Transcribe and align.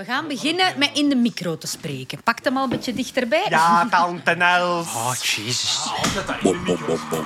We 0.00 0.06
gaan 0.06 0.28
beginnen 0.28 0.66
met 0.76 0.90
in 0.94 1.08
de 1.08 1.14
micro 1.14 1.58
te 1.58 1.66
spreken. 1.66 2.22
Pak 2.22 2.38
hem 2.42 2.56
al 2.56 2.62
een 2.62 2.68
beetje 2.68 2.94
dichterbij. 2.94 3.46
Ja, 3.48 3.88
tante 3.90 4.30
Els. 4.30 4.86
Oh, 4.86 5.12
jezus. 5.14 5.78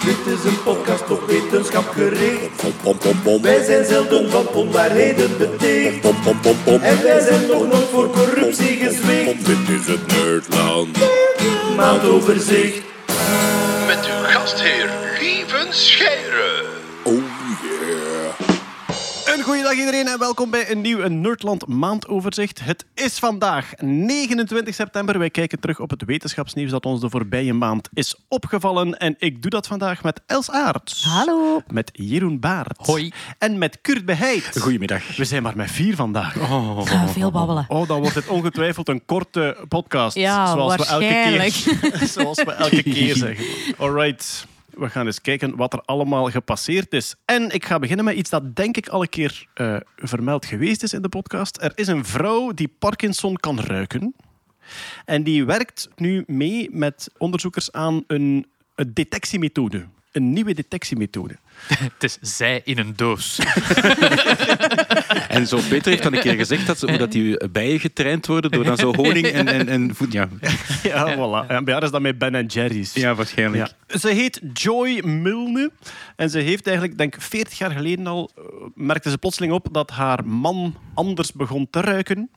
Dit 0.04 0.26
is 0.26 0.44
een 0.44 0.62
podcast 0.62 1.10
op 1.10 1.26
wetenschap 1.26 1.88
gericht. 1.88 2.62
Wij 3.42 3.64
zijn 3.64 3.84
zelden 3.84 4.30
van 4.30 4.48
onwaarheden 4.48 5.38
beticht. 5.38 6.04
En 6.66 7.02
wij 7.02 7.20
zijn 7.20 7.46
nog 7.46 7.66
nooit 7.66 7.88
voor 7.90 8.10
corruptie 8.10 8.76
gezwicht. 8.76 9.46
Dit 9.46 9.68
is 9.68 9.86
het 9.86 10.06
Nerdland. 10.06 10.98
Maandoverzicht. 11.76 12.82
Met 13.86 14.06
uw 14.06 14.24
gastheer 14.24 14.90
Lieven 15.20 15.74
Scheire. 15.74 16.23
Goeiedag 19.44 19.74
iedereen 19.74 20.06
en 20.06 20.18
welkom 20.18 20.50
bij 20.50 20.70
een 20.70 20.80
nieuw 20.80 21.08
Nerdland 21.08 21.66
maandoverzicht. 21.66 22.60
Het 22.64 22.84
is 22.94 23.18
vandaag 23.18 23.72
29 23.80 24.74
september. 24.74 25.18
Wij 25.18 25.30
kijken 25.30 25.60
terug 25.60 25.80
op 25.80 25.90
het 25.90 26.04
wetenschapsnieuws 26.04 26.70
dat 26.70 26.86
ons 26.86 27.00
de 27.00 27.10
voorbije 27.10 27.52
maand 27.52 27.88
is 27.92 28.14
opgevallen. 28.28 28.98
En 28.98 29.14
ik 29.18 29.42
doe 29.42 29.50
dat 29.50 29.66
vandaag 29.66 30.02
met 30.02 30.20
Els 30.26 30.50
Aarts. 30.50 31.04
Hallo. 31.04 31.62
Met 31.66 31.90
Jeroen 31.92 32.40
Baert. 32.40 32.86
Hoi. 32.86 33.12
En 33.38 33.58
met 33.58 33.78
Kurt 33.80 34.04
Beheid. 34.04 34.60
Goedemiddag. 34.60 35.16
We 35.16 35.24
zijn 35.24 35.42
maar 35.42 35.56
met 35.56 35.70
vier 35.70 35.96
vandaag. 35.96 36.36
Oh, 36.36 36.86
Ga 36.86 37.08
veel 37.08 37.30
babbelen. 37.30 37.66
dan 37.68 38.00
wordt 38.00 38.14
het 38.14 38.28
ongetwijfeld 38.28 38.88
een 38.88 39.04
korte 39.04 39.56
podcast. 39.68 40.16
Ja, 40.16 40.52
zoals 40.52 40.76
we 40.76 40.86
elke 40.86 41.06
keer, 41.06 41.38
waarschijnlijk. 41.38 42.10
zoals 42.16 42.42
we 42.42 42.52
elke 42.52 42.82
keer 42.82 43.16
zeggen. 43.16 43.44
Alright. 43.78 44.46
We 44.76 44.90
gaan 44.90 45.06
eens 45.06 45.20
kijken 45.20 45.56
wat 45.56 45.72
er 45.72 45.80
allemaal 45.80 46.30
gepasseerd 46.30 46.92
is. 46.92 47.14
En 47.24 47.50
ik 47.50 47.64
ga 47.64 47.78
beginnen 47.78 48.04
met 48.04 48.16
iets 48.16 48.30
dat 48.30 48.56
denk 48.56 48.76
ik 48.76 48.88
al 48.88 49.02
een 49.02 49.08
keer 49.08 49.46
eh, 49.54 49.76
vermeld 49.96 50.46
geweest 50.46 50.82
is 50.82 50.92
in 50.92 51.02
de 51.02 51.08
podcast. 51.08 51.62
Er 51.62 51.72
is 51.74 51.86
een 51.86 52.04
vrouw 52.04 52.52
die 52.52 52.72
Parkinson 52.78 53.36
kan 53.36 53.60
ruiken. 53.60 54.14
En 55.04 55.22
die 55.22 55.44
werkt 55.44 55.88
nu 55.96 56.24
mee 56.26 56.68
met 56.72 57.10
onderzoekers 57.18 57.72
aan 57.72 58.04
een, 58.06 58.46
een 58.74 58.94
detectiemethode. 58.94 59.86
Een 60.14 60.32
nieuwe 60.32 60.54
detectiemethode. 60.54 61.36
Het 61.78 62.04
is 62.04 62.18
zij 62.20 62.60
in 62.64 62.78
een 62.78 62.92
doos. 62.96 63.38
En 65.28 65.46
zo 65.46 65.60
Peter 65.68 65.90
heeft 65.90 66.02
dan 66.02 66.14
een 66.14 66.20
keer 66.20 66.34
gezegd 66.34 66.66
dat, 66.66 66.78
ze, 66.78 66.96
dat 66.96 67.12
die 67.12 67.48
bijen 67.48 67.80
getraind 67.80 68.26
worden 68.26 68.50
door 68.50 68.64
dan 68.64 68.76
zo 68.76 68.94
honing 68.94 69.26
en, 69.26 69.48
en, 69.48 69.68
en 69.68 69.94
voed. 69.94 70.12
Ja, 70.12 70.28
Ja, 70.82 71.14
voilà. 71.16 71.46
En 71.48 71.64
bij 71.64 71.74
haar 71.74 71.82
is 71.82 71.90
dat 71.90 72.00
met 72.00 72.18
Ben 72.18 72.46
Jerry's. 72.46 72.94
ja 72.94 73.14
waarschijnlijk. 73.14 73.72
Ja. 73.88 73.98
Ze 73.98 74.08
heet 74.08 74.40
Joy 74.52 75.02
Milne. 75.04 75.70
En 76.16 76.30
ze 76.30 76.38
heeft 76.38 76.66
eigenlijk, 76.66 76.98
denk 76.98 77.14
ik, 77.14 77.22
40 77.22 77.58
jaar 77.58 77.70
geleden 77.70 78.06
al, 78.06 78.30
eh, 78.36 78.42
merkte 78.74 79.10
ze 79.10 79.18
plotseling 79.18 79.52
op 79.52 79.68
dat 79.72 79.90
haar 79.90 80.26
man 80.26 80.76
anders 80.94 81.32
begon 81.32 81.66
te 81.70 81.80
ruiken. 81.80 82.30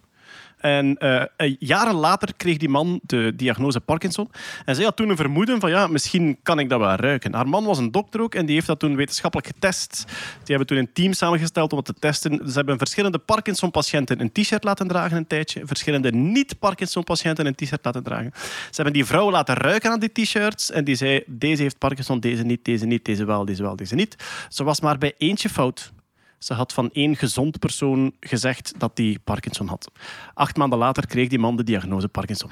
En 0.67 0.97
eh, 0.97 1.21
eh, 1.35 1.55
jaren 1.59 1.93
later 1.93 2.33
kreeg 2.37 2.57
die 2.57 2.69
man 2.69 2.99
de 3.03 3.33
diagnose 3.35 3.79
Parkinson. 3.79 4.31
En 4.65 4.75
zij 4.75 4.83
had 4.83 4.95
toen 4.95 5.09
een 5.09 5.15
vermoeden 5.15 5.59
van, 5.59 5.69
ja, 5.69 5.87
misschien 5.87 6.37
kan 6.43 6.59
ik 6.59 6.69
dat 6.69 6.79
wel 6.79 6.95
ruiken. 6.95 7.33
Haar 7.33 7.47
man 7.47 7.65
was 7.65 7.77
een 7.77 7.91
dokter 7.91 8.21
ook 8.21 8.35
en 8.35 8.45
die 8.45 8.55
heeft 8.55 8.67
dat 8.67 8.79
toen 8.79 8.95
wetenschappelijk 8.95 9.47
getest. 9.47 10.03
Die 10.07 10.55
hebben 10.55 10.67
toen 10.67 10.77
een 10.77 10.93
team 10.93 11.13
samengesteld 11.13 11.71
om 11.71 11.77
het 11.77 11.85
te 11.85 11.93
testen. 11.93 12.49
Ze 12.49 12.53
hebben 12.53 12.77
verschillende 12.77 13.17
Parkinson-patiënten 13.17 14.21
een 14.21 14.31
t-shirt 14.31 14.63
laten 14.63 14.87
dragen 14.87 15.17
een 15.17 15.27
tijdje. 15.27 15.61
Verschillende 15.65 16.11
niet-Parkinson-patiënten 16.11 17.45
een 17.45 17.55
t-shirt 17.55 17.85
laten 17.85 18.03
dragen. 18.03 18.31
Ze 18.35 18.75
hebben 18.75 18.93
die 18.93 19.05
vrouw 19.05 19.31
laten 19.31 19.55
ruiken 19.55 19.91
aan 19.91 19.99
die 19.99 20.11
t-shirts. 20.11 20.71
En 20.71 20.83
die 20.83 20.95
zei, 20.95 21.23
deze 21.25 21.61
heeft 21.61 21.77
Parkinson, 21.77 22.19
deze 22.19 22.43
niet, 22.43 22.65
deze 22.65 22.85
niet, 22.85 23.05
deze 23.05 23.25
wel, 23.25 23.45
deze 23.45 23.63
wel, 23.63 23.75
deze 23.75 23.95
niet. 23.95 24.15
Ze 24.49 24.63
was 24.63 24.81
maar 24.81 24.97
bij 24.97 25.13
eentje 25.17 25.49
fout. 25.49 25.91
Ze 26.37 26.53
had 26.53 26.73
van 26.73 26.89
één 26.93 27.15
gezond 27.15 27.59
persoon 27.59 28.13
gezegd 28.19 28.73
dat 28.77 28.95
die 28.95 29.19
Parkinson 29.23 29.67
had. 29.67 29.91
Acht 30.33 30.57
maanden 30.57 30.79
later 30.79 31.07
kreeg 31.07 31.27
die 31.27 31.39
man 31.39 31.55
de 31.55 31.63
diagnose 31.63 32.07
Parkinson. 32.07 32.51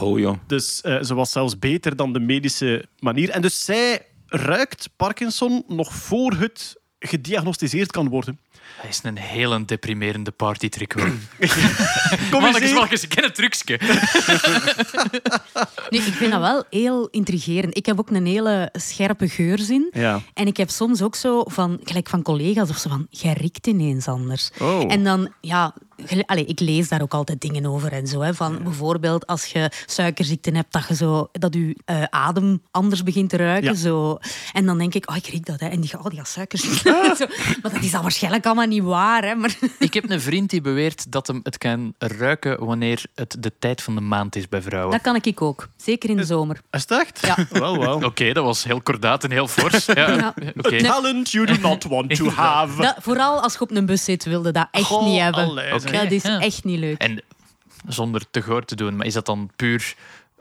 Oh 0.00 0.18
joh. 0.18 0.36
Dus 0.46 0.80
eh, 0.80 1.02
ze 1.02 1.14
was 1.14 1.30
zelfs 1.30 1.58
beter 1.58 1.96
dan 1.96 2.12
de 2.12 2.20
medische 2.20 2.86
manier. 2.98 3.30
En 3.30 3.42
dus 3.42 3.64
zij 3.64 4.06
ruikt 4.26 4.90
Parkinson 4.96 5.64
nog 5.68 5.94
voor 5.94 6.32
het 6.32 6.79
gediagnosticeerd 7.00 7.90
kan 7.90 8.08
worden. 8.08 8.38
Hij 8.80 8.88
is 8.90 9.00
een 9.02 9.18
hele 9.18 9.64
deprimerende 9.64 10.30
partytrick. 10.30 10.92
hoor. 10.92 11.12
Kom 12.30 12.44
eens 12.44 12.72
mannetjes, 12.72 13.02
ik 13.02 13.08
ken 13.08 13.24
het 13.24 13.34
trucje. 13.34 13.78
Nu, 15.90 15.98
ik 15.98 16.12
vind 16.12 16.32
dat 16.32 16.40
wel 16.40 16.64
heel 16.70 17.08
intrigerend. 17.08 17.76
Ik 17.76 17.86
heb 17.86 17.98
ook 17.98 18.10
een 18.10 18.26
hele 18.26 18.68
scherpe 18.72 19.28
geurzin. 19.28 19.88
Ja. 19.92 20.20
En 20.34 20.46
ik 20.46 20.56
heb 20.56 20.70
soms 20.70 21.02
ook 21.02 21.14
zo 21.14 21.42
van, 21.46 21.80
gelijk 21.84 22.08
van 22.08 22.22
collega's 22.22 22.70
of 22.70 22.76
zo 22.76 22.88
van, 22.88 23.06
jij 23.10 23.32
riekt 23.32 23.66
ineens 23.66 24.08
anders. 24.08 24.50
Oh. 24.58 24.92
En 24.92 25.04
dan, 25.04 25.32
ja, 25.40 25.74
allee, 26.26 26.44
ik 26.44 26.60
lees 26.60 26.88
daar 26.88 27.02
ook 27.02 27.14
altijd 27.14 27.40
dingen 27.40 27.66
over 27.66 27.92
en 27.92 28.06
zo. 28.06 28.20
Hè, 28.20 28.34
van 28.34 28.62
bijvoorbeeld 28.62 29.26
als 29.26 29.44
je 29.44 29.70
suikerziekte 29.86 30.50
hebt, 30.50 30.72
dat 30.72 30.88
je 30.88 30.94
zo, 30.94 31.28
dat 31.32 31.54
je 31.54 31.76
eh, 31.84 32.02
adem 32.02 32.62
anders 32.70 33.02
begint 33.02 33.30
te 33.30 33.36
ruiken. 33.36 33.72
Ja. 33.72 33.76
Zo. 33.78 34.18
En 34.52 34.66
dan 34.66 34.78
denk 34.78 34.94
ik, 34.94 35.10
oh, 35.10 35.16
ik 35.16 35.26
riek 35.26 35.46
dat. 35.46 35.60
Hè. 35.60 35.68
En 35.68 35.80
die 35.80 35.90
gaat, 35.90 36.00
oh, 36.00 36.06
die 36.06 36.18
gaat 36.18 36.28
suikerziekte. 36.28 36.88
Zo. 37.18 37.26
Maar 37.62 37.72
dat 37.72 37.82
is 37.82 37.90
dan 37.90 38.02
waarschijnlijk 38.02 38.46
allemaal 38.46 38.66
niet 38.66 38.82
waar. 38.82 39.24
Hè. 39.24 39.34
Maar, 39.34 39.56
Ik 39.78 39.94
heb 39.94 40.10
een 40.10 40.20
vriend 40.20 40.50
die 40.50 40.60
beweert 40.60 41.12
dat 41.12 41.26
hem 41.26 41.40
het 41.42 41.58
kan 41.58 41.94
ruiken 41.98 42.64
wanneer 42.64 43.02
het 43.14 43.36
de 43.38 43.52
tijd 43.58 43.82
van 43.82 43.94
de 43.94 44.00
maand 44.00 44.36
is 44.36 44.48
bij 44.48 44.62
vrouwen. 44.62 44.92
dat 44.92 45.00
kan 45.00 45.16
ik 45.22 45.42
ook. 45.42 45.68
Zeker 45.76 46.10
in 46.10 46.16
de 46.16 46.24
zomer. 46.24 46.60
Is 46.70 46.80
het 46.80 46.90
echt? 46.90 47.20
Ja. 47.26 47.36
Wel, 47.60 47.78
wel. 47.78 48.04
Oké, 48.04 48.32
dat 48.32 48.44
was 48.44 48.64
heel 48.64 48.80
kordaat 48.80 49.24
en 49.24 49.30
heel 49.30 49.48
fors. 49.48 49.86
Ja. 49.86 50.34
Talent 50.78 51.30
you 51.30 51.46
do 51.46 51.54
not 51.60 51.84
want 51.84 52.14
to 52.16 52.28
have. 52.28 52.82
Dat, 52.82 52.96
vooral 53.00 53.40
als 53.40 53.52
je 53.52 53.60
op 53.60 53.70
een 53.70 53.86
bus 53.86 54.04
zit, 54.04 54.24
wilde 54.24 54.52
dat 54.52 54.68
echt 54.70 54.84
Goh, 54.84 55.06
niet 55.06 55.20
hebben. 55.20 55.44
allee, 55.44 55.70
Dat 55.92 56.10
is 56.10 56.22
Ja. 56.22 56.40
echt 56.40 56.64
niet 56.64 56.78
leuk. 56.78 56.98
En 56.98 57.22
zonder 57.86 58.22
te 58.30 58.42
goor 58.42 58.64
te 58.64 58.74
doen, 58.74 58.96
maar 58.96 59.06
is 59.06 59.14
dat 59.14 59.26
dan 59.26 59.50
puur 59.56 59.94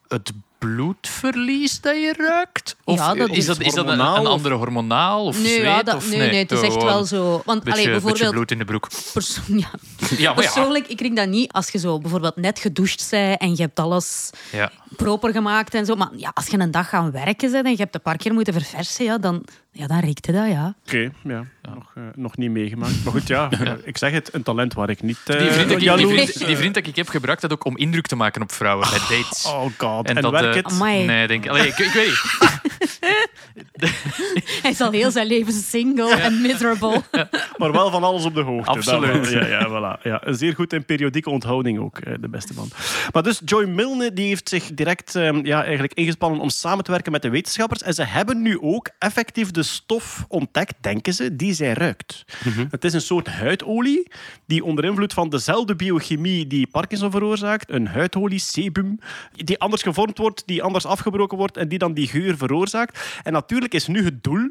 het 0.08 0.32
bloedverlies 0.58 1.82
dat 1.82 1.96
je 1.96 2.14
ruikt? 2.18 2.76
Of 2.84 2.98
Ja, 2.98 3.14
dat 3.14 3.30
is, 3.30 3.38
is 3.38 3.46
dat, 3.46 3.60
is 3.60 3.74
dat 3.74 3.88
een, 3.88 4.00
andere 4.02 4.56
hormonaal 4.56 5.26
of 5.26 5.38
Nee, 5.42 5.46
zweet? 5.54 5.64
ja, 5.66 5.84
dat, 5.84 5.96
of 5.96 6.10
nee, 6.10 6.20
nee, 6.30 6.40
het 6.40 6.52
is 6.52 6.62
echt 6.62 6.84
wel 6.84 7.06
zo. 7.06 7.42
Want 7.46 7.64
Beetje, 7.64 7.80
allee, 7.80 7.92
bijvoorbeeld, 7.92 8.32
bloed 8.32 8.52
in 8.52 8.58
de 8.58 8.66
broek. 8.66 8.88
perso- 9.14 9.42
ja, 9.48 9.56
Ja, 9.58 9.68
maar 10.08 10.20
ja. 10.20 10.34
persoonlijk, 10.34 10.88
ik 10.88 10.98
kring 10.98 11.16
dat 11.16 11.28
niet 11.28 11.52
als 11.52 11.70
je 11.70 11.78
zo 11.80 12.00
bijvoorbeeld 12.00 12.36
net 12.36 12.60
gedoucht 12.60 13.08
bent 13.10 13.40
en 13.40 13.50
je 13.56 13.62
hebt 13.62 13.80
alles 13.80 14.30
ja. 14.52 14.72
proper 14.96 15.32
gemaakt 15.32 15.74
en 15.74 15.86
zo. 15.86 15.96
Maar 15.96 16.10
ja, 16.16 16.32
als 16.34 16.48
je 16.48 16.60
een 16.60 16.72
dag 16.72 16.90
gaan 16.90 17.12
werken 17.12 17.52
bent 17.52 17.66
en 17.66 17.72
je 17.72 17.78
hebt 17.78 17.96
een 17.96 18.02
paar 18.02 18.18
keer 18.18 18.34
moeten 18.34 18.54
verversen, 18.54 19.06
ja, 19.06 19.18
dan, 19.18 19.46
ja, 19.80 19.88
dan 19.88 20.00
riekte 20.00 20.32
dat, 20.32 20.48
ja. 20.48 20.76
Oké, 20.86 21.12
ja. 21.24 21.46
Nog, 21.76 21.92
eh, 21.96 22.04
nog 22.16 22.38
niet 22.38 22.52
meegemaakt. 22.52 23.04
Maar 23.04 23.14
goed, 23.14 23.28
ja, 23.38 23.50
eh, 23.52 23.72
ik 23.84 23.98
zeg 23.98 24.12
het, 24.12 24.34
een 24.34 24.44
talent 24.44 24.74
waar 24.74 24.90
ik 24.90 25.02
niet 25.02 25.18
uh, 25.28 25.40
Die 25.40 25.52
vriend, 25.52 25.70
dat 25.70 25.82
ik, 25.82 25.98
die, 25.98 26.08
vriend, 26.08 26.46
die 26.46 26.58
vriend 26.58 26.74
dat 26.74 26.88
ik 26.88 26.96
heb 26.96 27.08
gebruikt, 27.08 27.42
dat 27.42 27.52
ook 27.54 27.66
om 27.66 27.78
indruk 27.78 28.08
te 28.08 28.16
maken 28.16 28.42
op 28.42 28.52
vrouwen 28.52 28.88
bij 28.90 29.00
dates. 29.00 29.46
Oh 29.46 29.66
god, 29.78 30.08
en, 30.08 30.22
dat, 30.22 30.32
werkt 30.32 30.48
eh, 30.48 30.64
het? 30.64 30.72
Amai. 30.72 31.06
Nee, 31.06 31.28
denk 31.28 31.44
ik. 31.44 31.50
Allee, 31.50 31.68
ik, 31.68 31.78
ik 31.78 31.92
weet 31.92 32.08
niet. 32.08 33.00
Hij 34.62 34.72
is 34.72 34.82
al 34.82 34.92
heel 34.92 35.12
zijn 35.12 35.28
leven 35.28 35.54
single 35.54 36.16
en 36.16 36.42
miserable. 36.42 37.02
Maar 37.58 37.72
wel 37.72 37.92
van 37.92 38.04
alles 38.04 38.26
op 38.26 38.34
de 38.34 38.42
hoogte. 38.42 38.70
Absoluut. 38.70 39.14
Dat 39.14 39.30
wel. 39.30 39.48
ja, 39.48 39.60
ja, 39.60 39.68
voilà. 39.68 40.02
ja, 40.02 40.34
zeer 40.34 40.56
goed 40.56 40.74
in 40.74 40.86
periodieke 40.86 41.30
onthouding 41.30 41.80
ook, 41.80 41.98
eh, 41.98 42.14
de 42.20 42.30
beste 42.30 42.54
man. 42.54 42.70
Maar 43.12 43.24
dus 43.24 43.42
Joy 43.46 43.66
Milne 43.66 44.14
die 44.14 44.28
heeft 44.28 44.50
zich 44.50 44.74
direct 44.74 45.16
ehm, 45.16 45.46
ja, 45.46 45.64
eigenlijk 45.64 45.94
ingespannen 45.94 46.40
om 46.40 46.50
samen 46.50 46.84
te 46.84 46.92
werken 46.92 47.12
met 47.12 47.22
de 47.22 47.30
wetenschappers. 47.30 47.84
En 47.84 47.94
ze 47.94 48.04
hebben 48.04 48.42
nu 48.42 48.60
ook 48.62 48.90
effectief 49.00 49.52
de 49.52 49.64
stof 49.64 50.26
ontdekt, 50.28 50.74
denken 50.82 51.14
ze, 51.14 51.36
die 51.36 51.54
zij 51.54 51.74
ruikt. 51.74 52.26
Het 52.70 52.84
is 52.84 52.94
een 52.94 53.02
soort 53.02 53.28
huidolie 53.28 54.12
die 54.46 54.64
onder 54.64 54.86
invloed 54.86 55.14
van 55.14 55.30
dezelfde 55.30 55.76
biochemie 55.76 56.48
die 56.48 56.68
Parkinson 56.68 57.12
veroorzaakt, 57.12 57.72
een 57.72 57.88
huidolie, 57.88 58.40
sebum, 58.40 59.00
die 59.36 59.60
anders 59.60 59.82
gevormd 59.82 60.18
wordt, 60.18 60.44
die 60.46 60.64
anders 60.64 60.86
afgebroken 60.86 61.38
wordt 61.38 61.58
en 61.58 61.68
die 61.68 61.78
dan 61.78 61.94
die 61.94 62.08
geur 62.08 62.38
veroorzaakt. 62.38 63.20
En 63.24 63.36
natuurlijk 63.50 63.74
is 63.74 63.88
nu 63.88 64.04
het 64.04 64.24
doel 64.24 64.50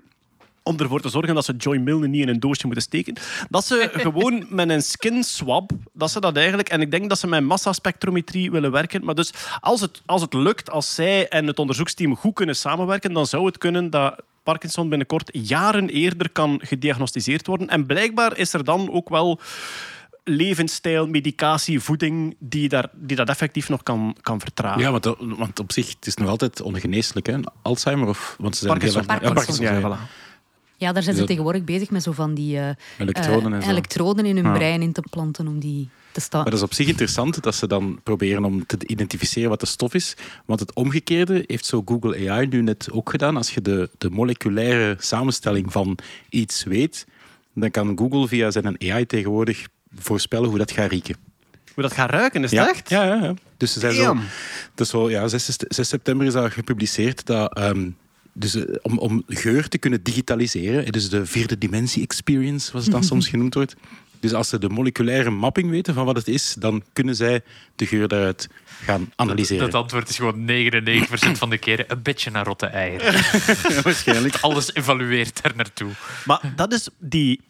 om 0.62 0.78
ervoor 0.78 1.00
te 1.00 1.09
zorgen 1.09 1.34
dat 1.34 1.44
ze 1.44 1.56
Joy 1.56 1.76
Milne 1.76 2.09
niet 2.09 2.22
in 2.22 2.28
een 2.28 2.41
doosje 2.41 2.66
moeten 2.66 2.82
steken. 2.82 3.16
Dat 3.48 3.64
ze 3.64 3.91
gewoon 4.04 4.47
met 4.48 4.70
een 4.70 4.82
skin 4.82 5.25
swab, 5.25 5.70
dat 5.92 6.10
ze 6.10 6.20
dat 6.20 6.36
eigenlijk... 6.36 6.69
En 6.69 6.81
ik 6.81 6.91
denk 6.91 7.09
dat 7.09 7.19
ze 7.19 7.26
met 7.26 7.44
massaspectrometrie 7.44 8.50
willen 8.50 8.71
werken. 8.71 9.04
Maar 9.04 9.15
dus 9.15 9.33
als 9.60 9.80
het, 9.80 10.03
als 10.06 10.22
het 10.22 10.34
lukt, 10.34 10.71
als 10.71 10.95
zij 10.95 11.28
en 11.28 11.47
het 11.47 11.59
onderzoeksteam 11.59 12.16
goed 12.16 12.34
kunnen 12.34 12.56
samenwerken, 12.56 13.12
dan 13.12 13.27
zou 13.27 13.47
het 13.47 13.59
kunnen 13.59 13.91
dat 13.91 14.22
Parkinson 14.42 14.89
binnenkort 14.89 15.30
jaren 15.33 15.89
eerder 15.89 16.30
kan 16.30 16.60
gediagnosticeerd 16.65 17.47
worden. 17.47 17.68
En 17.68 17.86
blijkbaar 17.86 18.36
is 18.36 18.53
er 18.53 18.65
dan 18.65 18.91
ook 18.92 19.09
wel 19.09 19.41
levensstijl, 20.28 21.07
medicatie, 21.07 21.80
voeding 21.80 22.36
die, 22.39 22.69
daar, 22.69 22.89
die 22.95 23.16
dat 23.16 23.28
effectief 23.28 23.69
nog 23.69 23.83
kan, 23.83 24.16
kan 24.21 24.41
vertragen. 24.41 24.80
Ja, 24.80 24.91
want, 24.91 25.03
dat- 25.03 25.16
want 25.21 25.59
op 25.59 25.72
zich, 25.72 25.89
het 25.89 26.07
is 26.07 26.15
nog 26.15 26.28
altijd 26.28 26.60
ongeneeslijk. 26.63 27.27
Hè? 27.27 27.36
Alzheimer 27.63 28.09
of... 28.09 28.36
Want 28.39 28.57
ze 28.57 28.60
zijn 28.66 28.72
Parkinson. 28.78 29.01
heel 29.03 29.10
erg- 29.10 29.22
Ja, 29.22 29.33
Parkinson. 29.33 29.65
Ja, 29.65 29.80
voilà. 29.80 30.10
Ja, 30.77 30.92
daar 30.92 31.03
zijn 31.03 31.16
ze 31.16 31.25
tegenwoordig 31.25 31.65
bezig 31.65 31.91
met 31.91 32.03
zo 32.03 32.13
van 32.13 32.34
die 32.34 32.59
eh, 32.59 32.69
Elektroden 32.98 33.53
en 33.53 33.59
eh, 33.59 33.65
zo. 33.65 33.71
elektroden 33.71 34.27
in 34.27 34.36
hun 34.36 34.45
Ja. 34.45 34.53
brein 34.53 34.83
in 34.83 34.92
te 34.92 35.03
planten 35.10 35.47
om 35.48 35.59
die 35.59 35.89
te 36.13 36.21
staan. 36.21 36.41
Maar 36.42 36.51
dat 36.51 36.59
is 36.59 36.65
op 36.65 36.75
zich 36.75 36.86
interessant 36.89 37.42
dat 37.42 37.54
ze 37.54 37.66
dan 37.66 38.01
proberen 38.03 38.45
om 38.45 38.66
te 38.66 38.77
identificeren 38.86 39.48
wat 39.48 39.60
de 39.60 39.66
stof 39.66 39.95
is. 39.95 40.15
Want 40.47 40.60
het 40.60 40.75
omgekeerde 40.75 41.45
heeft 41.47 41.65
zo 41.66 41.83
Google 41.84 42.30
AI 42.30 42.47
nu 42.47 42.63
net 42.63 42.89
ook 42.92 43.10
gedaan. 43.10 43.36
Als 43.36 43.54
je 43.54 43.63
de, 43.63 43.91
de 43.98 44.10
moleculaire 44.10 44.97
samenstelling 44.98 45.72
van 45.72 45.98
iets 46.28 46.65
weet, 46.65 47.07
dan 47.54 47.71
kan 47.71 47.98
Google 47.98 48.28
via 48.28 48.51
zijn 48.51 48.80
AI 48.91 49.07
tegenwoordig 49.07 49.66
voorspellen 49.99 50.49
hoe 50.49 50.59
dat 50.59 50.71
gaat 50.71 50.91
rieken. 50.91 51.17
Hoe 51.75 51.83
dat 51.83 51.93
gaat 51.93 52.11
ruiken, 52.11 52.45
is 52.45 52.51
Ja, 52.51 52.69
echt? 52.69 52.91
ja, 52.91 53.05
ja, 53.05 53.15
ja. 53.15 53.35
Dus 53.57 53.73
ze 53.73 53.81
zijn 53.81 53.93
zo, 53.95 54.17
is 54.77 54.89
zo, 54.89 55.11
ja, 55.11 55.29
6, 55.29 55.57
6 55.69 55.89
september 55.89 56.27
is 56.27 56.33
dat 56.33 56.53
gepubliceerd. 56.53 57.27
Dat, 57.27 57.55
ehm, 57.57 57.91
dus, 58.33 58.55
eh, 58.55 58.63
om, 58.83 58.99
om 58.99 59.23
geur 59.27 59.69
te 59.69 59.79
kunnen 59.79 60.03
digitaliseren, 60.03 60.93
dus 60.93 61.09
de 61.11 61.27
vierde 61.27 61.59
dimensie 61.59 62.03
experience, 62.03 62.67
zoals 62.71 62.85
het 62.85 62.95
dan 62.95 63.05
soms 63.13 63.29
genoemd 63.29 63.55
wordt. 63.55 63.75
Dus 64.21 64.33
als 64.33 64.49
ze 64.49 64.59
de 64.59 64.69
moleculaire 64.69 65.31
mapping 65.31 65.71
weten 65.71 65.95
van 65.95 66.05
wat 66.05 66.17
het 66.17 66.29
is, 66.29 66.57
dan 66.59 66.83
kunnen 66.93 67.17
zij 67.17 67.41
de 67.77 67.87
geur 67.87 68.09
daaruit 68.09 68.49
gaan 68.85 69.13
analyseren. 69.17 69.71
Dat 69.71 69.83
antwoord 69.83 70.09
is 70.09 70.17
gewoon 70.17 70.45
99% 70.47 71.39
van 71.39 71.51
de 71.51 71.59
keren 71.59 71.85
een 71.89 72.03
beetje 72.03 72.31
naar 72.31 72.45
rotte 72.47 72.67
eieren. 72.67 73.13
waarschijnlijk. 73.83 74.37
Alles 74.41 74.75
evalueert 74.75 75.43
daar 75.43 75.53
naartoe. 75.57 75.91
Maar 76.25 76.53
dat 76.57 76.73
is 76.73 76.89
die, 76.99 77.41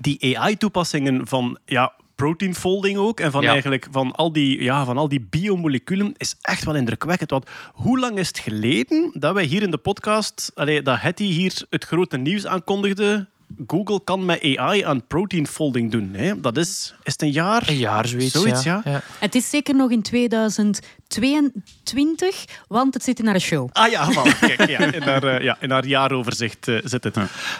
die 0.00 0.38
AI-toepassingen 0.38 1.26
van 1.26 1.58
ja, 1.64 1.92
protein 2.14 2.54
folding 2.54 2.98
ook. 2.98 3.20
En 3.20 3.30
van 3.30 3.42
Ja. 3.42 3.50
eigenlijk 3.50 3.86
van 3.90 4.12
al, 4.12 4.32
die, 4.32 4.62
ja, 4.62 4.84
van 4.84 4.98
al 4.98 5.08
die 5.08 5.26
biomoleculen 5.30 6.12
is 6.16 6.36
echt 6.40 6.64
wel 6.64 6.74
indrukwekkend. 6.74 7.30
Want 7.30 7.46
hoe 7.72 7.98
lang 7.98 8.18
is 8.18 8.28
het 8.28 8.38
geleden 8.38 9.10
dat 9.14 9.34
wij 9.34 9.44
hier 9.44 9.62
in 9.62 9.70
de 9.70 9.78
podcast, 9.78 10.50
allee, 10.54 10.82
dat 10.82 11.00
Hetty 11.00 11.24
hier 11.24 11.62
het 11.70 11.84
grote 11.84 12.16
nieuws 12.16 12.46
aankondigde? 12.46 13.26
Google 13.66 14.00
kan 14.04 14.24
met 14.24 14.56
AI 14.56 14.82
aan 14.84 15.06
protein 15.06 15.46
folding 15.46 15.90
doen. 15.90 16.10
Hè? 16.12 16.40
Dat 16.40 16.56
is, 16.56 16.94
is 17.02 17.12
het 17.12 17.22
een 17.22 17.30
jaar? 17.30 17.68
Een 17.68 17.76
jaar 17.76 18.06
zoiets. 18.08 18.32
Zoiets, 18.32 18.62
ja. 18.62 18.80
ja. 18.84 19.02
Het 19.18 19.34
is 19.34 19.50
zeker 19.50 19.74
nog 19.74 19.90
in 19.90 20.02
2022, 20.02 22.44
want 22.68 22.94
het 22.94 23.02
zit 23.02 23.18
in 23.18 23.26
haar 23.26 23.40
show. 23.40 23.68
Ah 23.72 23.90
ja, 23.90 24.08
kijk, 24.40 24.68
ja, 24.68 24.78
in, 24.78 25.02
haar, 25.02 25.22
eh, 25.24 25.44
ja, 25.44 25.56
in 25.60 25.70
haar 25.70 25.86
jaaroverzicht 25.86 26.68
eh, 26.68 26.78
zit 26.84 27.04
het. 27.04 27.16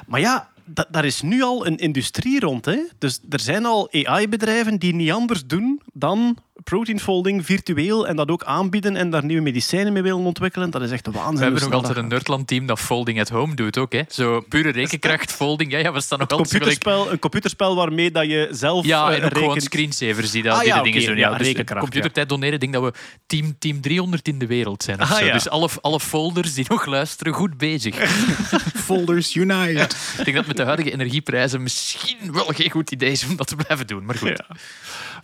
Maar 0.06 0.20
ja, 0.20 0.48
da- 0.64 0.86
daar 0.90 1.04
is 1.04 1.22
nu 1.22 1.42
al 1.42 1.66
een 1.66 1.76
industrie 1.76 2.40
rond. 2.40 2.64
Hè? 2.64 2.78
Dus 2.98 3.20
er 3.28 3.40
zijn 3.40 3.64
al 3.66 3.88
AI-bedrijven 3.92 4.78
die 4.78 4.94
niet 4.94 5.10
anders 5.10 5.46
doen 5.46 5.80
dan 5.92 6.38
protein 6.64 7.00
folding 7.00 7.46
virtueel 7.46 8.06
en 8.06 8.16
dat 8.16 8.28
ook 8.28 8.44
aanbieden 8.44 8.96
en 8.96 9.10
daar 9.10 9.24
nieuwe 9.24 9.42
medicijnen 9.42 9.92
mee 9.92 10.02
willen 10.02 10.24
ontwikkelen. 10.24 10.70
Dat 10.70 10.82
is 10.82 10.90
echt 10.90 11.06
waanzin. 11.06 11.34
We 11.36 11.42
hebben 11.42 11.60
hoe 11.62 11.70
nog 11.70 11.80
altijd 11.80 11.98
een 11.98 12.08
Nerdland-team 12.08 12.66
dat 12.66 12.80
folding 12.80 13.20
at 13.20 13.28
home 13.28 13.54
doet 13.54 13.78
ook. 13.78 13.92
Hè. 13.92 14.02
Zo 14.08 14.40
pure 14.48 14.70
rekenkracht, 14.70 15.32
folding. 15.32 15.70
Ja, 15.72 15.78
ja, 15.78 15.92
we 15.92 16.00
staan 16.00 16.18
nog 16.18 16.28
altijd 16.28 16.48
gelijk... 16.48 16.64
computerspel, 16.64 17.12
een 17.12 17.18
computerspel 17.18 17.76
waarmee 17.76 18.10
dat 18.10 18.26
je 18.26 18.48
zelf 18.50 18.86
Ja, 18.86 19.10
eh, 19.10 19.16
en 19.18 19.24
ook 19.24 19.38
gewoon 19.38 19.60
screensavers 19.60 20.30
die, 20.30 20.42
dat, 20.42 20.52
Ah, 20.52 20.58
die 20.60 20.68
ja, 20.68 20.82
dingen 20.82 20.98
oké, 20.98 21.06
doen. 21.08 21.16
ja, 21.16 21.30
Ja, 21.30 21.36
dus 21.38 21.46
rekenkracht, 21.46 21.80
computertijd 21.80 22.28
doneren. 22.28 22.54
Ik 22.54 22.60
denk 22.60 22.72
dat 22.72 22.82
we 22.82 22.92
team, 23.26 23.56
team 23.58 23.80
300 23.80 24.28
in 24.28 24.38
de 24.38 24.46
wereld 24.46 24.82
zijn. 24.82 25.00
Ah, 25.00 25.20
ja. 25.20 25.32
Dus 25.32 25.48
alle, 25.48 25.68
alle 25.80 26.00
folders 26.00 26.54
die 26.54 26.64
nog 26.68 26.86
luisteren, 26.86 27.32
goed 27.32 27.58
bezig. 27.58 27.96
Folders 28.88 29.34
Unite. 29.34 29.88
Ik 30.18 30.24
denk 30.24 30.36
dat 30.36 30.46
met 30.46 30.56
de 30.56 30.64
huidige 30.64 30.92
energieprijzen 30.92 31.62
misschien 31.62 32.32
wel 32.32 32.44
geen 32.46 32.70
goed 32.70 32.90
idee 32.90 33.10
is 33.10 33.24
om 33.26 33.36
dat 33.36 33.46
te 33.46 33.56
blijven 33.56 33.86
doen. 33.86 34.04
Maar 34.04 34.14
goed. 34.14 34.42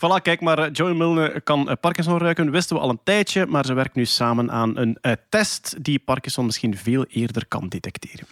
Voilà, 0.00 0.22
kijk 0.22 0.40
maar, 0.40 0.58
eh, 0.58 0.72
Joy 0.72 0.92
Milne 0.92 1.40
kan 1.40 1.68
eh, 1.68 1.76
Parkinson 1.80 2.18
ruiken, 2.18 2.50
wisten 2.50 2.76
we 2.76 2.82
al 2.82 2.90
een 2.90 3.00
tijdje, 3.04 3.46
maar 3.46 3.64
ze 3.64 3.74
werkt 3.74 3.94
nu 3.94 4.04
samen 4.04 4.50
aan 4.50 4.76
een 4.76 4.98
eh, 5.00 5.12
test 5.28 5.84
die 5.84 5.98
Parkinson 5.98 6.44
misschien 6.44 6.76
veel 6.76 7.04
eerder 7.04 7.46
kan 7.46 7.68
detecteren. 7.68 8.26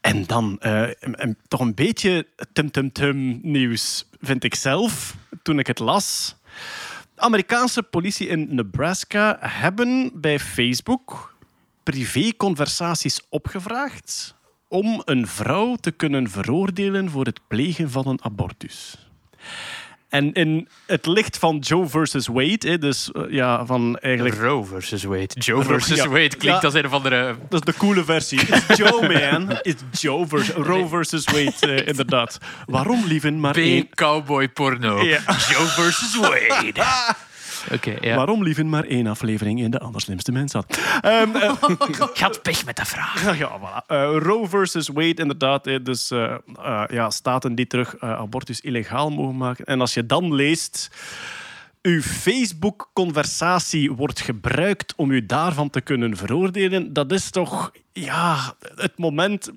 En 0.00 0.26
dan 0.26 0.60
toch 1.48 1.60
een 1.60 1.74
beetje 1.74 2.26
tum-tum-tum 2.52 3.38
nieuws, 3.42 4.08
vind 4.20 4.44
ik 4.44 4.54
zelf, 4.54 5.16
toen 5.42 5.58
ik 5.58 5.66
het 5.66 5.78
las. 5.78 6.36
Amerikaanse 7.16 7.82
politie 7.82 8.28
in 8.28 8.54
Nebraska 8.54 9.36
hebben 9.40 10.10
bij 10.14 10.38
Facebook 10.38 11.36
privéconversaties 11.82 13.20
opgevraagd 13.28 14.34
om 14.68 15.02
een 15.04 15.26
vrouw 15.26 15.74
te 15.74 15.90
kunnen 15.90 16.30
veroordelen 16.30 17.10
voor 17.10 17.24
het 17.24 17.40
plegen 17.48 17.90
van 17.90 18.06
een 18.06 18.24
abortus. 18.24 18.98
En 20.12 20.32
in 20.32 20.68
het 20.86 21.06
licht 21.06 21.38
van 21.38 21.58
Joe 21.58 21.86
versus 21.86 22.26
Wade, 22.26 22.68
hè, 22.68 22.78
dus 22.78 23.10
eh, 23.12 23.22
ja, 23.28 23.66
van 23.66 23.98
eigenlijk... 23.98 24.34
Roe 24.40 24.64
versus 24.64 25.02
Wade. 25.04 25.28
Joe 25.34 25.64
versus 25.64 25.96
ja. 25.96 26.08
Wade 26.08 26.36
klinkt 26.36 26.60
Ja. 26.60 26.66
als 26.66 26.74
een 26.74 26.86
of 26.86 26.92
andere... 26.92 27.36
Dat 27.48 27.66
is 27.66 27.72
de 27.72 27.78
coole 27.78 28.04
versie. 28.04 28.40
It's 28.46 28.76
Joe, 28.76 29.08
man. 29.08 29.58
It's 29.62 29.82
Joe 30.00 30.26
versus... 30.26 30.54
Roe 30.54 30.88
versus 30.88 31.24
Wade, 31.24 31.74
eh, 31.74 31.86
inderdaad. 31.86 32.38
Waarom 32.66 33.04
lieven 33.06 33.40
maar 33.40 33.56
één... 33.56 33.88
B-cowboy 33.88 34.48
porno. 34.48 35.02
Ja. 35.02 35.20
Joe 35.26 35.66
versus 35.66 36.16
Wade. 36.16 36.72
Ja. 38.00 38.16
Waarom 38.16 38.42
lieven 38.42 38.68
maar 38.68 38.84
één 38.84 39.06
aflevering 39.06 39.60
in 39.60 39.70
de 39.70 39.78
allerslimste 39.78 40.32
mens 40.32 40.52
had. 40.52 40.78
Ehm, 41.00 41.36
eh, 41.36 41.52
Gaat 42.12 42.42
pech 42.42 42.64
met 42.64 42.76
de 42.76 42.84
vraag. 42.84 43.20
Ja, 43.42 43.58
voilà. 43.58 43.86
Eh, 43.86 44.16
Roe 44.18 44.48
versus 44.48 44.88
Wade, 44.88 45.14
inderdaad. 45.14 45.64
Dus 45.64 46.10
eh, 46.10 46.34
ja, 46.86 47.10
staten 47.10 47.54
die 47.54 47.66
terug 47.66 48.00
abortus 48.00 48.60
illegaal 48.60 49.10
mogen 49.10 49.36
maken. 49.36 49.64
En 49.64 49.80
als 49.80 49.94
je 49.94 50.06
dan 50.06 50.34
leest... 50.34 50.90
Uw 51.82 52.00
Facebook-conversatie 52.00 53.92
wordt 53.92 54.20
gebruikt 54.20 54.94
om 54.96 55.10
u 55.10 55.26
daarvan 55.26 55.70
te 55.70 55.80
kunnen 55.80 56.16
veroordelen. 56.16 56.92
Dat 56.92 57.12
is 57.12 57.30
toch 57.30 57.72
ja, 57.92 58.54
het 58.74 58.98
moment. 58.98 59.50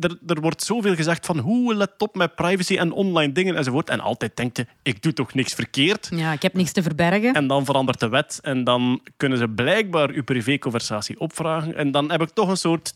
Er, 0.00 0.18
er 0.26 0.40
wordt 0.40 0.62
zoveel 0.62 0.94
gezegd 0.94 1.26
van 1.26 1.38
hoe 1.38 1.74
let 1.74 1.92
op 1.98 2.16
met 2.16 2.34
privacy 2.34 2.76
en 2.76 2.92
online 2.92 3.32
dingen 3.32 3.56
enzovoort. 3.56 3.88
En 3.88 4.00
altijd 4.00 4.36
denkt 4.36 4.56
je, 4.56 4.66
ik 4.82 5.02
doe 5.02 5.12
toch 5.12 5.34
niks 5.34 5.54
verkeerd. 5.54 6.08
Ja, 6.14 6.32
ik 6.32 6.42
heb 6.42 6.54
niks 6.54 6.72
te 6.72 6.82
verbergen. 6.82 7.34
En 7.34 7.46
dan 7.46 7.64
verandert 7.64 8.00
de 8.00 8.08
wet 8.08 8.38
en 8.42 8.64
dan 8.64 9.00
kunnen 9.16 9.38
ze 9.38 9.48
blijkbaar 9.48 10.10
uw 10.10 10.24
privéconversatie 10.24 11.20
opvragen. 11.20 11.76
En 11.76 11.90
dan 11.90 12.10
heb 12.10 12.22
ik 12.22 12.30
toch 12.30 12.48
een 12.48 12.56
soort 12.56 12.94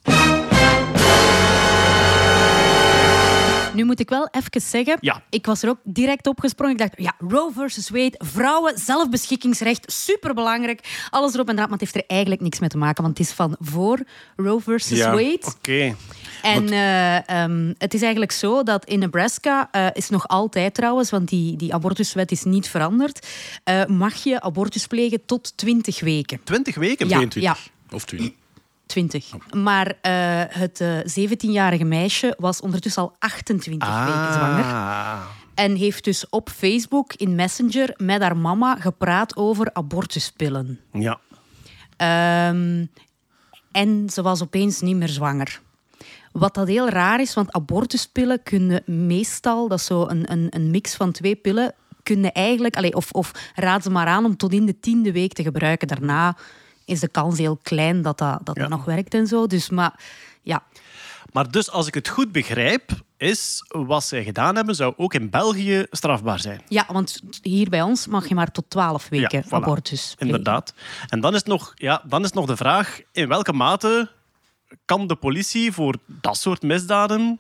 Nu 3.75 3.85
moet 3.85 4.01
ik 4.01 4.09
wel 4.09 4.29
even 4.31 4.61
zeggen, 4.61 4.97
Ja. 5.01 5.23
ik 5.31 5.47
was 5.47 5.63
er 5.63 5.69
ook 5.69 5.79
direct 5.85 6.27
opgesprongen. 6.27 6.73
Ik 6.73 6.79
dacht, 6.79 6.93
ja, 6.97 7.15
Roe 7.29 7.51
versus 7.55 7.91
Wade, 7.91 8.15
vrouwen, 8.19 8.79
zelfbeschikkingsrecht, 8.79 9.93
superbelangrijk. 9.93 11.07
Alles 11.11 11.35
erop 11.35 11.49
en 11.49 11.55
eraan, 11.55 11.69
maar 11.71 11.79
het 11.79 11.93
heeft 11.93 12.05
er 12.07 12.11
eigenlijk 12.17 12.41
niks 12.41 12.59
mee 12.61 12.69
te 12.69 12.79
maken, 12.79 13.03
want 13.03 13.19
het 13.19 13.27
is 13.27 13.33
van 13.33 13.57
voor 13.61 13.99
Roe 14.37 14.61
versus 14.61 14.99
Ja. 14.99 15.11
Wade. 15.11 15.41
Oké. 15.57 15.95
En 16.43 16.69
eh, 16.69 17.29
ehm, 17.29 17.73
het 17.79 17.95
is 17.95 18.01
eigenlijk 18.03 18.33
zo 18.33 18.63
dat 18.63 18.85
in 18.85 18.99
Nebraska 18.99 19.69
eh, 19.71 19.87
is 19.93 20.09
nog 20.09 20.29
altijd 20.29 20.75
trouwens, 20.75 21.11
want 21.11 21.29
die, 21.29 21.57
die 21.57 21.75
abortuswet 21.75 22.31
is 22.31 22.43
niet 22.43 22.69
veranderd, 22.69 23.27
eh, 23.65 23.85
mag 23.85 24.15
je 24.15 24.41
abortus 24.41 24.87
plegen 24.87 25.25
tot 25.27 25.57
20 25.57 26.01
weken. 26.01 26.41
20 26.45 26.75
weken? 26.75 27.09
Ja. 27.09 27.17
22. 27.17 27.71
Of 27.93 28.05
20. 28.05 28.33
20. 28.93 29.33
Maar 29.55 29.95
eh, 30.01 30.13
het 30.49 30.81
eh 30.81 30.99
17-jarige 30.99 31.85
meisje 31.85 32.35
was 32.39 32.61
ondertussen 32.61 33.03
al 33.03 33.17
28 33.19 33.89
weken 33.89 34.33
zwanger. 34.33 34.65
Ah. 34.65 35.21
En 35.55 35.77
heeft 35.77 36.05
dus 36.05 36.29
op 36.29 36.51
Facebook 36.51 37.15
in 37.15 37.35
Messenger 37.35 37.95
met 37.97 38.23
haar 38.23 38.37
mama 38.37 38.77
gepraat 38.77 39.37
over 39.37 39.71
abortuspillen. 39.73 40.81
Ja. 40.93 41.21
Ehm, 41.97 42.87
en 43.71 44.11
ze 44.11 44.23
was 44.23 44.43
opeens 44.43 44.81
niet 44.81 44.97
meer 44.97 45.09
zwanger. 45.09 45.61
Wat 46.33 46.55
dat 46.55 46.69
heel 46.69 46.89
raar 46.89 47.21
is, 47.21 47.35
want 47.35 47.53
abortuspillen 47.53 48.43
kunnen 48.43 48.83
meestal, 48.87 49.69
dat 49.69 49.79
is 49.79 49.85
zo 49.85 50.07
een, 50.09 50.33
een, 50.33 50.47
een 50.51 50.71
mix 50.71 50.95
van 50.95 51.13
twee 51.13 51.37
pillen, 51.37 51.75
kunnen 52.03 52.33
eigenlijk, 52.33 52.77
allee, 52.77 52.95
of, 52.95 53.11
of 53.11 53.53
raad 53.55 53.83
ze 53.83 53.91
maar 53.91 54.07
aan 54.07 54.25
om 54.25 54.37
tot 54.37 54.53
in 54.53 54.67
de 54.67 54.81
tiende 54.81 55.13
week 55.13 55.33
te 55.33 55.43
gebruiken. 55.43 55.89
Daarna 55.89 56.37
is 56.85 57.01
de 57.01 57.09
kans 57.09 57.39
heel 57.39 57.59
klein 57.63 58.03
dat 58.03 58.19
dat, 58.19 58.39
dat, 58.45 58.57
Ja. 58.57 58.63
dat 58.63 58.71
nog 58.71 58.85
werkt 58.85 59.15
en 59.15 59.27
zo. 59.27 59.47
Dus, 59.47 59.71
maar 59.71 60.01
ja, 60.43 60.63
Maar 61.33 61.51
dus, 61.51 61.71
als 61.71 61.87
ik 61.87 61.95
het 61.95 62.09
goed 62.09 62.33
begrijp, 62.33 62.91
is 63.17 63.65
wat 63.69 64.05
zij 64.05 64.25
gedaan 64.25 64.57
hebben, 64.57 64.75
zou 64.75 64.95
ook 64.97 65.15
in 65.15 65.31
België 65.31 65.87
strafbaar 65.91 66.41
zijn. 66.41 66.61
ja, 66.69 66.85
want 66.89 67.21
hier 67.43 67.69
bij 67.69 67.83
ons 67.83 68.07
mag 68.07 68.29
je 68.29 68.35
maar 68.35 68.51
tot 68.53 68.65
12 68.69 69.09
weken 69.09 69.39
Ja, 69.39 69.45
voilà. 69.45 69.49
abortus 69.63 70.15
plegen. 70.15 70.27
Inderdaad. 70.37 70.75
En 71.09 71.21
dan 71.21 71.35
is, 71.35 71.43
nog, 71.43 71.73
ja, 71.75 72.03
dan 72.07 72.25
is 72.25 72.33
nog 72.33 72.47
de 72.47 72.57
vraag, 72.57 73.01
in 73.13 73.29
welke 73.29 73.53
mate 73.53 74.11
kan 74.85 75.07
de 75.07 75.15
politie 75.17 75.73
voor 75.73 75.95
dat 76.07 76.37
soort 76.37 76.63
misdaden 76.63 77.39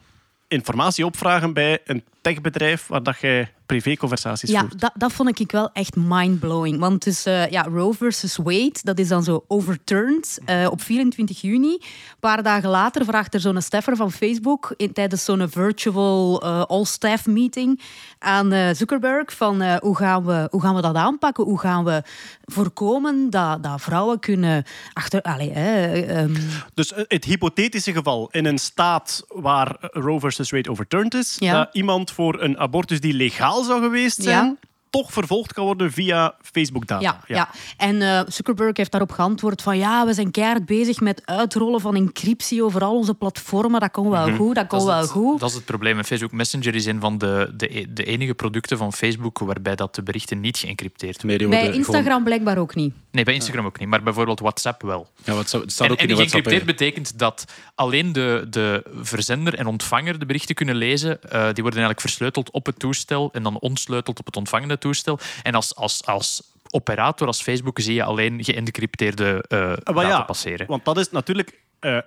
informatie 0.49 1.07
opvragen 1.07 1.53
bij 1.53 1.79
een 1.85 2.05
techbedrijf 2.23 2.87
waar 2.87 3.02
dat 3.02 3.19
jij 3.21 3.52
privéconversaties 3.67 4.50
Ja, 4.50 4.61
voert? 4.61 4.81
dat, 4.81 4.91
dat 4.95 5.12
vond 5.12 5.41
ik 5.41 5.52
wel 5.52 5.71
echt 5.73 5.97
mindblowing. 5.97 6.79
Want 6.79 7.05
dus, 7.05 7.25
eh, 7.25 7.49
ja, 7.50 7.62
Roe 7.62 7.95
versus 7.95 8.37
Wade, 8.37 8.73
dat 8.83 8.99
is 8.99 9.09
dan 9.09 9.23
zo 9.23 9.45
overturned 9.49 10.38
eh, 10.45 10.67
op 10.71 10.83
24 10.83 11.41
juni. 11.41 11.73
Een 11.73 11.81
paar 12.21 12.43
dagen 12.43 12.69
later 12.71 13.05
vraagt 13.05 13.35
er 13.35 13.41
zo'n 13.41 13.61
staffer 13.62 13.97
van 13.97 14.12
Facebook 14.12 14.75
in, 14.76 14.93
tijdens 14.93 15.25
zo'n 15.25 15.49
virtual 15.50 16.43
eh, 16.43 16.62
all-staff 16.62 17.26
meeting 17.26 17.81
aan 18.19 18.75
Zuckerberg 18.76 19.33
van 19.33 19.76
hoe, 19.79 19.97
gaan 19.97 20.25
we, 20.25 20.47
hoe 20.50 20.61
gaan 20.61 20.75
we 20.75 20.81
dat 20.83 20.95
aanpakken? 20.95 21.45
Hoe 21.45 21.59
gaan 21.61 21.85
we 21.85 22.02
voorkomen 22.45 23.31
dat, 23.31 23.62
dat 23.62 23.81
vrouwen 23.81 24.19
kunnen 24.19 24.64
achter... 24.93 25.23
Allee, 25.23 25.50
hè, 25.52 26.00
ehm, 26.02 26.35
Dus 26.75 26.93
het 27.09 27.25
hypothetische 27.25 27.93
geval 27.93 28.29
in 28.31 28.45
een 28.45 28.59
staat 28.59 29.25
waar 29.29 29.76
Roe 29.81 30.21
versus 30.21 30.50
Wade 30.50 30.71
overturned 30.71 31.14
is, 31.14 31.37
Ja. 31.38 31.52
dat 31.52 31.69
iemand 31.75 32.11
voor 32.12 32.40
een 32.40 32.59
abortus 32.59 33.00
die 33.00 33.14
legaal 33.14 33.62
zou 33.62 33.83
geweest 33.83 34.23
zijn, 34.23 34.59
toch 34.93 35.13
vervolgd 35.13 35.53
kan 35.53 35.65
worden 35.65 35.93
via 35.93 36.35
Facebook-data. 36.43 37.01
Ja, 37.03 37.21
ja. 37.27 37.49
en 37.77 38.03
eh, 38.03 38.21
Zuckerberg 38.27 38.77
heeft 38.77 38.91
daarop 38.91 39.11
geantwoord 39.11 39.63
van 39.63 39.79
ja, 39.79 40.07
we 40.07 40.13
zijn 40.13 40.31
keihard 40.31 40.67
bezig 40.67 41.01
met 41.01 41.23
uitrollen 41.25 41.81
van 41.81 41.95
encryptie 41.97 42.65
over 42.65 42.83
al 42.83 42.97
onze 42.97 43.15
platformen. 43.15 43.81
Dat 43.81 43.91
komt 43.91 44.11
wel 44.11 44.35
goed, 44.35 44.55
dat 44.55 44.67
komt 44.67 44.85
wel 44.85 44.99
het, 44.99 45.11
goed. 45.11 45.41
dat 45.41 45.49
is 45.49 45.55
het 45.55 45.65
probleem. 45.65 45.99
En 45.99 46.05
Facebook 46.05 46.33
Messenger 46.33 46.75
is 46.75 46.87
een 46.87 47.01
van 47.01 47.19
de, 47.19 47.53
de, 47.57 47.87
de 47.93 48.05
enige 48.05 48.35
producten 48.35 48.79
van 48.79 48.93
Facebook 48.93 49.39
waarbij 49.39 49.77
dat 49.77 49.95
de 49.95 50.03
berichten 50.03 50.41
niet 50.41 50.57
geëncrypteerd 50.59 51.23
worden. 51.23 51.49
Nee, 51.49 51.61
Bij 51.67 51.75
Instagram 51.75 52.05
gewoon- 52.05 52.23
blijkbaar 52.25 52.59
ook 52.59 52.75
niet. 52.75 52.95
Nee, 53.11 53.25
bij 53.25 53.35
Instagram 53.35 53.67
ook 53.67 53.79
niet, 53.79 53.89
maar 53.89 54.03
bijvoorbeeld 54.03 54.41
WhatsApp 54.41 54.83
wel. 54.83 55.09
ja, 55.25 55.37
het 55.37 55.49
staat 55.49 55.61
En, 55.63 55.91
ook 55.91 55.99
en 55.99 56.09
in 56.09 56.15
WhatsApp. 56.15 56.17
geëncrypteerd 56.17 56.61
hè. 56.61 56.67
betekent 56.67 57.19
dat 57.19 57.45
alleen 57.75 58.13
de, 58.13 58.47
de 58.51 58.83
verzender 59.03 59.55
en 59.55 59.67
ontvanger 59.67 60.19
de 60.19 60.27
berichten 60.27 60.55
kunnen 60.55 60.75
lezen. 60.77 61.23
Eh, 61.23 61.31
die 61.31 61.39
worden 61.41 61.63
eigenlijk 61.63 62.01
versleuteld 62.01 62.51
op 62.51 62.67
het 62.67 62.79
toestel 62.79 63.29
en 63.33 63.43
dan 63.43 63.59
ontsleuteld 63.59 64.19
op 64.19 64.27
het 64.27 64.37
ontvangende 64.37 64.79
toestel. 64.83 65.19
En 65.43 65.55
als, 65.55 65.75
als, 65.77 66.07
als 66.07 66.43
operator, 66.71 67.27
als 67.27 67.43
Facebook, 67.43 67.81
zie 67.81 67.95
je 67.95 68.05
alleen 68.05 68.45
geëncrypteerde 68.45 69.45
eh 69.49 69.59
Maar 69.59 70.05
data 70.05 70.09
ja, 70.09 70.23
passeren. 70.23 70.67
Want 70.67 70.85
dat 70.85 70.99
is 70.99 71.11
natuurlijk... 71.11 71.61
eh, 71.81 71.99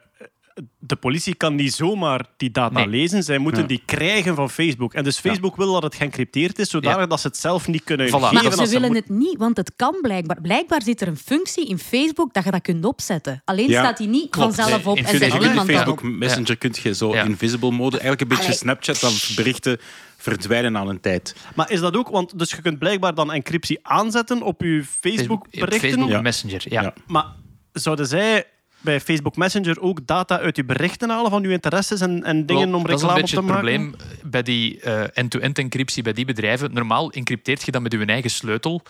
de 0.80 0.96
politie 0.96 1.36
kan 1.36 1.56
niet 1.56 1.74
zomaar 1.74 2.26
die 2.38 2.52
data 2.52 2.74
Nee. 2.80 2.88
lezen. 2.88 3.24
Zij 3.24 3.38
moeten 3.38 3.68
die 3.68 3.82
krijgen 3.86 4.36
van 4.36 4.50
Facebook. 4.50 4.94
En 4.94 5.04
dus 5.04 5.20
Facebook 5.20 5.56
wil 5.56 5.74
dat 5.74 5.84
het 5.84 5.96
geëncrypteerd 5.96 6.60
is, 6.60 6.70
zodanig 6.70 7.00
Ja. 7.00 7.06
dat 7.06 7.20
ze 7.22 7.28
het 7.28 7.38
zelf 7.38 7.68
niet 7.68 7.84
kunnen 7.84 8.08
Voilà. 8.08 8.10
geven. 8.12 8.34
Maar 8.34 8.46
als 8.46 8.56
ze 8.56 8.70
willen 8.74 8.88
moet- 8.88 8.98
het 8.98 9.10
niet, 9.10 9.38
want 9.38 9.58
het 9.58 9.72
kan 9.76 9.96
blijkbaar. 10.02 10.42
Blijkbaar 10.42 10.82
zit 10.82 11.02
er 11.02 11.08
een 11.08 11.18
functie 11.18 11.68
in 11.68 11.78
Facebook 11.80 12.34
dat 12.34 12.44
je 12.44 12.52
dat 12.52 12.62
kunt 12.62 12.86
opzetten. 12.86 13.42
Alleen 13.46 13.70
Ja, 13.70 13.82
staat 13.84 13.98
die 13.98 14.08
niet 14.08 14.30
klopt. 14.30 14.56
vanzelf 14.56 14.84
Nee, 14.84 14.92
op 14.92 14.98
in 14.98 15.06
en 15.06 15.18
zet 15.18 15.32
Facebook- 15.32 15.66
Facebook. 15.66 16.04
Messenger 16.04 16.58
kun 16.58 16.74
je 16.84 16.94
zo 16.96 17.14
Ja. 17.14 17.24
invisible 17.24 17.72
mode, 17.72 17.92
eigenlijk 18.00 18.22
een 18.22 18.28
beetje 18.28 18.44
Allee. 18.44 18.58
Snapchat, 18.58 19.00
dan 19.00 19.12
berichten 19.36 19.78
verdwijnen 20.18 20.78
aan 20.78 20.90
een 20.90 21.00
tijd. 21.00 21.36
Maar 21.56 21.72
is 21.72 21.80
dat 21.80 21.96
ook... 21.96 22.10
Want 22.10 22.40
dus 22.40 22.52
je 22.52 22.62
kunt 22.62 22.80
blijkbaar 22.80 23.16
dan 23.16 23.32
encryptie 23.32 23.80
aanzetten 23.82 24.42
op 24.42 24.62
je 24.62 24.84
Facebook-berichten. 25.00 25.80
Facebook 25.90 26.10
Ja. 26.10 26.22
Messenger, 26.22 26.62
ja. 26.70 26.82
Ja. 26.82 26.94
Maar 27.08 27.26
zouden 27.72 28.08
zij 28.08 28.46
bij 28.86 29.00
Facebook 29.02 29.36
Messenger 29.36 29.82
ook 29.82 30.08
data 30.08 30.40
uit 30.40 30.56
je 30.56 30.66
berichten 30.66 31.10
halen 31.10 31.32
van 31.32 31.42
je 31.42 31.50
interesses 31.50 32.02
en, 32.02 32.24
en 32.24 32.46
dingen 32.46 32.70
Wel, 32.70 32.80
om 32.80 32.86
dat 32.88 32.96
is 32.96 33.02
een 33.02 33.08
reclame 33.08 33.14
op 33.14 33.22
beetje 33.22 33.36
te 33.36 33.42
het 33.42 33.52
maken? 33.52 33.68
probleem 33.68 33.96
bij 34.32 34.44
die 34.44 34.80
eh, 34.82 35.04
end-to-end 35.14 35.58
encryptie 35.58 36.04
bij 36.04 36.14
die 36.14 36.26
bedrijven. 36.26 36.74
Normaal 36.74 37.12
encrypteert 37.12 37.64
je 37.64 37.72
dat 37.72 37.82
met 37.82 37.92
je 37.92 38.06
eigen 38.06 38.30
sleutel. 38.30 38.82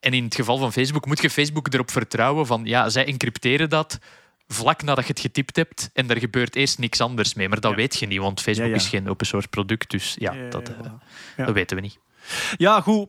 En 0.00 0.12
in 0.12 0.24
het 0.24 0.34
geval 0.34 0.56
van 0.58 0.72
Facebook 0.72 1.06
moet 1.06 1.22
je 1.22 1.30
Facebook 1.30 1.72
erop 1.74 1.90
vertrouwen 1.90 2.46
van 2.46 2.64
ja, 2.64 2.88
zij 2.88 3.06
encrypteren 3.06 3.70
dat 3.70 3.98
vlak 4.48 4.82
nadat 4.82 5.04
je 5.06 5.10
het 5.12 5.20
getypt 5.20 5.56
hebt 5.56 5.90
en 5.92 6.10
er 6.10 6.18
gebeurt 6.18 6.56
eerst 6.56 6.78
niks 6.78 7.00
anders 7.00 7.34
mee. 7.34 7.48
Maar 7.48 7.60
dat 7.60 7.70
Ja. 7.70 7.76
weet 7.76 7.98
je 7.98 8.06
niet, 8.06 8.18
want 8.20 8.40
Facebook 8.40 8.66
Ja, 8.66 8.74
ja. 8.74 8.80
is 8.80 8.88
geen 8.88 9.08
open 9.08 9.26
source 9.26 9.48
product. 9.48 9.90
Dus 9.90 10.16
ja, 10.18 10.34
dat, 10.50 10.68
eh, 10.68 11.44
dat 11.46 11.54
weten 11.54 11.76
we 11.76 11.82
niet. 11.82 11.98
Ja, 12.56 12.80
goed. 12.80 13.08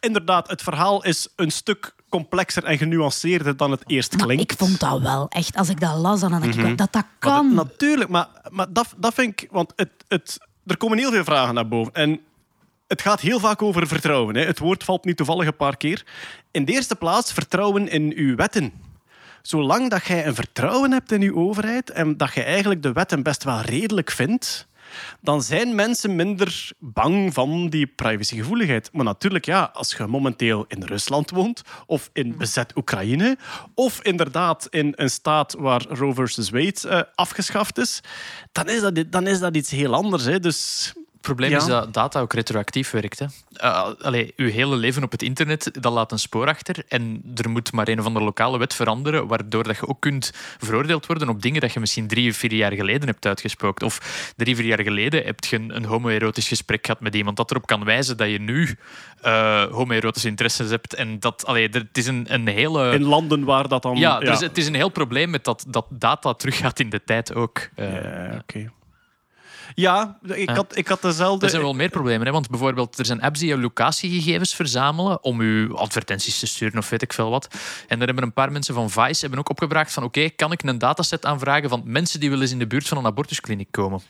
Inderdaad, 0.00 0.48
het 0.48 0.62
verhaal 0.62 1.04
is 1.04 1.28
een 1.36 1.50
stuk 1.50 1.94
complexer 2.08 2.64
en 2.64 2.78
genuanceerder 2.78 3.56
dan 3.56 3.70
het 3.70 3.82
eerst 3.86 4.16
Maar 4.16 4.26
klinkt. 4.26 4.52
ik 4.52 4.58
vond 4.58 4.80
dat 4.80 5.00
wel 5.00 5.28
echt, 5.28 5.56
als 5.56 5.68
ik 5.68 5.80
dat 5.80 5.96
las, 5.96 6.20
dan 6.20 6.30
dacht 6.30 6.44
ik 6.44 6.56
Mhm. 6.56 6.66
dat 6.76 6.92
dat 6.92 6.92
Maar 6.92 7.06
kan. 7.18 7.54
dat- 7.54 7.64
natuurlijk, 7.66 8.10
maar, 8.10 8.28
maar 8.50 8.72
dat, 8.72 8.94
dat 8.96 9.14
vind 9.14 9.40
ik... 9.42 9.48
Want 9.50 9.72
het, 9.76 9.90
het, 10.08 10.38
er 10.66 10.76
komen 10.76 10.98
heel 10.98 11.10
veel 11.10 11.24
vragen 11.24 11.54
naar 11.54 11.68
boven. 11.68 11.92
En 11.92 12.20
het 12.86 13.02
gaat 13.02 13.20
heel 13.20 13.40
vaak 13.40 13.62
over 13.62 13.86
vertrouwen. 13.86 14.36
Hè. 14.36 14.44
Het 14.44 14.58
woord 14.58 14.84
valt 14.84 15.04
niet 15.04 15.16
toevallig 15.16 15.46
een 15.46 15.56
paar 15.56 15.76
keer. 15.76 16.04
In 16.50 16.64
de 16.64 16.72
eerste 16.72 16.94
plaats 16.96 17.32
vertrouwen 17.32 17.88
in 17.88 18.12
uw 18.16 18.36
wetten. 18.36 18.72
Zolang 19.42 19.90
dat 19.90 20.04
jij 20.06 20.26
een 20.26 20.34
vertrouwen 20.34 20.92
hebt 20.92 21.12
in 21.12 21.22
uw 21.22 21.36
overheid 21.36 21.90
en 21.90 22.16
dat 22.16 22.34
je 22.34 22.42
eigenlijk 22.42 22.82
de 22.82 22.92
wetten 22.92 23.22
best 23.22 23.44
wel 23.44 23.60
redelijk 23.60 24.10
vindt, 24.10 24.66
dan 25.20 25.42
zijn 25.42 25.74
mensen 25.74 26.16
minder 26.16 26.70
bang 26.78 27.34
van 27.34 27.68
die 27.68 27.86
privacygevoeligheid. 27.86 28.90
Maar 28.92 29.04
natuurlijk, 29.04 29.44
ja, 29.44 29.70
als 29.72 29.94
je 29.94 30.06
momenteel 30.06 30.64
in 30.68 30.82
Rusland 30.82 31.30
woont, 31.30 31.62
of 31.86 32.10
in 32.12 32.36
bezet 32.36 32.76
Oekraïne, 32.76 33.36
of 33.74 34.02
inderdaad 34.02 34.66
in 34.70 34.92
een 34.96 35.10
staat 35.10 35.54
waar 35.58 35.86
Roe 35.88 36.14
versus 36.14 36.50
Wade 36.50 36.88
eh, 36.88 37.00
afgeschaft 37.14 37.78
is, 37.78 38.00
dan 38.52 38.68
is 38.68 38.80
dat, 38.80 39.04
dan 39.08 39.26
is 39.26 39.38
dat 39.38 39.56
iets 39.56 39.70
heel 39.70 39.94
anders. 39.94 40.24
Hè. 40.24 40.40
Dus 40.40 40.92
Het 41.18 41.36
probleem 41.36 41.50
Ja. 41.50 41.56
is 41.56 41.64
dat 41.66 41.94
data 41.94 42.20
ook 42.20 42.32
retroactief 42.32 42.90
werkt. 42.90 43.18
Hè. 43.18 43.26
Uh, 43.64 43.88
allee, 44.00 44.32
uw 44.36 44.50
hele 44.50 44.76
leven 44.76 45.02
op 45.02 45.10
het 45.12 45.22
internet 45.22 45.70
dat 45.80 45.92
laat 45.92 46.12
een 46.12 46.18
spoor 46.18 46.46
achter. 46.46 46.76
En 46.88 47.22
er 47.36 47.50
moet 47.50 47.72
maar 47.72 47.88
een 47.88 47.98
of 48.00 48.06
andere 48.06 48.24
lokale 48.24 48.58
wet 48.58 48.74
veranderen, 48.74 49.26
waardoor 49.26 49.62
dat 49.64 49.76
je 49.76 49.88
ook 49.88 50.00
kunt 50.00 50.30
veroordeeld 50.58 51.06
worden 51.06 51.28
op 51.28 51.42
dingen 51.42 51.60
dat 51.60 51.72
je 51.72 51.80
misschien 51.80 52.06
drie 52.08 52.30
of 52.30 52.36
vier 52.36 52.52
jaar 52.52 52.72
geleden 52.72 53.08
hebt 53.08 53.26
uitgesproken. 53.26 53.86
Of 53.86 54.32
drie, 54.36 54.56
vier 54.56 54.64
jaar 54.66 54.82
geleden 54.82 55.24
heb 55.24 55.44
je 55.44 55.56
een, 55.56 55.76
een 55.76 55.84
homoerotisch 55.84 56.48
gesprek 56.48 56.86
gehad 56.86 57.00
met 57.00 57.14
iemand 57.14 57.36
dat 57.36 57.50
erop 57.50 57.66
kan 57.66 57.84
wijzen 57.84 58.16
dat 58.16 58.30
je 58.30 58.40
nu 58.40 58.76
eh 59.22 59.62
homoerotische 59.64 60.28
interesses 60.28 60.70
hebt. 60.70 60.94
En 60.94 61.20
dat, 61.20 61.46
allee, 61.46 61.68
er- 61.68 61.80
het 61.80 61.98
is 61.98 62.06
een, 62.06 62.26
een 62.28 62.46
hele... 62.48 62.92
in 62.94 63.02
landen 63.04 63.44
waar 63.44 63.68
dat 63.68 63.82
dan... 63.82 63.96
ja, 63.96 64.20
er 64.20 64.32
is- 64.32 64.40
het 64.40 64.58
is 64.58 64.66
een 64.66 64.74
heel 64.74 64.88
probleem 64.88 65.30
met 65.30 65.44
dat, 65.44 65.64
dat 65.68 65.86
data 65.90 66.32
teruggaat 66.34 66.80
in 66.80 66.90
de 66.90 67.04
tijd 67.04 67.34
ook. 67.34 67.68
Eh, 67.74 67.92
Ja, 67.92 68.38
oké. 68.40 68.70
Ja, 69.80 70.18
ik 70.22 70.48
Ja. 70.48 70.54
had, 70.54 70.76
ik 70.76 70.88
had 70.88 71.02
dezelfde... 71.02 71.44
Er 71.44 71.50
zijn 71.50 71.62
wel 71.62 71.72
meer 71.74 71.88
problemen, 71.88 72.26
hè? 72.26 72.32
want 72.32 72.48
bijvoorbeeld 72.50 72.98
er 72.98 73.06
zijn 73.06 73.20
apps 73.22 73.40
die 73.40 73.48
je 73.48 73.58
locatiegegevens 73.58 74.54
verzamelen 74.54 75.24
om 75.24 75.42
je 75.42 75.68
advertenties 75.74 76.38
te 76.38 76.46
sturen 76.46 76.78
of 76.78 76.88
weet 76.88 77.02
ik 77.02 77.12
veel 77.12 77.30
wat. 77.30 77.48
En 77.88 77.98
daar 77.98 78.06
hebben 78.06 78.24
een 78.24 78.32
paar 78.32 78.52
mensen 78.52 78.74
van 78.74 78.90
Vice 78.90 79.20
hebben 79.20 79.38
ook 79.38 79.48
opgebracht 79.50 79.92
van 79.92 80.02
oké, 80.02 80.28
kan 80.30 80.52
ik 80.52 80.62
een 80.62 80.78
dataset 80.78 81.24
aanvragen 81.24 81.68
van 81.68 81.82
mensen 81.84 82.20
die 82.20 82.30
wel 82.30 82.40
eens 82.40 82.50
in 82.50 82.58
de 82.58 82.66
buurt 82.66 82.88
van 82.88 82.98
een 82.98 83.06
abortuskliniek 83.06 83.68
komen? 83.70 84.00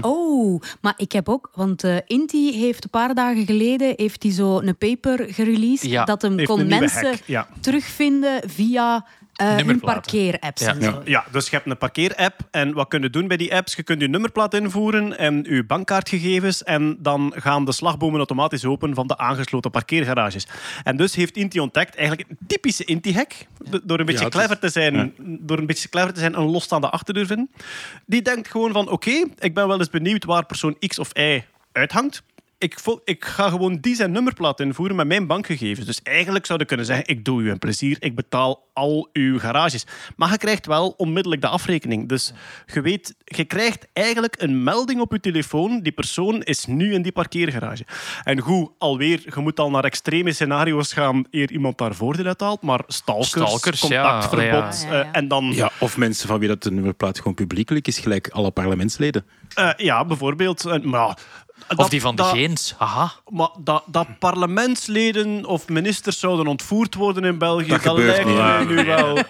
Oh, 0.00 0.62
maar 0.80 0.94
ik 0.96 1.12
heb 1.12 1.28
ook, 1.28 1.50
want 1.54 1.84
eh 1.84 1.96
Inti 2.06 2.52
heeft 2.52 2.84
een 2.84 2.90
paar 2.90 3.14
dagen 3.14 3.46
geleden 3.46 3.92
heeft 3.96 4.22
hij 4.22 4.32
zo 4.32 4.58
een 4.60 4.76
paper 4.76 5.26
gereleased 5.34 5.90
Ja, 5.90 6.04
dat 6.04 6.22
hem 6.22 6.36
heeft 6.38 6.48
kon 6.50 6.66
mensen 6.66 7.18
ja. 7.24 7.48
terugvinden 7.60 8.42
via 8.50 9.06
eh 9.36 9.46
hun 9.46 9.56
Nummerplaten. 9.56 10.02
parkeerapps. 10.02 10.62
Ja. 10.62 10.74
en 10.74 10.82
zo. 10.82 10.90
Ja. 10.90 11.00
Ja, 11.04 11.24
dus 11.32 11.44
je 11.48 11.56
hebt 11.56 11.70
een 11.70 11.78
parkeerapp 11.78 12.40
en 12.50 12.72
wat 12.72 12.88
kun 12.88 13.02
je 13.02 13.10
doen 13.10 13.28
bij 13.28 13.36
die 13.36 13.54
apps? 13.54 13.74
Je 13.74 13.82
kunt 13.82 14.00
je 14.00 14.08
nummerplaat 14.08 14.54
invoeren 14.54 15.18
en 15.18 15.44
je 15.48 15.64
bankkaartgegevens 15.64 16.62
en 16.62 16.96
dan 16.98 17.32
gaan 17.36 17.64
de 17.64 17.72
slagbomen 17.72 18.16
automatisch 18.16 18.64
open 18.64 18.94
van 18.94 19.06
de 19.06 19.18
aangesloten 19.18 19.70
parkeergarages. 19.70 20.46
En 20.84 20.96
dus 20.96 21.14
heeft 21.14 21.36
Inti 21.36 21.60
ontdekt, 21.60 21.96
eigenlijk 21.96 22.28
een 22.30 22.38
typische 22.46 22.84
Inti-hack, 22.84 23.32
do- 23.70 23.80
door 23.84 23.98
een 24.00 24.06
beetje 24.06 24.28
clever 24.28 24.58
te 24.58 24.68
zijn, 24.68 25.14
door 25.18 25.58
een 25.58 25.66
beetje 25.66 25.88
clever 25.88 26.12
te 26.12 26.20
zijn, 26.20 26.38
een 26.38 26.50
losstaande 26.50 26.90
achterdeur 26.90 27.26
vinden. 27.26 27.50
Die 28.06 28.22
denkt 28.22 28.48
gewoon 28.50 28.72
van, 28.72 28.88
oké, 28.88 29.10
ik 29.38 29.54
ben 29.54 29.68
wel 29.68 29.78
eens 29.78 29.90
benieuwd 29.90 30.24
waar 30.24 30.46
persoon 30.46 30.76
X 30.86 30.98
of 30.98 31.10
Y 31.18 31.42
uithangt. 31.72 32.22
Ik, 32.58 32.78
ik 33.04 33.24
ga 33.24 33.48
gewoon 33.48 33.78
die 33.80 33.94
zijn 33.94 34.12
nummerplaat 34.12 34.60
invoeren 34.60 34.96
met 34.96 35.06
mijn 35.06 35.26
bankgegevens. 35.26 35.86
Dus 35.86 36.02
eigenlijk 36.02 36.46
zou 36.46 36.58
je 36.58 36.64
kunnen 36.64 36.86
zeggen, 36.86 37.06
ik 37.06 37.24
doe 37.24 37.42
u 37.42 37.50
een 37.50 37.58
plezier, 37.58 37.96
ik 38.00 38.14
betaal 38.14 38.68
al 38.72 39.08
uw 39.12 39.38
garages. 39.38 39.86
Maar 40.16 40.30
je 40.30 40.38
krijgt 40.38 40.66
wel 40.66 40.88
onmiddellijk 40.96 41.42
de 41.42 41.48
afrekening. 41.48 42.08
Dus 42.08 42.32
je 42.66 42.80
weet, 42.80 43.14
je 43.24 43.44
krijgt 43.44 43.86
eigenlijk 43.92 44.34
een 44.38 44.62
melding 44.62 45.00
op 45.00 45.12
je 45.12 45.20
telefoon, 45.20 45.80
die 45.80 45.92
persoon 45.92 46.42
is 46.42 46.66
nu 46.66 46.92
in 46.94 47.02
die 47.02 47.12
parkeergarage. 47.12 47.84
En 48.24 48.40
goed, 48.40 48.70
alweer, 48.78 49.22
je 49.34 49.40
moet 49.40 49.60
al 49.60 49.70
naar 49.70 49.84
extreme 49.84 50.32
scenario's 50.32 50.92
gaan 50.92 51.24
eer 51.30 51.50
iemand 51.50 51.78
daar 51.78 51.94
voordeel 51.94 52.26
uit 52.26 52.40
haalt, 52.40 52.62
maar 52.62 52.80
stalkers, 52.86 53.80
contactverbod, 53.80 54.82
Ja, 54.82 54.88
ja, 54.88 54.92
ja. 54.94 55.02
eh, 55.02 55.08
en 55.12 55.28
dan... 55.28 55.52
Ja, 55.52 55.70
of 55.80 55.96
mensen 55.96 56.28
van 56.28 56.38
wie 56.38 56.48
dat 56.48 56.62
de 56.62 56.70
nummerplaat 56.72 57.16
gewoon 57.18 57.34
publiekelijk 57.34 57.86
is, 57.86 57.98
gelijk 57.98 58.28
alle 58.28 58.50
parlementsleden. 58.50 59.24
eh, 59.54 59.70
ja, 59.76 60.04
bijvoorbeeld. 60.04 60.64
eh, 60.64 60.80
maar, 60.80 61.18
Of 61.68 61.76
dat- 61.76 61.90
die 61.90 62.00
van 62.00 62.16
de 62.16 62.22
dat- 62.22 62.30
Geens. 62.30 62.74
Haha. 62.78 63.12
Maar 63.28 63.48
dat, 63.58 63.82
dat 63.86 64.18
parlementsleden 64.18 65.44
of 65.44 65.68
ministers 65.68 66.18
zouden 66.18 66.46
ontvoerd 66.46 66.94
worden 66.94 67.24
in 67.24 67.38
België, 67.38 67.68
Dat 67.68 67.98
lijkt 67.98 68.24
niet, 68.26 68.36
mij 68.36 68.64
nu 68.64 68.84
wel... 68.84 69.18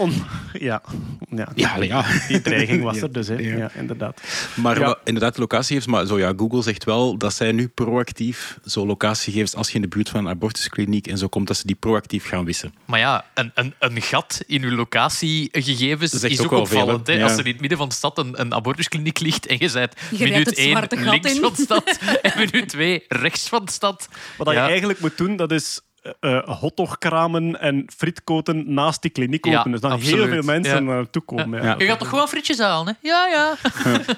On, 0.00 0.12
ja, 0.68 0.82
ja, 1.30 1.48
Ja, 1.54 1.82
ja. 1.82 2.04
die 2.28 2.40
dreiging 2.40 2.82
was 2.82 3.00
er 3.06 3.12
dus, 3.12 3.28
hè. 3.28 3.34
Ja. 3.34 3.56
Ja. 3.56 3.70
inderdaad. 3.74 4.20
Maar 4.54 4.78
Ja. 4.80 4.98
inderdaad, 5.04 5.38
locatiegegevens. 5.38 5.92
Maar 5.92 6.06
zo, 6.06 6.18
ja, 6.18 6.32
Google 6.36 6.62
zegt 6.62 6.84
wel 6.84 7.16
dat 7.18 7.34
zij 7.34 7.52
nu 7.52 7.68
proactief 7.68 8.58
zo 8.64 8.86
locatiegegevens, 8.86 9.54
als 9.54 9.68
je 9.68 9.74
in 9.74 9.80
de 9.82 9.88
buurt 9.88 10.08
van 10.08 10.20
een 10.20 10.32
abortuskliniek 10.32 11.06
en 11.06 11.18
zo 11.18 11.28
komt, 11.28 11.46
dat 11.46 11.56
ze 11.56 11.66
die 11.66 11.76
proactief 11.76 12.26
gaan 12.28 12.44
wissen. 12.44 12.74
Maar 12.84 12.98
ja, 12.98 13.24
een, 13.34 13.50
een, 13.54 13.74
een 13.78 14.02
gat 14.02 14.40
in 14.46 14.62
uw 14.62 14.76
locatiegegevens 14.76 16.12
is 16.24 16.38
ook 16.40 16.44
ook, 16.44 16.50
wel 16.50 16.66
veel, 16.66 16.80
opvallend. 16.80 17.06
hè? 17.06 17.22
Als 17.22 17.32
er 17.32 17.46
in 17.46 17.52
het 17.52 17.60
midden 17.60 17.78
van 17.78 17.88
de 17.88 17.94
stad 17.94 18.18
een, 18.18 18.40
een 18.40 18.54
abortuskliniek 18.54 19.18
ligt 19.20 19.46
en 19.46 19.56
je 19.60 19.68
rijdt 19.68 19.94
minuut 20.10 20.46
het 20.46 20.58
1 20.58 20.70
zwarte 20.70 20.96
gat 20.96 21.12
links 21.12 21.34
in. 21.34 21.40
van 21.40 21.52
de 21.56 21.62
stad 21.62 21.98
en 22.22 22.32
minuut 22.36 22.68
2 22.68 23.04
rechts 23.08 23.48
van 23.48 23.64
de 23.64 23.70
stad. 23.72 24.08
Wat 24.36 24.50
je 24.50 24.58
eigenlijk 24.58 25.00
moet 25.00 25.16
doen, 25.16 25.36
dat 25.36 25.52
is 25.52 25.80
eh 26.02 26.12
eh, 26.20 26.48
hotdogkramen 26.60 27.60
en 27.60 27.84
frietkoten 27.96 28.74
naast 28.74 29.02
die 29.02 29.10
kliniek 29.10 29.44
Ja, 29.44 29.58
openen. 29.58 29.80
Dus 29.80 29.90
dan 29.90 30.00
heel 30.00 30.26
veel 30.26 30.42
mensen 30.42 30.74
Ja. 30.74 30.80
naartoe 30.92 31.22
komen. 31.22 31.62
Ja. 31.62 31.64
Ja. 31.68 31.74
Je 31.78 31.84
gaat 31.86 31.98
toch 31.98 32.08
gewoon 32.08 32.28
frietjes 32.28 32.58
halen, 32.58 32.86
hè? 33.00 33.08
Ja, 33.08 33.26
ja. 33.26 33.54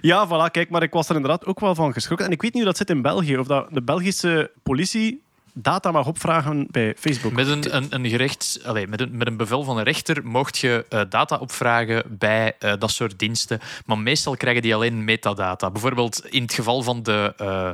Ja, 0.00 0.26
voilà, 0.28 0.50
kijk, 0.50 0.70
maar 0.70 0.82
ik 0.82 0.92
was 0.92 1.08
er 1.08 1.14
inderdaad 1.16 1.44
ook 1.46 1.60
wel 1.60 1.74
van 1.74 1.92
geschrokken. 1.92 2.26
En 2.26 2.32
ik 2.32 2.42
weet 2.42 2.52
niet 2.52 2.62
hoe 2.62 2.70
dat 2.72 2.80
zit 2.80 2.90
in 2.90 3.02
België. 3.02 3.38
Of 3.38 3.46
dat 3.46 3.66
de 3.70 3.82
Belgische 3.82 4.50
politie 4.62 5.22
data 5.58 5.90
mag 5.90 6.06
opvragen 6.06 6.66
bij 6.70 6.94
Facebook. 6.98 7.32
Met 7.32 7.46
een, 7.46 7.76
een, 7.76 7.86
een 7.90 8.30
allez, 8.64 8.86
met, 8.86 9.00
een, 9.00 9.16
met 9.16 9.26
een 9.26 9.36
bevel 9.36 9.62
van 9.62 9.78
een 9.78 9.84
rechter 9.84 10.26
mocht 10.26 10.58
je 10.58 10.84
eh, 10.88 11.00
data 11.08 11.36
opvragen 11.36 12.02
bij 12.08 12.52
eh, 12.58 12.72
dat 12.78 12.90
soort 12.90 13.18
diensten. 13.18 13.60
Maar 13.86 13.98
meestal 13.98 14.36
krijgen 14.36 14.62
die 14.62 14.74
alleen 14.74 15.04
metadata. 15.04 15.70
Bijvoorbeeld 15.70 16.26
in 16.26 16.42
het 16.42 16.54
geval 16.54 16.82
van 16.82 17.02
de 17.02 17.34
eh, 17.36 17.70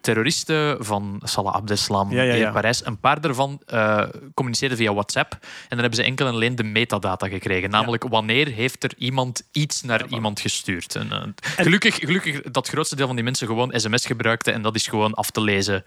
terroristen 0.00 0.84
van 0.84 1.20
Salah 1.22 1.54
Abdeslam 1.54 2.12
Ja, 2.12 2.22
ja, 2.22 2.34
ja. 2.34 2.46
in 2.46 2.52
Parijs. 2.52 2.86
Een 2.86 2.98
paar 2.98 3.20
daarvan 3.20 3.60
communiceerden 4.34 4.78
via 4.78 4.92
WhatsApp. 4.92 5.32
En 5.32 5.40
dan 5.68 5.78
hebben 5.78 5.98
ze 5.98 6.02
enkel 6.02 6.26
en 6.26 6.32
alleen 6.32 6.56
de 6.56 6.62
metadata 6.62 7.28
gekregen. 7.28 7.70
Namelijk, 7.70 8.04
wanneer 8.08 8.46
heeft 8.46 8.84
er 8.84 8.92
iemand 8.98 9.42
iets 9.52 9.82
naar 9.82 10.06
iemand 10.08 10.40
gestuurd? 10.40 10.94
En, 10.94 11.34
gelukkig, 11.56 11.94
gelukkig 11.94 12.42
dat 12.42 12.56
het 12.56 12.68
grootste 12.68 12.96
deel 12.96 13.06
van 13.06 13.14
die 13.14 13.24
mensen 13.24 13.46
gewoon 13.46 13.72
sms 13.76 14.06
gebruikte. 14.06 14.50
En 14.50 14.62
dat 14.62 14.74
is 14.74 14.86
gewoon 14.86 15.14
af 15.14 15.30
te 15.30 15.40
lezen 15.40 15.84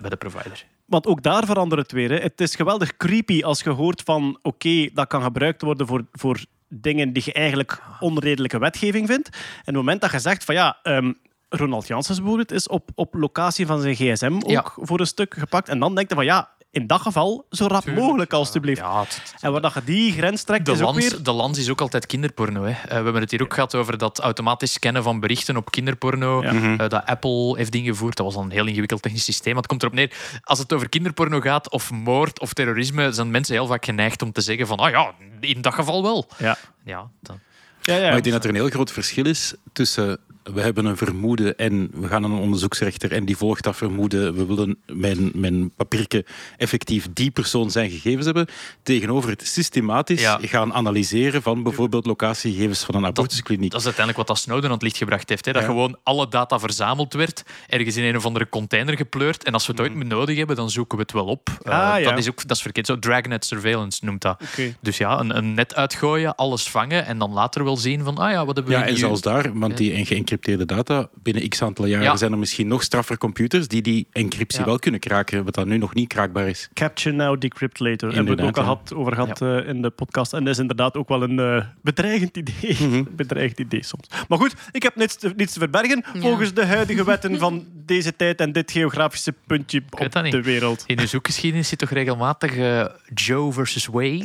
bij 0.00 0.08
de 0.08 0.16
provider. 0.18 0.49
Want 0.84 1.06
ook 1.06 1.22
daar 1.22 1.44
verandert 1.46 1.80
het 1.82 1.92
weer. 1.92 2.10
Hè. 2.10 2.16
Het 2.16 2.40
is 2.40 2.54
geweldig 2.54 2.96
creepy 2.96 3.42
als 3.42 3.60
je 3.60 3.70
hoort 3.70 4.02
van... 4.02 4.38
Oké, 4.42 4.88
dat 4.92 5.06
kan 5.06 5.22
gebruikt 5.22 5.62
worden 5.62 5.86
voor, 5.86 6.04
voor 6.12 6.44
dingen 6.68 7.12
die 7.12 7.22
je 7.26 7.32
eigenlijk 7.32 7.82
onredelijke 8.00 8.58
wetgeving 8.58 9.06
vindt. 9.06 9.28
En 9.28 9.38
op 9.58 9.64
het 9.64 9.74
moment 9.74 10.00
dat 10.00 10.10
je 10.10 10.18
zegt 10.18 10.44
van 10.44 10.54
ja... 10.54 10.78
ehm, 10.82 11.12
Ronald 11.48 11.86
Janssens 11.86 12.18
bijvoorbeeld 12.18 12.52
is 12.52 12.68
op, 12.68 12.90
op 12.94 13.14
locatie 13.14 13.66
van 13.66 13.80
zijn 13.80 13.94
gsm 13.94 14.32
ook 14.34 14.50
Ja. 14.50 14.72
voor 14.76 15.00
een 15.00 15.06
stuk 15.06 15.34
gepakt. 15.38 15.68
En 15.68 15.78
dan 15.78 15.94
denk 15.94 16.08
je 16.08 16.14
van 16.14 16.24
ja, 16.24 16.48
in 16.72 16.86
dat 16.86 17.00
geval 17.00 17.46
zo 17.50 17.66
rap 17.66 17.86
mogelijk 17.86 18.32
alstublieft. 18.32 18.80
Ja, 18.80 19.00
het- 19.00 19.34
En 19.40 19.52
waar 19.52 19.60
dat 19.60 19.74
je 19.74 19.84
die 19.84 20.12
grens 20.12 20.42
trekt, 20.42 20.66
De 20.66 20.72
is 20.72 20.78
ook 20.80 20.84
lans, 20.84 21.08
weer... 21.10 21.22
de 21.22 21.32
lans 21.32 21.58
is 21.58 21.68
ook 21.70 21.80
altijd 21.80 22.06
kinderporno. 22.06 22.62
Hè. 22.64 22.70
Eh, 22.70 22.88
we 22.88 22.94
hebben 22.94 23.14
het 23.20 23.30
hier 23.30 23.42
ook 23.42 23.54
gehad 23.54 23.74
over 23.74 23.98
dat 23.98 24.18
automatisch 24.18 24.72
scannen 24.72 25.02
van 25.02 25.20
berichten 25.20 25.56
op 25.56 25.70
kinderporno. 25.70 26.42
Ja. 26.42 26.52
Eh, 26.78 26.88
dat 26.88 27.06
Apple 27.06 27.56
heeft 27.56 27.74
ingevoerd. 27.74 28.16
Dat 28.16 28.26
was 28.26 28.34
al 28.34 28.42
een 28.42 28.50
heel 28.50 28.66
ingewikkeld 28.66 29.02
technisch 29.02 29.24
systeem. 29.24 29.52
Maar 29.52 29.62
het 29.62 29.70
komt 29.70 29.82
erop 29.82 29.94
neer, 29.94 30.12
als 30.42 30.58
het 30.58 30.72
over 30.72 30.88
kinderporno 30.88 31.40
gaat, 31.40 31.70
of 31.70 31.90
moord 31.90 32.40
of 32.40 32.52
terrorisme, 32.52 33.12
zijn 33.12 33.30
mensen 33.30 33.54
heel 33.54 33.66
vaak 33.66 33.84
geneigd 33.84 34.22
om 34.22 34.32
te 34.32 34.40
zeggen 34.40 34.66
van, 34.66 34.78
ah 34.78 34.90
ja, 34.90 35.12
in 35.40 35.60
dat 35.60 35.74
geval 35.74 36.02
wel. 36.02 36.28
Ja. 36.38 36.56
Ja, 36.84 37.10
dan- 37.20 37.38
Ja, 37.82 37.94
ja. 37.96 38.08
Maar 38.08 38.16
ik 38.16 38.22
denk 38.22 38.34
dat 38.34 38.44
er 38.44 38.50
een 38.50 38.56
heel 38.56 38.68
groot 38.68 38.92
verschil 38.92 39.26
is 39.26 39.54
tussen 39.72 40.18
we 40.42 40.60
hebben 40.60 40.84
een 40.84 40.96
vermoeden 40.96 41.56
en 41.56 41.90
we 41.94 42.08
gaan 42.08 42.22
naar 42.22 42.30
een 42.30 42.36
onderzoeksrechter 42.38 43.12
en 43.12 43.24
die 43.24 43.36
volgt 43.36 43.64
dat 43.64 43.76
vermoeden. 43.76 44.34
We 44.34 44.46
willen 44.46 44.78
mijn, 44.92 45.30
mijn 45.34 45.70
papiertje 45.74 46.24
effectief 46.56 47.08
die 47.12 47.30
persoon 47.30 47.70
zijn 47.70 47.90
gegevens 47.90 48.24
hebben. 48.24 48.46
Tegenover 48.82 49.30
het 49.30 49.46
systematisch 49.46 50.20
Ja. 50.20 50.38
gaan 50.42 50.72
analyseren 50.72 51.42
van 51.42 51.62
bijvoorbeeld 51.62 52.06
locatiegegevens 52.06 52.84
van 52.84 52.94
een 52.94 53.06
abortuskliniek. 53.06 53.70
Dat 53.70 53.80
is 53.80 53.86
uiteindelijk 53.86 54.26
wat 54.28 54.36
dat 54.36 54.44
Snowden 54.44 54.64
aan 54.64 54.74
het 54.74 54.82
licht 54.82 54.96
gebracht 54.96 55.28
heeft. 55.28 55.44
Hè? 55.44 55.52
Dat 55.52 55.62
Ja. 55.62 55.68
gewoon 55.68 55.98
alle 56.02 56.28
data 56.28 56.58
verzameld 56.58 57.12
werd, 57.12 57.42
ergens 57.68 57.96
in 57.96 58.04
een 58.04 58.16
of 58.16 58.26
andere 58.26 58.48
container 58.48 58.96
gepleurd. 58.96 59.44
En 59.44 59.52
als 59.52 59.66
we 59.66 59.72
het 59.72 59.80
ooit 59.80 59.94
meer 59.94 60.06
nodig 60.06 60.36
hebben, 60.36 60.56
dan 60.56 60.70
zoeken 60.70 60.96
we 60.96 61.02
het 61.02 61.12
wel 61.12 61.26
op. 61.26 61.48
Eh. 61.62 61.92
Ah, 61.92 62.00
ja. 62.00 62.10
dat, 62.10 62.18
is 62.18 62.28
ook, 62.28 62.46
dat 62.46 62.56
is 62.56 62.62
verkeerd. 62.62 62.86
Zo 62.86 62.98
dragnet 62.98 63.44
surveillance 63.44 64.04
noemt 64.04 64.22
dat. 64.22 64.42
Dus 64.80 64.96
ja, 64.98 65.18
een, 65.20 65.36
een 65.36 65.54
net 65.54 65.74
uitgooien, 65.74 66.34
alles 66.34 66.68
vangen 66.68 67.06
en 67.06 67.18
dan 67.18 67.32
later 67.32 67.64
wel 67.64 67.76
zien 67.76 68.04
van, 68.04 68.16
ah 68.18 68.30
ja, 68.30 68.44
wat 68.46 68.56
hebben 68.56 68.74
we 68.74 68.80
Ja, 68.80 68.86
en 68.86 68.96
zelfs 68.96 69.20
daar, 69.20 69.58
want 69.58 69.76
die 69.76 69.92
en 69.92 70.06
geëncrypteerde 70.30 70.66
data, 70.74 71.08
binnen 71.22 71.48
x 71.48 71.62
aantal 71.62 71.86
jaren 71.86 72.04
Ja. 72.04 72.16
zijn 72.16 72.32
er 72.32 72.38
misschien 72.38 72.68
nog 72.68 72.82
straffer 72.82 73.18
computers 73.18 73.68
die 73.68 73.82
die 73.82 74.06
encryptie 74.12 74.58
Ja. 74.60 74.64
wel 74.66 74.78
kunnen 74.78 75.00
kraken, 75.00 75.44
wat 75.44 75.54
dat 75.54 75.66
nu 75.66 75.78
nog 75.78 75.94
niet 75.94 76.08
kraakbaar 76.08 76.48
is. 76.48 76.68
Capture 76.74 77.16
now, 77.16 77.40
decrypt 77.40 77.80
later. 77.80 78.12
Hebben 78.14 78.36
we 78.36 78.42
het 78.42 78.48
ook 78.50 78.56
al 78.56 78.62
gehad, 78.62 78.94
over 78.94 79.12
gehad 79.14 79.42
eh, 79.42 79.68
in 79.68 79.82
de 79.82 79.90
podcast. 79.90 80.32
En 80.32 80.44
dat 80.44 80.54
is 80.54 80.60
inderdaad 80.60 80.96
ook 80.96 81.08
wel 81.08 81.22
een 81.22 81.38
eh, 81.38 81.64
bedreigend 81.82 82.36
idee. 82.36 82.76
Mhm. 82.80 83.02
bedreigend 83.16 83.58
idee 83.60 83.84
soms. 83.84 84.06
Maar 84.28 84.38
goed, 84.38 84.54
ik 84.72 84.82
heb 84.82 84.96
niets 84.96 85.16
te, 85.16 85.32
niets 85.36 85.52
te 85.52 85.58
verbergen. 85.58 86.04
Ja. 86.14 86.20
Volgens 86.20 86.54
de 86.54 86.66
huidige 86.66 87.04
wetten 87.04 87.38
van 87.38 87.66
deze 87.86 88.16
tijd 88.16 88.40
en 88.40 88.52
dit 88.52 88.70
geografische 88.70 89.34
puntje 89.46 89.82
weet 89.90 90.06
op 90.06 90.12
dat 90.12 90.22
niet. 90.22 90.32
de 90.32 90.42
wereld. 90.42 90.84
In 90.86 90.98
uw 91.00 91.06
zoekgeschiedenis 91.06 91.68
zit 91.68 91.78
toch 91.78 91.90
regelmatig 91.90 92.56
eh, 92.56 92.84
Joe 93.14 93.52
versus 93.52 93.86
Way? 93.86 94.24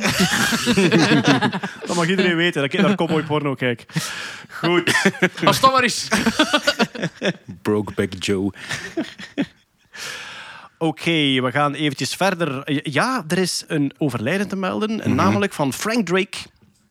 Dat 1.86 1.96
mag 1.96 2.08
iedereen 2.08 2.36
weten, 2.36 2.62
dat 2.62 2.72
ik 2.72 2.80
naar 2.80 2.94
Cowboy 2.94 3.22
Porno 3.22 3.54
kijk. 3.54 3.84
Goed. 4.48 5.10
Als 5.44 5.60
dat 5.60 5.72
maar 5.72 5.82
eens. 5.82 5.95
Brokeback 7.62 8.12
Joe. 8.18 8.50
Oké, 10.78 11.40
we 11.40 11.48
gaan 11.50 11.74
eventjes 11.74 12.14
verder. 12.14 12.62
Ja, 12.90 13.24
er 13.28 13.38
is 13.38 13.64
een 13.66 13.92
overlijden 13.98 14.48
te 14.48 14.56
melden, 14.56 14.94
Mhm. 14.96 15.14
namelijk 15.14 15.52
van 15.52 15.72
Frank 15.72 16.06
Drake. 16.06 16.38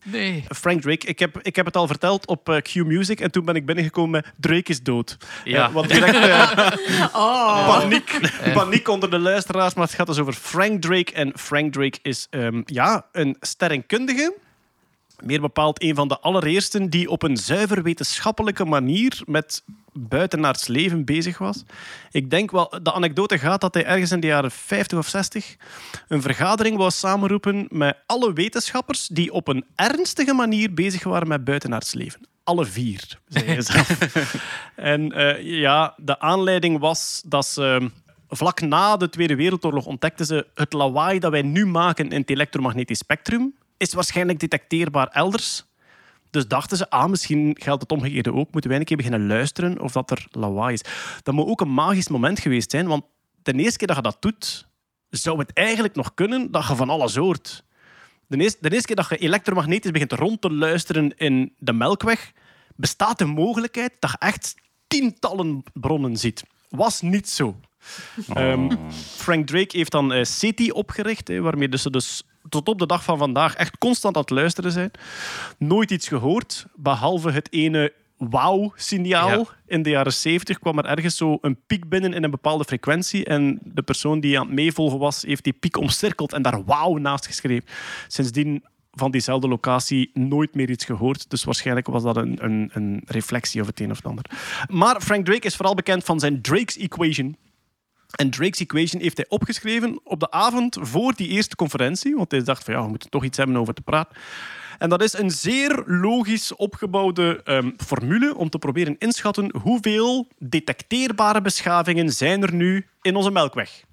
Nee. 0.03 0.43
Frank 0.55 0.81
Drake. 0.81 1.07
Ik 1.07 1.19
heb, 1.19 1.39
ik 1.41 1.55
heb 1.55 1.65
het 1.65 1.75
al 1.75 1.87
verteld 1.87 2.27
op 2.27 2.49
eh, 2.49 2.57
Q 2.61 2.75
Music 2.75 3.19
en 3.19 3.31
toen 3.31 3.45
ben 3.45 3.55
ik 3.55 3.65
binnengekomen 3.65 4.11
met 4.11 4.33
Drake 4.39 4.71
is 4.71 4.83
dood. 4.83 5.17
Ja. 5.43 5.67
Eh, 5.67 5.73
want 5.73 5.89
direct 5.89 6.15
eh, 6.15 7.07
Oh. 7.13 7.67
paniek, 7.67 8.19
paniek 8.53 8.87
onder 8.87 9.09
de 9.11 9.19
luisteraars, 9.19 9.73
maar 9.73 9.85
het 9.85 9.93
gaat 9.95 10.07
dus 10.07 10.17
over 10.19 10.33
Frank 10.33 10.81
Drake. 10.81 11.13
En 11.13 11.31
Frank 11.35 11.73
Drake 11.73 11.99
is 12.01 12.27
ehm, 12.29 12.61
ja, 12.65 13.05
een 13.11 13.35
sterrenkundige. 13.39 14.33
Meer 15.23 15.41
bepaald 15.41 15.83
een 15.83 15.95
van 15.95 16.07
de 16.07 16.19
allereersten 16.19 16.89
die 16.89 17.09
op 17.09 17.23
een 17.23 17.37
zuiver 17.37 17.83
wetenschappelijke 17.83 18.65
manier 18.65 19.21
met 19.25 19.63
buitenaards 19.93 20.67
leven 20.67 21.05
bezig 21.05 21.37
was. 21.37 21.63
Ik 22.11 22.29
denk 22.29 22.51
wel, 22.51 22.73
de 22.81 22.93
anekdote 22.93 23.37
gaat 23.37 23.61
dat 23.61 23.73
hij 23.73 23.85
ergens 23.85 24.11
in 24.11 24.19
de 24.19 24.27
jaren 24.27 24.51
50 24.51 24.97
of 24.97 25.07
60 25.07 25.55
een 26.07 26.21
vergadering 26.21 26.77
wou 26.77 26.91
samenroepen 26.91 27.67
met 27.69 27.97
alle 28.05 28.33
wetenschappers 28.33 29.07
die 29.07 29.31
op 29.31 29.47
een 29.47 29.65
ernstige 29.75 30.33
manier 30.33 30.73
bezig 30.73 31.03
waren 31.03 31.27
met 31.27 31.43
buitenaards 31.43 31.93
leven. 31.93 32.27
Alle 32.43 32.65
vier, 32.65 33.19
zei 33.27 33.45
hij 33.45 33.61
zelf. 33.61 33.97
en 34.75 35.11
eh, 35.11 35.59
ja, 35.59 35.93
de 35.97 36.19
aanleiding 36.19 36.79
was 36.79 37.21
dat 37.25 37.45
ze... 37.45 37.91
Vlak 38.29 38.61
na 38.61 38.97
de 38.97 39.09
Tweede 39.09 39.35
Wereldoorlog 39.35 39.85
ontdekten 39.85 40.25
ze 40.25 40.47
het 40.53 40.73
lawaai 40.73 41.19
dat 41.19 41.31
wij 41.31 41.41
nu 41.41 41.65
maken 41.65 42.09
in 42.09 42.19
het 42.19 42.29
elektromagnetisch 42.29 42.97
spectrum 42.97 43.53
is 43.77 43.93
waarschijnlijk 43.93 44.39
detecteerbaar 44.39 45.07
elders. 45.07 45.65
Dus 46.29 46.47
dachten 46.47 46.77
ze, 46.77 46.89
ah, 46.89 47.09
misschien 47.09 47.55
geldt 47.59 47.81
het 47.81 47.91
omgekeerde 47.91 48.33
ook. 48.33 48.51
Moeten 48.51 48.69
wij 48.69 48.79
een 48.79 48.85
keer 48.85 48.97
beginnen 48.97 49.27
luisteren 49.27 49.81
of 49.81 49.91
dat 49.91 50.11
er 50.11 50.27
lawaai 50.31 50.73
is. 50.73 50.81
Dat 51.23 51.33
moet 51.33 51.47
ook 51.47 51.61
een 51.61 51.73
magisch 51.73 52.09
moment 52.09 52.39
geweest 52.39 52.71
zijn, 52.71 52.87
want 52.87 53.03
de 53.43 53.53
eerste 53.53 53.77
keer 53.77 53.87
dat 53.87 53.95
je 53.95 54.01
dat 54.01 54.21
doet, 54.21 54.67
zou 55.09 55.39
het 55.39 55.53
eigenlijk 55.53 55.95
nog 55.95 56.13
kunnen 56.13 56.51
dat 56.51 56.67
je 56.67 56.75
van 56.75 56.89
alles 56.89 57.15
hoort. 57.15 57.63
De 58.27 58.37
eerste, 58.37 58.57
de 58.61 58.69
eerste 58.69 58.87
keer 58.87 58.95
dat 58.95 59.09
je 59.09 59.17
elektromagnetisch 59.17 59.91
begint 59.91 60.11
rond 60.11 60.41
te 60.41 60.51
luisteren 60.51 61.17
in 61.17 61.53
de 61.57 61.73
Melkweg, 61.73 62.31
bestaat 62.75 63.17
de 63.17 63.25
mogelijkheid 63.25 63.91
dat 63.99 64.11
je 64.11 64.17
echt 64.17 64.55
tientallen 64.87 65.63
bronnen 65.73 66.17
ziet. 66.17 66.43
Was 66.69 67.01
niet 67.01 67.29
zo. 67.29 67.59
Ehm, 68.33 68.75
Frank 69.17 69.47
Drake 69.47 69.77
heeft 69.77 69.91
dan 69.91 70.13
eh, 70.13 70.23
SETI 70.23 70.71
opgericht, 70.71 71.27
hè, 71.27 71.41
waarmee 71.41 71.69
dus 71.69 71.81
ze 71.81 71.89
dus 71.89 72.23
tot 72.49 72.67
op 72.67 72.79
de 72.79 72.85
dag 72.85 73.03
van 73.03 73.17
vandaag 73.17 73.55
echt 73.55 73.77
constant 73.77 74.15
aan 74.15 74.21
het 74.21 74.29
luisteren 74.29 74.71
zijn. 74.71 74.91
Nooit 75.57 75.91
iets 75.91 76.07
gehoord, 76.07 76.65
behalve 76.75 77.31
het 77.31 77.47
ene 77.51 77.93
wauw-signaal. 78.17 79.29
Ja. 79.29 79.45
In 79.67 79.83
de 79.83 79.89
jaren 79.89 80.13
70 80.13 80.59
kwam 80.59 80.77
er 80.77 80.85
ergens 80.85 81.17
zo 81.17 81.37
een 81.41 81.57
piek 81.67 81.89
binnen 81.89 82.13
in 82.13 82.23
een 82.23 82.31
bepaalde 82.31 82.63
frequentie. 82.63 83.25
En 83.25 83.59
de 83.63 83.81
persoon 83.81 84.19
die 84.19 84.39
aan 84.39 84.45
het 84.45 84.55
meevolgen 84.55 84.99
was, 84.99 85.21
heeft 85.21 85.43
die 85.43 85.53
piek 85.53 85.77
omcirkeld 85.77 86.33
en 86.33 86.41
daar 86.41 86.63
wauw 86.63 86.97
naast 86.97 87.25
geschreven. 87.25 87.67
Sindsdien 88.07 88.63
van 88.91 89.11
diezelfde 89.11 89.47
locatie 89.47 90.09
nooit 90.13 90.55
meer 90.55 90.69
iets 90.69 90.85
gehoord. 90.85 91.29
Dus 91.29 91.43
waarschijnlijk 91.43 91.87
was 91.87 92.03
dat 92.03 92.17
een, 92.17 92.37
een, 92.43 92.69
een 92.73 93.01
reflectie 93.05 93.61
of 93.61 93.67
het 93.67 93.79
een 93.79 93.91
of 93.91 93.97
het 93.97 94.05
ander. 94.05 94.25
Maar 94.69 95.01
Frank 95.01 95.25
Drake 95.25 95.47
is 95.47 95.55
vooral 95.55 95.75
bekend 95.75 96.03
van 96.03 96.19
zijn 96.19 96.41
Drake's 96.41 96.77
Equation. 96.77 97.37
En 98.15 98.29
Drake's 98.29 98.59
Equation 98.59 99.01
heeft 99.01 99.17
hij 99.17 99.25
opgeschreven 99.29 99.99
op 100.03 100.19
de 100.19 100.31
avond 100.31 100.77
voor 100.81 101.13
die 101.15 101.27
eerste 101.27 101.55
conferentie. 101.55 102.15
Want 102.15 102.31
hij 102.31 102.43
dacht 102.43 102.63
van 102.63 102.73
ja, 102.73 102.81
we 102.81 102.87
moeten 102.87 103.09
toch 103.09 103.23
iets 103.23 103.37
hebben 103.37 103.57
over 103.57 103.73
te 103.73 103.81
praten. 103.81 104.17
En 104.77 104.89
dat 104.89 105.03
is 105.03 105.17
een 105.17 105.31
zeer 105.31 105.83
logisch 105.85 106.55
opgebouwde 106.55 107.41
ehm, 107.43 107.71
formule 107.77 108.35
om 108.35 108.49
te 108.49 108.57
proberen 108.57 108.95
inschatten 108.97 109.55
hoeveel 109.61 110.27
detecteerbare 110.37 111.41
beschavingen 111.41 112.09
zijn 112.09 112.43
er 112.43 112.53
nu 112.53 112.87
in 113.01 113.15
onze 113.15 113.31
Melkweg. 113.31 113.83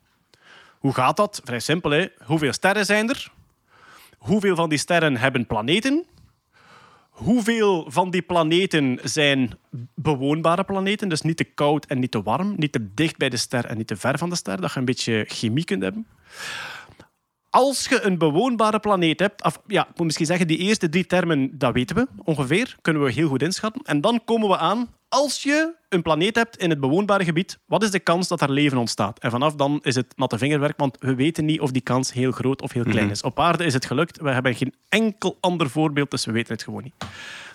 Hoe 0.79 0.95
gaat 0.95 1.17
dat? 1.17 1.41
Vrij 1.45 1.61
simpel, 1.61 1.91
hè? 1.91 2.07
Hoeveel 2.25 2.53
sterren 2.53 2.85
zijn 2.85 3.09
er? 3.09 3.33
Hoeveel 4.19 4.57
van 4.57 4.69
die 4.69 4.79
sterren 4.79 5.17
hebben 5.17 5.47
planeten? 5.47 6.05
Hoeveel 7.13 7.87
van 7.89 8.11
die 8.11 8.23
planeten 8.23 8.99
zijn 9.03 9.59
bewoonbare 9.95 10.65
planeten? 10.65 11.09
Dus 11.09 11.23
niet 11.23 11.37
te 11.37 11.45
koud 11.45 11.87
en 11.87 11.99
niet 11.99 12.11
te 12.11 12.23
warm, 12.23 12.55
niet 12.57 12.73
te 12.73 12.95
dicht 12.95 13.17
bij 13.17 13.29
de 13.29 13.37
ster 13.37 13.65
en 13.65 13.77
niet 13.77 13.87
te 13.87 13.97
ver 13.97 14.19
van 14.19 14.31
de 14.31 14.37
ster, 14.37 14.61
dat 14.61 14.73
je 14.73 14.79
een 14.79 14.85
beetje 14.85 15.25
chemie 15.29 15.65
kunt 15.65 15.83
hebben. 15.83 16.07
Als 17.53 17.89
je 17.89 18.03
een 18.03 18.19
bewoonbare 18.19 18.79
planeet 18.79 19.21
hebt, 19.21 19.45
of, 19.45 19.61
ja, 19.67 19.83
ik 19.83 19.97
moet 19.97 20.07
misschien 20.07 20.27
zeggen, 20.27 20.47
die 20.47 20.59
eerste 20.59 20.89
drie 20.89 21.07
termen, 21.07 21.59
dat 21.59 21.73
weten 21.73 21.97
we 21.97 22.07
ongeveer, 22.25 22.77
kunnen 22.83 23.05
we 23.05 23.13
heel 23.13 23.29
goed 23.29 23.43
inschatten. 23.43 23.83
En 23.85 24.01
dan 24.01 24.21
komen 24.25 24.49
we 24.49 24.59
aan, 24.59 24.89
als 25.09 25.43
je 25.43 25.75
een 25.89 26.03
planeet 26.03 26.37
hebt 26.37 26.57
in 26.57 26.71
het 26.71 26.81
bewoonbare 26.81 27.25
gebied, 27.25 27.59
wat 27.67 27.83
is 27.83 27.91
de 27.91 27.99
kans 27.99 28.29
dat 28.29 28.41
er 28.41 28.51
leven 28.51 28.79
ontstaat? 28.79 29.19
En 29.19 29.31
vanaf 29.31 29.55
dan 29.55 29.81
is 29.83 29.95
het 29.95 30.13
natte 30.17 30.39
vingerwerk, 30.39 30.79
want 30.79 30.97
we 31.01 31.15
weten 31.15 31.45
niet 31.45 31.61
of 31.61 31.71
die 31.71 31.83
kans 31.83 32.13
heel 32.13 32.33
groot 32.33 32.63
of 32.63 32.73
heel 32.73 32.85
klein 32.85 33.11
is. 33.11 33.23
Op 33.23 33.41
aarde 33.41 33.65
is 33.65 33.75
het 33.75 33.85
gelukt, 33.85 34.21
we 34.21 34.31
hebben 34.31 34.55
geen 34.55 34.75
enkel 34.89 35.37
ander 35.41 35.71
voorbeeld, 35.71 36.11
dus 36.11 36.25
we 36.25 36.33
weten 36.33 36.53
het 36.53 36.63
gewoon 36.63 36.83
niet. 36.83 36.95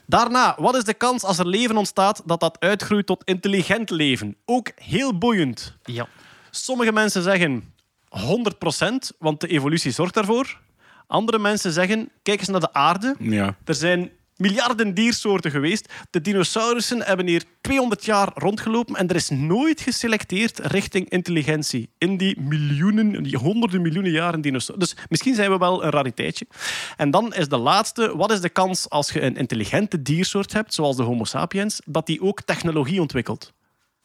Daarna, 0.06 0.56
wat 0.60 0.76
is 0.76 0.84
de 0.84 0.94
kans 0.94 1.24
als 1.24 1.40
er 1.40 1.48
leven 1.48 1.78
ontstaat 1.78 2.22
dat 2.26 2.40
dat 2.40 2.60
uitgroeit 2.60 3.06
tot 3.06 3.24
intelligent 3.24 3.90
leven? 3.90 4.36
Ook 4.46 4.72
heel 4.76 5.18
boeiend. 5.18 5.76
Ja. 5.84 6.08
Sommige 6.52 6.92
mensen 6.92 7.24
zeggen 7.24 7.74
100%, 8.10 9.18
want 9.20 9.42
de 9.42 9.48
evolutie 9.48 9.92
zorgt 9.92 10.14
daarvoor. 10.14 10.60
Andere 11.08 11.40
mensen 11.40 11.72
zeggen, 11.72 12.10
kijk 12.24 12.40
eens 12.40 12.48
naar 12.48 12.60
de 12.60 12.74
aarde. 12.74 13.16
Ja. 13.20 13.58
Er 13.66 13.76
zijn 13.76 14.12
miljarden 14.38 14.94
diersoorten 14.94 15.52
geweest. 15.52 15.94
De 16.10 16.22
dinosaurussen 16.22 17.04
hebben 17.04 17.28
hier 17.28 17.44
200 17.62 18.06
jaar 18.06 18.32
rondgelopen 18.34 18.96
en 18.96 19.08
er 19.08 19.16
is 19.16 19.30
nooit 19.30 19.82
geselecteerd 19.82 20.60
richting 20.60 21.10
intelligentie. 21.10 21.90
In 21.98 22.18
die 22.18 22.42
miljoenen, 22.42 23.24
die 23.24 23.38
honderden 23.38 23.82
miljoenen 23.82 24.12
jaren 24.12 24.42
dinosaurus. 24.42 24.90
Dus 24.90 25.06
misschien 25.10 25.36
zijn 25.36 25.52
we 25.52 25.58
wel 25.58 25.84
een 25.84 25.90
rariteitje. 25.90 26.48
En 26.96 27.12
dan 27.12 27.34
is 27.34 27.48
de 27.48 27.58
laatste, 27.58 28.18
wat 28.18 28.32
is 28.32 28.42
de 28.42 28.50
kans 28.50 28.90
als 28.90 29.12
je 29.12 29.22
een 29.22 29.36
intelligente 29.36 30.02
diersoort 30.02 30.54
hebt, 30.54 30.74
zoals 30.74 30.96
de 30.96 31.04
Homo 31.04 31.24
sapiens, 31.24 31.82
dat 31.86 32.06
die 32.06 32.22
ook 32.22 32.42
technologie 32.42 33.02
ontwikkelt? 33.02 33.54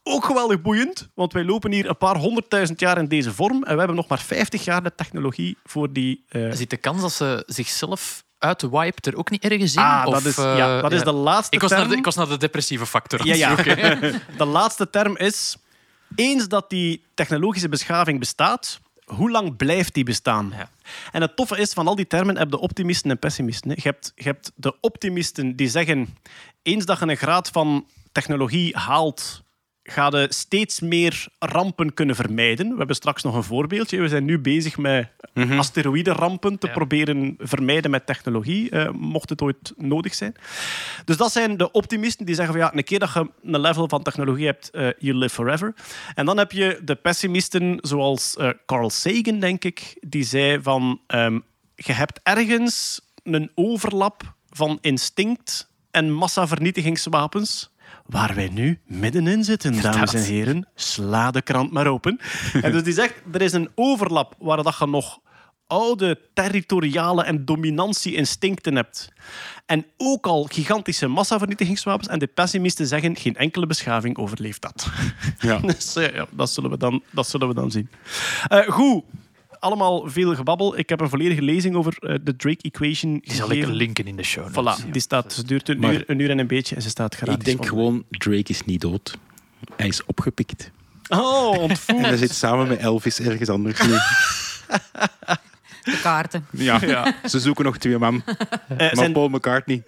Ook 0.03 0.25
geweldig 0.25 0.63
boeiend, 0.63 1.09
want 1.15 1.33
wij 1.33 1.45
lopen 1.45 1.73
hier 1.73 1.89
een 1.89 1.97
paar 1.97 2.17
honderdduizend 2.17 2.81
jaar 2.81 2.99
in 2.99 3.09
deze 3.09 3.33
vorm 3.33 3.63
en 3.63 3.73
we 3.73 3.79
hebben 3.79 3.97
nog 3.97 4.07
maar 4.09 4.21
50 4.21 4.65
jaar 4.65 4.83
de 4.83 4.95
technologie 4.95 5.57
voor 5.65 5.93
die... 5.93 6.25
eh, 6.29 6.49
Zit 6.53 6.71
de 6.71 6.77
kans 6.77 7.01
dat 7.01 7.13
ze 7.13 7.43
zichzelf 7.47 8.25
uitwipt 8.39 9.07
er 9.07 9.17
ook 9.17 9.31
niet 9.31 9.45
ergens 9.45 9.75
in? 9.75 9.83
Ah, 9.83 10.03
Of, 10.07 10.15
dat 10.15 10.25
is, 10.25 10.39
eh, 10.39 10.57
ja, 10.57 10.81
dat 10.81 10.93
is 10.93 11.03
de 11.03 11.13
laatste 11.13 11.55
Ik 11.57 11.61
was, 11.63 11.71
naar 11.71 11.79
term. 11.79 11.91
de, 11.93 11.97
ik 11.99 12.05
was 12.05 12.15
naar 12.15 12.29
de 12.29 12.37
depressieve 12.37 12.87
factor 12.87 13.27
Ja, 13.27 13.35
ja. 13.35 13.55
De 14.37 14.45
laatste 14.45 14.91
term 14.91 15.17
is, 15.17 15.57
eens 16.17 16.49
dat 16.49 16.71
die 16.71 17.05
technologische 17.15 17.69
beschaving 17.69 18.19
bestaat, 18.19 18.81
hoe 19.05 19.31
lang 19.31 19.57
blijft 19.57 19.95
die 19.95 20.05
bestaan? 20.05 20.53
Ja. 20.57 20.69
En 21.13 21.21
het 21.21 21.37
toffe 21.37 21.59
is, 21.59 21.73
van 21.73 21.87
al 21.87 21.95
die 21.95 22.07
termen 22.07 22.37
heb 22.39 22.51
je 22.51 22.59
optimisten 22.59 23.11
en 23.11 23.19
pessimisten. 23.19 23.71
Je 23.71 23.81
hebt, 23.83 24.13
je 24.15 24.23
hebt 24.23 24.53
de 24.55 24.75
optimisten 24.81 25.57
die 25.57 25.69
zeggen, 25.69 26.17
eens 26.63 26.85
dat 26.85 26.99
je 26.99 27.07
een 27.09 27.17
graad 27.17 27.49
van 27.49 27.87
technologie 28.13 28.77
haalt, 28.77 29.43
ga 29.85 30.07
je 30.11 30.27
steeds 30.29 30.81
meer 30.81 31.27
rampen 31.39 31.95
kunnen 31.95 32.17
vermijden. 32.17 32.71
We 32.71 32.77
hebben 32.77 32.97
straks 32.97 33.23
nog 33.23 33.35
een 33.35 33.43
voorbeeldje. 33.43 34.01
We 34.01 34.09
zijn 34.09 34.25
nu 34.25 34.39
bezig 34.39 34.77
met 34.79 35.09
asteroïdenrampen 35.59 36.59
te 36.59 36.67
Ja. 36.67 36.73
proberen 36.73 37.35
vermijden 37.39 37.91
met 37.91 38.07
technologie, 38.07 38.71
eh, 38.71 38.91
mocht 38.91 39.29
het 39.29 39.43
ooit 39.43 39.73
nodig 39.77 40.15
zijn. 40.15 40.35
Dus 41.05 41.17
dat 41.17 41.33
zijn 41.33 41.57
de 41.57 41.71
optimisten 41.71 42.27
die 42.27 42.35
zeggen 42.35 42.55
van 42.55 42.63
ja, 42.63 42.75
een 42.75 42.85
keer 42.85 42.99
dat 42.99 43.13
je 43.13 43.31
een 43.43 43.61
level 43.61 43.89
van 43.89 44.03
technologie 44.03 44.47
hebt, 44.47 44.71
eh 44.71 44.89
you 44.99 45.15
live 45.17 45.35
forever. 45.35 45.75
En 46.15 46.27
dan 46.27 46.39
heb 46.39 46.53
je 46.53 46.81
de 46.85 46.95
pessimisten 46.95 47.79
zoals 47.81 48.37
eh, 48.37 48.49
Carl 48.67 48.91
Sagan, 48.91 49.39
denk 49.39 49.65
ik, 49.65 49.97
die 50.01 50.25
zei 50.25 50.63
van 50.63 51.01
ehm, 51.07 51.39
je 51.75 51.93
hebt 51.93 52.21
ergens 52.23 53.01
een 53.23 53.51
overlap 53.55 54.35
van 54.51 54.79
instinct 54.81 55.71
en 55.91 56.13
massavernietigingswapens. 56.13 57.71
Waar 58.07 58.35
wij 58.35 58.49
nu 58.49 58.81
middenin 58.87 59.45
zitten, 59.45 59.81
dames 59.81 60.15
en 60.15 60.23
heren. 60.23 60.69
Sla 60.75 61.31
de 61.31 61.43
krant 61.43 61.73
maar 61.73 61.87
open. 61.87 62.21
en 62.63 62.73
dus 62.73 62.83
die 62.83 62.93
zegt, 62.93 63.15
er 63.33 63.43
is 63.43 63.53
een 63.53 63.71
overlap 63.75 64.35
waar 64.39 64.63
dat 64.63 64.77
je 64.79 64.87
nog 64.87 65.21
oude 65.73 66.19
territoriale 66.35 67.25
en 67.25 67.45
dominantie-instincten 67.45 68.77
hebt. 68.77 69.13
En 69.67 69.87
ook 69.97 70.27
al 70.27 70.45
gigantische 70.45 71.07
massavernietigingswapens. 71.07 72.09
En 72.09 72.19
de 72.19 72.27
pessimisten 72.27 72.87
zeggen, 72.87 73.17
geen 73.17 73.37
enkele 73.37 73.67
beschaving 73.67 74.19
overleeft 74.19 74.63
dat. 74.63 74.87
Ja. 75.39 75.59
dus 75.77 75.97
eh, 75.97 76.15
ja, 76.15 76.27
dat, 76.31 76.51
zullen 76.51 76.71
we 76.71 76.77
dan, 76.77 77.03
dat 77.11 77.29
zullen 77.29 77.49
we 77.49 77.55
dan 77.55 77.71
zien. 77.71 77.91
Eh, 78.49 78.69
goed. 78.69 79.05
Allemaal 79.63 80.11
veel 80.11 80.35
gebabbel. 80.35 80.79
Ik 80.79 80.89
heb 80.89 81.01
een 81.01 81.09
volledige 81.09 81.43
lezing 81.43 81.77
over 81.77 81.97
eh, 82.01 82.15
de 82.23 82.37
Drake 82.37 82.63
Equation 82.63 83.21
Die 83.25 83.35
zal 83.35 83.53
ik 83.53 83.67
linken 83.67 84.07
in 84.07 84.17
de 84.17 84.23
show 84.23 84.55
notes. 84.55 84.83
Voilà, 84.85 84.91
die 84.91 85.01
staat, 85.01 85.33
ze 85.33 85.45
duurt 85.45 85.69
een 85.69 85.79
Maar- 85.79 85.93
uur, 85.95 86.05
een 86.07 86.19
uur 86.19 86.31
en 86.31 86.39
een 86.39 86.47
beetje 86.47 86.75
en 86.77 86.83
ze 86.83 86.89
staat 86.89 87.15
gratis. 87.15 87.35
Ik 87.35 87.45
denk 87.45 87.67
gewoon, 87.67 88.05
Drake 88.11 88.43
is 88.51 88.65
niet 88.65 88.81
dood. 88.81 89.19
Hij 89.77 89.87
is 89.89 90.05
opgepikt. 90.05 90.71
Oh, 91.09 91.59
ontvoerd. 91.59 91.99
En 91.99 92.05
hij 92.05 92.17
zit 92.17 92.35
samen 92.35 92.69
met 92.69 92.79
Elvis 92.79 93.21
ergens 93.21 93.49
anders 93.49 93.81
nu. 93.87 93.93
De 95.83 95.99
kaarten. 96.03 96.47
Ja. 96.51 97.15
Ze 97.29 97.41
zoeken 97.41 97.65
nog 97.65 97.79
twee 97.79 97.99
man. 97.99 98.23
Eh, 98.27 98.35
Maar 98.79 98.91
zijn, 98.93 99.13
Paul 99.13 99.29
McCartney. 99.29 99.83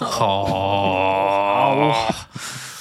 Oh. 0.00 2.08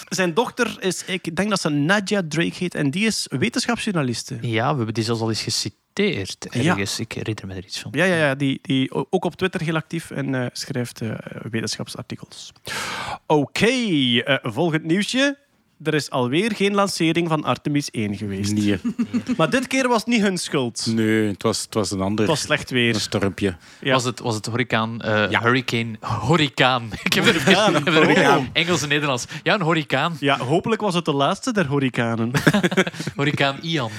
zijn 0.10 0.34
dochter 0.34 0.76
is, 0.80 1.04
ik 1.06 1.36
denk 1.36 1.50
dat 1.50 1.62
ze 1.62 1.70
Nadia 1.70 2.22
Drake 2.28 2.54
heet, 2.58 2.76
en 2.76 2.92
die 2.92 3.06
is 3.06 3.28
wetenschapsjournaliste. 3.30 4.38
Ja, 4.42 4.70
we 4.72 4.76
hebben 4.76 4.94
die 4.94 5.04
zelfs 5.04 5.22
al 5.22 5.30
eens 5.30 5.42
geciteerd. 5.42 5.80
Ja. 5.94 6.72
Ergens. 6.72 7.00
Ik 7.00 7.12
herinner 7.12 7.48
me 7.48 7.54
er 7.54 7.66
iets 7.66 7.80
van. 7.80 7.92
Ja, 7.96 8.06
ja, 8.06 8.16
ja 8.16 8.36
die, 8.36 8.60
die 8.62 9.12
ook 9.12 9.26
op 9.26 9.36
Twitter 9.36 9.62
heel 9.62 9.76
actief 9.76 10.12
en 10.12 10.36
eh, 10.36 10.46
schrijft 10.52 11.02
eh, 11.02 11.12
wetenschapsartikels. 11.50 12.52
Oké, 13.28 13.66
eh, 13.66 14.38
volgend 14.42 14.84
nieuwsje. 14.84 15.38
Er 15.84 15.94
is 15.94 16.10
alweer 16.10 16.52
geen 16.56 16.74
lancering 16.74 17.28
van 17.28 17.44
Artemis 17.44 17.90
1 17.92 18.16
geweest. 18.18 18.54
Nee, 18.54 18.80
Maar 19.38 19.50
dit 19.50 19.68
keer 19.68 19.88
was 19.88 19.98
het 19.98 20.08
niet 20.08 20.22
hun 20.22 20.38
schuld. 20.38 20.86
nee 20.90 21.28
het, 21.28 21.44
was, 21.44 21.62
het 21.62 21.74
was 21.74 21.92
een 21.92 22.02
ander 22.02 22.20
Het 22.20 22.28
was 22.28 22.40
slecht 22.42 22.70
weer. 22.70 22.94
een 22.94 23.00
stormpje. 23.00 23.56
Ja. 23.82 23.94
Was 23.94 24.04
het, 24.04 24.20
was 24.20 24.36
het 24.36 24.46
hurricaan? 24.46 25.02
eh, 25.02 25.30
Ja. 25.32 25.42
Hurricane. 25.42 25.98
Hurricaan. 26.28 26.90
Ik 27.04 27.14
heb 27.14 27.26
heb 27.26 27.36
er- 27.88 28.30
Oh. 28.38 28.46
Engels 28.54 28.82
en 28.82 28.90
Nederlands. 28.90 29.26
Ja, 29.44 29.54
een 29.54 29.64
hurricaan. 29.66 30.16
Ja, 30.20 30.38
hopelijk 30.38 30.82
was 30.82 30.94
het 30.96 31.06
de 31.06 31.14
laatste 31.14 31.54
der 31.54 31.68
hurricanen. 31.70 32.32
Hurricaan 33.18 33.58
Ian. 33.62 33.92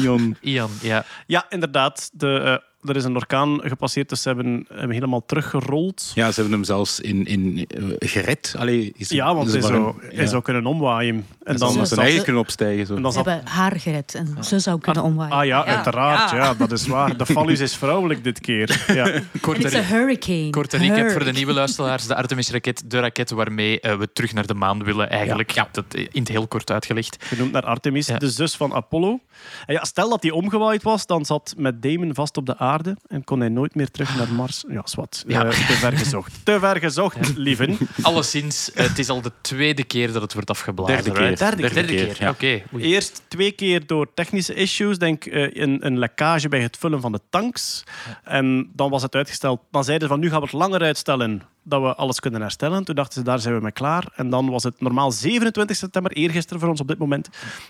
Ion. 0.00 0.36
Ian, 0.40 0.70
ja. 0.80 1.04
ja, 1.26 1.46
inderdaad. 1.48 2.10
De, 2.12 2.38
eh, 2.38 2.56
er 2.86 2.96
is 2.96 3.04
een 3.04 3.14
orkaan 3.16 3.60
gepasseerd, 3.62 4.08
dus 4.08 4.22
ze 4.22 4.28
hebben 4.28 4.66
hem 4.74 4.90
helemaal 4.90 5.26
teruggerold. 5.26 6.10
Ja, 6.14 6.28
ze 6.28 6.34
hebben 6.40 6.52
hem 6.52 6.64
zelfs 6.64 7.00
in, 7.00 7.24
in, 7.26 7.66
eh, 7.68 8.08
gered. 8.08 8.54
Allee, 8.58 8.92
is, 8.96 9.08
Ja, 9.08 9.34
want 9.34 9.46
is 9.46 9.52
hij 9.52 9.62
zou, 9.62 9.94
zou 10.26 10.42
kunnen 10.42 10.66
omwaaien. 10.66 11.14
En 11.14 11.24
Dan 11.44 11.56
dan, 11.56 11.72
zou 11.72 11.84
Ze- 11.86 11.94
zijn 11.94 12.00
eigen 12.06 12.22
kunnen 12.24 12.42
opstijgen. 12.42 12.86
Zo. 12.86 12.94
en 12.96 13.02
dan 13.02 13.12
Ze 13.12 13.18
zat 13.18 13.26
hebben 13.26 13.46
haar 13.52 13.80
gered 13.80 14.14
en 14.14 14.44
ze 14.44 14.58
zou 14.58 14.78
kunnen 14.80 15.02
omwaaien. 15.02 15.32
Ah 15.34 15.44
ja, 15.44 15.64
uiteraard. 15.64 16.30
Ja. 16.30 16.54
dat 16.54 16.72
is 16.72 16.86
waar. 16.86 17.16
De 17.16 17.26
fallus 17.26 17.60
is 17.60 17.76
vrouwelijk 17.76 18.24
dit 18.24 18.40
keer. 18.40 18.84
Ja. 18.86 19.02
En 19.14 19.40
Korte, 19.40 19.62
het 19.62 19.72
is 19.72 19.78
een 19.78 19.84
hurricane. 19.84 20.50
korte 20.50 20.76
recap 20.76 21.10
voor 21.10 21.24
de 21.24 21.32
nieuwe 21.32 21.52
luisteraars. 21.52 22.06
De 22.06 22.14
Artemis-raket, 22.14 22.82
de 22.90 23.00
raket 23.00 23.30
waarmee 23.30 23.80
eh, 23.80 23.96
we 23.96 24.12
terug 24.12 24.32
naar 24.32 24.46
de 24.46 24.54
maan 24.54 24.84
willen 24.84 25.10
eigenlijk. 25.10 25.54
Dat, 25.72 25.84
eh, 25.94 26.00
in 26.00 26.20
het 26.20 26.28
heel 26.28 26.46
kort 26.46 26.70
uitgelegd. 26.70 27.16
Genoemd 27.20 27.52
naar 27.52 27.62
Artemis, 27.62 28.06
Ja. 28.06 28.18
de 28.18 28.30
zus 28.30 28.54
van 28.56 28.72
Apollo. 28.74 29.18
En 29.66 29.74
ja, 29.74 29.84
stel 29.84 30.08
dat 30.08 30.22
hij 30.22 30.30
omgewaaid 30.32 30.82
was, 30.82 31.06
dan 31.06 31.24
zat 31.24 31.54
met 31.56 31.82
Damon 31.82 32.14
vast 32.14 32.36
op 32.36 32.46
de 32.46 32.58
aarde 32.58 32.73
en 33.08 33.24
kon 33.24 33.40
hij 33.40 33.48
nooit 33.48 33.74
meer 33.74 33.90
terug 33.90 34.16
naar 34.16 34.32
Mars. 34.32 34.64
Ja, 34.68 34.82
zwart. 34.84 35.24
Ja. 35.26 35.44
Eh, 35.44 35.50
te 35.50 35.72
ver 35.72 35.92
gezocht. 35.92 36.32
Te 36.44 36.58
ver 36.58 36.78
gezocht, 36.78 37.36
lieven. 37.36 37.76
Alleszins, 38.02 38.70
het 38.74 38.98
is 38.98 39.08
al 39.08 39.20
de 39.20 39.32
tweede 39.40 39.84
keer 39.84 40.12
dat 40.12 40.22
het 40.22 40.32
wordt 40.34 40.50
afgeblazen. 40.50 40.94
Derde 40.94 41.10
keer. 41.20 41.36
Derde 41.36 41.62
De 41.68 41.74
derde 41.74 41.94
keer, 41.94 42.06
keer. 42.06 42.16
ja. 42.22 42.30
Oké. 42.30 42.62
Eerst 42.78 43.22
twee 43.28 43.52
keer 43.52 43.86
door 43.86 44.14
technische 44.14 44.54
issues, 44.54 44.98
denk 44.98 45.24
eh, 45.24 45.62
een, 45.62 45.86
een 45.86 45.98
lekkage 45.98 46.48
bij 46.48 46.60
het 46.60 46.76
vullen 46.76 47.00
van 47.00 47.12
de 47.12 47.20
tanks. 47.30 47.84
En 48.24 48.70
dan 48.74 48.90
was 48.90 49.02
het 49.02 49.14
uitgesteld. 49.14 49.60
Dan 49.70 49.84
zeiden 49.84 50.08
ze 50.08 50.14
van 50.14 50.22
nu 50.22 50.30
gaan 50.30 50.38
we 50.40 50.44
het 50.44 50.54
langer 50.54 50.80
uitstellen 50.82 51.42
dat 51.64 51.82
we 51.82 51.94
alles 51.94 52.20
kunnen 52.20 52.40
herstellen. 52.40 52.84
Toen 52.84 52.94
dachten 52.94 53.14
ze 53.14 53.22
daar 53.22 53.38
zijn 53.38 53.54
we 53.54 53.60
mee 53.60 53.72
klaar. 53.72 54.04
En 54.14 54.30
dan 54.30 54.50
was 54.50 54.62
het 54.62 54.80
normaal 54.80 55.12
27 55.12 55.76
september, 55.76 56.12
eergisteren 56.12 56.60
voor 56.60 56.68
ons 56.68 56.80
op 56.80 56.88
dit 56.88 56.98
moment, 56.98 57.28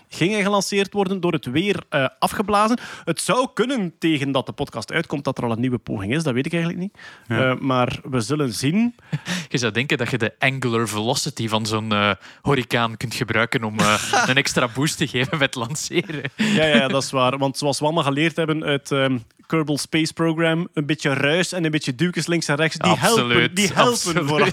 ging 0.09 0.31
hij 0.31 0.43
gelanceerd 0.43 0.93
worden, 0.93 1.21
door 1.21 1.31
het 1.31 1.45
weer 1.45 1.83
eh, 1.89 2.07
afgeblazen. 2.19 2.79
Het 3.03 3.21
zou 3.21 3.47
kunnen 3.53 3.93
tegen 3.99 4.31
dat 4.31 4.45
de 4.45 4.51
podcast 4.51 4.91
uitkomt 4.91 5.23
dat 5.23 5.37
er 5.37 5.43
al 5.43 5.51
een 5.51 5.59
nieuwe 5.59 5.77
poging 5.77 6.13
is, 6.13 6.23
dat 6.23 6.33
weet 6.33 6.45
ik 6.45 6.53
eigenlijk 6.53 6.81
niet. 6.81 6.97
Eh, 7.27 7.55
maar 7.59 7.99
we 8.03 8.21
zullen 8.21 8.53
zien. 8.53 8.95
Je 9.49 9.57
zou 9.57 9.71
denken 9.71 9.97
dat 9.97 10.11
je 10.11 10.17
de 10.17 10.33
angular 10.39 10.87
velocity 10.87 11.47
van 11.47 11.65
zo'n 11.65 11.93
hurricaan 12.41 12.97
kunt 12.97 13.13
gebruiken 13.13 13.63
om 13.63 13.79
een 14.25 14.35
extra 14.35 14.67
boost 14.73 14.97
te 14.97 15.07
geven 15.07 15.37
met 15.37 15.55
lanceren. 15.55 16.31
Ja, 16.35 16.65
ja, 16.65 16.87
dat 16.87 17.03
is 17.03 17.11
waar. 17.19 17.37
Want 17.37 17.57
zoals 17.57 17.79
we 17.79 17.85
allemaal 17.85 18.03
geleerd 18.03 18.35
hebben 18.35 18.63
uit 18.63 18.91
ehm 18.91 19.17
Kerbal 19.45 19.77
Space 19.77 20.13
Program, 20.13 20.67
een 20.73 20.85
beetje 20.85 21.13
ruis 21.13 21.51
en 21.51 21.65
een 21.65 21.71
beetje 21.71 21.95
duwtjes 21.95 22.27
links 22.27 22.47
en 22.47 22.55
rechts, 22.55 22.77
die 22.77 22.97
helpen, 22.97 23.23
Absoluut, 23.23 23.55
die 23.55 23.67
helpen 23.67 23.84
vooral 23.93 24.47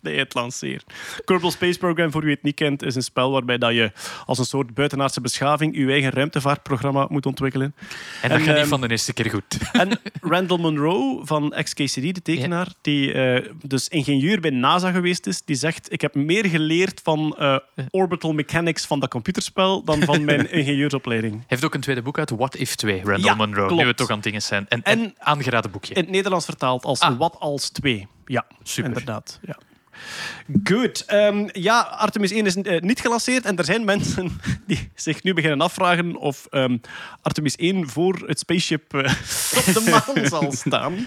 bij 0.00 0.14
het 0.24 0.34
lanceren. 0.34 0.82
Kerbal 1.24 1.50
Space 1.50 1.78
Program, 1.78 2.10
voor 2.10 2.22
wie 2.22 2.30
het 2.34 2.42
niet 2.42 2.54
kent, 2.54 2.82
is 2.82 2.94
een 2.94 3.02
spel 3.02 3.30
waarbij 3.30 3.58
dat 3.58 3.72
je 3.72 3.92
als 4.26 4.38
een 4.38 4.44
soort 4.44 4.74
buitenaardse 4.74 5.20
beschaving 5.20 5.76
je 5.76 5.90
eigen 5.90 6.10
ruimtevaartprogramma 6.10 7.06
moet 7.10 7.26
ontwikkelen. 7.26 7.74
En 8.22 8.28
dat 8.28 8.38
En, 8.38 8.44
gaat 8.44 8.46
niet 8.54 8.56
ehm, 8.62 8.68
van 8.68 8.80
de 8.80 8.88
eerste 8.90 9.12
keer 9.12 9.30
goed. 9.30 9.44
En 9.72 10.00
Randall 10.20 10.58
Munro 10.58 11.24
van 11.24 11.54
XKCD, 11.62 11.94
de 12.14 12.22
tekenaar, 12.22 12.68
die 12.80 13.12
eh, 13.12 13.50
dus 13.62 13.88
ingenieur 13.88 14.40
bij 14.40 14.50
NASA 14.50 14.90
geweest 14.90 15.26
is, 15.26 15.42
die 15.44 15.56
zegt: 15.56 15.92
Ik 15.92 16.00
heb 16.00 16.14
meer 16.14 16.46
geleerd 16.46 17.00
van 17.04 17.36
eh, 17.38 17.56
orbital 17.90 18.32
mechanics 18.32 18.84
van 18.86 19.00
dat 19.00 19.10
computerspel 19.10 19.84
dan 19.84 20.02
van 20.02 20.24
mijn 20.24 20.50
ingenieursopleiding. 20.60 21.32
Hij 21.34 21.44
heeft 21.46 21.64
ook 21.64 21.74
een 21.74 21.80
tweede 21.80 22.02
boek 22.02 22.18
uit, 22.18 22.30
What 22.30 22.54
If 22.54 22.74
2, 22.74 22.96
Randall 22.96 23.18
Ja, 23.20 23.34
Monroe. 23.34 23.66
klopt. 23.66 23.82
Nu 23.82 23.88
we 23.88 23.94
toch 23.94 24.10
aan 24.10 24.20
dingen 24.20 24.42
zijn. 24.42 24.66
En, 24.68 24.82
en, 24.82 24.98
En- 25.00 25.14
aangeraden 25.18 25.70
boekje. 25.70 25.94
In 25.94 26.00
het 26.02 26.10
Nederlands 26.10 26.44
vertaald 26.44 26.84
als 26.84 27.00
Ah. 27.00 27.18
Wat 27.18 27.36
als 27.38 27.68
2. 27.68 28.06
Ja, 28.26 28.46
Super. 28.62 28.90
inderdaad. 28.90 29.38
Ja. 29.46 29.58
Goed. 30.64 31.04
Ehm, 31.04 31.48
ja, 31.52 31.80
Artemis 31.80 32.30
1 32.30 32.46
is 32.46 32.56
eh, 32.56 32.80
niet 32.80 33.00
gelanceerd. 33.00 33.44
En 33.44 33.56
er 33.56 33.64
zijn 33.64 33.84
mensen 33.84 34.40
die 34.66 34.88
zich 34.94 35.22
nu 35.22 35.34
beginnen 35.34 35.60
afvragen 35.60 36.16
of 36.16 36.46
ehm, 36.50 36.76
Artemis 37.22 37.56
1 37.56 37.88
voor 37.88 38.22
het 38.26 38.38
spaceship 38.38 38.94
eh, 38.94 39.00
op 39.58 39.64
de 39.74 39.86
maan 39.90 40.26
zal 40.28 40.52
staan. 40.52 41.06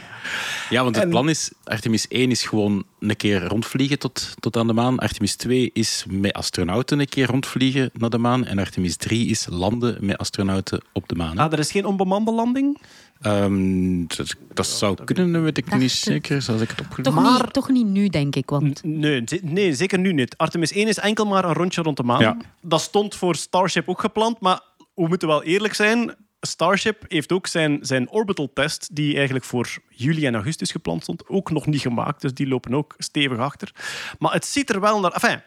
Ja, 0.70 0.84
want 0.84 0.96
het 0.96 1.04
En- 1.04 1.10
plan 1.10 1.30
is, 1.30 1.52
Artemis 1.64 2.08
1 2.08 2.32
is 2.32 2.44
gewoon 2.44 2.84
een 3.00 3.16
keer 3.18 3.44
rondvliegen 3.44 4.00
tot, 4.00 4.34
tot 4.40 4.58
aan 4.58 4.68
de 4.68 4.74
maan. 4.74 5.00
Artemis 5.00 5.36
2 5.36 5.70
is 5.74 6.06
met 6.10 6.34
astronauten 6.34 7.00
een 7.00 7.10
keer 7.10 7.26
rondvliegen 7.28 7.90
naar 7.94 8.10
de 8.10 8.18
maan. 8.18 8.46
En 8.46 8.60
Artemis 8.60 8.96
3 8.96 9.28
is 9.30 9.48
landen 9.50 9.98
met 10.06 10.18
astronauten 10.18 10.82
op 10.94 11.10
de 11.10 11.16
maan. 11.16 11.38
Ah, 11.38 11.54
er 11.54 11.60
is 11.60 11.72
geen 11.72 11.86
onbemande 11.86 12.32
landing? 12.32 12.78
Ehm, 13.22 14.06
dat, 14.08 14.36
dat 14.54 14.68
zou 14.68 15.04
kunnen, 15.04 15.44
weet 15.44 15.58
ik 15.58 15.70
Dacht 15.70 15.82
niet 15.82 15.92
het. 15.92 16.00
zeker, 16.00 16.42
zoals 16.42 16.62
ik 16.62 16.70
het 16.70 16.80
opgezocht 16.82 17.04
Toch, 17.16 17.24
Maar- 17.24 17.42
niet, 17.44 17.54
toch 17.54 17.70
niet 17.70 17.86
nu, 17.88 18.08
denk 18.08 18.36
ik. 18.36 18.50
Want 18.50 18.84
Nee, 18.84 19.24
nee, 19.42 19.74
zeker 19.74 20.00
nu 20.00 20.14
niet. 20.14 20.38
Artemis 20.38 20.72
1 20.72 20.88
is 20.88 20.98
enkel 20.98 21.26
maar 21.26 21.46
een 21.46 21.54
rondje 21.54 21.82
rond 21.82 21.98
de 21.98 22.04
maan. 22.04 22.20
Ja. 22.22 22.38
Dat 22.62 22.82
stond 22.82 23.16
voor 23.16 23.36
Starship 23.36 23.90
ook 23.90 24.00
gepland, 24.00 24.40
maar 24.40 24.62
we 24.96 25.08
moeten 25.08 25.28
wel 25.28 25.44
eerlijk 25.44 25.74
zijn. 25.74 26.16
Starship 26.42 27.06
heeft 27.08 27.32
ook 27.32 27.48
zijn, 27.48 27.78
zijn 27.82 28.10
orbital 28.10 28.52
test, 28.54 28.96
die 28.96 29.16
eigenlijk 29.16 29.46
voor 29.46 29.78
juli 29.90 30.26
en 30.26 30.34
augustus 30.36 30.72
gepland 30.72 31.02
stond, 31.04 31.28
ook 31.28 31.52
nog 31.52 31.66
niet 31.66 31.82
gemaakt. 31.82 32.22
Dus 32.22 32.34
die 32.34 32.48
lopen 32.48 32.74
ook 32.74 32.94
stevig 32.98 33.38
achter. 33.38 33.72
Maar 34.20 34.34
het 34.34 34.46
ziet 34.46 34.70
er 34.70 34.80
wel 34.80 35.00
naar... 35.00 35.12
Enfin, 35.12 35.42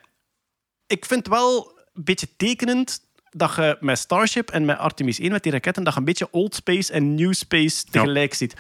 ik 0.87 1.05
vind 1.05 1.27
wel 1.29 1.79
een 1.95 2.05
beetje 2.05 2.29
tekenend 2.37 3.01
dat 3.33 3.55
je 3.57 3.77
met 3.81 3.99
Starship 3.99 4.51
en 4.51 4.65
met 4.65 4.79
Artemis 4.79 5.19
1, 5.19 5.31
met 5.31 5.43
die 5.43 5.53
raketten, 5.53 5.85
dat 5.85 5.93
je 5.93 5.99
een 5.99 6.05
beetje 6.05 6.29
old 6.31 6.55
space 6.55 6.93
en 6.93 7.15
new 7.15 7.33
space 7.33 7.85
tegelijk 7.91 8.35
ziet. 8.35 8.55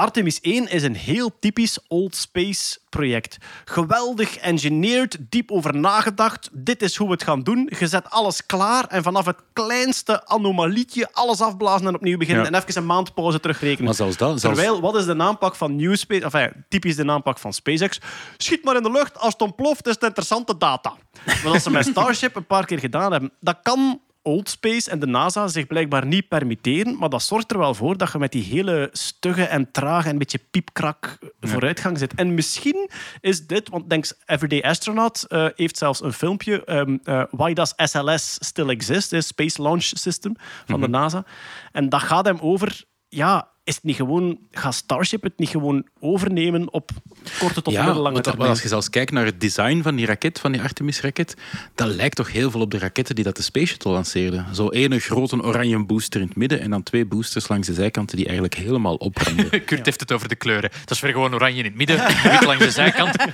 Artemis 0.00 0.40
1 0.40 0.70
is 0.70 0.82
een 0.82 0.96
heel 0.96 1.30
typisch 1.40 1.78
old 1.88 2.16
space 2.16 2.78
project. 2.88 3.36
Geweldig 3.64 4.36
engineerd, 4.36 5.16
diep 5.20 5.50
over 5.50 5.76
nagedacht. 5.76 6.48
Dit 6.52 6.82
is 6.82 6.96
hoe 6.96 7.06
we 7.06 7.12
het 7.12 7.22
gaan 7.22 7.42
doen. 7.42 7.70
Je 7.78 7.86
zet 7.86 8.10
alles 8.10 8.46
klaar 8.46 8.86
en 8.86 9.02
vanaf 9.02 9.26
het 9.26 9.36
kleinste 9.52 10.26
anomalietje 10.26 11.08
alles 11.12 11.40
afblazen 11.40 11.86
en 11.86 11.94
opnieuw 11.94 12.18
beginnen. 12.18 12.44
Ja. 12.44 12.50
En 12.50 12.58
even 12.58 12.76
een 12.76 12.86
maand 12.86 13.14
pauze 13.14 13.40
terugrekenen. 13.40 13.84
Maar 13.84 13.94
zelfs 13.94 14.16
dat... 14.16 14.40
Zelfs, 14.40 14.56
Terwijl, 14.56 14.80
wat 14.80 14.96
is 14.96 15.04
de 15.04 15.18
aanpak 15.18 15.54
van 15.54 15.76
New 15.76 15.96
Space? 15.96 16.24
Enfin, 16.24 16.64
typisch 16.68 16.96
de 16.96 17.10
aanpak 17.10 17.38
van 17.38 17.52
SpaceX. 17.52 18.00
Schiet 18.36 18.64
maar 18.64 18.76
in 18.76 18.82
de 18.82 18.90
lucht. 18.90 19.18
Als 19.18 19.32
het 19.32 19.42
ontploft, 19.42 19.86
is 19.86 19.94
het 19.94 20.02
interessante 20.02 20.56
data. 20.56 20.94
Wat 21.42 21.52
als 21.52 21.62
ze 21.62 21.70
met 21.70 21.86
Starship 21.92 22.36
een 22.36 22.46
paar 22.46 22.66
keer 22.66 22.78
gedaan 22.78 23.12
hebben, 23.12 23.32
dat 23.40 23.58
kan 23.62 24.00
Old 24.22 24.48
Space 24.48 24.90
en 24.90 24.98
de 24.98 25.06
NASA 25.06 25.48
zich 25.48 25.66
blijkbaar 25.66 26.06
niet 26.06 26.28
permitteren. 26.28 26.98
Maar 26.98 27.08
dat 27.08 27.22
zorgt 27.22 27.50
er 27.50 27.58
wel 27.58 27.74
voor 27.74 27.96
dat 27.96 28.12
je 28.12 28.18
met 28.18 28.32
die 28.32 28.42
hele 28.42 28.88
stugge 28.92 29.44
en 29.44 29.70
trage 29.70 30.06
en 30.06 30.12
een 30.12 30.18
beetje 30.18 30.40
piepkrak 30.50 31.18
vooruitgang 31.40 31.98
zit. 31.98 32.14
En 32.14 32.34
misschien 32.34 32.90
is 33.20 33.46
dit, 33.46 33.68
want 33.68 33.90
denk 33.90 34.04
Everyday 34.26 34.62
Astronaut 34.62 35.22
eh, 35.22 35.46
heeft 35.54 35.78
zelfs 35.78 36.02
een 36.02 36.12
filmpje. 36.12 36.64
ehm, 36.64 36.96
eh, 37.04 37.22
Why 37.30 37.52
Does 37.52 37.72
SLS 37.76 38.36
Still 38.40 38.68
Exist? 38.68 39.14
Space 39.24 39.62
Launch 39.62 39.84
System 39.84 40.34
van 40.66 40.80
de 40.80 40.88
NASA. 40.88 41.24
En 41.72 41.88
dat 41.88 42.02
gaat 42.02 42.24
hem 42.24 42.38
over. 42.40 42.84
Ja, 43.08 43.48
is 43.64 43.74
het 43.74 43.84
niet 43.84 43.96
gewoon, 43.96 44.38
gaat 44.50 44.74
Starship 44.74 45.22
het 45.22 45.38
niet 45.38 45.48
gewoon 45.48 45.86
overnemen 46.00 46.72
op 46.72 46.90
korte 47.38 47.62
tot 47.62 47.72
ja, 47.72 47.84
middellange 47.84 48.20
termijn? 48.20 48.48
als 48.50 48.62
je 48.62 48.68
zelfs 48.68 48.90
kijkt 48.90 49.12
naar 49.12 49.24
het 49.24 49.40
design 49.40 49.82
van 49.82 49.96
die 49.96 50.06
raket, 50.06 50.40
van 50.40 50.52
die 50.52 50.60
Artemis-raket, 50.60 51.36
dat 51.74 51.88
lijkt 51.88 52.16
toch 52.16 52.32
heel 52.32 52.50
veel 52.50 52.60
op 52.60 52.70
de 52.70 52.78
raketten 52.78 53.14
die 53.14 53.24
dat 53.24 53.36
de 53.36 53.42
Space 53.42 53.66
Shuttle 53.66 53.92
lanceerden. 53.92 54.54
Zo 54.54 54.68
ene 54.68 54.98
grote 54.98 55.42
oranje 55.42 55.84
booster 55.84 56.20
in 56.20 56.26
het 56.26 56.36
midden 56.36 56.60
en 56.60 56.70
dan 56.70 56.82
twee 56.82 57.06
boosters 57.06 57.48
langs 57.48 57.66
de 57.66 57.74
zijkanten 57.74 58.16
die 58.16 58.24
eigenlijk 58.24 58.54
helemaal 58.54 58.94
opbranden. 58.94 59.48
Kurt 59.64 59.84
heeft 59.84 60.00
het 60.00 60.12
over 60.12 60.28
de 60.28 60.36
kleuren. 60.36 60.70
Dat 60.80 60.90
is 60.90 61.00
weer 61.00 61.12
gewoon 61.12 61.34
oranje 61.34 61.58
in 61.58 61.64
het 61.64 61.74
midden, 61.74 61.96
wit 62.30 62.44
langs 62.44 62.64
de 62.64 62.70
zijkant. 62.70 63.16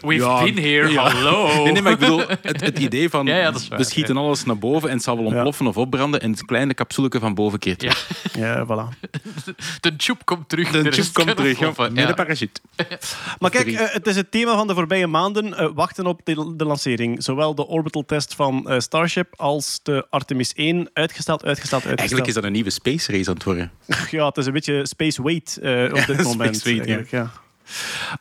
We've 0.00 0.24
Ja, 0.24 0.42
been 0.42 0.58
here, 0.58 0.88
ja. 0.88 1.10
hallo. 1.10 1.62
Nee, 1.62 1.72
nee, 1.72 1.82
maar 1.82 1.92
ik 1.92 1.98
bedoel, 1.98 2.22
het, 2.42 2.60
het 2.60 2.78
idee 2.78 3.08
van 3.08 3.26
waar, 3.26 3.52
we 3.68 3.84
schieten 3.84 4.16
alles 4.16 4.44
naar 4.44 4.58
boven 4.58 4.88
en 4.88 4.94
het 4.94 5.04
zal 5.04 5.16
wel 5.16 5.24
ontploffen 5.24 5.66
of 5.66 5.76
opbranden 5.76 6.20
en 6.20 6.30
het 6.30 6.44
kleine 6.44 6.74
capsuleke 6.74 7.18
van 7.18 7.34
boven 7.34 7.58
keert 7.58 7.82
Ja. 7.82 7.92
Ja, 8.32 8.66
voilà. 8.66 9.10
De 9.80 9.96
tube 9.96 10.24
komt 10.24 10.48
terug. 10.48 10.70
De 10.70 10.92
chip 10.92 11.12
komt 11.12 11.36
terug, 11.36 11.58
ja, 11.58 11.66
ontploffen. 11.66 11.92
met 11.92 12.02
Ja. 12.02 12.08
de 12.08 12.14
parachute. 12.14 12.60
Maar 13.38 13.50
kijk, 13.50 13.66
eh, 13.66 13.86
het 13.92 14.06
is 14.06 14.16
het 14.16 14.30
thema 14.30 14.54
van 14.56 14.66
de 14.66 14.74
voorbije 14.74 15.06
maanden. 15.06 15.56
eh, 15.56 15.68
wachten 15.74 16.06
op 16.06 16.20
de, 16.24 16.52
de 16.56 16.64
lancering. 16.64 17.22
Zowel 17.22 17.54
de 17.54 17.66
orbital 17.66 18.04
test 18.04 18.34
van 18.34 18.68
eh, 18.68 18.78
Starship 18.78 19.34
als 19.36 19.80
de 19.82 20.06
Artemis 20.10 20.52
1. 20.54 20.90
Uitgesteld, 20.92 21.44
uitgesteld, 21.44 21.44
uitgesteld. 21.44 21.98
Eigenlijk 21.98 22.28
is 22.28 22.34
dat 22.34 22.44
een 22.44 22.52
nieuwe 22.52 22.70
space 22.70 23.12
race 23.12 23.28
aan 23.28 23.34
het 23.34 23.44
worden. 23.44 23.70
Ja, 24.10 24.26
het 24.26 24.36
is 24.36 24.46
een 24.46 24.52
beetje 24.52 24.86
space 24.86 25.22
weight 25.22 25.56
eh, 25.56 25.84
op 25.84 25.90
dit 25.94 26.04
space 26.04 26.22
moment. 26.22 26.66
eigenlijk, 26.66 27.10
ja. 27.10 27.30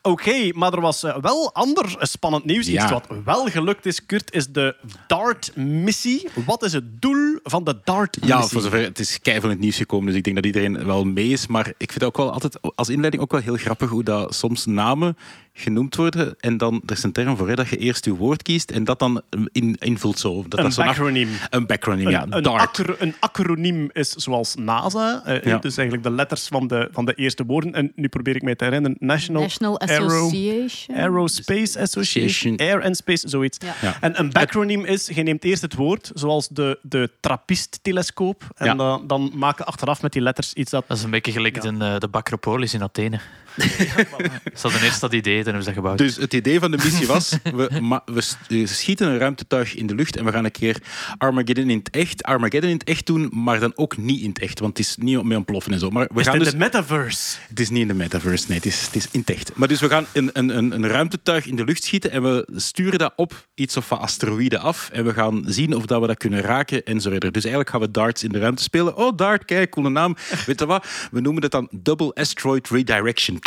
Oké, 0.01 0.51
maar 0.53 0.73
er 0.73 0.81
was 0.81 1.03
eh, 1.03 1.17
wel 1.17 1.53
ander 1.53 1.95
spannend 1.99 2.45
nieuws. 2.45 2.67
Ja. 2.67 2.83
Iets 2.83 2.91
wat 2.91 3.07
wel 3.25 3.45
gelukt 3.45 3.85
is, 3.85 4.05
Kurt, 4.05 4.33
is 4.33 4.47
de 4.47 4.75
DART-missie. 5.07 6.27
Wat 6.45 6.63
is 6.63 6.73
het 6.73 7.01
doel 7.01 7.39
van 7.43 7.63
de 7.63 7.77
DART-missie? 7.83 8.37
Ja, 8.37 8.47
voor 8.47 8.61
zover 8.61 8.83
het 8.83 8.99
is 8.99 9.21
keihard 9.21 9.45
in 9.45 9.51
het 9.51 9.61
nieuws 9.61 9.77
gekomen, 9.77 10.07
dus 10.07 10.15
ik 10.15 10.23
denk 10.23 10.35
dat 10.35 10.45
iedereen 10.45 10.85
wel 10.85 11.03
mee 11.03 11.27
is. 11.27 11.47
Maar 11.47 11.67
ik 11.67 11.91
vind 11.91 11.93
het 11.93 12.03
ook 12.03 12.17
wel 12.17 12.31
altijd 12.31 12.57
als 12.75 12.89
inleiding 12.89 13.23
ook 13.23 13.31
wel 13.31 13.41
heel 13.41 13.55
grappig 13.55 13.89
hoe 13.89 14.03
dat 14.03 14.35
soms 14.35 14.65
namen 14.65 15.17
genoemd 15.59 15.95
worden 15.95 16.35
en 16.39 16.57
dan 16.57 16.81
er 16.85 16.91
is 16.95 17.03
een 17.03 17.11
term 17.11 17.37
voor 17.37 17.47
hè, 17.47 17.55
dat 17.55 17.67
je 17.67 17.77
eerst 17.77 18.05
je 18.05 18.15
woord 18.15 18.41
kiest 18.43 18.71
en 18.71 18.83
dat 18.83 18.99
dan 18.99 19.21
in, 19.51 19.75
invult 19.79 20.19
zo. 20.19 20.45
Dat 20.47 20.59
Een 20.59 20.65
dat 20.65 20.73
zo 20.73 20.81
na- 20.81 20.87
bacroniem. 20.87 21.29
Een 21.49 22.09
ja. 22.09 22.23
Een, 22.23 22.35
een, 22.35 22.43
DART. 22.43 22.61
acro- 22.61 22.95
een 22.99 23.15
acroniem 23.19 23.89
is 23.93 24.09
zoals 24.09 24.55
NASA. 24.55 25.21
eh, 25.25 25.43
Ja. 25.43 25.57
Dus 25.57 25.77
eigenlijk 25.77 26.07
de 26.07 26.13
letters 26.15 26.47
van 26.47 26.67
de, 26.67 26.89
van 26.91 27.05
de 27.05 27.13
eerste 27.13 27.45
woorden. 27.45 27.73
En 27.73 27.91
nu 27.95 28.07
probeer 28.07 28.35
ik 28.35 28.41
mij 28.41 28.55
te 28.55 28.63
herinneren. 28.63 28.97
National, 28.99 29.41
National 29.41 29.79
Aero- 29.79 30.05
Association. 30.05 30.97
Aerospace 30.97 31.79
Association. 31.79 32.57
Air 32.57 32.83
and 32.83 32.97
Space, 32.97 33.29
zoiets. 33.29 33.57
Ja. 33.65 33.73
Ja. 33.81 33.97
En 34.01 34.19
een 34.19 34.29
backroniem 34.31 34.85
is, 34.85 35.07
je 35.13 35.23
neemt 35.23 35.43
eerst 35.43 35.61
het 35.61 35.73
woord, 35.75 36.11
zoals 36.13 36.47
de, 36.47 36.79
de 36.81 37.09
Trappist-telescoop. 37.19 38.43
En 38.55 38.65
Ja. 38.65 38.75
dan, 38.75 39.07
dan 39.07 39.31
maak 39.35 39.57
je 39.57 39.63
achteraf 39.63 40.01
met 40.01 40.11
die 40.13 40.21
letters 40.21 40.53
iets 40.53 40.71
dat... 40.71 40.83
Dat 40.87 40.97
is 40.97 41.03
een 41.03 41.09
beetje 41.09 41.31
gelijk 41.31 41.61
de, 41.61 41.75
eh, 41.79 41.97
de 41.97 42.07
Bacropolis 42.07 42.73
in 42.73 42.83
Athene. 42.83 43.19
Ze 43.57 44.61
hadden 44.61 44.81
eerst 44.81 45.01
dat 45.01 45.13
idee 45.13 45.37
en 45.37 45.43
hebben 45.43 45.61
ze 45.63 45.67
dat 45.67 45.77
gebouwd. 45.77 45.97
Dus 45.97 46.15
het 46.15 46.33
idee 46.33 46.59
van 46.59 46.71
de 46.71 46.77
missie 46.83 47.07
was, 47.07 47.37
we, 47.43 47.79
ma- 47.81 48.03
we 48.05 48.65
schieten 48.65 49.07
een 49.07 49.17
ruimtetuig 49.17 49.75
in 49.75 49.87
de 49.87 49.95
lucht 49.95 50.15
en 50.17 50.25
we 50.25 50.31
gaan 50.31 50.45
een 50.45 50.51
keer 50.51 50.77
Armageddon 51.17 51.69
in 51.69 51.77
het 51.77 51.89
echt, 51.89 52.23
Armageddon 52.23 52.69
in 52.69 52.75
het 52.77 52.87
echt 52.87 53.05
doen, 53.05 53.29
maar 53.31 53.59
dan 53.59 53.71
ook 53.75 53.97
niet 53.97 54.21
in 54.21 54.29
het 54.29 54.39
echt, 54.39 54.59
want 54.59 54.77
het 54.77 54.87
is 54.87 54.95
niet 54.97 55.23
mee 55.23 55.37
ontploffen 55.37 55.73
en 55.73 55.79
zo. 55.79 55.89
Maar 55.89 56.03
we 56.03 56.09
Is 56.09 56.15
het 56.15 56.25
gaan 56.25 56.35
in 56.35 56.43
dus... 56.43 56.51
de 56.51 56.57
metaverse? 56.57 57.37
Het 57.47 57.59
is 57.59 57.69
niet 57.69 57.81
in 57.81 57.87
de 57.87 57.93
metaverse, 57.93 58.45
nee, 58.47 58.57
het 58.57 58.65
is, 58.65 58.85
het 58.85 58.95
is 58.95 59.07
in 59.11 59.19
het 59.19 59.29
echt. 59.29 59.51
Maar 59.55 59.67
dus 59.67 59.79
we 59.79 59.89
gaan 59.89 60.05
een, 60.13 60.29
een, 60.33 60.57
een, 60.57 60.71
een 60.71 60.87
ruimtetuig 60.87 61.45
in 61.45 61.55
de 61.55 61.63
lucht 61.63 61.83
schieten 61.83 62.11
en 62.11 62.21
we 62.23 62.47
sturen 62.55 62.99
dat 62.99 63.13
op 63.15 63.47
iets 63.55 63.77
of 63.77 63.87
van 63.87 63.99
asteroïden 63.99 64.59
af 64.59 64.89
en 64.93 65.05
we 65.05 65.13
gaan 65.13 65.43
zien 65.47 65.75
of 65.75 65.85
dat 65.85 66.01
we 66.01 66.07
dat 66.07 66.17
kunnen 66.17 66.41
raken 66.41 66.85
en 66.85 67.01
zo 67.01 67.09
verder. 67.09 67.31
Dus 67.31 67.41
eigenlijk 67.43 67.71
gaan 67.71 67.81
we 67.81 67.91
darts 67.91 68.23
in 68.23 68.29
de 68.29 68.39
ruimte 68.39 68.63
spelen. 68.63 68.95
Oh, 68.97 69.17
dart, 69.17 69.45
kijk, 69.45 69.69
coole 69.71 69.89
naam. 69.89 70.15
Weet 70.45 70.59
je 70.59 70.65
wat? 70.65 70.85
We 71.11 71.21
noemen 71.21 71.41
het 71.41 71.51
dan 71.51 71.67
Double 71.71 72.13
Asteroid 72.13 72.69
Redirection 72.69 73.39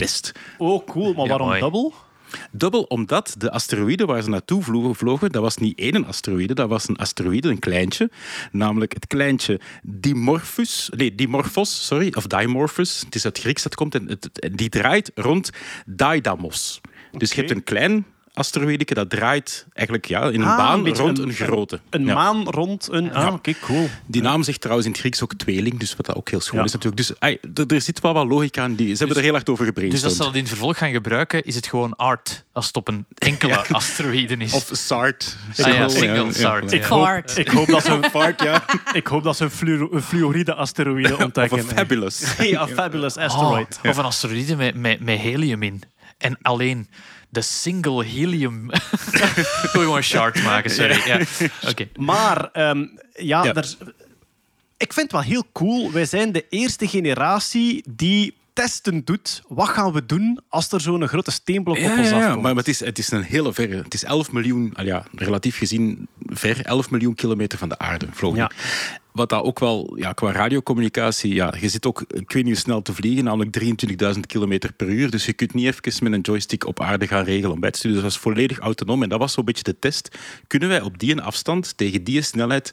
Oh, 0.59 0.87
cool. 0.87 1.13
Maar 1.13 1.27
waarom 1.27 1.61
dubbel? 1.61 1.95
Dubbel 2.51 2.83
omdat 2.83 3.35
de 3.39 3.51
asteroïde 3.51 4.05
waar 4.05 4.23
ze 4.23 4.29
naartoe 4.29 4.63
vlogen, 4.95 5.33
dat 5.33 5.43
was 5.43 5.57
niet 5.57 5.79
één 5.79 6.07
asteroïde, 6.07 6.55
dat 6.55 6.69
was 6.69 6.89
een 6.89 6.97
asteroïde, 6.97 7.49
een 7.49 7.59
kleintje. 7.59 8.11
Namelijk 8.53 8.93
het 8.93 9.07
kleintje 9.07 9.61
Dimorphos, 9.83 10.91
nee, 10.97 11.15
Dimorphos, 11.15 11.87
sorry, 11.87 12.13
of 12.17 12.27
Dimorphos. 12.27 13.01
Het 13.01 13.15
is 13.15 13.25
uit 13.25 13.39
Grieks 13.39 13.63
dat 13.63 13.75
komt 13.75 13.95
en 13.95 14.09
het, 14.09 14.51
die 14.53 14.69
draait 14.69 15.11
rond 15.15 15.51
Daidamos. 15.87 16.81
Dus 17.13 17.33
je 17.33 17.37
hebt 17.37 17.51
een 17.51 17.65
klein 17.65 18.07
asteroïde 18.35 18.95
dat 18.95 19.11
draait 19.11 19.67
eigenlijk 19.73 20.09
ja, 20.09 20.23
in 20.23 20.41
een 20.41 20.47
Ah, 20.47 20.57
baan 20.57 20.87
een 20.87 20.95
rond 20.97 21.19
een- 21.19 21.25
een, 21.29 21.33
grote. 21.35 21.81
Een 21.91 22.05
Ja. 22.05 22.15
maan 22.15 22.45
rond 22.49 22.89
een... 22.91 23.15
Ah, 23.15 23.33
oké, 23.35 23.55
cool. 23.61 23.89
Die 24.07 24.23
naam 24.23 24.43
zegt 24.43 24.61
trouwens 24.61 24.87
in 24.87 24.93
het 24.93 25.01
Grieks 25.01 25.23
ook 25.23 25.35
tweeling, 25.35 25.79
dus 25.79 25.97
wat 25.97 26.07
dat 26.07 26.17
ook 26.17 26.29
heel 26.31 26.41
schoon 26.41 26.59
Ja. 26.59 26.65
is 26.65 26.73
natuurlijk. 26.73 26.97
Dus 27.09 27.19
ai, 27.21 27.39
er, 27.55 27.67
er 27.67 27.81
zit 27.81 28.01
wel 28.01 28.13
wat 28.13 28.27
logica 28.27 28.65
in. 28.65 28.75
Die, 28.75 28.93
ze 28.93 28.99
hebben 28.99 29.17
er 29.17 29.23
heel 29.23 29.33
hard 29.33 29.49
over 29.49 29.65
Dus 29.65 29.75
als 29.75 29.83
gebrainstormd. 29.83 30.17
ze 30.17 30.23
dat 30.23 30.35
in 30.35 30.41
het 30.41 30.49
vervolg 30.49 30.79
gaan 30.79 30.91
gebruiken, 30.91 31.43
is 31.45 31.55
het 31.55 31.67
gewoon 31.67 31.97
art. 31.97 32.45
Als 32.53 32.67
het 32.67 32.77
op 32.77 32.89
een 32.89 33.07
enkele 33.15 33.67
asteroïde 33.73 34.37
is. 34.37 34.53
Of 34.53 34.69
SART. 34.73 35.37
Ah 35.57 35.89
single. 35.89 36.33
SART. 36.33 36.73
Ik 36.73 36.83
hoop, 36.85 37.09
ik 37.35 37.49
hoop 37.49 37.67
dat 37.67 37.85
ze 37.85 37.91
een, 37.93 38.05
Fart, 38.21 38.43
ja. 38.43 38.65
ik 38.93 39.07
hoop 39.07 39.23
dat 39.23 39.37
ze 39.37 39.45
een, 39.45 39.51
fluor, 39.51 39.95
een 39.95 40.03
fluoride 40.03 40.55
asteroïde 40.55 41.15
Of 41.17 41.23
ontdekken. 41.25 41.59
een 41.59 41.65
fabulous. 41.65 42.37
Ja, 42.39 42.69
fabulous 42.69 43.17
asteroid. 43.17 43.79
Oh, 43.85 43.91
Of 43.91 43.97
een 43.97 44.05
asteroïde 44.05 44.57
met, 44.57 44.75
met, 44.75 45.01
met 45.01 45.19
helium 45.19 45.63
in. 45.63 45.83
En 46.19 46.39
alleen 46.43 46.89
de 47.31 47.41
single 47.41 48.05
helium. 48.05 48.71
Ik 48.71 48.81
wil 49.73 49.83
gewoon 49.83 49.97
een 49.97 50.03
chart 50.03 50.43
maken, 50.43 50.71
sorry. 50.71 51.03
Ja. 51.05 51.21
Oké. 51.69 51.89
Maar 51.97 52.51
ehm, 52.53 52.87
ja, 53.15 53.45
Ja. 53.45 53.55
Er, 53.55 53.77
ik 54.77 54.93
vind 54.93 55.13
het 55.13 55.13
wel 55.13 55.31
heel 55.31 55.45
cool. 55.53 55.93
Wij 55.93 56.05
zijn 56.05 56.33
de 56.33 56.45
eerste 56.49 56.89
generatie 56.89 57.85
die 57.91 58.37
testen 58.53 59.05
doet. 59.05 59.43
Wat 59.49 59.69
gaan 59.69 59.93
we 59.93 60.07
doen 60.07 60.41
als 60.49 60.73
er 60.73 60.81
zo'n 60.81 61.09
grote 61.09 61.31
steenblok 61.31 61.77
op 61.77 61.83
Ja, 61.83 61.99
ons 61.99 62.09
ja, 62.09 62.19
ja, 62.19 62.27
afkomt? 62.27 62.43
maar 62.43 62.55
het 62.55 62.69
is, 62.69 62.81
het 62.81 62.99
is 62.99 63.11
een 63.11 63.23
hele 63.23 63.53
verre. 63.53 63.77
Het 63.77 63.95
is 63.95 64.05
11 64.05 64.33
miljoen, 64.33 64.75
ja, 64.83 65.05
relatief 65.15 65.57
gezien 65.59 66.09
ver, 66.27 66.65
11 66.65 66.91
miljoen 66.91 67.15
kilometer 67.15 67.59
van 67.59 67.69
de 67.69 67.79
aarde 67.79 68.07
vlogen. 68.13 68.39
Ja. 68.39 68.51
Wat 69.13 69.29
dat 69.29 69.43
ook 69.43 69.59
wel, 69.59 69.97
ja, 69.97 70.13
qua 70.13 70.33
radiocommunicatie, 70.33 71.35
ja, 71.35 71.55
je 71.61 71.69
zit 71.69 71.87
ook, 71.87 72.01
ik 72.01 72.33
weet 72.33 72.45
niet 72.45 72.53
hoe 72.53 72.55
snel 72.55 72.83
te 72.83 72.95
vliegen, 72.95 73.25
namelijk 73.25 73.59
23.000 74.15 74.21
kilometer 74.27 74.73
per 74.73 74.89
uur. 74.89 75.11
Dus 75.11 75.27
je 75.27 75.33
kunt 75.33 75.55
niet 75.55 75.67
even 75.67 76.05
met 76.05 76.13
een 76.13 76.21
joystick 76.21 76.67
op 76.67 76.81
aarde 76.81 77.07
gaan 77.07 77.25
regelen 77.25 77.53
om 77.53 77.61
bij 77.61 77.71
te 77.71 77.79
sturen. 77.79 77.97
Dus 78.03 78.05
dat 78.05 78.13
was 78.13 78.23
volledig 78.23 78.59
autonoom. 78.59 79.03
En 79.03 79.09
dat 79.09 79.19
was 79.19 79.33
zo'n 79.33 79.45
beetje 79.45 79.63
de 79.63 79.79
test. 79.79 80.19
Kunnen 80.47 80.69
wij 80.69 80.81
op 80.81 80.99
die 80.99 81.21
afstand, 81.21 81.77
tegen 81.77 82.05
die 82.05 82.23
snelheid, 82.23 82.71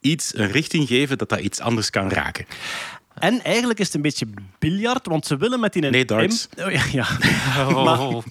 iets, 0.00 0.36
een 0.36 0.50
richting 0.50 0.88
geven 0.88 1.18
dat 1.18 1.28
dat 1.28 1.40
iets 1.40 1.60
anders 1.60 1.90
kan 1.90 2.08
raken? 2.08 2.46
En 3.20 3.42
eigenlijk 3.42 3.78
is 3.78 3.86
het 3.86 3.94
een 3.94 4.02
beetje 4.02 4.26
biljart, 4.58 5.06
want 5.06 5.26
ze 5.26 5.36
willen 5.36 5.60
met 5.60 5.72
die... 5.72 5.82
Nee, 5.82 6.04
darts. 6.04 6.48
Oh, 6.58 6.70
ja, 6.78 6.82
ja. 6.92 7.06
Oh. 7.68 7.84
Maar, 7.84 8.22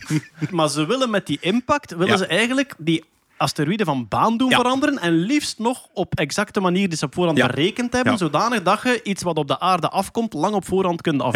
maar 0.51 0.69
ze 0.69 0.85
willen 0.85 1.09
met 1.09 1.27
die 1.27 1.37
impact, 1.41 1.91
willen 1.91 2.07
Ja. 2.07 2.17
ze 2.17 2.25
eigenlijk 2.25 2.73
die 2.77 3.03
asteroïden 3.39 3.85
van 3.85 4.05
baan 4.09 4.37
doen 4.37 4.49
Ja. 4.49 4.55
veranderen 4.57 4.99
en 4.99 5.13
liefst 5.13 5.59
nog 5.59 5.87
op 5.93 6.15
exacte 6.15 6.59
manier 6.59 6.89
die 6.89 6.97
ze 6.97 7.05
op 7.05 7.13
voorhand 7.13 7.37
Ja. 7.37 7.47
berekend 7.47 7.93
hebben, 7.93 8.11
Ja. 8.11 8.17
zodanig 8.17 8.63
dat 8.63 8.79
je 8.83 8.99
iets 9.03 9.23
wat 9.23 9.37
op 9.37 9.47
de 9.47 9.59
aarde 9.59 9.89
afkomt, 9.89 10.33
lang 10.33 10.53
op 10.55 10.65
voorhand 10.65 11.01
kunt. 11.01 11.21
Ah, 11.21 11.33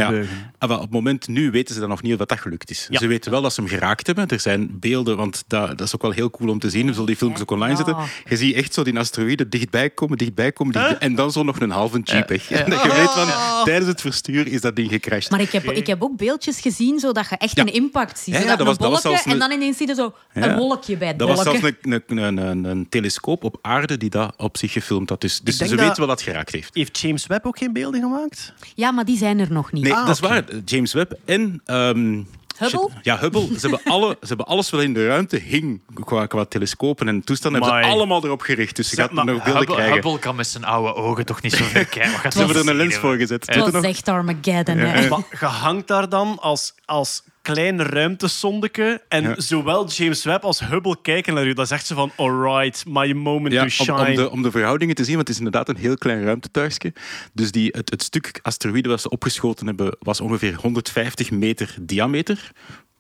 wel, 0.59 0.75
op 0.77 0.81
het 0.81 0.91
moment 0.91 1.27
nu 1.27 1.51
weten 1.51 1.73
ze 1.73 1.79
dan 1.79 1.89
nog 1.89 2.01
niet 2.01 2.11
of 2.11 2.17
dat, 2.17 2.29
dat 2.29 2.39
gelukt 2.39 2.69
is. 2.69 2.87
Ja. 2.89 2.99
Ze 2.99 3.07
weten 3.07 3.31
wel 3.31 3.41
dat 3.41 3.53
ze 3.53 3.61
hem 3.61 3.69
geraakt 3.69 4.05
hebben. 4.07 4.27
Er 4.27 4.39
zijn 4.39 4.79
beelden, 4.79 5.17
want 5.17 5.43
dat, 5.47 5.67
dat 5.67 5.81
is 5.87 5.95
ook 5.95 6.01
wel 6.01 6.11
heel 6.11 6.29
cool 6.29 6.49
om 6.49 6.59
te 6.59 6.69
zien. 6.69 6.85
We 6.85 6.91
zullen 6.91 7.07
die 7.07 7.15
filmpjes 7.15 7.41
ook 7.41 7.51
online 7.51 7.71
Ja. 7.71 7.75
zetten. 7.77 7.95
Je 8.29 8.35
ziet 8.37 8.55
echt 8.55 8.73
zo 8.73 8.83
die 8.83 8.99
asteroïden 8.99 9.49
dichtbij 9.49 9.89
komen, 9.89 10.17
dichtbij 10.17 10.51
komen. 10.51 10.73
dichtbij- 10.73 10.97
en 10.97 11.15
dan 11.15 11.31
zo 11.31 11.43
nog 11.43 11.59
een 11.59 11.71
halve 11.71 11.99
jeep 11.99 12.29
weg. 12.29 12.47
Dat 12.73 12.83
je 12.83 12.91
weet 12.95 13.09
van, 13.11 13.27
tijdens 13.63 13.87
het 13.87 14.01
verstuur 14.01 14.47
is 14.47 14.61
dat 14.61 14.75
ding 14.75 14.89
gecrashed. 14.91 15.31
Maar 15.31 15.41
ik 15.41 15.51
heb, 15.51 15.63
ik 15.71 15.87
heb 15.87 16.03
ook 16.03 16.17
beeldjes 16.17 16.59
gezien 16.59 16.99
zodat 16.99 17.29
je 17.29 17.35
echt 17.37 17.55
Ja. 17.55 17.61
een 17.61 17.73
impact 17.73 18.19
ziet. 18.19 18.33
Ja, 18.33 18.39
Zo 18.41 18.47
ja, 18.47 18.55
dat 18.55 18.57
dat 18.57 18.59
een 18.59 18.65
was- 18.65 18.77
dat 18.77 18.91
was 18.91 19.01
bolletje 19.01 19.09
zelfs 19.09 19.25
een- 19.25 19.41
en 19.41 19.49
dan 19.49 19.59
ineens 19.61 19.77
zie 19.77 19.87
je 19.87 19.93
zo 19.95 20.13
een 20.33 20.55
wolkje 20.55 20.97
bij 20.97 21.07
het 21.07 21.19
Dat 21.19 21.27
was 21.27 21.37
bolletje. 21.43 21.59
zelfs 21.59 21.75
een, 21.81 21.92
een, 22.08 22.17
een, 22.17 22.38
een, 22.38 22.63
een 22.63 22.89
telescoop 22.89 23.43
op 23.43 23.58
aarde 23.62 23.97
die 23.97 24.10
dat 24.10 24.34
op 24.38 24.58
zich 24.58 24.71
gefilmd 24.71 25.10
had. 25.10 25.21
Dus, 25.21 25.39
dus 25.41 25.58
ze 25.58 25.67
dat- 25.67 25.79
weten 25.79 25.97
wel 25.97 26.08
dat 26.08 26.19
het 26.19 26.29
geraakt 26.29 26.51
heeft. 26.51 26.69
Heeft 26.75 26.99
James 26.99 27.27
Webb 27.27 27.45
ook 27.45 27.58
geen 27.58 27.73
beelden 27.73 28.01
gemaakt? 28.01 28.53
Ja, 28.75 28.91
maar 28.91 29.06
die 29.06 29.17
zijn 29.17 29.39
er 29.39 29.51
nog 29.51 29.71
niet. 29.71 29.84
Nee, 29.84 29.93
Ah, 29.93 30.06
dat 30.06 30.15
is 30.15 30.19
waar. 30.21 30.43
James 30.65 30.93
Webb 30.93 31.13
en... 31.25 31.62
ehm, 31.65 32.21
Hubble? 32.58 32.89
shit. 32.93 33.03
Ja, 33.06 33.19
Hubble. 33.19 33.45
Ze 33.60 33.67
hebben, 33.67 33.79
alle, 33.84 34.17
ze 34.21 34.27
hebben 34.27 34.45
alles 34.45 34.69
wat 34.69 34.82
in 34.82 34.93
de 34.93 35.08
ruimte 35.08 35.38
hing 35.38 35.82
qua, 36.03 36.25
qua 36.25 36.45
telescopen 36.45 37.08
en 37.08 37.23
toestanden, 37.23 37.62
hebben 37.62 37.79
ze 37.79 37.86
Amai. 37.86 37.99
allemaal 37.99 38.23
erop 38.25 38.41
gericht. 38.41 38.75
Dus 38.75 38.89
je 38.89 38.95
Zeg, 38.95 39.06
gaat 39.06 39.13
nog 39.13 39.25
beelden 39.25 39.43
Hubble, 39.45 39.65
krijgen. 39.65 39.93
Hubble 39.93 40.19
kan 40.19 40.36
met 40.36 40.47
zijn 40.47 40.63
oude 40.63 40.93
ogen 40.95 41.25
toch 41.25 41.41
niet 41.41 41.53
zoveel 41.53 41.86
kijken. 41.86 42.12
Wat 42.12 42.19
gaat 42.19 42.34
Ze 42.34 42.39
hebben 42.39 42.58
er 42.58 42.69
een 42.69 42.75
lens 42.75 42.95
voor 42.95 43.15
gezet. 43.17 43.45
Het 43.56 43.71
was 43.71 43.84
echt 43.84 44.08
Armageddon. 44.08 44.77
hè. 44.77 45.10
Maar 45.10 45.19
je 45.39 45.45
hangt 45.45 45.88
daar 45.88 46.10
dan 46.10 46.38
als, 46.39 46.73
als 46.86 47.23
klein 47.43 47.82
ruimtesondeke 47.82 49.01
en 49.08 49.23
Ja. 49.23 49.39
zowel 49.39 49.88
James 49.88 50.23
Webb 50.23 50.43
als 50.43 50.60
Hubble 50.60 50.97
kijken 51.01 51.34
naar 51.34 51.45
u. 51.45 51.53
Dat 51.53 51.67
zegt 51.67 51.86
ze 51.86 51.93
van, 51.93 52.12
alright, 52.15 52.86
my 52.88 53.12
moment 53.12 53.53
Ja, 53.53 53.60
to 53.60 53.65
om, 53.65 53.69
shine. 53.69 54.10
om, 54.10 54.15
de, 54.15 54.29
om 54.32 54.41
de 54.41 54.51
verhoudingen 54.51 54.95
te 54.95 55.03
zien, 55.03 55.15
want 55.15 55.27
het 55.27 55.38
is 55.38 55.43
inderdaad 55.43 55.69
een 55.69 55.82
heel 55.82 55.95
klein 55.97 56.23
ruimtetuigje. 56.23 56.93
Dus 57.34 57.51
die, 57.51 57.69
het, 57.75 57.89
het 57.89 58.03
stuk 58.03 58.39
asteroïde 58.41 58.89
dat 58.89 59.01
ze 59.01 59.10
opgeschoten 59.10 59.65
hebben, 59.65 59.95
was 59.99 60.21
ongeveer 60.21 60.53
150 60.56 61.32
meter 61.32 61.75
diameter. 61.82 62.51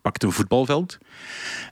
Pakt 0.01 0.23
een 0.23 0.31
voetbalveld. 0.31 0.97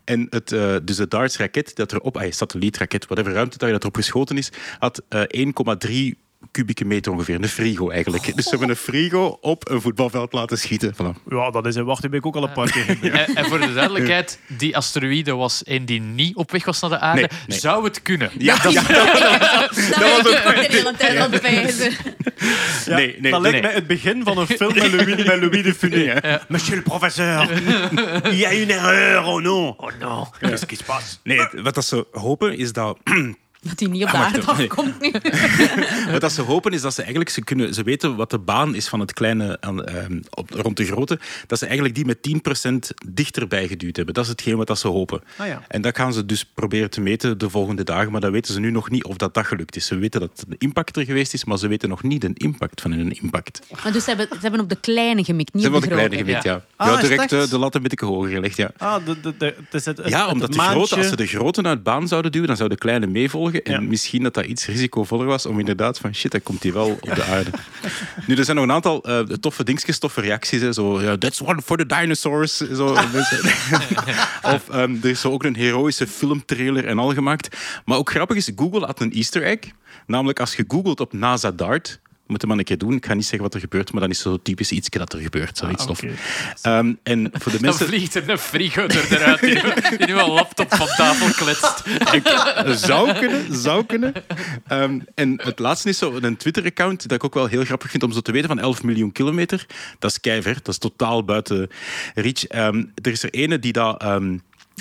En 0.06 0.28
het, 0.30 0.52
eh, 0.52 0.76
dus 0.84 0.96
de 0.96 1.08
DARTS-raket, 1.08 1.76
dat 1.76 1.92
erop, 1.94 2.18
ah, 2.18 2.32
satellietraket, 2.32 3.06
whatever 3.06 3.34
ruimtetuig 3.34 3.72
dat 3.72 3.82
erop 3.82 3.96
geschoten 3.96 4.38
is, 4.38 4.52
had 4.80 5.02
eh, 5.10 5.22
1,3 5.28 6.18
kubieke 6.52 6.86
meter 6.86 7.12
ongeveer. 7.12 7.36
Een 7.36 7.48
frigo 7.50 7.90
eigenlijk. 7.90 8.36
Dus 8.36 8.44
ze 8.44 8.50
hebben 8.50 8.70
een 8.70 8.76
frigo 8.76 9.38
op 9.42 9.70
een 9.70 9.82
voetbalveld 9.82 10.34
laten 10.34 10.58
schieten. 10.58 10.94
Voilà. 10.94 11.24
Ja, 11.30 11.52
dat 11.52 11.66
is 11.66 11.76
een 11.76 11.86
wacht, 11.86 12.02
die 12.02 12.10
ben 12.10 12.20
ik 12.20 12.26
ook 12.26 12.36
al 12.36 12.44
een 12.44 12.52
paar 12.52 12.72
keer. 12.72 12.98
En, 13.12 13.36
en 13.36 13.46
voor 13.46 13.60
de 13.60 13.74
duidelijkheid, 13.74 14.40
die 14.48 14.78
asteroïde 14.78 15.36
was 15.36 15.62
een 15.66 15.86
die 15.86 16.02
niet 16.02 16.36
op 16.36 16.52
weg 16.52 16.66
was 16.66 16.80
naar 16.82 16.90
de 16.90 17.00
aarde. 17.00 17.20
Nee, 17.22 17.30
nee. 17.48 17.60
Zou 17.60 17.84
het 17.84 18.02
kunnen? 18.02 18.32
Ja, 18.38 18.56
Dat 18.56 18.74
ben 18.74 18.82
ik 18.82 20.46
ook 20.48 20.56
de 20.56 20.68
hele 20.70 20.94
tijd 20.98 21.18
aan 21.18 21.32
het. 21.32 21.42
Ja, 22.86 22.96
Nee, 22.96 23.16
nee, 23.20 23.32
dat 23.32 23.42
lijkt 23.42 23.56
nee. 23.58 23.62
mij 23.68 23.74
het 23.74 23.88
begin 23.88 24.24
van 24.24 24.38
een 24.38 24.48
film 24.48 24.74
met 24.74 24.92
Louis, 24.92 25.16
met 25.26 25.40
Louis 25.42 25.64
de 25.64 25.74
Funès. 25.74 26.40
Monsieur 26.48 26.76
le 26.78 26.82
professeur, 26.82 27.50
il 28.32 28.38
y 28.38 28.46
a 28.46 28.54
une 28.54 28.72
erreur, 28.74 29.26
oh 29.28 29.42
non. 29.42 29.76
Oh 29.78 29.90
non, 30.00 30.28
qu'est-ce 30.40 30.66
qui 30.66 30.76
se 30.76 30.84
passe? 30.84 31.18
Nee, 31.24 31.48
wat 31.52 31.74
dat 31.76 31.86
ze 31.86 32.08
hopen 32.12 32.58
is 32.58 32.74
dat 32.74 32.98
Dat 33.64 33.80
hij 33.80 33.90
niet 33.90 34.04
op 34.04 34.10
de 34.12 34.18
Ah, 34.18 34.24
aarde 34.24 34.42
wacht, 34.42 34.58
nee. 34.58 34.70
afkomt 34.70 35.00
nu. 35.02 35.12
Wat 36.12 36.22
dat 36.22 36.32
ze 36.32 36.42
hopen 36.42 36.72
is 36.72 36.82
dat 36.82 36.94
ze 36.94 37.00
eigenlijk 37.02 37.30
ze 37.30 37.44
kunnen, 37.44 37.74
ze 37.74 37.84
weten 37.84 38.16
wat 38.16 38.30
de 38.30 38.40
baan 38.40 38.76
is 38.76 38.88
van 38.88 39.00
het 39.00 39.14
kleine 39.14 39.58
aan, 39.60 39.84
ehm, 39.86 40.20
op, 40.30 40.50
rond 40.50 40.78
de 40.78 40.86
grote, 40.86 41.20
dat 41.48 41.60
ze 41.60 41.66
eigenlijk 41.66 41.96
die 41.96 42.06
met 42.06 42.22
10% 42.22 42.94
dichterbij 43.08 43.68
geduwd 43.68 43.96
hebben. 43.96 44.14
Dat 44.14 44.24
is 44.24 44.30
hetgeen 44.30 44.56
wat 44.58 44.68
dat 44.68 44.80
ze 44.80 44.88
hopen. 44.88 45.22
Ah, 45.38 45.48
ja. 45.48 45.62
En 45.68 45.82
dat 45.82 45.96
gaan 45.98 46.14
ze 46.14 46.26
dus 46.26 46.46
proberen 46.46 46.90
te 46.90 47.02
meten 47.02 47.38
de 47.38 47.50
volgende 47.50 47.84
dagen, 47.84 48.12
maar 48.12 48.22
dat 48.22 48.32
weten 48.32 48.54
ze 48.54 48.60
nu 48.60 48.72
nog 48.72 48.90
niet 48.90 49.04
of 49.04 49.16
dat, 49.18 49.34
dat 49.34 49.46
gelukt 49.46 49.76
is. 49.76 49.86
Ze 49.86 49.96
weten 49.98 50.20
dat 50.20 50.44
de 50.48 50.56
impact 50.58 50.98
er 50.98 51.06
geweest 51.06 51.34
is, 51.34 51.46
maar 51.46 51.58
ze 51.58 51.68
weten 51.68 51.90
nog 51.90 52.04
niet 52.04 52.22
de 52.22 52.32
impact 52.34 52.82
van 52.82 52.92
hun 52.92 53.12
impact. 53.22 53.60
Ze 53.68 53.76
Maar 53.84 53.92
dus 53.92 54.04
ze 54.04 54.10
hebben, 54.10 54.28
ze 54.32 54.38
hebben 54.42 54.60
op 54.60 54.70
de 54.70 54.80
kleine 54.80 55.24
gemikt, 55.24 55.54
niet 55.54 55.66
op 55.66 55.72
hebben 55.72 55.90
de 55.90 55.96
de 55.96 56.02
grote. 56.02 56.16
kleine 56.16 56.30
gewicht, 56.42 56.44
ja. 56.44 56.66
Ah, 56.76 56.88
ja, 56.88 56.94
het 56.98 57.02
direct 57.02 57.32
eh, 57.32 57.50
de 57.50 57.58
lat 57.58 57.76
een 57.76 57.82
beetje 57.82 58.06
hoger 58.06 58.30
gelegd, 58.30 58.58
ja. 58.58 58.72
Ah, 58.78 59.06
de, 59.06 59.20
de, 59.22 59.34
de, 59.38 59.46
het 59.46 59.74
is 59.74 59.86
het, 59.86 59.98
het, 59.98 60.08
Ja, 60.10 60.24
het 60.24 60.32
omdat 60.34 60.52
de 60.52 60.58
maandje- 60.58 60.76
grote, 60.76 60.96
als 60.96 61.08
ze 61.08 61.16
de 61.16 61.28
grote 61.28 61.64
uit 61.64 61.84
baan 61.84 62.08
zouden 62.08 62.32
duwen, 62.32 62.48
dan 62.48 62.58
zou 62.58 62.70
de 62.70 62.78
kleine 62.78 63.08
meevolgen. 63.08 63.50
En 63.60 63.72
Ja. 63.72 63.80
misschien 63.82 64.24
dat 64.24 64.34
dat 64.34 64.46
iets 64.46 64.66
risicovoller 64.66 65.26
was 65.26 65.46
om 65.46 65.60
inderdaad 65.60 65.98
van 66.00 66.16
shit, 66.16 66.32
dan 66.32 66.44
komt 66.44 66.64
hij 66.64 66.74
wel 66.74 66.90
op 67.02 67.16
de 67.16 67.24
aarde. 67.24 67.50
nu, 68.28 68.36
er 68.36 68.44
zijn 68.46 68.56
nog 68.58 68.66
een 68.66 68.72
aantal 68.72 69.04
eh, 69.04 69.20
toffe 69.20 69.64
dingetjes, 69.64 70.00
toffe 70.00 70.22
reacties. 70.22 70.62
Hè, 70.62 70.74
zo, 70.74 71.02
ja, 71.02 71.18
that's 71.18 71.42
one 71.42 71.62
for 71.62 71.78
the 71.78 71.86
dinosaurs. 71.86 72.58
Zo, 72.58 72.94
mensen. 73.14 73.40
of 74.56 74.70
ehm, 74.70 74.96
er 75.04 75.10
is 75.10 75.22
zo 75.22 75.32
ook 75.32 75.44
een 75.44 75.56
heroïsche 75.56 76.08
filmtrailer 76.08 76.86
en 76.88 77.00
al 77.00 77.14
gemaakt. 77.14 77.58
Maar 77.86 77.98
ook 77.98 78.10
grappig 78.10 78.38
is, 78.38 78.52
Google 78.56 78.86
had 78.86 79.00
een 79.02 79.12
easter 79.14 79.44
egg. 79.44 79.60
Namelijk, 80.08 80.40
als 80.40 80.56
je 80.56 80.64
googelt 80.68 81.00
op 81.00 81.14
NASA 81.14 81.52
DART, 81.52 82.00
moet 82.32 82.42
je 82.42 82.48
maar 82.48 82.58
een 82.58 82.64
keer 82.64 82.78
doen. 82.78 82.94
Ik 82.94 83.06
ga 83.06 83.14
niet 83.14 83.24
zeggen 83.24 83.42
wat 83.42 83.54
er 83.54 83.60
gebeurt, 83.60 83.92
maar 83.92 84.02
dan 84.02 84.10
is 84.10 84.20
zo 84.20 84.38
typisch 84.42 84.72
iets 84.72 84.90
dat 84.90 85.14
er 85.14 85.20
gebeurt. 85.20 85.58
Zoiets 85.58 85.86
tof. 85.86 86.04
oké. 86.04 86.14
Ehm, 86.62 86.94
en 87.04 87.30
voor 87.34 87.52
de 87.52 87.58
Dan 87.58 87.62
mensen... 87.62 87.88
vliegt 87.88 88.16
er 88.16 88.30
een 88.30 88.38
frigo 88.38 88.82
er 88.82 89.12
eruit 89.12 89.40
die, 89.40 89.98
die 89.98 90.08
nu 90.08 90.20
een 90.20 90.30
laptop 90.30 90.76
van 90.76 90.88
tafel 90.88 91.34
kletst. 91.46 91.84
zou 92.86 93.14
kunnen, 93.14 93.56
zou 93.56 93.86
kunnen. 93.86 94.14
Ehm, 94.68 95.00
en 95.16 95.42
het 95.44 95.60
laatste 95.60 95.90
is 95.90 95.98
zo 95.98 96.18
een 96.22 96.38
Twitter-account 96.38 97.02
dat 97.02 97.12
ik 97.12 97.24
ook 97.24 97.34
wel 97.34 97.46
heel 97.46 97.66
grappig 97.66 97.92
vind 97.92 98.04
om 98.04 98.12
zo 98.12 98.20
te 98.20 98.32
weten 98.32 98.48
van 98.48 98.60
11 98.60 98.84
miljoen 98.84 99.12
kilometer. 99.12 99.66
Dat 100.00 100.12
is 100.12 100.20
keiver, 100.20 100.54
dat 100.54 100.68
is 100.68 100.78
totaal 100.78 101.24
buiten 101.24 101.70
reach. 102.14 102.46
Ehm, 102.48 102.84
er 103.02 103.12
is 103.12 103.24
er 103.24 103.30
ene 103.30 103.60
die 103.60 103.72
dat... 103.74 104.02
ehm, 104.02 104.38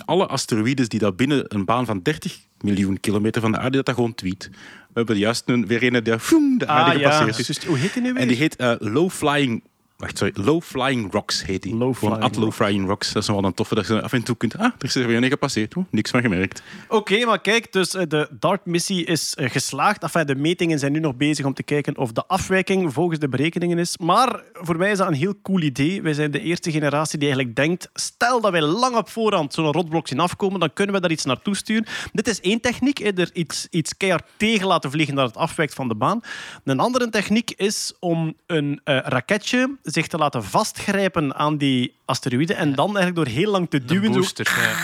alle 0.06 0.26
asteroïdes 0.26 0.88
die 0.88 0.98
dat 1.00 1.16
binnen 1.16 1.44
een 1.54 1.64
baan 1.64 1.86
van 1.86 2.00
30 2.02 2.38
miljoen 2.60 3.00
kilometer 3.00 3.40
van 3.40 3.52
de 3.52 3.58
aarde, 3.58 3.76
dat 3.76 3.86
dat 3.86 3.94
gewoon 3.94 4.14
tweet. 4.14 4.48
We 4.52 4.58
hebben 4.92 5.18
juist 5.18 5.42
een, 5.48 5.66
weer 5.66 5.82
een 5.82 6.02
die 6.04 6.58
de 6.58 6.66
aarde 6.66 6.90
Ah, 6.94 7.00
ja. 7.00 7.10
gepasseerd 7.10 7.38
is. 7.38 7.46
Juist. 7.46 7.64
Hoe 7.64 7.78
heet 7.78 7.92
die 7.92 8.02
nu 8.02 8.12
weer? 8.12 8.22
En 8.22 8.28
die 8.28 8.36
heet 8.36 8.56
eh, 8.56 8.74
Low 8.78 9.10
Flying... 9.10 9.62
Wacht, 10.00 10.18
sorry. 10.18 10.32
Low 10.36 10.62
Flying 10.62 11.12
Rocks 11.12 11.44
heet 11.44 11.62
die. 11.62 11.74
Low 11.74 11.96
Gewoon 11.96 12.20
at 12.20 12.36
Low 12.36 12.52
Flying 12.52 12.86
Rocks. 12.86 13.12
Dat 13.12 13.22
is 13.22 13.28
wel 13.28 13.44
een 13.44 13.54
toffe 13.54 13.74
dat 13.74 13.86
je 13.86 14.02
af 14.02 14.12
en 14.12 14.22
toe 14.22 14.36
kunt... 14.36 14.58
Ah, 14.58 14.64
er 14.64 14.84
is 14.84 14.94
er 14.94 15.06
weer 15.06 15.16
een 15.16 15.28
gepasseerd. 15.28 15.76
Oeh, 15.76 15.86
niks 15.90 16.10
van 16.10 16.20
gemerkt. 16.20 16.62
Oké, 16.88 17.24
maar 17.24 17.40
kijk, 17.40 17.72
dus 17.72 17.94
eh, 17.94 18.02
de 18.08 18.28
DART-missie 18.38 19.04
is 19.04 19.34
eh, 19.34 19.50
geslaagd. 19.50 20.02
Enfin, 20.02 20.26
de 20.26 20.34
metingen 20.34 20.78
zijn 20.78 20.92
nu 20.92 20.98
nog 20.98 21.16
bezig 21.16 21.44
om 21.44 21.54
te 21.54 21.62
kijken 21.62 21.96
of 21.96 22.12
de 22.12 22.26
afwijking 22.26 22.92
volgens 22.92 23.18
de 23.18 23.28
berekeningen 23.28 23.78
is. 23.78 23.98
Maar 23.98 24.42
voor 24.52 24.76
mij 24.76 24.90
is 24.90 24.98
dat 24.98 25.08
een 25.08 25.14
heel 25.14 25.34
cool 25.42 25.60
idee. 25.60 26.02
Wij 26.02 26.14
zijn 26.14 26.30
de 26.30 26.40
eerste 26.40 26.70
generatie 26.70 27.18
die 27.18 27.28
eigenlijk 27.28 27.56
denkt, 27.56 27.88
stel 27.94 28.40
dat 28.40 28.50
wij 28.50 28.62
lang 28.62 28.96
op 28.96 29.08
voorhand 29.08 29.54
zo'n 29.54 29.72
rotblok 29.72 30.08
zien 30.08 30.20
afkomen, 30.20 30.60
dan 30.60 30.72
kunnen 30.72 30.94
we 30.94 31.00
daar 31.00 31.10
iets 31.10 31.24
naartoe 31.24 31.56
sturen. 31.56 31.86
Dit 32.12 32.28
is 32.28 32.40
één 32.40 32.60
techniek, 32.60 33.18
er 33.18 33.30
iets, 33.32 33.66
iets 33.70 33.96
keihard 33.96 34.24
tegen 34.36 34.66
laten 34.66 34.90
vliegen 34.90 35.14
dat 35.14 35.26
het 35.26 35.36
afwijkt 35.36 35.74
van 35.74 35.88
de 35.88 35.94
baan. 35.94 36.20
Een 36.64 36.80
andere 36.80 37.08
techniek 37.08 37.50
is 37.50 37.92
om 37.98 38.34
een 38.46 38.80
eh, 38.84 38.98
raketje 39.04 39.78
zich 39.92 40.07
te 40.07 40.16
laten 40.16 40.44
vastgrijpen 40.44 41.35
aan 41.35 41.57
die 41.57 41.94
asteroïde 42.05 42.55
en 42.55 42.74
dan 42.74 42.96
eigenlijk 42.96 43.16
door 43.16 43.26
heel 43.35 43.50
lang 43.50 43.70
te 43.70 43.79
De 43.79 43.85
duwen, 43.85 44.12
zo, 44.12 44.18
booster. 44.18 44.46
ja. 44.61 44.74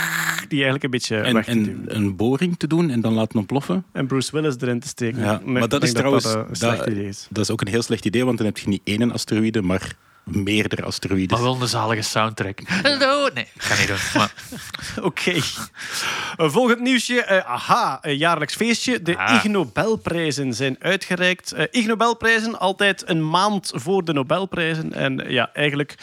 die 0.48 0.62
eigenlijk 0.64 0.84
een 0.84 0.90
beetje 0.90 1.16
En, 1.16 1.34
weg 1.34 1.44
te 1.44 1.52
duwen. 1.62 1.88
en 1.88 1.96
een 1.96 2.16
boring 2.16 2.56
te 2.58 2.66
doen 2.66 2.90
en 2.90 3.00
dan 3.00 3.12
laten 3.12 3.38
ontploffen. 3.38 3.84
En 3.92 4.06
Bruce 4.06 4.32
Willis 4.32 4.54
erin 4.60 4.80
te 4.80 4.88
steken. 4.88 5.20
Ja, 5.20 5.40
maar 5.44 5.68
dat 5.68 5.82
is 5.82 5.92
trouwens 5.92 6.24
dat, 6.24 6.58
dat 6.58 6.76
dat- 6.78 6.86
is. 6.88 7.26
Dat 7.30 7.44
is 7.44 7.50
ook 7.50 7.60
een 7.60 7.68
heel 7.68 7.82
slecht 7.82 8.04
idee, 8.04 8.24
want 8.24 8.36
dan 8.36 8.46
heb 8.46 8.58
je 8.58 8.68
niet 8.68 8.80
één 8.84 9.12
asteroïde, 9.12 9.62
maar 9.62 9.96
meerdere 10.26 10.82
asteroïden. 10.82 11.36
Maar 11.36 11.46
wel 11.46 11.60
een 11.60 11.68
zalige 11.68 12.02
soundtrack. 12.02 12.58
Hallo. 12.82 13.28
Nee, 13.34 13.48
ik 13.54 13.62
ga 13.62 13.78
niet 13.78 13.86
doen. 13.88 13.96
Maar, 14.14 14.32
Oké. 15.08 15.30
Eh, 15.30 16.50
Volgend 16.50 16.80
nieuwsje. 16.80 17.22
Eh, 17.22 17.50
aha, 17.50 17.98
een 18.02 18.16
jaarlijks 18.16 18.54
feestje. 18.54 19.02
De 19.02 19.16
Ah. 19.16 19.34
Ig 19.34 19.44
Nobelprijzen 19.44 20.54
zijn 20.54 20.76
uitgereikt. 20.80 21.52
Eh 21.52 21.64
Ig 21.70 21.86
Nobelprijzen, 21.86 22.58
altijd 22.58 23.08
een 23.08 23.28
maand 23.30 23.70
voor 23.74 24.04
de 24.04 24.12
Nobelprijzen. 24.12 24.92
En 24.92 25.24
ja, 25.28 25.50
eigenlijk 25.52 25.94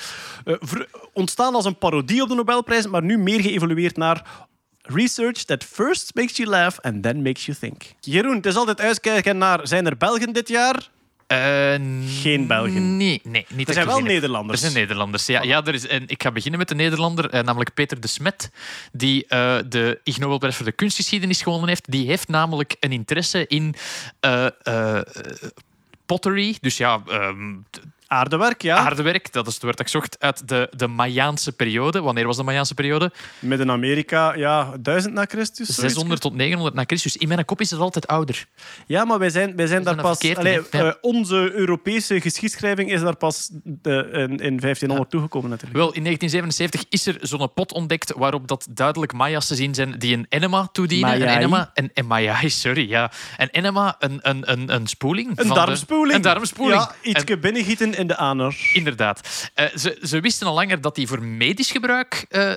ontstaan 1.13 1.55
als 1.55 1.65
een 1.65 1.77
parodie 1.77 2.21
op 2.21 2.29
de 2.29 2.35
Nobelprijzen, 2.35 2.89
maar 2.89 3.03
nu 3.03 3.17
meer 3.17 3.41
geëvolueerd 3.41 3.97
naar 3.97 4.25
Research 4.81 5.43
that 5.43 5.63
first 5.63 6.11
makes 6.15 6.37
you 6.37 6.49
laugh 6.49 6.77
and 6.81 7.03
then 7.03 7.21
makes 7.21 7.45
you 7.45 7.57
think. 7.59 7.81
Jeroen, 7.99 8.35
het 8.35 8.45
is 8.45 8.55
altijd 8.55 8.81
uitkijken 8.81 9.37
naar... 9.37 9.67
Zijn 9.67 9.85
er 9.85 9.97
Belgen 9.97 10.33
dit 10.33 10.47
jaar? 10.47 10.89
Eh, 11.27 11.73
Geen 12.21 12.47
Belgen. 12.47 12.97
Nee, 12.97 13.21
nee 13.23 13.45
niet 13.49 13.67
Er 13.67 13.73
zijn 13.73 13.85
wel. 13.85 13.99
Nederlanders. 13.99 14.61
Er 14.61 14.69
zijn 14.69 14.81
Nederlanders. 14.81 15.25
Ja, 15.25 15.41
ja 15.41 15.65
er 15.65 15.73
is, 15.73 15.87
en 15.87 16.03
ik 16.07 16.21
ga 16.23 16.31
beginnen 16.31 16.59
met 16.59 16.67
de 16.69 16.75
Nederlander, 16.75 17.29
eh, 17.29 17.43
namelijk 17.43 17.73
Peter 17.73 17.99
de 17.99 18.07
Smet, 18.07 18.51
die 18.91 19.25
eh, 19.27 19.57
de 19.69 19.99
Ig 20.03 20.17
Nobelprijs 20.19 20.55
voor 20.55 20.65
de 20.65 20.71
kunstgeschiedenis 20.71 21.41
gewonnen 21.41 21.67
heeft. 21.67 21.91
Die 21.91 22.07
heeft 22.07 22.27
namelijk 22.27 22.75
een 22.79 22.91
interesse 22.91 23.47
in 23.47 23.75
eh, 24.19 24.45
eh, 24.63 25.01
pottery. 26.05 26.57
Dus 26.61 26.77
ja, 26.77 27.01
t- 27.69 27.81
Aardewerk, 28.13 28.61
ja. 28.61 28.77
Aardewerk, 28.77 29.33
dat 29.33 29.47
is 29.47 29.53
het 29.53 29.63
woord 29.63 29.77
dat 29.77 29.85
ik 29.85 29.91
zocht, 29.91 30.15
uit 30.19 30.47
de, 30.47 30.69
de 30.75 30.87
Mayaanse 30.87 31.51
periode. 31.51 32.01
Wanneer 32.01 32.25
was 32.25 32.37
de 32.37 32.43
Mayaanse 32.43 32.73
periode? 32.73 33.11
Midden-Amerika, 33.39 34.35
ja, 34.35 34.77
1000 34.81 35.13
na 35.13 35.25
Christus. 35.25 35.67
zoiets. 35.67 35.93
600 35.93 36.21
tot 36.21 36.33
900 36.33 36.75
na 36.75 36.83
Christus. 36.85 37.17
In 37.17 37.27
mijn 37.27 37.45
kop 37.45 37.61
is 37.61 37.71
het 37.71 37.79
altijd 37.79 38.07
ouder. 38.07 38.45
Ja, 38.87 39.05
maar 39.05 39.19
wij 39.19 39.29
zijn, 39.29 39.55
wij 39.55 39.67
zijn 39.67 39.83
daar 39.83 39.93
zijn 39.93 40.05
pas... 40.05 40.17
verkeerd 40.17 40.37
allee, 40.37 40.69
eh, 40.69 40.93
onze 41.01 41.51
Europese 41.53 42.21
geschiedschrijving 42.21 42.91
is 42.91 43.01
daar 43.01 43.15
pas 43.15 43.49
de, 43.63 44.09
in, 44.11 44.37
in 44.37 44.57
1500 44.57 45.09
toegekomen 45.09 45.49
natuurlijk. 45.49 45.79
Wel, 45.79 45.93
in 45.93 46.03
1977 46.03 46.83
is 46.89 47.05
er 47.05 47.17
zo'n 47.21 47.53
pot 47.53 47.71
ontdekt 47.71 48.13
waarop 48.15 48.47
dat 48.47 48.67
duidelijk 48.69 49.13
Maya's 49.13 49.47
te 49.47 49.55
zien 49.55 49.73
zijn 49.73 49.95
die 49.97 50.15
een 50.15 50.25
enema 50.29 50.67
toedienen. 50.71 51.21
Een 51.21 51.27
enema, 51.27 51.71
een, 51.73 51.91
een 51.93 52.07
Mayai, 52.07 52.49
sorry, 52.49 52.89
ja. 52.89 53.11
Een 53.37 53.49
enema, 53.49 53.95
een, 53.99 54.19
een, 54.21 54.51
een, 54.51 54.73
een 54.73 54.87
spoeling. 54.87 55.29
Een 55.35 55.47
de- 55.47 55.53
darmspoeling. 55.53 56.15
een 56.15 56.21
darmspoeling. 56.21 56.81
Ja, 56.81 56.95
ietsje 57.01 57.37
binnengieten 57.37 57.97
in 58.03 58.07
de 58.09 58.17
aaner. 58.17 58.55
Inderdaad. 58.73 59.49
Eh, 59.53 59.65
ze, 59.75 59.97
ze 60.03 60.19
wisten 60.19 60.47
al 60.47 60.53
langer 60.53 60.81
dat 60.81 60.95
die 60.95 61.07
voor 61.07 61.23
medisch 61.23 61.71
gebruik 61.71 62.25
eh, 62.29 62.51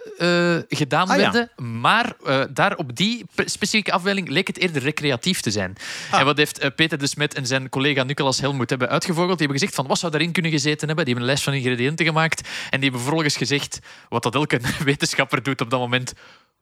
eh, 0.54 0.62
gedaan 0.68 1.08
Ah, 1.08 1.16
ja. 1.16 1.22
werden. 1.32 1.50
Maar 1.80 2.12
daar 2.50 2.76
op 2.76 2.96
die 2.96 3.24
pe- 3.34 3.48
specifieke 3.48 3.92
afdeling 3.92 4.28
leek 4.28 4.46
het 4.46 4.58
eerder 4.58 4.82
recreatief 4.82 5.40
te 5.40 5.50
zijn. 5.50 5.76
Ah. 6.10 6.20
En 6.20 6.24
wat 6.24 6.36
heeft 6.36 6.74
Peter 6.74 6.98
de 6.98 7.06
Smet 7.06 7.34
en 7.34 7.46
zijn 7.46 7.68
collega 7.68 8.02
Nicolas 8.02 8.40
Helmoet 8.40 8.70
hebben 8.70 8.88
uitgevogeld? 8.88 9.38
Die 9.38 9.46
hebben 9.46 9.56
gezegd 9.58 9.74
van 9.74 9.86
wat 9.86 9.98
zou 9.98 10.12
daarin 10.12 10.32
kunnen 10.32 10.50
gezeten 10.50 10.86
hebben? 10.86 11.04
Die 11.04 11.14
hebben 11.14 11.22
een 11.22 11.28
lijst 11.36 11.42
van 11.44 11.52
ingrediënten 11.54 12.06
gemaakt. 12.06 12.40
En 12.40 12.80
die 12.80 12.82
hebben 12.82 13.00
vervolgens 13.00 13.36
gezegd 13.36 13.78
wat 14.08 14.22
dat 14.22 14.34
elke 14.34 14.60
wetenschapper 14.84 15.42
doet 15.42 15.60
op 15.60 15.70
dat 15.70 15.80
moment. 15.80 16.12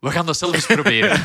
We 0.01 0.11
gaan 0.11 0.27
dat 0.27 0.37
zelf 0.39 0.55
eens 0.55 0.67
proberen. 0.67 1.23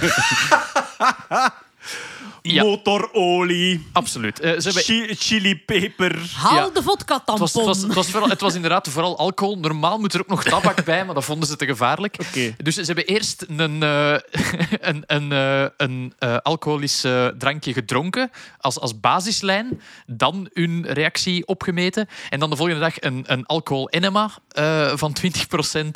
Ja. 2.41 2.63
Motorolie, 2.63 3.87
Absoluut. 3.91 4.39
Eh, 4.39 4.59
ze 4.59 4.71
chi- 4.71 5.15
chilipeper. 5.15 6.31
Haal 6.35 6.55
Ja. 6.55 6.69
de 6.73 6.83
vodka-tampon. 6.83 7.33
Het 7.45 7.53
was, 7.53 7.53
het, 7.53 7.65
was, 7.65 7.81
het, 7.81 7.93
was 7.93 8.07
vooral, 8.09 8.29
het 8.29 8.41
was 8.41 8.55
inderdaad 8.55 8.87
vooral 8.87 9.17
alcohol. 9.17 9.57
Normaal 9.57 9.99
moet 9.99 10.13
er 10.13 10.19
ook 10.19 10.27
nog 10.27 10.43
tabak 10.43 10.85
bij, 10.85 11.05
maar 11.05 11.15
dat 11.15 11.25
vonden 11.25 11.47
ze 11.49 11.55
te 11.55 11.65
gevaarlijk. 11.65 12.17
Dus 12.63 12.75
ze 12.75 12.81
hebben 12.81 13.05
eerst 13.05 13.45
een, 13.47 13.83
eh, 13.83 14.15
een, 14.89 15.03
een, 15.07 15.31
eh, 15.31 15.65
een 15.77 16.13
alcoholisch 16.43 17.05
drankje 17.37 17.73
gedronken 17.73 18.31
als, 18.59 18.79
als 18.79 18.99
basislijn. 18.99 19.81
Dan 20.05 20.49
hun 20.53 20.85
reactie 20.87 21.47
opgemeten. 21.47 22.07
En 22.29 22.39
dan 22.39 22.49
de 22.49 22.55
volgende 22.55 22.79
dag 22.81 22.93
een, 22.99 23.23
een 23.27 23.45
alcohol-enema 23.45 24.29
eh, 24.49 24.91
van 24.95 25.15
20% 25.21 25.25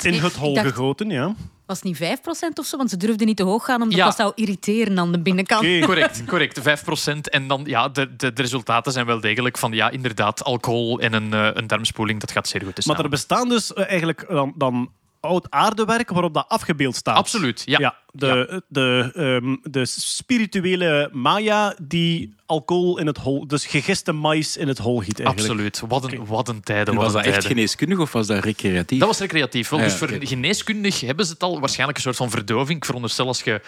In 0.02 0.14
het 0.14 0.34
hol 0.36 0.56
gegoten, 0.56 1.10
ja. 1.10 1.34
Was 1.66 1.76
het 1.80 1.84
niet 1.84 1.96
5% 1.96 2.58
of 2.58 2.66
zo? 2.66 2.76
Want 2.76 2.90
ze 2.90 2.96
durfden 2.96 3.26
niet 3.26 3.36
te 3.36 3.42
hoog 3.42 3.64
gaan, 3.64 3.82
omdat 3.82 3.98
Ja. 3.98 4.04
dat 4.04 4.16
zou 4.16 4.32
irriteren 4.34 4.98
aan 4.98 5.12
de 5.12 5.18
binnenkant. 5.20 5.60
Oké. 5.60 5.78
Correct, 5.86 6.24
correct. 6.24 6.60
5% 6.60 7.30
En 7.30 7.48
dan, 7.48 7.62
ja, 7.66 7.88
de, 7.88 8.16
de, 8.16 8.32
de 8.32 8.42
resultaten 8.42 8.92
zijn 8.92 9.06
wel 9.06 9.20
degelijk 9.20 9.58
van, 9.58 9.72
ja, 9.72 9.90
inderdaad, 9.90 10.44
alcohol 10.44 11.00
en 11.00 11.12
een, 11.12 11.32
eh, 11.32 11.48
een 11.52 11.66
darmspoeling, 11.66 12.20
dat 12.20 12.30
gaat 12.30 12.48
zeer 12.48 12.62
goed 12.64 12.74
te 12.74 12.82
Maar 12.86 12.98
er 13.00 13.08
bestaan 13.08 13.48
dus 13.48 13.72
eh, 13.72 13.88
eigenlijk 13.88 14.24
dan, 14.28 14.52
dan 14.56 14.90
oud 15.24 15.46
aardewerk 15.50 16.10
waarop 16.10 16.34
dat 16.34 16.44
afgebeeld 16.48 16.96
staat. 16.96 17.16
Absoluut, 17.16 17.62
ja. 17.64 17.96
de, 18.12 18.62
De, 18.68 19.10
ehm, 19.14 19.56
de 19.72 19.84
spirituele 19.86 21.08
Maya 21.12 21.74
die 21.82 22.34
alcohol 22.46 22.98
in 22.98 23.06
het 23.06 23.16
hol, 23.18 23.46
dus 23.46 23.66
gegiste 23.66 24.12
mais 24.12 24.56
in 24.56 24.68
het 24.68 24.78
hol 24.78 24.98
giet 25.00 25.20
eigenlijk. 25.20 25.48
Absoluut. 25.50 25.82
Wat 25.88 26.12
een, 26.12 26.26
wat 26.26 26.48
een 26.48 26.60
tijden. 26.60 26.94
Was 26.94 27.06
een 27.06 27.22
dat 27.22 27.24
echt 27.24 27.46
geneeskundig 27.46 27.98
of 27.98 28.12
was 28.12 28.26
dat 28.26 28.44
recreatief? 28.44 28.98
Dat 28.98 29.08
was 29.08 29.18
recreatief. 29.18 29.68
Wel. 29.68 29.78
Ah, 29.78 29.84
ja, 29.84 29.90
dus 29.90 29.98
voor 29.98 30.26
geneeskundig 30.26 31.00
hebben 31.00 31.26
ze 31.26 31.32
het 31.32 31.42
al. 31.42 31.60
Waarschijnlijk 31.60 31.96
een 31.98 32.04
soort 32.04 32.16
van 32.16 32.30
verdoving. 32.30 32.78
Ik 32.78 32.84
veronderstel 32.84 33.26
als 33.26 33.42
je 33.42 33.60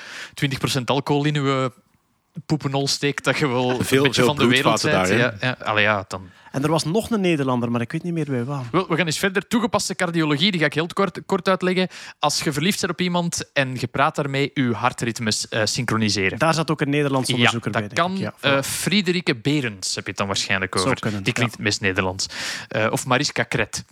20% 0.78 0.84
alcohol 0.84 1.24
in 1.24 1.34
je 1.34 1.72
poepenol 2.46 2.88
steekt, 2.88 3.24
dat 3.24 3.38
je 3.38 3.46
wel 3.48 3.62
Veel- 3.62 3.96
een 3.98 4.02
beetje 4.02 4.12
veel 4.12 4.26
van 4.26 4.36
de 4.36 4.46
wereld 4.46 4.82
bent. 4.82 4.94
daar, 4.94 5.16
ja, 5.18 5.34
ja. 5.40 5.56
Allee, 5.62 5.82
ja, 5.82 6.04
dan. 6.08 6.30
En 6.56 6.62
er 6.62 6.70
was 6.70 6.84
nog 6.84 7.10
een 7.10 7.20
Nederlander, 7.20 7.70
maar 7.70 7.80
ik 7.80 7.92
weet 7.92 8.02
niet 8.02 8.12
meer 8.12 8.24
bij 8.24 8.44
waar. 8.44 8.64
We 8.70 8.96
gaan 8.96 9.06
eens 9.06 9.18
verder. 9.18 9.46
Toegepaste 9.48 9.94
cardiologie, 9.94 10.50
die 10.50 10.60
ga 10.60 10.66
ik 10.66 10.74
heel 10.74 10.86
kort, 10.86 11.20
kort 11.26 11.48
uitleggen. 11.48 11.88
Als 12.18 12.42
je 12.42 12.52
verliefd 12.52 12.80
bent 12.80 12.92
op 12.92 13.00
iemand 13.00 13.52
en 13.52 13.76
je 13.80 13.86
praat 13.86 14.16
daarmee, 14.16 14.50
je 14.54 14.72
hartritmes 14.72 15.48
eh, 15.48 15.60
synchroniseren. 15.64 16.38
Daar 16.38 16.54
zat 16.54 16.70
ook 16.70 16.80
een 16.80 16.90
Nederlands 16.90 17.28
Ja, 17.28 17.34
onderzoeker 17.34 17.72
dat 17.72 17.80
bij. 17.80 17.90
denk 17.94 18.08
kan. 18.08 18.18
Ja, 18.18 18.34
eh, 18.56 18.62
Friederike 18.62 19.34
Berends 19.36 19.94
heb 19.94 20.04
je 20.04 20.10
het 20.10 20.18
dan 20.18 20.26
waarschijnlijk 20.26 20.72
Zou 20.74 20.84
over. 20.86 21.00
kunnen, 21.00 21.22
die 21.22 21.32
klinkt 21.32 21.52
het 21.52 21.62
meest 21.62 21.80
Nederlands. 21.80 22.26
Eh, 22.68 22.86
of 22.90 23.06
Mariska 23.06 23.42
Kret. 23.42 23.84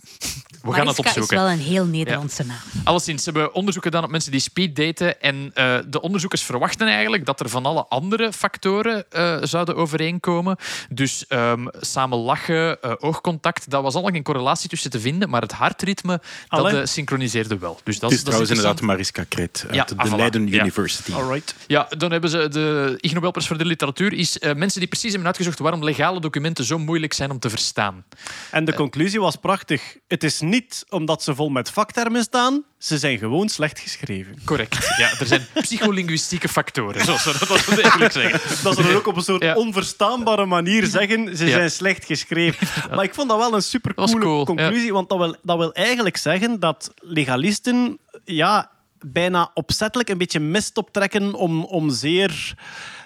We 0.61 0.71
gaan 0.73 0.87
het 0.87 0.97
Mariska 0.97 1.01
opzoeken. 1.21 1.37
is 1.37 1.43
wel 1.43 1.51
een 1.51 1.73
heel 1.73 1.85
Nederlandse 1.85 2.45
naam. 2.45 2.57
Alleszins, 2.83 3.23
ze 3.23 3.29
hebben 3.31 3.53
onderzoek 3.53 3.83
gedaan 3.83 4.03
op 4.03 4.09
mensen 4.09 4.31
die 4.31 4.39
speeddaten. 4.39 5.21
En 5.21 5.51
eh, 5.53 5.77
de 5.87 6.01
onderzoekers 6.01 6.43
verwachten 6.43 6.87
eigenlijk 6.87 7.25
dat 7.25 7.39
er 7.39 7.49
van 7.49 7.65
alle 7.65 7.85
andere 7.87 8.33
factoren 8.33 9.05
eh, 9.11 9.37
zouden 9.41 9.75
overeenkomen. 9.75 10.57
Dus 10.89 11.27
ehm, 11.27 11.65
samen 11.79 12.17
lachen, 12.17 12.53
eh, 12.55 12.91
oogcontact, 12.99 13.69
daar 13.69 13.81
was 13.81 13.93
al 13.95 14.03
geen 14.03 14.23
correlatie 14.23 14.69
tussen 14.69 14.89
te 14.91 14.99
vinden. 14.99 15.29
Maar 15.29 15.41
het 15.41 15.51
hartritme, 15.51 16.21
dat 16.47 16.73
eh, 16.73 16.79
synchroniseerde 16.83 17.57
wel. 17.57 17.79
Dus 17.83 17.99
dat 17.99 18.09
Het 18.09 18.19
is 18.19 18.25
dat 18.25 18.33
trouwens 18.33 18.49
inderdaad. 18.49 18.81
Mariska 18.81 19.23
Kret 19.29 19.63
uit 19.67 19.75
Ja, 19.75 19.83
de 19.83 19.93
ah, 19.97 20.07
voilà. 20.11 20.15
Leiden 20.15 20.47
Ja. 20.47 20.61
University. 20.61 21.13
Alright. 21.13 21.55
Ja, 21.67 21.87
dan 21.97 22.11
hebben 22.11 22.29
ze 22.29 22.47
de 22.49 22.97
Ig 22.99 23.13
Nobelprijs 23.13 23.47
voor 23.47 23.57
de 23.57 23.65
literatuur. 23.65 24.13
Is 24.13 24.39
eh, 24.39 24.53
mensen 24.53 24.79
die 24.79 24.89
precies 24.89 25.09
hebben 25.09 25.27
uitgezocht 25.27 25.59
waarom 25.59 25.83
legale 25.83 26.19
documenten 26.19 26.65
zo 26.65 26.77
moeilijk 26.79 27.13
zijn 27.13 27.31
om 27.31 27.39
te 27.39 27.49
verstaan. 27.49 28.03
En 28.51 28.65
de 28.65 28.73
conclusie 28.73 29.19
was 29.19 29.35
prachtig. 29.35 29.97
Het 30.07 30.23
is 30.23 30.39
niet 30.39 30.85
omdat 30.89 31.23
ze 31.23 31.35
vol 31.35 31.49
met 31.49 31.69
vaktermen 31.71 32.23
staan, 32.23 32.63
ze 32.77 32.97
zijn 32.97 33.17
gewoon 33.17 33.49
slecht 33.49 33.79
geschreven. 33.79 34.35
Correct. 34.45 34.87
Ja, 34.97 35.09
er 35.19 35.25
zijn 35.25 35.45
psycholinguïstieke 35.61 36.49
factoren, 36.49 37.05
zoals 37.05 37.23
we 37.23 37.31
dat 37.39 37.47
dat 37.67 37.79
eigenlijk 37.79 38.11
zeggen. 38.11 38.63
Dat 38.63 38.75
ze 38.75 38.83
dan 38.83 38.93
ook 38.95 39.07
op 39.07 39.15
een 39.15 39.23
soort 39.23 39.43
Ja. 39.43 39.55
onverstaanbare 39.55 40.45
manier 40.45 40.85
zeggen, 40.85 41.37
ze 41.37 41.45
Ja. 41.45 41.51
zijn 41.51 41.71
slecht 41.71 42.05
geschreven. 42.05 42.44
Maar 42.95 43.03
ik 43.03 43.13
vond 43.13 43.29
dat 43.29 43.37
wel 43.37 43.53
een 43.53 43.61
super 43.61 43.93
cool, 43.93 44.45
conclusie, 44.45 44.93
want 44.93 45.09
dat 45.09 45.17
wil, 45.17 45.35
dat 45.41 45.57
wil 45.57 45.73
eigenlijk 45.73 46.17
zeggen 46.17 46.59
dat 46.59 46.93
legalisten 46.95 47.99
ja, 48.23 48.71
bijna 48.99 49.51
opzettelijk 49.53 50.09
een 50.09 50.17
beetje 50.17 50.39
mist 50.39 50.77
optrekken 50.77 51.33
om, 51.33 51.63
om 51.63 51.89
zeer 51.89 52.55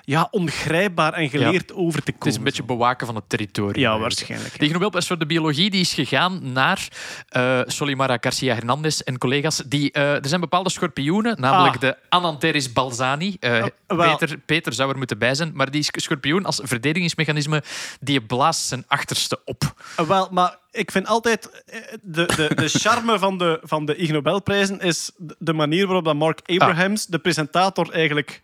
ja, 0.10 0.28
ongrijpbaar 0.32 1.14
en 1.14 1.30
geleerd 1.30 1.74
over 1.74 2.04
te 2.04 2.12
komen. 2.12 2.18
Het 2.26 2.28
is 2.28 2.36
een 2.36 2.44
beetje 2.44 2.64
bewaken 2.64 3.06
van 3.06 3.16
het 3.16 3.24
territorium. 3.30 3.80
Ja, 3.80 4.00
waarschijnlijk. 4.00 4.60
De 4.60 4.66
Ig 4.66 4.72
Nobelprijs 4.72 5.08
voor 5.08 5.18
de 5.18 5.26
biologie 5.26 5.70
die 5.70 5.82
is 5.82 5.94
gegaan 5.94 6.52
naar 6.52 6.88
eh 7.30 7.60
Solimara 7.66 8.18
Garcia 8.22 8.54
Hernandez 8.54 9.00
en 9.00 9.18
collega's. 9.18 9.62
Die, 9.66 9.92
eh, 9.92 10.14
er 10.14 10.28
zijn 10.28 10.42
bepaalde 10.42 10.70
schorpioenen, 10.70 11.40
namelijk 11.42 11.76
Ah. 11.76 11.82
de 11.82 11.98
Ananteris 12.10 12.74
balzani. 12.74 13.38
Eh, 13.40 13.66
wel. 13.88 14.18
Peter, 14.18 14.38
Peter 14.38 14.74
zou 14.74 14.90
er 14.92 14.98
moeten 14.98 15.18
bij 15.18 15.36
zijn, 15.36 15.52
maar 15.54 15.72
die 15.72 15.86
schorpioen 15.92 16.46
als 16.46 16.60
verdedigingsmechanisme 16.64 17.64
die 18.00 18.22
blaast 18.22 18.62
zijn 18.62 18.84
achterste 18.88 19.40
op. 19.46 19.74
Wel, 20.08 20.28
maar 20.32 20.58
ik 20.72 20.92
vind 20.92 21.08
altijd... 21.08 21.64
De, 22.02 22.26
de, 22.36 22.56
de 22.56 22.68
charme 22.80 23.20
van 23.20 23.38
de, 23.38 23.60
van 23.64 23.86
de 23.86 23.96
Ig 23.96 24.10
Nobelprijzen 24.12 24.80
is 24.80 25.12
de- 25.18 25.36
de 25.40 25.54
manier 25.54 25.86
waarop 25.86 26.06
dat 26.06 26.16
Mark 26.16 26.40
Abrahams, 26.46 27.06
de 27.06 27.20
presentator, 27.20 27.90
eigenlijk 27.92 28.42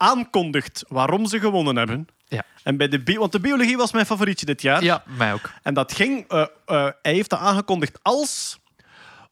aankondigt 0.00 0.84
waarom 0.88 1.26
ze 1.26 1.40
gewonnen 1.40 1.76
hebben. 1.76 2.06
Ja, 2.28 2.44
En 2.62 2.76
bij 2.76 2.88
de 2.88 3.02
bi- 3.02 3.16
want 3.18 3.32
de 3.32 3.40
biologie 3.40 3.76
was 3.76 3.92
mijn 3.92 4.06
favorietje 4.06 4.46
dit 4.46 4.62
jaar. 4.62 4.82
ja 4.84 5.02
mij 5.06 5.32
ook. 5.32 5.50
En 5.62 5.74
dat 5.74 5.92
ging... 5.92 6.24
eh, 6.28 6.40
eh, 6.40 6.46
hij 7.02 7.12
heeft 7.12 7.30
dat 7.30 7.38
aangekondigd 7.38 7.98
als 8.02 8.58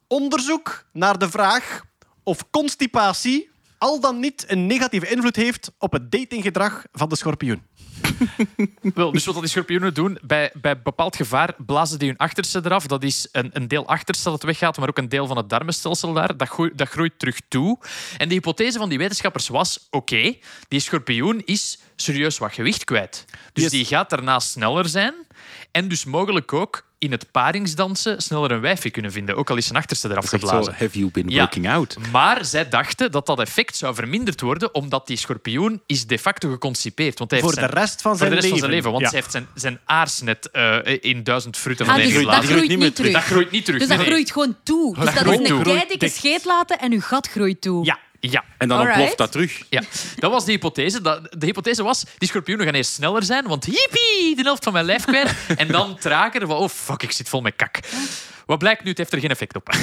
onderzoek 0.06 0.84
naar 0.92 1.18
de 1.18 1.30
vraag 1.30 1.82
of 2.22 2.50
constipatie 2.50 3.50
al 3.78 4.00
dan 4.00 4.20
niet 4.20 4.44
een 4.48 4.66
negatieve 4.66 5.08
invloed 5.08 5.36
heeft 5.36 5.70
op 5.78 5.92
het 5.92 6.10
datinggedrag 6.10 6.84
van 6.92 7.08
de 7.08 7.16
schorpioen. 7.16 7.62
Wel, 8.94 9.12
dus 9.12 9.24
wat 9.24 9.34
die 9.38 9.46
schorpioenen 9.48 9.94
doen, 9.94 10.18
bij, 10.22 10.50
bij 10.60 10.82
bepaald 10.82 11.16
gevaar 11.16 11.54
blazen 11.66 11.98
die 11.98 12.08
hun 12.08 12.16
achterste 12.16 12.60
eraf. 12.64 12.86
Dat 12.86 13.02
is 13.02 13.28
een, 13.32 13.50
een 13.52 13.68
deel 13.68 13.86
achterste 13.86 14.30
dat 14.30 14.42
weggaat, 14.42 14.78
maar 14.78 14.88
ook 14.88 14.98
een 14.98 15.08
deel 15.08 15.26
van 15.26 15.36
het 15.36 15.48
darmenstelsel 15.50 16.12
daar. 16.12 16.36
Dat, 16.36 16.48
groeit- 16.48 16.78
dat 16.78 16.88
groeit 16.88 17.18
terug 17.18 17.40
toe. 17.48 17.78
En 18.16 18.28
de 18.28 18.34
hypothese 18.34 18.78
van 18.78 18.88
die 18.88 18.98
wetenschappers 18.98 19.48
was, 19.48 19.86
oké, 19.90 20.34
die 20.68 20.80
schorpioen 20.80 21.42
is 21.44 21.78
serieus 21.96 22.38
wat 22.38 22.52
gewicht 22.52 22.84
kwijt. 22.84 23.24
Dus 23.52 23.62
Yes. 23.62 23.72
die 23.72 23.84
gaat 23.84 24.10
daarna 24.10 24.38
sneller 24.38 24.88
zijn. 24.88 25.14
En 25.70 25.88
dus 25.88 26.04
mogelijk 26.04 26.52
ook 26.52 26.86
in 26.98 27.10
het 27.10 27.30
paringsdansen 27.30 28.22
sneller 28.22 28.50
een 28.50 28.60
wijfje 28.60 28.90
kunnen 28.90 29.12
vinden. 29.12 29.36
Ook 29.36 29.50
al 29.50 29.56
is 29.56 29.66
zijn 29.66 29.78
achterste 29.78 30.08
eraf 30.10 30.28
geblazen. 30.28 30.64
zo, 30.64 30.70
have 30.84 30.98
you 30.98 31.10
been 31.10 31.28
Ja. 31.28 31.38
working 31.38 31.68
out? 31.68 31.96
Maar 32.12 32.44
zij 32.44 32.68
dachten 32.68 33.10
dat 33.12 33.26
dat 33.26 33.40
effect 33.40 33.76
zou 33.76 33.94
verminderd 33.94 34.40
worden, 34.40 34.74
omdat 34.74 35.06
die 35.06 35.16
schorpioen 35.16 35.82
is 35.86 36.06
de 36.06 36.18
facto 36.18 36.50
geconcipeerd. 36.50 37.18
Want 37.18 37.30
hij 37.30 37.40
heeft 37.40 37.52
Voor 37.54 37.62
de 37.62 37.68
zijn- 37.68 37.82
rest 37.84 38.02
van 38.02 38.10
voor 38.10 38.18
zijn 38.18 38.30
de 38.30 38.36
rest 38.36 38.48
van 38.48 38.58
zijn 38.58 38.70
leven. 38.70 38.90
leven. 38.90 39.00
Want 39.00 39.02
Ja. 39.02 39.08
zij 39.10 39.18
heeft 39.18 39.30
zijn, 39.32 39.46
zijn 39.54 39.80
aarsnet 39.84 40.50
eh, 40.50 40.78
in 41.00 41.22
duizend 41.22 41.56
frutten 41.56 41.86
Ah, 41.86 41.92
van 41.92 42.00
dus 42.02 42.12
dat 42.12 42.22
geblazen. 42.22 42.48
groeit 42.54 42.78
niet 42.78 42.96
terug. 42.96 43.12
Dat 43.12 43.22
groeit 43.22 43.50
niet 43.50 43.64
terug. 43.64 43.80
Dus 43.80 43.88
dat 43.88 43.98
nee, 43.98 44.06
groeit 44.06 44.30
gewoon 44.32 44.56
toe. 44.62 44.94
Dus 44.94 45.04
Dat 45.04 45.14
is 45.14 45.50
een 45.50 45.98
Dicht. 45.98 46.14
scheet 46.16 46.44
laten 46.44 46.78
en 46.78 46.92
uw 46.92 47.00
gat 47.00 47.28
groeit 47.28 47.60
toe. 47.60 47.84
Ja. 47.84 47.98
Ja. 48.20 48.44
En 48.58 48.68
dan 48.68 48.78
Alright. 48.78 48.96
ontploft 48.98 49.18
dat 49.18 49.32
terug. 49.32 49.62
Ja, 49.70 49.82
dat 50.16 50.30
was 50.30 50.44
de 50.44 50.52
hypothese. 50.52 51.00
Dat- 51.00 51.22
De 51.38 51.46
hypothese 51.46 51.82
was, 51.82 52.04
die 52.18 52.28
schorpioenen 52.28 52.66
gaan 52.66 52.74
eerst 52.74 52.92
sneller 52.92 53.22
zijn, 53.22 53.46
want 53.46 53.64
hippie, 53.64 54.36
de 54.36 54.42
helft 54.42 54.64
van 54.64 54.72
mijn 54.72 54.84
lijf 54.84 55.04
kwijt. 55.04 55.34
En 55.56 55.68
dan 55.68 55.96
trager, 55.98 56.46
van, 56.46 56.56
oh 56.56 56.68
fuck, 56.68 57.02
ik 57.02 57.12
zit 57.12 57.28
vol 57.28 57.40
met 57.40 57.56
kak. 57.56 57.78
Wat 58.48 58.58
blijkt 58.58 58.82
nu, 58.84 58.88
het 58.88 58.98
heeft 58.98 59.12
er 59.12 59.20
geen 59.20 59.30
effect 59.30 59.56
op. 59.56 59.68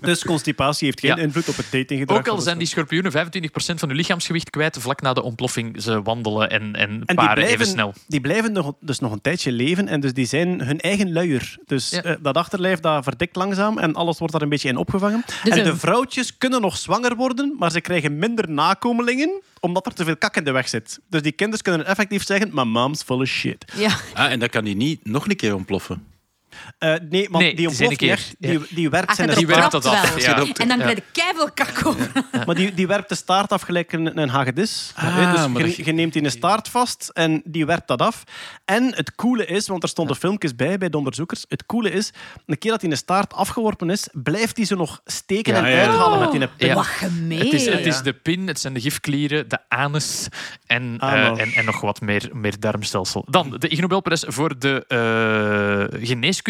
Dus 0.00 0.24
constipatie 0.24 0.86
heeft 0.86 1.00
geen 1.00 1.16
Ja. 1.16 1.22
invloed 1.22 1.48
op 1.48 1.56
het 1.56 1.66
datinggedrag. 1.70 2.18
Ook 2.18 2.28
al 2.28 2.38
zijn 2.38 2.58
die 2.58 2.66
schorpioenen 2.66 3.12
25% 3.12 3.16
van 3.54 3.88
hun 3.88 3.96
lichaamsgewicht 3.96 4.50
kwijt 4.50 4.76
vlak 4.80 5.00
na 5.00 5.12
de 5.12 5.22
ontploffing. 5.22 5.82
Ze 5.82 6.02
wandelen 6.02 6.50
en, 6.50 6.74
en 6.76 7.04
paren 7.14 7.34
blijven, 7.34 7.54
even 7.54 7.66
snel. 7.66 7.94
die 8.06 8.20
blijven 8.20 8.52
nog, 8.52 8.72
dus 8.80 8.98
nog 8.98 9.12
een 9.12 9.20
tijdje 9.20 9.52
leven 9.52 9.88
en 9.88 10.00
dus 10.00 10.12
die 10.12 10.26
zijn 10.26 10.60
hun 10.60 10.80
eigen 10.80 11.12
luier. 11.12 11.56
Dus 11.66 11.90
Ja. 11.90 12.02
eh, 12.02 12.16
dat 12.22 12.36
achterlijf 12.36 12.80
dat 12.80 13.04
verdikt 13.04 13.36
langzaam 13.36 13.78
en 13.78 13.94
alles 13.94 14.18
wordt 14.18 14.32
daar 14.32 14.42
een 14.42 14.48
beetje 14.48 14.68
in 14.68 14.76
opgevangen. 14.76 15.22
Dus 15.42 15.52
en 15.52 15.58
een- 15.58 15.64
de 15.64 15.76
vrouwtjes 15.76 16.38
kunnen 16.38 16.60
nog 16.60 16.76
zwanger 16.76 17.16
worden, 17.16 17.54
maar 17.58 17.70
ze 17.70 17.80
krijgen 17.80 18.18
minder 18.18 18.50
nakomelingen 18.50 19.42
omdat 19.60 19.86
er 19.86 19.94
te 19.94 20.04
veel 20.04 20.16
kak 20.16 20.36
in 20.36 20.44
de 20.44 20.50
weg 20.52 20.68
zit. 20.68 21.00
Dus 21.08 21.22
die 21.22 21.32
kinderen 21.32 21.64
kunnen 21.64 21.86
effectief 21.86 22.26
zeggen, 22.26 22.50
my 22.52 22.62
mom's 22.62 23.02
full 23.02 23.20
of 23.20 23.26
shit. 23.28 23.72
Ja. 23.76 23.96
Ah, 24.14 24.30
en 24.30 24.38
dan 24.38 24.48
kan 24.48 24.64
die 24.64 24.76
niet 24.76 25.04
nog 25.06 25.28
een 25.28 25.36
keer 25.36 25.54
ontploffen. 25.54 26.04
Eh, 26.78 26.94
nee, 27.08 27.28
want 27.30 27.44
Nee, 27.44 27.54
die 27.54 27.68
ontploft 27.68 27.90
niet 27.90 27.98
keer. 27.98 28.10
echt. 28.10 28.34
Die, 28.38 28.60
die 28.70 28.90
werkt 28.90 29.08
Als 29.08 29.16
je 29.16 29.24
zijn 29.24 29.36
Die 29.36 29.46
werkt 29.46 29.70
trapt 29.70 29.84
dat 29.84 29.92
af, 29.94 30.20
ja. 30.20 30.36
En 30.54 30.68
dan 30.68 30.78
krijg 30.78 30.96
je 30.96 31.02
keiveel 31.12 31.50
kak 31.54 31.86
over. 31.86 32.10
Maar 32.46 32.54
die, 32.54 32.74
die 32.74 32.86
werpt 32.86 33.08
de 33.08 33.14
staart 33.14 33.52
af 33.52 33.62
gelijk 33.62 33.92
een, 33.92 34.18
een 34.18 34.28
hagedis. 34.28 34.92
Ah, 34.94 35.18
Eh, 35.18 35.32
dus 35.32 35.48
maar 35.48 35.66
je, 35.84 35.92
neemt 35.92 36.12
die 36.12 36.24
een 36.24 36.30
staart 36.30 36.68
vast 36.68 37.10
en 37.12 37.42
die 37.44 37.66
werpt 37.66 37.88
dat 37.88 38.00
af. 38.02 38.24
En 38.64 38.94
het 38.94 39.14
coole 39.14 39.46
is, 39.46 39.68
want 39.68 39.82
er 39.82 39.88
stonden 39.88 40.16
filmpjes 40.16 40.54
bij 40.56 40.78
bij 40.78 40.88
de 40.88 40.96
onderzoekers. 40.96 41.44
Het 41.48 41.66
coole 41.66 41.90
is, 41.90 42.10
een 42.46 42.58
keer 42.58 42.70
dat 42.70 42.80
die 42.80 42.90
een 42.90 42.96
staart 42.96 43.32
afgeworpen 43.34 43.90
is, 43.90 44.08
blijft 44.12 44.56
die 44.56 44.64
ze 44.64 44.74
nog 44.76 45.00
steken 45.04 45.52
Ja, 45.54 45.58
en 45.64 45.70
ja, 45.70 45.76
ja. 45.76 45.86
uithalen 45.86 46.18
met 46.18 46.30
die 46.30 46.48
pin. 46.56 46.68
Ja. 46.68 46.74
Wat 46.74 46.84
gemeen. 46.86 47.38
Het 47.38 47.52
is, 47.52 47.66
het 47.66 47.86
is 47.86 48.02
de 48.02 48.12
pin, 48.12 48.46
het 48.48 48.60
zijn 48.60 48.74
de 48.74 48.80
gifklieren, 48.80 49.48
de 49.48 49.58
anus 49.68 50.28
en, 50.66 50.96
eh, 51.00 51.12
Anus. 51.12 51.38
en, 51.38 51.52
en 51.52 51.64
nog 51.64 51.80
wat 51.80 52.00
meer, 52.00 52.28
meer 52.32 52.60
darmstelsel. 52.60 53.24
Dan 53.28 53.56
de 53.58 53.68
Ig 53.68 53.80
Nobelprijs 53.80 54.24
voor 54.26 54.58
de 54.58 54.84
eh, 54.88 56.06
geneeskunde. 56.08 56.43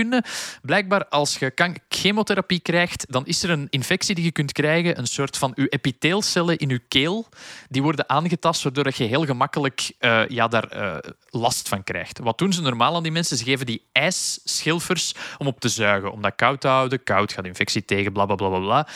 Blijkbaar 0.62 1.06
als 1.08 1.38
je 1.38 1.78
chemotherapie 1.88 2.60
krijgt, 2.60 3.06
dan 3.08 3.26
is 3.26 3.42
er 3.42 3.50
een 3.50 3.66
infectie 3.70 4.14
die 4.14 4.24
je 4.24 4.32
kunt 4.32 4.52
krijgen, 4.52 4.98
een 4.98 5.06
soort 5.06 5.36
van 5.36 5.52
je 5.54 5.68
epiteelcellen 5.68 6.56
in 6.56 6.68
je 6.68 6.78
keel, 6.88 7.28
die 7.68 7.82
worden 7.82 8.08
aangetast, 8.08 8.62
waardoor 8.62 8.92
je 8.94 9.04
heel 9.04 9.24
gemakkelijk 9.24 9.92
eh, 9.98 10.28
ja, 10.28 10.48
daar 10.48 10.68
eh, 10.68 11.10
last 11.30 11.68
van 11.68 11.84
krijgt. 11.84 12.18
Wat 12.18 12.38
doen 12.38 12.52
ze 12.52 12.62
normaal 12.62 12.96
aan 12.96 13.02
die 13.02 13.12
mensen? 13.12 13.36
Ze 13.36 13.44
geven 13.44 13.66
die 13.66 13.82
ijsschilfers 13.92 15.14
om 15.38 15.46
op 15.46 15.60
te 15.60 15.68
zuigen, 15.68 16.12
om 16.12 16.22
dat 16.22 16.32
koud 16.36 16.60
te 16.60 16.68
houden. 16.68 17.02
Koud 17.02 17.32
gaat 17.32 17.44
infectie 17.44 17.84
tegen, 17.84 18.12
bla 18.12 18.26
bla 18.26 18.34
bla 18.34 18.48
bla. 18.48 18.58
bla. 18.58 18.88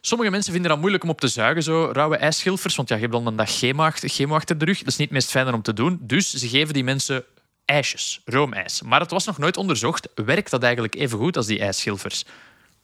Sommige 0.00 0.30
mensen 0.30 0.52
vinden 0.52 0.70
dat 0.70 0.80
moeilijk 0.80 1.02
om 1.02 1.10
op 1.10 1.20
te 1.20 1.28
zuigen, 1.28 1.62
zo 1.62 1.90
rauwe 1.92 2.16
ijsschilfers, 2.16 2.76
want 2.76 2.88
ja, 2.88 2.94
je 2.94 3.00
hebt 3.00 3.12
dan 3.12 3.26
een 3.26 3.36
dag 3.36 3.50
chemo 3.50 4.34
achter, 4.34 4.58
de 4.58 4.64
rug. 4.64 4.78
Dat 4.78 4.88
is 4.88 4.96
niet 4.96 5.08
het 5.08 5.16
meest 5.16 5.30
fijne 5.30 5.52
om 5.52 5.62
te 5.62 5.72
doen. 5.72 5.98
Dus 6.02 6.34
ze 6.34 6.48
geven 6.48 6.74
die 6.74 6.84
mensen 6.84 7.24
ijsjes, 7.70 8.20
roomijs. 8.24 8.82
Maar 8.82 9.00
het 9.00 9.10
was 9.10 9.24
nog 9.26 9.38
nooit 9.38 9.56
onderzocht, 9.56 10.08
werkt 10.14 10.50
dat 10.50 10.62
eigenlijk 10.62 10.94
even 10.94 11.18
goed 11.18 11.36
als 11.36 11.46
die 11.46 11.58
ijsschilfers? 11.58 12.24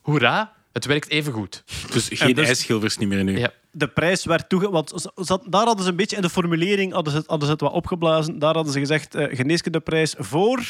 Hoera, 0.01 0.53
het 0.73 0.85
werkt 0.85 1.09
even 1.09 1.33
goed. 1.33 1.63
Dus 1.93 2.09
geen 2.13 2.35
dus- 2.35 2.47
ijsschilvers 2.47 2.97
niet 2.97 3.09
meer 3.09 3.25
nu. 3.25 3.39
Ja. 3.39 3.51
De 3.71 3.89
prijs 3.89 4.25
werd 4.25 4.49
toege... 4.49 4.71
Want 4.71 4.93
ze- 5.17 5.41
daar 5.49 5.65
hadden 5.67 5.85
ze 5.85 5.91
een 5.91 5.97
beetje 5.97 6.17
in 6.17 6.23
de 6.23 6.31
formulering 6.31 6.93
hadden 6.93 7.13
ze, 7.13 7.19
het- 7.19 7.27
hadden 7.29 7.47
ze 7.47 7.53
het 7.53 7.63
wat 7.63 7.73
opgeblazen. 7.73 8.39
Daar 8.39 8.55
hadden 8.55 8.73
ze 8.73 8.79
gezegd, 8.79 9.15
eh 9.15 9.37
geneeskundeprijs 9.37 10.15
voor 10.19 10.63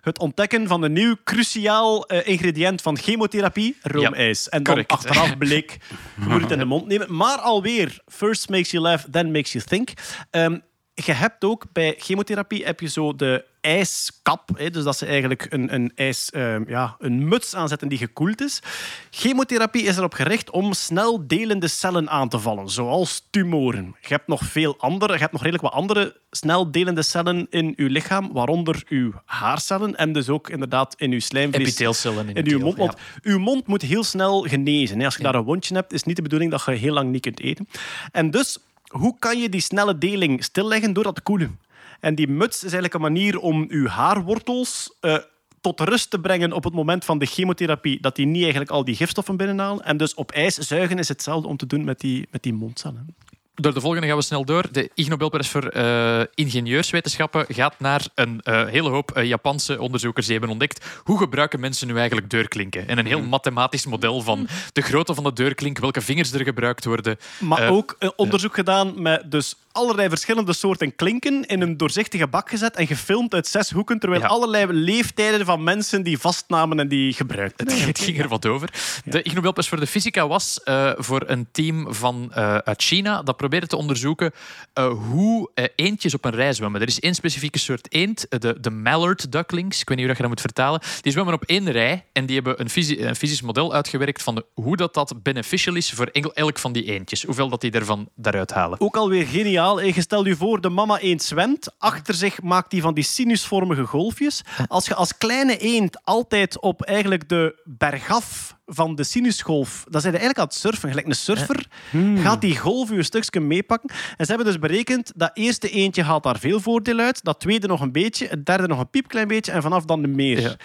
het 0.00 0.18
ontdekken 0.18 0.66
van 0.66 0.82
een 0.82 0.92
nieuw 0.92 1.16
cruciaal 1.24 2.06
eh, 2.06 2.28
ingrediënt 2.28 2.82
van 2.82 2.98
chemotherapie, 2.98 3.76
roomijs. 3.82 4.48
en 4.48 4.62
dan 4.62 4.74
correct. 4.74 4.90
achteraf 4.92 5.38
bleek, 5.38 5.70
je 6.20 6.28
moet 6.28 6.40
het 6.40 6.50
in 6.50 6.58
de 6.58 6.64
mond 6.64 6.86
nemen. 6.86 7.14
Maar 7.16 7.38
alweer, 7.38 7.98
first 8.06 8.48
makes 8.48 8.70
you 8.70 8.82
laugh, 8.82 9.04
then 9.10 9.30
makes 9.30 9.52
you 9.52 9.64
think. 9.64 9.88
Ehm, 10.30 10.58
je 10.94 11.12
hebt 11.12 11.44
ook 11.44 11.64
bij 11.72 11.94
chemotherapie 11.98 12.64
heb 12.64 12.80
je 12.80 12.88
zo 12.88 13.16
de 13.16 13.44
ijskap. 13.60 14.50
Hè, 14.56 14.70
dus 14.70 14.84
dat 14.84 14.96
ze 14.96 15.06
eigenlijk 15.06 15.46
een, 15.50 15.74
een, 15.74 15.92
ijs, 15.94 16.30
ehm, 16.30 16.64
ja, 16.66 16.96
een 16.98 17.28
muts 17.28 17.54
aanzetten 17.54 17.88
die 17.88 17.98
gekoeld 17.98 18.40
is. 18.40 18.62
Chemotherapie 19.10 19.82
is 19.82 19.96
erop 19.96 20.14
gericht 20.14 20.50
om 20.50 20.72
snel 20.72 21.26
delende 21.26 21.68
cellen 21.68 22.10
aan 22.10 22.28
te 22.28 22.38
vallen, 22.38 22.68
zoals 22.68 23.26
tumoren. 23.30 23.96
Je 24.00 24.08
hebt 24.08 24.26
nog 24.26 24.42
veel 24.42 24.74
andere, 24.78 25.12
je 25.12 25.18
hebt 25.18 25.32
nog 25.32 25.42
redelijk 25.42 25.64
wat 25.64 25.72
andere 25.72 26.20
snel 26.30 26.70
delende 26.70 27.02
cellen 27.02 27.46
in 27.50 27.72
uw 27.76 27.88
lichaam, 27.88 28.32
waaronder 28.32 28.82
uw 28.88 29.12
haarcellen 29.24 29.96
en 29.96 30.12
dus 30.12 30.28
ook 30.28 30.48
inderdaad 30.48 30.94
in 30.98 31.12
uw 31.12 31.20
slijmvlies 31.20 31.66
Epiteelcellen 31.66 32.34
in, 32.34 32.48
uw 32.48 32.58
mond. 32.58 32.76
Want 32.76 32.92
ja. 32.92 33.30
uw 33.30 33.38
mond 33.38 33.66
moet 33.66 33.82
heel 33.82 34.04
snel 34.04 34.42
genezen. 34.42 34.98
hè. 34.98 35.04
Als 35.04 35.16
je 35.16 35.22
daar 35.22 35.34
een 35.34 35.44
wondje 35.44 35.74
hebt, 35.74 35.92
is 35.92 36.02
niet 36.02 36.16
de 36.16 36.22
bedoeling 36.22 36.50
dat 36.50 36.64
je 36.64 36.72
heel 36.72 36.92
lang 36.92 37.10
niet 37.10 37.22
kunt 37.22 37.40
eten. 37.40 37.68
En 38.12 38.30
dus, 38.30 38.58
hoe 38.92 39.16
kan 39.18 39.38
je 39.38 39.48
die 39.48 39.60
snelle 39.60 39.98
deling 39.98 40.44
stilleggen 40.44 40.92
door 40.92 41.04
dat 41.04 41.14
te 41.14 41.22
koelen? 41.22 41.60
En 42.00 42.14
die 42.14 42.28
muts 42.28 42.56
is 42.56 42.62
eigenlijk 42.62 42.94
een 42.94 43.00
manier 43.00 43.38
om 43.38 43.64
uw 43.68 43.86
haarwortels 43.86 44.96
eh, 45.00 45.16
tot 45.60 45.80
rust 45.80 46.10
te 46.10 46.20
brengen 46.20 46.52
op 46.52 46.64
het 46.64 46.74
moment 46.74 47.04
van 47.04 47.18
de 47.18 47.26
chemotherapie, 47.26 48.00
dat 48.00 48.16
die 48.16 48.26
niet 48.26 48.42
eigenlijk 48.42 48.70
al 48.70 48.84
die 48.84 48.96
gifstoffen 48.96 49.36
binnenhalen. 49.36 49.84
En 49.84 49.96
dus 49.96 50.14
op 50.14 50.30
ijs 50.30 50.54
zuigen 50.54 50.98
is 50.98 51.08
hetzelfde 51.08 51.48
om 51.48 51.56
te 51.56 51.66
doen 51.66 51.84
met 51.84 52.00
die, 52.00 52.28
met 52.30 52.42
die 52.42 52.52
mondcellen. 52.52 53.14
Door 53.54 53.74
de 53.74 53.80
volgende 53.80 54.06
gaan 54.06 54.16
we 54.16 54.22
snel 54.22 54.44
door. 54.44 54.64
De 54.70 54.90
Ig 54.94 55.08
Nobelprijs 55.08 55.48
voor 55.48 55.66
eh, 55.66 56.20
ingenieurswetenschappen 56.34 57.46
gaat 57.48 57.74
naar 57.78 58.06
een 58.14 58.40
eh, 58.40 58.66
hele 58.66 58.88
hoop 58.88 59.10
eh, 59.10 59.24
Japanse 59.24 59.80
onderzoekers 59.80 60.26
die 60.26 60.34
hebben 60.34 60.52
ontdekt 60.52 60.86
hoe 61.04 61.18
gebruiken 61.18 61.60
mensen 61.60 61.86
nu 61.86 61.96
eigenlijk 61.96 62.30
deurklinken. 62.30 62.88
En 62.88 62.98
een 62.98 63.06
heel 63.06 63.22
mathematisch 63.22 63.86
model 63.86 64.20
van 64.20 64.48
de 64.72 64.80
grootte 64.80 65.14
van 65.14 65.24
de 65.24 65.32
deurklink, 65.32 65.78
welke 65.78 66.00
vingers 66.00 66.32
er 66.32 66.44
gebruikt 66.44 66.84
worden. 66.84 67.16
Maar 67.38 67.68
ook 67.68 67.96
een 67.98 68.12
onderzoek 68.16 68.54
gedaan 68.54 69.02
met 69.02 69.30
dus 69.30 69.54
allerlei 69.72 70.08
verschillende 70.08 70.52
soorten 70.52 70.94
klinken 70.96 71.44
in 71.46 71.60
een 71.60 71.76
doorzichtige 71.76 72.26
bak 72.26 72.50
gezet 72.50 72.76
en 72.76 72.86
gefilmd 72.86 73.34
uit 73.34 73.46
zes 73.46 73.70
hoeken, 73.70 73.98
terwijl 73.98 74.20
Ja. 74.22 74.26
allerlei 74.28 74.72
leeftijden 74.72 75.46
van 75.46 75.62
mensen 75.64 76.02
die 76.02 76.18
vastnamen 76.18 76.80
en 76.80 76.88
die 76.88 77.12
gebruikten. 77.12 77.68
Het, 77.70 77.84
het 77.86 77.98
ging 77.98 78.18
er 78.20 78.28
wat 78.28 78.46
over. 78.46 78.68
De 79.04 79.22
Ig 79.22 79.34
Nobelprijs 79.34 79.68
voor 79.68 79.80
de 79.80 79.86
fysica 79.86 80.28
was 80.28 80.62
eh, 80.62 80.90
voor 80.96 81.22
een 81.26 81.46
team 81.52 81.94
van, 81.94 82.30
eh, 82.34 82.56
uit 82.56 82.82
China 82.82 83.22
dat 83.22 83.36
probeerde 83.36 83.66
te 83.66 83.76
onderzoeken 83.76 84.32
eh, 84.72 84.92
hoe 85.10 85.50
eendjes 85.76 86.14
op 86.14 86.24
een 86.24 86.34
rij 86.34 86.52
zwemmen. 86.52 86.80
Er 86.80 86.86
is 86.86 87.00
één 87.00 87.14
specifieke 87.14 87.58
soort 87.58 87.92
eend, 87.92 88.26
de, 88.28 88.56
de 88.60 88.70
mallard 88.70 89.32
ducklings. 89.32 89.80
Ik 89.80 89.88
weet 89.88 89.96
niet 89.98 90.06
hoe 90.06 90.14
je 90.16 90.20
dat 90.22 90.30
moet 90.30 90.40
vertalen. 90.40 90.80
Die 91.00 91.12
zwemmen 91.12 91.34
op 91.34 91.42
één 91.44 91.70
rij 91.70 92.04
en 92.12 92.26
die 92.26 92.34
hebben 92.34 92.60
een, 92.60 92.70
fysi- 92.70 93.00
een 93.04 93.16
fysisch 93.16 93.42
model 93.42 93.72
uitgewerkt 93.74 94.22
van 94.22 94.34
de- 94.34 94.44
hoe 94.54 94.76
dat, 94.76 94.94
dat 94.94 95.22
beneficial 95.22 95.74
is 95.74 95.90
voor 95.92 96.06
elk 96.34 96.58
van 96.58 96.72
die 96.72 96.84
eendjes. 96.84 97.22
Hoeveel 97.22 97.48
dat 97.48 97.60
die 97.60 97.70
ervan 97.70 98.08
daaruit 98.14 98.50
halen. 98.52 98.80
Ook 98.80 98.96
alweer 98.96 99.26
geniaal. 99.26 99.60
Hè. 99.62 99.84
Je 99.94 100.00
stel 100.00 100.26
je 100.26 100.36
voor, 100.36 100.60
de 100.60 100.68
mama 100.68 100.98
eend 100.98 101.22
zwemt. 101.22 101.74
Achter 101.78 102.14
zich 102.14 102.42
maakt 102.42 102.72
hij 102.72 102.80
van 102.80 102.94
die 102.94 103.04
sinusvormige 103.04 103.84
golfjes. 103.84 104.42
Als 104.66 104.86
je 104.86 104.94
als 104.94 105.18
kleine 105.18 105.56
eend 105.58 106.04
altijd 106.04 106.60
op 106.60 106.82
eigenlijk 106.82 107.28
de 107.28 107.62
bergaf 107.64 108.56
van 108.66 108.94
de 108.94 109.04
sinusgolf... 109.04 109.84
Dan 109.88 110.00
zijn 110.00 110.12
je 110.12 110.18
eigenlijk 110.18 110.38
aan 110.38 110.44
het 110.44 110.54
surfen. 110.54 110.88
Gelijk 110.88 111.06
een 111.06 111.14
surfer 111.14 111.66
gaat 112.14 112.40
die 112.40 112.58
golf 112.58 112.88
je 112.88 112.96
een 112.96 113.04
stukje 113.04 113.40
meepakken. 113.40 113.90
En 114.16 114.24
ze 114.24 114.32
hebben 114.32 114.46
dus 114.46 114.58
berekend, 114.58 115.12
dat 115.14 115.30
eerste 115.34 115.70
eendje 115.70 116.02
haalt 116.02 116.22
daar 116.22 116.38
veel 116.38 116.60
voordeel 116.60 116.98
uit. 116.98 117.24
Dat 117.24 117.40
tweede 117.40 117.66
nog 117.66 117.80
een 117.80 117.92
beetje. 117.92 118.26
Het 118.26 118.46
derde 118.46 118.66
nog 118.66 118.78
een 118.78 118.90
piepklein 118.90 119.28
beetje. 119.28 119.52
En 119.52 119.62
vanaf 119.62 119.84
dan 119.84 120.02
de 120.02 120.08
meer. 120.08 120.40
Ja. 120.40 120.56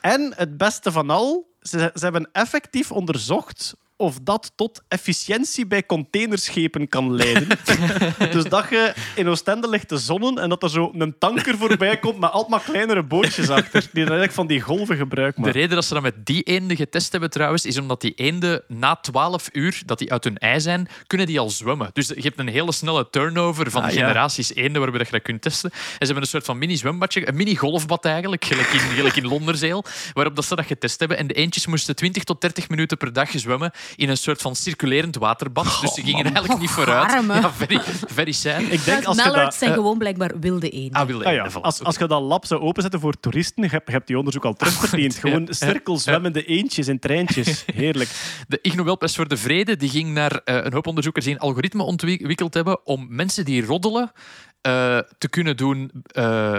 En 0.00 0.32
het 0.36 0.56
beste 0.56 0.92
van 0.92 1.10
al, 1.10 1.46
ze, 1.60 1.90
ze 1.94 2.04
hebben 2.04 2.28
effectief 2.32 2.92
onderzocht 2.92 3.74
of 3.96 4.18
dat 4.22 4.52
tot 4.56 4.82
efficiëntie 4.88 5.66
bij 5.66 5.86
containerschepen 5.86 6.88
kan 6.88 7.14
leiden. 7.14 7.48
dus 8.32 8.44
dat 8.44 8.68
je 8.70 8.94
in 9.14 9.28
Oostende 9.28 9.68
ligt 9.68 9.88
te 9.88 9.98
zonnen 9.98 10.38
en 10.38 10.48
dat 10.48 10.62
er 10.62 10.70
zo 10.70 10.92
een 10.98 11.18
tanker 11.18 11.56
voorbij 11.58 11.98
komt 11.98 12.18
met 12.18 12.30
altijd 12.30 12.50
maar 12.50 12.60
kleinere 12.60 13.02
bootjes 13.02 13.48
achter, 13.48 13.80
die 13.80 13.88
dan 13.92 14.02
eigenlijk 14.02 14.32
van 14.32 14.46
die 14.46 14.60
golven 14.60 14.96
gebruik 14.96 15.34
De 15.34 15.40
maken. 15.40 15.60
reden 15.60 15.74
dat 15.74 15.84
ze 15.84 15.94
dat 15.94 16.02
met 16.02 16.26
die 16.26 16.42
eenden 16.42 16.76
getest 16.76 17.12
hebben 17.12 17.30
trouwens, 17.30 17.64
is 17.64 17.78
omdat 17.78 18.00
die 18.00 18.14
eenden 18.14 18.62
na 18.68 18.96
12 18.96 19.48
uur 19.52 19.82
dat 19.86 19.98
die 19.98 20.12
uit 20.12 20.24
hun 20.24 20.38
ei 20.38 20.60
zijn, 20.60 20.88
kunnen 21.06 21.26
die 21.26 21.40
al 21.40 21.50
zwemmen. 21.50 21.90
Dus 21.92 22.08
je 22.08 22.20
hebt 22.20 22.38
een 22.38 22.48
hele 22.48 22.72
snelle 22.72 23.10
turnover 23.10 23.70
van 23.70 23.82
Ah, 23.82 23.90
ja. 23.90 24.00
generaties 24.00 24.54
eenden 24.54 24.80
waarbij 24.80 24.98
dat 24.98 25.08
je 25.08 25.14
dat 25.14 25.22
kunt 25.22 25.42
testen. 25.42 25.70
En 25.72 25.78
ze 25.78 26.04
hebben 26.04 26.22
een 26.22 26.28
soort 26.28 26.44
van 26.44 26.58
mini-zwembadje, 26.58 27.28
een 27.28 27.36
mini-golfbad 27.36 28.04
eigenlijk, 28.04 28.44
gelijk 28.44 28.68
in, 28.68 28.78
gelijk 28.80 29.16
in 29.16 29.26
Londerzeel, 29.26 29.84
waarop 30.12 30.36
dat 30.36 30.44
ze 30.44 30.56
dat 30.56 30.66
getest 30.66 30.98
hebben. 30.98 31.18
En 31.18 31.26
de 31.26 31.34
eendjes 31.34 31.66
moesten 31.66 31.96
20 31.96 32.24
tot 32.24 32.40
30 32.40 32.68
minuten 32.68 32.96
per 32.96 33.12
dag 33.12 33.30
zwemmen 33.34 33.72
in 33.96 34.08
een 34.08 34.16
soort 34.16 34.40
van 34.42 34.56
circulerend 34.56 35.16
waterbad. 35.16 35.78
Dus 35.80 35.94
ze 35.94 36.02
gingen 36.02 36.24
eigenlijk 36.24 36.60
niet 36.60 36.70
vooruit. 36.70 37.10
arme. 37.10 37.34
Ja, 37.34 37.52
very, 37.52 37.80
very 38.06 38.32
sad. 38.32 38.60
Ik 38.60 38.84
denk 38.84 39.04
als 39.04 39.16
dat... 39.16 39.54
zijn 39.54 39.70
eh, 39.70 39.76
gewoon 39.76 39.98
blijkbaar 39.98 40.32
wilde 40.40 40.70
eenden. 40.70 41.00
Ah, 41.00 41.06
wilde 41.06 41.24
ah 41.24 41.32
ja, 41.32 41.48
als, 41.60 41.82
als 41.82 41.96
je 41.96 42.06
dat 42.06 42.22
lab 42.22 42.46
zou 42.46 42.60
openzetten 42.60 43.00
voor 43.00 43.20
toeristen, 43.20 43.62
je 43.62 43.68
hebt, 43.68 43.86
je 43.86 43.92
hebt 43.92 44.06
die 44.06 44.18
onderzoek 44.18 44.44
al 44.44 44.54
terugverdiend. 44.54 45.14
Gewoon 45.24 45.46
cirkelzwemmende 45.50 46.44
eendjes 46.44 46.88
in 46.88 46.98
treintjes. 46.98 47.64
Heerlijk. 47.74 48.10
De 48.48 48.58
Ig 48.62 48.74
Nobelprijs 48.74 49.14
voor 49.14 49.28
de 49.28 49.36
Vrede 49.36 49.76
die 49.76 49.88
ging 49.88 50.12
naar 50.12 50.40
eh, 50.44 50.64
een 50.64 50.72
hoop 50.72 50.86
onderzoekers 50.86 51.24
die 51.24 51.34
een 51.34 51.40
algoritme 51.40 51.82
ontwikkeld 51.82 52.54
hebben 52.54 52.86
om 52.86 53.06
mensen 53.10 53.44
die 53.44 53.64
roddelen 53.64 54.12
eh, 54.60 54.98
te 55.18 55.28
kunnen 55.28 55.56
doen. 55.56 55.90
eh, 56.06 56.58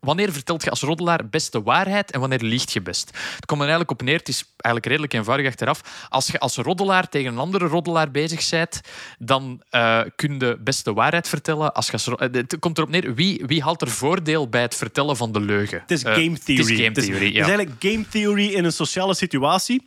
wanneer 0.00 0.32
vertelt 0.32 0.64
je 0.64 0.70
als 0.70 0.80
roddelaar 0.80 1.28
best 1.28 1.52
de 1.52 1.62
waarheid 1.62 2.10
en 2.10 2.20
wanneer 2.20 2.42
liegt 2.42 2.72
je 2.72 2.82
best? 2.82 3.10
Het 3.34 3.46
komt 3.46 3.60
er 3.60 3.66
eigenlijk 3.68 3.90
op 3.90 4.02
neer, 4.02 4.18
het 4.18 4.28
is 4.28 4.44
eigenlijk 4.56 4.86
redelijk 4.86 5.12
eenvoudig 5.12 5.46
achteraf. 5.46 6.06
Als 6.08 6.26
je 6.26 6.38
als 6.38 6.56
roddelaar 6.56 7.08
tegen 7.08 7.32
een 7.32 7.38
andere 7.38 7.66
roddelaar 7.66 8.10
bezig 8.10 8.50
bent, 8.50 8.80
dan 9.18 9.62
eh, 9.70 10.00
kun 10.16 10.38
je 10.38 10.58
best 10.60 10.84
de 10.84 10.92
waarheid 10.92 11.28
vertellen. 11.28 11.74
Als 11.74 11.86
je 11.86 11.92
als 11.92 12.08
eh, 12.08 12.28
het 12.32 12.56
komt 12.58 12.78
erop 12.78 12.90
neer, 12.90 13.14
wie, 13.14 13.42
wie 13.46 13.62
haalt 13.62 13.82
er 13.82 13.90
voordeel 13.90 14.48
bij 14.48 14.62
het 14.62 14.74
vertellen 14.74 15.16
van 15.16 15.32
de 15.32 15.40
leugen? 15.40 15.80
Het 15.80 15.90
is 15.90 16.04
Eh, 16.06 16.14
game 16.14 16.38
theory. 16.38 16.62
Het 16.62 16.70
is 16.70 16.84
game 16.84 16.92
theory, 16.92 17.24
het 17.24 17.34
is 17.34 17.46
ja. 17.46 17.46
eigenlijk 17.46 17.70
game 17.78 18.08
theory 18.08 18.46
in 18.46 18.64
een 18.64 18.72
sociale 18.72 19.14
situatie. 19.14 19.86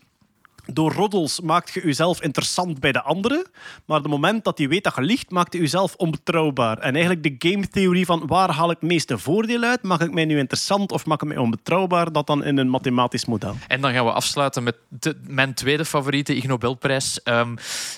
Door 0.73 0.91
roddels 0.93 1.41
maakt 1.41 1.73
je 1.73 1.81
jezelf 1.83 2.21
interessant 2.21 2.79
bij 2.79 2.91
de 2.91 3.01
anderen. 3.01 3.45
Maar 3.85 3.97
op 3.97 4.03
het 4.03 4.11
moment 4.11 4.43
dat 4.43 4.57
je 4.59 4.67
weet 4.67 4.83
dat 4.83 4.95
je 4.95 5.01
liegt, 5.01 5.31
maakt 5.31 5.53
je 5.53 5.59
jezelf 5.59 5.95
onbetrouwbaar. 5.95 6.77
En 6.77 6.95
eigenlijk 6.95 7.23
de 7.23 7.49
game 7.49 7.67
theory 7.67 8.05
van 8.05 8.27
waar 8.27 8.49
haal 8.51 8.71
ik 8.71 8.77
het 8.79 8.89
meeste 8.89 9.17
voordeel 9.17 9.61
uit? 9.63 9.83
Maak 9.83 10.01
ik 10.01 10.13
mij 10.13 10.25
nu 10.25 10.37
interessant 10.37 10.91
of 10.91 11.05
maak 11.05 11.21
ik 11.21 11.27
mij 11.27 11.37
onbetrouwbaar? 11.37 12.11
Dat 12.11 12.27
dan 12.27 12.43
in 12.43 12.57
een 12.57 12.69
mathematisch 12.69 13.25
model. 13.25 13.55
En 13.67 13.81
dan 13.81 13.93
gaan 13.93 14.05
we 14.05 14.11
afsluiten 14.11 14.63
met 14.63 14.75
de- 14.87 15.17
mijn 15.27 15.53
tweede 15.53 15.85
favoriete 15.85 16.35
Ig 16.35 16.43
Nobelprijs. 16.43 17.23
Ehm, 17.23 17.55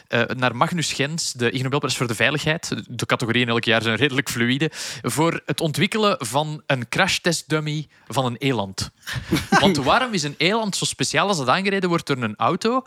eh, 0.07 0.22
naar 0.26 0.55
Magnus 0.55 0.93
Gens, 0.93 1.34
de 1.34 1.51
Ig 1.51 1.61
Nobelprijs 1.61 1.97
voor 1.97 2.07
de 2.07 2.15
Veiligheid. 2.15 2.74
De 2.89 3.05
categorieën 3.05 3.47
elk 3.47 3.63
jaar 3.63 3.82
zijn 3.82 3.95
redelijk 3.95 4.30
fluïde. 4.30 4.69
Voor 5.01 5.41
het 5.45 5.61
ontwikkelen 5.61 6.15
van 6.19 6.61
een 6.65 6.89
crashtestdummy 6.89 7.88
van 8.07 8.26
een 8.26 8.38
eland. 8.38 8.91
Want 9.59 9.78
waarom 9.78 10.14
is 10.14 10.24
een 10.24 10.36
eland 10.38 10.76
zo 10.76 10.86
speciaal 10.86 11.28
als 11.28 11.38
dat 11.38 11.47
aangereden 11.47 11.89
wordt 11.89 12.07
door 12.07 12.18
een 12.18 12.36
auto? 12.36 12.84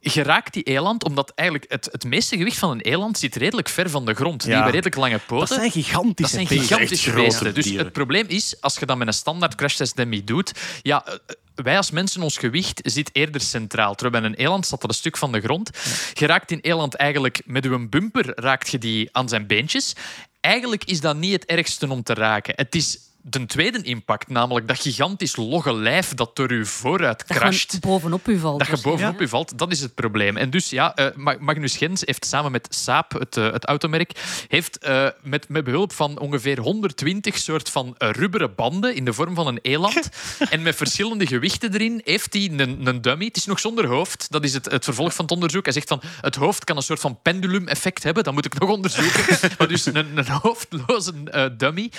Geraakt 0.00 0.52
die 0.52 0.62
eland, 0.62 1.04
omdat 1.04 1.32
eigenlijk 1.34 1.70
het, 1.72 1.88
het 1.92 2.04
meeste 2.04 2.36
gewicht 2.36 2.58
van 2.58 2.70
een 2.70 2.80
eland 2.80 3.18
zit 3.18 3.36
redelijk 3.36 3.68
ver 3.68 3.90
van 3.90 4.06
de 4.06 4.14
grond. 4.14 4.40
Die 4.40 4.48
Ja. 4.50 4.54
hebben 4.54 4.72
redelijk 4.72 4.96
lange 4.96 5.12
Dat 5.16 5.26
poten. 5.26 5.54
zijn 5.56 5.70
gigantische 5.70 6.36
Dat 6.36 6.48
zijn 6.48 6.60
gigantische 6.60 7.10
beesten. 7.12 7.54
Dus 7.54 7.70
het 7.70 7.92
probleem 7.92 8.24
is, 8.28 8.56
als 8.60 8.76
je 8.78 8.86
dat 8.86 8.96
met 8.96 9.06
een 9.06 9.12
standaard 9.12 9.54
crashtest 9.54 9.96
dummy 9.96 10.24
doet, 10.24 10.52
ja, 10.82 11.06
eh, 11.06 11.14
wij 11.54 11.76
als 11.76 11.90
mensen, 11.90 12.22
ons 12.22 12.38
gewicht 12.38 12.80
zit 12.84 13.10
eerder 13.12 13.40
centraal. 13.40 13.94
Terwijl 13.94 14.22
bij 14.22 14.30
een 14.30 14.36
eland 14.36 14.66
staat 14.66 14.80
dat 14.80 14.90
een 14.90 14.96
stuk 14.96 15.16
van 15.16 15.32
de 15.32 15.40
grond. 15.40 15.70
Je 16.12 16.26
raakt 16.26 16.50
in 16.50 16.60
eland 16.60 16.94
eigenlijk 16.94 17.40
met 17.44 17.64
uw 17.64 17.88
bumper 17.88 18.32
raakt 18.34 18.68
je 18.70 18.78
die 18.78 19.08
aan 19.12 19.28
zijn 19.28 19.46
beentjes. 19.46 19.92
Eigenlijk 20.40 20.84
is 20.84 21.00
dat 21.00 21.16
niet 21.16 21.32
het 21.32 21.44
ergste 21.44 21.88
om 21.90 22.02
te 22.02 22.14
raken. 22.14 22.52
Het 22.56 22.74
is 22.74 22.98
de 23.30 23.46
tweede 23.46 23.82
impact, 23.82 24.28
namelijk 24.28 24.68
dat 24.68 24.80
gigantisch 24.80 25.36
logge 25.36 25.74
lijf 25.74 26.14
dat 26.14 26.36
door 26.36 26.50
u 26.52 26.66
vooruit 26.66 27.24
Dat 27.28 27.36
crasht. 27.38 27.72
je 27.72 27.78
bovenop 27.78 28.28
u 28.28 28.38
valt. 28.38 28.58
Dat 28.58 28.68
je 28.68 28.88
bovenop 28.88 29.20
je 29.20 29.28
valt, 29.28 29.58
dat 29.58 29.72
is 29.72 29.80
het 29.80 29.94
probleem. 29.94 30.36
En 30.36 30.50
dus 30.50 30.70
ja, 30.70 30.94
eh, 30.94 31.06
Ma- 31.14 31.36
Magnus 31.40 31.76
Gens 31.76 32.02
heeft 32.04 32.26
samen 32.26 32.52
met 32.52 32.66
Saab, 32.70 33.12
het, 33.12 33.36
eh, 33.36 33.52
het 33.52 33.64
automerk, 33.64 34.12
heeft 34.48 34.78
eh, 34.78 35.06
met, 35.22 35.48
met 35.48 35.64
behulp 35.64 35.92
van 35.92 36.18
ongeveer 36.18 36.58
120 36.60 37.38
soort 37.38 37.70
van 37.70 37.94
rubberen 37.98 38.54
banden 38.54 38.94
in 38.94 39.04
de 39.04 39.12
vorm 39.12 39.34
van 39.34 39.46
een 39.46 39.58
eland 39.62 40.08
en 40.50 40.62
met 40.62 40.76
verschillende 40.76 41.26
gewichten 41.26 41.74
erin, 41.74 42.00
heeft 42.04 42.32
hij 42.32 42.50
een, 42.56 42.86
een 42.86 43.00
dummy. 43.02 43.24
Het 43.24 43.36
is 43.36 43.46
nog 43.46 43.60
zonder 43.60 43.86
hoofd. 43.86 44.26
Dat 44.30 44.44
is 44.44 44.54
het, 44.54 44.64
het 44.70 44.84
vervolg 44.84 45.14
van 45.14 45.24
het 45.24 45.34
onderzoek. 45.34 45.64
Hij 45.64 45.72
zegt 45.72 45.88
van, 45.88 46.00
het 46.20 46.34
hoofd 46.34 46.64
kan 46.64 46.76
een 46.76 46.82
soort 46.82 47.00
van 47.00 47.18
pendulum-effect 47.22 48.02
hebben. 48.02 48.24
Dat 48.24 48.34
moet 48.34 48.44
ik 48.44 48.58
nog 48.58 48.70
onderzoeken. 48.70 49.38
maar 49.58 49.68
dus 49.68 49.86
een, 49.86 50.16
een 50.18 50.28
hoofdloze 50.28 51.12
dummy 51.56 51.90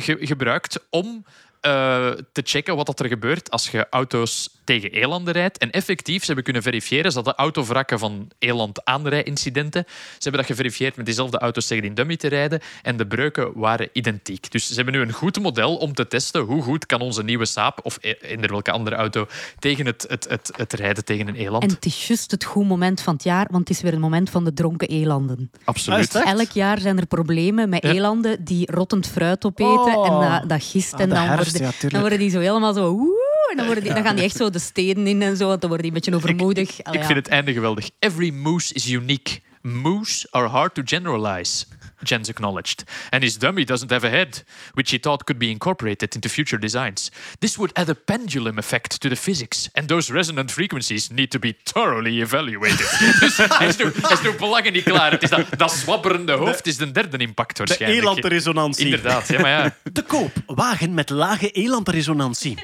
ge- 0.00 0.18
gebruikt 0.20 0.57
om 0.90 1.24
eh, 1.60 2.10
te 2.32 2.42
checken 2.44 2.76
wat 2.76 2.86
dat 2.86 3.00
er 3.00 3.08
gebeurt 3.08 3.50
als 3.50 3.70
je 3.70 3.86
auto's 3.90 4.57
tegen 4.68 4.90
elanden 4.90 5.32
rijdt. 5.34 5.58
En 5.58 5.70
effectief, 5.70 6.20
ze 6.20 6.26
hebben 6.26 6.44
kunnen 6.44 6.62
verifiëren 6.62 7.12
dat 7.14 7.24
de 7.24 7.34
autovrakken 7.34 7.98
van 7.98 8.30
eland-aanrijincidenten, 8.38 9.84
ze 9.86 9.94
hebben 10.18 10.40
dat 10.40 10.50
geverifieerd 10.50 10.96
met 10.96 11.06
diezelfde 11.06 11.38
auto's 11.38 11.66
tegen 11.66 11.82
die 11.82 11.92
dummy 11.92 12.16
te 12.16 12.28
rijden 12.28 12.60
en 12.82 12.96
de 12.96 13.06
breuken 13.06 13.50
waren 13.54 13.88
identiek. 13.92 14.50
Dus 14.50 14.66
ze 14.68 14.74
hebben 14.74 14.94
nu 14.94 15.00
een 15.00 15.12
goed 15.12 15.40
model 15.40 15.76
om 15.76 15.94
te 15.94 16.06
testen 16.06 16.40
hoe 16.40 16.62
goed 16.62 16.86
kan 16.86 17.00
onze 17.00 17.22
nieuwe 17.22 17.46
Saab 17.46 17.80
of 17.82 17.98
e- 18.00 18.14
eender 18.20 18.50
welke 18.50 18.70
andere 18.70 18.96
auto 18.96 19.26
tegen 19.58 19.86
het, 19.86 20.04
het, 20.08 20.28
het, 20.28 20.50
het 20.56 20.72
rijden 20.72 21.04
tegen 21.04 21.28
een 21.28 21.34
eland. 21.34 21.62
En 21.62 21.70
het 21.70 21.84
is 21.86 22.06
juist 22.06 22.30
het 22.30 22.44
goed 22.44 22.66
moment 22.66 23.00
van 23.00 23.14
het 23.14 23.22
jaar, 23.22 23.46
want 23.50 23.68
het 23.68 23.76
is 23.76 23.82
weer 23.82 23.92
een 23.92 24.00
moment 24.00 24.30
van 24.30 24.44
de 24.44 24.52
dronken 24.52 24.88
elanden. 24.88 25.50
Absoluut. 25.64 26.16
Ah? 26.16 26.30
Elk 26.30 26.50
jaar 26.50 26.78
zijn 26.78 26.98
er 26.98 27.06
problemen 27.06 27.68
met 27.68 27.82
Ja. 27.82 27.90
elanden 27.92 28.44
die 28.44 28.72
rottend 28.72 29.06
fruit 29.06 29.44
opeten 29.44 29.96
Oh. 29.96 30.06
en 30.06 30.30
dat, 30.30 30.48
dat 30.48 30.64
gist. 30.64 30.94
Ah, 30.94 31.00
en 31.00 31.08
dan, 31.08 31.18
herfst, 31.18 31.50
worden, 31.50 31.62
ja, 31.62 31.70
tuurlijk. 31.70 31.92
dan 31.92 32.00
worden 32.00 32.18
die 32.18 32.30
zo 32.30 32.38
helemaal 32.40 32.74
zo... 32.74 32.92
woe, 32.92 33.17
en 33.50 33.56
dan, 33.56 33.66
worden 33.66 33.84
die, 33.84 33.92
dan 33.92 34.02
gaan 34.02 34.14
die 34.14 34.24
echt 34.24 34.36
zo 34.36 34.50
de 34.50 34.58
steden 34.58 35.06
in 35.06 35.22
en 35.22 35.36
zo, 35.36 35.48
dan 35.48 35.58
worden 35.68 35.78
die 35.78 35.86
een 35.86 35.92
beetje 35.92 36.14
overmoedig. 36.14 36.78
Ik 36.78 36.94
ja. 36.94 37.04
vind 37.04 37.18
het 37.18 37.28
einde 37.28 37.52
geweldig. 37.52 37.90
Every 37.98 38.30
moose 38.30 38.74
is 38.74 38.90
unique. 38.90 39.40
Moose 39.62 40.26
are 40.30 40.46
hard 40.46 40.74
to 40.74 40.82
generalize. 40.84 41.64
Jens 42.02 42.28
acknowledged. 42.28 42.82
And 43.10 43.22
his 43.22 43.36
dummy 43.38 43.64
doesn't 43.64 43.90
have 43.90 44.06
a 44.06 44.10
head, 44.10 44.44
which 44.74 44.90
he 44.90 44.98
thought 44.98 45.24
could 45.24 45.38
be 45.38 45.46
incorporated 45.46 46.14
into 46.14 46.28
future 46.28 46.60
designs. 46.60 47.10
This 47.38 47.56
would 47.56 47.76
add 47.76 47.88
a 47.88 47.94
pendulum 48.04 48.58
effect 48.58 49.00
to 49.00 49.08
the 49.08 49.16
physics, 49.16 49.68
and 49.72 49.88
those 49.88 50.12
resonant 50.12 50.50
frequencies 50.52 51.08
need 51.08 51.30
to 51.30 51.38
be 51.38 51.56
thoroughly 51.62 52.20
evaluated. 52.20 52.98
dus 53.20 53.36
hij 53.58 53.66
is 53.68 53.76
nu, 53.76 53.92
hij 54.00 54.12
is 54.12 54.22
nu 54.22 54.32
belangen 54.38 54.72
niet 54.72 54.82
klaar. 54.84 55.10
Het 55.10 55.22
is 55.22 55.30
dat, 55.30 55.46
dat 55.56 55.72
zwabberende 55.72 56.32
hoofd 56.32 56.66
is 56.66 56.76
de 56.76 56.90
derde 56.92 57.16
impact 57.16 57.56
De 57.56 57.64
waarschijnlijk. 57.64 58.02
elandresonantie. 58.02 58.84
Inderdaad, 58.84 59.28
ja, 59.28 59.40
maar 59.40 59.50
ja. 59.50 59.76
Te 59.92 60.02
koop. 60.02 60.32
Wagen 60.46 60.94
met 60.94 61.10
lage 61.10 61.50
elandresonantie. 61.50 62.58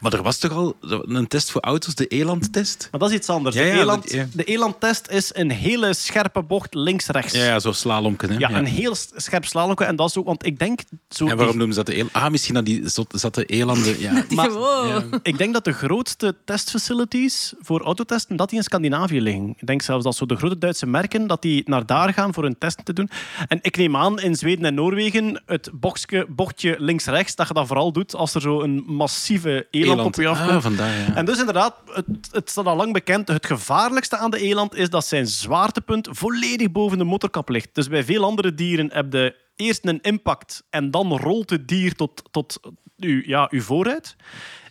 Maar 0.00 0.12
er 0.12 0.22
was 0.22 0.38
toch 0.38 0.52
al 0.52 0.76
een 0.80 1.26
test 1.26 1.50
voor 1.50 1.60
auto's, 1.60 1.94
de 1.94 2.06
elandtest? 2.06 2.88
Maar 2.90 3.00
dat 3.00 3.10
is 3.10 3.16
iets 3.16 3.28
anders. 3.28 3.56
Ja, 3.56 3.62
de, 3.62 3.68
ja, 3.68 3.74
eland, 3.80 4.02
dat- 4.02 4.12
ja. 4.12 4.26
de 4.32 4.44
elandtest 4.44 5.08
is 5.08 5.30
een 5.34 5.50
hele 5.50 5.94
scherpe 5.94 6.42
bocht 6.42 6.74
links-rechts. 6.74 7.32
Ja, 7.34 7.44
ja 7.44 7.58
zo 7.58 7.72
slalomken. 7.72 8.30
Hè? 8.30 8.38
Ja, 8.38 8.48
Ja. 8.48 8.56
een 8.58 8.64
heel 8.80 8.94
scherp 9.14 9.44
slalomke. 9.44 9.84
En 9.84 9.96
dat 9.96 10.08
is 10.08 10.16
ook, 10.16 10.26
want 10.26 10.46
ik 10.46 10.58
denk... 10.58 10.80
Zo 11.08 11.26
En 11.26 11.36
waarom 11.36 11.56
noemen 11.56 11.74
ze 11.74 11.82
dat 11.82 11.94
de 11.94 11.94
eland? 11.94 12.12
Ah, 12.12 12.30
misschien 12.30 12.54
dat 12.54 12.64
die 12.64 12.82
zatte 13.08 13.44
elanden... 13.44 13.98
Ja. 14.00 14.24
Die 14.28 14.36
maar- 14.36 15.04
Ik 15.22 15.38
denk 15.38 15.52
dat 15.52 15.64
de 15.64 15.72
grootste 15.72 16.36
testfacilities 16.44 17.52
voor 17.60 17.80
autotesten 17.82 18.36
dat 18.36 18.48
die 18.48 18.58
in 18.58 18.64
Scandinavië 18.64 19.20
liggen. 19.20 19.54
Ik 19.58 19.66
denk 19.66 19.82
zelfs 19.82 20.04
dat 20.04 20.16
zo 20.16 20.26
de 20.26 20.36
grote 20.36 20.58
Duitse 20.58 20.86
merken 20.86 21.26
dat 21.26 21.42
die 21.42 21.62
naar 21.66 21.86
daar 21.86 22.12
gaan 22.12 22.34
voor 22.34 22.42
hun 22.42 22.58
testen 22.58 22.84
te 22.84 22.92
doen. 22.92 23.10
En 23.48 23.58
ik 23.62 23.76
neem 23.76 23.96
aan 23.96 24.20
in 24.20 24.34
Zweden 24.34 24.64
en 24.64 24.74
Noorwegen 24.74 25.42
het 25.46 25.70
bochtje, 25.72 26.26
bochtje 26.28 26.76
links-rechts 26.78 27.34
dat 27.34 27.48
je 27.48 27.54
dat 27.54 27.66
vooral 27.66 27.92
doet 27.92 28.14
als 28.14 28.34
er 28.34 28.40
zo 28.40 28.60
een 28.60 28.84
massieve 28.86 29.66
eland, 29.70 30.00
op 30.00 30.14
je 30.14 30.28
afkomt. 30.28 30.50
Ah, 30.50 30.62
vandaar, 30.62 30.98
ja. 30.98 31.14
En 31.14 31.24
dus 31.24 31.38
inderdaad, 31.38 31.74
het, 31.86 32.06
het 32.30 32.50
staat 32.50 32.66
al 32.66 32.76
lang 32.76 32.92
bekend, 32.92 33.28
het 33.28 33.46
gevaarlijkste 33.46 34.16
aan 34.16 34.30
de 34.30 34.38
eland 34.40 34.74
is 34.74 34.90
dat 34.90 35.06
zijn 35.06 35.26
zwaartepunt 35.26 36.08
volledig 36.10 36.70
boven 36.70 36.98
de 36.98 37.04
motorkap 37.04 37.48
ligt. 37.48 37.68
Dus 37.72 37.88
bij 37.88 38.04
veel 38.04 38.24
andere 38.24 38.54
dieren 38.70 38.92
heb 38.92 39.12
je 39.12 39.36
eerst 39.56 39.86
een 39.86 40.00
impact 40.00 40.62
en 40.70 40.90
dan 40.90 41.16
rolt 41.16 41.50
het 41.50 41.68
dier 41.68 41.94
tot, 41.94 42.22
tot 42.30 42.60
uw, 42.96 43.22
ja, 43.24 43.46
uw 43.50 43.60
vooruit. 43.62 44.16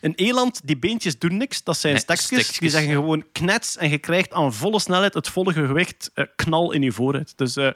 Een 0.01 0.13
eland, 0.15 0.61
die 0.63 0.77
beentjes 0.77 1.19
doen 1.19 1.37
niks, 1.37 1.63
dat 1.63 1.77
zijn 1.77 1.93
Nee, 1.93 2.01
stekjes. 2.01 2.25
stekjes. 2.25 2.57
Die 2.59 2.69
zeggen 2.69 2.91
gewoon 2.93 3.25
knets 3.31 3.77
en 3.77 3.89
je 3.89 3.97
krijgt 3.97 4.33
aan 4.33 4.53
volle 4.53 4.79
snelheid 4.79 5.13
het 5.13 5.27
volle 5.29 5.53
gewicht 5.53 6.11
eh, 6.13 6.25
knal 6.35 6.71
in 6.71 6.81
je 6.81 6.91
vooruit. 6.91 7.33
Dus 7.37 7.55
eh, 7.55 7.69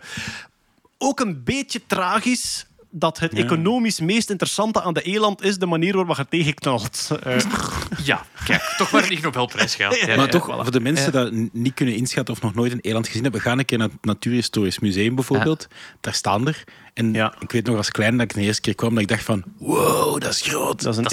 ook 0.97 1.19
een 1.19 1.43
beetje 1.43 1.82
tragisch 1.88 2.65
dat 2.95 3.19
het 3.19 3.33
economisch 3.33 3.99
meest 3.99 4.29
interessante 4.29 4.81
aan 4.81 4.93
de 4.93 5.01
eland 5.01 5.43
is 5.43 5.57
de 5.57 5.65
manier 5.65 5.95
waarop 5.95 6.17
je 6.17 6.25
tegenknalt. 6.29 7.09
Eh, 7.23 7.37
Ja, 8.03 8.25
kijk, 8.45 8.73
toch 8.77 8.91
maar 8.91 9.03
een 9.03 9.11
Ig 9.11 9.21
Nobelprijs 9.21 9.75
gehaald. 9.75 9.99
Ja, 9.99 10.07
Maar 10.07 10.15
ja, 10.17 10.27
toch, 10.27 10.45
voilà. 10.51 10.61
voor 10.61 10.71
de 10.71 10.79
mensen 10.79 11.31
die 11.33 11.49
niet 11.53 11.73
kunnen 11.73 11.95
inschatten 11.95 12.33
of 12.33 12.41
nog 12.41 12.53
nooit 12.53 12.71
een 12.71 12.79
eland 12.79 13.07
gezien 13.07 13.23
hebben, 13.23 13.41
ga 13.41 13.51
een 13.51 13.65
keer 13.65 13.77
naar 13.77 13.89
het 13.89 14.05
Natuurhistorisch 14.05 14.79
Museum 14.79 15.15
bijvoorbeeld. 15.15 15.67
Daar 16.01 16.13
staan 16.13 16.47
er. 16.47 16.63
En 16.93 17.13
Ja. 17.13 17.33
ik 17.39 17.51
weet 17.51 17.65
nog 17.65 17.77
als 17.77 17.91
klein 17.91 18.17
dat 18.17 18.21
ik 18.21 18.33
de 18.33 18.41
eerste 18.41 18.61
keer 18.61 18.75
kwam, 18.75 18.93
dat 18.93 19.01
ik 19.03 19.07
dacht 19.07 19.23
van, 19.23 19.43
wow, 19.57 20.21
dat 20.21 20.31
is 20.33 20.41
groot. 20.41 20.81
Dat 20.81 20.91
is 20.93 20.97
een 20.97 21.03
Dat 21.03 21.11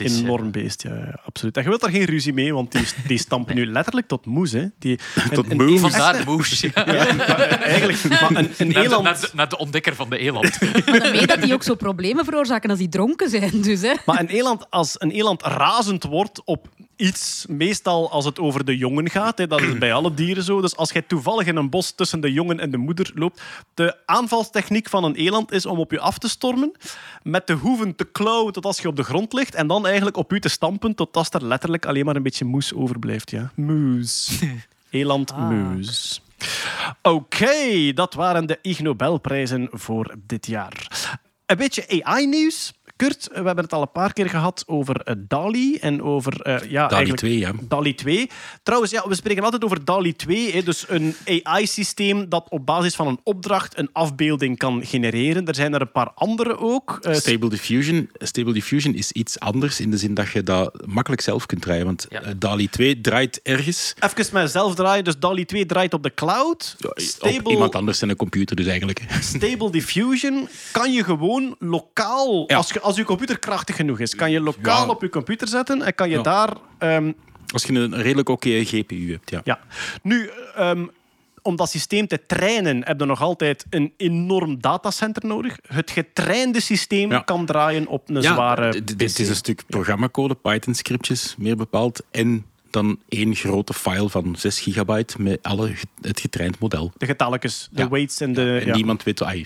is 0.00 0.18
enorm, 0.20 0.50
beest, 0.50 0.82
ja, 0.82 0.94
ja, 0.94 1.20
absoluut. 1.24 1.56
En 1.56 1.62
je 1.62 1.68
wilt 1.68 1.80
daar 1.80 1.90
geen 1.90 2.04
ruzie 2.04 2.32
mee, 2.32 2.54
want 2.54 2.72
die, 2.72 2.86
die 3.06 3.18
stampen 3.18 3.54
nu 3.54 3.66
letterlijk 3.66 4.06
tot 4.06 4.26
moes. 4.26 4.52
Hè. 4.52 4.66
Die, 4.78 4.98
Tot 5.32 5.50
een, 5.50 5.78
Vandaar 5.78 6.24
moes. 6.24 6.60
Ja. 6.60 6.70
ja, 6.74 7.12
maar 7.14 7.38
eigenlijk, 7.48 8.02
een, 8.04 8.10
een 8.58 8.68
Naar, 8.72 8.82
de, 8.82 8.88
eland... 8.88 9.02
naar, 9.02 9.20
de, 9.20 9.30
naar 9.32 9.48
de 9.48 9.58
ontdekker 9.58 9.94
van 9.94 10.10
de 10.10 10.18
eland. 10.18 10.58
Maar 10.86 11.00
dan 11.00 11.12
weet 11.12 11.28
dat 11.28 11.42
die 11.42 11.52
ook 11.52 11.62
zo 11.62 11.74
problemen 11.74 12.24
veroorzaken 12.24 12.70
als 12.70 12.78
die 12.78 12.88
dronken 12.88 13.30
zijn. 13.30 13.60
Dus, 13.60 13.80
hè. 13.80 13.92
Maar 14.06 14.20
een 14.20 14.28
eland, 14.28 14.70
als 14.70 14.94
een 14.98 15.10
eland 15.10 15.42
razend 15.42 16.02
wordt 16.04 16.44
op 16.44 16.68
iets, 16.96 17.44
meestal 17.48 18.10
als 18.10 18.24
het 18.24 18.38
over 18.38 18.64
de 18.64 18.76
jongen 18.76 19.10
gaat, 19.10 19.38
hè, 19.38 19.46
dat 19.46 19.60
is 19.60 19.78
bij 19.78 19.92
alle 19.92 20.14
dieren 20.14 20.42
zo. 20.42 20.60
Dus 20.60 20.76
als 20.76 20.92
jij 20.92 21.02
toevallig 21.02 21.46
in 21.46 21.56
een 21.56 21.70
bos 21.70 21.90
tussen 21.90 22.20
de 22.20 22.32
jongen 22.32 22.60
en 22.60 22.70
de 22.70 22.76
moeder 22.76 23.10
loopt, 23.14 23.42
de 23.74 23.96
aanvalstechniek 24.06 24.88
van 24.88 25.04
een 25.04 25.14
eland 25.14 25.52
is 25.52 25.66
om 25.66 25.78
op 25.78 25.90
je 25.90 26.00
af 26.00 26.18
te 26.18 26.28
stormen, 26.28 26.72
met 27.22 27.46
de 27.46 27.52
hoeven 27.52 27.94
te 27.96 28.04
klauwen 28.04 28.52
tot 28.52 28.64
als 28.64 28.78
je 28.78 28.88
op 28.88 28.96
de 28.96 29.04
grond 29.04 29.32
ligt, 29.32 29.54
en 29.54 29.66
dan 29.66 29.86
eigenlijk 29.86 30.16
op 30.16 30.32
u 30.32 30.40
te 30.40 30.48
stampen 30.48 30.94
tot 30.94 31.16
als 31.16 31.28
er 31.30 31.44
letterlijk 31.44 31.86
alleen 31.86 32.04
maar 32.04 32.16
een 32.16 32.22
beetje 32.22 32.44
moes 32.44 32.74
overblijft. 32.74 33.30
Ja. 33.30 33.52
Moes. 33.54 34.40
Elandmoes. 34.90 36.22
Oké, 37.02 37.92
dat 37.94 38.14
waren 38.14 38.46
de 38.46 38.58
Ig 38.62 38.80
Nobelprijzen 38.80 39.68
voor 39.72 40.14
dit 40.26 40.46
jaar. 40.46 40.86
Een 41.46 41.56
beetje 41.56 42.02
AI-nieuws. 42.02 42.72
Kurt, 42.96 43.28
we 43.32 43.34
hebben 43.42 43.64
het 43.64 43.72
al 43.72 43.82
een 43.82 43.92
paar 43.92 44.12
keer 44.12 44.28
gehad 44.28 44.64
over 44.66 45.00
eh, 45.00 45.14
DALI 45.18 45.76
en 45.76 46.02
over... 46.02 46.40
eh, 46.40 46.70
ja, 46.70 46.86
DALI 46.86 46.94
eigenlijk 46.94 47.18
2, 47.18 47.38
ja. 47.38 47.52
DALI 47.68 47.94
2. 47.94 48.30
Trouwens, 48.62 48.90
ja, 48.92 49.04
we 49.08 49.14
spreken 49.14 49.42
altijd 49.44 49.64
over 49.64 49.84
DALI 49.84 50.12
2. 50.16 50.52
Hè, 50.52 50.62
dus 50.62 50.84
een 50.88 51.14
AI-systeem 51.44 52.28
dat 52.28 52.46
op 52.48 52.66
basis 52.66 52.94
van 52.94 53.06
een 53.06 53.20
opdracht 53.22 53.78
een 53.78 53.88
afbeelding 53.92 54.58
kan 54.58 54.84
genereren. 54.84 55.46
Er 55.46 55.54
zijn 55.54 55.74
er 55.74 55.80
een 55.80 55.92
paar 55.92 56.10
andere 56.14 56.58
ook. 56.58 56.98
Eh, 57.02 57.14
Stable 57.14 57.48
Diffusion, 57.48 58.10
Stable 58.14 58.52
Diffusion 58.52 58.94
is 58.94 59.12
iets 59.12 59.38
anders 59.40 59.80
in 59.80 59.90
de 59.90 59.96
zin 59.98 60.14
dat 60.14 60.30
je 60.30 60.42
dat 60.42 60.86
makkelijk 60.86 61.22
zelf 61.22 61.46
kunt 61.46 61.62
draaien. 61.62 61.84
Want 61.84 62.06
Ja. 62.08 62.22
DALI 62.36 62.68
2 62.68 63.00
draait 63.00 63.40
ergens 63.42 63.94
Even 64.00 64.32
mijzelf 64.32 64.74
draaien. 64.74 65.04
Dus 65.04 65.18
DALI 65.18 65.44
2 65.44 65.66
draait 65.66 65.94
op 65.94 66.02
de 66.02 66.14
cloud. 66.14 66.76
op 67.20 67.48
iemand 67.48 67.74
anders 67.74 68.02
en 68.02 68.08
een 68.08 68.16
computer 68.16 68.56
dus 68.56 68.66
eigenlijk. 68.66 69.04
Stable 69.20 69.70
Diffusion 69.70 70.48
kan 70.72 70.92
je 70.92 71.04
gewoon 71.04 71.56
lokaal, 71.58 72.44
Ja. 72.46 72.56
als, 72.56 72.68
je, 72.72 72.80
als 72.86 72.96
je 72.96 73.04
computer 73.04 73.38
krachtig 73.38 73.76
genoeg 73.76 73.98
is, 74.00 74.14
kan 74.14 74.30
je 74.30 74.40
lokaal 74.40 74.84
Ja. 74.84 74.90
op 74.90 75.02
je 75.02 75.08
computer 75.08 75.48
zetten 75.48 75.82
en 75.82 75.94
kan 75.94 76.08
je 76.10 76.16
Ja. 76.16 76.22
daar... 76.22 76.52
ehm, 76.78 77.12
Als 77.52 77.62
je 77.64 77.72
een 77.72 77.94
redelijk 78.02 78.28
oké 78.28 78.64
GPU 78.64 79.10
hebt, 79.12 79.30
ja. 79.30 79.40
ja. 79.44 79.58
Nu, 80.02 80.30
ehm, 80.54 80.86
om 81.42 81.56
dat 81.56 81.70
systeem 81.70 82.06
te 82.06 82.20
trainen, 82.26 82.84
heb 82.86 83.00
je 83.00 83.06
nog 83.06 83.20
altijd 83.22 83.66
een 83.70 83.92
enorm 83.96 84.60
datacenter 84.60 85.26
nodig. 85.26 85.56
Het 85.66 85.90
getrainde 85.90 86.60
systeem 86.60 87.10
Ja. 87.10 87.18
kan 87.18 87.46
draaien 87.46 87.86
op 87.86 88.08
een 88.08 88.14
Ja, 88.22 88.32
zware 88.34 88.84
dit 88.84 89.18
is 89.18 89.28
een 89.28 89.34
stuk 89.36 89.62
programmacode, 89.66 90.34
Python-scriptjes, 90.34 91.34
meer 91.38 91.56
bepaald. 91.56 92.02
En 92.10 92.46
dan 92.70 92.98
één 93.08 93.34
grote 93.34 93.74
file 93.74 94.08
van 94.08 94.34
6 94.38 94.60
gigabyte 94.60 95.22
met 95.22 95.38
alle, 95.42 95.72
het 96.00 96.20
getraind 96.20 96.58
model. 96.58 96.92
De 96.96 97.06
getalletjes, 97.06 97.68
de 97.72 97.82
Ja. 97.82 97.88
weights 97.88 98.20
en 98.20 98.32
de... 98.32 98.58
En 98.60 98.66
ja. 98.66 98.74
niemand 98.74 99.02
weet... 99.02 99.22
ai, 99.22 99.44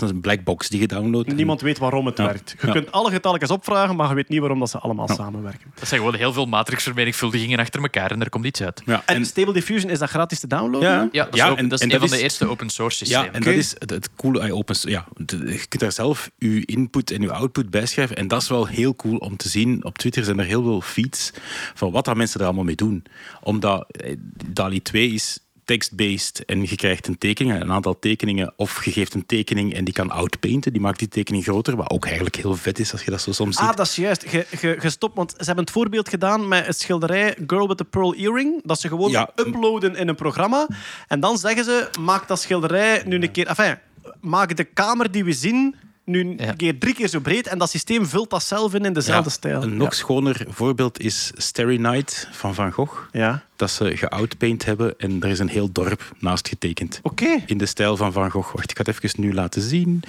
is 0.00 0.10
een 0.10 0.20
black 0.20 0.44
box 0.44 0.68
die 0.68 0.80
je 0.80 0.86
downloadt. 0.86 1.32
Niemand 1.34 1.60
weet 1.60 1.78
waarom 1.78 2.06
het 2.06 2.18
Ja. 2.18 2.24
werkt. 2.24 2.54
Je 2.60 2.66
Ja. 2.66 2.72
kunt 2.72 2.92
alle 2.92 3.10
getalletjes 3.10 3.50
opvragen, 3.50 3.96
maar 3.96 4.08
je 4.08 4.14
weet 4.14 4.28
niet 4.28 4.40
waarom 4.40 4.58
dat 4.58 4.70
ze 4.70 4.78
allemaal 4.78 5.08
Ja. 5.08 5.14
samenwerken. 5.14 5.72
Dat 5.74 5.88
zijn 5.88 6.00
gewoon 6.00 6.14
heel 6.16 6.32
veel 6.32 6.46
matrixvermenigvuldigingen 6.46 7.58
achter 7.58 7.80
elkaar 7.82 8.10
en 8.10 8.20
er 8.20 8.28
komt 8.28 8.44
iets 8.44 8.62
uit. 8.62 8.82
Ja, 8.84 9.02
En, 9.06 9.26
Stable 9.26 9.52
Diffusion, 9.52 9.90
is 9.90 9.98
dat 9.98 10.08
gratis 10.10 10.40
te 10.40 10.46
downloaden? 10.46 10.90
Ja. 10.90 11.08
Ja, 11.12 11.24
dat 11.24 11.34
is, 11.34 11.42
ook- 11.42 11.56
en- 11.58 11.68
dat 11.68 11.78
is 11.78 11.84
en 11.86 11.92
een 11.94 12.00
dat 12.00 12.08
van 12.08 12.18
de 12.18 12.22
eerste 12.24 12.46
open 12.46 12.70
source 12.70 12.96
systemen. 12.96 13.24
Ja, 13.26 13.32
en 13.32 13.40
dat 13.42 13.54
is 13.54 13.74
het, 13.78 13.90
het 13.90 14.08
coole. 14.16 14.52
Open, 14.52 14.76
ja, 14.80 15.06
de- 15.16 15.36
je 15.36 15.66
kunt 15.66 15.82
daar 15.82 15.92
zelf 15.92 16.30
je 16.38 16.64
input 16.64 17.10
en 17.10 17.20
je 17.22 17.32
output 17.32 17.70
bijschrijven. 17.70 18.16
En 18.16 18.28
dat 18.28 18.42
is 18.42 18.48
wel 18.48 18.66
heel 18.66 18.96
cool 18.96 19.16
om 19.16 19.36
te 19.36 19.48
zien. 19.48 19.84
Op 19.84 19.98
Twitter 19.98 20.24
zijn 20.24 20.38
er 20.38 20.44
heel 20.44 20.62
veel 20.62 20.80
feeds 20.80 21.30
van 21.74 21.90
wat 21.92 22.04
dat 22.04 22.16
mensen 22.16 22.40
er 22.40 22.46
allemaal 22.46 22.64
mee 22.64 22.74
doen. 22.74 23.04
Omdat 23.42 23.86
eh, 23.90 24.16
DALI 24.46 24.82
2 24.82 25.08
is 25.12 25.38
text-based 25.64 26.44
en 26.44 26.60
je 26.60 26.76
krijgt 26.76 27.06
een 27.06 27.18
tekening, 27.18 27.60
een 27.60 27.72
aantal 27.72 27.98
tekeningen, 27.98 28.52
of 28.56 28.84
je 28.84 28.92
geeft 28.92 29.14
een 29.14 29.26
tekening 29.26 29.74
en 29.74 29.84
die 29.84 29.94
kan 29.94 30.10
outpainten, 30.10 30.72
die 30.72 30.80
maakt 30.80 30.98
die 30.98 31.08
tekening 31.08 31.44
groter, 31.44 31.76
wat 31.76 31.90
ook 31.90 32.04
eigenlijk 32.04 32.36
heel 32.36 32.54
vet 32.56 32.78
is 32.78 32.92
als 32.92 33.04
je 33.04 33.10
dat 33.10 33.20
zo 33.20 33.32
soms 33.32 33.56
ziet. 33.56 33.68
Ah, 33.68 33.76
dat 33.76 33.86
is 33.86 33.96
juist. 33.96 34.24
Ge, 34.26 34.46
ge, 34.50 34.76
gestopt, 34.78 35.16
want 35.16 35.30
ze 35.30 35.44
hebben 35.44 35.64
het 35.64 35.72
voorbeeld 35.72 36.08
gedaan 36.08 36.48
met 36.48 36.66
het 36.66 36.80
schilderij 36.80 37.36
Girl 37.46 37.68
with 37.68 37.76
the 37.76 37.84
Pearl 37.84 38.14
Earring. 38.14 38.60
Dat 38.64 38.80
ze 38.80 38.88
gewoon 38.88 39.10
Ja. 39.10 39.30
uploaden 39.36 39.96
in 39.96 40.08
een 40.08 40.14
programma. 40.14 40.68
En 41.08 41.20
dan 41.20 41.38
zeggen 41.38 41.64
ze, 41.64 41.90
maak 42.00 42.28
dat 42.28 42.40
schilderij 42.40 43.02
nu 43.06 43.22
een 43.22 43.30
keer... 43.30 43.46
Enfin, 43.46 43.78
maak 44.20 44.56
de 44.56 44.64
kamer 44.64 45.10
die 45.10 45.24
we 45.24 45.32
zien 45.32 45.74
nu 46.04 46.34
een 46.36 46.56
keer 46.56 46.78
drie 46.78 46.94
keer 46.94 47.08
zo 47.08 47.20
breed. 47.20 47.46
En 47.46 47.58
dat 47.58 47.70
systeem 47.70 48.06
vult 48.06 48.30
dat 48.30 48.42
zelf 48.42 48.74
in 48.74 48.84
in 48.84 48.92
dezelfde 48.92 49.28
Ja, 49.28 49.36
stijl. 49.36 49.62
Een 49.62 49.76
nog 49.76 49.94
schoner 49.94 50.46
voorbeeld 50.48 51.00
is 51.00 51.30
Starry 51.34 51.80
Night 51.80 52.28
van 52.30 52.54
Van 52.54 52.72
Gogh. 52.72 52.98
Ja. 53.12 53.44
Dat 53.56 53.70
ze 53.70 53.96
geoutpaint 53.96 54.64
hebben 54.64 54.94
en 54.98 55.22
er 55.22 55.28
is 55.28 55.38
een 55.38 55.48
heel 55.48 55.72
dorp 55.72 56.12
naast 56.18 56.48
getekend. 56.48 57.00
Oké. 57.02 57.42
In 57.46 57.58
de 57.58 57.66
stijl 57.66 57.96
van 57.96 58.12
Van 58.12 58.30
Gogh. 58.30 58.54
Wacht, 58.54 58.70
ik 58.70 58.76
ga 58.76 58.84
het 58.84 59.02
even 59.02 59.20
nu 59.20 59.34
laten 59.34 59.62
zien. 59.62 60.02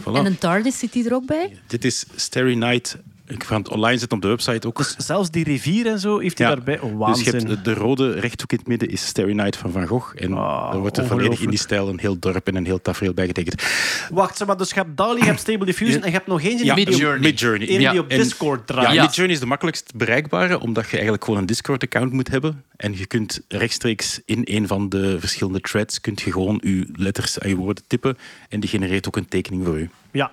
Voilà. 0.00 0.12
En 0.12 0.26
een 0.26 0.38
TARDIS 0.38 0.78
zit 0.78 0.92
die 0.92 1.06
er 1.06 1.14
ook 1.14 1.26
bij? 1.26 1.58
Dit 1.66 1.84
is 1.84 2.04
Starry 2.16 2.54
Night. 2.56 2.98
Ik 3.28 3.44
ga 3.44 3.56
het 3.56 3.68
online 3.68 3.98
zetten 3.98 4.16
op 4.16 4.22
de 4.22 4.28
website 4.28 4.66
ook. 4.66 4.76
Dus 4.76 4.94
zelfs 4.96 5.30
die 5.30 5.44
rivier 5.44 5.86
en 5.86 5.98
zo 5.98 6.18
heeft 6.18 6.38
hij 6.38 6.48
Ja. 6.48 6.54
daarbij. 6.54 6.78
Oh, 6.80 6.82
dus 6.90 6.98
waanzin. 6.98 7.24
je 7.24 7.30
hebt 7.30 7.46
de, 7.48 7.60
de 7.62 7.74
rode 7.74 8.12
rechthoek 8.20 8.52
in 8.52 8.58
het 8.58 8.66
midden 8.66 8.88
is 8.88 9.06
Starry 9.06 9.32
Night 9.32 9.56
van 9.56 9.70
Van 9.72 9.86
Gogh. 9.86 10.12
En 10.22 10.32
er 10.72 10.78
wordt 10.78 10.96
er 10.98 11.06
volledig 11.06 11.40
in 11.40 11.50
die 11.50 11.58
stijl 11.58 11.88
een 11.88 11.98
heel 11.98 12.18
dorp 12.18 12.46
en 12.46 12.54
een 12.56 12.64
heel 12.64 12.82
tafereel 12.82 13.14
bij 13.14 13.26
getekend. 13.26 13.62
Wacht, 14.10 14.36
zeg 14.36 14.46
maar, 14.46 14.56
dus 14.56 14.68
je 14.68 14.74
hebt 14.74 14.96
DALI, 14.96 15.18
je 15.18 15.24
hebt 15.24 15.40
Stable 15.40 15.66
Diffusion 15.66 16.00
en 16.02 16.06
je 16.08 16.14
hebt 16.14 16.26
nog 16.26 16.42
eentje 16.42 16.74
die, 16.74 16.84
Midjourney. 16.86 17.18
Midjourney. 17.20 17.80
Ja, 17.80 17.90
die 17.90 18.00
op 18.00 18.08
Discord 18.10 18.66
draait. 18.66 18.86
Ja, 18.88 18.92
Ja. 18.94 19.02
Midjourney 19.02 19.34
is 19.34 19.40
de 19.40 19.46
makkelijkst 19.46 19.94
bereikbare, 19.94 20.60
omdat 20.60 20.84
je 20.84 20.92
eigenlijk 20.92 21.24
gewoon 21.24 21.40
een 21.40 21.46
Discord-account 21.46 22.12
moet 22.12 22.28
hebben. 22.28 22.64
En 22.76 22.98
je 22.98 23.06
kunt 23.06 23.40
rechtstreeks 23.48 24.20
in 24.24 24.40
een 24.44 24.66
van 24.66 24.88
de 24.88 25.16
verschillende 25.20 25.60
threads 25.60 26.00
kunt 26.00 26.20
je 26.20 26.32
gewoon 26.32 26.60
je 26.62 26.86
letters 26.96 27.38
en 27.38 27.48
je 27.48 27.56
woorden 27.56 27.84
tippen. 27.86 28.18
En 28.48 28.60
die 28.60 28.68
genereert 28.70 29.06
ook 29.06 29.16
een 29.16 29.28
tekening 29.28 29.64
voor 29.64 29.78
u. 29.78 29.90
Ja. 30.10 30.30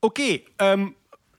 Oké, 0.00 0.38
ehm, 0.56 0.86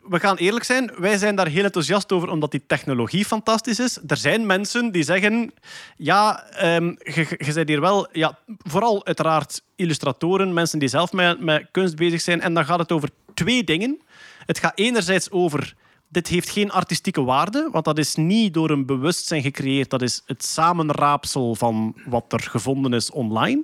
we 0.07 0.19
gaan 0.19 0.35
eerlijk 0.35 0.65
zijn. 0.65 0.91
Wij 0.97 1.17
zijn 1.17 1.35
daar 1.35 1.47
heel 1.47 1.63
enthousiast 1.63 2.11
over, 2.11 2.29
omdat 2.29 2.51
die 2.51 2.63
technologie 2.67 3.25
fantastisch 3.25 3.79
is. 3.79 3.99
Er 4.07 4.17
zijn 4.17 4.45
mensen 4.45 4.91
die 4.91 5.03
zeggen... 5.03 5.53
Ja, 5.97 6.43
je, 6.57 7.35
je 7.37 7.53
bent 7.53 7.69
hier 7.69 7.81
wel... 7.81 8.07
Ja, 8.11 8.37
vooral 8.57 9.05
uiteraard 9.05 9.61
illustratoren, 9.75 10.53
mensen 10.53 10.79
die 10.79 10.87
zelf 10.87 11.11
met, 11.11 11.39
met 11.39 11.67
kunst 11.71 11.95
bezig 11.95 12.21
zijn. 12.21 12.41
En 12.41 12.53
dan 12.53 12.65
gaat 12.65 12.79
het 12.79 12.91
over 12.91 13.09
twee 13.33 13.63
dingen. 13.63 14.01
Het 14.45 14.59
gaat 14.59 14.77
enerzijds 14.77 15.31
over... 15.31 15.75
Dit 16.07 16.27
heeft 16.27 16.49
geen 16.49 16.71
artistieke 16.71 17.23
waarde, 17.23 17.69
want 17.71 17.85
dat 17.85 17.97
is 17.97 18.15
niet 18.15 18.53
door 18.53 18.69
een 18.69 18.85
bewustzijn 18.85 19.41
gecreëerd. 19.41 19.89
Dat 19.89 20.01
is 20.01 20.21
het 20.25 20.43
samenraapsel 20.43 21.55
van 21.55 21.95
wat 22.05 22.33
er 22.33 22.39
gevonden 22.39 22.93
is 22.93 23.11
online. 23.11 23.63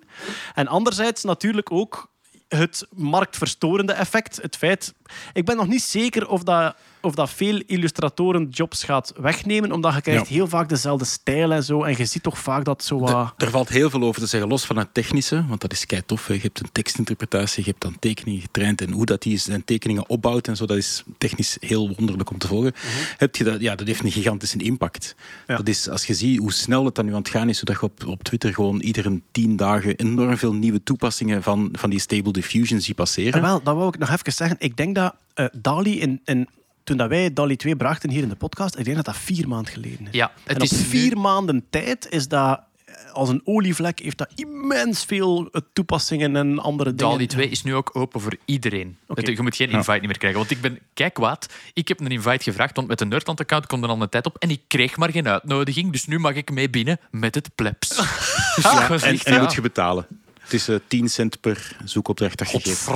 En 0.54 0.68
anderzijds 0.68 1.24
natuurlijk 1.24 1.72
ook 1.72 2.11
het 2.58 2.88
marktverstorende 2.96 3.94
effect. 3.94 4.42
Het 4.42 4.58
feit... 4.58 4.94
Ik 5.34 5.46
ben 5.46 5.58
nog 5.58 5.68
niet 5.68 5.84
zeker 5.84 6.28
of 6.28 6.44
dat, 6.44 6.76
of 7.02 7.16
dat 7.16 7.30
veel 7.30 7.62
illustratoren 7.66 8.48
jobs 8.50 8.84
gaat 8.84 9.14
wegnemen, 9.18 9.72
omdat 9.72 9.94
je 9.94 10.02
krijgt 10.02 10.28
Ja. 10.28 10.34
heel 10.34 10.48
vaak 10.48 10.70
dezelfde 10.70 11.06
stijl 11.06 11.52
en 11.52 11.64
zo. 11.64 11.84
En 11.84 11.96
je 11.98 12.06
ziet 12.06 12.24
toch 12.24 12.40
vaak 12.40 12.66
dat 12.66 12.84
zo 12.84 13.00
wat... 13.00 13.34
Er 13.38 13.50
valt 13.50 13.70
heel 13.70 13.90
veel 13.90 14.02
over 14.04 14.22
te 14.22 14.28
zeggen, 14.28 14.50
los 14.50 14.66
van 14.66 14.78
het 14.78 14.94
technische, 14.94 15.46
want 15.48 15.62
dat 15.62 15.72
is 15.72 15.86
kei 15.86 16.02
tof. 16.06 16.28
hè. 16.28 16.34
Je 16.34 16.40
hebt 16.40 16.60
een 16.60 16.70
tekstinterpretatie, 16.72 17.64
je 17.64 17.70
hebt 17.70 17.82
dan 17.82 17.96
tekeningen 18.00 18.42
getraind 18.42 18.82
en 18.82 18.92
hoe 18.92 19.06
dat 19.06 19.22
die 19.22 19.38
zijn 19.38 19.64
tekeningen 19.66 20.10
opbouwt 20.10 20.48
en 20.48 20.56
zo, 20.56 20.66
dat 20.66 20.78
is 20.78 21.04
technisch 21.18 21.58
heel 21.60 21.94
wonderlijk 21.98 22.30
om 22.30 22.38
te 22.38 22.48
volgen. 22.48 22.74
Heb 23.18 23.36
je 23.36 23.44
dat, 23.44 23.62
ja, 23.62 23.76
dat 23.76 23.88
heeft 23.88 24.04
een 24.04 24.12
gigantische 24.12 24.58
impact. 24.58 25.16
Ja. 25.48 25.56
Dat 25.58 25.68
is, 25.68 25.90
als 25.90 26.06
je 26.06 26.14
ziet 26.14 26.40
hoe 26.40 26.54
snel 26.54 26.86
het 26.86 26.96
dan 26.96 27.06
nu 27.06 27.12
aan 27.12 27.18
het 27.18 27.30
gaan 27.30 27.50
is, 27.50 27.58
zodat 27.58 27.76
je 27.76 27.82
op, 27.82 28.06
op 28.08 28.24
Twitter 28.24 28.54
gewoon 28.54 28.80
iedere 28.80 29.22
tien 29.32 29.56
dagen 29.56 29.96
enorm 29.96 30.38
veel 30.38 30.54
nieuwe 30.54 30.84
toepassingen 30.84 31.44
van, 31.44 31.70
van 31.72 31.90
die 31.90 32.00
Stable 32.00 32.32
Diffusion 32.32 32.82
ziet 32.82 32.96
passeren. 32.96 33.34
En 33.34 33.42
wel, 33.42 33.64
dat 33.64 33.76
wou 33.76 33.88
ik 33.88 33.98
nog 33.98 34.10
even 34.10 34.34
zeggen. 34.34 34.56
Ik 34.60 34.78
denk 34.78 34.96
dat 34.96 35.16
eh, 35.34 35.46
DALI, 35.62 36.00
in, 36.00 36.22
in, 36.26 36.48
toen 36.92 37.00
dat 37.00 37.10
wij 37.10 37.34
DALI 37.34 37.56
2 37.56 37.76
brachten 37.76 38.10
hier 38.10 38.22
in 38.24 38.30
de 38.30 38.36
podcast, 38.36 38.78
ik 38.78 38.84
denk 38.86 38.96
dat 38.96 39.06
dat 39.06 39.18
vier 39.18 39.48
maanden 39.48 39.72
geleden 39.74 40.02
is. 40.02 40.08
Ja, 40.12 40.32
het 40.44 40.48
en 40.50 40.56
op 40.56 40.62
is 40.62 40.72
nu- 40.72 40.78
vier 40.78 41.18
maanden 41.18 41.64
tijd 41.70 42.08
is 42.10 42.28
dat... 42.28 42.60
eh, 42.86 42.96
Als 43.14 43.30
een 43.30 43.42
olievlek 43.44 44.00
heeft 44.00 44.18
dat 44.18 44.32
immens 44.36 45.06
veel 45.06 45.50
eh, 45.52 45.62
toepassingen 45.74 46.36
en 46.36 46.60
andere 46.60 46.96
dingen. 46.96 47.12
DALI 47.14 47.28
2 47.28 47.50
is 47.50 47.64
nu 47.64 47.76
ook 47.76 47.90
open 47.96 48.22
voor 48.22 48.36
iedereen. 48.46 48.98
Oké. 49.08 49.22
Het- 49.22 49.38
Je 49.38 49.42
moet 49.44 49.56
geen 49.56 49.70
invite 49.70 49.92
niet 49.92 50.02
meer 50.08 50.18
krijgen. 50.18 50.40
Want 50.40 50.52
ik 50.52 50.62
ben 50.62 50.80
kijk 50.94 51.14
kwaad. 51.14 51.48
Ik 51.74 51.88
heb 51.88 52.00
een 52.00 52.08
invite 52.12 52.44
gevraagd, 52.44 52.76
want 52.76 52.88
met 52.88 53.02
een 53.02 53.08
Nerdland-account 53.08 53.66
komt 53.68 53.84
er 53.84 53.90
al 53.90 54.02
een 54.02 54.10
tijd 54.10 54.26
op. 54.26 54.38
En 54.38 54.50
ik 54.50 54.62
kreeg 54.68 54.98
maar 54.98 55.12
geen 55.12 55.28
uitnodiging. 55.28 55.92
Dus 55.92 56.06
nu 56.08 56.20
mag 56.20 56.34
ik 56.34 56.52
mee 56.52 56.70
binnen 56.70 57.00
met 57.12 57.36
het 57.36 57.50
plebs. 57.56 57.88
Dus 58.56 58.64
Ja, 58.64 58.90
en, 58.90 59.20
en 59.20 59.42
moet 59.42 59.54
je 59.54 59.62
betalen. 59.62 60.08
Het 60.40 60.54
is 60.54 60.68
eh 60.68 60.76
10 60.88 61.10
cent 61.10 61.40
per 61.42 61.78
zoekopdracht 61.84 62.38
dat 62.38 62.52
je 62.52 62.60
geeft. 62.60 62.90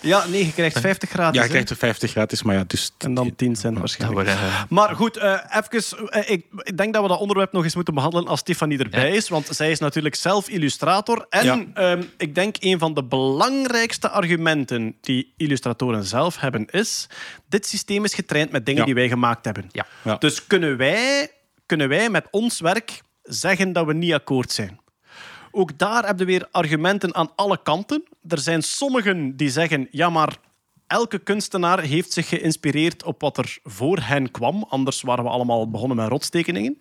Ja, 0.00 0.26
nee, 0.26 0.46
je 0.46 0.52
krijgt 0.52 0.80
50 0.80 1.10
gratis. 1.10 1.36
Ja, 1.36 1.42
je 1.42 1.48
krijgt 1.50 1.70
er 1.70 1.76
50 1.76 2.10
gratis, 2.10 2.42
maar 2.42 2.54
ja, 2.54 2.64
dus... 2.66 2.92
En 2.98 3.14
dan 3.14 3.34
10 3.36 3.56
cent 3.56 3.78
waarschijnlijk. 3.78 4.26
wordt, 4.28 4.40
eh, 4.40 4.62
Maar 4.68 4.94
goed, 4.96 5.16
eh 5.16 5.38
even, 5.50 6.08
eh, 6.08 6.30
ik, 6.30 6.44
ik 6.62 6.76
denk 6.76 6.92
dat 6.94 7.02
we 7.02 7.08
dat 7.08 7.18
onderwerp 7.18 7.52
nog 7.52 7.64
eens 7.64 7.74
moeten 7.74 7.94
behandelen 7.94 8.28
als 8.28 8.40
Stefanie 8.40 8.78
erbij 8.78 9.08
Ja. 9.08 9.14
is. 9.16 9.28
Want 9.28 9.46
zij 9.50 9.70
is 9.70 9.78
natuurlijk 9.78 10.14
zelf 10.14 10.48
illustrator. 10.48 11.26
En 11.28 11.44
Ja. 11.44 11.64
ehm, 11.74 12.02
ik 12.16 12.34
denk 12.34 12.56
een 12.60 12.78
van 12.78 12.94
de 12.94 13.04
belangrijkste 13.04 14.08
argumenten 14.10 14.94
die 15.00 15.32
illustratoren 15.36 16.04
zelf 16.04 16.40
hebben 16.40 16.66
is... 16.70 17.06
Dit 17.48 17.66
systeem 17.66 18.04
is 18.04 18.14
getraind 18.14 18.50
met 18.50 18.66
dingen 18.66 18.80
Ja. 18.80 18.86
die 18.86 18.94
wij 18.94 19.08
gemaakt 19.08 19.44
hebben. 19.44 19.68
Ja. 19.72 19.86
Ja. 20.02 20.16
Dus 20.16 20.46
kunnen 20.46 20.76
wij, 20.76 21.30
kunnen 21.66 21.88
wij 21.88 22.10
met 22.10 22.26
ons 22.30 22.60
werk 22.60 23.00
zeggen 23.22 23.72
dat 23.72 23.86
we 23.86 23.92
niet 23.92 24.12
akkoord 24.12 24.52
zijn? 24.52 24.78
Ook 25.50 25.78
daar 25.78 26.06
hebben 26.06 26.26
we 26.26 26.32
weer 26.32 26.48
argumenten 26.50 27.14
aan 27.14 27.30
alle 27.36 27.62
kanten. 27.62 28.04
Er 28.28 28.38
zijn 28.38 28.62
sommigen 28.62 29.36
die 29.36 29.50
zeggen, 29.50 29.88
ja, 29.90 30.10
maar 30.10 30.36
elke 30.86 31.18
kunstenaar 31.18 31.80
heeft 31.80 32.12
zich 32.12 32.28
geïnspireerd 32.28 33.02
op 33.04 33.20
wat 33.20 33.38
er 33.38 33.58
voor 33.64 33.98
hen 34.02 34.30
kwam. 34.30 34.66
Anders 34.68 35.02
waren 35.02 35.24
we 35.24 35.30
allemaal 35.30 35.70
begonnen 35.70 35.96
met 35.96 36.08
rotstekeningen. 36.08 36.80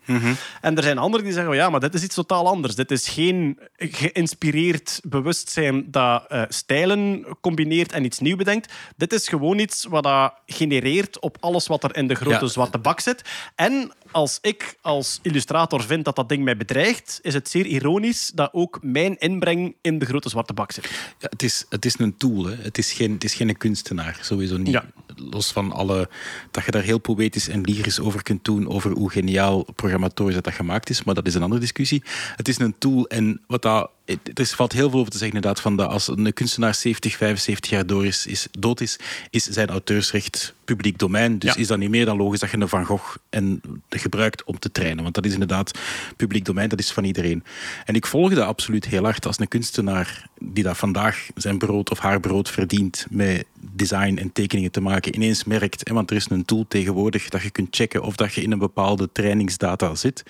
En 0.61 0.77
er 0.77 0.83
zijn 0.83 0.97
anderen 0.97 1.25
die 1.25 1.33
zeggen, 1.33 1.55
ja, 1.55 1.69
maar 1.69 1.79
dit 1.79 1.93
is 1.93 2.03
iets 2.03 2.15
totaal 2.15 2.47
anders. 2.47 2.75
Dit 2.75 2.91
is 2.91 3.07
geen 3.09 3.59
geïnspireerd 3.77 4.99
bewustzijn 5.03 5.91
dat 5.91 6.25
eh, 6.27 6.41
stijlen 6.47 7.25
combineert 7.41 7.91
en 7.91 8.03
iets 8.05 8.19
nieuw 8.19 8.35
bedenkt. 8.35 8.73
Dit 8.97 9.13
is 9.13 9.27
gewoon 9.27 9.59
iets 9.59 9.85
wat 9.89 10.03
dat 10.03 10.33
genereert 10.45 11.19
op 11.19 11.37
alles 11.39 11.67
wat 11.67 11.83
er 11.83 11.95
in 11.95 12.07
de 12.07 12.15
grote 12.15 12.45
Ja. 12.45 12.51
zwarte 12.51 12.77
bak 12.77 12.99
zit. 12.99 13.21
En 13.55 13.91
als 14.11 14.37
ik 14.41 14.77
als 14.81 15.19
illustrator 15.21 15.83
vind 15.83 16.05
dat 16.05 16.15
dat 16.15 16.29
ding 16.29 16.43
mij 16.43 16.57
bedreigt, 16.57 17.19
is 17.21 17.33
het 17.33 17.49
zeer 17.49 17.65
ironisch 17.65 18.31
dat 18.35 18.53
ook 18.53 18.79
mijn 18.81 19.17
inbreng 19.17 19.75
in 19.81 19.99
de 19.99 20.05
grote 20.05 20.29
zwarte 20.29 20.53
bak 20.53 20.71
zit. 20.71 20.89
Ja, 21.19 21.27
het, 21.29 21.43
is, 21.43 21.65
het 21.69 21.85
is 21.85 21.99
een 21.99 22.17
tool, 22.17 22.45
hè. 22.45 22.55
Het, 22.55 22.77
is 22.77 22.91
geen, 22.91 23.11
het 23.11 23.23
is 23.23 23.33
geen 23.33 23.57
kunstenaar, 23.57 24.17
sowieso 24.21 24.57
niet. 24.57 24.73
Ja. 24.73 24.85
los 25.15 25.51
van 25.51 25.71
alle... 25.71 26.09
dat 26.51 26.65
je 26.65 26.71
daar 26.71 26.83
heel 26.83 26.97
poëtisch 26.99 27.47
en 27.47 27.61
lyrisch 27.61 27.99
over 27.99 28.23
kunt 28.23 28.45
doen, 28.45 28.67
over 28.67 28.91
hoe 28.91 29.11
geniaal 29.11 29.63
programmatorisch 29.75 30.35
dat, 30.35 30.43
dat 30.43 30.53
gemaakt 30.53 30.89
is, 30.89 31.03
maar 31.03 31.15
dat 31.15 31.27
is 31.27 31.33
een 31.33 31.43
andere 31.43 31.61
discussie. 31.61 32.03
Het 32.35 32.47
is 32.47 32.59
een 32.59 32.75
tool 32.77 33.07
en 33.07 33.41
wat 33.47 33.61
dat 33.61 33.91
er 34.33 34.45
valt 34.45 34.71
heel 34.71 34.89
veel 34.89 34.99
over 34.99 35.11
te 35.11 35.17
zeggen 35.17 35.35
inderdaad, 35.35 35.61
van 35.61 35.75
dat 35.75 35.89
als 35.89 36.07
een 36.07 36.33
kunstenaar 36.33 36.75
70, 36.75 37.15
75 37.17 37.69
jaar 37.71 37.85
door 37.85 38.05
is, 38.05 38.25
is, 38.25 38.47
dood 38.51 38.81
is, 38.81 38.99
is 39.29 39.43
zijn 39.43 39.67
auteursrecht 39.69 40.53
publiek 40.65 40.97
domein. 40.97 41.39
Dus 41.39 41.53
Ja. 41.53 41.59
is 41.59 41.67
dat 41.67 41.77
niet 41.77 41.89
meer 41.89 42.05
dan 42.05 42.17
logisch 42.17 42.39
dat 42.39 42.51
je 42.51 42.57
een 42.57 42.67
Van 42.69 42.85
Gogh 42.85 43.15
en 43.29 43.61
gebruikt 43.89 44.43
om 44.43 44.59
te 44.59 44.71
trainen. 44.71 45.03
Want 45.03 45.15
dat 45.15 45.25
is 45.25 45.33
inderdaad 45.33 45.79
publiek 46.17 46.45
domein, 46.45 46.69
dat 46.69 46.79
is 46.79 46.91
van 46.91 47.03
iedereen. 47.03 47.43
En 47.85 47.95
ik 47.95 48.05
volg 48.05 48.33
dat 48.33 48.45
absoluut 48.47 48.85
heel 48.85 49.03
hard 49.03 49.25
als 49.25 49.39
een 49.39 49.47
kunstenaar 49.47 50.27
die 50.39 50.63
dat 50.63 50.77
vandaag 50.77 51.27
zijn 51.35 51.57
brood 51.57 51.89
of 51.91 51.99
haar 51.99 52.19
brood 52.19 52.49
verdient 52.49 53.05
met 53.09 53.45
design 53.71 54.17
en 54.17 54.31
tekeningen 54.31 54.71
te 54.71 54.81
maken, 54.81 55.15
ineens 55.15 55.43
merkt, 55.43 55.87
hè, 55.87 55.93
want 55.93 56.09
er 56.09 56.15
is 56.15 56.29
een 56.29 56.45
tool 56.45 56.65
tegenwoordig 56.67 57.29
dat 57.29 57.41
je 57.41 57.49
kunt 57.49 57.75
checken 57.75 58.03
of 58.03 58.15
dat 58.15 58.33
je 58.33 58.41
in 58.41 58.51
een 58.51 58.59
bepaalde 58.59 59.09
trainingsdata 59.11 59.95
zit. 59.95 60.23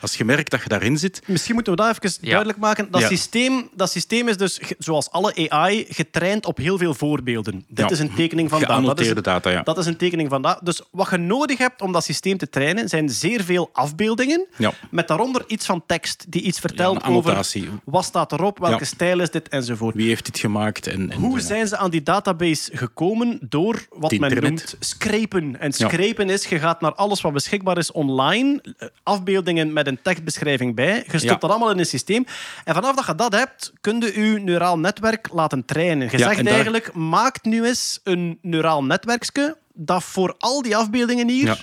Als 0.00 0.14
je 0.14 0.24
merkt 0.24 0.50
dat 0.50 0.62
je 0.62 0.68
daarin 0.68 0.98
zit, 0.98 1.22
Misschien 1.26 1.54
moeten 1.54 1.72
we 1.76 1.82
dat 1.82 1.96
even 2.02 2.18
Ja. 2.20 2.28
duidelijk 2.28 2.58
maken. 2.58 2.88
Dat, 2.90 3.00
Ja. 3.00 3.08
Systeem, 3.16 3.68
dat 3.74 3.90
systeem 3.90 4.28
is 4.28 4.36
dus, 4.36 4.60
zoals 4.78 5.10
alle 5.10 5.48
AI, 5.48 5.86
getraind 5.88 6.46
op 6.46 6.56
heel 6.56 6.78
veel 6.78 6.94
voorbeelden. 6.94 7.64
Dit 7.68 7.90
is 7.90 7.98
een 7.98 8.14
tekening 8.14 8.50
van 8.50 8.60
dat. 8.60 8.84
Dat 8.84 9.00
is, 9.00 9.14
data, 9.14 9.50
ja. 9.50 9.62
dat 9.62 9.78
is 9.78 9.86
een 9.86 9.96
tekening 9.96 10.28
van 10.28 10.42
dat. 10.42 10.60
Dus 10.62 10.82
wat 10.90 11.10
je 11.10 11.16
nodig 11.16 11.58
hebt 11.58 11.82
om 11.82 11.92
dat 11.92 12.04
systeem 12.04 12.38
te 12.38 12.48
trainen, 12.48 12.88
zijn 12.88 13.08
zeer 13.08 13.44
veel 13.44 13.70
afbeeldingen. 13.72 14.46
Met 14.90 15.08
daaronder 15.08 15.44
iets 15.46 15.66
van 15.66 15.82
tekst 15.86 16.24
die 16.28 16.42
iets 16.42 16.60
vertelt 16.60 17.04
over 17.04 17.50
wat 17.84 18.04
staat 18.04 18.32
erop, 18.32 18.58
welke 18.58 18.84
stijl 18.84 19.20
is 19.20 19.30
dit 19.30 19.48
enzovoort. 19.48 19.94
wie 19.94 20.08
heeft 20.08 20.24
dit 20.24 20.38
gemaakt? 20.38 20.86
En, 20.86 21.10
en 21.10 21.18
Hoe 21.18 21.40
zijn 21.40 21.68
ze 21.68 21.76
aan 21.76 21.90
die 21.90 22.02
database 22.02 22.76
gekomen? 22.76 23.38
Door 23.48 23.86
wat 23.90 24.10
men 24.10 24.22
internet. 24.22 24.42
noemt 24.42 24.76
scrapen. 24.78 25.60
En 25.60 25.72
scrapen 25.72 26.30
is, 26.30 26.46
je 26.46 26.58
gaat 26.58 26.80
naar 26.80 26.94
alles 26.94 27.20
wat 27.20 27.32
beschikbaar 27.32 27.78
is 27.78 27.92
online, 27.92 28.60
eh, 28.78 28.88
afbeeldingen 29.02 29.72
met 29.72 29.86
een 29.86 29.98
tekstbeschrijving 30.02 30.74
bij, 30.74 31.04
je 31.10 31.18
stopt 31.18 31.40
dat 31.40 31.50
allemaal 31.50 31.70
in 31.70 31.78
een 31.78 31.86
systeem. 31.86 32.26
En 32.64 32.74
vanaf 32.74 32.94
dat 32.94 33.01
je 33.06 33.14
dat 33.14 33.32
hebt, 33.32 33.72
kun 33.80 34.00
je 34.00 34.20
je 34.20 34.38
neuraal 34.38 34.78
netwerk 34.78 35.28
laten 35.32 35.64
trainen. 35.64 36.08
Je 36.10 36.18
Ja, 36.18 36.28
zegt 36.28 36.44
daar- 36.44 36.54
eigenlijk, 36.54 36.94
maak 36.94 37.44
nu 37.44 37.64
eens 37.66 38.00
een 38.04 38.38
neuraal 38.42 38.84
netwerkje 38.84 39.56
dat 39.74 40.02
voor 40.04 40.34
al 40.38 40.62
die 40.62 40.76
afbeeldingen 40.76 41.28
hier... 41.28 41.44
Ja. 41.46 41.56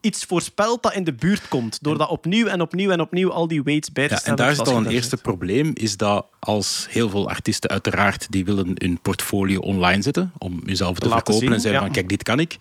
Iets 0.00 0.24
voorspelt 0.24 0.82
dat 0.82 0.94
in 0.94 1.04
de 1.04 1.12
buurt 1.12 1.48
komt. 1.48 1.78
Door 1.82 1.98
dat 1.98 2.08
opnieuw 2.08 2.46
en 2.46 2.60
opnieuw 2.60 2.90
en 2.90 3.00
opnieuw 3.00 3.32
al 3.32 3.48
die 3.48 3.62
weights 3.62 3.92
bij 3.92 4.06
te 4.08 4.12
Ja, 4.14 4.18
stellen. 4.20 4.38
en 4.38 4.44
daar 4.44 4.52
is 4.52 4.58
al 4.60 4.72
je 4.80 4.86
een 4.86 4.92
eerste 4.92 5.16
probleem, 5.16 5.70
is 5.74 5.96
dat 5.96 6.26
als 6.38 6.86
heel 6.90 7.08
veel 7.10 7.28
artiesten 7.28 7.70
uiteraard 7.70 8.26
die 8.30 8.44
willen 8.44 8.70
hun 8.74 8.98
portfolio 9.02 9.60
online 9.60 10.02
zetten 10.02 10.32
om 10.38 10.60
jezelf 10.64 10.98
te 10.98 11.08
Laten 11.08 11.14
verkopen 11.14 11.40
zien, 11.40 11.52
en 11.52 11.60
zeggen 11.60 11.80
ja. 11.80 11.84
van 11.86 11.94
kijk, 11.94 12.08
dit 12.08 12.22
kan 12.22 12.40
ik. 12.40 12.56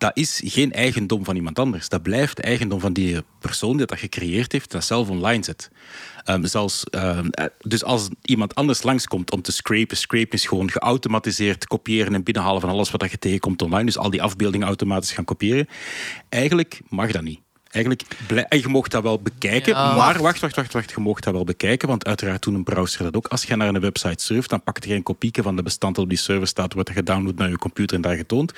Dat 0.00 0.16
is 0.16 0.40
geen 0.44 0.72
eigendom 0.72 1.24
van 1.24 1.36
iemand 1.36 1.58
anders. 1.58 1.88
Dat 1.88 2.02
blijft 2.02 2.40
eigendom 2.40 2.80
van 2.80 2.92
die 2.92 3.22
persoon 3.38 3.76
die 3.76 3.86
dat 3.86 3.98
gecreëerd 3.98 4.52
heeft, 4.52 4.70
dat 4.70 4.84
zelf 4.84 5.08
online 5.08 5.44
zet. 5.44 5.70
Ehm, 6.24 6.44
ehm, 6.44 7.28
eh, 7.30 7.44
dus 7.58 7.84
als 7.84 8.08
iemand 8.22 8.54
anders 8.54 8.82
langskomt 8.82 9.30
om 9.30 9.42
te 9.42 9.52
scrapen, 9.52 9.96
scrapen 9.96 10.32
is 10.32 10.46
gewoon 10.46 10.70
geautomatiseerd 10.70 11.66
kopiëren 11.66 12.14
en 12.14 12.22
binnenhalen 12.22 12.60
van 12.60 12.70
alles 12.70 12.90
wat 12.90 13.10
je 13.10 13.18
tegenkomt 13.18 13.62
online. 13.62 13.84
Dus 13.84 13.98
al 13.98 14.10
die 14.10 14.22
afbeeldingen 14.22 14.66
automatisch 14.66 15.12
gaan 15.12 15.24
kopiëren. 15.24 15.68
Eigenlijk 16.28 16.80
mag 16.88 17.12
dat 17.12 17.22
niet. 17.22 17.40
Eigenlijk, 17.70 18.02
blij- 18.26 18.44
en 18.48 18.58
je 18.58 18.68
mocht 18.68 18.90
dat 18.90 19.02
wel 19.02 19.20
bekijken, 19.20 19.72
Ja. 19.72 19.94
maar 19.96 20.18
wacht, 20.18 20.40
wacht, 20.40 20.54
wacht, 20.56 20.72
wacht, 20.72 20.90
je 20.90 21.00
mocht 21.00 21.24
dat 21.24 21.32
wel 21.34 21.44
bekijken, 21.44 21.88
want 21.88 22.06
uiteraard 22.06 22.42
doen 22.42 22.54
een 22.54 22.64
browser 22.64 23.02
dat 23.04 23.16
ook. 23.16 23.26
Als 23.26 23.42
je 23.42 23.56
naar 23.56 23.68
een 23.68 23.80
website 23.80 24.24
surft, 24.24 24.50
dan 24.50 24.62
pakt 24.62 24.84
je 24.84 24.94
een 24.94 25.02
kopieke 25.02 25.42
van 25.42 25.56
de 25.56 25.62
bestand 25.62 25.94
dat 25.94 26.04
op 26.04 26.10
die 26.10 26.18
server 26.18 26.46
staat, 26.46 26.72
wordt 26.72 26.88
er 26.88 26.94
gedownload 26.94 27.34
naar 27.38 27.48
je 27.48 27.58
computer 27.58 27.96
en 27.96 28.02
daar 28.02 28.16
getoond. 28.16 28.52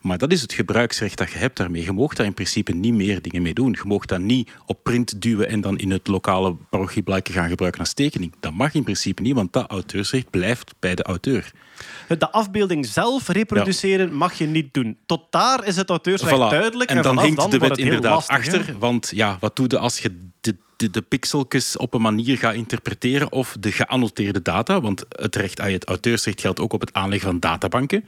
Maar 0.00 0.18
dat 0.18 0.32
is 0.32 0.40
het 0.42 0.52
gebruiksrecht 0.52 1.18
dat 1.18 1.30
je 1.32 1.38
hebt 1.38 1.56
daarmee. 1.56 1.82
Je 1.82 1.92
mocht 1.92 2.16
daar 2.16 2.26
in 2.26 2.34
principe 2.34 2.72
niet 2.72 2.94
meer 2.94 3.22
dingen 3.22 3.42
mee 3.42 3.54
doen. 3.54 3.70
Je 3.72 3.82
mocht 3.84 4.08
dat 4.08 4.20
niet 4.20 4.50
op 4.66 4.82
print 4.82 5.22
duwen 5.22 5.48
en 5.48 5.60
dan 5.60 5.78
in 5.78 5.90
het 5.90 6.06
lokale 6.06 6.54
parochieblijken 6.70 7.34
gaan 7.34 7.48
gebruiken 7.48 7.80
als 7.80 7.92
tekening. 7.92 8.32
Dat 8.40 8.52
mag 8.52 8.74
in 8.74 8.82
principe 8.82 9.22
niet, 9.22 9.34
want 9.34 9.52
dat 9.52 9.70
auteursrecht 9.70 10.30
blijft 10.30 10.74
bij 10.78 10.94
de 10.94 11.02
auteur. 11.02 11.50
De 12.18 12.30
afbeelding 12.30 12.86
zelf 12.86 13.28
reproduceren 13.28 14.12
mag 14.14 14.34
je 14.38 14.46
niet 14.46 14.74
doen. 14.74 14.96
Tot 15.06 15.22
daar 15.30 15.66
is 15.66 15.76
het 15.76 15.88
auteursrecht 15.90 16.36
Voilà. 16.36 16.50
duidelijk. 16.50 16.90
En 16.90 16.96
dan 16.96 17.04
vanaf 17.04 17.24
hinkt 17.24 17.50
de 17.50 17.58
wet 17.58 17.78
inderdaad 17.78 18.12
lastig, 18.28 18.36
achter. 18.36 18.78
Want 18.78 19.10
ja, 19.14 19.36
wat 19.40 19.56
doe 19.56 19.66
je 19.68 19.78
als 19.78 19.98
je 19.98 20.18
de, 20.40 20.56
de, 20.76 20.90
de 20.90 21.02
pixeltjes 21.02 21.76
op 21.76 21.94
een 21.94 22.00
manier 22.02 22.38
gaat 22.38 22.54
interpreteren 22.54 23.32
of 23.32 23.56
de 23.60 23.72
geannoteerde 23.72 24.42
data? 24.42 24.80
Want 24.80 25.04
het, 25.08 25.36
recht, 25.36 25.60
het 25.60 25.84
auteursrecht 25.84 26.40
geldt 26.40 26.60
ook 26.60 26.72
op 26.72 26.80
het 26.80 26.92
aanleggen 26.92 27.28
van 27.28 27.40
databanken. 27.40 28.04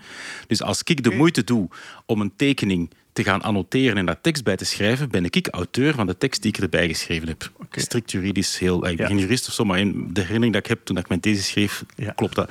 Dus 0.46 0.62
als 0.62 0.82
ik 0.84 1.02
de 1.02 1.10
moeite 1.10 1.44
doe 1.44 1.68
om 2.06 2.20
een 2.20 2.32
tekening 2.36 2.90
te 3.12 3.24
gaan 3.24 3.42
annoteren 3.42 3.96
en 3.96 4.06
daar 4.06 4.20
tekst 4.20 4.44
bij 4.44 4.56
te 4.56 4.64
schrijven, 4.64 5.10
ben 5.10 5.24
ik 5.24 5.48
auteur 5.50 5.94
van 5.94 6.06
de 6.06 6.18
tekst 6.18 6.42
die 6.42 6.52
ik 6.52 6.58
erbij 6.62 6.88
geschreven 6.88 7.28
heb. 7.28 7.50
Strikt 7.70 8.10
juridisch 8.10 8.58
heel... 8.58 8.76
Ik 8.86 8.96
ben 8.96 9.06
Ja. 9.06 9.06
geen 9.06 9.18
jurist 9.18 9.48
of 9.48 9.54
zo, 9.54 9.64
maar 9.64 9.78
in 9.78 10.08
de 10.12 10.20
herinnering 10.20 10.52
dat 10.52 10.62
ik 10.62 10.68
heb 10.68 10.84
toen 10.84 10.96
ik 10.96 11.08
mijn 11.08 11.20
thesis 11.20 11.46
schreef, 11.48 11.84
Ja. 11.96 12.10
klopt 12.12 12.34
dat. 12.34 12.50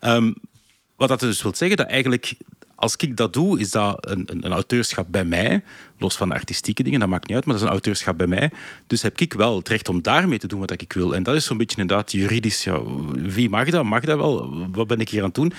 Ehm, 0.00 0.32
wat 0.98 1.08
dat 1.08 1.20
dus 1.20 1.42
wil 1.42 1.54
zeggen, 1.54 1.76
dat 1.76 1.86
eigenlijk 1.86 2.34
als 2.74 2.96
ik 2.96 3.16
dat 3.16 3.32
doe, 3.32 3.60
is 3.60 3.70
dat 3.70 4.08
een, 4.10 4.22
een, 4.26 4.44
een 4.44 4.52
auteurschap 4.52 5.06
bij 5.10 5.24
mij. 5.24 5.62
Los 5.98 6.16
van 6.16 6.28
de 6.28 6.34
artistieke 6.34 6.82
dingen, 6.82 7.00
dat 7.00 7.08
maakt 7.08 7.26
niet 7.26 7.36
uit, 7.36 7.44
maar 7.44 7.54
dat 7.54 7.62
is 7.62 7.68
een 7.68 7.74
auteurschap 7.74 8.18
bij 8.18 8.26
mij. 8.26 8.50
Dus 8.86 9.02
heb 9.02 9.20
ik 9.20 9.32
wel 9.32 9.56
het 9.56 9.68
recht 9.68 9.88
om 9.88 10.02
daarmee 10.02 10.38
te 10.38 10.46
doen 10.46 10.60
wat 10.60 10.70
ik 10.80 10.92
wil. 10.92 11.14
En 11.14 11.22
dat 11.22 11.34
is 11.34 11.44
zo'n 11.44 11.56
beetje 11.56 11.80
inderdaad 11.80 12.12
juridisch. 12.12 12.64
Ja, 12.64 12.80
wie 13.12 13.48
mag 13.48 13.70
dat? 13.70 13.84
Mag 13.84 14.04
dat 14.04 14.16
wel? 14.18 14.54
Wat 14.72 14.86
ben 14.86 15.00
ik 15.00 15.08
hier 15.08 15.20
aan 15.20 15.26
het 15.26 15.34
doen? 15.34 15.52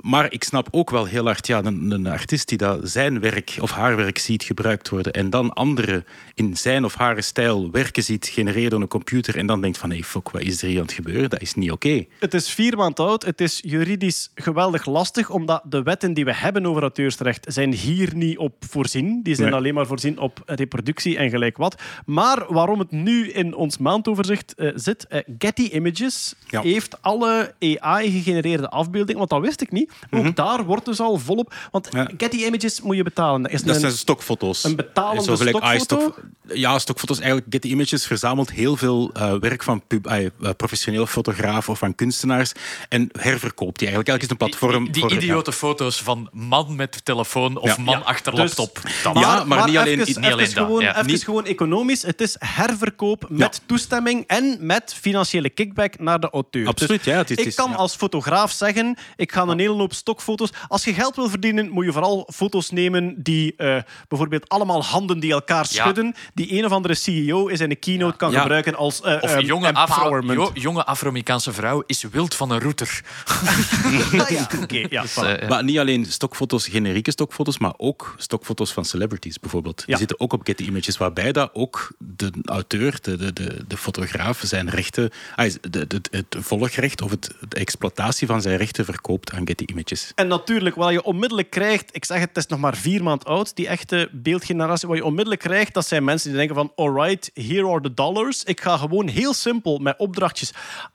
Maar 0.00 0.32
ik 0.32 0.44
snap 0.44 0.68
ook 0.70 0.90
wel 0.90 1.04
heel 1.04 1.24
hard, 1.24 1.46
ja, 1.46 1.64
een, 1.64 1.90
een 1.90 2.06
artiest 2.06 2.48
die 2.48 2.58
dat 2.58 2.80
zijn 2.90 3.20
werk 3.20 3.56
of 3.60 3.70
haar 3.70 3.96
werk 3.96 4.18
ziet 4.18 4.42
gebruikt 4.42 4.88
worden 4.88 5.12
en 5.12 5.30
dan 5.30 5.52
anderen 5.52 6.04
in 6.34 6.56
zijn 6.56 6.84
of 6.84 6.94
haar 6.94 7.22
stijl 7.22 7.70
werken 7.70 8.02
ziet 8.02 8.26
genereren 8.26 8.70
door 8.70 8.80
een 8.80 8.88
computer 8.88 9.36
en 9.36 9.46
dan 9.46 9.60
denkt 9.60 9.78
van, 9.78 9.88
hé, 9.90 9.94
hey, 9.94 10.04
fuck, 10.04 10.30
wat 10.30 10.42
is 10.42 10.62
er 10.62 10.68
hier 10.68 10.76
aan 10.78 10.84
het 10.84 10.92
gebeuren? 10.92 11.30
Dat 11.30 11.40
is 11.40 11.54
niet 11.54 11.70
oké. 11.70 12.04
Het 12.18 12.34
is 12.34 12.50
vier 12.50 12.76
maanden 12.76 13.04
oud. 13.06 13.24
Het 13.24 13.40
is 13.40 13.60
juridisch 13.64 14.30
geweldig 14.34 14.86
lastig, 14.86 15.30
omdat 15.30 15.62
de 15.68 15.82
wetten 15.82 16.14
die 16.14 16.24
we 16.24 16.34
hebben 16.34 16.66
over 16.66 16.82
auteursrecht 16.82 17.46
zijn 17.48 17.72
hier 17.72 18.14
niet 18.14 18.38
op 18.38 18.54
voorzien. 18.68 19.22
Die 19.22 19.34
zijn 19.34 19.48
Nee. 19.48 19.58
alleen 19.58 19.71
maar 19.72 19.86
voorzien 19.86 20.18
op 20.18 20.42
reproductie 20.46 21.16
en 21.16 21.30
gelijk 21.30 21.56
wat. 21.56 21.80
Maar 22.06 22.44
waarom 22.48 22.78
het 22.78 22.90
nu 22.90 23.30
in 23.30 23.54
ons 23.54 23.78
maandoverzicht 23.78 24.54
eh, 24.54 24.70
zit, 24.74 25.06
eh, 25.06 25.20
Getty 25.38 25.62
Images 25.62 26.34
Ja. 26.48 26.60
heeft 26.62 27.02
alle 27.02 27.54
AI-gegenereerde 27.58 28.68
afbeeldingen, 28.70 29.18
want 29.18 29.30
dat 29.30 29.40
wist 29.40 29.60
ik 29.60 29.70
niet. 29.72 29.92
Ook 30.10 30.36
daar 30.36 30.64
wordt 30.64 30.84
dus 30.84 31.00
al 31.00 31.18
volop... 31.18 31.54
Want 31.70 31.92
Mhm. 31.92 31.96
Ja. 32.02 32.10
Getty 32.16 32.36
Images 32.36 32.80
moet 32.80 32.96
je 32.96 33.02
betalen. 33.02 33.42
Dat 33.42 33.52
is 33.52 33.62
Dat 33.62 33.74
een- 33.74 33.80
zijn 33.80 33.92
stokfoto's. 33.92 34.64
een 34.64 34.76
betalende 34.76 35.22
Zo 35.22 35.36
gelijk 35.36 35.56
stokfoto? 35.56 35.96
iStock- 36.06 36.22
Ja, 36.56 36.78
stokfoto's. 36.78 37.18
Eigenlijk 37.18 37.46
Getty 37.52 37.68
Images 37.68 38.06
verzamelt 38.06 38.50
heel 38.50 38.76
veel 38.76 39.10
eh, 39.12 39.34
werk 39.40 39.62
van 39.62 39.82
pub, 39.86 40.06
eh, 40.06 40.26
professionele 40.56 41.06
fotografen 41.06 41.72
of 41.72 41.78
van 41.78 41.94
kunstenaars 41.94 42.52
en 42.88 43.08
herverkoopt 43.18 43.78
die 43.78 43.88
eigenlijk. 43.88 44.08
Elk 44.08 44.22
is 44.22 44.30
een 44.30 44.36
platform 44.36 44.82
Die, 44.84 44.92
die 44.92 45.02
voor... 45.02 45.12
idiote 45.12 45.52
foto's 45.52 46.02
van 46.02 46.28
man 46.32 46.76
met 46.76 47.04
telefoon 47.04 47.56
of 47.58 47.76
Ja. 47.76 47.82
man 47.82 47.98
Ja, 47.98 48.04
achter 48.04 48.34
dus- 48.34 48.56
laptop. 48.56 48.80
Ja, 49.14 49.44
maar 49.44 49.61
niet 49.66 49.76
alleen- 49.76 49.92
even, 49.92 50.06
niet 50.06 50.16
even 50.18 50.32
alleen 50.32 50.44
dat, 50.44 50.54
gewoon, 50.64 50.82
ja. 50.82 50.96
even 50.98 51.06
Niet- 51.10 51.24
gewoon 51.24 51.44
economisch. 51.46 52.02
Het 52.02 52.20
is 52.20 52.36
herverkoop 52.38 53.26
met 53.28 53.60
toestemming 53.66 54.24
en 54.26 54.56
met 54.60 54.94
financiële 55.00 55.50
kickback 55.50 55.98
naar 55.98 56.20
de 56.20 56.30
auteur. 56.30 56.66
Absoluut, 56.66 57.04
Dus 57.04 57.12
ja, 57.12 57.18
het 57.18 57.30
is- 57.30 57.36
ik 57.36 57.46
is- 57.46 57.54
kan 57.54 57.70
ja. 57.70 57.76
als 57.76 57.94
fotograaf 57.96 58.52
zeggen, 58.52 58.96
ik 59.16 59.32
ga 59.32 59.42
een 59.42 59.58
hele 59.58 59.74
hoop 59.74 59.92
stokfoto's... 59.94 60.50
Als 60.68 60.84
je 60.84 60.94
geld 60.94 61.16
wil 61.16 61.28
verdienen, 61.28 61.70
moet 61.70 61.84
je 61.84 61.92
vooral 61.92 62.28
foto's 62.34 62.70
nemen 62.70 63.14
die 63.22 63.54
eh, 63.56 63.76
bijvoorbeeld 64.08 64.48
allemaal 64.48 64.84
handen 64.84 65.20
die 65.20 65.32
elkaar 65.32 65.66
Ja. 65.70 65.82
schudden, 65.82 66.14
die 66.34 66.58
een 66.58 66.64
of 66.64 66.72
andere 66.72 66.94
CEO 66.94 67.46
is 67.46 67.60
in 67.60 67.70
een 67.70 67.78
keynote 67.78 68.16
kan 68.16 68.30
Ja. 68.30 68.40
gebruiken 68.40 68.74
als 68.74 69.00
eh, 69.00 69.14
Of 69.20 69.30
ehm, 69.30 69.40
jonge, 69.44 69.72
Afro, 69.72 69.94
empowerment. 69.94 70.38
jo- 70.38 70.50
jonge 70.54 70.84
Afro-Amerikaanse 70.84 71.52
vrouw 71.52 71.82
is 71.86 72.02
wild 72.10 72.34
van 72.34 72.50
een 72.50 72.60
router. 72.60 73.00
Ja, 74.32 74.46
oké. 74.62 74.76
Eh, 74.78 75.48
Maar 75.48 75.64
niet 75.64 75.78
alleen 75.78 76.06
stokfoto's, 76.06 76.66
generieke 76.68 77.10
stokfoto's, 77.10 77.58
maar 77.58 77.72
ook 77.76 78.14
stokfoto's 78.18 78.72
van 78.72 78.84
celebrities 78.84 79.38
bijvoorbeeld. 79.52 79.86
Die 79.86 79.96
zitten 79.96 80.20
ook 80.20 80.32
op 80.32 80.40
Getty 80.44 80.62
Images, 80.62 80.96
waarbij 80.96 81.32
dat 81.32 81.50
ook 81.52 81.92
de 81.98 82.30
auteur, 82.44 82.98
de, 83.02 83.16
de, 83.16 83.32
de, 83.32 83.64
de 83.66 83.76
fotograaf, 83.76 84.40
zijn 84.44 84.70
rechten, 84.70 85.10
ah, 85.36 85.52
de, 85.70 85.86
de, 85.86 86.00
het 86.10 86.36
volgrecht 86.38 87.02
of 87.02 87.10
het, 87.10 87.34
de 87.48 87.56
exploitatie 87.56 88.26
van 88.26 88.42
zijn 88.42 88.56
rechten 88.56 88.84
verkoopt 88.84 89.32
aan 89.32 89.46
Getty 89.46 89.64
Images. 89.66 90.12
En 90.14 90.28
natuurlijk, 90.28 90.76
wat 90.76 90.92
je 90.92 91.02
onmiddellijk 91.02 91.50
krijgt, 91.50 91.88
ik 91.92 92.04
zeg 92.04 92.18
het, 92.18 92.28
het 92.28 92.36
is 92.36 92.46
nog 92.46 92.58
maar 92.58 92.76
vier 92.76 93.02
maand 93.02 93.24
oud, 93.24 93.56
die 93.56 93.68
echte 93.68 94.08
beeldgeneratie, 94.12 94.88
wat 94.88 94.96
je 94.96 95.04
onmiddellijk 95.04 95.40
krijgt, 95.40 95.74
dat 95.74 95.86
zijn 95.86 96.04
mensen 96.04 96.28
die 96.28 96.38
denken 96.38 96.56
van, 96.56 96.72
alright, 96.76 97.30
here 97.34 97.68
are 97.68 97.80
the 97.80 97.94
dollars. 97.94 98.44
Ik 98.44 98.60
ga 98.60 98.76
gewoon 98.76 99.08
heel 99.08 99.34
simpel 99.34 99.78
met 99.78 99.98
opdrachtjes 99.98 100.52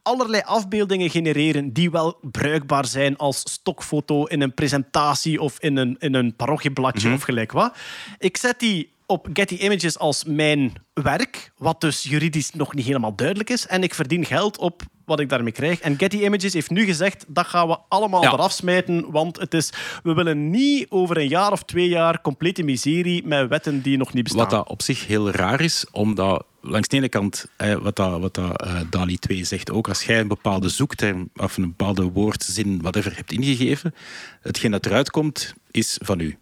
allerlei 0.08 0.44
afbeeldingen 0.46 1.10
genereren 1.10 1.74
die 1.74 1.92
wel 1.92 2.20
bruikbaar 2.22 2.86
zijn 2.86 3.18
als 3.18 3.40
stokfoto 3.40 4.26
in 4.26 4.42
een 4.42 4.54
presentatie 4.54 5.42
of 5.42 5.60
in 5.60 5.78
een, 5.78 5.96
in 6.00 6.14
een 6.14 6.36
parochiebladje 6.36 7.14
of 7.14 7.22
gelijk 7.22 7.52
wat. 7.52 7.78
Ik 8.18 8.38
zet 8.48 8.60
die 8.60 8.90
op 9.06 9.28
Getty 9.34 9.56
Images 9.56 9.98
als 9.98 10.24
mijn 10.24 10.74
werk, 10.94 11.52
wat 11.58 11.82
dus 11.82 12.04
juridisch 12.04 12.52
nog 12.54 12.74
niet 12.74 12.86
helemaal 12.86 13.16
duidelijk 13.16 13.50
is. 13.50 13.68
En 13.68 13.84
ik 13.84 13.94
verdien 13.94 14.26
geld 14.26 14.58
op 14.58 14.82
wat 15.06 15.20
ik 15.20 15.30
daarmee 15.30 15.52
krijg. 15.52 15.80
En 15.80 15.98
Getty 15.98 16.18
Images 16.18 16.54
heeft 16.54 16.70
nu 16.70 16.86
gezegd, 16.86 17.26
dat 17.28 17.48
gaan 17.48 17.68
we 17.68 17.78
allemaal 17.90 18.22
Ja. 18.24 18.32
eraf 18.34 18.52
smijten, 18.52 19.12
want 19.12 19.40
het 19.40 19.54
is, 19.54 19.70
we 20.04 20.14
willen 20.14 20.50
niet 20.50 20.86
over 20.90 21.18
een 21.18 21.28
jaar 21.28 21.52
of 21.52 21.64
twee 21.64 21.88
jaar 21.90 22.22
complete 22.22 22.64
miserie 22.64 23.26
met 23.28 23.50
wetten 23.50 23.82
die 23.82 23.98
nog 23.98 24.14
niet 24.14 24.24
bestaan. 24.24 24.42
Wat 24.42 24.50
dat 24.50 24.68
op 24.70 24.82
zich 24.82 25.08
heel 25.08 25.30
raar 25.32 25.62
is, 25.62 25.86
omdat 25.92 26.46
langs 26.62 26.88
de 26.88 26.98
ene 26.98 27.10
kant, 27.10 27.46
eh, 27.58 27.74
wat, 27.76 27.96
dat, 27.96 28.20
wat 28.20 28.34
dat, 28.34 28.62
eh, 28.62 28.80
DALI 28.90 29.18
2 29.18 29.44
zegt 29.44 29.72
ook, 29.72 29.88
als 29.88 30.04
jij 30.04 30.20
een 30.20 30.28
bepaalde 30.28 30.70
zoekterm 30.70 31.30
of 31.36 31.58
een 31.58 31.68
bepaalde 31.68 32.04
woordzin, 32.04 32.82
whatever, 32.82 33.16
hebt 33.16 33.32
ingegeven, 33.32 33.94
hetgeen 34.42 34.72
dat 34.72 34.86
eruit 34.86 35.10
komt, 35.10 35.54
is 35.72 36.00
van 36.04 36.20
u. 36.20 36.38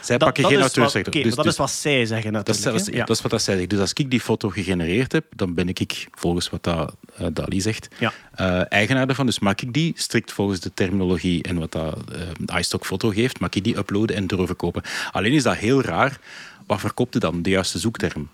Zij 0.00 0.18
Dat- 0.18 0.26
pakken 0.26 0.42
dat 0.42 0.52
geen 0.52 0.60
auteursrechten. 0.60 1.12
oké, 1.12 1.22
Dus- 1.22 1.34
dat 1.34 1.44
dus- 1.44 1.52
is 1.52 1.58
wat 1.58 1.70
zij 1.70 2.06
zeggen 2.06 2.32
Dat 2.32 2.48
is, 2.48 2.54
natuurlijk. 2.56 2.84
dat, 2.84 2.94
is, 2.94 3.00
dat 3.06 3.16
is 3.16 3.22
wat 3.22 3.30
dat 3.30 3.42
zij 3.42 3.56
zegt. 3.56 3.70
Dus 3.70 3.78
als 3.78 3.92
ik 3.92 4.10
die 4.10 4.20
foto 4.20 4.48
gegenereerd 4.48 5.12
heb, 5.12 5.24
dan 5.36 5.54
ben 5.54 5.68
ik, 5.68 6.08
volgens 6.14 6.50
wat 6.50 6.62
dat, 6.64 6.94
eh, 7.16 7.26
Dali 7.32 7.60
zegt, 7.60 7.88
Ja. 7.98 8.12
eh, 8.34 8.72
eigenaar 8.72 9.06
daarvan. 9.06 9.26
Dus 9.26 9.38
maak 9.38 9.60
ik 9.60 9.72
die, 9.72 9.92
strikt 9.96 10.32
volgens 10.32 10.60
de 10.60 10.74
terminologie 10.74 11.42
en 11.42 11.58
wat 11.58 11.72
dat 11.72 11.98
eh, 12.46 12.58
iStock 12.58 12.86
foto 12.86 13.08
geeft, 13.08 13.40
maak 13.40 13.54
ik 13.54 13.64
die 13.64 13.76
uploaden 13.76 14.16
en 14.16 14.26
doorverkopen. 14.26 14.82
Alleen 15.12 15.32
is 15.32 15.42
dat 15.42 15.56
heel 15.56 15.82
raar. 15.82 16.18
Wat 16.66 16.80
verkoopt 16.80 17.14
je 17.14 17.20
dan? 17.20 17.42
De 17.42 17.50
juiste 17.50 17.78
zoekterm. 17.78 18.28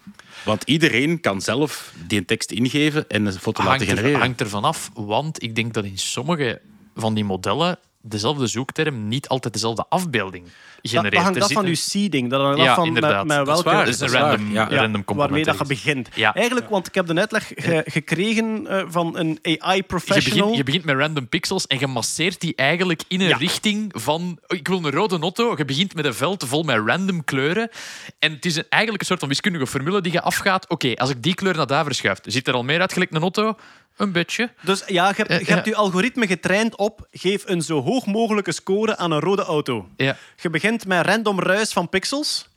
Want 0.45 0.63
iedereen 0.65 1.21
kan 1.21 1.41
zelf 1.41 1.93
die 2.07 2.25
tekst 2.25 2.51
ingeven 2.51 3.09
en 3.09 3.27
een 3.27 3.33
foto 3.33 3.63
hangt, 3.63 3.81
laten 3.81 3.87
er, 3.89 3.97
genereren. 3.97 4.21
hangt 4.27 4.41
ervan 4.41 4.65
af, 4.65 4.91
want 4.95 5.43
ik 5.43 5.55
denk 5.55 5.75
dat 5.75 5.85
in 5.85 5.99
sommige 5.99 6.61
van 6.97 7.15
die 7.15 7.25
modellen 7.25 7.79
dezelfde 8.11 8.47
zoekterm 8.47 9.09
niet 9.09 9.29
altijd 9.29 9.53
dezelfde 9.55 9.85
afbeelding 9.89 10.47
genereert. 10.83 11.15
dat 11.15 11.23
hangt 11.23 11.43
af 11.43 11.53
van 11.53 11.63
zit 11.63 11.71
uw 11.71 11.75
seeding. 11.75 12.31
Dat 12.31 12.41
hangt 12.41 12.59
Ja, 12.61 12.69
af 12.71 12.75
van 12.77 12.87
inderdaad. 12.87 13.27
met, 13.27 13.37
met 13.37 13.47
welke... 13.47 13.63
waar. 13.63 13.85
Dat 13.85 13.95
is 13.95 14.01
een 14.01 14.07
dat 14.07 14.15
is 14.15 14.21
waar. 14.21 14.31
random, 14.31 14.53
Ja. 14.53 14.69
random 14.69 15.03
waarmee 15.07 15.45
dat 15.45 15.59
je 15.59 15.65
begint. 15.67 16.09
Ja. 16.15 16.35
Eigenlijk, 16.35 16.69
want 16.69 16.87
ik 16.87 16.95
heb 16.95 17.07
de 17.07 17.15
uitleg 17.15 17.53
ge- 17.55 17.83
gekregen 17.87 18.67
eh, 18.67 18.83
van 18.89 19.19
een 19.19 19.29
Je 19.29 19.39
begint, 19.43 19.63
AI-professional. 19.63 20.53
je 20.53 20.63
begint 20.63 20.85
met 20.85 20.97
random 20.97 21.29
pixels 21.29 21.67
en 21.67 21.79
je 21.79 21.87
masseert 21.87 22.41
die 22.41 22.55
eigenlijk 22.55 23.03
in 23.09 23.21
een 23.21 23.39
richting 23.39 23.93
van... 23.97 24.39
oh, 24.47 24.57
Ik 24.59 24.69
wil 24.69 24.79
een 24.85 24.91
rode 24.91 25.19
auto. 25.19 25.55
Je 25.57 25.65
begint 25.65 25.95
met 25.95 26.05
een 26.05 26.15
veld 26.15 26.45
vol 26.47 26.63
met 26.63 26.81
random 26.87 27.25
kleuren. 27.25 27.71
En 28.19 28.33
het 28.33 28.45
is 28.45 28.57
een, 28.57 28.65
eigenlijk 28.69 29.03
een 29.03 29.09
soort 29.09 29.21
van 29.21 29.29
wiskundige 29.29 29.67
formule 29.67 30.01
die 30.01 30.13
je 30.13 30.23
afgaat. 30.23 30.69
Oké, 30.69 30.95
als 30.95 31.11
ik 31.11 31.23
die 31.23 31.35
kleur 31.35 31.57
naar 31.57 31.67
daar 31.67 31.85
verschuif, 31.85 32.19
ziet 32.23 32.49
er 32.49 32.55
al 32.55 32.65
meer 32.65 32.81
uit 32.81 32.93
gelijk 32.93 33.11
een 33.11 33.21
auto? 33.21 33.57
Een 33.97 34.13
beetje. 34.13 34.51
Dus 34.63 34.83
ja, 34.87 35.09
je, 35.09 35.15
hebt- 35.17 35.31
Eh, 35.31 35.39
je 35.41 35.45
hebt 35.53 35.65
ja. 35.67 35.71
je 35.73 35.77
algoritme 35.77 36.27
getraind 36.27 36.77
op 36.77 37.07
geef 37.13 37.43
een 37.47 37.63
zo 37.63 37.83
hoog 37.83 38.07
mogelijke 38.07 38.53
score 38.53 38.97
aan 38.97 39.11
een 39.11 39.21
rode 39.21 39.43
auto. 39.45 39.89
Ja. 39.97 40.17
Je 40.43 40.51
begint 40.51 40.87
met 40.87 41.07
random 41.07 41.41
ruis 41.41 41.73
van 41.73 41.89
pixels. 41.89 42.49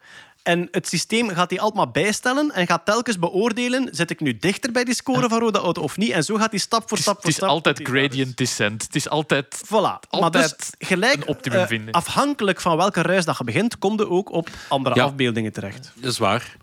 En 0.44 0.68
het 0.72 0.88
systeem 0.88 1.30
gaat 1.30 1.50
die 1.50 1.62
altijd 1.62 1.84
maar 1.86 1.92
bijstellen 2.04 2.52
en 2.52 2.68
gaat 2.68 2.86
telkens 2.86 3.20
beoordelen: 3.20 3.88
zit 3.92 4.10
ik 4.10 4.20
nu 4.20 4.38
dichter 4.38 4.72
bij 4.72 4.84
die 4.84 4.94
score 4.94 5.30
van 5.30 5.40
rode 5.40 5.60
auto 5.60 5.82
of 5.82 5.98
niet? 5.98 6.12
En 6.12 6.24
zo 6.24 6.36
gaat 6.36 6.52
die 6.52 6.60
stap 6.60 6.80
voor 6.82 6.90
Het 6.90 6.98
is, 6.98 7.04
stap 7.04 7.14
het 7.16 7.22
voor 7.24 7.32
is 7.32 7.36
stap. 7.38 7.50
altijd 7.50 7.80
gradient 7.84 8.38
descent. 8.38 8.84
Het 8.84 8.96
is 8.96 9.10
altijd... 9.10 9.62
Voilà. 9.66 9.70
maar 9.72 10.00
Altijd 10.10 10.56
dus 10.58 10.88
gelijk, 10.90 11.14
een 11.16 11.28
optimum 11.28 11.60
eh, 11.60 11.68
vinden. 11.68 11.94
afhankelijk 11.94 12.62
van 12.62 12.78
welke 12.78 13.02
ruis 13.02 13.26
dat 13.26 13.38
je 13.38 13.44
begint, 13.44 13.78
kom 13.78 13.98
je 13.98 14.10
ook 14.10 14.32
op 14.32 14.50
andere 14.68 14.96
Ja. 14.96 15.04
afbeeldingen 15.04 15.54
terecht. 15.54 15.92
Dat 15.96 16.12
is 16.12 16.18
waar. 16.18 16.56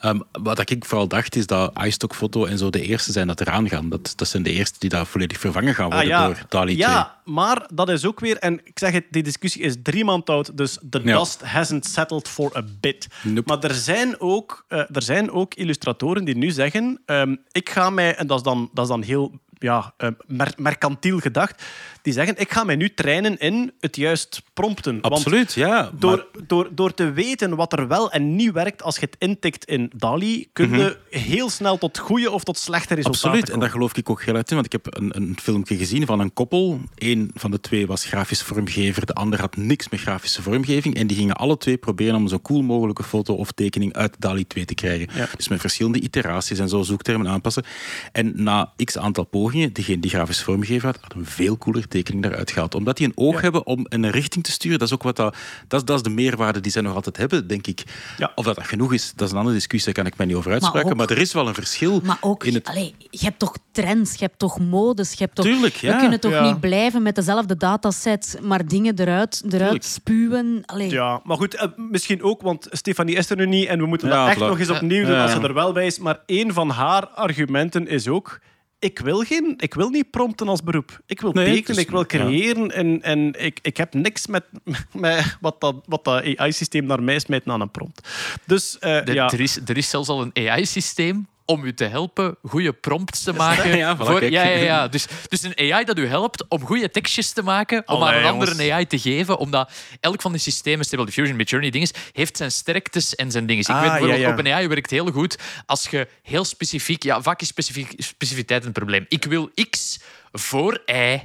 Ehm, 0.00 0.18
wat 0.32 0.70
ik 0.70 0.84
vooral 0.84 1.08
dacht, 1.08 1.36
is 1.36 1.46
dat 1.46 1.78
iStock-foto 1.84 2.44
en 2.44 2.58
zo 2.58 2.70
de 2.70 2.82
eerste 2.82 3.12
zijn 3.12 3.26
dat 3.26 3.40
eraan 3.40 3.68
gaan. 3.68 3.88
Dat, 3.88 4.12
dat 4.16 4.28
zijn 4.28 4.42
de 4.42 4.52
eerste 4.52 4.78
die 4.78 4.90
daar 4.90 5.06
volledig 5.06 5.38
vervangen 5.38 5.74
gaan 5.74 5.84
worden 5.90 6.02
Ah, 6.02 6.08
ja. 6.08 6.26
door 6.26 6.42
DALI 6.48 6.76
2. 6.76 6.76
ja, 6.88 7.16
maar 7.24 7.66
dat 7.74 7.88
is 7.88 8.06
ook 8.06 8.20
weer... 8.20 8.36
En 8.36 8.60
ik 8.64 8.78
zeg 8.78 8.92
het, 8.92 9.04
die 9.10 9.22
discussie 9.22 9.62
is 9.62 9.74
drie 9.82 10.04
maand 10.04 10.30
oud, 10.30 10.56
dus 10.56 10.78
the 10.90 11.00
Ja. 11.04 11.18
dust 11.18 11.42
hasn't 11.42 11.86
settled 11.86 12.28
for 12.28 12.56
a 12.56 12.62
bit. 12.80 13.06
Nope. 13.22 13.42
Maar 13.54 13.70
er 13.70 13.74
zijn, 13.74 14.20
ook, 14.20 14.64
eh, 14.68 14.78
er 14.78 15.02
zijn 15.02 15.30
ook 15.30 15.54
illustratoren 15.54 16.24
die 16.24 16.36
nu 16.36 16.50
zeggen... 16.50 17.00
ehm, 17.06 17.34
ik 17.52 17.70
ga 17.70 17.90
mij... 17.90 18.14
En 18.16 18.26
dat 18.26 18.36
is 18.38 18.42
dan, 18.44 18.70
dat 18.72 18.84
is 18.84 18.90
dan 18.90 19.02
heel 19.02 19.40
ja, 19.58 19.94
mer- 20.26 20.54
mercantiel 20.56 21.18
gedacht. 21.18 21.62
Die 22.08 22.16
zeggen, 22.16 22.38
ik 22.38 22.52
ga 22.52 22.64
mij 22.64 22.76
nu 22.76 22.94
trainen 22.94 23.38
in 23.38 23.72
het 23.80 23.96
juist 23.96 24.42
prompten. 24.54 25.00
Want 25.00 25.14
Absoluut, 25.14 25.52
ja. 25.52 25.90
Door, 25.98 26.26
door, 26.46 26.68
door 26.70 26.94
te 26.94 27.12
weten 27.12 27.56
wat 27.56 27.72
er 27.72 27.88
wel 27.88 28.10
en 28.10 28.36
niet 28.36 28.52
werkt 28.52 28.82
als 28.82 28.94
je 28.94 29.00
het 29.00 29.16
intikt 29.18 29.64
in 29.64 29.92
DALI, 29.96 30.48
kun 30.52 30.78
je 30.78 30.96
heel 31.10 31.50
snel 31.50 31.78
tot 31.78 31.98
goede 31.98 32.30
of 32.30 32.44
tot 32.44 32.58
slechte 32.58 32.94
resultaten 32.94 33.28
Mhm. 33.28 33.36
Absoluut, 33.36 33.54
en 33.54 33.60
daar 33.60 33.70
geloof 33.70 33.96
ik 33.96 34.10
ook 34.10 34.22
heel 34.22 34.34
uit 34.34 34.48
in. 34.48 34.54
Want 34.54 34.66
ik 34.66 34.72
heb 34.72 34.96
een, 34.96 35.16
een 35.16 35.36
filmpje 35.42 35.76
gezien 35.76 36.06
van 36.06 36.20
een 36.20 36.32
koppel. 36.32 36.80
Eén 36.94 37.30
van 37.34 37.50
de 37.50 37.60
twee 37.60 37.86
was 37.86 38.04
grafisch 38.04 38.42
vormgever, 38.42 39.06
de 39.06 39.14
ander 39.14 39.40
had 39.40 39.56
niks 39.56 39.88
met 39.88 40.00
grafische 40.00 40.42
vormgeving. 40.42 40.94
En 40.94 41.06
die 41.06 41.16
gingen 41.16 41.36
alle 41.36 41.56
twee 41.56 41.76
proberen 41.76 42.14
om 42.14 42.28
zo 42.28 42.38
cool 42.40 42.62
mogelijke 42.62 43.02
foto 43.02 43.34
of 43.34 43.52
tekening 43.52 43.92
uit 43.92 44.16
DALI 44.18 44.46
2 44.46 44.64
te 44.64 44.74
krijgen. 44.74 45.08
Ja. 45.14 45.28
Dus 45.36 45.48
met 45.48 45.60
verschillende 45.60 46.00
iteraties 46.00 46.58
en 46.58 46.68
zo 46.68 46.82
zoektermen 46.82 47.28
aanpassen. 47.28 47.64
En 48.12 48.32
na 48.34 48.72
x 48.84 48.98
aantal 48.98 49.24
pogingen, 49.24 49.72
degene 49.72 50.00
die 50.00 50.10
grafisch 50.10 50.42
vormgever 50.42 50.86
had, 50.86 50.98
had 51.00 51.14
een 51.14 51.26
veel 51.26 51.58
cooler 51.58 51.80
tekening 51.80 51.96
daaruit 52.04 52.50
gehaald. 52.50 52.74
Omdat 52.74 52.96
die 52.96 53.06
een 53.06 53.12
oog 53.14 53.34
Ja. 53.34 53.40
hebben 53.40 53.66
om 53.66 53.86
in 53.88 54.02
een 54.02 54.10
richting 54.10 54.44
te 54.44 54.50
sturen. 54.50 54.78
Dat 54.78 54.88
is 54.88 54.94
ook 54.94 55.02
wat 55.02 55.16
dat, 55.16 55.36
dat, 55.68 55.80
is, 55.80 55.86
dat 55.86 55.96
is 55.96 56.02
de 56.02 56.10
meerwaarde 56.10 56.60
die 56.60 56.72
zij 56.72 56.82
nog 56.82 56.94
altijd 56.94 57.16
hebben, 57.16 57.46
denk 57.46 57.66
ik. 57.66 57.82
Ja. 58.18 58.32
Of 58.34 58.44
dat, 58.44 58.54
dat 58.54 58.66
genoeg 58.66 58.92
is, 58.92 59.12
dat 59.16 59.26
is 59.26 59.32
een 59.32 59.38
andere 59.38 59.56
discussie, 59.56 59.92
daar 59.92 60.02
kan 60.02 60.12
ik 60.12 60.18
mij 60.18 60.26
niet 60.26 60.36
over 60.36 60.52
uitspraken. 60.52 60.90
ook- 60.90 60.96
Maar, 60.96 61.10
er 61.10 61.18
is 61.18 61.32
wel 61.32 61.48
een 61.48 61.54
verschil 61.54 62.00
Maar 62.04 62.18
ook, 62.20 62.44
in 62.44 62.54
het 62.54 62.68
allee, 62.68 62.94
je 63.10 63.24
hebt 63.24 63.38
toch 63.38 63.54
trends, 63.72 64.12
je 64.12 64.24
hebt 64.24 64.38
toch 64.38 64.58
modes, 64.60 65.10
je 65.12 65.16
hebt 65.24 65.34
toch... 65.34 65.44
Tuurlijk, 65.44 65.74
ja. 65.74 65.92
We 65.92 65.98
kunnen 66.00 66.20
toch 66.20 66.32
Ja. 66.32 66.42
niet 66.44 66.60
blijven 66.60 67.02
met 67.02 67.14
dezelfde 67.14 67.56
datasets, 67.56 68.34
maar 68.42 68.66
dingen 68.66 68.98
eruit, 68.98 69.42
eruit 69.44 69.60
Tuurlijk. 69.60 69.84
spuwen. 69.84 70.62
Allee. 70.66 70.90
Ja, 70.90 71.20
maar 71.24 71.36
goed, 71.36 71.54
eh, 71.54 71.66
misschien 71.76 72.22
ook, 72.22 72.42
want 72.42 72.66
Stefanie 72.70 73.16
is 73.16 73.30
er 73.30 73.36
nu 73.36 73.46
niet 73.46 73.68
en 73.68 73.78
we 73.78 73.86
moeten 73.86 74.08
Ja, 74.08 74.20
dat 74.20 74.28
echt 74.28 74.38
nog 74.38 74.58
eens 74.58 74.70
opnieuw 74.70 75.04
doen 75.04 75.14
Ja. 75.14 75.22
als 75.22 75.32
ze 75.32 75.40
er 75.40 75.54
wel 75.54 75.72
bij 75.72 75.86
is. 75.86 75.98
Maar 75.98 76.20
een 76.26 76.52
van 76.52 76.70
haar 76.70 77.06
argumenten 77.06 77.86
is 77.88 78.08
ook... 78.08 78.40
Ik 78.80 78.98
wil, 78.98 79.20
geen, 79.20 79.54
ik 79.56 79.74
wil 79.74 79.88
niet 79.88 80.10
prompten 80.10 80.48
als 80.48 80.62
beroep. 80.62 81.00
Ik 81.06 81.20
wil 81.20 81.32
Nee, 81.32 81.54
tekenen, 81.54 81.80
ik 81.80 81.90
wil 81.90 82.06
creëren. 82.06 82.70
En, 82.70 83.02
en 83.02 83.44
ik, 83.44 83.58
ik 83.62 83.76
heb 83.76 83.94
niks 83.94 84.26
met, 84.26 84.44
met 84.92 85.36
wat 85.40 85.60
dat, 85.60 85.74
wat 85.86 86.04
dat 86.04 86.22
AI-systeem 86.36 86.84
naar 86.86 87.02
mij 87.02 87.18
smijt 87.18 87.46
aan 87.46 87.60
een 87.60 87.70
prompt. 87.70 88.08
Dus 88.46 88.78
eh, 88.78 89.04
De- 89.04 89.12
ja, 89.12 89.30
er, 89.32 89.40
is, 89.40 89.56
er 89.66 89.76
is 89.76 89.88
zelfs 89.90 90.08
al 90.08 90.22
een 90.22 90.48
AI-systeem 90.48 91.26
om 91.50 91.64
u 91.64 91.74
te 91.74 91.84
helpen 91.84 92.36
goede 92.42 92.72
prompts 92.72 93.22
te 93.22 93.32
maken. 93.32 93.76
Ja, 93.78 93.96
voilà, 93.96 94.00
voor, 94.00 94.24
ja, 94.24 94.44
ja, 94.44 94.56
ja. 94.56 94.88
Dus, 94.88 95.06
dus 95.28 95.42
een 95.42 95.72
AI 95.72 95.84
dat 95.84 95.98
u 95.98 96.06
helpt 96.06 96.48
om 96.48 96.64
goede 96.64 96.90
tekstjes 96.90 97.32
te 97.32 97.42
maken, 97.42 97.82
om 97.86 98.02
Allee, 98.02 98.14
aan 98.14 98.22
een 98.22 98.30
andere. 98.30 98.72
AI 98.72 98.86
te 98.86 98.98
geven. 98.98 99.38
Omdat 99.38 99.72
elk 100.00 100.20
van 100.20 100.32
die 100.32 100.40
systemen, 100.40 100.84
Stable 100.84 101.04
Diffusion, 101.04 101.36
Midjourney, 101.36 101.70
dinges, 101.70 101.92
heeft 102.12 102.36
zijn 102.36 102.50
sterktes 102.50 103.14
en 103.14 103.30
zijn 103.30 103.46
dingen. 103.46 103.62
Ik 103.62 103.68
Ah, 103.68 103.80
weet 103.80 103.90
bijvoorbeeld, 103.90 104.20
ja, 104.20 104.26
ja. 104.26 104.32
OpenAI 104.32 104.68
werkt 104.68 104.90
heel 104.90 105.10
goed 105.10 105.38
als 105.66 105.88
je 105.88 106.08
heel 106.22 106.44
specifiek... 106.44 107.02
Ja, 107.02 107.22
vaak 107.22 107.40
is 107.40 107.48
specifiek, 107.48 107.92
specificiteit 107.96 108.64
een 108.64 108.72
probleem. 108.72 109.04
Ik 109.08 109.24
wil 109.24 109.50
X 109.70 110.00
voor 110.32 110.82
Y 110.86 111.20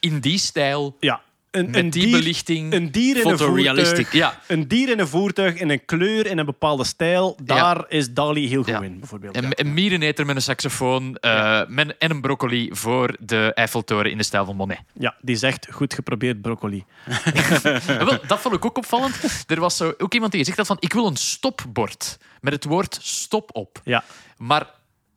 in 0.00 0.20
die 0.20 0.38
stijl, 0.38 0.96
ja. 1.00 1.20
Een, 1.50 1.72
die 1.72 1.90
dier, 1.90 2.10
belichting. 2.18 2.72
Een 2.72 2.90
dier 2.90 3.16
in 3.16 3.28
een 3.28 3.38
voertuig. 3.38 4.12
Ja. 4.12 4.40
Een 4.46 4.68
dier 4.68 4.88
in 4.88 4.98
een 4.98 5.08
voertuig, 5.08 5.54
in 5.54 5.70
een 5.70 5.84
kleur, 5.84 6.26
in 6.26 6.38
een 6.38 6.44
bepaalde 6.44 6.84
stijl. 6.84 7.38
Daar 7.42 7.84
is 7.88 8.12
DALI 8.12 8.48
heel 8.48 8.62
goed 8.62 8.72
Ja. 8.72 8.80
in, 8.80 8.98
bijvoorbeeld. 8.98 9.36
Een, 9.36 9.50
een 9.54 9.74
miereneter 9.74 10.26
met 10.26 10.36
een 10.36 10.42
saxofoon 10.42 11.16
eh, 11.16 11.60
met, 11.66 11.96
en 11.98 12.10
een 12.10 12.20
broccoli 12.20 12.68
voor 12.72 13.16
de 13.20 13.52
Eiffeltoren 13.54 14.10
in 14.10 14.16
de 14.18 14.24
stijl 14.24 14.44
van 14.44 14.56
Monet. 14.56 14.80
Ja, 14.94 15.16
die 15.20 15.36
zegt 15.36 15.68
goed 15.70 15.94
geprobeerd 15.94 16.40
broccoli. 16.42 16.84
Wel, 17.86 18.18
dat 18.26 18.40
vond 18.40 18.54
ik 18.54 18.64
ook 18.64 18.76
opvallend. 18.78 19.44
Er 19.46 19.60
was 19.60 19.76
zo, 19.76 19.92
ook 19.98 20.14
iemand 20.14 20.32
die 20.32 20.40
gezegd 20.40 20.58
had 20.58 20.66
van 20.66 20.76
ik 20.80 20.92
wil 20.92 21.06
een 21.06 21.16
stopbord 21.16 22.18
met 22.40 22.52
het 22.52 22.64
woord 22.64 22.98
stop 23.02 23.50
op. 23.52 23.80
Ja. 23.84 24.04
Maar 24.36 24.66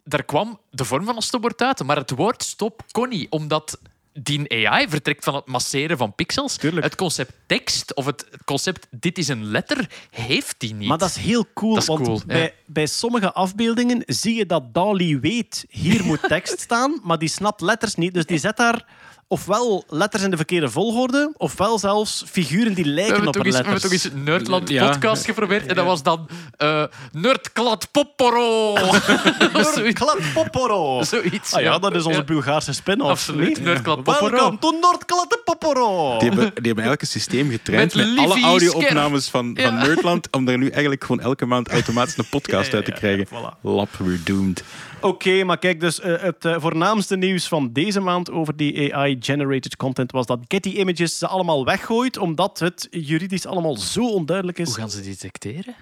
daar 0.03 0.23
kwam 0.23 0.59
de 0.69 0.85
vorm 0.85 1.05
van 1.05 1.15
een 1.15 1.21
stopbord 1.21 1.61
uit, 1.61 1.83
maar 1.83 1.97
het 1.97 2.11
woord 2.11 2.43
stop 2.43 2.83
kon 2.91 3.09
niet, 3.09 3.29
omdat 3.29 3.79
die 4.13 4.67
AI 4.67 4.89
vertrekt 4.89 5.23
van 5.23 5.35
het 5.35 5.45
masseren 5.47 5.97
van 5.97 6.15
pixels. 6.15 6.57
Tuurlijk. 6.57 6.85
Het 6.85 6.95
concept 6.95 7.31
tekst 7.45 7.95
of 7.95 8.05
het 8.05 8.27
concept 8.45 8.87
dit 8.91 9.17
is 9.17 9.27
een 9.27 9.45
letter 9.45 9.89
heeft 10.09 10.55
die 10.57 10.73
niet. 10.73 10.87
Maar 10.87 10.97
dat 10.97 11.09
is 11.09 11.15
heel 11.15 11.45
cool, 11.53 11.73
Dat 11.73 11.81
is 11.81 11.87
want 11.87 12.01
cool, 12.01 12.17
ja. 12.17 12.25
bij, 12.25 12.53
bij 12.65 12.85
sommige 12.85 13.33
afbeeldingen 13.33 14.03
zie 14.05 14.35
je 14.35 14.45
dat 14.45 14.73
DALI 14.73 15.19
weet, 15.19 15.65
hier 15.69 16.03
moet 16.05 16.21
tekst 16.27 16.59
staan, 16.59 16.99
maar 17.03 17.17
die 17.17 17.29
snapt 17.29 17.61
letters 17.61 17.95
niet. 17.95 18.13
Dus 18.13 18.25
die 18.25 18.37
zet 18.37 18.57
daar 18.57 18.85
ofwel 19.27 19.83
letters 19.89 20.23
in 20.23 20.29
de 20.29 20.35
verkeerde 20.37 20.69
volgorde, 20.69 21.33
ofwel 21.37 21.79
zelfs 21.79 22.23
figuren 22.27 22.73
die 22.73 22.85
lijken 22.85 23.27
op 23.27 23.35
eens, 23.35 23.43
we 23.45 23.53
hebben 23.53 23.71
letters. 23.73 23.81
toch 23.81 23.91
eens 23.91 24.09
Nerdland 24.25 24.69
Ja. 24.69 24.89
podcast 24.89 25.25
geprobeerd 25.25 25.65
en 25.65 25.75
dat 25.75 25.85
was 25.85 26.03
dan 26.03 26.27
eh 26.57 26.83
Nerdklad 27.11 27.87
Popporo. 27.91 28.75
Zoiets. 29.75 29.99
Klad 29.99 30.17
Poporo. 30.33 31.03
Zoiets. 31.03 31.53
Ah 31.53 31.61
ja, 31.61 31.79
dat 31.79 31.95
is 31.95 32.03
onze 32.05 32.17
Ja. 32.19 32.23
Bulgaarse 32.25 32.73
spin-off. 32.73 33.09
Absoluut? 33.11 33.61
Nerdklad 33.63 34.03
Popporo. 34.03 34.29
Welkom 34.35 34.59
to 34.59 34.71
Noordklad 34.81 35.39
Poporo. 35.43 36.17
Die 36.19 36.27
hebben, 36.29 36.45
die 36.45 36.65
hebben 36.65 36.83
eigenlijk 36.83 37.01
een 37.01 37.07
systeem 37.07 37.49
getraind 37.49 37.95
Met 37.95 38.09
met, 38.15 38.17
alle 38.25 38.41
audio-opnames 38.41 39.27
van, 39.29 39.51
van 39.55 39.63
Ja. 39.63 39.85
Nerdland 39.85 40.27
om 40.31 40.45
daar 40.45 40.57
nu 40.57 40.69
eigenlijk 40.69 41.03
gewoon 41.03 41.21
elke 41.21 41.45
maand 41.45 41.69
automatisch 41.69 42.17
een 42.17 42.29
podcast 42.29 42.65
Ja, 42.65 42.69
ja, 42.71 42.75
uit 42.75 42.85
te 42.85 42.91
krijgen. 42.91 43.27
ja, 43.31 43.37
voilà. 43.51 43.61
Lap, 43.61 43.89
we're 43.97 44.23
doomed. 44.23 44.63
Oké, 45.03 45.43
maar 45.43 45.57
kijk, 45.57 45.79
dus 45.79 45.99
eh, 45.99 46.21
het 46.21 46.45
eh, 46.45 46.55
voornaamste 46.59 47.15
nieuws 47.15 47.47
van 47.47 47.69
deze 47.73 47.99
maand 47.99 48.31
over 48.31 48.55
die 48.55 48.95
AI-generated 48.95 49.75
content 49.75 50.11
was 50.11 50.25
dat 50.25 50.39
Getty 50.47 50.69
Images 50.69 51.17
ze 51.17 51.27
allemaal 51.27 51.65
weggooit, 51.65 52.17
omdat 52.17 52.59
het 52.59 52.87
juridisch 52.91 53.45
allemaal 53.45 53.77
zo 53.77 54.07
onduidelijk 54.09 54.59
is. 54.59 54.67
Hoe 54.67 54.75
gaan 54.75 54.89
ze 54.89 55.01
detecteren? 55.01 55.75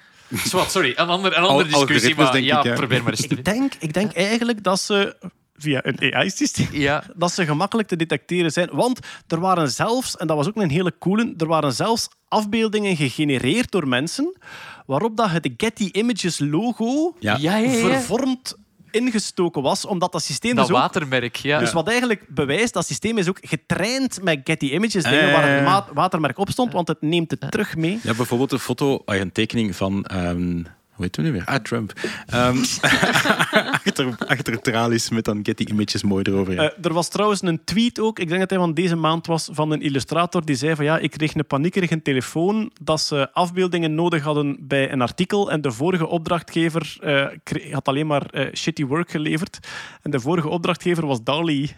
Zwat, 0.43 0.71
sorry, 0.71 0.93
een, 0.95 1.07
ander, 1.07 1.37
een 1.37 1.43
Al- 1.43 1.49
andere 1.49 1.69
discussie, 1.69 2.15
maar 2.15 2.31
denk 2.31 2.45
ja, 2.45 2.59
ik, 2.59 2.63
ja. 2.65 2.73
probeer 2.73 3.03
maar 3.03 3.11
eens. 3.11 3.27
Ik 3.27 3.45
denk, 3.45 3.73
ik 3.79 3.93
denk 3.93 4.11
eigenlijk 4.11 4.63
dat 4.63 4.79
ze 4.79 5.15
via 5.55 5.79
een 5.83 6.13
AI-systeem 6.13 6.67
Ja, 6.71 7.03
dat 7.15 7.31
ze 7.31 7.45
gemakkelijk 7.45 7.87
te 7.87 7.95
detecteren 7.95 8.51
zijn. 8.51 8.69
Want 8.71 8.99
er 9.27 9.39
waren 9.39 9.71
zelfs, 9.71 10.17
en 10.17 10.27
dat 10.27 10.37
was 10.37 10.47
ook 10.47 10.55
een 10.55 10.69
hele 10.69 10.93
coole, 10.99 11.33
er 11.37 11.47
waren 11.47 11.73
zelfs 11.73 12.09
afbeeldingen 12.27 12.95
gegenereerd 12.95 13.71
door 13.71 13.87
mensen 13.87 14.37
waarop 14.85 15.17
dat 15.17 15.29
het 15.31 15.49
Getty 15.57 15.89
Images 15.91 16.39
logo 16.39 17.15
Ja. 17.19 17.37
ja, 17.39 17.55
ja, 17.57 17.71
ja. 17.71 17.77
vervormd 17.77 18.55
ingestoken 18.91 19.61
was, 19.61 19.85
omdat 19.85 20.11
dat 20.11 20.23
systeem 20.23 20.55
Dat 20.55 20.67
dus 20.67 20.75
ook... 20.75 20.81
watermerk, 20.81 21.35
ja. 21.35 21.59
Dus 21.59 21.71
wat 21.73 21.87
eigenlijk 21.87 22.25
bewijst, 22.27 22.73
dat 22.73 22.85
systeem 22.87 23.17
is 23.17 23.29
ook 23.29 23.37
getraind 23.41 24.23
met 24.23 24.39
Getty 24.43 24.65
Images, 24.65 25.03
dingen 25.03 25.27
Eh. 25.27 25.33
waar 25.33 25.49
het 25.55 25.63
ma- 25.63 25.87
watermerk 25.93 26.37
op 26.37 26.49
stond, 26.49 26.73
want 26.73 26.87
het 26.87 27.01
neemt 27.01 27.31
het 27.31 27.51
terug 27.51 27.75
mee. 27.75 27.99
Ja, 28.03 28.13
bijvoorbeeld 28.13 28.51
een 28.51 28.59
foto, 28.59 29.01
ah, 29.05 29.15
een 29.15 29.31
tekening 29.31 29.75
van... 29.75 30.05
ehm, 30.05 30.63
hoe 31.01 31.09
heet 31.09 31.15
het 31.15 31.25
nu 31.25 31.31
weer? 31.31 31.45
Ah, 31.45 31.63
Trump. 31.63 31.93
Ehm, 32.27 32.57
achter, 33.85 34.15
achter 34.27 34.61
tralies 34.61 35.09
met 35.09 35.25
dan 35.25 35.39
Getty 35.43 35.63
Images 35.63 36.03
mooi 36.03 36.23
erover. 36.23 36.53
ja. 36.53 36.71
Eh, 36.71 36.85
er 36.85 36.93
was 36.93 37.09
trouwens 37.09 37.41
een 37.41 37.63
tweet 37.63 37.99
ook, 37.99 38.19
ik 38.19 38.27
denk 38.27 38.39
dat 38.39 38.49
hij 38.49 38.59
van 38.59 38.73
deze 38.73 38.95
maand 38.95 39.27
was, 39.27 39.49
van 39.51 39.71
een 39.71 39.81
illustrator 39.81 40.45
die 40.45 40.55
zei 40.55 40.75
van 40.75 40.85
ja, 40.85 40.97
ik 40.97 41.11
kreeg 41.11 41.35
een 41.35 41.45
paniekerige 41.47 42.01
telefoon 42.01 42.71
dat 42.81 43.01
ze 43.01 43.33
afbeeldingen 43.33 43.95
nodig 43.95 44.23
hadden 44.23 44.57
bij 44.59 44.91
een 44.91 45.01
artikel 45.01 45.51
en 45.51 45.61
de 45.61 45.71
vorige 45.71 46.07
opdrachtgever 46.07 46.97
eh, 46.99 47.73
had 47.73 47.87
alleen 47.87 48.07
maar 48.07 48.25
eh, 48.25 48.53
shitty 48.53 48.85
work 48.85 49.11
geleverd. 49.11 49.59
En 50.01 50.11
de 50.11 50.19
vorige 50.19 50.49
opdrachtgever 50.49 51.05
was 51.05 51.23
Dali. 51.23 51.71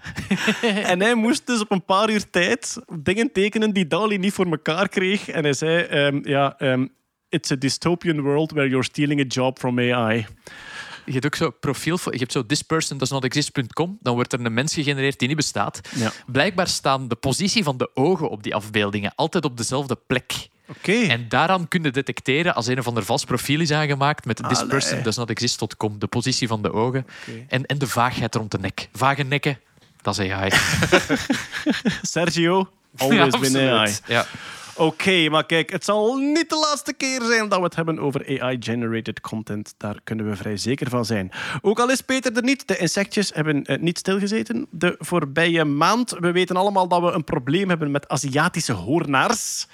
en 0.91 1.01
hij 1.01 1.15
moest 1.15 1.47
dus 1.47 1.61
op 1.61 1.71
een 1.71 1.86
paar 1.86 2.09
uur 2.09 2.30
tijd 2.30 2.78
dingen 2.99 3.32
tekenen 3.32 3.74
die 3.74 3.88
Dali 3.88 4.17
niet 4.17 4.34
voor 4.34 4.45
elkaar 4.45 4.89
kreeg. 4.89 5.30
En 5.30 5.43
hij 5.43 5.53
zei, 5.53 5.82
ehm, 5.82 6.19
ja, 6.24 6.55
ehm, 6.57 6.86
it's 7.34 7.51
a 7.51 7.55
dystopian 7.55 8.21
world 8.21 8.51
where 8.51 8.69
you're 8.69 8.84
stealing 8.84 9.19
a 9.21 9.27
job 9.27 9.59
from 9.59 9.79
AI. 9.79 10.25
Je 11.05 11.11
hebt 11.11 11.25
ook 11.25 11.36
zo 11.36 11.49
profiel, 11.49 11.97
je 12.03 12.17
hebt 12.17 12.31
zo 12.31 12.45
thispersondoesnotexist.com, 12.45 13.97
dan 14.01 14.13
wordt 14.13 14.34
er 14.34 14.45
een 14.45 14.53
mens 14.53 14.73
gegenereerd 14.73 15.19
die 15.19 15.27
niet 15.27 15.38
bestaat. 15.38 15.81
Ja. 15.95 16.11
Blijkbaar 16.25 16.67
staan 16.67 17.07
de 17.07 17.15
positie 17.15 17.63
van 17.63 17.77
de 17.77 17.89
ogen 17.93 18.29
op 18.29 18.43
die 18.43 18.55
afbeeldingen 18.55 19.11
altijd 19.15 19.45
op 19.45 19.57
dezelfde 19.57 19.97
plek. 20.07 20.47
Oké. 20.67 20.91
En 20.91 21.29
daaraan 21.29 21.67
kun 21.67 21.84
je 21.84 21.91
detecteren 21.91 22.55
als 22.55 22.67
een 22.67 22.79
of 22.79 22.88
ander 22.88 23.03
vals 23.03 23.23
profiel 23.23 23.59
is 23.59 23.71
aangemaakt 23.71 24.25
met 24.25 24.41
thispersondoesnotexist.com, 24.47 25.99
de 25.99 26.07
positie 26.07 26.47
van 26.47 26.61
de 26.61 26.73
ogen 26.73 27.05
en, 27.47 27.65
en 27.65 27.77
de 27.77 27.88
vaagheid 27.88 28.36
rond 28.36 28.51
de 28.51 28.59
nek. 28.59 28.89
Vage 28.93 29.23
nekken, 29.23 29.59
dat 30.01 30.19
is 30.19 30.31
AI. 30.31 30.51
Sergio, 32.01 32.69
always 32.97 33.39
win 33.39 33.57
AI. 33.57 33.69
absoluut. 33.69 34.01
Ja. 34.05 34.25
Oké, 34.76 35.30
maar 35.30 35.45
kijk, 35.45 35.71
het 35.71 35.86
zal 35.86 36.17
niet 36.17 36.49
de 36.49 36.59
laatste 36.69 36.93
keer 36.93 37.21
zijn 37.21 37.49
dat 37.49 37.57
we 37.57 37.65
het 37.65 37.76
hebben 37.76 37.99
over 37.99 38.41
AI-generated 38.41 39.21
content. 39.21 39.74
Daar 39.78 39.99
kunnen 40.03 40.30
we 40.30 40.36
vrij 40.36 40.57
zeker 40.57 40.89
van 40.89 41.05
zijn. 41.05 41.32
Ook 41.61 41.80
al 41.80 41.89
is 41.89 42.01
Peter 42.01 42.36
er 42.36 42.43
niet, 42.43 42.67
de 42.67 42.78
insectjes 42.78 43.32
hebben 43.34 43.63
eh, 43.63 43.80
niet 43.80 43.97
stilgezeten 43.97 44.67
de 44.71 44.95
voorbije 44.99 45.65
maand. 45.65 46.15
We 46.19 46.32
weten 46.32 46.55
allemaal 46.55 46.88
dat 46.88 47.01
we 47.01 47.11
een 47.11 47.24
probleem 47.24 47.69
hebben 47.69 47.91
met 47.91 48.07
Aziatische 48.07 48.74
hoornaars. 48.74 49.67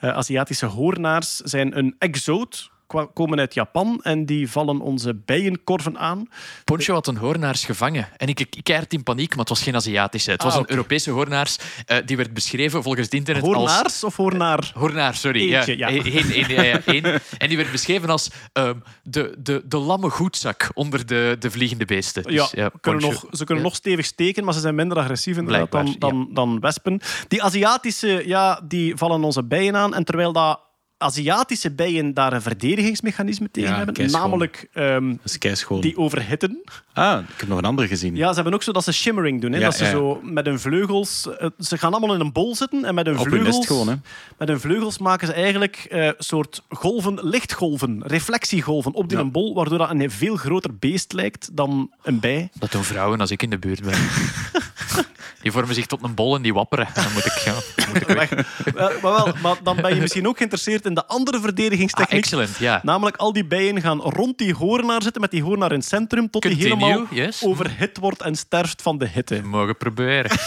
Eh, 0.00 0.16
Aziatische 0.16 0.66
hoornaars 0.66 1.36
zijn 1.36 1.78
een 1.78 1.94
exoot, 1.98 2.70
komen 3.14 3.38
uit 3.38 3.54
Japan 3.54 4.00
en 4.02 4.26
die 4.26 4.50
vallen 4.50 4.80
onze 4.80 5.14
bijenkorven 5.14 5.98
aan. 5.98 6.28
Poncho 6.64 6.94
had 6.94 7.06
een 7.06 7.16
hoornaars 7.16 7.64
gevangen. 7.64 8.08
En 8.16 8.28
ik, 8.28 8.40
ik 8.40 8.68
in 8.88 9.02
paniek, 9.02 9.28
maar 9.30 9.38
het 9.38 9.48
was 9.48 9.62
geen 9.62 9.74
Aziatische. 9.74 10.30
Het 10.30 10.42
was 10.42 10.52
Ah, 10.52 10.58
een 10.58 10.64
oké. 10.64 10.72
Europese 10.74 11.10
hoornaars. 11.10 11.56
eh, 11.86 11.96
die 12.04 12.16
werd 12.16 12.34
beschreven 12.34 12.82
volgens 12.82 13.04
het 13.04 13.14
internet 13.14 13.42
als... 13.42 13.54
Hoornaars 13.54 14.04
of 14.04 14.16
hoornaar? 14.16 14.70
Hoornaar, 14.74 15.14
sorry. 15.14 15.54
Eentje, 15.54 15.78
ja. 15.78 15.88
Eén, 15.90 16.48
ja, 16.48 16.62
ja, 16.62 16.80
één. 16.84 17.04
En 17.38 17.48
die 17.48 17.56
werd 17.56 17.70
beschreven 17.72 18.08
als 18.10 18.30
ehm, 18.52 18.74
de, 19.02 19.34
de, 19.38 19.62
de 19.64 19.76
lamme 19.78 20.10
goedzak 20.10 20.70
onder 20.74 21.06
de, 21.06 21.36
de 21.38 21.50
vliegende 21.50 21.84
beesten. 21.84 22.22
Dus, 22.22 22.50
Ja, 22.50 22.70
kunnen 22.80 23.02
nog, 23.02 23.24
ze 23.30 23.44
kunnen 23.44 23.64
nog 23.64 23.74
stevig 23.74 24.04
steken, 24.06 24.44
maar 24.44 24.54
ze 24.54 24.60
zijn 24.60 24.74
minder 24.74 24.98
agressief 24.98 25.36
inderdaad 25.36 25.70
dan, 25.70 25.96
dan, 25.98 26.28
dan 26.32 26.60
wespen. 26.60 27.00
Die 27.28 27.42
Aziatische, 27.42 28.22
ja, 28.26 28.60
die 28.64 28.96
vallen 28.96 29.24
onze 29.24 29.44
bijen 29.44 29.76
aan. 29.76 29.94
En 29.94 30.04
terwijl 30.04 30.32
dat 30.32 30.60
Aziatische 30.98 31.70
bijen 31.70 32.14
daar 32.14 32.32
een 32.32 32.42
verdedigingsmechanisme 32.42 33.50
tegen 33.50 33.70
Ja, 33.70 33.76
hebben, 33.76 33.94
keischoon. 33.94 34.20
namelijk 34.20 34.68
ehm, 34.72 35.08
Dat 35.08 35.18
is 35.24 35.38
keischoon. 35.38 35.80
die 35.80 35.96
overhitten. 35.96 36.62
Ah, 36.92 37.20
ik 37.28 37.40
heb 37.40 37.48
nog 37.48 37.58
een 37.58 37.64
andere 37.64 37.88
gezien. 37.88 38.16
Ja, 38.16 38.28
ze 38.28 38.34
hebben 38.34 38.54
ook 38.54 38.62
zo 38.62 38.72
dat 38.72 38.84
ze 38.84 38.92
shimmering 38.92 39.40
doen. 39.40 39.52
Hè? 39.52 39.58
Ja, 39.58 39.64
dat 39.64 39.74
ze 39.76 39.84
ja. 39.84 39.90
zo 39.90 40.20
met 40.22 40.46
hun 40.46 40.60
vleugels... 40.60 41.28
eh, 41.38 41.48
Ze 41.58 41.78
gaan 41.78 41.92
allemaal 41.92 42.14
in 42.14 42.20
een 42.20 42.32
bol 42.32 42.54
zitten 42.56 42.84
en 42.84 42.94
met 42.94 43.06
hun 43.06 43.14
Op 43.18 43.20
hun 43.22 43.30
vleugels... 43.32 43.56
nest 43.56 43.66
gewoon, 43.68 43.88
hè. 43.88 43.94
Met 44.38 44.48
hun 44.48 44.60
vleugels 44.60 44.98
maken 44.98 45.26
ze 45.26 45.32
eigenlijk 45.32 45.76
eh 45.76 46.10
soort 46.18 46.62
golven, 46.68 47.18
lichtgolven, 47.22 48.02
reflectiegolven 48.06 48.94
op 48.94 49.08
die 49.08 49.18
Ja. 49.18 49.24
een 49.24 49.30
bol, 49.32 49.54
waardoor 49.54 49.78
dat 49.78 49.90
een 49.90 50.10
veel 50.10 50.36
groter 50.36 50.76
beest 50.78 51.12
lijkt 51.12 51.48
dan 51.56 51.90
een 52.02 52.20
bij. 52.20 52.50
Dat 52.58 52.72
doen 52.72 52.84
vrouwen 52.84 53.20
als 53.20 53.30
ik 53.30 53.42
in 53.42 53.50
de 53.50 53.58
buurt 53.58 53.82
ben. 53.82 53.98
Die 55.46 55.54
vormen 55.54 55.74
zich 55.74 55.86
tot 55.86 56.02
een 56.02 56.14
bol 56.14 56.36
en 56.36 56.42
die 56.42 56.54
wapperen. 56.54 56.88
Dan 56.94 57.12
moet 57.12 57.26
ik, 57.26 57.32
ja, 57.32 57.52
dan 57.76 57.88
moet 57.88 58.00
ik 58.00 58.06
weg. 58.28 58.30
Wel, 58.74 58.90
maar, 59.02 59.12
wel, 59.12 59.32
maar 59.42 59.56
dan 59.62 59.76
ben 59.76 59.94
je 59.94 60.00
misschien 60.00 60.28
ook 60.28 60.36
geïnteresseerd 60.36 60.84
in 60.84 60.94
de 60.94 61.06
andere 61.06 61.36
Ah, 61.36 61.42
verdedigingstechniek. 61.42 62.18
excellent, 62.18 62.56
ja. 62.56 62.80
Namelijk, 62.82 63.16
al 63.16 63.32
die 63.32 63.44
bijen 63.46 63.80
gaan 63.80 64.00
rond 64.00 64.38
die 64.38 64.54
hoornaar 64.54 65.02
zitten, 65.02 65.20
met 65.20 65.30
die 65.30 65.42
hoornaar 65.42 65.72
in 65.72 65.78
het 65.78 65.86
centrum, 65.88 66.30
tot 66.30 66.42
die 66.42 66.54
helemaal 66.54 67.06
yes. 67.10 67.42
overhit 67.44 67.98
wordt 67.98 68.22
en 68.22 68.34
sterft 68.34 68.82
van 68.82 68.98
de 68.98 69.08
hitte. 69.08 69.42
Mogen 69.42 69.76
proberen. 69.76 70.30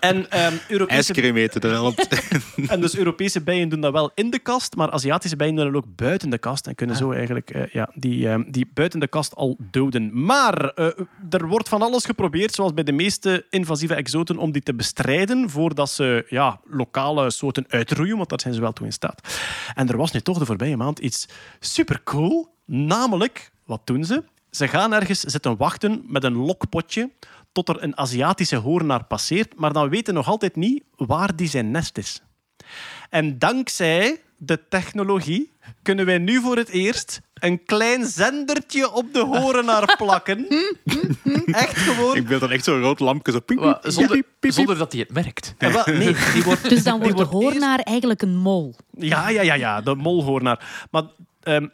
En, 0.00 0.30
ehm, 0.30 0.54
Europese, 0.68 1.12
en 2.66 2.80
dus 2.80 2.96
Europese 2.96 3.40
bijen 3.42 3.68
doen 3.68 3.80
dat 3.80 3.92
wel 3.92 4.10
in 4.14 4.30
de 4.30 4.38
kast, 4.38 4.76
maar 4.76 4.90
Aziatische 4.90 5.36
bijen 5.36 5.54
doen 5.54 5.64
dat 5.64 5.74
ook 5.74 5.96
buiten 5.96 6.30
de 6.30 6.38
kast 6.38 6.64
en 6.66 6.70
Ah. 6.70 6.76
kunnen 6.76 6.96
zo 6.96 7.12
eigenlijk 7.12 7.50
eh, 7.50 7.62
ja, 7.72 7.90
die, 7.94 8.28
ehm, 8.28 8.42
die 8.50 8.70
buiten 8.74 9.00
de 9.00 9.08
kast 9.08 9.34
al 9.34 9.56
doden. 9.70 10.24
Maar 10.24 10.68
eh, 10.68 10.86
er 11.30 11.46
wordt 11.48 11.68
van 11.68 11.82
alles 11.82 12.04
geprobeerd, 12.04 12.45
zoals 12.54 12.74
bij 12.74 12.84
de 12.84 12.92
meeste 12.92 13.46
invasieve 13.50 13.94
exoten, 13.94 14.38
om 14.38 14.52
die 14.52 14.62
te 14.62 14.74
bestrijden 14.74 15.50
voordat 15.50 15.90
ze 15.90 16.26
ja, 16.28 16.60
lokale 16.64 17.30
soorten 17.30 17.64
uitroeien, 17.68 18.16
want 18.16 18.28
daar 18.28 18.40
zijn 18.40 18.54
ze 18.54 18.60
wel 18.60 18.72
toe 18.72 18.86
in 18.86 18.92
staat. 18.92 19.40
En 19.74 19.88
er 19.88 19.96
was 19.96 20.12
nu 20.12 20.20
toch 20.20 20.38
de 20.38 20.46
voorbije 20.46 20.76
maand 20.76 20.98
iets 20.98 21.28
super 21.60 22.02
cool, 22.02 22.54
namelijk, 22.64 23.50
wat 23.64 23.80
doen 23.84 24.04
ze? 24.04 24.24
Ze 24.50 24.68
gaan 24.68 24.92
ergens 24.92 25.20
zitten 25.20 25.56
wachten 25.56 26.04
met 26.06 26.24
een 26.24 26.36
lokpotje 26.36 27.10
tot 27.52 27.68
er 27.68 27.82
een 27.82 27.98
Aziatische 27.98 28.56
hoornaar 28.56 29.04
passeert, 29.04 29.58
maar 29.58 29.72
dan 29.72 29.88
weten 29.88 30.14
nog 30.14 30.28
altijd 30.28 30.56
niet 30.56 30.84
waar 30.96 31.36
die 31.36 31.48
zijn 31.48 31.70
nest 31.70 31.98
is. 31.98 32.22
En 33.10 33.38
dankzij 33.38 34.20
de 34.36 34.68
technologie 34.68 35.52
kunnen 35.82 36.06
wij 36.06 36.18
nu 36.18 36.40
voor 36.40 36.56
het 36.56 36.68
eerst 36.68 37.20
een 37.34 37.64
klein 37.64 38.06
zendertje 38.06 38.92
op 38.92 39.12
de 39.12 39.20
horenaar 39.24 39.94
plakken. 39.98 40.46
Echt 41.46 41.76
gewoon. 41.78 42.16
Ik 42.16 42.26
beeld 42.26 42.40
dan 42.40 42.50
echt 42.50 42.64
zo'n 42.64 42.80
rood 42.80 43.00
lampje. 43.00 43.32
Zo 43.32 43.40
piep, 43.40 43.58
Wa- 43.58 43.72
piep, 43.72 43.82
piep, 43.82 43.92
Zonder, 43.92 44.12
piep, 44.16 44.26
piep. 44.40 44.52
zonder 44.52 44.78
dat 44.78 44.92
hij 44.92 45.00
het 45.00 45.12
merkt. 45.12 45.54
Wel, 45.58 45.82
nee, 45.86 46.16
die 46.34 46.42
wordt, 46.44 46.68
Dus 46.68 46.82
dan 46.82 47.00
die 47.00 47.12
wordt 47.12 47.30
de 47.30 47.36
eerst- 47.36 47.50
hoornaar 47.52 47.78
eigenlijk 47.78 48.22
een 48.22 48.36
mol. 48.36 48.74
Ja, 48.98 49.28
ja, 49.28 49.42
ja, 49.42 49.54
ja, 49.54 49.80
de 49.80 49.94
molhoornaar. 49.94 50.86
Maar 50.90 51.02
ehm, 51.42 51.66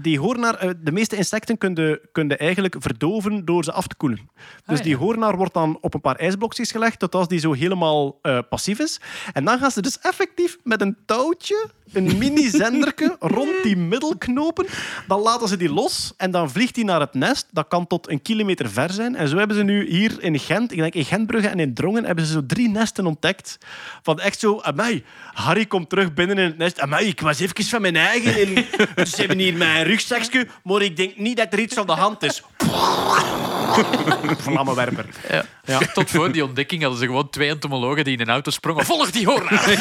die 0.00 0.18
hoornaar, 0.18 0.54
eh, 0.54 0.70
de 0.82 0.92
meeste 0.92 1.16
insecten 1.16 1.58
kunnen 1.58 2.00
kun 2.12 2.36
eigenlijk 2.36 2.76
verdoven 2.78 3.44
door 3.44 3.64
ze 3.64 3.72
af 3.72 3.86
te 3.86 3.94
koelen. 3.94 4.28
Dus 4.66 4.78
Ah, 4.78 4.84
die 4.84 4.96
hoornaar 4.96 5.36
wordt 5.36 5.54
dan 5.54 5.78
op 5.80 5.94
een 5.94 6.00
paar 6.00 6.16
ijsblokjes 6.16 6.70
gelegd, 6.70 6.98
tot 6.98 7.14
als 7.14 7.28
die 7.28 7.38
zo 7.38 7.52
helemaal 7.52 8.18
eh, 8.22 8.38
passief 8.48 8.78
is. 8.78 9.00
En 9.32 9.44
dan 9.44 9.58
gaan 9.58 9.70
ze 9.70 9.82
dus 9.82 9.98
effectief 9.98 10.58
met 10.62 10.80
een 10.80 10.96
touwtje, 11.06 11.70
een 11.92 12.18
mini-zenderke, 12.18 13.16
rond 13.36 13.62
die 13.62 13.76
middelknopen. 13.76 14.66
Dan 15.08 15.20
laten 15.20 15.48
ze 15.48 15.56
die 15.56 15.72
los 15.72 16.12
en 16.16 16.30
dan 16.30 16.50
vliegt 16.50 16.74
die 16.74 16.84
naar 16.84 17.00
het 17.00 17.14
nest. 17.14 17.46
Dat 17.50 17.68
kan 17.68 17.86
tot 17.86 18.10
een 18.10 18.22
kilometer 18.22 18.70
ver 18.70 18.92
zijn. 18.92 19.16
En 19.16 19.28
zo 19.28 19.36
hebben 19.36 19.56
ze 19.56 19.62
nu 19.62 19.88
hier 19.88 20.22
in 20.22 20.38
Gent, 20.38 20.72
ik 20.72 20.78
denk 20.78 20.94
in 20.94 21.04
Gentbrugge 21.04 21.48
en 21.48 21.60
in 21.60 21.74
Drongen, 21.74 22.04
hebben 22.04 22.26
ze 22.26 22.32
zo 22.32 22.46
drie 22.46 22.68
nesten 22.68 23.06
ontdekt. 23.06 23.58
Van 24.02 24.20
echt 24.20 24.40
zo, 24.40 24.60
amai, 24.60 25.04
Harry 25.32 25.66
komt 25.66 25.88
terug 25.88 26.14
binnen 26.14 26.38
in 26.38 26.44
het 26.44 26.58
nest. 26.58 26.80
Amai, 26.80 27.06
ik 27.06 27.20
was 27.20 27.40
even 27.40 27.64
van 27.64 27.80
mijn 27.80 27.96
eigen. 27.96 28.34
En, 28.34 28.64
dus 28.94 29.10
ze 29.10 29.16
hebben 29.16 29.38
hier 29.38 29.54
mijn 29.54 29.83
rugzakje, 29.84 30.46
maar 30.62 30.82
ik 30.82 30.96
denk 30.96 31.16
niet 31.16 31.36
dat 31.36 31.52
er 31.52 31.58
iets 31.58 31.76
aan 31.78 31.86
de 31.86 31.92
hand 31.92 32.22
is. 32.22 32.42
Vlammenwerper. 34.44 35.06
Ja. 35.30 35.44
Ja. 35.64 35.78
Tot 35.94 36.10
voor 36.10 36.32
die 36.32 36.44
ontdekking 36.44 36.80
hadden 36.82 37.00
ze 37.00 37.06
gewoon 37.06 37.30
twee 37.30 37.48
entomologen 37.48 38.04
die 38.04 38.14
in 38.14 38.20
een 38.20 38.28
auto 38.28 38.50
sprongen. 38.50 38.84
Volg 38.84 39.10
die 39.10 39.26
hoornaar! 39.26 39.68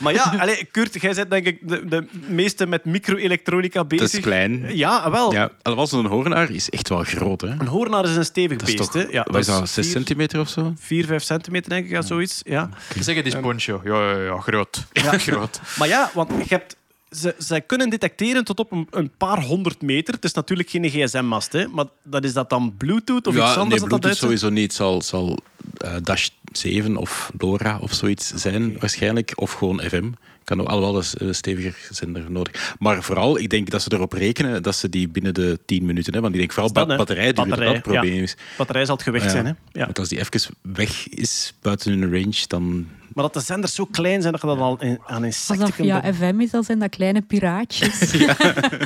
Maar 0.00 0.12
ja, 0.12 0.34
allez, 0.38 0.62
Kurt, 0.70 1.00
jij 1.00 1.14
bent 1.14 1.30
denk 1.30 1.46
ik 1.46 1.68
de, 1.68 1.86
de 1.88 2.06
meeste 2.28 2.66
met 2.66 2.84
micro-elektronica 2.84 3.84
bezig. 3.84 4.06
Dat 4.06 4.14
is 4.14 4.20
klein. 4.24 4.76
Ja, 4.76 5.10
wel. 5.10 5.32
Ja, 5.32 5.50
alhoewel 5.62 5.86
zo'n 5.86 6.06
hoornaar 6.06 6.50
is 6.50 6.70
echt 6.70 6.88
wel 6.88 7.02
groot. 7.02 7.40
Hè? 7.40 7.48
Een 7.48 7.66
hoornaar 7.66 8.04
is 8.04 8.16
een 8.16 8.24
stevig 8.24 8.58
Dat 8.58 8.68
is 8.68 8.74
beest. 8.74 8.92
toch, 8.92 9.02
hè. 9.02 9.08
Ja, 9.10 9.26
wat 9.30 9.40
is 9.40 9.46
dat, 9.46 9.68
6 9.68 9.84
vier- 9.84 9.94
centimeter 9.94 10.40
of 10.40 10.48
zo? 10.48 10.72
4, 10.78 11.06
5 11.06 11.22
centimeter, 11.22 11.70
denk 11.70 11.84
ik, 11.84 11.90
ja, 11.90 12.02
zoiets. 12.02 12.40
Ja. 12.44 12.68
Zeg 13.00 13.16
het 13.16 13.24
eens, 13.26 13.34
Poncho. 13.40 13.80
Ja, 13.84 14.10
ja, 14.10 14.18
ja, 14.22 14.38
groot. 14.40 14.86
groot. 14.92 15.60
Maar 15.78 15.88
ja, 15.88 16.10
want 16.14 16.30
je 16.30 16.44
hebt, 16.54 16.76
ze, 17.16 17.34
ze 17.38 17.60
kunnen 17.66 17.90
detecteren 17.90 18.44
tot 18.44 18.58
op 18.58 18.72
een, 18.72 18.86
een 18.90 19.10
paar 19.16 19.42
honderd 19.42 19.82
meter. 19.82 20.14
Het 20.14 20.24
is 20.24 20.32
natuurlijk 20.32 20.70
geen 20.70 20.88
gsm-mast, 20.90 21.52
hè, 21.52 21.66
maar 21.68 21.84
dat 22.02 22.24
is 22.24 22.32
dat 22.32 22.50
dan 22.50 22.74
Bluetooth 22.76 23.26
of 23.26 23.34
iets 23.34 23.42
anders? 23.42 23.56
nee, 23.56 23.68
dat 23.68 23.78
dat 23.78 23.88
Bluetooth 23.88 24.04
uitzendt? 24.04 24.18
sowieso 24.40 24.50
niet. 24.50 24.62
Het 24.62 24.74
zal, 24.74 25.02
zal 25.02 25.38
eh, 25.78 25.94
Dash 26.02 26.28
7 26.52 26.96
of 26.96 27.30
LoRa 27.38 27.78
of 27.80 27.92
zoiets 27.92 28.32
zijn, 28.34 28.78
waarschijnlijk. 28.78 29.32
Of 29.34 29.52
gewoon 29.52 29.80
FM. 29.80 30.10
kan 30.44 30.60
ook 30.60 30.68
al 30.68 30.80
wel 30.80 30.96
eens 30.96 31.20
een 31.20 31.34
steviger 31.34 31.88
zender 31.90 32.30
nodig. 32.30 32.74
Maar 32.78 33.02
vooral, 33.02 33.38
ik 33.38 33.50
denk 33.50 33.70
dat 33.70 33.82
ze 33.82 33.92
erop 33.92 34.12
rekenen 34.12 34.62
dat 34.62 34.76
ze 34.76 34.88
die 34.88 35.08
binnen 35.08 35.34
de 35.34 35.58
10 35.66 35.84
minuten 35.86 36.12
hebben. 36.12 36.22
Want 36.22 36.34
ik 36.34 36.40
denk 36.40 36.52
vooral 36.52 36.72
Dat, 36.72 36.86
ba- 36.88 36.96
batterij 36.96 37.32
dat 37.32 37.48
Batterij, 37.48 37.72
het 37.72 37.82
probleem 37.82 38.22
is. 38.22 38.36
Batterij 38.56 38.84
zal 38.84 38.94
het 38.94 39.04
gewicht 39.04 39.24
Ja. 39.24 39.30
zijn, 39.30 39.46
hè? 39.46 39.52
Ja. 39.72 39.84
Want 39.84 39.98
als 39.98 40.08
die 40.08 40.18
even 40.18 40.54
weg 40.62 41.08
is 41.08 41.52
buiten 41.62 41.90
hun 41.98 42.12
range, 42.12 42.44
dan... 42.46 42.86
Maar 43.16 43.24
dat 43.24 43.34
de 43.34 43.40
zenders 43.40 43.74
zo 43.74 43.84
klein 43.84 44.20
zijn 44.20 44.32
dat 44.32 44.40
je 44.42 44.46
dat 44.48 44.58
al 44.58 44.80
in, 44.80 44.98
aan 45.06 45.24
insecten 45.24 45.72
kunt 45.72 45.74
via 45.74 46.12
FM 46.14 46.40
is, 46.40 46.50
dan 46.50 46.64
zijn 46.64 46.78
dat 46.78 46.88
kleine 46.90 47.22
piraatjes. 47.22 47.98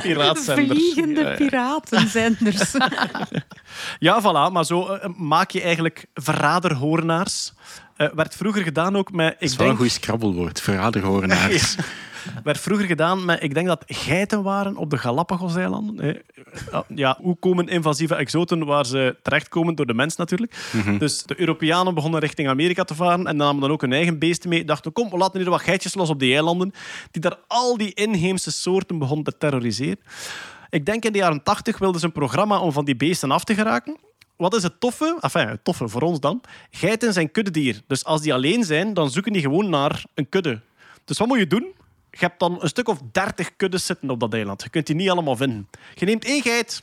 piraatzenders. 0.03 0.79
Vliegende 0.79 1.21
Ja, 1.21 1.29
ja. 1.29 1.35
piratenzenders. 1.35 2.71
Ja, 3.99 4.21
voilà. 4.21 4.51
Maar 4.53 4.65
zo 4.65 4.87
eh, 4.87 5.09
maak 5.17 5.51
je 5.51 5.61
eigenlijk 5.61 6.05
verraderhoornaars. 6.13 7.53
Eh 7.97 8.07
werd 8.13 8.35
vroeger 8.35 8.63
gedaan 8.63 8.97
ook 8.97 9.11
met... 9.11 9.31
Dat 9.31 9.41
is 9.41 9.51
Ik 9.51 9.57
wel 9.57 9.67
een 9.67 9.75
denk, 9.75 9.89
goed 9.89 10.01
scrabbelwoord. 10.01 10.61
Verraderhoornaars. 10.61 11.75
werd 12.43 12.59
vroeger 12.59 12.85
gedaan 12.85 13.25
met... 13.25 13.43
Ik 13.43 13.53
denk 13.53 13.67
dat 13.67 13.83
geiten 13.87 14.43
waren 14.43 14.77
op 14.77 14.89
de 14.89 14.97
Galapagos-eilanden. 14.97 15.99
Eh, 15.99 16.79
Ja, 16.95 17.17
hoe 17.21 17.35
komen 17.39 17.67
invasieve 17.67 18.15
exoten 18.15 18.65
waar 18.65 18.85
ze 18.85 19.15
terechtkomen? 19.21 19.75
Door 19.75 19.85
de 19.85 19.93
mens 19.93 20.15
natuurlijk. 20.15 20.55
Dus 20.99 21.23
de 21.23 21.39
Europeanen 21.39 21.93
begonnen 21.93 22.19
richting 22.19 22.47
Amerika 22.47 22.83
te 22.83 22.95
varen 22.95 23.27
en 23.27 23.35
namen 23.35 23.61
dan 23.61 23.71
ook 23.71 23.81
hun 23.81 23.93
eigen 23.93 24.19
beesten 24.19 24.49
mee. 24.49 24.65
Dachten, 24.65 24.91
kom, 24.91 25.09
we 25.09 25.17
laten 25.17 25.39
hier 25.39 25.49
wat 25.49 25.61
geitjes 25.61 25.93
los 25.95 26.09
op 26.09 26.19
die 26.19 26.33
eilanden. 26.33 26.73
Die 27.11 27.21
daar 27.21 27.37
al 27.47 27.77
die 27.77 27.93
inheemse 27.93 28.51
soorten 28.51 28.97
begonnen 28.99 29.25
te 29.25 29.37
terroriseren. 29.37 29.99
Ik 30.69 30.85
denk 30.85 31.05
in 31.05 31.11
de 31.11 31.17
jaren 31.17 31.43
80 31.43 31.77
wilden 31.77 31.99
ze 31.99 32.05
een 32.05 32.11
programma 32.11 32.59
om 32.59 32.71
van 32.71 32.85
die 32.85 32.95
beesten 32.95 33.31
af 33.31 33.43
te 33.43 33.53
geraken. 33.55 33.97
Wat 34.35 34.55
is 34.55 34.63
het 34.63 34.79
toffe? 34.79 35.17
Enfin, 35.19 35.47
het 35.47 35.63
toffe 35.63 35.87
voor 35.87 36.01
ons 36.01 36.19
dan. 36.19 36.41
Geiten 36.71 37.13
zijn 37.13 37.31
kuddedier. 37.31 37.81
Dus 37.87 38.03
als 38.05 38.21
die 38.21 38.33
alleen 38.33 38.63
zijn, 38.63 38.93
dan 38.93 39.09
zoeken 39.11 39.33
die 39.33 39.41
gewoon 39.41 39.69
naar 39.69 40.03
een 40.13 40.29
kudde. 40.29 40.61
Dus 41.05 41.17
wat 41.17 41.27
moet 41.27 41.37
je 41.37 41.47
doen? 41.47 41.65
Je 42.11 42.17
hebt 42.17 42.39
dan 42.39 42.61
een 42.61 42.67
stuk 42.67 42.87
of 42.87 42.99
dertig 43.11 43.55
kuddes 43.55 43.85
zitten 43.85 44.09
op 44.09 44.19
dat 44.19 44.33
eiland. 44.33 44.63
Je 44.63 44.69
kunt 44.69 44.87
die 44.87 44.95
niet 44.95 45.09
allemaal 45.09 45.35
vinden. 45.35 45.69
Je 45.95 46.05
neemt 46.05 46.25
één 46.25 46.41
geit, 46.41 46.81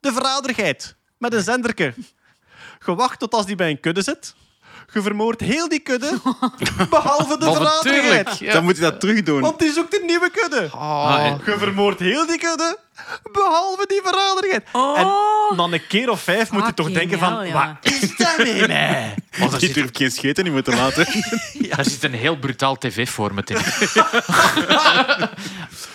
de 0.00 0.12
verradergeit, 0.12 0.96
met 1.18 1.32
een 1.32 1.42
zenderke. 1.42 1.94
Je 2.86 2.94
wacht 2.94 3.18
tot 3.18 3.34
als 3.34 3.46
die 3.46 3.56
bij 3.56 3.70
een 3.70 3.80
kudde 3.80 4.02
zit. 4.02 4.34
Je 4.92 5.02
vermoordt 5.02 5.40
heel 5.40 5.68
die 5.68 5.78
kudde, 5.80 6.20
behalve 6.90 7.38
de 7.38 7.44
natuurlijk. 7.44 8.28
Ja. 8.28 8.52
Dan 8.52 8.64
moet 8.64 8.76
je 8.76 8.82
dat 8.82 9.00
terug 9.00 9.22
doen. 9.22 9.40
Want 9.40 9.58
die 9.58 9.72
zoekt 9.72 10.00
een 10.00 10.06
nieuwe 10.06 10.30
kudde. 10.30 10.68
Oh. 10.72 11.34
Je 11.46 11.58
vermoordt 11.58 12.00
heel 12.00 12.26
die 12.26 12.38
kudde, 12.38 12.78
behalve 13.32 13.84
die 13.86 14.00
verradergeit. 14.04 14.64
En 15.50 15.56
dan 15.56 15.72
een 15.72 15.86
keer 15.86 16.10
of 16.10 16.20
vijf 16.20 16.50
moet 16.50 16.66
je 16.66 16.74
toch 16.74 16.90
denken 16.90 17.18
van... 17.18 17.36
hell, 17.38 17.46
ja. 17.48 17.78
Wat 17.82 17.92
is 17.92 18.16
dat 18.16 18.38
mee 18.38 18.66
mij? 18.66 19.14
Oh, 19.32 19.40
daar, 19.40 19.50
Die 19.50 19.58
zit, 19.58 19.74
durft 19.74 19.96
geen 19.96 20.10
scheten 20.10 20.44
niet 20.44 20.52
moeten 20.52 20.76
laten. 20.76 21.06
daar 21.76 21.84
zit 21.84 22.04
een 22.04 22.14
heel 22.14 22.36
brutaal 22.36 22.78
tv-format 22.78 23.50
in. 23.50 23.56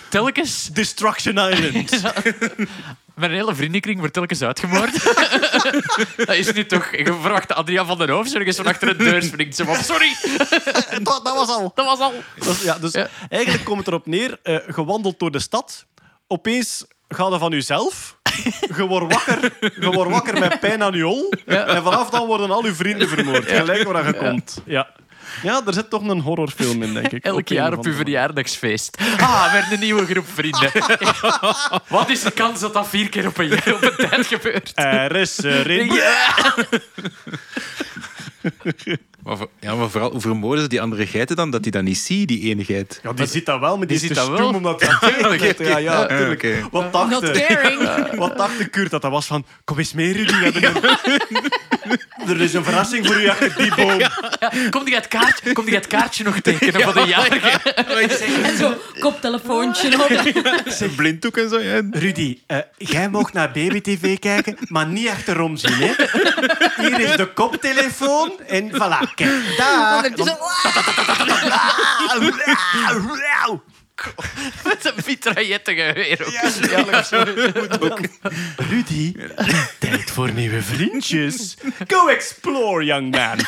telkens, 0.10 0.70
Destruction 0.74 1.38
Island. 1.38 2.02
Mijn 3.20 3.32
hele 3.32 3.56
vriendenkring 3.56 4.00
wordt 4.00 4.14
telkens 4.14 4.42
uitgemoord. 4.42 5.04
dat 6.28 6.36
is 6.36 6.52
nu 6.54 6.66
toch... 6.66 6.92
Je 6.92 7.04
verwacht 7.22 7.54
Adriaan 7.54 7.86
van 7.86 7.98
den 7.98 8.10
Hoofd 8.10 8.36
ergens 8.36 8.56
van 8.56 8.66
achter 8.66 8.98
de 8.98 9.04
deur 9.04 9.22
springt. 9.24 9.56
Ze 9.56 9.66
van, 9.66 9.76
sorry, 9.76 10.16
dat, 11.04 11.22
dat 11.24 11.36
was 11.36 11.50
al. 11.50 11.72
dat 11.76 11.86
was 11.86 12.00
al. 12.00 12.14
Is- 12.36 12.64
ja, 12.64 12.78
dus 12.80 12.92
Ja. 12.92 13.08
eigenlijk 13.30 13.64
komt 13.66 13.78
het 13.78 13.88
erop 13.88 14.06
neer, 14.06 14.40
eh 14.44 14.58
gewandeld 14.68 15.20
door 15.20 15.32
de 15.32 15.40
stad. 15.40 15.86
Opeens 16.28 16.86
gaat 17.08 17.32
er 17.34 17.40
van 17.40 17.52
jezelf. 17.52 18.18
Je 18.76 18.88
wordt 18.88 19.14
wakker, 19.14 19.52
je 19.80 19.92
wordt 19.92 20.12
wakker 20.12 20.40
met 20.40 20.60
pijn 20.60 20.84
aan 20.84 20.94
je 20.94 21.04
hol. 21.04 21.34
En 21.46 21.84
vanaf 21.84 22.10
dan 22.10 22.28
worden 22.28 22.52
al 22.52 22.66
je 22.66 22.74
vrienden 22.74 23.08
vermoord. 23.10 23.46
Gelijk 23.52 23.84
waar 23.92 24.06
je 24.08 24.14
komt. 24.14 24.62
Ja. 24.66 24.88
Ja, 25.44 25.62
er 25.66 25.74
zit 25.74 25.90
toch 25.90 26.08
een 26.08 26.20
horrorfilm 26.20 26.84
in, 26.84 26.94
denk 26.94 27.12
ik. 27.12 27.24
Elk 27.34 27.48
jaar 27.48 27.74
op 27.74 27.86
uw 27.86 27.94
verjaardagsfeest. 27.94 28.98
Ah, 29.20 29.52
weer 29.52 29.68
een 29.72 29.80
nieuwe 29.80 30.06
groep 30.06 30.28
vrienden. 30.34 30.72
Wat 31.88 32.10
is 32.10 32.22
de 32.22 32.32
kans 32.32 32.60
dat 32.60 32.74
dat 32.74 32.88
vier 32.88 33.10
keer 33.10 33.28
op 33.28 33.38
een, 33.38 33.48
jaar, 33.48 33.74
op 33.74 33.82
een 33.82 34.10
tijd 34.10 34.28
gebeurt? 34.28 34.72
Er 34.76 35.16
is 35.16 35.44
erin. 35.44 36.02
Ja. 39.24 39.30
Maar, 39.30 39.38
voor- 39.38 39.50
ja, 39.60 39.76
maar 39.76 39.90
vooral, 39.90 40.12
hoe 40.12 40.22
vermoorden 40.22 40.64
ze 40.64 40.70
die 40.70 40.82
andere 40.82 41.08
geiten 41.08 41.36
dan? 41.36 41.50
Dat 41.52 41.64
die 41.64 41.72
dat 41.72 41.84
niet 41.84 41.98
ziet, 41.98 42.28
die 42.28 42.42
ene 42.50 42.64
geit. 42.66 43.00
Ja, 43.04 43.14
die 43.14 43.26
ziet 43.26 43.46
dat 43.46 43.60
wel, 43.60 43.78
maar 43.78 43.88
die, 43.88 44.00
Die 44.00 44.10
is 44.10 44.16
te 44.18 44.22
dat 44.26 44.38
wel. 44.38 44.54
omdat 44.54 44.82
hij 44.86 45.56
Ja, 45.68 45.78
ja, 45.78 46.06
tuurlijk. 46.06 46.44
oké. 46.44 46.68
Wat 46.72 46.94
dacht 46.94 47.32
caring. 47.32 48.16
Wat 48.16 48.38
dacht 48.38 48.58
de 48.58 48.68
Kurt 48.70 48.92
dat 48.92 49.02
dat 49.02 49.12
was 49.12 49.26
van... 49.26 49.46
Kom 49.64 49.78
eens 49.78 49.94
mee, 49.94 50.14
Rudy. 50.14 50.34
we 50.34 50.44
hebben 50.60 50.64
een- 50.64 51.50
Er 52.28 52.42
is 52.42 52.54
een 52.54 52.64
verrassing 52.64 53.06
voor 53.08 53.22
u 53.22 53.28
achter 53.30 53.54
die 53.58 53.76
boom. 53.76 54.02
Kom 54.70 54.86
die 54.86 54.96
het 54.96 55.08
kaartje, 55.08 55.54
kom 55.54 55.66
die 55.66 55.76
het 55.76 55.88
kaartje 55.88 56.24
nog 56.24 56.40
tekenen 56.40 56.82
voor 56.82 56.94
de 56.94 57.04
jarige? 57.08 57.60
En 58.50 58.58
zo, 58.58 58.74
koptelefoontje 59.00 59.94
op. 60.04 60.72
Zijn 60.72 60.96
blinddoek 60.96 61.38
en 61.38 61.50
zo. 61.50 61.60
Ja. 61.60 61.82
Rudy, 61.92 62.38
eh, 62.48 62.58
jij 62.78 63.10
mag 63.10 63.34
naar 63.34 63.52
baby-tv 63.52 64.20
kijken, 64.20 64.58
maar 64.68 64.88
niet 64.88 65.08
achterom 65.08 65.58
zien. 65.58 65.74
Hè? 65.78 65.92
Hier 66.88 67.00
is 67.00 67.16
de 67.16 67.26
koptelefoon 67.34 68.32
en 68.48 68.72
voilà. 68.72 69.09
Kijk, 69.16 69.58
daar. 69.58 70.02
Met 74.64 74.86
een 74.86 74.94
mitraillettengeweer 75.06 76.26
ook. 77.80 78.00
Rudy, 78.56 79.16
tijd 79.80 80.12
voor 80.12 80.32
nieuwe 80.32 80.62
vriendjes. 80.62 81.58
Go 81.88 82.08
explore, 82.08 82.86
young 82.86 83.12
man. 83.12 83.40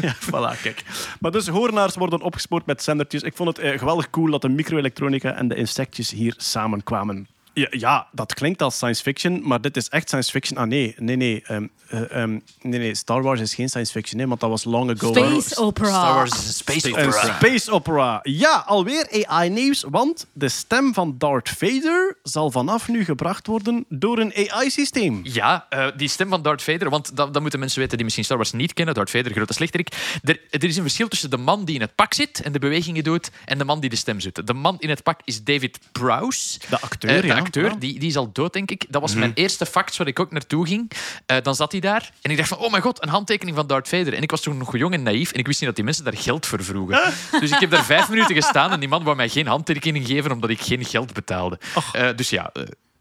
Ja, 0.00 0.14
voilà, 0.14 0.60
kijk. 0.62 0.82
Maar 1.20 1.30
dus 1.30 1.46
hoornaars 1.46 1.94
worden 1.94 2.20
opgespoord 2.20 2.66
met 2.66 2.82
zendertjes. 2.82 3.22
Ik 3.22 3.36
vond 3.36 3.56
het 3.56 3.58
eh, 3.58 3.78
geweldig 3.78 4.10
cool 4.10 4.30
dat 4.30 4.42
de 4.42 4.48
microelektronica 4.48 5.34
en 5.34 5.48
de 5.48 5.54
insectjes 5.54 6.10
hier 6.10 6.34
samenkwamen. 6.36 7.28
Ja, 7.54 7.66
ja, 7.70 8.06
dat 8.12 8.34
klinkt 8.34 8.62
als 8.62 8.74
science 8.76 9.02
fiction, 9.02 9.40
maar 9.44 9.60
dit 9.60 9.76
is 9.76 9.88
echt 9.88 10.08
science 10.08 10.30
fiction. 10.30 10.58
Ah 10.58 10.66
nee, 10.66 10.94
nee, 10.98 11.16
nee. 11.16 11.42
ehm, 11.46 11.66
eh, 11.88 12.22
ehm, 12.22 12.30
nee, 12.62 12.78
nee. 12.78 12.94
Star 12.94 13.22
Wars 13.22 13.40
is 13.40 13.54
geen 13.54 13.68
science 13.68 13.92
fiction, 13.92 14.20
hè, 14.20 14.26
want 14.26 14.40
dat 14.40 14.50
was 14.50 14.64
long 14.64 14.90
ago. 14.90 15.12
Space 15.12 15.56
opera. 15.56 15.86
Star 15.88 16.14
Wars 16.14 16.30
is 16.32 16.46
een 16.46 16.52
space 16.52 16.88
Een 16.88 17.06
opera. 17.06 17.34
space 17.36 17.70
opera. 17.70 18.20
Ja, 18.22 18.64
alweer 18.66 19.24
AI-nieuws, 19.26 19.84
want 19.90 20.26
de 20.32 20.48
stem 20.48 20.94
van 20.94 21.14
Darth 21.18 21.48
Vader 21.48 22.16
zal 22.22 22.50
vanaf 22.50 22.88
nu 22.88 23.04
gebracht 23.04 23.46
worden 23.46 23.84
door 23.88 24.18
een 24.18 24.32
AI-systeem. 24.50 25.20
Ja, 25.22 25.66
eh, 25.68 25.86
die 25.96 26.08
stem 26.08 26.28
van 26.28 26.42
Darth 26.42 26.62
Vader, 26.62 26.90
want 26.90 27.16
dat, 27.16 27.32
dat 27.32 27.42
moeten 27.42 27.60
mensen 27.60 27.78
weten 27.78 27.94
die 27.96 28.04
misschien 28.04 28.24
Star 28.24 28.36
Wars 28.36 28.52
niet 28.52 28.72
kennen. 28.72 28.94
Darth 28.94 29.10
Vader, 29.10 29.32
grote 29.32 29.52
slechterik. 29.52 29.88
Er, 30.22 30.40
er 30.50 30.64
is 30.64 30.76
een 30.76 30.82
verschil 30.82 31.08
tussen 31.08 31.30
de 31.30 31.36
man 31.36 31.64
die 31.64 31.74
in 31.74 31.80
het 31.80 31.94
pak 31.94 32.14
zit 32.14 32.40
en 32.42 32.52
de 32.52 32.58
bewegingen 32.58 33.04
doet 33.04 33.30
en 33.44 33.58
de 33.58 33.64
man 33.64 33.80
die 33.80 33.90
de 33.90 33.96
stem 33.96 34.20
zoekt. 34.20 34.46
De 34.46 34.54
man 34.54 34.76
in 34.78 34.88
het 34.88 35.02
pak 35.02 35.20
is 35.24 35.42
David 35.44 35.78
Prowse. 35.92 36.58
De 36.70 36.80
acteur, 36.80 37.10
Eh, 37.10 37.20
de 37.20 37.26
ja. 37.26 37.42
Acteur, 37.44 37.64
Ja. 37.64 37.70
Mhm. 37.70 37.78
die, 37.78 37.98
die 37.98 38.08
is 38.08 38.16
al 38.16 38.32
dood, 38.32 38.52
denk 38.52 38.70
ik. 38.70 38.84
Dat 38.88 39.00
was 39.00 39.14
mijn 39.14 39.32
eerste 39.34 39.66
fact 39.66 39.96
waar 39.96 40.06
ik 40.06 40.20
ook 40.20 40.30
naartoe 40.30 40.66
ging. 40.66 40.90
Eh, 41.26 41.36
dan 41.42 41.54
zat 41.54 41.72
hij 41.72 41.80
daar 41.80 42.10
en 42.22 42.30
ik 42.30 42.36
dacht 42.36 42.48
van, 42.48 42.58
oh 42.58 42.70
mijn 42.70 42.82
god, 42.82 43.02
een 43.02 43.08
handtekening 43.08 43.56
van 43.56 43.66
Darth 43.66 43.88
Vader. 43.88 44.14
En 44.14 44.22
ik 44.22 44.30
was 44.30 44.40
toen 44.40 44.56
nog 44.58 44.76
jong 44.76 44.94
en 44.94 45.02
naïef 45.02 45.32
en 45.32 45.38
ik 45.38 45.46
wist 45.46 45.58
niet 45.58 45.66
dat 45.68 45.76
die 45.76 45.84
mensen 45.84 46.04
daar 46.04 46.16
geld 46.16 46.46
voor 46.46 46.64
vroegen. 46.64 47.12
dus 47.40 47.50
ik 47.50 47.58
heb 47.60 47.70
daar 47.70 47.84
vijf 47.84 48.08
minuten 48.08 48.34
gestaan 48.34 48.70
en 48.70 48.80
die 48.80 48.88
man 48.88 49.04
wou 49.04 49.16
mij 49.16 49.28
geen 49.28 49.46
handtekening 49.46 50.06
geven 50.06 50.32
omdat 50.32 50.50
ik 50.50 50.60
geen 50.60 50.84
geld 50.84 51.12
betaalde. 51.12 51.58
Eh, 51.92 52.08
dus 52.16 52.30
ja... 52.30 52.52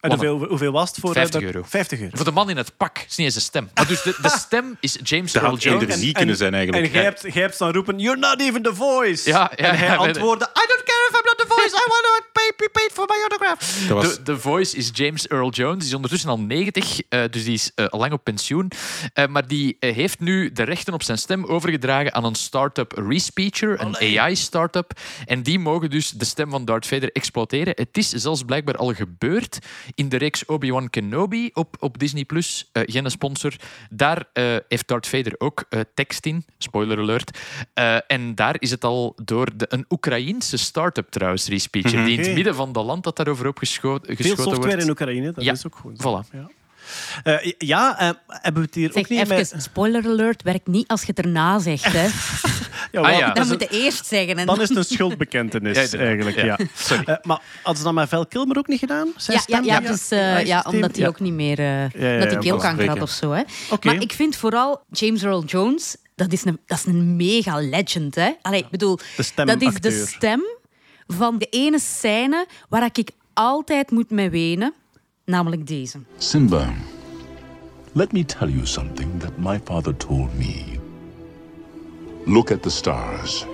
eh, 0.04 0.12
En 0.12 0.18
hoeveel, 0.18 0.48
hoeveel 0.50 0.72
was 0.72 0.90
het 0.90 1.00
voor? 1.00 1.10
eh, 1.10 1.16
50 1.16 1.42
dat- 1.42 1.54
euro. 1.54 1.68
50 1.70 2.00
euro. 2.00 2.16
Voor 2.16 2.26
de 2.26 2.32
man 2.32 2.50
in 2.50 2.58
het 2.58 2.78
pak, 2.78 2.98
is 2.98 3.16
niet 3.16 3.26
eens 3.26 3.36
de 3.36 3.42
stem. 3.42 3.70
Maar 3.74 3.88
dus 3.88 4.02
de, 4.02 4.16
de 4.22 4.30
stem 4.46 4.78
is 4.80 4.98
James 5.04 5.32
Dat 5.32 5.44
Earl 5.44 5.58
Jones. 5.58 5.98
niet 5.98 6.18
kunnen 6.18 6.36
zijn 6.36 6.54
eigenlijk. 6.54 6.86
En 6.86 6.92
jij 6.92 7.04
hebt, 7.04 7.22
jij 7.22 7.42
hebt 7.44 7.58
dan 7.58 7.72
roepen, 7.72 8.00
you're 8.00 8.20
not 8.20 8.40
even 8.42 8.62
the 8.62 8.76
voice. 8.76 9.30
Ja, 9.30 9.52
ja, 9.56 9.68
en 9.70 9.78
hij 9.78 9.88
ja, 9.88 9.96
antwoordde, 9.96 10.46
I 10.46 10.66
don't 10.68 10.84
care 10.84 11.08
if 11.10 11.18
I'm 11.20 11.26
not 11.26 11.38
the 11.38 11.46
voice, 11.48 11.68
I 11.76 11.86
want 11.90 12.04
to 12.04 12.24
pay, 12.34 12.52
be 12.58 12.70
paid 12.72 12.90
for 12.92 13.06
my 13.08 13.16
autograph. 13.30 13.88
Dat 13.88 14.04
was, 14.04 14.16
De, 14.16 14.24
de 14.24 14.40
voice 14.40 14.78
is 14.78 14.90
James 14.94 15.28
Earl 15.28 15.50
Jones. 15.50 15.78
Die 15.78 15.88
is 15.88 15.94
ondertussen 15.94 16.30
al 16.30 16.40
90, 16.40 17.02
eh, 17.10 17.22
dus 17.32 17.44
die 17.44 17.54
is 17.54 17.72
eh, 17.76 17.86
al 17.88 18.00
lang 18.00 18.14
op 18.14 18.24
pensioen. 18.24 18.72
Eh, 19.14 19.28
maar 19.28 19.48
die 19.48 19.78
eh, 19.80 19.96
heeft 19.96 20.20
nu 20.20 20.52
de 20.52 20.64
rechten 20.64 20.94
op 20.94 21.04
zijn 21.04 21.18
stem 21.18 21.46
overgedragen 21.46 22.14
aan 22.14 22.24
een 22.26 22.36
start-up 22.36 22.92
Respeecher, 23.08 23.82
een 23.82 24.20
AI-startup. 24.20 24.92
En 25.26 25.44
die 25.44 25.60
mogen 25.60 25.90
dus 25.90 26.10
de 26.10 26.26
stem 26.26 26.50
van 26.50 26.66
Darth 26.66 26.88
Vader 26.88 27.12
exploiteren. 27.12 27.74
Het 27.78 27.98
is 27.98 28.10
zelfs 28.10 28.44
blijkbaar 28.44 28.76
al 28.78 28.94
gebeurd 28.94 29.58
in 29.95 30.10
de 30.10 30.18
reeks 30.18 30.45
Obi-Wan 30.45 30.90
Kenobi 30.90 31.49
op, 31.53 31.76
op 31.80 31.99
Disney+. 31.99 32.24
Plus. 32.26 32.70
Eh, 32.72 32.84
geen 32.86 33.11
sponsor. 33.11 33.56
Daar 33.90 34.26
eh, 34.34 34.56
heeft 34.68 34.88
Darth 34.88 35.07
Vader 35.07 35.36
ook 35.38 35.65
eh, 35.70 35.80
tekst 35.94 36.26
in. 36.26 36.45
Spoiler 36.57 36.98
alert. 36.98 37.38
En 38.07 38.36
daar 38.36 38.56
is 38.60 38.72
het 38.72 38.84
al 38.84 39.15
door 39.24 39.49
de, 39.56 39.65
een 39.70 39.86
Oekraïense 39.90 40.57
start-up 40.57 41.10
trouwens, 41.10 41.48
Respeecher, 41.48 42.06
die 42.06 42.18
in 42.18 42.24
het 42.26 42.34
midden 42.36 42.56
van 42.56 42.72
de 42.74 42.82
land 42.82 43.03
dat 43.03 43.15
daarover 43.15 43.48
opgeschoten 43.48 44.06
Veel 44.06 44.15
geschoten 44.15 44.44
software 44.44 44.68
wordt. 44.68 44.84
in 44.84 44.90
Oekraïne, 44.90 45.32
dat 45.32 45.44
Ja, 45.44 45.52
is 45.52 45.65
ook 45.65 45.76
goed. 45.76 45.99
voilà. 46.02 46.32
Ja, 46.32 46.49
Eh, 47.24 47.52
ja 47.58 48.00
eh, 48.00 48.10
hebben 48.28 48.62
we 48.62 48.68
het 48.68 48.76
hier 48.76 48.92
Zeg 48.94 49.04
ook 49.04 49.10
niet 49.10 49.20
even, 49.20 49.36
met... 49.36 49.54
spoiler 49.58 50.06
alert, 50.06 50.44
werkt 50.44 50.68
niet 50.68 50.88
als 50.88 51.02
je 51.02 51.08
het 51.08 51.20
erna 51.20 51.60
zegt. 51.60 51.94
Hè. 51.94 52.08
Ja, 52.92 53.02
Ah, 53.02 53.18
ja. 53.18 53.32
dat 53.34 53.48
moet 53.48 53.60
je 53.62 53.68
eerst 53.68 54.06
zeggen. 54.06 54.38
En 54.38 54.46
Dan 54.46 54.62
is 54.62 54.70
het 54.70 54.78
een 54.78 54.84
schuldbekentenis, 54.86 55.78
Ja, 55.92 55.98
eigenlijk. 56.00 56.36
Ja. 56.36 56.46
Ja. 56.46 56.58
Sorry. 56.76 57.04
Eh, 57.04 57.16
maar 57.22 57.42
hadden 57.56 57.78
ze 57.78 57.84
dat 57.84 57.94
met 57.94 58.10
Val 58.10 58.26
Kilmer 58.26 58.58
ook 58.58 58.68
niet 58.68 58.80
gedaan? 58.80 59.08
Zijn 59.18 59.42
ja, 59.46 59.60
ja, 59.64 59.80
dus, 59.80 60.10
eh, 60.12 60.46
ja, 60.46 60.66
omdat 60.68 60.92
hij 60.92 61.02
Ja. 61.02 61.08
ook 61.08 61.20
niet 61.20 61.34
meer... 61.34 61.60
eh, 61.60 61.90
ja, 61.90 62.20
dat 62.20 62.32
hij 62.32 62.38
keelkanker 62.40 62.88
had 62.88 63.02
of 63.02 63.10
zo. 63.10 63.32
Hè. 63.32 63.42
Oké. 63.70 63.88
Maar 63.88 64.02
ik 64.02 64.12
vind 64.14 64.36
vooral 64.36 64.84
James 64.92 65.24
Earl 65.24 65.44
Jones... 65.46 65.96
Dat 66.16 66.32
is 66.32 66.46
een, 66.46 66.60
dat 66.66 66.78
is 66.78 66.86
een 66.86 67.16
mega 67.16 67.60
legend. 67.60 68.16
Hè? 68.16 68.32
Allee, 68.42 68.60
ik 68.60 68.70
bedoel, 68.70 68.96
De 68.96 69.46
dat 69.46 69.62
is 69.62 69.74
de 69.74 70.06
stem 70.08 70.42
van 71.08 71.38
de 71.38 71.48
ene 71.50 71.80
scène 71.80 72.46
waar 72.70 72.86
ik 72.94 73.10
altijd 73.34 73.92
moet 73.92 74.10
mee 74.10 74.30
wenen, 74.30 74.74
namelijk 75.26 75.68
deze. 75.68 76.00
Simba, 76.18 76.74
let 77.91 78.12
me 78.12 78.26
tell 78.26 78.50
you 78.50 78.66
something 78.66 79.20
that 79.20 79.38
my 79.38 79.60
father 79.64 79.98
told 79.98 80.38
me. 80.38 80.80
Look 82.26 82.52
at 82.52 82.62
the 82.64 82.70
stars. 82.70 83.45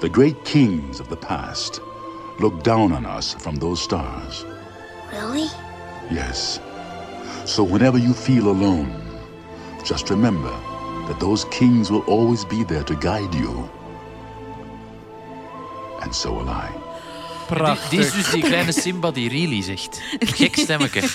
The 0.00 0.08
great 0.08 0.44
kings 0.44 1.00
of 1.00 1.08
the 1.08 1.16
past 1.16 1.80
look 2.38 2.62
down 2.62 2.92
on 2.92 3.04
us 3.18 3.34
from 3.34 3.56
those 3.56 3.82
stars. 3.82 4.44
Really? 5.12 5.48
Yes. 6.10 6.60
So 7.44 7.62
whenever 7.62 7.98
you 7.98 8.14
feel 8.14 8.48
alone, 8.48 8.90
just 9.84 10.10
remember 10.10 10.52
that 11.08 11.20
those 11.20 11.44
kings 11.50 11.90
will 11.90 12.04
always 12.06 12.44
be 12.44 12.64
there 12.64 12.84
to 12.84 12.94
guide 12.94 13.34
you. 13.34 13.68
And 16.02 16.14
so 16.14 16.32
will 16.32 16.48
I. 16.48 16.89
Prachtig. 17.54 17.88
Die, 17.88 17.98
die 17.98 18.08
is 18.08 18.12
dus 18.12 18.30
die 18.30 18.42
kleine 18.42 18.72
Simba 18.72 19.10
die 19.10 19.28
really 19.28 19.62
zegt. 19.62 20.00
Gek 20.18 20.56
stemmetje. 20.56 21.02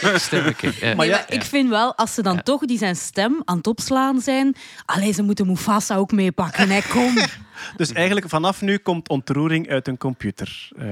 Gek 0.00 0.18
stemmetje. 0.18 0.72
Ja. 0.80 0.94
Nee, 0.94 1.08
ja, 1.08 1.16
maar 1.16 1.24
ik 1.28 1.42
vind 1.42 1.68
wel, 1.68 1.96
als 1.96 2.14
ze 2.14 2.22
dan 2.22 2.42
toch 2.42 2.64
die 2.64 2.78
zijn 2.78 2.96
stem 2.96 3.42
aan 3.44 3.56
het 3.56 3.66
opslaan 3.66 4.20
zijn... 4.20 4.56
Allee, 4.84 5.12
ze 5.12 5.22
moeten 5.22 5.46
Mufasa 5.46 5.96
ook 5.96 6.12
meepakken, 6.12 6.70
hè. 6.70 6.80
Kom. 6.88 7.18
Dus 7.76 7.92
eigenlijk 7.92 8.28
vanaf 8.28 8.60
nu 8.60 8.76
komt 8.78 9.08
ontroering 9.08 9.68
uit 9.68 9.88
een 9.88 9.98
computer. 9.98 10.68
eh, 10.78 10.90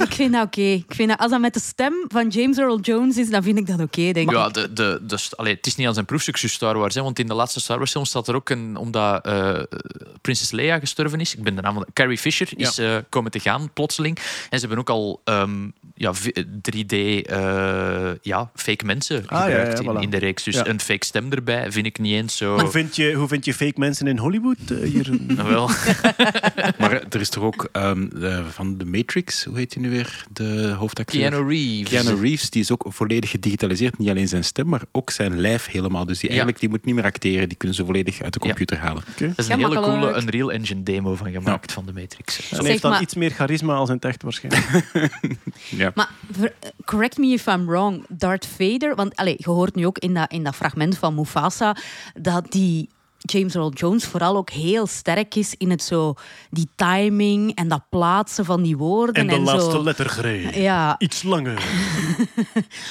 ik 0.06 0.12
vind 0.14 0.32
dat 0.32 0.44
oké. 0.46 0.60
Ik 0.60 0.84
vind 0.94 1.08
dat- 1.08 1.18
Als 1.18 1.30
dat 1.30 1.40
met 1.40 1.54
de 1.54 1.60
stem 1.60 1.94
van 2.08 2.28
James 2.28 2.58
Earl 2.58 2.80
Jones 2.80 3.16
is, 3.16 3.30
dan 3.30 3.42
vind 3.42 3.58
ik 3.58 3.66
dat 3.66 3.80
oké, 3.80 4.12
denk 4.12 4.30
ik. 4.30 4.36
Ja, 4.36 4.48
de, 4.48 4.72
de, 4.72 5.00
de, 5.06 5.18
allee, 5.36 5.54
het 5.54 5.66
is 5.66 5.76
niet 5.76 5.86
aan 5.86 5.94
zijn 5.94 6.06
proefsucces 6.06 6.52
Star 6.52 6.78
Wars. 6.78 6.94
Hè, 6.94 7.02
want 7.02 7.18
in 7.18 7.26
de 7.26 7.34
laatste 7.34 7.60
Star 7.60 7.76
Wars 7.78 7.90
film 7.90 8.04
staat 8.04 8.28
er 8.28 8.34
ook 8.34 8.50
een... 8.50 8.76
Omdat 8.76 9.24
eh 9.26 9.60
prinses 10.20 10.50
Leia 10.50 10.78
gestorven 10.78 11.20
is. 11.20 11.34
Ik 11.36 11.42
ben 11.42 11.54
de 11.54 11.62
naam 11.62 11.74
van... 11.74 11.86
Carrie 11.92 12.18
Fisher 12.18 12.48
is 12.56 12.78
eh, 12.78 12.96
komen 13.08 13.30
te 13.30 13.40
gaan, 13.40 13.70
plotseling. 13.72 14.16
En 14.50 14.58
ze 14.60 14.66
hebben 14.66 14.78
ook 14.78 14.90
al 14.90 15.20
ehm, 15.24 15.68
ja, 15.94 16.14
v- 16.14 16.28
3D 16.70 16.94
eh, 17.26 18.10
ja, 18.22 18.50
fake 18.54 18.84
mensen 18.84 19.16
Ah, 19.26 19.38
ja, 19.38 19.44
gebruikt 19.44 19.78
ja, 19.82 19.90
in, 19.90 19.96
voilà. 19.96 20.00
in 20.00 20.10
de 20.10 20.16
reeks. 20.18 20.42
Dus 20.42 20.54
Ja. 20.54 20.66
een 20.66 20.80
fake 20.80 21.04
stem 21.04 21.32
erbij 21.32 21.72
vind 21.72 21.86
ik 21.86 21.98
niet 21.98 22.12
eens 22.12 22.36
zo... 22.36 22.58
Hoe, 22.60 22.70
vind 22.70 22.96
je, 22.96 23.12
hoe 23.12 23.28
vind 23.28 23.44
je 23.44 23.54
fake 23.54 23.72
mensen 23.76 24.06
in 24.06 24.18
Hollywood? 24.18 24.56
hier? 24.82 25.08
Nou, 25.26 25.48
wel. 25.48 25.63
Maar 26.78 26.92
er 27.10 27.20
is 27.20 27.28
toch 27.28 27.42
ook 27.44 27.68
ehm, 27.72 28.08
de- 28.08 28.44
van 28.50 28.76
The 28.76 28.84
Matrix, 28.84 29.44
hoe 29.44 29.56
heet 29.56 29.74
hij 29.74 29.82
nu 29.82 29.90
weer? 29.90 30.24
De 30.32 30.74
hoofdacteur? 30.78 31.30
Keanu 31.30 31.48
Reeves. 31.48 31.88
Keanu 32.02 32.20
Reeves, 32.20 32.50
die 32.50 32.62
is 32.62 32.70
ook 32.72 32.84
volledig 32.88 33.30
gedigitaliseerd. 33.30 33.98
Niet 33.98 34.08
alleen 34.08 34.28
zijn 34.28 34.44
stem, 34.44 34.68
maar 34.68 34.82
ook 34.92 35.10
zijn 35.10 35.40
lijf 35.40 35.66
helemaal. 35.66 36.04
Dus 36.04 36.14
die, 36.18 36.22
Ja. 36.24 36.28
eigenlijk, 36.28 36.60
die 36.60 36.68
moet 36.68 36.84
niet 36.84 36.94
meer 36.94 37.04
acteren. 37.04 37.48
Die 37.48 37.58
kunnen 37.58 37.76
ze 37.76 37.84
volledig 37.84 38.22
uit 38.22 38.32
de 38.32 38.38
computer 38.38 38.78
halen. 38.78 39.02
Er 39.18 39.32
is 39.36 39.48
een 39.48 39.58
hele 39.58 39.80
coole 39.80 40.16
Unreal 40.20 40.52
Engine 40.52 40.82
demo 40.82 41.14
van 41.14 41.30
gemaakt 41.30 41.72
van 41.72 41.86
de 41.86 41.92
Matrix. 41.92 42.50
En 42.50 42.58
hij 42.58 42.68
heeft 42.68 42.82
dan 42.82 42.90
maar- 42.90 43.02
iets 43.02 43.14
meer 43.14 43.30
charisma 43.30 43.74
als 43.74 43.88
in 43.88 43.94
het 43.94 44.04
echt 44.04 44.22
waarschijnlijk. 44.22 44.64
Ja. 45.70 45.90
Maar 45.94 46.08
correct 46.84 47.18
me 47.18 47.26
if 47.26 47.46
I'm 47.46 47.66
wrong, 47.66 48.04
Darth 48.08 48.46
Vader, 48.58 48.94
want 48.94 49.16
allez, 49.16 49.34
je 49.38 49.50
hoort 49.50 49.74
nu 49.74 49.86
ook 49.86 49.98
in 49.98 50.14
dat, 50.14 50.32
in 50.32 50.44
dat 50.44 50.54
fragment 50.54 50.98
van 50.98 51.14
Mufasa 51.14 51.76
dat 52.20 52.52
die 52.52 52.88
James 53.26 53.54
Earl 53.54 53.72
Jones 53.72 54.04
vooral 54.04 54.36
ook 54.36 54.50
heel 54.50 54.86
sterk 54.86 55.34
is 55.34 55.54
in 55.58 55.70
het 55.70 55.82
zo 55.82 56.14
die 56.50 56.68
timing 56.76 57.54
en 57.54 57.68
dat 57.68 57.80
plaatsen 57.90 58.44
van 58.44 58.62
die 58.62 58.76
woorden 58.76 59.14
En 59.14 59.26
de 59.26 59.40
laatste 59.40 59.70
zo. 59.70 59.82
lettergreep. 59.82 60.52
Ja, 60.68 60.94
Iets 60.98 61.22
langer. 61.22 61.62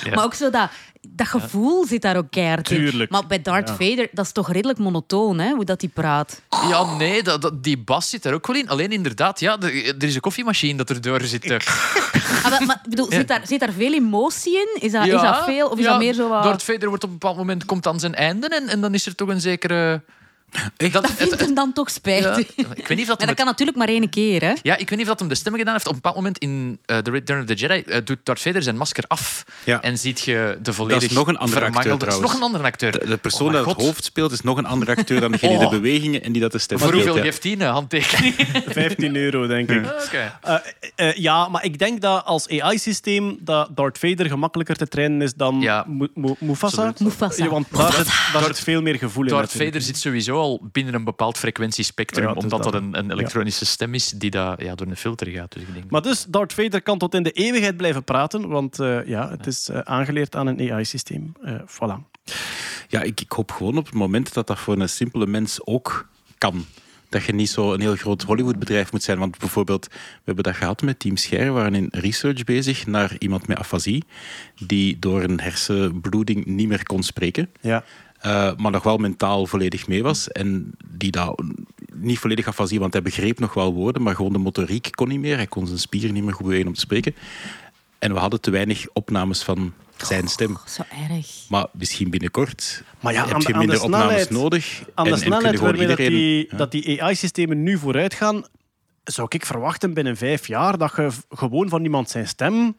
Ja. 0.03 0.15
maar 0.15 0.23
ook 0.23 0.33
zo 0.33 0.49
dat, 0.49 0.69
dat 1.09 1.27
gevoel 1.27 1.85
zit 1.85 2.01
daar 2.01 2.17
ook 2.17 2.31
keihard 2.31 2.69
in. 2.71 3.05
Maar 3.09 3.27
bij 3.27 3.41
Darth 3.41 3.69
Vader, 3.69 4.07
dat 4.11 4.25
is 4.25 4.31
toch 4.31 4.51
redelijk 4.51 4.79
monotoon, 4.79 5.39
hè, 5.39 5.51
hoe 5.53 5.65
dat 5.65 5.81
hij 5.81 5.89
praat. 5.89 6.41
Ja, 6.69 6.95
nee, 6.95 7.23
dat, 7.23 7.41
dat- 7.41 7.63
die 7.63 7.77
bas 7.77 8.09
zit 8.09 8.25
er 8.25 8.33
ook 8.33 8.47
wel 8.47 8.55
in. 8.55 8.69
Alleen 8.69 8.91
inderdaad, 8.91 9.39
ja, 9.39 9.59
er, 9.59 9.85
er 9.87 10.03
is 10.03 10.15
een 10.15 10.21
koffiemachine 10.21 10.77
dat 10.77 10.89
erdoor 10.89 11.21
zit. 11.21 11.45
eh. 11.51 11.57
Ah, 12.43 12.49
maar, 12.51 12.65
maar, 12.65 12.81
bedoel, 12.89 13.11
zit, 13.11 13.27
daar, 13.27 13.41
zit 13.47 13.59
daar 13.59 13.71
veel 13.71 13.93
emotie 13.93 14.53
in? 14.57 14.77
Is 14.81 14.91
dat, 14.91 15.05
Ja, 15.05 15.15
is 15.15 15.21
dat 15.21 15.43
veel? 15.43 15.67
Of 15.69 15.77
is 15.77 15.83
ja, 15.83 15.89
dat 15.91 15.99
meer 15.99 16.13
zo 16.13 16.29
wat... 16.29 16.43
Darth 16.43 16.63
Vader 16.63 16.87
wordt 16.89 17.03
op 17.03 17.09
een 17.09 17.17
bepaald 17.17 17.37
moment 17.37 17.65
komt 17.65 17.87
aan 17.87 17.99
zijn 17.99 18.15
einde 18.15 18.47
en, 18.47 18.67
en 18.67 18.81
dan 18.81 18.93
is 18.93 19.05
er 19.05 19.15
toch 19.15 19.29
een 19.29 19.41
zekere... 19.41 20.03
Echt? 20.77 20.93
Dat 20.93 21.11
vindt 21.11 21.39
hem 21.39 21.53
dan 21.53 21.73
toch 21.73 21.87
Ja, 21.87 21.93
spijtig. 21.93 22.55
ik 22.55 22.87
weet 22.87 22.97
niet 22.97 22.99
of 23.01 23.05
dat 23.07 23.17
Maar 23.17 23.27
dat 23.27 23.35
kan 23.35 23.45
natuurlijk 23.45 23.77
maar 23.77 23.87
één 23.87 24.09
keer, 24.09 24.41
hè? 24.41 24.53
ja, 24.61 24.77
ik 24.77 24.89
weet 24.89 24.89
niet 24.89 25.01
of 25.01 25.07
dat 25.07 25.19
hem 25.19 25.27
de 25.27 25.35
stemmen 25.35 25.59
gedaan 25.59 25.73
heeft. 25.75 25.87
Op 25.87 25.91
een 25.93 25.99
bepaald 26.01 26.15
moment 26.15 26.37
in 26.37 26.79
eh, 26.85 26.97
The 26.97 27.11
Return 27.11 27.39
of 27.41 27.45
the 27.47 27.53
Jedi 27.53 27.81
eh, 27.81 27.97
doet 28.03 28.17
Darth 28.23 28.41
Vader 28.41 28.63
zijn 28.63 28.77
masker 28.77 29.03
af. 29.07 29.43
Ja. 29.63 29.81
En 29.81 29.97
ziet 29.97 30.21
je 30.21 30.57
de 30.61 30.73
volledig 30.73 31.11
nog 31.11 31.27
een 31.27 31.37
andere 31.37 31.65
acteur 31.65 31.97
Dat 31.97 32.13
is 32.13 32.19
nog 32.19 32.33
een 32.33 32.41
andere 32.41 32.63
acteur. 32.63 32.91
De, 32.91 33.05
de 33.07 33.17
persoon 33.17 33.47
Oh 33.47 33.53
dat 33.53 33.65
het 33.65 33.75
hoofd 33.85 34.03
speelt 34.03 34.31
is 34.31 34.41
nog 34.41 34.57
een 34.57 34.65
andere 34.65 34.95
acteur 34.95 35.19
dan 35.21 35.31
degene 35.31 35.57
die 35.57 35.65
Oh. 35.65 35.71
de 35.71 35.79
bewegingen 35.79 36.23
en 36.23 36.31
die 36.31 36.41
dat 36.41 36.51
de 36.51 36.57
stem 36.57 36.79
Voor 36.79 36.93
hoeveel 36.93 37.15
ja. 37.15 37.21
geeft 37.21 37.43
hij 37.43 37.51
een 37.51 37.61
handtekening? 37.61 38.35
15 38.67 39.15
euro, 39.15 39.47
denk 39.47 39.69
ik. 39.69 39.85
Oké. 40.05 40.39
Eh, 40.95 41.13
ja, 41.13 41.47
maar 41.47 41.63
ik 41.63 41.79
denk 41.79 42.01
dat 42.01 42.25
als 42.25 42.49
AI-systeem 42.49 43.37
dat 43.39 43.69
Darth 43.75 43.97
Vader 43.97 44.27
gemakkelijker 44.27 44.75
te 44.75 44.87
trainen 44.87 45.21
is 45.21 45.33
dan 45.33 45.61
Ja. 45.61 45.85
Mu- 45.87 46.07
Mu- 46.13 46.35
Mufasa. 46.39 46.93
Ja, 47.35 47.49
want 47.49 47.67
daar 47.71 47.91
zit, 47.93 48.07
daar 48.33 48.43
zit 48.43 48.59
veel 48.59 48.81
meer 48.81 48.97
gevoel 48.97 49.23
in. 49.23 49.29
Darth. 49.29 49.51
Vader 49.51 49.81
zit 49.81 49.97
sowieso 49.97 50.37
al 50.43 50.61
binnen 50.71 50.93
een 50.93 51.03
bepaald 51.03 51.37
frequentiespectrum, 51.37 52.27
Ja, 52.27 52.33
omdat 52.33 52.63
dat 52.63 52.73
een, 52.73 52.97
een 52.97 53.11
elektronische 53.11 53.65
stem 53.65 53.93
is 53.93 54.09
die 54.09 54.29
dat, 54.29 54.61
ja, 54.61 54.75
door 54.75 54.87
een 54.87 54.95
filter 54.95 55.27
gaat. 55.27 55.51
Dus 55.51 55.61
ik 55.61 55.73
denk, 55.73 55.89
Maar 55.89 56.01
dus, 56.01 56.25
Darth 56.29 56.53
Vader 56.53 56.81
kan 56.81 56.97
tot 56.97 57.13
in 57.13 57.23
de 57.23 57.31
eeuwigheid 57.31 57.77
blijven 57.77 58.03
praten, 58.03 58.47
want 58.47 58.79
eh, 58.79 59.07
ja, 59.07 59.29
het 59.29 59.47
is 59.47 59.69
eh, 59.69 59.79
aangeleerd 59.79 60.35
aan 60.35 60.47
een 60.47 60.71
AI-systeem. 60.71 61.33
Eh 61.41 61.53
voilà. 61.59 62.11
Ja, 62.87 63.01
ik, 63.01 63.21
ik 63.21 63.31
hoop 63.31 63.51
gewoon 63.51 63.77
op 63.77 63.85
het 63.85 63.93
moment 63.93 64.33
dat 64.33 64.47
dat 64.47 64.59
voor 64.59 64.79
een 64.79 64.89
simpele 64.89 65.27
mens 65.27 65.65
ook 65.65 66.07
kan. 66.37 66.65
Dat 67.09 67.23
je 67.23 67.33
niet 67.33 67.49
zo 67.49 67.73
een 67.73 67.81
heel 67.81 67.95
groot 67.95 68.21
Hollywoodbedrijf 68.21 68.91
moet 68.91 69.03
zijn. 69.03 69.19
Want 69.19 69.37
bijvoorbeeld, 69.37 69.87
we 69.87 70.21
hebben 70.23 70.43
dat 70.43 70.55
gehad 70.55 70.81
met 70.81 70.99
Team 70.99 71.17
Scher. 71.17 71.45
We 71.45 71.51
waren 71.51 71.75
in 71.75 71.87
research 71.91 72.43
bezig 72.43 72.87
naar 72.87 73.15
iemand 73.19 73.47
met 73.47 73.57
afasie. 73.57 74.03
Die 74.65 74.99
door 74.99 75.23
een 75.23 75.39
hersenbloeding 75.39 76.45
niet 76.45 76.67
meer 76.67 76.83
kon 76.83 77.03
spreken. 77.03 77.49
Ja. 77.61 77.83
Eh, 78.23 78.51
maar 78.57 78.71
nog 78.71 78.83
wel 78.83 78.97
mentaal 78.97 79.45
volledig 79.45 79.87
mee 79.87 80.03
was. 80.03 80.27
En 80.27 80.71
die 80.85 81.11
dat 81.11 81.43
niet 81.93 82.19
volledig 82.19 82.47
afasie, 82.47 82.79
want 82.79 82.93
hij 82.93 83.01
begreep 83.01 83.39
nog 83.39 83.53
wel 83.53 83.73
woorden, 83.73 84.01
maar 84.01 84.15
gewoon 84.15 84.33
de 84.33 84.37
motoriek 84.37 84.87
kon 84.91 85.07
niet 85.07 85.19
meer. 85.19 85.35
Hij 85.35 85.47
kon 85.47 85.67
zijn 85.67 85.79
spieren 85.79 86.13
niet 86.13 86.23
meer 86.23 86.33
goed 86.33 86.45
bewegen 86.45 86.67
om 86.67 86.73
te 86.73 86.79
spreken. 86.79 87.15
En 87.99 88.13
we 88.13 88.19
hadden 88.19 88.41
te 88.41 88.51
weinig 88.51 88.85
opnames 88.93 89.43
van 89.43 89.73
zijn 89.97 90.27
stem. 90.27 90.57
Zo 90.65 90.81
erg. 91.09 91.27
Maar 91.49 91.67
misschien 91.71 92.09
binnenkort 92.09 92.83
Maar 92.99 93.13
ja, 93.13 93.27
heb 93.27 93.41
je 93.41 93.57
minder 93.57 93.75
de 93.75 93.83
opnames 93.83 94.29
nodig. 94.29 94.83
Aan 94.93 95.05
de 95.05 95.11
en, 95.11 95.17
snelheid 95.17 95.55
gewoon 95.55 95.69
waarmee 95.69 95.87
dat 95.87 95.99
iedereen... 95.99 96.19
die, 96.19 96.47
ja. 96.49 96.57
dat 96.57 96.71
die 96.71 97.03
AI-systemen 97.03 97.63
nu 97.63 97.77
vooruit 97.77 98.13
gaan, 98.13 98.45
zou 99.03 99.27
ik 99.29 99.45
verwachten 99.45 99.93
binnen 99.93 100.17
vijf 100.17 100.47
jaar 100.47 100.77
dat 100.77 100.93
je 100.95 101.09
gewoon 101.29 101.69
van 101.69 101.83
iemand 101.83 102.09
zijn 102.09 102.27
stem... 102.27 102.75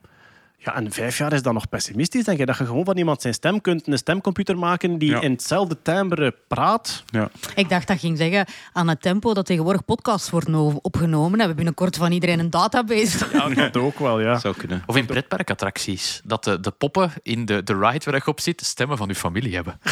Ja, 0.65 0.75
en 0.75 0.93
vijf 0.93 1.19
jaar 1.19 1.33
is 1.33 1.43
dat 1.43 1.53
nog 1.53 1.69
pessimistisch, 1.69 2.25
denk 2.25 2.39
je? 2.39 2.47
Dat 2.47 2.59
je 2.59 2.65
gewoon 2.67 2.85
van 2.85 2.97
iemand 2.97 3.23
zijn 3.23 3.35
stem 3.35 3.61
kunt 3.61 3.87
een 3.87 3.99
stemcomputer 3.99 4.59
maken 4.59 4.99
die 4.99 5.11
Ja. 5.11 5.21
in 5.21 5.31
hetzelfde 5.31 5.77
timbre 5.83 6.35
praat. 6.49 7.03
Ja. 7.07 7.29
Ik 7.55 7.69
dacht 7.69 7.87
dat 7.87 7.99
ging 7.99 8.19
zeggen 8.19 8.47
aan 8.73 8.89
het 8.89 9.03
tempo 9.03 9.35
dat 9.35 9.47
tegenwoordig 9.47 9.85
podcasts 9.85 10.31
worden 10.31 10.79
opgenomen. 10.85 11.31
Hebben 11.31 11.49
we 11.49 11.55
binnenkort 11.55 11.97
van 11.97 12.13
iedereen 12.13 12.39
een 12.39 12.51
database. 12.51 13.27
Ja, 13.33 13.49
dat 13.49 13.77
ook 13.77 13.99
wel, 13.99 14.21
ja. 14.21 14.39
zou 14.39 14.57
kunnen. 14.57 14.83
Of 14.87 14.97
in 14.97 15.07
pretparkattracties. 15.07 16.21
Dat 16.25 16.45
de, 16.45 16.61
de 16.61 16.71
poppen 16.71 17.13
in 17.23 17.45
de, 17.45 17.63
de 17.63 17.73
ride 17.79 18.11
waar 18.11 18.15
je 18.15 18.27
op 18.27 18.41
zit, 18.41 18.65
stemmen 18.65 18.97
van 18.97 19.09
uw 19.09 19.15
familie 19.15 19.55
hebben. 19.55 19.79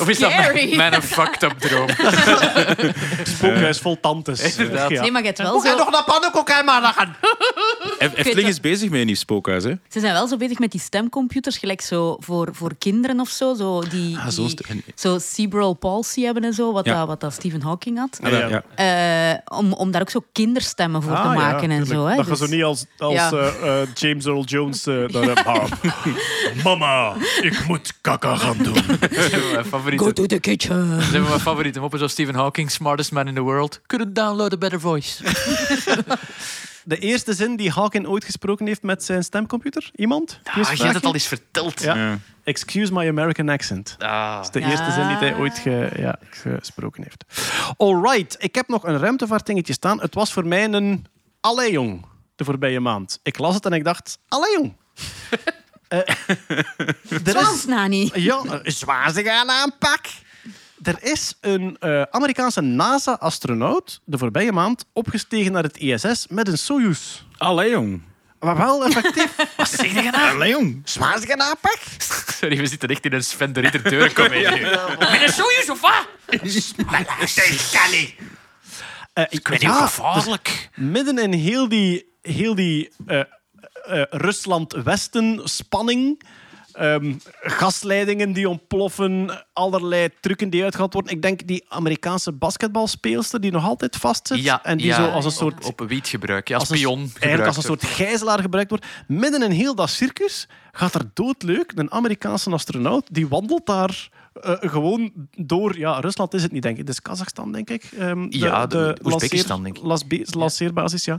of 0.00 0.08
is 0.08 0.18
dat, 0.18 0.30
mijn, 0.36 0.76
mijn 0.76 1.02
fucked 1.02 1.42
up 1.42 1.58
droom? 1.58 1.88
Spookhuis 3.36 3.78
vol 3.78 4.00
tantes. 4.00 4.56
Inderdaad. 4.56 4.90
Ja. 4.90 5.00
Nee, 5.00 5.10
maar 5.10 5.20
je 5.20 5.26
hebt 5.26 5.38
wel 5.38 5.60
zo... 5.60 5.90
naar 5.90 6.04
pannenkoek 6.04 6.50
helemaal 6.50 6.82
gaan. 6.92 7.16
Ef- 7.98 8.14
Efteling 8.16 8.48
is 8.48 8.60
bezig 8.60 8.90
met 8.90 9.00
een 9.00 9.06
nieuw 9.06 9.14
spookhuis, 9.46 9.64
hè? 9.64 9.90
Ze 9.92 10.00
zijn 10.00 10.12
wel 10.12 10.26
zo 10.28 10.36
bezig 10.36 10.58
met 10.58 10.70
die 10.70 10.80
stemcomputers, 10.80 11.58
gelijk 11.58 11.80
zo 11.80 12.16
voor, 12.20 12.48
voor 12.52 12.72
kinderen 12.78 13.20
of 13.20 13.28
zo. 13.28 13.54
Zo, 13.54 13.80
die, 13.80 14.16
Ah, 14.18 14.28
zo 14.28 14.46
die 14.46 14.84
zo 14.94 15.18
cerebral 15.18 15.74
palsy 15.74 16.22
hebben 16.22 16.44
en 16.44 16.52
zo, 16.52 16.72
wat, 16.72 16.84
Ja. 16.84 16.98
dat, 16.98 17.06
wat 17.06 17.20
dat 17.20 17.32
Stephen 17.32 17.62
Hawking 17.62 17.98
had. 17.98 18.18
Ah, 18.22 18.30
Ja. 18.30 18.62
ja. 18.74 19.32
Eh, 19.44 19.58
om, 19.58 19.72
om 19.72 19.90
daar 19.90 20.00
ook 20.00 20.10
zo 20.10 20.22
kinderstemmen 20.32 21.02
voor 21.02 21.12
te 21.12 21.18
Ah, 21.18 21.24
ja, 21.34 21.40
maken 21.40 21.70
en 21.70 21.86
zo. 21.86 22.06
Hè. 22.06 22.16
Dat 22.16 22.24
je 22.24 22.30
Dus- 22.30 22.38
zo 22.40 22.46
niet 22.46 22.62
als, 22.64 22.84
als 22.98 23.12
Ja. 23.14 23.30
eh, 23.32 23.80
eh, 23.82 23.88
James 23.94 24.24
Earl 24.24 24.44
Jones 24.44 24.82
daar 25.12 25.64
Mama, 26.64 27.14
ik 27.40 27.64
moet 27.66 27.92
kaka 28.00 28.36
gaan 28.36 28.56
doen. 28.58 28.82
Favoriete, 29.66 30.04
Go 30.04 30.12
to 30.12 30.26
the 30.26 30.38
kitchen. 30.38 30.86
Ze 31.02 31.10
hebben 31.10 31.28
mijn 31.28 31.40
favoriete 31.40 31.80
moppen, 31.80 31.98
zoals 31.98 32.12
Stephen 32.12 32.34
Hawking, 32.34 32.70
smartest 32.70 33.12
man 33.12 33.28
in 33.28 33.34
the 33.34 33.40
world. 33.40 33.80
Couldn't 33.86 34.14
download 34.14 34.52
a 34.52 34.56
better 34.56 34.80
voice. 34.80 35.22
De 36.88 36.98
eerste 36.98 37.32
zin 37.34 37.56
die 37.56 37.70
Hawking 37.70 38.06
ooit 38.06 38.24
gesproken 38.24 38.66
heeft 38.66 38.82
met 38.82 39.04
zijn 39.04 39.22
stemcomputer? 39.24 39.90
Iemand? 39.94 40.40
Die 40.54 40.64
Ah, 40.64 40.72
je 40.72 40.82
hebt 40.82 40.94
het 40.94 41.04
al 41.04 41.14
eens 41.14 41.26
verteld. 41.26 41.82
Ja. 41.82 41.96
Ja. 41.96 42.18
Excuse 42.44 42.92
my 42.92 43.08
American 43.08 43.48
accent. 43.48 43.96
Ah. 43.98 44.34
Dat 44.36 44.44
is 44.44 44.50
de 44.50 44.60
eerste 44.68 44.90
zin 44.92 45.06
die 45.08 45.16
hij 45.16 45.34
ooit 45.36 45.58
ge- 45.58 45.90
ja, 45.96 46.18
gesproken 46.30 47.02
heeft. 47.02 47.24
Alright, 47.76 48.36
ik 48.38 48.54
heb 48.54 48.68
nog 48.68 48.84
een 48.84 48.98
ruimtevaartdingetje 48.98 49.72
staan. 49.72 50.00
Het 50.00 50.14
was 50.14 50.32
voor 50.32 50.46
mij 50.46 50.64
een 50.64 51.06
allee 51.40 51.70
jong 51.72 52.06
de 52.36 52.44
voorbije 52.44 52.80
maand. 52.80 53.20
Ik 53.22 53.38
las 53.38 53.54
het 53.54 53.66
en 53.66 53.72
ik 53.72 53.84
dacht, 53.84 54.18
allee 54.28 54.52
jong. 54.52 54.72
Eh, 55.88 55.98
er 55.98 56.96
is, 57.10 57.30
Zwans, 57.30 57.64
Nani. 57.66 58.10
ja, 58.14 58.40
een 58.62 58.72
zwaar 58.72 59.10
zich 59.10 59.26
aan 59.28 59.50
aanpak. 59.50 60.00
Er 60.86 60.98
is 61.02 61.34
een 61.40 61.76
eh, 61.80 62.02
Amerikaanse 62.10 62.60
NASA-astronaut 62.60 64.00
de 64.04 64.18
voorbije 64.18 64.52
maand 64.52 64.84
opgestegen 64.92 65.52
naar 65.52 65.62
het 65.62 65.76
ISS 65.78 66.26
met 66.28 66.48
een 66.48 66.58
Soyuz. 66.58 67.22
Allee, 67.36 67.70
jong. 67.70 68.02
Maar 68.40 68.56
wel 68.56 68.84
effectief. 68.84 69.36
Wat 69.56 69.68
zeg 69.68 69.94
je 69.94 70.10
nou? 70.10 70.34
Allee, 70.34 70.50
jong. 70.50 70.80
Sorry, 72.38 72.56
we 72.56 72.66
zitten 72.66 72.88
echt 72.88 73.04
in 73.04 73.12
een 73.12 73.24
Sven 73.24 73.52
de 73.52 73.60
Ritter 73.60 73.82
deurencomedie 73.82 74.50
nu. 74.50 74.60
Met 74.98 75.22
een 75.22 75.32
Soyuz 75.32 75.68
of 75.68 75.80
wat? 75.80 76.06
Eh, 79.12 79.24
Ik 79.28 79.48
weet 79.48 79.60
niet, 79.62 79.70
ja, 79.70 79.86
gevaarlijk. 79.86 80.68
midden 80.74 81.18
in 81.18 81.32
heel 81.32 81.68
die, 81.68 82.06
heel 82.22 82.54
die 82.54 82.90
eh, 83.06 83.20
eh, 83.20 83.26
Rusland-Westen-spanning. 84.10 86.22
Ehm, 86.76 87.14
gasleidingen 87.40 88.32
die 88.32 88.48
ontploffen, 88.48 89.44
allerlei 89.52 90.08
trucken 90.20 90.50
die 90.50 90.62
uitgehaald 90.64 90.92
worden. 90.92 91.12
Ik 91.12 91.22
denk 91.22 91.46
die 91.46 91.64
Amerikaanse 91.68 92.32
basketbalspeelster 92.32 93.40
die 93.40 93.50
nog 93.50 93.64
altijd 93.64 93.96
vastzit. 93.96 94.42
Ja, 94.42 94.64
en 94.64 94.76
die 94.76 94.86
ja, 94.86 94.94
zo 94.94 95.06
als 95.08 95.24
een 95.24 95.30
soort 95.30 95.64
Op, 95.64 95.80
op 95.80 95.88
wiet 95.88 96.08
gebruik, 96.08 96.48
ja, 96.48 96.56
als, 96.58 96.70
een- 96.70 96.76
pion 96.76 96.98
eigenlijk 96.98 97.22
gebruikt 97.22 97.46
als 97.46 97.56
een 97.56 97.62
soort 97.62 97.84
gijzelaar 97.84 98.40
gebruikt 98.40 98.70
wordt. 98.70 98.86
Midden 99.06 99.42
in 99.42 99.50
heel 99.50 99.74
dat 99.74 99.90
circus 99.90 100.48
gaat 100.72 100.94
er 100.94 101.10
doodleuk 101.14 101.72
een 101.74 101.90
Amerikaanse 101.92 102.50
astronaut 102.50 103.06
die 103.10 103.28
wandelt 103.28 103.66
daar 103.66 104.08
eh, 104.42 104.70
gewoon 104.70 105.12
door. 105.36 105.78
Ja, 105.78 106.00
Rusland 106.00 106.34
is 106.34 106.42
het 106.42 106.52
niet, 106.52 106.62
denk 106.62 106.74
ik. 106.74 106.80
Het 106.80 106.90
is 106.90 107.02
Kazachstan, 107.02 107.52
denk 107.52 107.70
ik. 107.70 107.84
Ehm, 107.98 108.26
Ja, 108.28 108.66
de- 108.66 108.96
Oezbekistan, 109.04 109.62
denk 109.62 109.76
ik. 109.78 109.82
lanceerbasis, 110.34 111.04
ja. 111.04 111.18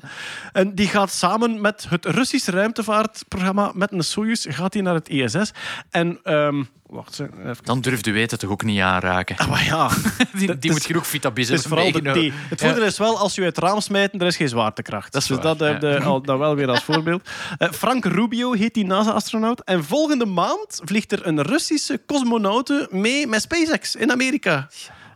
En 0.52 0.76
die 0.76 0.88
gaat 0.88 1.12
samen 1.12 1.62
met 1.62 1.86
het 1.90 2.06
Russische 2.06 2.52
ruimtevaartprogramma, 2.52 3.72
met 3.74 3.92
een 3.92 4.04
Soyuz, 4.04 4.46
gaat 4.50 4.74
hij 4.74 4.82
naar 4.84 4.94
het 4.94 5.10
ISS. 5.10 5.52
En, 5.90 6.20
ehm, 6.24 6.64
wacht, 6.90 7.20
even. 7.20 7.64
Dan 7.64 7.82
durft 7.82 8.08
u 8.08 8.14
weten 8.14 8.40
toch 8.40 8.50
ook 8.50 8.64
niet 8.64 8.80
aanraken. 8.80 9.38
Ah, 9.38 9.50
maar 9.50 9.66
ja, 9.66 9.90
Die, 10.60 10.72
moet 10.72 10.86
genoeg 10.86 11.08
vitabis 11.08 11.50
is 11.50 11.64
hebben 11.64 11.92
vooral 11.92 12.14
de. 12.14 12.32
Het 12.50 12.62
voordeel 12.62 12.84
is 12.84 12.98
wel, 12.98 13.18
als 13.18 13.36
je 13.36 13.44
uit 13.44 13.56
het 13.56 13.66
raam 13.66 13.82
smijten, 13.82 14.20
er 14.20 14.28
is 14.28 14.36
geen 14.36 14.50
zwaartekracht. 14.50 15.12
Dat 15.12 15.22
is 15.22 15.28
dus 15.28 15.38
waar, 15.38 15.46
dat 15.46 15.60
heb 15.60 15.82
ja. 15.82 15.90
je 15.90 16.00
al, 16.00 16.22
dan 16.22 16.38
wel 16.38 16.56
weer 16.56 16.70
als 16.70 16.84
voorbeeld. 16.84 17.30
Eh, 17.58 17.72
Frank 17.72 18.06
Rubio 18.06 18.54
heet 18.54 18.74
die 18.74 18.86
NASA-astronaut. 18.86 19.64
En 19.64 19.84
volgende 19.84 20.26
maand 20.26 20.82
vliegt 20.84 21.12
er 21.12 21.28
een 21.28 21.42
Russische 21.42 22.02
cosmonaute 22.06 22.88
mee 22.92 23.28
met 23.28 23.42
SpaceX 23.42 23.96
in 23.96 24.12
Amerika. 24.12 24.68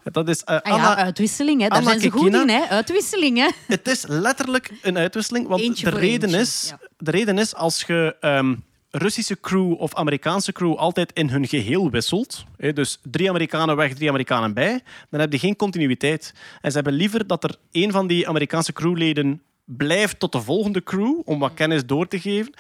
Dat 0.04 0.30
is 0.30 0.44
eh, 0.44 0.56
Ah 0.56 0.78
ja, 0.78 0.96
uitwisseling, 0.96 1.62
hè. 1.62 1.68
daar 1.68 1.78
Anna 1.78 1.90
zijn 1.90 2.02
ze 2.02 2.10
goed 2.10 2.34
in. 2.34 2.50
Hè. 2.50 2.62
Uitwisseling, 2.70 3.38
hè. 3.38 3.50
Het 3.68 3.88
is 3.88 4.06
letterlijk 4.08 4.72
een 4.82 4.98
uitwisseling. 4.98 5.48
Want 5.48 5.62
Eentje 5.62 5.90
de 5.90 5.98
reden, 5.98 6.30
eentje, 6.30 6.42
is, 6.42 6.68
ja. 6.70 6.88
de 6.98 7.12
reden 7.12 7.38
is, 7.38 7.56
als 7.56 7.84
je 7.88 8.16
ehm, 8.20 8.56
Russische 8.92 9.40
crew 9.40 9.74
of 9.80 9.96
Amerikaanse 9.96 10.52
crew 10.52 10.76
altijd 10.76 11.12
in 11.14 11.30
hun 11.30 11.48
geheel 11.48 11.90
wisselt, 11.90 12.46
dus 12.58 13.00
drie 13.04 13.30
Amerikanen 13.30 13.76
weg, 13.76 13.94
drie 13.94 14.10
Amerikanen 14.10 14.54
bij, 14.54 14.84
dan 15.10 15.20
heb 15.20 15.32
je 15.32 15.40
geen 15.40 15.56
continuïteit. 15.56 16.34
En 16.62 16.70
ze 16.70 16.76
hebben 16.76 16.94
liever 16.94 17.28
dat 17.28 17.44
er 17.44 17.56
een 17.72 17.92
van 17.92 18.08
die 18.08 18.28
Amerikaanse 18.28 18.74
crewleden 18.74 19.42
blijft 19.66 20.20
tot 20.20 20.32
de 20.32 20.42
volgende 20.42 20.84
crew, 20.84 21.20
om 21.26 21.40
wat 21.40 21.54
kennis 21.54 21.86
door 21.86 22.08
te 22.08 22.20
geven. 22.20 22.54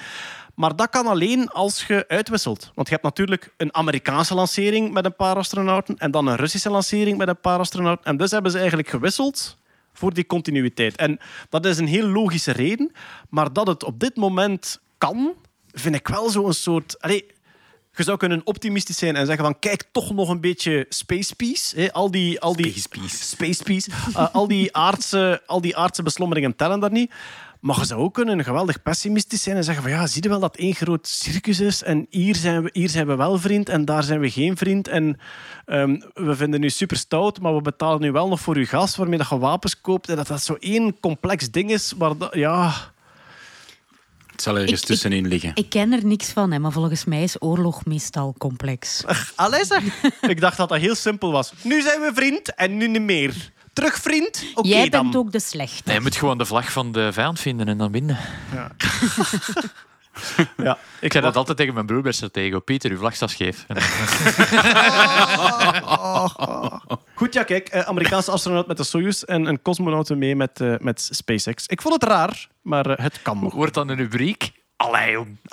Maar 0.56 0.76
dat 0.76 0.90
kan 0.90 1.08
alleen 1.08 1.48
als 1.48 1.86
je 1.88 2.06
uitwisselt. 2.08 2.72
Want 2.76 2.88
je 2.88 2.94
hebt 2.94 3.06
natuurlijk 3.06 3.54
een 3.58 3.76
Amerikaanse 3.76 4.36
lancering 4.36 4.94
met 4.94 5.06
een 5.06 5.16
paar 5.16 5.36
astronauten 5.36 5.98
en 5.98 6.12
dan 6.12 6.28
een 6.28 6.36
Russische 6.36 6.70
lancering 6.70 7.18
met 7.18 7.28
een 7.28 7.42
paar 7.42 7.60
astronauten. 7.60 8.06
En 8.06 8.18
dus 8.18 8.32
hebben 8.32 8.52
ze 8.52 8.58
eigenlijk 8.58 8.90
gewisseld 8.90 9.58
voor 9.94 10.14
die 10.14 10.26
continuïteit. 10.26 10.96
En 10.96 11.20
dat 11.50 11.66
is 11.66 11.78
een 11.78 11.88
heel 11.88 12.08
logische 12.08 12.52
reden. 12.52 12.92
Maar 13.30 13.54
dat 13.54 13.68
het 13.68 13.84
op 13.84 14.00
dit 14.00 14.16
moment 14.16 14.80
kan, 14.98 15.34
vind 15.74 15.96
ik 15.96 16.08
wel 16.08 16.30
zo'n 16.30 16.54
soort... 16.54 17.02
Allee, 17.02 17.26
je 17.96 18.04
zou 18.04 18.18
kunnen 18.18 18.42
optimistisch 18.44 18.98
zijn 18.98 19.16
en 19.16 19.26
zeggen 19.26 19.44
van 19.44 19.60
kijk, 19.60 19.84
toch 19.92 20.14
nog 20.14 20.30
een 20.30 20.42
beetje 20.42 20.86
space 20.90 21.36
peace. 21.36 21.80
Hè? 21.80 21.92
Al 21.92 22.12
die... 22.12 22.40
Al 22.40 22.56
die 22.56 22.72
Space 22.72 22.88
peace. 22.90 23.24
Space 23.24 23.64
peace. 23.64 23.90
Eh, 24.16 24.34
al, 24.34 24.48
die 24.48 24.76
aardse, 24.76 25.42
al 25.46 25.62
die 25.62 25.78
aardse 25.78 26.04
beslommeringen 26.04 26.56
tellen 26.56 26.80
daar 26.80 26.92
niet. 26.92 27.12
Maar 27.62 27.80
je 27.80 27.86
zou 27.86 28.02
ook 28.02 28.14
kunnen 28.14 28.44
geweldig 28.44 28.82
pessimistisch 28.82 29.44
zijn 29.44 29.56
en 29.56 29.64
zeggen 29.64 29.84
van 29.84 29.92
ja, 29.92 30.08
zie 30.08 30.24
je 30.24 30.30
wel 30.30 30.40
dat 30.40 30.56
één 30.56 30.74
groot 30.74 31.08
circus 31.08 31.60
is 31.60 31.84
en 31.84 32.08
hier 32.10 32.36
zijn 32.36 32.64
we, 32.64 32.70
hier 32.74 32.90
zijn 32.90 33.08
we 33.08 33.16
wel 33.16 33.38
vriend 33.38 33.70
en 33.70 33.86
daar 33.86 34.04
zijn 34.04 34.20
we 34.20 34.30
geen 34.30 34.58
vriend. 34.58 34.88
En 34.88 35.20
ehm, 35.66 36.00
we 36.14 36.36
vinden 36.36 36.64
u 36.64 36.70
super 36.70 36.98
stout, 36.98 37.40
maar 37.40 37.56
we 37.56 37.62
betalen 37.62 38.02
nu 38.02 38.12
wel 38.12 38.28
nog 38.28 38.40
voor 38.40 38.56
uw 38.56 38.66
gas 38.66 38.96
waarmee 38.96 39.18
dat 39.18 39.30
je 39.30 39.38
wapens 39.38 39.82
koopt. 39.82 40.10
En 40.10 40.16
dat 40.16 40.28
dat 40.28 40.44
zo 40.44 40.56
één 40.60 41.00
complex 41.00 41.52
ding 41.52 41.72
is 41.72 41.94
waar 41.98 42.18
dat, 42.18 42.34
ja... 42.34 42.74
Het 44.32 44.42
zal 44.42 44.58
ergens 44.58 44.82
Ik- 44.82 44.88
tussenin 44.88 45.28
liggen. 45.28 45.52
Ik 45.54 45.70
ken 45.70 45.92
er 45.94 46.06
niks 46.06 46.30
van, 46.30 46.52
hè, 46.52 46.60
maar 46.60 46.72
volgens 46.72 47.06
mij 47.06 47.24
is 47.24 47.36
oorlog 47.42 47.86
meestal 47.86 48.36
complex. 48.38 49.04
Allee 49.36 49.66
zeg. 49.66 49.84
Ik 50.22 50.42
dacht 50.42 50.58
dat 50.58 50.70
dat 50.70 50.80
heel 50.80 50.96
simpel 50.96 51.32
was. 51.32 51.54
Nu 51.64 51.82
zijn 51.82 52.02
we 52.02 52.12
vriend 52.14 52.56
en 52.56 52.78
nu 52.78 52.88
niet 52.88 53.02
meer. 53.02 53.52
Terug 53.74 53.96
vriend? 53.96 54.44
Oké 54.54 54.68
Jij 54.68 54.90
dan. 54.90 55.04
bent 55.04 55.16
ook 55.16 55.32
de 55.32 55.40
slechte. 55.40 55.82
Nee, 55.86 55.96
je 55.96 56.02
moet 56.02 56.16
gewoon 56.16 56.38
de 56.38 56.46
vlag 56.46 56.72
van 56.72 56.92
de 56.92 57.14
vijand 57.14 57.40
vinden 57.40 57.68
en 57.68 57.78
dan 57.78 57.92
winnen. 57.92 58.18
Ja, 58.54 58.72
Ik 61.00 61.12
zei 61.12 61.24
dat 61.24 61.36
altijd 61.36 61.58
tegen 61.58 61.74
mijn 61.74 61.86
broer 61.86 62.02
bij 62.02 62.12
Stratego. 62.12 62.60
Pieter, 62.60 62.92
uw 62.92 62.98
vlag 62.98 63.16
staat 63.16 63.30
scheef. 63.30 63.66
Goed, 67.16 67.34
ja, 67.34 67.44
kijk. 67.44 67.68
eh, 67.70 67.82
Amerikaanse 67.82 68.32
astronaut 68.32 68.68
met 68.68 68.78
de 68.78 68.84
Soyuz 68.84 69.22
en 69.24 69.46
een 69.46 69.62
cosmonaut 69.62 70.10
mee 70.10 70.36
met, 70.36 70.62
eh, 70.62 70.74
met 70.78 71.10
SpaceX. 71.12 71.68
Ik 71.68 71.82
vond 71.82 71.94
het 71.94 72.04
raar, 72.04 72.48
maar 72.62 72.86
eh, 72.86 73.04
het 73.04 73.22
kan 73.22 73.40
nog. 73.40 73.54
Wordt 73.54 73.74
dan 73.74 73.90
een 73.90 73.96
rubriek? 73.98 74.52
Allee, 74.82 75.12
jong. 75.12 75.38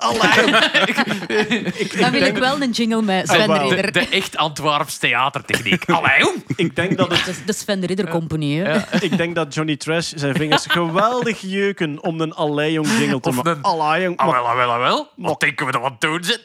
Dan 1.99 2.11
wil 2.11 2.21
ik 2.21 2.37
wel 2.37 2.61
een 2.61 2.71
jingle 2.71 3.01
met 3.01 3.27
Sven 3.27 3.49
Ah, 3.49 3.69
de. 3.69 3.91
De, 3.91 3.99
echt 3.99 4.37
Antwerps 4.37 4.97
theatertechniek. 4.97 5.89
Allee, 5.89 6.19
jong. 6.19 6.43
Ik 6.55 6.75
denk 6.75 6.97
dat, 6.97 7.11
het, 7.11 7.25
Dat 7.25 7.27
is 7.27 7.45
de 7.45 7.53
Sven 7.53 7.79
de 7.79 7.87
Ridder 7.87 8.07
Company. 8.09 8.53
hè. 8.55 8.77
ik 9.01 9.17
denk 9.17 9.35
dat 9.35 9.53
Johnny 9.53 9.75
Trash 9.77 10.11
zijn 10.15 10.35
vingers 10.35 10.65
geweldig 10.67 11.41
jeuken 11.41 12.03
om 12.03 12.21
een 12.21 12.33
Allee-jong 12.33 12.87
jingle 12.97 13.19
te 13.19 13.31
maken. 13.31 13.51
een- 13.51 13.61
Allee-jong, 13.61 14.17
Ah, 14.17 14.27
ah, 14.27 14.55
wel, 14.55 14.77
wel. 14.79 15.09
Wat 15.15 15.39
denken 15.39 15.65
we 15.65 15.71
er 15.71 15.79
wat 15.79 16.01
doen 16.01 16.23
zit? 16.23 16.41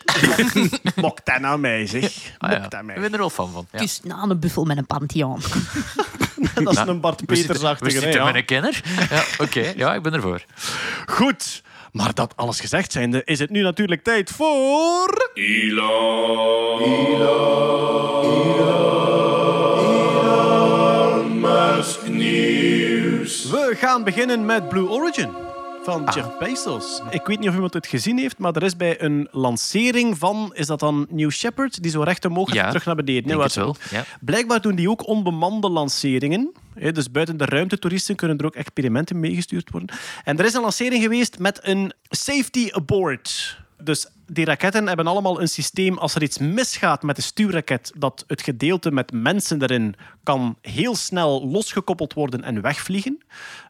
mok 0.96 1.24
dat 1.24 1.38
nou 1.40 1.58
mij, 1.58 1.86
zeg. 1.86 2.02
Mok 2.38 2.50
Ik 2.94 3.00
ben 3.00 3.12
er 3.12 3.18
wel 3.18 3.30
fan 3.30 3.50
van. 3.52 3.66
Ja. 3.72 3.80
Is 3.80 4.00
na 4.02 4.22
een 4.22 4.40
buffel 4.40 4.64
met 4.64 4.76
een 4.76 4.86
pantheon. 4.86 5.40
Dat 6.54 6.72
is 6.72 6.78
een 6.78 7.00
Bart 7.00 7.20
We 7.26 7.36
zitten, 7.36 7.54
we 7.54 7.60
Peters-achtige. 7.60 7.94
hè, 7.94 8.00
zitten 8.00 8.20
ja. 8.20 8.26
met 8.26 8.34
een 8.34 8.44
kenner. 8.44 8.80
Ja, 9.10 9.22
Oké, 9.38 9.72
ja, 9.76 9.94
ik 9.94 10.02
ben 10.02 10.14
ervoor. 10.14 10.44
Goed. 11.06 11.62
Maar 11.94 12.14
dat 12.14 12.32
alles 12.36 12.60
gezegd 12.60 12.92
zijnde, 12.92 13.22
is 13.24 13.38
het 13.38 13.50
nu 13.50 13.62
natuurlijk 13.62 14.02
tijd 14.02 14.30
voor... 14.30 15.30
We 23.50 23.74
gaan 23.76 24.04
beginnen 24.04 24.44
met 24.44 24.68
Blue 24.68 24.88
Origin 24.88 25.53
van 25.84 26.06
Ah. 26.06 26.14
Jeff 26.14 26.38
Bezos. 26.38 27.02
Ik 27.10 27.26
weet 27.26 27.38
niet 27.38 27.48
of 27.48 27.54
iemand 27.54 27.74
het 27.74 27.86
gezien 27.86 28.18
heeft, 28.18 28.38
maar 28.38 28.56
er 28.56 28.62
is 28.62 28.76
bij 28.76 29.02
een 29.02 29.28
lancering 29.30 30.18
van, 30.18 30.50
is 30.54 30.66
dat 30.66 30.80
dan 30.80 31.06
New 31.10 31.30
Shepard, 31.30 31.82
die 31.82 31.90
zo 31.90 32.02
recht 32.02 32.24
omhoog 32.24 32.46
gaat 32.48 32.56
Ja, 32.56 32.66
terug 32.68 32.84
naar 32.84 32.94
beneden. 32.94 33.22
denk 33.22 33.36
hè, 33.38 33.42
het 33.44 33.54
wel, 33.54 33.76
ja. 33.90 34.04
Blijkbaar 34.20 34.60
doen 34.60 34.74
die 34.74 34.90
ook 34.90 35.06
onbemande 35.06 35.68
lanceringen. 35.70 36.52
hè, 36.74 36.92
Dus 36.92 37.10
buiten 37.10 37.36
de 37.36 37.44
ruimtetoeristen 37.44 38.16
kunnen 38.16 38.38
er 38.38 38.44
ook 38.44 38.54
experimenten 38.54 39.20
meegestuurd 39.20 39.70
worden. 39.70 39.96
En 40.24 40.38
er 40.38 40.44
is 40.44 40.54
een 40.54 40.60
lancering 40.62 41.02
geweest 41.02 41.38
met 41.38 41.60
een 41.62 41.92
safety 42.08 42.68
aboard. 42.72 43.58
Dus 43.82 44.06
die 44.26 44.44
raketten 44.44 44.86
hebben 44.86 45.06
allemaal 45.06 45.40
een 45.40 45.48
systeem. 45.48 45.98
Als 45.98 46.14
er 46.14 46.22
iets 46.22 46.38
misgaat 46.38 47.02
met 47.02 47.16
de 47.16 47.22
stuurraket, 47.22 47.92
dat 47.96 48.24
het 48.26 48.42
gedeelte 48.42 48.90
met 48.90 49.12
mensen 49.12 49.62
erin 49.62 49.94
kan 50.22 50.56
heel 50.60 50.94
snel 50.96 51.48
losgekoppeld 51.48 52.12
worden 52.14 52.42
en 52.42 52.60
wegvliegen. 52.60 53.18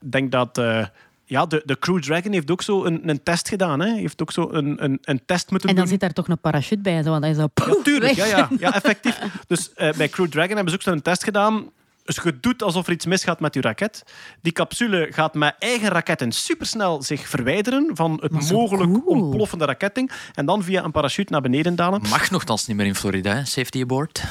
Ik 0.00 0.12
denk 0.12 0.32
dat. 0.32 0.58
eh, 0.58 0.86
ja, 1.26 1.46
de, 1.46 1.62
de 1.64 1.78
Crew 1.78 1.98
Dragon 2.02 2.32
heeft 2.32 2.50
ook 2.50 2.62
zo 2.62 2.84
een, 2.84 3.08
een 3.08 3.22
test 3.22 3.48
gedaan. 3.48 3.80
Hè. 3.80 3.94
Heeft 3.94 4.22
ook 4.22 4.32
zo 4.32 4.48
een, 4.52 4.84
een, 4.84 4.98
een 5.02 5.20
test 5.26 5.50
moeten 5.50 5.68
En 5.68 5.74
dan 5.74 5.84
doen. 5.84 5.92
zit 5.92 6.00
daar 6.02 6.12
toch 6.12 6.28
een 6.28 6.38
parachute 6.40 6.82
bij. 6.82 7.02
Zo, 7.02 7.10
want 7.10 7.22
dan 7.22 7.30
is 7.30 7.36
dat 7.36 7.50
Ja, 7.54 7.74
tuurlijk. 7.82 8.12
Ja, 8.14 8.24
ja, 8.26 8.48
ja, 8.58 8.74
effectief. 8.74 9.18
Dus 9.46 9.72
eh, 9.72 9.92
bij 9.92 10.08
Crew 10.08 10.28
Dragon 10.28 10.54
hebben 10.54 10.68
ze 10.68 10.74
ook 10.74 10.82
zo'n 10.82 11.02
test 11.02 11.24
gedaan. 11.24 11.70
Dus 12.04 12.20
je 12.22 12.40
doet 12.40 12.62
alsof 12.62 12.86
er 12.86 12.92
iets 12.92 13.06
misgaat 13.06 13.40
met 13.40 13.54
je 13.54 13.60
raket. 13.60 14.02
Die 14.42 14.52
capsule 14.52 15.06
gaat 15.10 15.34
met 15.34 15.54
eigen 15.58 15.88
raketten 15.88 16.32
supersnel 16.32 17.02
zich 17.02 17.28
verwijderen 17.28 17.90
van 17.94 18.18
het 18.22 18.50
mogelijk 18.50 18.92
cool. 18.92 19.02
ontploffende 19.20 19.64
raketding. 19.64 20.10
En 20.34 20.46
dan 20.46 20.62
via 20.62 20.84
een 20.84 20.90
parachute 20.90 21.32
naar 21.32 21.40
beneden 21.40 21.74
dalen. 21.76 22.02
Mag 22.08 22.30
nogthans 22.30 22.66
niet 22.66 22.76
meer 22.76 22.86
in 22.86 22.94
Florida, 22.94 23.34
hè? 23.34 23.44
safety 23.44 23.80
aboard. 23.82 24.22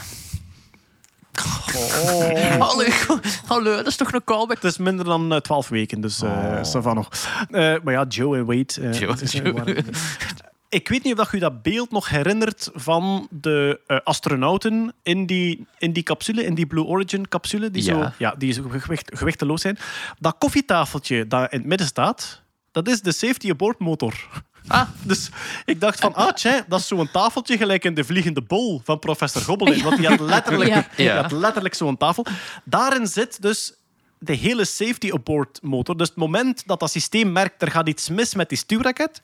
Oh. 1.39 2.60
Allee, 2.60 2.93
hallo, 3.45 3.76
dat 3.76 3.88
is 3.88 3.95
toch 3.95 4.14
een 4.14 4.23
callback? 4.23 4.61
Het 4.61 4.72
is 4.72 4.77
minder 4.77 5.05
dan 5.05 5.34
eh, 5.34 5.39
12 5.39 5.69
weken, 5.69 6.01
dus 6.01 6.22
eh 6.22 6.61
ça 6.61 6.80
va 6.81 6.93
nog. 6.93 7.10
Eh, 7.49 7.76
maar 7.84 7.93
ja, 7.93 8.05
Joe 8.10 8.38
en 8.38 8.45
Wade. 8.45 8.97
Joe, 8.99 9.15
is, 9.22 9.35
Ik 10.69 10.88
weet 10.89 11.03
niet 11.03 11.19
of 11.19 11.31
je 11.31 11.39
dat 11.39 11.61
beeld 11.61 11.91
nog 11.91 12.10
herinnert 12.10 12.69
van 12.73 13.27
de 13.31 13.80
astronauten 14.03 14.93
in 15.03 15.26
die, 15.26 15.68
in 15.77 15.93
die 15.93 16.03
capsule, 16.03 16.43
in 16.43 16.55
die 16.55 16.65
Blue 16.65 16.84
Origin 16.85 17.27
capsule, 17.27 17.72
die, 17.72 17.81
zo, 17.81 17.97
Ja. 17.97 18.14
ja, 18.18 18.35
die 18.38 18.53
zo 18.53 18.64
gewicht, 18.69 19.11
gewichteloos 19.18 19.61
zijn. 19.61 19.77
Dat 20.19 20.35
koffietafeltje 20.38 21.27
dat 21.27 21.51
in 21.51 21.57
het 21.60 21.68
midden 21.68 21.88
staat, 21.88 22.41
dat 22.72 22.88
is 22.88 23.01
de 23.01 23.11
safety 23.11 23.49
aboard 23.49 23.80
motor. 23.80 24.14
Ah, 24.68 24.88
dus 25.02 25.30
ik 25.65 25.81
dacht 25.81 25.99
van, 25.99 26.14
ah, 26.15 26.31
dat 26.68 26.80
is 26.80 26.88
zo'n 26.88 27.11
tafeltje 27.11 27.57
gelijk 27.57 27.84
in 27.84 27.94
de 27.94 28.03
Vliegende 28.03 28.41
Bol 28.41 28.81
van 28.84 28.99
professor 28.99 29.41
Gobbelin. 29.41 29.84
Want 29.84 29.98
die 29.98 30.07
had 30.07 30.19
letterlijk, 30.19 30.69
Ja. 30.73 30.88
die 30.95 31.10
had 31.10 31.31
letterlijk 31.31 31.73
zo'n 31.76 31.98
tafel. 31.98 32.26
Daarin 32.64 33.07
zit 33.07 33.41
dus 33.41 33.73
de 34.23 34.33
hele 34.33 34.65
safety 34.65 35.11
aboard 35.13 35.59
motor. 35.61 35.97
Dus 35.97 36.07
het 36.07 36.17
moment 36.17 36.63
dat 36.65 36.79
dat 36.79 36.91
systeem 36.91 37.31
merkt 37.31 37.61
er 37.61 37.71
gaat 37.71 37.87
iets 37.87 38.09
mis 38.09 38.35
met 38.35 38.49
die 38.49 38.57
stuurraket, 38.57 39.21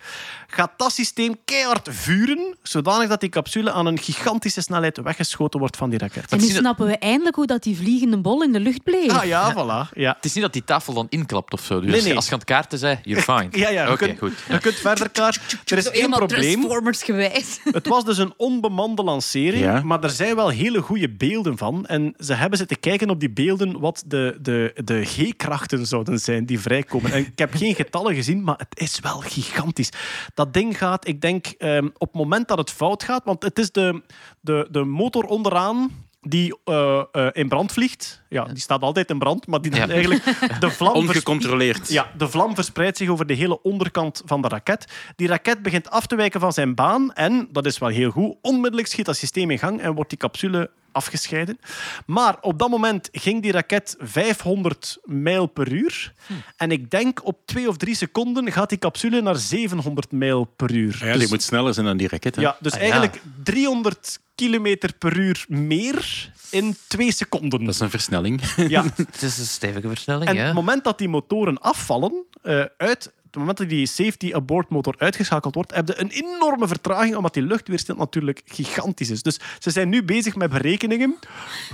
gaat 0.47 0.71
dat 0.77 0.91
systeem 0.93 1.35
keihard 1.45 1.87
vuren, 1.91 2.55
zodanig 2.63 3.07
dat 3.09 3.19
die 3.19 3.29
capsule 3.29 3.71
aan 3.71 3.85
een 3.85 3.99
gigantische 3.99 4.61
snelheid 4.61 4.97
weggeschoten 4.97 5.59
wordt 5.59 5.77
van 5.77 5.89
die 5.89 5.99
raket. 5.99 6.31
En 6.31 6.39
nu 6.39 6.45
snappen 6.47 6.85
we 6.85 6.97
eindelijk 6.97 7.35
hoe 7.35 7.45
dat 7.47 7.63
die 7.63 7.77
vliegende 7.77 8.17
bol 8.17 8.43
in 8.43 8.51
de 8.51 8.59
lucht 8.59 8.83
bleef. 8.83 9.09
Ah 9.11 9.25
ja, 9.25 9.53
voilà. 9.53 9.93
Ja. 9.93 10.13
Het 10.15 10.25
is 10.25 10.33
niet 10.33 10.43
dat 10.43 10.53
die 10.53 10.63
tafel 10.63 10.93
dan 10.93 11.07
inklapt 11.09 11.53
of 11.53 11.61
zo. 11.61 11.79
Dus 11.81 11.91
Nee, 11.91 12.01
nee. 12.01 12.15
als 12.15 12.25
je 12.25 12.31
aan 12.31 12.37
het 12.39 12.47
kaarten 12.47 12.79
bent, 12.79 12.99
you're 13.03 13.21
fine. 13.37 13.47
Ja, 13.51 13.69
ja, 13.69 13.85
je, 13.85 13.91
Oké, 13.91 14.15
goed. 14.17 14.33
je 14.49 14.57
kunt 14.59 14.75
verder 14.75 15.09
kaart. 15.09 15.39
Er 15.65 15.77
is 15.77 15.89
één 15.89 16.09
probleem. 16.09 16.51
Transformers 16.53 17.03
gewijs. 17.03 17.59
Het 17.71 17.87
was 17.87 18.05
dus 18.05 18.17
een 18.17 18.33
onbemande 18.37 19.03
lancering, 19.03 19.63
Ja. 19.63 19.81
maar 19.81 20.03
er 20.03 20.09
zijn 20.09 20.35
wel 20.35 20.49
hele 20.49 20.81
goede 20.81 21.09
beelden 21.09 21.57
van. 21.57 21.85
En 21.85 22.13
ze 22.19 22.33
hebben 22.33 22.57
zitten 22.57 22.79
kijken 22.79 23.09
op 23.09 23.19
die 23.19 23.29
beelden 23.31 23.79
wat 23.79 24.03
de, 24.07 24.37
de, 24.41 24.71
de 24.89 25.05
G-krachten 25.05 25.85
zouden 25.87 26.19
zijn 26.19 26.45
die 26.45 26.59
vrijkomen. 26.59 27.11
En 27.11 27.19
ik 27.19 27.39
heb 27.39 27.53
geen 27.55 27.75
getallen 27.75 28.15
gezien, 28.15 28.43
maar 28.43 28.55
het 28.57 28.79
is 28.79 28.99
wel 28.99 29.19
gigantisch. 29.19 29.89
Dat 30.33 30.53
ding 30.53 30.77
gaat, 30.77 31.07
ik 31.07 31.21
denk, 31.21 31.45
ehm, 31.47 31.85
op 31.85 32.07
het 32.07 32.13
moment 32.13 32.47
dat 32.47 32.57
het 32.57 32.71
fout 32.71 33.03
gaat, 33.03 33.21
want 33.25 33.43
het 33.43 33.59
is 33.59 33.71
de, 33.71 34.01
de, 34.41 34.67
de 34.71 34.83
motor 34.83 35.23
onderaan 35.23 36.07
die 36.21 36.57
eh, 36.63 37.03
eh, 37.11 37.27
in 37.31 37.47
brand 37.47 37.71
vliegt. 37.71 38.21
Ja, 38.29 38.43
die 38.45 38.59
staat 38.59 38.81
altijd 38.81 39.09
in 39.09 39.19
brand, 39.19 39.47
maar 39.47 39.61
die 39.61 39.71
dan 39.71 39.79
Ja. 39.79 39.87
eigenlijk 39.87 40.23
de 40.59 40.69
vlam 40.79 40.93
Ongecontroleerd. 40.93 41.89
ja, 41.89 42.11
de 42.17 42.27
vlam 42.27 42.55
verspreidt 42.55 42.97
zich 42.97 43.09
over 43.09 43.25
de 43.25 43.33
hele 43.33 43.61
onderkant 43.61 44.21
van 44.25 44.41
de 44.41 44.47
raket. 44.47 44.85
Die 45.15 45.27
raket 45.27 45.61
begint 45.61 45.89
af 45.89 46.05
te 46.05 46.15
wijken 46.15 46.39
van 46.39 46.53
zijn 46.53 46.75
baan 46.75 47.13
en, 47.13 47.47
dat 47.51 47.65
is 47.65 47.77
wel 47.77 47.89
heel 47.89 48.11
goed, 48.11 48.35
onmiddellijk 48.41 48.87
schiet 48.87 49.05
dat 49.05 49.17
systeem 49.17 49.51
in 49.51 49.59
gang 49.59 49.81
en 49.81 49.93
wordt 49.93 50.09
die 50.09 50.19
capsule 50.19 50.69
afgescheiden. 50.99 51.59
Maar 52.05 52.37
op 52.41 52.59
dat 52.59 52.69
moment 52.69 53.09
ging 53.11 53.41
die 53.41 53.51
raket 53.51 53.95
500 53.99 54.97
mijl 55.03 55.45
per 55.47 55.71
uur. 55.71 56.13
En 56.57 56.71
ik 56.71 56.91
denk 56.91 57.25
op 57.25 57.39
twee 57.45 57.67
of 57.69 57.77
drie 57.77 57.95
seconden 57.95 58.51
gaat 58.51 58.69
die 58.69 58.77
capsule 58.77 59.21
naar 59.21 59.35
700 59.35 60.11
mijl 60.11 60.43
per 60.55 60.71
uur. 60.71 60.97
Ja, 61.05 61.11
Dus- 61.11 61.19
die 61.21 61.29
moet 61.29 61.43
sneller 61.43 61.73
zijn 61.73 61.85
dan 61.85 61.97
die 61.97 62.07
raket. 62.07 62.35
hè. 62.35 62.41
ja, 62.41 62.57
dus 62.59 62.71
Ah, 62.73 62.77
ja. 62.79 62.83
eigenlijk 62.91 63.21
300 63.43 64.19
kilometer 64.35 64.93
per 64.97 65.17
uur 65.17 65.45
meer 65.47 66.31
in 66.51 66.75
twee 66.87 67.11
seconden. 67.13 67.59
Dat 67.65 67.73
is 67.73 67.79
een 67.79 67.89
versnelling. 67.89 68.41
Ja. 68.55 68.83
Het 68.95 69.21
is 69.21 69.37
een 69.37 69.45
stevige 69.45 69.87
versnelling, 69.87 70.29
En 70.29 70.35
ja. 70.35 70.43
het 70.45 70.53
moment 70.53 70.83
dat 70.83 70.97
die 70.97 71.09
motoren 71.09 71.61
afvallen, 71.61 72.25
eh, 72.41 72.63
uit, 72.77 73.11
het 73.31 73.39
moment 73.39 73.57
dat 73.57 73.69
die 73.69 73.85
safety 73.85 74.33
aboard 74.33 74.69
motor 74.69 74.95
uitgeschakeld 74.97 75.55
wordt, 75.55 75.75
heb 75.75 75.87
je 75.87 75.99
een 75.99 76.09
enorme 76.09 76.67
vertraging, 76.67 77.15
omdat 77.15 77.33
die 77.33 77.43
luchtweerstand 77.43 77.99
natuurlijk 77.99 78.41
gigantisch 78.45 79.09
is. 79.09 79.23
Dus 79.23 79.39
ze 79.59 79.69
zijn 79.69 79.89
nu 79.89 80.03
bezig 80.03 80.35
met 80.35 80.49
berekeningen. 80.49 81.17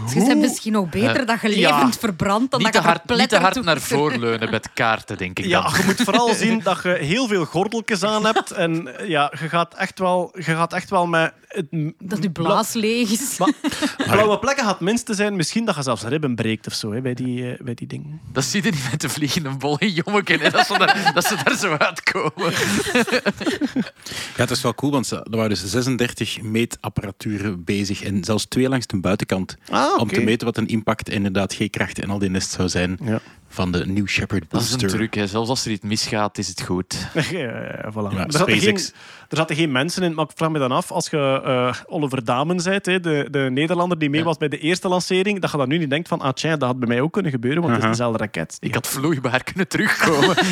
Ze 0.09 0.21
zijn 0.25 0.39
misschien 0.39 0.71
nog 0.71 0.89
beter 0.89 1.25
dat 1.25 1.41
je 1.41 1.59
ja. 1.59 1.75
levend 1.75 1.97
verbrandt 1.99 2.51
dan 2.51 2.61
Niet 2.61 2.73
dat 2.73 2.81
te 2.81 2.87
je 2.89 2.93
hard, 2.93 3.19
niet 3.19 3.29
te 3.29 3.37
hard 3.37 3.63
naar 3.63 3.81
voren 3.81 4.19
leunen 4.19 4.53
het 4.53 4.73
kaarten, 4.73 5.17
denk 5.17 5.39
ik 5.39 5.45
Ja, 5.45 5.61
dan. 5.61 5.71
je 5.79 5.85
moet 5.85 6.01
vooral 6.01 6.33
zien 6.43 6.61
dat 6.63 6.83
je 6.83 6.89
heel 6.89 7.27
veel 7.27 7.45
gordeltjes 7.45 8.03
aan 8.03 8.25
hebt. 8.25 8.51
En 8.51 8.97
eh, 8.97 9.07
ja, 9.07 9.33
je 9.39 9.49
gaat 9.49 9.73
echt 9.73 9.99
wel, 9.99 10.31
je 10.33 10.43
gaat 10.43 10.73
echt 10.73 10.89
wel 10.89 11.07
met... 11.07 11.33
Het, 11.47 11.65
Dat 11.99 12.23
je 12.23 12.31
blaas 12.31 12.73
leeg 12.73 13.11
is. 13.11 13.37
Maar 13.37 13.53
blauwe 13.97 14.39
plekken 14.39 14.63
gaat 14.63 14.73
het 14.73 14.81
minste 14.81 15.13
zijn. 15.13 15.35
Misschien 15.35 15.65
dat 15.65 15.75
je 15.75 15.81
zelfs 15.81 16.03
ribben 16.03 16.35
breekt 16.35 16.67
of 16.67 16.73
zo 16.73 16.91
hè, 16.91 17.01
bij, 17.01 17.13
die, 17.13 17.51
eh, 17.51 17.63
bij 17.63 17.73
die 17.73 17.87
dingen. 17.87 18.21
Dat 18.31 18.43
zie 18.43 18.63
je 18.63 18.71
niet 18.71 18.87
met 18.91 19.01
de 19.01 19.09
vliegende 19.09 19.49
bol 19.49 19.77
in 19.77 19.93
dat, 20.51 20.65
ze 20.65 20.77
daar, 20.77 21.11
dat 21.13 21.25
ze 21.25 21.35
daar 21.45 21.57
zo 21.57 21.75
uitkomen. 21.77 22.51
Ja, 24.35 24.41
het 24.41 24.51
is 24.51 24.61
wel 24.61 24.73
cool, 24.75 24.91
want 24.91 25.07
ze- 25.07 25.15
er 25.31 25.35
waren 25.37 25.49
dus 25.49 25.65
36 25.65 26.41
meetapparaturen 26.41 27.63
bezig 27.63 28.03
en 28.03 28.23
zelfs 28.23 28.45
twee 28.45 28.69
langs 28.69 28.87
de 28.87 28.97
buitenkant. 28.99 29.55
Ah, 29.69 29.97
Om 29.99 30.07
te 30.07 30.21
meten 30.21 30.45
wat 30.47 30.57
een 30.57 30.67
impact 30.67 31.09
inderdaad 31.09 31.53
G-kracht 31.53 31.99
en 31.99 32.09
al 32.09 32.19
die 32.19 32.29
nest 32.29 32.51
zou 32.51 32.69
zijn 32.69 32.97
Ja. 33.03 33.19
Van 33.55 33.71
de 33.71 33.85
New 33.85 34.07
Shepard 34.07 34.43
Dat 34.49 34.61
is 34.61 34.71
een 34.71 34.79
booster. 34.79 34.97
truc, 34.99 35.13
hè. 35.13 35.27
zelfs 35.27 35.49
als 35.49 35.65
er 35.65 35.71
iets 35.71 35.83
misgaat, 35.83 36.37
is 36.37 36.47
het 36.47 36.61
goed. 36.61 36.97
Ja, 37.31 37.91
voilà. 37.91 38.13
Ja, 38.15 38.25
er, 38.25 38.31
zaten 38.31 38.59
geen, 38.59 38.75
er 39.29 39.37
zaten 39.37 39.55
geen 39.55 39.71
mensen 39.71 40.03
in, 40.03 40.13
maar 40.13 40.25
ik 40.25 40.31
vraag 40.35 40.49
me 40.49 40.59
dan 40.59 40.71
af, 40.71 40.91
als 40.91 41.09
je 41.09 41.41
eh, 41.45 41.75
Oliver 41.87 42.23
Damen 42.25 42.63
bent, 42.63 42.85
hè, 42.85 42.99
de, 42.99 43.27
de 43.31 43.47
Nederlander 43.51 43.97
die 43.99 44.09
mee 44.09 44.23
was 44.23 44.37
bij 44.37 44.47
de 44.47 44.57
eerste 44.57 44.87
lancering, 44.87 45.39
dat 45.41 45.51
je 45.51 45.57
dan 45.57 45.67
nu 45.67 45.77
niet 45.77 45.89
denkt 45.89 46.07
van, 46.07 46.21
ah 46.21 46.33
tja, 46.33 46.57
dat 46.57 46.67
had 46.69 46.79
bij 46.79 46.87
mij 46.87 47.01
ook 47.01 47.13
kunnen 47.13 47.31
gebeuren, 47.31 47.61
want 47.61 47.73
het 47.73 47.81
is 47.83 47.87
Aha. 47.89 47.95
dezelfde 47.97 48.23
raket. 48.23 48.57
Ik 48.59 48.73
had 48.73 48.87
vloeibaar 48.87 49.43
kunnen 49.43 49.67
terugkomen. 49.67 50.35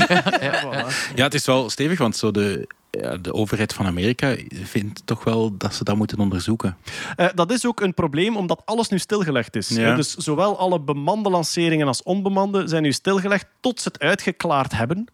Ja, 0.42 0.62
voilà. 0.64 1.16
Ja, 1.16 1.24
het 1.24 1.34
is 1.34 1.46
wel 1.46 1.70
stevig, 1.70 1.98
want 1.98 2.16
zo 2.16 2.32
de, 2.32 2.68
ja, 3.00 3.18
de 3.18 3.34
overheid 3.34 3.74
van 3.74 3.86
Amerika 3.86 4.36
vindt 4.64 5.02
toch 5.06 5.24
wel 5.24 5.58
dat 5.58 5.74
ze 5.76 5.84
dat 5.84 5.96
moeten 5.96 6.20
onderzoeken. 6.20 6.78
Eh, 7.16 7.28
dat 7.36 7.52
is 7.52 7.66
ook 7.66 7.82
een 7.82 7.94
probleem, 7.94 8.38
omdat 8.38 8.62
alles 8.66 8.90
nu 8.90 9.00
stilgelegd 9.00 9.56
is. 9.56 9.68
Ja. 9.70 9.96
Dus 9.96 10.16
zowel 10.16 10.58
alle 10.60 10.80
bemande 10.82 11.30
lanceringen 11.30 11.88
als 11.88 12.04
onbemande 12.04 12.68
zijn 12.68 12.84
nu 12.84 12.92
stilgelegd 12.92 13.46
tot 13.60 13.82
ze 13.82 13.88
het 13.88 14.00
uitgeklaard 14.00 14.72
hebben. 14.78 15.06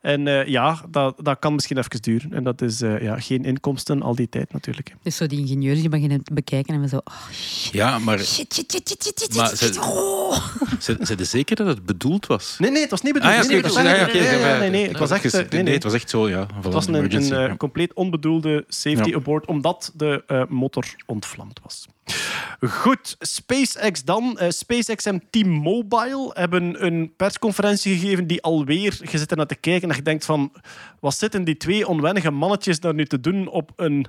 En 0.00 0.26
eh, 0.28 0.46
ja, 0.46 0.80
dat, 0.90 1.14
dat 1.22 1.38
kan 1.38 1.54
misschien 1.54 1.78
even 1.78 2.02
duren. 2.02 2.32
En 2.32 2.44
dat 2.44 2.62
is 2.62 2.80
eh, 2.80 3.02
ja, 3.02 3.20
geen 3.20 3.44
inkomsten 3.44 4.02
al 4.02 4.14
die 4.14 4.28
tijd 4.28 4.52
natuurlijk. 4.52 4.94
Dus 5.02 5.16
zo 5.16 5.26
die 5.26 5.38
ingenieurs 5.38 5.80
die 5.80 5.88
beginnen 5.88 6.22
te 6.24 6.34
bekijken 6.34 6.74
en 6.74 6.80
we 6.80 6.88
zo... 6.88 6.96
Oh, 6.96 7.14
Ja, 7.72 7.98
maar 7.98 8.18
shit, 8.18 8.54
shit, 8.54 9.34
Maar 9.36 9.56
ze- 9.56 9.78
oh. 9.80 10.38
zijn 10.78 11.06
ze 11.06 11.24
zeker 11.24 11.56
dat 11.56 11.66
het 11.66 11.86
bedoeld 11.86 12.26
was? 12.26 12.56
Nee, 12.58 12.70
nee, 12.70 12.80
het 12.80 12.90
was 12.90 13.02
niet 13.02 13.12
bedoeld. 13.12 13.32
Ah 13.32 13.38
ja, 13.38 13.46
Nee, 13.46 13.50
nee, 13.50 13.58
oké, 13.58 13.66
het 13.68 13.74
was 13.74 13.84
dus- 13.84 13.92
nee, 13.92 14.22
nee, 14.22 14.30
nee, 14.40 14.58
Nee, 14.60 14.70
Nee, 15.50 15.62
nee. 15.62 15.78
was 15.80 15.92
echt 15.92 16.10
zo, 16.10 16.28
ja. 16.28 16.46
Het 16.62 16.72
was 16.72 16.86
een, 16.86 17.27
een 17.30 17.50
eh, 17.50 17.56
compleet 17.56 17.94
onbedoelde 17.94 18.64
safety 18.68 19.10
Ja. 19.10 19.16
aboard, 19.16 19.46
omdat 19.46 19.92
de 19.94 20.24
eh, 20.26 20.42
motor 20.48 20.84
ontvlamd 21.06 21.60
was. 21.62 21.86
Goed, 22.60 23.16
SpaceX 23.18 24.04
dan. 24.04 24.38
Eh, 24.38 24.50
SpaceX 24.50 25.04
en 25.04 25.22
T-Mobile 25.30 26.30
hebben 26.34 26.84
een 26.86 27.12
persconferentie 27.16 27.98
gegeven 27.98 28.26
die 28.26 28.42
alweer, 28.42 29.00
je 29.10 29.18
zit 29.18 29.30
er 29.30 29.36
naar 29.36 29.46
te 29.46 29.54
kijken 29.54 29.90
en 29.90 29.96
je 29.96 30.02
denkt 30.02 30.24
van, 30.24 30.52
wat 31.00 31.14
zitten 31.14 31.44
die 31.44 31.56
twee 31.56 31.88
onwennige 31.88 32.30
mannetjes 32.30 32.80
daar 32.80 32.94
nu 32.94 33.04
te 33.06 33.20
doen 33.20 33.48
op 33.48 33.72
een 33.76 34.06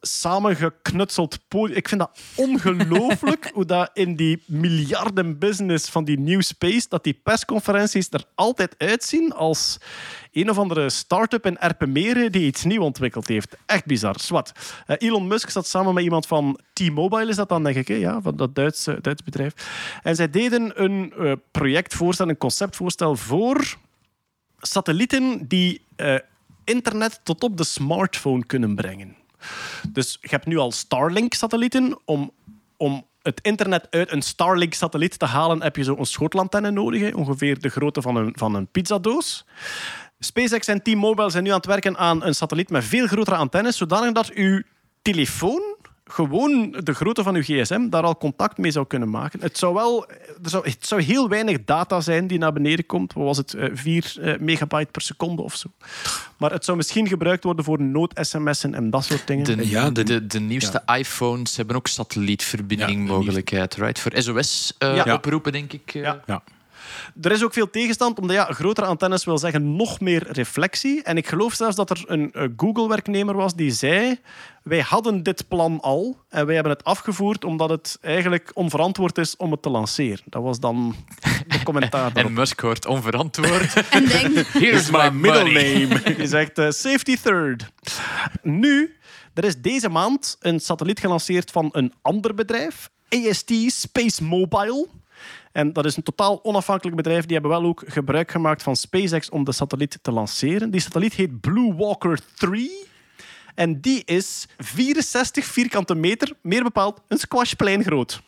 samengeknutseld 0.00 1.38
podium. 1.48 1.76
Ik 1.76 1.88
vind 1.88 2.00
dat 2.00 2.18
ongelooflijk 2.34 3.50
hoe 3.54 3.64
dat 3.64 3.90
in 3.94 4.16
die 4.16 4.42
miljarden 4.46 5.38
business 5.38 5.90
van 5.90 6.04
die 6.04 6.18
New 6.18 6.42
Space, 6.42 6.86
dat 6.88 7.04
die 7.04 7.20
persconferenties 7.22 8.08
er 8.10 8.24
altijd 8.34 8.74
uitzien 8.78 9.32
als 9.32 9.78
een 10.32 10.50
of 10.50 10.58
andere 10.58 10.90
start-up 10.90 11.46
in 11.46 11.58
Erpenmeren 11.58 12.32
die 12.32 12.46
iets 12.46 12.64
nieuw 12.64 12.82
ontwikkeld 12.82 13.28
heeft. 13.28 13.56
Echt 13.66 13.84
bizar. 13.84 14.20
Zwat. 14.20 14.52
Eh, 14.86 14.96
Elon 14.98 15.26
Musk 15.26 15.50
zat 15.50 15.66
samen 15.66 15.94
met 15.94 16.04
iemand 16.04 16.26
van 16.26 16.58
T-Mobile, 16.72 17.28
is 17.28 17.36
dat 17.36 17.48
dan, 17.48 17.62
denk 17.62 17.76
ik, 17.76 17.88
hè? 17.88 17.94
Ja, 17.94 18.20
van 18.20 18.36
dat 18.36 18.54
Duitse, 18.54 18.98
Duits 19.00 19.22
bedrijf. 19.22 19.52
En 20.02 20.16
zij 20.16 20.30
deden 20.30 20.82
een 20.82 21.12
eh, 21.18 21.32
projectvoorstel, 21.50 22.28
een 22.28 22.38
conceptvoorstel 22.38 23.16
voor 23.16 23.76
satellieten 24.60 25.48
die 25.48 25.80
eh, 25.96 26.18
internet 26.64 27.20
tot 27.22 27.42
op 27.42 27.56
de 27.56 27.64
smartphone 27.64 28.46
kunnen 28.46 28.74
brengen. 28.74 29.16
Dus 29.88 30.18
je 30.20 30.28
hebt 30.28 30.46
nu 30.46 30.56
al 30.56 30.72
Starlink-satellieten. 30.72 31.98
Om, 32.04 32.30
om 32.76 33.06
het 33.22 33.40
internet 33.42 33.86
uit 33.90 34.12
een 34.12 34.22
Starlink-satelliet 34.22 35.18
te 35.18 35.26
halen, 35.26 35.62
heb 35.62 35.76
je 35.76 35.84
zo'n 35.84 36.06
schotelantenne 36.06 36.70
nodig. 36.70 37.14
Ongeveer 37.14 37.60
de 37.60 37.68
grootte 37.68 38.02
van 38.02 38.16
een, 38.16 38.32
van 38.36 38.54
een 38.54 38.66
pizzadoos. 38.66 39.44
SpaceX 40.18 40.66
en 40.66 40.82
T-Mobile 40.82 41.30
zijn 41.30 41.44
nu 41.44 41.50
aan 41.50 41.56
het 41.56 41.66
werken 41.66 41.96
aan 41.96 42.24
een 42.24 42.34
satelliet 42.34 42.70
met 42.70 42.84
veel 42.84 43.06
grotere 43.06 43.36
antennes, 43.36 43.76
zodanig 43.76 44.12
dat 44.12 44.30
uw 44.30 44.62
telefoon 45.02 45.73
gewoon 46.14 46.76
de 46.82 46.94
grootte 46.94 47.22
van 47.22 47.34
uw 47.34 47.42
gsm 47.42 47.88
daar 47.88 48.02
al 48.02 48.16
contact 48.18 48.58
mee 48.58 48.70
zou 48.70 48.86
kunnen 48.86 49.10
maken. 49.10 49.40
Het 49.40 49.58
zou 49.58 49.74
wel 49.74 50.06
er 50.42 50.50
zou, 50.50 50.68
het 50.70 50.86
zou 50.86 51.02
heel 51.02 51.28
weinig 51.28 51.64
data 51.64 52.00
zijn 52.00 52.26
die 52.26 52.38
naar 52.38 52.52
beneden 52.52 52.86
komt. 52.86 53.12
Wat 53.12 53.24
was 53.24 53.36
het? 53.36 53.54
4 53.72 54.36
megabyte 54.40 54.90
per 54.90 55.02
seconde 55.02 55.42
of 55.42 55.54
zo. 55.56 55.68
Maar 56.36 56.50
het 56.52 56.64
zou 56.64 56.76
misschien 56.76 57.08
gebruikt 57.08 57.44
worden 57.44 57.64
voor 57.64 57.82
nood-sms'en 57.82 58.74
en 58.74 58.90
dat 58.90 59.04
soort 59.04 59.26
dingen. 59.26 59.44
De, 59.56 59.68
Ja, 59.68 59.90
de, 59.90 60.02
de- 60.02 60.26
de, 60.26 60.40
nieuwste 60.40 60.82
iPhones 60.98 61.56
hebben 61.56 61.76
ook 61.76 61.86
satellietverbinding 61.86 63.06
mogelijkheid, 63.06 63.74
right? 63.74 64.00
Voor 64.00 64.12
SOS 64.14 64.74
eh, 64.78 64.96
Ja. 65.04 65.20
denk 65.50 65.72
ik. 65.72 65.94
eh. 65.94 66.12
Ja. 66.26 66.42
Er 67.20 67.32
is 67.32 67.44
ook 67.44 67.52
veel 67.52 67.70
tegenstand, 67.70 68.18
omdat 68.18 68.36
ja, 68.36 68.44
grotere 68.44 68.86
antennes 68.86 69.24
wil 69.24 69.38
zeggen 69.38 69.76
nog 69.76 70.00
meer 70.00 70.26
reflectie. 70.32 71.02
En 71.02 71.16
ik 71.16 71.26
geloof 71.26 71.54
zelfs 71.54 71.76
dat 71.76 71.90
er 71.90 72.04
een 72.06 72.32
eh, 72.32 72.48
Google-werknemer 72.56 73.34
was 73.34 73.54
die 73.54 73.70
zei: 73.70 74.18
Wij 74.62 74.80
hadden 74.80 75.22
dit 75.22 75.48
plan 75.48 75.80
al 75.80 76.18
en 76.28 76.46
wij 76.46 76.54
hebben 76.54 76.72
het 76.72 76.84
afgevoerd 76.84 77.44
omdat 77.44 77.70
het 77.70 77.98
eigenlijk 78.00 78.50
onverantwoord 78.54 79.18
is 79.18 79.36
om 79.36 79.50
het 79.50 79.62
te 79.62 79.70
lanceren. 79.70 80.24
Dat 80.24 80.42
was 80.42 80.60
dan 80.60 80.94
de 81.46 81.62
commentaar 81.62 82.12
daarop. 82.12 82.32
En 82.32 82.38
Musk 82.38 82.60
hoort 82.60 82.86
onverantwoord. 82.86 83.72
En 83.90 84.06
denk, 84.06 84.36
Here's 84.64 84.90
my 84.90 85.08
middle 85.08 85.44
name. 85.44 86.16
Je 86.16 86.26
zegt 86.26 86.58
eh, 86.58 86.70
safety 86.70 87.16
third. 87.16 87.72
Nu, 88.42 88.96
er 89.34 89.44
is 89.44 89.60
deze 89.60 89.88
maand 89.88 90.36
een 90.40 90.60
satelliet 90.60 91.00
gelanceerd 91.00 91.50
van 91.50 91.68
een 91.72 91.92
ander 92.02 92.34
bedrijf, 92.34 92.90
AST 93.08 93.52
Space 93.66 94.24
Mobile. 94.24 94.88
En 95.54 95.72
dat 95.72 95.84
is 95.84 95.96
een 95.96 96.02
totaal 96.02 96.44
onafhankelijk 96.44 96.96
bedrijf. 96.96 97.24
Die 97.24 97.32
hebben 97.32 97.50
wel 97.50 97.64
ook 97.64 97.82
gebruik 97.86 98.30
gemaakt 98.30 98.62
van 98.62 98.76
SpaceX 98.76 99.28
om 99.28 99.44
de 99.44 99.52
satelliet 99.52 99.98
te 100.02 100.12
lanceren. 100.12 100.70
Die 100.70 100.80
satelliet 100.80 101.14
heet 101.14 101.40
Blue 101.40 101.74
Walker 101.74 102.20
3. 102.34 102.70
En 103.54 103.80
die 103.80 104.02
is 104.04 104.46
64 104.58 105.44
vierkante 105.44 105.94
meter, 105.94 106.32
meer 106.42 106.62
bepaald 106.62 107.00
een 107.08 107.18
squashplein 107.18 107.84
groot. 107.84 108.22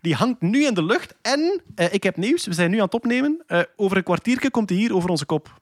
Die 0.00 0.14
hangt 0.14 0.40
nu 0.40 0.66
in 0.66 0.74
de 0.74 0.84
lucht. 0.84 1.14
En 1.22 1.62
eh, 1.74 1.92
ik 1.92 2.02
heb 2.02 2.16
nieuws, 2.16 2.46
we 2.46 2.52
zijn 2.52 2.70
nu 2.70 2.76
aan 2.76 2.84
het 2.84 2.94
opnemen. 2.94 3.42
Eh, 3.46 3.60
over 3.76 3.96
een 3.96 4.02
kwartiertje 4.02 4.50
komt 4.50 4.68
hij 4.68 4.78
hier 4.78 4.94
over 4.94 5.10
onze 5.10 5.26
kop. 5.26 5.60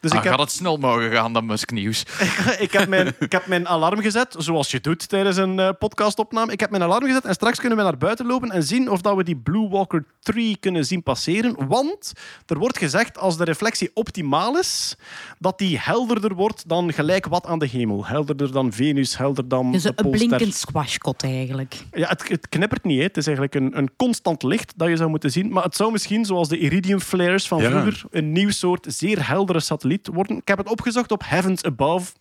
Dus 0.00 0.10
Ah, 0.10 0.16
ik 0.16 0.22
heb, 0.24 0.32
Gaat 0.32 0.40
het 0.40 0.50
snel 0.50 0.76
mogen 0.76 1.10
gaan, 1.12 1.32
dat 1.32 1.42
Musk 1.42 1.70
nieuws. 1.70 2.02
ik, 2.58 2.72
heb 2.72 2.88
mijn, 2.88 3.14
ik 3.18 3.32
heb 3.32 3.46
mijn 3.46 3.68
alarm 3.68 4.00
gezet, 4.00 4.34
zoals 4.38 4.70
je 4.70 4.80
doet 4.80 5.08
tijdens 5.08 5.36
een 5.36 5.58
eh, 5.58 5.68
podcastopname. 5.78 6.52
Ik 6.52 6.60
heb 6.60 6.70
mijn 6.70 6.82
alarm 6.82 7.04
gezet 7.06 7.24
en 7.24 7.34
straks 7.34 7.58
kunnen 7.58 7.78
we 7.78 7.84
naar 7.84 7.98
buiten 7.98 8.26
lopen 8.26 8.50
en 8.50 8.62
zien 8.62 8.90
of 8.90 9.00
dat 9.00 9.16
we 9.16 9.24
die 9.24 9.36
Blue 9.36 9.68
Walker 9.68 10.04
3 10.20 10.56
kunnen 10.60 10.84
zien 10.84 11.02
passeren. 11.02 11.66
Want 11.68 12.12
er 12.46 12.58
wordt 12.58 12.78
gezegd, 12.78 13.18
als 13.18 13.36
de 13.36 13.44
reflectie 13.44 13.90
optimaal 13.94 14.58
is, 14.58 14.96
dat 15.38 15.58
die 15.58 15.78
helderder 15.78 16.34
wordt 16.34 16.68
dan 16.68 16.92
gelijk 16.92 17.26
wat 17.26 17.46
aan 17.46 17.58
de 17.58 17.66
hemel. 17.66 18.06
Helderder 18.06 18.52
dan 18.52 18.72
Venus, 18.72 19.16
helder 19.18 19.48
dan 19.48 19.72
Dus 19.72 19.82
de 19.82 19.92
een 19.96 20.10
blinkend 20.10 20.54
squashkot 20.54 21.22
eigenlijk. 21.24 21.74
Ja, 21.92 22.08
het, 22.08 22.28
het 22.28 22.48
knippert 22.48 22.84
niet. 22.84 22.98
Hè. 22.98 23.04
Het 23.04 23.16
is 23.16 23.26
eigenlijk 23.26 23.54
een, 23.56 23.78
een 23.78 23.90
constant 23.96 24.42
licht 24.42 24.72
dat 24.76 24.88
je 24.88 24.96
zou 24.96 25.10
moeten 25.10 25.30
zien. 25.30 25.52
Maar 25.52 25.62
het 25.64 25.76
zou 25.76 25.92
misschien, 25.92 26.24
zoals 26.24 26.48
de 26.48 26.58
Iridium 26.58 27.00
flares 27.00 27.48
van 27.48 27.60
Ja. 27.62 27.70
vroeger, 27.70 28.02
een 28.10 28.32
nieuw 28.32 28.50
soort 28.50 28.86
zeer 28.88 29.22
satelliet 29.60 30.08
worden. 30.12 30.36
Ik 30.36 30.48
heb 30.48 30.58
het 30.58 30.70
opgezocht 30.70 31.10
op 31.10 31.22
Heavens 31.24 31.62
Above. 31.62 32.12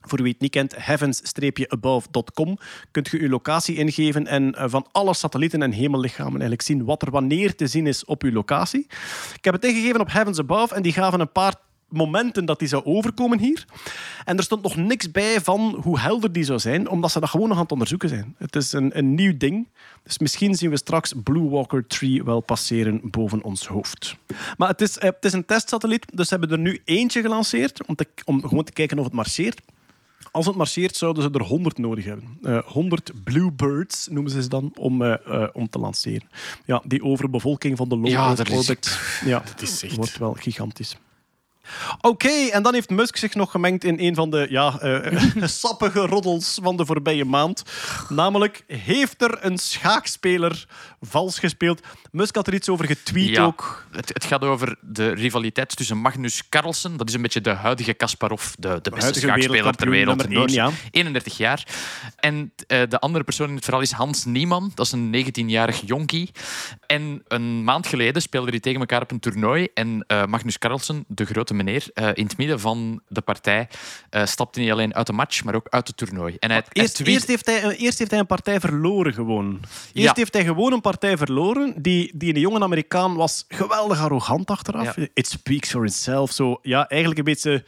Voor 0.00 0.22
wie 0.22 0.32
het 0.32 0.40
niet 0.40 0.50
kent, 0.50 0.74
heavens-above.com 0.76 2.58
kunt 2.90 3.08
je 3.08 3.18
uw 3.18 3.28
locatie 3.28 3.76
ingeven 3.76 4.26
en 4.26 4.54
eh, 4.54 4.64
van 4.68 4.86
alle 4.92 5.14
satellieten 5.14 5.62
en 5.62 5.72
hemellichamen 5.72 6.32
eigenlijk 6.32 6.62
zien 6.62 6.84
wat 6.84 7.02
er 7.02 7.10
wanneer 7.10 7.54
te 7.54 7.66
zien 7.66 7.86
is 7.86 8.04
op 8.04 8.22
uw 8.22 8.32
locatie. 8.32 8.86
Ik 9.34 9.44
heb 9.44 9.54
het 9.54 9.64
ingegeven 9.64 10.00
op 10.00 10.12
Heavens 10.12 10.38
Above 10.38 10.74
en 10.74 10.82
die 10.82 10.92
gaven 10.92 11.20
een 11.20 11.32
paar 11.32 11.54
momenten 11.94 12.44
dat 12.44 12.58
die 12.58 12.68
zou 12.68 12.84
overkomen 12.84 13.38
hier. 13.38 13.64
En 14.24 14.36
er 14.36 14.42
stond 14.42 14.62
nog 14.62 14.76
niks 14.76 15.10
bij 15.10 15.40
van 15.40 15.78
hoe 15.82 15.98
helder 15.98 16.32
die 16.32 16.44
zou 16.44 16.58
zijn, 16.58 16.88
omdat 16.88 17.10
ze 17.10 17.20
dat 17.20 17.28
gewoon 17.28 17.48
nog 17.48 17.56
aan 17.56 17.62
het 17.62 17.72
onderzoeken 17.72 18.08
zijn. 18.08 18.34
Het 18.38 18.56
is 18.56 18.72
een, 18.72 18.98
een 18.98 19.14
nieuw 19.14 19.36
ding. 19.36 19.68
Dus 20.02 20.18
misschien 20.18 20.54
zien 20.54 20.70
we 20.70 20.76
straks 20.76 21.12
Blue 21.24 21.48
Walker 21.48 21.86
3 21.86 22.24
wel 22.24 22.40
passeren 22.40 23.00
boven 23.02 23.42
ons 23.42 23.66
hoofd. 23.66 24.16
Maar 24.56 24.68
het 24.68 24.80
is, 24.80 24.98
eh, 24.98 25.04
het 25.10 25.24
is 25.24 25.32
een 25.32 25.44
testsatelliet, 25.44 26.06
dus 26.14 26.28
ze 26.28 26.34
hebben 26.36 26.52
er 26.52 26.58
nu 26.62 26.80
eentje 26.84 27.20
gelanceerd 27.20 27.86
om, 27.86 27.94
te, 27.94 28.06
om 28.24 28.42
gewoon 28.42 28.64
te 28.64 28.72
kijken 28.72 28.98
of 28.98 29.04
het 29.04 29.12
marcheert. 29.14 29.60
Als 30.30 30.46
het 30.46 30.54
marcheert, 30.56 30.96
zouden 30.96 31.22
ze 31.22 31.30
er 31.32 31.42
100 31.44 31.78
nodig 31.78 32.04
hebben. 32.04 32.38
Eh 32.42 32.58
100 32.64 33.12
Bluebirds 33.24 34.08
noemen 34.10 34.32
ze 34.32 34.42
ze 34.42 34.48
dan, 34.48 34.72
om, 34.78 35.02
eh, 35.02 35.46
om 35.52 35.68
te 35.68 35.78
lanceren. 35.78 36.28
Ja, 36.64 36.82
die 36.86 37.02
overbevolking 37.04 37.76
van 37.76 37.88
de 37.88 37.96
low 37.96 38.06
Ja, 38.08 38.34
dat 38.34 38.48
is 38.48 38.56
orbit 38.56 38.98
ja, 39.24 39.42
is 39.60 39.82
echt- 39.82 39.96
wordt 39.96 40.18
wel 40.18 40.32
gigantisch. 40.32 40.96
Oké, 42.00 42.28
en 42.28 42.62
dan 42.62 42.74
heeft 42.74 42.90
Musk 42.90 43.16
zich 43.16 43.34
nog 43.34 43.50
gemengd 43.50 43.84
in 43.84 43.98
een 43.98 44.14
van 44.14 44.30
de 44.30 44.46
ja, 44.50 44.78
eh, 44.78 45.42
sappige 45.62 46.00
roddels 46.00 46.58
van 46.62 46.76
de 46.76 46.86
voorbije 46.86 47.24
maand. 47.24 47.62
Namelijk, 48.08 48.64
heeft 48.66 49.22
er 49.22 49.38
een 49.40 49.58
schaakspeler 49.58 50.66
vals 51.00 51.38
gespeeld? 51.38 51.80
Musk 52.10 52.34
had 52.34 52.46
er 52.46 52.54
iets 52.54 52.68
over 52.68 52.86
getweet 52.86 53.28
Ja, 53.28 53.44
ook. 53.44 53.86
Het, 53.90 54.08
het 54.08 54.24
gaat 54.24 54.42
over 54.42 54.76
de 54.80 55.08
rivaliteit 55.08 55.76
tussen 55.76 55.98
Magnus 55.98 56.48
Carlsen, 56.48 56.96
dat 56.96 57.08
is 57.08 57.14
een 57.14 57.22
beetje 57.22 57.40
de 57.40 57.50
huidige 57.50 57.94
Kasparov, 57.94 58.52
de, 58.58 58.78
de 58.82 58.90
beste 58.90 59.20
schaakspeler 59.20 59.74
ter 59.74 59.90
wereld. 59.90 60.16
nummer 60.16 60.48
één, 60.48 60.56
Noors, 60.56 60.74
31 60.90 61.36
jaar. 61.36 61.66
En 62.16 62.52
eh, 62.66 62.82
de 62.88 62.98
andere 62.98 63.24
persoon 63.24 63.48
in 63.48 63.54
het 63.54 63.64
verhaal 63.64 63.82
is 63.82 63.92
Hans 63.92 64.24
Niemann, 64.24 64.72
dat 64.74 64.86
is 64.86 64.92
een 64.92 65.26
19-jarig 65.26 65.82
jonkie. 65.86 66.30
En 66.86 67.22
een 67.28 67.64
maand 67.64 67.86
geleden 67.86 68.22
speelden 68.22 68.50
die 68.50 68.60
tegen 68.60 68.80
elkaar 68.80 69.02
op 69.02 69.10
een 69.10 69.20
toernooi. 69.20 69.68
En 69.74 70.04
eh, 70.06 70.24
Magnus 70.24 70.58
Carlsen, 70.58 71.04
de 71.08 71.24
grote 71.24 71.53
meneer, 71.54 71.86
eh, 71.94 72.08
in 72.14 72.24
het 72.24 72.36
midden 72.36 72.60
van 72.60 73.00
de 73.08 73.20
partij, 73.20 73.68
eh, 74.10 74.26
stapte 74.26 74.60
niet 74.60 74.70
alleen 74.70 74.94
uit 74.94 75.06
de 75.06 75.12
match, 75.12 75.44
maar 75.44 75.54
ook 75.54 75.66
uit 75.68 75.86
het 75.88 75.96
toernooi. 75.96 76.36
En 76.38 76.50
hij, 76.50 76.62
hij 76.72 76.82
Eerst, 76.82 76.94
tweet- 76.94 77.08
eerst, 77.08 77.26
heeft 77.26 77.46
hij, 77.46 77.76
eerst 77.76 77.98
heeft 77.98 78.10
hij 78.10 78.20
een 78.20 78.26
partij 78.26 78.60
verloren 78.60 79.12
gewoon. 79.14 79.60
Eerst 79.92 79.92
Ja. 79.92 80.12
heeft 80.14 80.34
hij 80.34 80.44
gewoon 80.44 80.72
een 80.72 80.80
partij 80.80 81.16
verloren. 81.16 81.74
Die, 81.82 82.12
die 82.16 82.34
een 82.34 82.40
jonge 82.40 82.60
Amerikaan 82.60 83.14
was 83.14 83.44
geweldig 83.48 84.00
arrogant 84.00 84.50
achteraf. 84.50 84.96
Ja. 84.96 85.06
It 85.14 85.26
speaks 85.26 85.70
for 85.70 85.84
itself. 85.84 86.32
Zo, 86.32 86.58
ja, 86.62 86.88
eigenlijk 86.88 87.18
een 87.18 87.32
beetje 87.34 87.64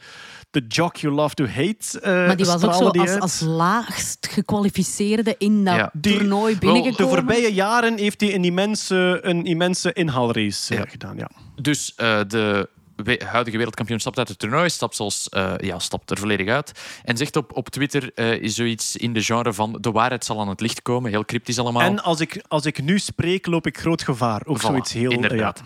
de 0.51 0.65
jock 0.67 0.95
you 0.97 1.13
love 1.13 1.35
to 1.35 1.45
hate. 1.45 1.99
eh, 2.01 2.11
Maar 2.25 2.35
die 2.37 2.45
was 2.45 2.63
ook 2.63 2.73
zo 2.73 2.87
als, 2.87 3.09
uit. 3.09 3.19
als 3.21 3.39
laagst 3.39 4.27
gekwalificeerde 4.31 5.35
in 5.37 5.63
dat 5.65 5.75
Ja. 5.75 5.89
Die- 5.93 6.17
toernooi 6.17 6.57
Wel, 6.59 6.73
binnengekomen. 6.73 7.15
De 7.15 7.17
voorbije 7.17 7.53
jaren 7.53 7.97
heeft 7.97 8.21
hij 8.21 8.33
een 8.35 8.43
immense, 8.43 9.19
een 9.21 9.45
immense 9.45 9.93
inhaalrace 9.93 10.73
Ja. 10.73 10.85
gedaan. 10.87 11.17
Ja. 11.17 11.29
Dus 11.61 11.93
eh, 11.95 12.19
de 12.27 12.69
we- 13.03 13.21
huidige 13.25 13.57
wereldkampioen 13.57 13.99
stapt 13.99 14.17
uit 14.17 14.27
het 14.27 14.39
toernooi, 14.39 14.69
stapt, 14.69 14.95
zoals, 14.95 15.29
eh, 15.29 15.53
ja, 15.57 15.79
stapt 15.79 16.11
er 16.11 16.17
volledig 16.17 16.47
uit. 16.47 16.71
En 17.03 17.17
zegt 17.17 17.35
op, 17.35 17.55
op 17.55 17.69
Twitter 17.69 18.11
eh, 18.15 18.31
is 18.31 18.55
zoiets 18.55 18.95
in 18.95 19.13
de 19.13 19.21
genre 19.23 19.53
van 19.53 19.77
de 19.81 19.91
waarheid 19.91 20.25
zal 20.25 20.39
aan 20.39 20.49
het 20.49 20.61
licht 20.61 20.81
komen. 20.81 21.09
Heel 21.11 21.25
cryptisch 21.25 21.59
allemaal. 21.59 21.81
En 21.81 22.03
als 22.03 22.19
ik, 22.19 22.41
als 22.47 22.65
ik 22.65 22.81
nu 22.81 22.99
spreek, 22.99 23.45
loop 23.45 23.67
ik 23.67 23.77
groot 23.77 24.03
gevaar. 24.03 24.41
Ook 24.45 24.57
Voilà, 24.57 24.61
zoiets 24.61 24.93
heel... 24.93 25.11
Inderdaad. 25.11 25.61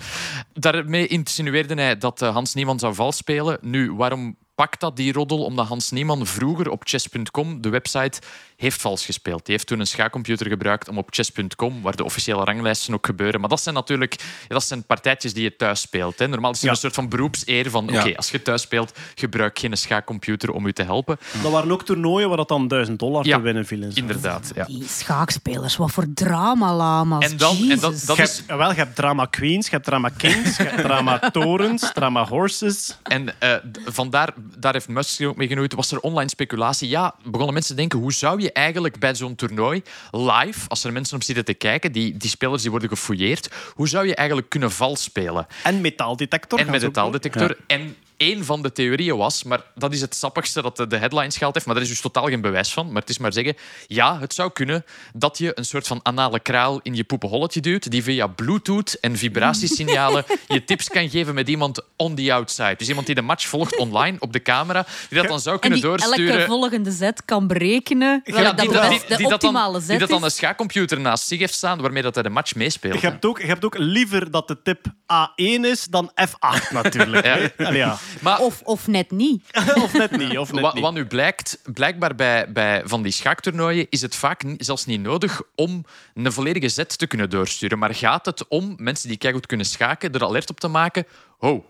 Daarmee 0.53 1.07
insinueerde 1.07 1.73
hij 1.73 1.97
dat 1.97 2.21
eh, 2.21 2.33
Hans 2.33 2.53
Niemann 2.53 2.79
zou 2.79 2.93
vals 2.95 3.17
spelen. 3.17 3.57
Nu, 3.61 3.93
waarom 3.93 4.35
pakt 4.61 4.79
dat 4.79 4.95
die 4.95 5.13
roddel? 5.13 5.43
Omdat 5.43 5.67
Hans 5.67 5.91
Niemann 5.91 6.25
vroeger 6.25 6.69
op 6.69 6.81
chess.com, 6.85 7.61
de 7.61 7.69
website, 7.69 8.19
heeft 8.55 8.81
vals 8.81 9.05
gespeeld. 9.05 9.45
Die 9.45 9.53
heeft 9.55 9.67
toen 9.67 9.79
een 9.79 9.87
schaakcomputer 9.87 10.47
gebruikt 10.47 10.87
om 10.89 10.97
op 10.97 11.07
chess.com, 11.09 11.81
waar 11.81 11.95
de 11.95 12.03
officiële 12.03 12.43
ranglijsten 12.43 12.93
ook 12.93 13.05
gebeuren. 13.05 13.39
Maar 13.39 13.49
dat 13.49 13.61
zijn 13.61 13.75
natuurlijk 13.75 14.15
ja, 14.21 14.47
dat 14.47 14.63
zijn 14.63 14.83
partijtjes 14.83 15.33
die 15.33 15.43
je 15.43 15.55
thuis 15.55 15.81
speelt. 15.81 16.19
Hè. 16.19 16.27
Normaal 16.27 16.51
is 16.51 16.59
er 16.59 16.65
Ja. 16.65 16.71
een 16.71 16.77
soort 16.77 16.93
van 16.93 17.09
beroepseer 17.09 17.69
van 17.69 17.87
Ja. 17.91 17.99
oké, 18.01 18.15
als 18.17 18.31
je 18.31 18.41
thuis 18.41 18.61
speelt, 18.61 18.97
gebruik 19.15 19.59
geen 19.59 19.77
schaakcomputer 19.77 20.51
om 20.51 20.65
u 20.65 20.73
te 20.73 20.83
helpen. 20.83 21.17
Dat 21.41 21.51
waren 21.51 21.71
ook 21.71 21.85
toernooien 21.85 22.27
waar 22.27 22.37
dat 22.37 22.47
dan 22.47 22.67
1000 22.67 22.99
dollar 22.99 23.25
Ja, 23.25 23.35
te 23.37 23.41
winnen 23.43 23.65
viel. 23.65 23.81
en 23.83 23.91
zo. 23.91 23.99
Inderdaad, 23.99 24.51
ja. 24.55 24.65
Die 24.65 24.87
schaakspelers, 24.87 25.75
wat 25.75 25.91
voor 25.91 26.05
drama-lama's. 26.13 27.25
En 27.31 27.37
dan- 27.37 27.57
en 27.69 27.79
dat- 27.79 28.03
dat 28.05 28.17
Je 28.17 28.23
is- 28.23 28.37
hebt, 28.47 28.57
wel, 28.59 28.69
je 28.69 28.75
hebt 28.75 28.95
drama 28.95 29.25
queens, 29.25 29.65
je 29.65 29.71
hebt 29.71 29.85
drama 29.85 30.09
kings, 30.17 30.57
je 30.57 30.63
hebt 30.63 30.81
drama 30.81 31.19
torens, 31.31 31.91
drama 31.93 32.25
horses. 32.27 32.97
En 33.03 33.39
eh, 33.39 33.53
d- 33.53 33.79
vandaar, 33.85 34.33
daar 34.57 34.73
heeft 34.73 34.87
Musk 34.87 35.09
zich 35.09 35.27
ook 35.27 35.35
mee 35.35 35.47
genoemd, 35.47 35.73
was 35.73 35.91
er 35.91 35.99
online 35.99 36.29
speculatie. 36.29 36.89
Ja, 36.89 37.15
begonnen 37.23 37.53
mensen 37.53 37.75
te 37.75 37.81
denken, 37.81 37.99
hoe 37.99 38.13
zou 38.13 38.41
je 38.41 38.51
eigenlijk 38.51 38.99
bij 38.99 39.15
zo'n 39.15 39.35
toernooi 39.35 39.81
live, 40.11 40.69
als 40.69 40.83
er 40.83 40.91
mensen 40.91 41.15
op 41.15 41.23
zitten 41.23 41.45
te 41.45 41.53
kijken, 41.53 41.91
die, 41.91 42.17
die 42.17 42.29
spelers 42.29 42.61
die 42.61 42.71
worden 42.71 42.89
gefouilleerd, 42.89 43.49
hoe 43.73 43.87
zou 43.87 44.07
je 44.07 44.15
eigenlijk 44.15 44.49
kunnen 44.49 44.71
vals 44.71 45.03
spelen? 45.03 45.47
En 45.63 45.81
metaaldetector. 45.81 46.59
En 46.59 46.63
gaan 46.63 46.73
met 46.73 46.81
ze 46.81 46.91
de 46.91 46.99
ook 46.99 47.03
taaldetector. 47.03 47.57
En 47.67 47.95
één 48.21 48.45
van 48.45 48.61
de 48.61 48.71
theorieën 48.71 49.17
was, 49.17 49.43
maar 49.43 49.61
dat 49.75 49.93
is 49.93 50.01
het 50.01 50.15
sappigste 50.15 50.61
dat 50.61 50.77
de- 50.77 50.97
headlines 50.97 51.33
gehaald 51.37 51.53
heeft, 51.53 51.65
maar 51.65 51.75
daar 51.75 51.83
is 51.83 51.89
dus 51.89 52.01
totaal 52.01 52.25
geen 52.27 52.41
bewijs 52.41 52.73
van. 52.73 52.91
Maar 52.91 53.01
het 53.01 53.09
is 53.09 53.17
maar 53.17 53.33
zeggen, 53.33 53.55
ja, 53.87 54.19
het 54.19 54.33
zou 54.33 54.51
kunnen 54.51 54.85
dat 55.13 55.37
je 55.37 55.51
een 55.57 55.65
soort 55.65 55.87
van 55.87 55.99
anale 56.03 56.39
kraal 56.39 56.79
in 56.83 56.95
je 56.95 57.03
poepenholletje 57.03 57.59
duwt, 57.61 57.91
die 57.91 58.03
via 58.03 58.27
bluetooth 58.27 58.93
en 58.99 59.17
vibratiesignalen 59.17 60.25
je 60.47 60.63
tips 60.71 60.87
kan 60.89 61.09
geven 61.09 61.33
met 61.33 61.49
iemand 61.49 61.81
on 61.97 62.15
the 62.15 62.33
outside. 62.33 62.75
Dus 62.77 62.87
iemand 62.87 63.05
die 63.05 63.15
de 63.15 63.21
match 63.21 63.47
volgt 63.47 63.77
online 63.77 64.17
op 64.19 64.33
de 64.33 64.41
camera, 64.41 64.85
die 65.09 65.17
dat 65.19 65.27
dan 65.27 65.39
zou 65.39 65.55
en 65.55 65.61
kunnen 65.61 65.79
die 65.79 65.87
doorsturen. 65.87 66.33
elke 66.33 66.45
volgende 66.45 66.91
zet 66.91 67.25
kan 67.25 67.47
berekenen. 67.47 68.21
welke 68.23 68.55
dat 68.55 68.89
best- 68.89 69.01
de 69.01 69.07
dat 69.07 69.19
dan, 69.19 69.33
optimale 69.33 69.77
die 69.77 69.87
zet 69.87 69.99
dat 69.99 70.09
dan 70.09 70.23
een 70.23 70.31
schaakcomputer 70.31 70.99
naast 70.99 71.27
zich 71.27 71.39
heeft 71.39 71.53
staan, 71.53 71.81
waarmee 71.81 72.03
dat 72.03 72.13
hij 72.13 72.23
de 72.23 72.29
match 72.29 72.55
meespeelt. 72.55 73.01
Je 73.01 73.07
hebt, 73.07 73.25
ook, 73.25 73.39
je 73.39 73.45
hebt 73.47 73.65
ook 73.65 73.77
liever 73.77 74.31
dat 74.31 74.47
de 74.47 74.61
tip 74.61 74.85
A1 75.13 75.61
is 75.65 75.85
dan 75.85 76.11
F8 76.29 76.71
natuurlijk. 76.71 77.25
Ja. 77.25 77.65
Allee, 77.65 77.77
ja. 77.77 77.97
Maar 78.19 78.39
Of, 78.39 78.61
of 78.63 78.87
net 78.87 79.11
niet. 79.11 79.43
Of 79.83 79.93
net 79.93 80.11
niet. 80.17 80.37
Of 80.37 80.51
net 80.51 80.61
Wat, 80.61 80.73
niet. 80.73 80.83
wat 80.83 80.93
nu 80.93 81.05
blijkt, 81.05 81.59
blijkbaar 81.63 82.15
bij, 82.15 82.51
bij 82.51 82.81
van 82.85 83.01
die 83.01 83.11
schaaktoernooien 83.11 83.87
is 83.89 84.01
het 84.01 84.15
vaak 84.15 84.43
zelfs 84.57 84.85
niet 84.85 85.01
nodig 85.01 85.41
om 85.55 85.85
een 86.13 86.31
volledige 86.31 86.69
zet 86.69 86.97
te 86.97 87.07
kunnen 87.07 87.29
doorsturen. 87.29 87.79
Maar 87.79 87.95
gaat 87.95 88.25
het 88.25 88.47
om 88.47 88.73
mensen 88.77 89.09
die 89.09 89.31
goed 89.31 89.45
kunnen 89.45 89.65
schaken, 89.65 90.13
er 90.13 90.23
alert 90.23 90.49
op 90.49 90.59
te 90.59 90.67
maken. 90.67 91.05
Oh, 91.39 91.65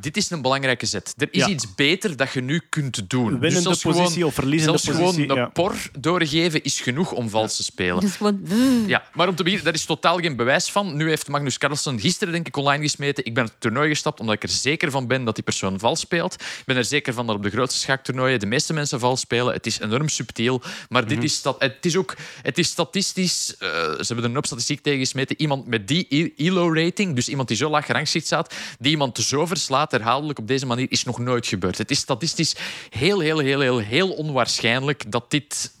dit 0.00 0.16
is 0.16 0.30
een 0.30 0.42
belangrijke 0.42 0.86
zet. 0.86 1.14
Er 1.16 1.28
is 1.30 1.40
Ja. 1.40 1.48
iets 1.48 1.74
beter 1.74 2.16
dat 2.16 2.32
je 2.32 2.40
nu 2.40 2.62
kunt 2.68 3.10
doen. 3.10 3.24
Dus 3.30 3.32
Winnende 3.40 3.60
zelfs 3.60 3.82
positie 3.82 4.12
gewoon, 4.12 4.28
of 4.28 4.34
verliezende 4.34 4.78
zelfs 4.78 4.98
positie, 4.98 5.24
gewoon 5.24 5.38
een 5.38 5.44
ja. 5.44 5.50
por 5.50 5.74
doorgeven 5.98 6.62
is 6.62 6.80
genoeg 6.80 7.12
om 7.12 7.28
vals 7.30 7.56
te 7.56 7.62
spelen. 7.62 8.00
Dus 8.00 8.16
gewoon, 8.16 8.40
Ja, 8.86 9.04
maar 9.14 9.28
om 9.28 9.34
te 9.34 9.42
beginnen, 9.42 9.64
daar 9.66 9.74
is 9.74 9.84
totaal 9.84 10.18
geen 10.18 10.36
bewijs 10.36 10.70
van. 10.70 10.96
Nu 10.96 11.08
heeft 11.08 11.28
Magnus 11.28 11.58
Carlsen 11.58 12.00
gisteren 12.00 12.32
denk 12.32 12.46
ik 12.46 12.56
online 12.56 12.82
gesmeten. 12.82 13.24
Ik 13.24 13.34
ben 13.34 13.44
het 13.44 13.52
toernooi 13.58 13.88
gestapt 13.88 14.20
omdat 14.20 14.34
ik 14.34 14.42
er 14.42 14.48
zeker 14.48 14.90
van 14.90 15.06
ben 15.06 15.24
dat 15.24 15.34
die 15.34 15.44
persoon 15.44 15.78
vals 15.78 16.00
speelt. 16.00 16.34
Ik 16.34 16.62
ben 16.64 16.76
er 16.76 16.84
zeker 16.84 17.12
van 17.14 17.26
dat 17.26 17.36
op 17.36 17.42
de 17.42 17.50
grootste 17.50 17.80
schaaktoernooien 17.80 18.40
de 18.40 18.46
meeste 18.46 18.72
mensen 18.72 19.00
vals 19.00 19.20
spelen. 19.20 19.52
Het 19.54 19.66
is 19.66 19.80
enorm 19.80 20.08
subtiel, 20.08 20.62
maar 20.88 21.06
dit 21.08 21.22
is, 21.24 21.34
sta- 21.34 21.54
het 21.58 21.86
is 21.86 21.96
ook 21.96 22.14
het 22.42 22.58
is 22.58 22.68
statistisch. 22.68 23.54
eh, 23.58 23.68
ze 23.68 24.04
hebben 24.06 24.18
er 24.18 24.24
een 24.24 24.34
hoop 24.34 24.46
statistiek 24.46 24.80
tegen 24.82 24.98
gesmeten. 24.98 25.40
Iemand 25.40 25.66
met 25.66 25.88
die 25.88 26.32
ELO-rating, 26.36 27.14
dus 27.14 27.28
iemand 27.28 27.48
die 27.48 27.56
zo 27.56 27.70
laag 27.70 27.86
gerangschikt 27.86 28.26
staat, 28.26 28.54
die 28.78 28.90
iemand 28.90 29.18
zo 29.18 29.46
verslaat 29.46 29.85
herhaaldelijk 29.90 30.38
op 30.38 30.48
deze 30.48 30.66
manier, 30.66 30.86
is 30.90 31.04
nog 31.04 31.18
nooit 31.18 31.46
gebeurd. 31.46 31.78
Het 31.78 31.90
is 31.90 31.98
statistisch 31.98 32.54
heel, 32.90 33.18
heel, 33.20 33.38
heel, 33.38 33.60
heel, 33.60 33.78
heel 33.78 34.10
onwaarschijnlijk 34.10 35.10
dat 35.10 35.30
dit 35.30 35.74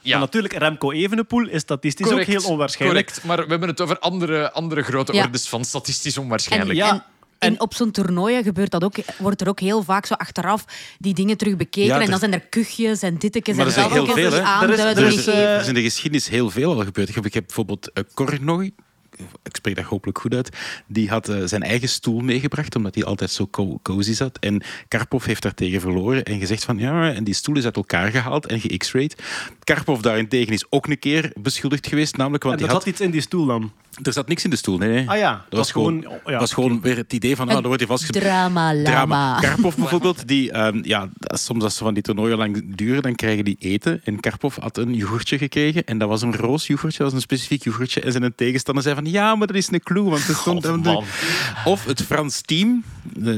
Ja. 0.00 0.10
Maar 0.10 0.20
natuurlijk, 0.20 0.54
Remco 0.54 0.90
Evenepoel 0.90 1.48
is 1.48 1.60
statistisch 1.60 2.10
ook 2.12 2.22
heel 2.22 2.44
onwaarschijnlijk. 2.44 3.06
Correct, 3.06 3.24
maar 3.26 3.36
we 3.44 3.50
hebben 3.50 3.68
het 3.68 3.80
over 3.80 3.98
andere, 3.98 4.52
andere 4.52 4.82
grote 4.82 5.12
Ja. 5.12 5.24
ordes 5.24 5.48
van 5.48 5.64
statistisch 5.64 6.16
En, 6.16 6.22
onwaarschijnlijk. 6.22 6.78
Ja. 6.78 6.90
en, 6.92 7.04
en 7.38 7.60
op 7.60 7.74
zo'n 7.74 7.90
toernooien 7.90 8.42
gebeurt 8.42 8.70
dat 8.70 8.84
ook, 8.84 8.94
wordt 9.18 9.40
er 9.40 9.48
ook 9.48 9.60
heel 9.60 9.82
vaak 9.82 10.06
zo 10.06 10.14
achteraf 10.14 10.64
die 10.98 11.14
dingen 11.14 11.36
terug 11.36 11.56
bekeken. 11.56 11.88
Ja, 11.88 11.94
en 11.94 12.02
er- 12.02 12.10
dan 12.10 12.18
zijn 12.18 12.32
er 12.32 12.40
kuchjes 12.40 13.02
en 13.02 13.18
dittekes 13.18 13.56
Maar 13.56 13.66
en 13.66 13.72
er 13.72 13.78
zijn 13.78 13.92
heel 13.92 14.06
veel, 14.06 14.30
hè. 14.32 14.38
Er 14.66 14.70
is- 14.70 14.78
er 14.78 15.06
is, 15.06 15.26
Er 15.26 15.60
is 15.60 15.66
in 15.68 15.74
de 15.74 15.82
geschiedenis 15.82 16.28
heel 16.28 16.50
veel 16.50 16.72
al 16.74 16.84
gebeurd. 16.84 17.08
Ik 17.08 17.14
heb, 17.14 17.26
ik 17.26 17.34
heb 17.34 17.44
bijvoorbeeld 17.46 17.90
uh, 17.94 18.04
Kornoy, 18.14 18.70
ik 19.42 19.56
spreek 19.56 19.76
dat 19.76 19.84
hopelijk 19.84 20.18
goed 20.18 20.34
uit, 20.34 20.56
die 20.86 21.08
had 21.08 21.28
eh, 21.28 21.36
zijn 21.44 21.62
eigen 21.62 21.88
stoel 21.88 22.20
meegebracht, 22.20 22.76
omdat 22.76 22.94
hij 22.94 23.04
altijd 23.04 23.30
zo 23.30 23.46
co- 23.46 23.78
cozy 23.82 24.12
zat. 24.12 24.38
En 24.38 24.62
Karpov 24.88 25.24
heeft 25.24 25.42
daartegen 25.42 25.80
verloren 25.80 26.24
en 26.24 26.38
gezegd 26.38 26.64
van 26.64 26.78
ja, 26.78 27.12
en 27.12 27.24
die 27.24 27.34
stoel 27.34 27.56
is 27.56 27.64
uit 27.64 27.76
elkaar 27.76 28.10
gehaald 28.10 28.46
en 28.46 28.60
ge-x-rayed. 28.60 29.22
Karpov 29.64 30.00
daarentegen 30.00 30.52
is 30.52 30.64
ook 30.70 30.86
een 30.86 30.98
keer 30.98 31.32
beschuldigd 31.40 31.86
geweest, 31.86 32.16
namelijk 32.16 32.42
want 32.42 32.60
En 32.60 32.64
hij 32.64 32.74
had, 32.74 32.86
iets 32.86 33.00
in 33.00 33.10
die 33.10 33.20
stoel 33.20 33.46
dan. 33.46 33.72
Er 34.02 34.12
zat 34.12 34.28
niks 34.28 34.44
in 34.44 34.50
de 34.50 34.56
stoel. 34.56 34.78
Nee, 34.78 34.88
nee. 34.88 35.08
Ah 35.10 35.16
ja, 35.16 35.44
dat 35.48 35.58
was 35.58 35.72
gewoon, 35.72 36.06
ja. 36.26 36.38
was 36.38 36.52
gewoon 36.52 36.80
weer 36.80 36.96
het 36.96 37.12
idee 37.12 37.36
van, 37.36 37.48
ah, 37.48 37.54
dan 37.54 37.62
wordt 37.62 37.78
hij 37.78 37.88
vastgezet. 37.88 38.22
Drama, 38.22 38.74
lama. 38.74 39.38
Karpov 39.40 39.74
bijvoorbeeld, 39.74 40.28
die, 40.28 40.50
ehm, 40.52 40.78
ja, 40.82 41.08
soms 41.20 41.62
als 41.64 41.76
ze 41.76 41.84
van 41.84 41.94
die 41.94 42.02
toernooien 42.02 42.36
lang 42.38 42.76
duren, 42.76 43.02
dan 43.02 43.14
krijgen 43.14 43.44
die 43.44 43.56
eten. 43.58 44.00
En 44.04 44.20
Karpov 44.20 44.56
had 44.56 44.76
een 44.78 44.94
yoghurtje 44.94 45.38
gekregen 45.38 45.84
en 45.84 45.98
dat 45.98 46.08
was 46.08 46.22
een 46.22 46.36
roos 46.36 46.66
yoghurtje, 46.66 46.98
dat 46.98 47.06
was 47.06 47.16
een 47.16 47.26
specifiek 47.26 47.64
yoghurtje. 47.64 48.00
En 48.00 48.12
zijn 48.12 48.32
tegenstander 48.36 48.82
zei 48.82 48.94
van, 48.94 49.06
ja, 49.06 49.34
maar 49.34 49.46
dat 49.46 49.56
is 49.56 49.70
een 49.72 49.82
clue. 49.82 50.02
Want 50.04 50.28
er 50.28 50.34
stond 50.34 50.66
God, 50.66 50.84
man. 50.84 51.04
Of 51.64 51.84
het 51.84 52.02
Frans 52.02 52.40
team, 52.40 52.84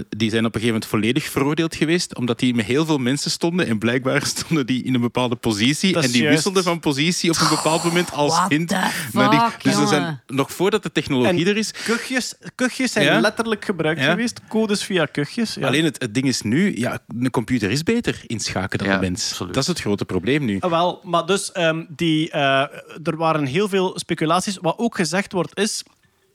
die 0.08 0.30
zijn 0.30 0.44
op 0.44 0.54
een 0.54 0.60
gegeven 0.60 0.66
moment 0.66 0.86
volledig 0.86 1.24
veroordeeld 1.24 1.74
geweest, 1.76 2.16
omdat 2.16 2.38
die 2.38 2.54
met 2.54 2.64
heel 2.64 2.84
veel 2.86 2.98
mensen 2.98 3.30
stonden 3.30 3.66
en 3.66 3.78
blijkbaar 3.78 4.26
stonden 4.36 4.66
die 4.66 4.82
in 4.84 4.94
een 4.94 5.00
bepaalde 5.00 5.34
positie 5.36 5.92
Dat 5.92 6.04
en 6.04 6.10
die 6.10 6.20
juist. 6.22 6.34
wisselden 6.34 6.62
van 6.62 6.80
positie 6.80 7.30
op 7.30 7.36
een 7.40 7.48
bepaald 7.48 7.84
moment 7.84 8.12
als 8.12 8.32
What 8.36 8.50
hint. 8.50 8.68
die- 8.68 8.78
dus 9.62 9.76
er 9.76 9.86
zijn, 9.86 10.00
jongen. 10.02 10.22
Nog 10.46 10.56
voordat 10.56 10.82
de 10.82 10.92
technologie 10.92 11.44
En 11.44 11.50
er 11.50 11.56
is, 11.56 11.70
Kuchjes, 11.72 12.34
kuchjes 12.54 12.92
zijn 12.92 13.04
Ja. 13.04 13.20
letterlijk 13.20 13.64
gebruikt 13.64 14.00
Ja. 14.00 14.10
geweest. 14.10 14.40
Codes 14.48 14.84
via 14.84 15.06
kuchjes. 15.06 15.54
Ja. 15.54 15.66
Alleen 15.66 15.84
het, 15.84 16.02
het 16.02 16.14
ding 16.14 16.26
is 16.26 16.42
nu, 16.42 16.78
ja, 16.78 16.98
een 17.18 17.30
computer 17.30 17.70
is 17.70 17.82
beter 17.82 18.22
inschaken 18.26 18.78
dan 18.78 18.88
Ja, 18.88 18.94
een 18.94 19.00
mens. 19.00 19.30
absoluut. 19.30 19.54
Dat 19.54 19.62
is 19.62 19.68
het 19.68 19.80
grote 19.80 20.04
probleem 20.04 20.44
nu. 20.44 20.56
Ah, 20.60 20.70
Wel, 20.70 21.00
maar 21.04 21.26
dus 21.26 21.52
ehm, 21.52 21.84
die, 21.88 22.30
eh, 22.30 22.40
er 23.04 23.16
waren 23.16 23.46
heel 23.46 23.68
veel 23.68 23.92
speculaties. 23.98 24.58
Wat 24.60 24.78
ook 24.78 24.96
gezegd 24.96 25.32
wordt 25.32 25.58
is. 25.58 25.82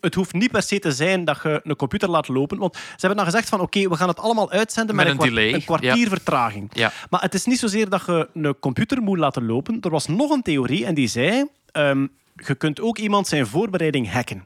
Het 0.01 0.15
hoeft 0.15 0.33
niet 0.33 0.51
per 0.51 0.61
se 0.63 0.79
te 0.79 0.91
zijn 0.91 1.25
dat 1.25 1.39
je 1.43 1.59
een 1.63 1.75
computer 1.75 2.09
laat 2.09 2.27
lopen. 2.27 2.57
Want 2.57 2.75
ze 2.75 2.81
hebben 2.97 3.15
dan 3.17 3.25
gezegd 3.25 3.49
van 3.49 3.59
oké, 3.59 3.89
we 3.89 3.95
gaan 3.95 4.07
het 4.07 4.19
allemaal 4.19 4.51
uitzenden 4.51 4.95
met, 4.95 5.05
Met 5.05 5.13
een, 5.15 5.21
een 5.21 5.27
delay, 5.29 5.53
een 5.53 5.63
kwartier 5.63 5.97
ja. 5.97 6.07
vertraging. 6.07 6.69
Ja. 6.73 6.91
Maar 7.09 7.21
het 7.21 7.33
is 7.33 7.45
niet 7.45 7.59
zozeer 7.59 7.89
dat 7.89 8.03
je 8.05 8.29
een 8.33 8.59
computer 8.59 9.01
moet 9.01 9.17
laten 9.17 9.45
lopen. 9.45 9.77
Er 9.81 9.89
was 9.89 10.07
nog 10.07 10.29
een 10.31 10.41
theorie 10.41 10.85
en 10.85 10.93
die 10.93 11.07
zei... 11.07 11.45
ehm, 11.71 12.07
je 12.47 12.55
kunt 12.55 12.79
ook 12.79 12.97
iemand 12.97 13.27
zijn 13.27 13.47
voorbereiding 13.47 14.11
hacken. 14.11 14.45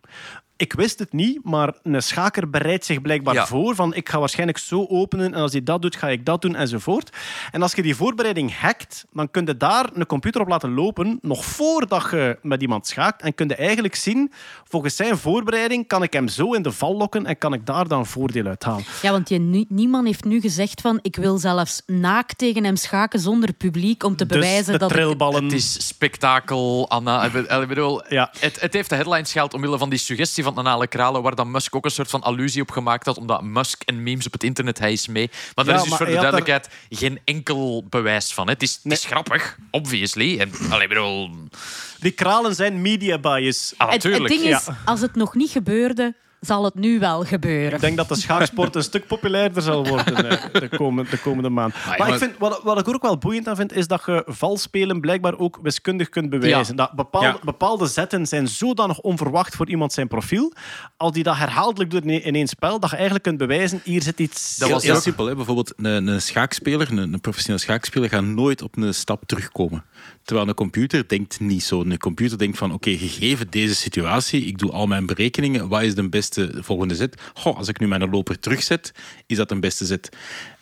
Ik 0.57 0.73
wist 0.73 0.99
het 0.99 1.13
niet, 1.13 1.39
maar 1.43 1.73
een 1.83 2.03
schaker 2.03 2.49
bereidt 2.49 2.85
zich 2.85 3.01
blijkbaar 3.01 3.33
Ja. 3.33 3.45
voor 3.47 3.75
van 3.75 3.93
ik 3.93 4.09
ga 4.09 4.19
waarschijnlijk 4.19 4.57
zo 4.57 4.85
openen 4.89 5.33
en 5.33 5.41
als 5.41 5.51
hij 5.51 5.63
dat 5.63 5.81
doet, 5.81 5.95
ga 5.95 6.09
ik 6.09 6.25
dat 6.25 6.41
doen 6.41 6.55
enzovoort. 6.55 7.09
En 7.51 7.61
als 7.61 7.73
je 7.73 7.81
die 7.81 7.95
voorbereiding 7.95 8.57
hackt, 8.59 9.05
dan 9.13 9.31
kun 9.31 9.45
je 9.45 9.57
daar 9.57 9.89
een 9.93 10.05
computer 10.05 10.41
op 10.41 10.47
laten 10.47 10.73
lopen 10.73 11.19
nog 11.21 11.45
voordat 11.45 12.07
je 12.11 12.37
met 12.41 12.61
iemand 12.61 12.87
schaakt 12.87 13.21
en 13.21 13.35
kun 13.35 13.47
je 13.47 13.55
eigenlijk 13.55 13.95
zien, 13.95 14.31
volgens 14.63 14.95
zijn 14.95 15.17
voorbereiding 15.17 15.87
kan 15.87 16.03
ik 16.03 16.13
hem 16.13 16.27
zo 16.27 16.53
in 16.53 16.61
de 16.61 16.71
val 16.71 16.95
lokken 16.97 17.25
en 17.25 17.37
kan 17.37 17.53
ik 17.53 17.65
daar 17.65 17.87
dan 17.87 18.05
voordeel 18.05 18.45
uit 18.45 18.63
halen. 18.63 18.83
Ja, 19.01 19.11
want 19.11 19.29
je, 19.29 19.39
nu- 19.39 19.65
niemand 19.69 20.05
heeft 20.05 20.23
nu 20.25 20.39
gezegd 20.41 20.81
van 20.81 20.99
ik 21.01 21.15
wil 21.15 21.37
zelfs 21.37 21.81
naakt 21.85 22.37
tegen 22.37 22.63
hem 22.63 22.75
schaken 22.75 23.19
zonder 23.19 23.53
publiek 23.53 24.03
om 24.03 24.15
te 24.15 24.25
Dus 24.25 24.37
bewijzen 24.37 24.73
de 24.73 24.79
dat 24.79 24.89
ik... 24.91 24.95
trilballen... 24.97 25.43
Het 25.43 25.53
is 25.53 25.87
spektakel, 25.87 26.89
Anna. 26.89 27.23
Ik 27.23 27.31
bedoel- 27.31 27.61
Ik 27.61 27.67
bedoel, 27.67 28.01
Ja. 28.13 28.31
het, 28.39 28.61
het 28.61 28.73
heeft 28.73 28.89
de 28.89 28.95
headlines 28.95 29.31
gehaald 29.31 29.53
omwille 29.53 29.77
van 29.77 29.89
die 29.89 29.99
suggestie 29.99 30.43
van 30.45 30.57
Anale 30.57 30.87
Kralen, 30.87 31.21
waar 31.21 31.35
dan 31.35 31.51
Musk 31.51 31.75
ook 31.75 31.85
een 31.85 31.91
soort 31.91 32.09
van 32.09 32.21
allusie 32.21 32.61
op 32.61 32.71
gemaakt 32.71 33.05
had, 33.05 33.17
omdat 33.17 33.43
Musk 33.43 33.81
en 33.83 34.03
memes 34.03 34.25
op 34.25 34.31
het 34.31 34.43
internet, 34.43 34.79
hij 34.79 34.91
is 34.91 35.07
mee. 35.07 35.29
Maar 35.55 35.65
Ja, 35.65 35.71
daar 35.71 35.81
is 35.81 35.89
dus 35.89 35.97
voor 35.97 36.05
de 36.05 36.11
duidelijkheid 36.11 36.69
geen 36.89 37.19
enkel 37.23 37.85
bewijs 37.89 38.33
van. 38.33 38.45
hè. 38.47 38.53
Het 38.53 38.61
is, 38.61 38.79
het 38.83 38.91
is 38.91 39.05
grappig, 39.05 39.57
obviously. 39.71 40.39
En, 40.39 40.51
allee, 40.69 40.87
bedoel, 40.87 41.29
Die 41.99 42.11
kralen 42.11 42.55
zijn 42.55 42.81
media 42.81 43.17
bias. 43.17 43.73
ah, 43.77 43.91
Het, 43.91 44.03
het 44.03 44.11
natuurlijk. 44.11 44.41
ding 44.41 44.55
is, 44.55 44.67
als 44.85 45.01
het 45.01 45.15
nog 45.15 45.35
niet 45.35 45.49
gebeurde, 45.51 46.13
zal 46.45 46.63
het 46.63 46.75
nu 46.75 46.99
wel 46.99 47.23
gebeuren. 47.23 47.73
Ik 47.73 47.79
denk 47.79 47.97
dat 47.97 48.07
de 48.07 48.15
schaaksport 48.15 48.75
een 48.75 48.83
stuk 48.83 49.07
populairder 49.07 49.61
zal 49.61 49.87
worden 49.87 50.29
eh, 50.29 50.61
de, 50.61 50.69
komende, 50.77 51.09
de 51.09 51.19
komende 51.19 51.49
maand. 51.49 51.73
Maar, 51.87 51.97
maar- 51.97 52.09
ik 52.09 52.17
vind, 52.17 52.37
wat, 52.37 52.61
wat 52.63 52.79
ik 52.79 52.87
ook 52.87 53.01
wel 53.01 53.17
boeiend 53.17 53.47
aan 53.47 53.55
vind, 53.55 53.73
is 53.73 53.87
dat 53.87 54.03
je 54.05 54.23
vals 54.25 54.61
spelen 54.61 54.99
blijkbaar 55.01 55.37
ook 55.37 55.59
wiskundig 55.61 56.09
kunt 56.09 56.29
bewijzen. 56.29 56.75
Dat 56.75 56.91
bepaalde, 56.91 57.27
Ja. 57.27 57.37
bepaalde 57.43 57.87
zetten 57.87 58.25
zijn 58.27 58.47
zodanig 58.47 58.99
onverwacht 58.99 59.55
voor 59.55 59.69
iemand 59.69 59.93
zijn 59.93 60.07
profiel, 60.07 60.53
als 60.97 61.11
die 61.11 61.23
dat 61.23 61.35
herhaaldelijk 61.37 61.91
doet 61.91 62.05
in 62.05 62.35
één 62.35 62.47
spel, 62.47 62.79
dat 62.79 62.89
je 62.89 62.95
eigenlijk 62.95 63.25
kunt 63.25 63.37
bewijzen, 63.37 63.81
hier 63.83 64.01
zit 64.01 64.19
iets... 64.19 64.55
Dat 64.57 64.67
Heel, 64.67 64.77
was 64.77 64.85
heel 64.85 64.95
simpel. 65.01 65.25
Hè? 65.25 65.35
Bijvoorbeeld 65.35 65.73
een, 65.77 66.07
een 66.07 66.21
schaakspeler, 66.21 66.91
een, 66.91 66.97
een 67.13 67.21
professioneel 67.21 67.59
schaakspeler, 67.59 68.09
gaat 68.09 68.23
nooit 68.23 68.61
op 68.61 68.77
een 68.77 68.93
stap 68.93 69.23
terugkomen. 69.25 69.83
Terwijl 70.25 70.47
een 70.47 70.53
computer 70.53 71.07
denkt 71.07 71.39
niet 71.39 71.63
zo. 71.63 71.81
Een 71.81 71.97
computer 71.97 72.37
denkt 72.37 72.57
van, 72.57 72.73
oké, 72.73 72.97
gegeven 72.97 73.49
deze 73.49 73.75
situatie, 73.75 74.45
ik 74.45 74.57
doe 74.57 74.71
al 74.71 74.87
mijn 74.87 75.05
berekeningen, 75.05 75.67
wat 75.67 75.81
is 75.81 75.95
de 75.95 76.09
beste 76.09 76.51
volgende 76.59 76.95
zet? 76.95 77.21
Goh, 77.33 77.57
als 77.57 77.67
ik 77.67 77.79
nu 77.79 77.87
mijn 77.87 78.09
loper 78.09 78.39
terugzet, 78.39 78.91
is 79.25 79.37
dat 79.37 79.51
een 79.51 79.59
beste 79.59 79.85
zet. 79.85 80.09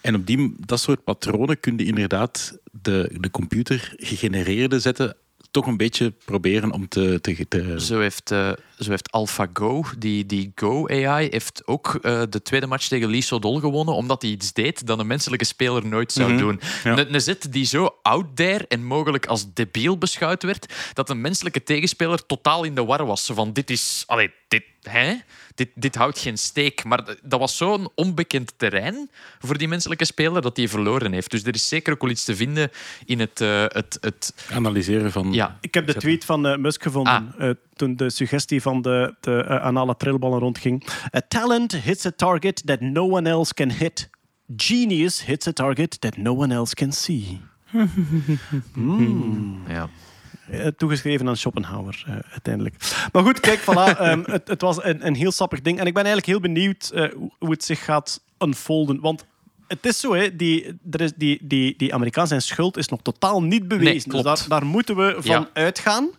En 0.01 0.15
op 0.15 0.27
die, 0.27 0.53
dat 0.57 0.79
soort 0.79 1.03
patronen 1.03 1.59
kun 1.59 1.77
je 1.77 1.85
inderdaad 1.85 2.57
de, 2.71 3.15
de 3.19 3.31
computer 3.31 3.93
gegenereerde 3.97 4.79
zetten 4.79 5.15
toch 5.53 5.67
een 5.67 5.77
beetje 5.77 6.13
proberen 6.25 6.71
om 6.71 6.87
te... 6.87 7.19
te, 7.21 7.75
Zo 7.79 7.99
heeft, 7.99 8.31
eh, 8.31 8.51
zo 8.79 8.89
heeft 8.89 9.11
AlphaGo, 9.11 9.83
die, 9.97 10.25
die 10.25 10.51
Go 10.55 10.87
AI, 10.87 11.27
heeft 11.29 11.61
ook 11.65 11.95
eh, 12.01 12.21
de 12.29 12.41
tweede 12.41 12.67
match 12.67 12.87
tegen 12.87 13.09
Lee 13.09 13.21
Sodol 13.21 13.59
gewonnen, 13.59 13.95
omdat 13.95 14.21
hij 14.21 14.31
iets 14.31 14.53
deed 14.53 14.87
dat 14.87 14.99
een 14.99 15.07
menselijke 15.07 15.45
speler 15.45 15.85
nooit 15.87 16.11
zou 16.11 16.37
doen. 16.37 16.59
Ja. 16.83 16.97
Een, 16.97 17.21
zet 17.21 17.47
die 17.51 17.65
zo 17.65 17.95
out 18.01 18.25
there 18.35 18.65
en 18.67 18.83
mogelijk 18.85 19.25
als 19.25 19.53
debiel 19.53 19.97
beschouwd 19.97 20.43
werd, 20.43 20.73
dat 20.93 21.09
een 21.09 21.21
menselijke 21.21 21.63
tegenspeler 21.63 22.25
totaal 22.25 22.63
in 22.63 22.75
de 22.75 22.85
war 22.85 23.05
was. 23.05 23.25
Zo 23.25 23.33
Van, 23.33 23.53
dit 23.53 23.69
is... 23.69 24.03
Allee, 24.07 24.31
dit, 24.47 24.63
hè? 24.81 25.13
Dit, 25.55 25.69
dit 25.75 25.95
houdt 25.95 26.19
geen 26.19 26.37
steek. 26.37 26.83
Maar 26.83 27.15
dat 27.21 27.39
was 27.39 27.57
zo'n 27.57 27.89
onbekend 27.95 28.53
terrein 28.57 29.09
voor 29.39 29.57
die 29.57 29.67
menselijke 29.67 30.05
speler 30.05 30.41
dat 30.41 30.57
hij 30.57 30.67
verloren 30.67 31.11
heeft. 31.13 31.31
Dus 31.31 31.43
er 31.43 31.53
is 31.53 31.67
zeker 31.67 31.93
ook 31.93 32.01
wel 32.01 32.09
iets 32.09 32.23
te 32.23 32.35
vinden 32.35 32.71
in 33.05 33.19
het... 33.19 33.41
eh, 33.41 33.63
het, 33.67 33.97
het 34.01 34.33
analyseren 34.51 35.11
van... 35.11 35.33
ja, 35.33 35.57
Ik 35.61 35.73
heb 35.73 35.87
de 35.87 35.93
tweet 35.95 36.25
van 36.25 36.47
eh, 36.47 36.57
Musk 36.57 36.83
gevonden 36.83 37.33
Ah. 37.37 37.49
Toen 37.75 37.95
de 37.95 38.09
suggestie 38.09 38.61
van 38.61 38.81
de, 38.81 39.15
de 39.19 39.43
eh, 39.43 39.61
anale 39.63 39.95
trilballen 39.97 40.39
rondging. 40.39 40.87
A 41.15 41.21
talent 41.27 41.71
hits 41.75 42.05
a 42.05 42.11
target 42.15 42.65
that 42.65 42.79
no 42.81 43.09
one 43.09 43.29
else 43.29 43.53
can 43.53 43.71
hit. 43.71 44.09
Genius 44.55 45.25
hits 45.25 45.47
a 45.47 45.51
target 45.51 46.01
that 46.01 46.17
no 46.17 46.33
one 46.35 46.53
else 46.53 46.75
can 46.75 46.91
see. 46.91 47.41
ja. 49.67 49.89
Eh, 50.49 50.67
toegeschreven 50.67 51.27
aan 51.27 51.37
Schopenhauer, 51.37 52.03
eh, 52.07 52.15
uiteindelijk. 52.31 52.75
Maar 53.11 53.23
goed, 53.23 53.39
kijk, 53.39 53.59
voilà. 53.59 53.97
ehm, 53.99 54.23
het, 54.25 54.47
het 54.47 54.61
was 54.61 54.83
een, 54.83 55.05
een 55.07 55.15
heel 55.15 55.31
sappig 55.31 55.61
ding. 55.61 55.79
En 55.79 55.85
ik 55.85 55.93
ben 55.93 56.03
eigenlijk 56.05 56.25
heel 56.25 56.53
benieuwd 56.53 56.91
hoe- 56.93 57.31
hoe 57.39 57.51
het 57.51 57.63
zich 57.63 57.83
gaat 57.83 58.23
unfolden. 58.39 58.99
Want 58.99 59.25
het 59.75 59.85
is 59.85 59.99
zo, 59.99 60.13
hè, 60.13 60.35
die, 60.35 60.77
er 60.91 61.01
is 61.01 61.11
die, 61.15 61.39
die, 61.41 61.73
die 61.77 61.93
Amerikaan 61.93 62.27
zijn 62.27 62.41
schuld 62.41 62.77
is 62.77 62.87
nog 62.87 62.99
totaal 63.01 63.43
niet 63.43 63.67
bewezen. 63.67 64.09
klopt. 64.09 64.25
Dus 64.25 64.39
daar, 64.39 64.59
daar 64.59 64.65
moeten 64.69 64.95
we 64.95 65.15
van 65.19 65.31
Ja. 65.31 65.49
uitgaan. 65.53 66.09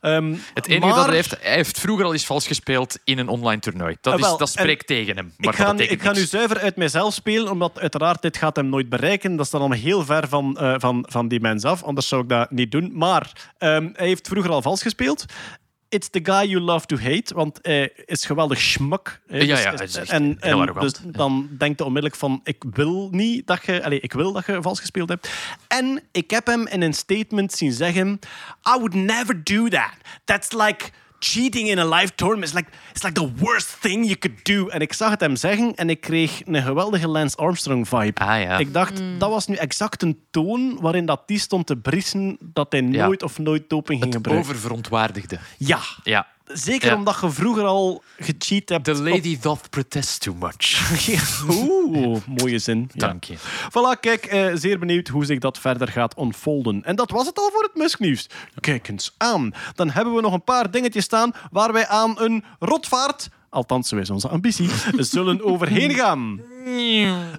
Ehm, 0.00 0.34
Het 0.54 0.66
enige 0.66 0.86
maar- 0.86 0.96
dat 0.96 1.06
hij 1.06 1.14
heeft, 1.14 1.36
hij 1.40 1.54
heeft 1.54 1.80
vroeger 1.80 2.04
al 2.04 2.12
eens 2.12 2.26
vals 2.26 2.46
gespeeld 2.46 2.98
in 3.04 3.18
een 3.18 3.28
online 3.28 3.60
toernooi. 3.60 3.96
Dat, 4.00 4.14
Ah, 4.14 4.20
wel, 4.20 4.32
is, 4.32 4.38
dat 4.38 4.48
spreekt 4.48 4.86
tegen 4.86 5.16
hem. 5.16 5.32
Maar 5.36 5.52
ik 5.52 5.58
ga, 5.60 5.74
ik 5.78 6.02
ga 6.02 6.12
nu 6.12 6.20
zuiver 6.24 6.58
uit 6.58 6.76
mijzelf 6.76 7.14
spelen, 7.14 7.50
omdat 7.52 7.78
uiteraard 7.80 8.22
dit 8.22 8.36
gaat 8.36 8.56
hem 8.56 8.68
nooit 8.68 8.88
bereiken. 8.88 9.36
Dat 9.36 9.44
is 9.44 9.50
dan 9.50 9.60
allemaal 9.60 9.78
heel 9.78 10.04
ver 10.04 10.28
van, 10.28 10.56
eh, 10.58 10.74
van, 10.78 11.04
van 11.08 11.28
die 11.28 11.40
mens 11.40 11.64
af, 11.64 11.82
anders 11.82 12.08
zou 12.08 12.22
ik 12.22 12.28
dat 12.28 12.50
niet 12.50 12.70
doen. 12.70 12.90
Maar 12.94 13.32
ehm, 13.58 13.88
hij 13.92 14.06
heeft 14.06 14.28
vroeger 14.28 14.50
al 14.50 14.62
vals 14.62 14.82
gespeeld. 14.82 15.24
It's 15.88 16.08
the 16.10 16.20
guy 16.22 16.48
you 16.50 16.60
love 16.60 16.86
to 16.86 16.96
hate, 16.96 17.34
want 17.34 17.58
hij 17.62 17.92
is 18.04 18.24
geweldig 18.24 18.60
schmak. 18.60 19.20
hè. 19.26 19.36
Ja, 19.38 19.44
Dus- 19.54 19.62
ja, 19.62 20.02
is 20.02 20.08
en, 20.08 20.36
en 20.40 20.74
dus 20.80 20.92
dan 21.04 21.48
denkt 21.58 21.78
hij 21.78 21.86
onmiddellijk 21.86 22.20
van, 22.20 22.40
ik 22.44 22.62
wil 22.72 23.08
niet 23.10 23.46
dat 23.46 23.64
je, 23.66 23.84
allez, 23.84 24.00
ik 24.00 24.12
wil 24.12 24.32
dat 24.32 24.46
je 24.46 24.62
vals 24.62 24.80
gespeeld 24.80 25.08
hebt. 25.08 25.30
En 25.68 26.02
ik 26.12 26.30
heb 26.30 26.46
hem 26.46 26.66
in 26.66 26.82
een 26.82 26.94
statement 26.94 27.52
zien 27.52 27.72
zeggen, 27.72 28.08
I 28.68 28.78
would 28.78 28.94
never 28.94 29.44
do 29.44 29.68
that. 29.68 29.90
That's 30.24 30.52
like 30.52 30.84
cheating 31.18 31.68
in 31.68 31.78
a 31.78 31.84
live 31.84 32.14
tournament. 32.14 32.44
It's 32.46 32.54
like, 32.54 32.70
it's 32.92 33.02
like 33.02 33.20
the 33.20 33.32
worst 33.44 33.80
thing 33.80 34.04
you 34.04 34.16
could 34.16 34.44
do. 34.44 34.68
En 34.68 34.80
ik 34.80 34.92
zag 34.92 35.10
het 35.10 35.20
hem 35.20 35.36
zeggen 35.36 35.74
en 35.74 35.90
ik 35.90 36.00
kreeg 36.00 36.42
een 36.46 36.62
geweldige 36.62 37.08
Lance 37.08 37.36
Armstrong 37.36 37.88
vibe. 37.88 38.20
Ah, 38.20 38.40
ja. 38.42 38.58
Ik 38.58 38.72
dacht, 38.72 39.02
dat 39.18 39.30
was 39.30 39.46
nu 39.46 39.54
exact 39.54 40.02
een 40.02 40.18
toon 40.30 40.78
waarin 40.80 41.06
dat 41.06 41.22
die 41.26 41.38
stond 41.38 41.66
te 41.66 41.76
briesen 41.76 42.36
dat 42.40 42.72
hij 42.72 42.82
Ja. 42.82 43.06
nooit 43.06 43.22
of 43.22 43.38
nooit 43.38 43.68
doping 43.70 44.02
ging 44.02 44.14
Het 44.14 44.22
gebruiken. 44.22 44.50
oververontwaardigde. 44.50 45.38
Ja. 45.58 45.78
Ja. 46.04 46.26
Zeker 46.46 46.88
Ja. 46.90 46.96
omdat 46.96 47.18
je 47.20 47.30
vroeger 47.30 47.64
al 47.64 48.02
gecheat 48.18 48.68
hebt. 48.68 48.84
The 48.84 48.92
op- 48.92 48.98
lady 48.98 49.38
doth 49.40 49.70
protest 49.70 50.20
too 50.20 50.34
much. 50.34 50.90
Oeh, 51.50 52.18
mooie 52.26 52.58
zin. 52.58 52.90
Ja. 52.92 53.06
Dank 53.06 53.24
je. 53.24 53.36
Voilà, 53.70 54.00
kijk, 54.00 54.24
eh, 54.24 54.46
zeer 54.54 54.78
benieuwd 54.78 55.08
hoe 55.08 55.24
zich 55.24 55.38
dat 55.38 55.58
verder 55.58 55.88
gaat 55.88 56.14
ontfolden. 56.14 56.84
En 56.84 56.96
dat 56.96 57.10
was 57.10 57.26
het 57.26 57.38
al 57.38 57.50
voor 57.52 57.62
het 57.62 57.74
Musknieuws. 57.74 58.28
Kijk 58.60 58.88
eens 58.88 59.14
aan. 59.16 59.52
Dan 59.74 59.90
hebben 59.90 60.14
we 60.14 60.20
nog 60.20 60.32
een 60.32 60.44
paar 60.44 60.70
dingetjes 60.70 61.04
staan 61.04 61.32
waar 61.50 61.72
wij 61.72 61.86
aan 61.88 62.20
een 62.20 62.44
rotvaart, 62.58 63.28
althans 63.50 63.88
zo 63.88 63.96
is 63.96 64.10
onze 64.10 64.28
ambitie, 64.28 64.68
zullen 64.96 65.44
overheen 65.44 65.94
gaan. 65.94 66.40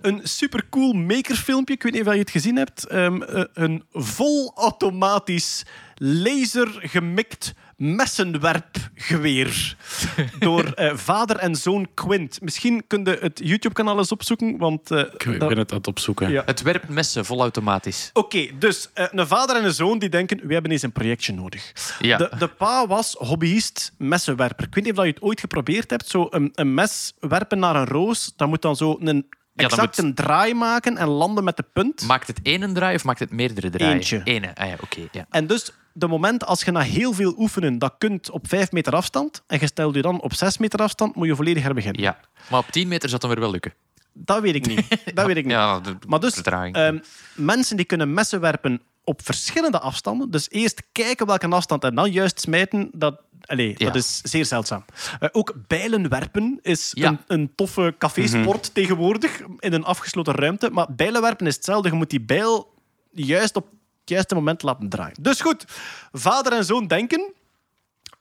Een 0.02 0.20
supercool 0.24 0.94
makerfilmpje, 0.94 1.74
ik 1.74 1.84
weet 1.84 1.94
niet 1.94 2.08
of 2.08 2.14
je 2.14 2.20
het 2.20 2.30
gezien 2.30 2.56
hebt. 2.56 2.86
Eh, 2.88 3.14
een 3.54 3.84
volautomatisch 3.94 5.66
lasergemikt 5.96 7.54
messenwerpgeweer. 7.78 9.76
Door 10.40 10.64
eh, 10.66 10.96
vader 10.96 11.36
en 11.38 11.56
zoon 11.56 11.88
Quint. 11.94 12.42
Misschien 12.42 12.84
kun 12.88 13.04
je 13.06 13.18
het 13.22 13.40
YouTube-kanaal 13.44 13.98
eens 13.98 14.12
opzoeken, 14.12 14.58
want... 14.58 14.92
eh, 14.92 15.00
Ik 15.00 15.40
dat- 15.40 15.50
ben 15.50 15.58
het 15.58 15.72
aan 15.72 15.78
het 15.78 15.88
opzoeken. 15.88 16.30
Ja. 16.32 16.44
Het 16.46 16.62
werpt 16.62 16.90
messen 16.90 17.26
volautomatisch. 17.26 18.10
Oké, 18.14 18.48
dus 18.60 18.90
eh, 18.94 19.06
een 19.12 19.28
vader 19.28 19.56
en 19.56 19.64
een 19.66 19.74
zoon 19.74 20.00
die 20.00 20.10
denken, 20.10 20.48
we 20.48 20.54
hebben 20.54 20.72
eens 20.72 20.82
een 20.82 20.92
projectje 20.92 21.34
nodig. 21.34 21.74
Ja. 22.00 22.18
De, 22.18 22.30
de 22.40 22.48
pa 22.48 22.88
was 22.88 23.14
hobbyist 23.18 23.92
messenwerper. 23.98 24.66
Ik 24.68 24.76
weet 24.76 24.84
niet 24.84 24.98
of 24.98 25.04
je 25.04 25.10
het 25.12 25.22
ooit 25.22 25.40
geprobeerd 25.40 25.90
hebt. 25.90 26.08
Zo 26.08 26.28
een, 26.30 26.52
een 26.56 26.74
mes 26.74 27.14
werpen 27.20 27.60
naar 27.60 27.76
een 27.76 27.88
roos, 27.88 28.34
dat 28.36 28.48
moet 28.48 28.62
dan 28.62 28.76
zo 28.76 28.98
een 29.00 29.28
exact 29.66 29.98
moet- 29.98 30.06
een 30.06 30.14
draai 30.14 30.54
maken 30.54 30.98
en 30.98 31.08
landen 31.08 31.44
met 31.44 31.58
de 31.58 31.66
punt. 31.74 32.02
Maakt 32.08 32.28
het 32.28 32.40
één 32.44 32.62
een 32.62 32.74
draai 32.74 32.96
of 32.96 33.04
maakt 33.04 33.20
het 33.20 33.32
meerdere 33.32 33.70
draaien? 33.70 33.94
Eentje. 33.96 34.22
Ene. 34.24 34.56
Ah 34.56 34.68
ja, 34.68 34.76
oké. 34.82 35.08
ja. 35.12 35.26
En 35.30 35.48
dus, 35.48 35.72
de 35.94 36.08
moment 36.08 36.46
als 36.46 36.64
je 36.64 36.72
na 36.72 36.80
heel 36.80 37.14
veel 37.14 37.36
oefenen 37.38 37.80
dat 37.80 37.96
kunt 37.98 38.30
op 38.32 38.48
5 38.48 38.72
meter 38.72 38.96
afstand 38.96 39.44
en 39.48 39.58
je 39.60 39.66
stelt 39.66 39.96
je 39.96 40.02
dan 40.02 40.22
op 40.22 40.34
6 40.34 40.58
meter 40.58 40.80
afstand, 40.80 41.16
moet 41.16 41.28
je 41.28 41.36
volledig 41.36 41.64
herbeginnen. 41.64 42.02
ja. 42.02 42.20
Maar 42.50 42.60
op 42.60 42.68
10 42.72 42.88
meter 42.88 43.10
zou 43.10 43.14
het 43.14 43.22
dan 43.22 43.30
weer 43.30 43.40
wel 43.40 43.52
lukken. 43.52 43.74
Dat 44.14 44.42
weet 44.42 44.56
ik 44.56 44.66
niet. 44.68 44.88
Dat 45.14 45.26
weet 45.26 45.38
ik 45.38 45.44
niet. 45.50 45.54
Ja, 45.54 45.80
de 45.80 45.96
Maar 46.08 46.20
dus, 46.20 46.42
ehm, 46.42 46.98
mensen 47.36 47.76
die 47.78 47.86
kunnen 47.86 48.14
messen 48.14 48.40
werpen 48.40 48.82
op 49.08 49.26
verschillende 49.26 49.80
afstanden. 49.80 50.32
Dus 50.32 50.50
eerst 50.50 50.82
kijken 50.92 51.26
welke 51.26 51.48
afstand 51.48 51.84
en 51.84 51.96
dan 51.96 52.12
juist 52.12 52.40
smijten. 52.40 52.90
Dat, 52.94 53.22
allee, 53.46 53.74
Ja. 53.78 53.86
dat 53.86 53.96
is 53.96 54.22
zeer 54.24 54.46
zeldzaam. 54.46 54.86
Eh, 55.20 55.30
ook 55.32 55.54
bijlen 55.68 56.10
werpen 56.10 56.60
is 56.62 56.92
Ja. 56.94 57.08
een, 57.10 57.20
een 57.28 57.52
toffe 57.56 57.96
cafésport 57.98 58.74
tegenwoordig 58.74 59.42
in 59.60 59.74
een 59.74 59.84
afgesloten 59.84 60.34
ruimte. 60.34 60.70
Maar 60.70 60.88
bijlen 60.96 61.22
werpen 61.22 61.48
is 61.48 61.56
hetzelfde. 61.56 61.90
Je 61.90 61.96
moet 61.96 62.10
die 62.10 62.22
bijl 62.22 62.74
juist 63.12 63.56
op 63.56 63.64
het 64.00 64.10
juiste 64.10 64.36
moment 64.36 64.62
laten 64.64 64.90
draaien. 64.90 65.18
Dus 65.22 65.42
goed, 65.42 65.66
vader 66.12 66.54
en 66.54 66.66
zoon 66.66 66.88
denken... 66.88 67.32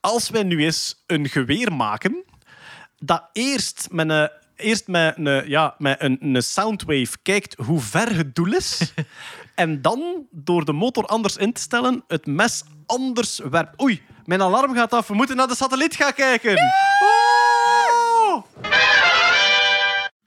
Als 0.00 0.30
wij 0.30 0.42
nu 0.42 0.64
eens 0.64 1.02
een 1.06 1.28
geweer 1.28 1.72
maken 1.72 2.24
dat 2.98 3.22
eerst 3.32 3.88
met 3.90 4.10
een, 4.10 4.30
eerst 4.56 4.86
met 4.86 5.16
een, 5.16 5.48
ja, 5.48 5.74
met 5.78 6.02
een, 6.02 6.18
een 6.20 6.42
soundwave 6.42 7.16
kijkt 7.22 7.54
hoe 7.64 7.80
ver 7.80 8.16
het 8.16 8.34
doel 8.34 8.52
is. 8.52 8.92
en 9.54 9.82
dan, 9.82 10.26
door 10.30 10.64
de 10.64 10.72
motor 10.72 11.06
anders 11.06 11.36
in 11.36 11.52
te 11.52 11.60
stellen, 11.60 12.04
het 12.08 12.26
mes 12.26 12.62
anders 12.86 13.40
werpt. 13.50 13.82
Oei, 13.82 14.02
mijn 14.24 14.42
alarm 14.42 14.74
gaat 14.74 14.92
af. 14.92 15.06
We 15.06 15.14
moeten 15.14 15.36
naar 15.36 15.48
de 15.48 15.56
satelliet 15.56 15.94
gaan 15.94 16.12
kijken. 16.12 16.56
Oh! 17.02 18.42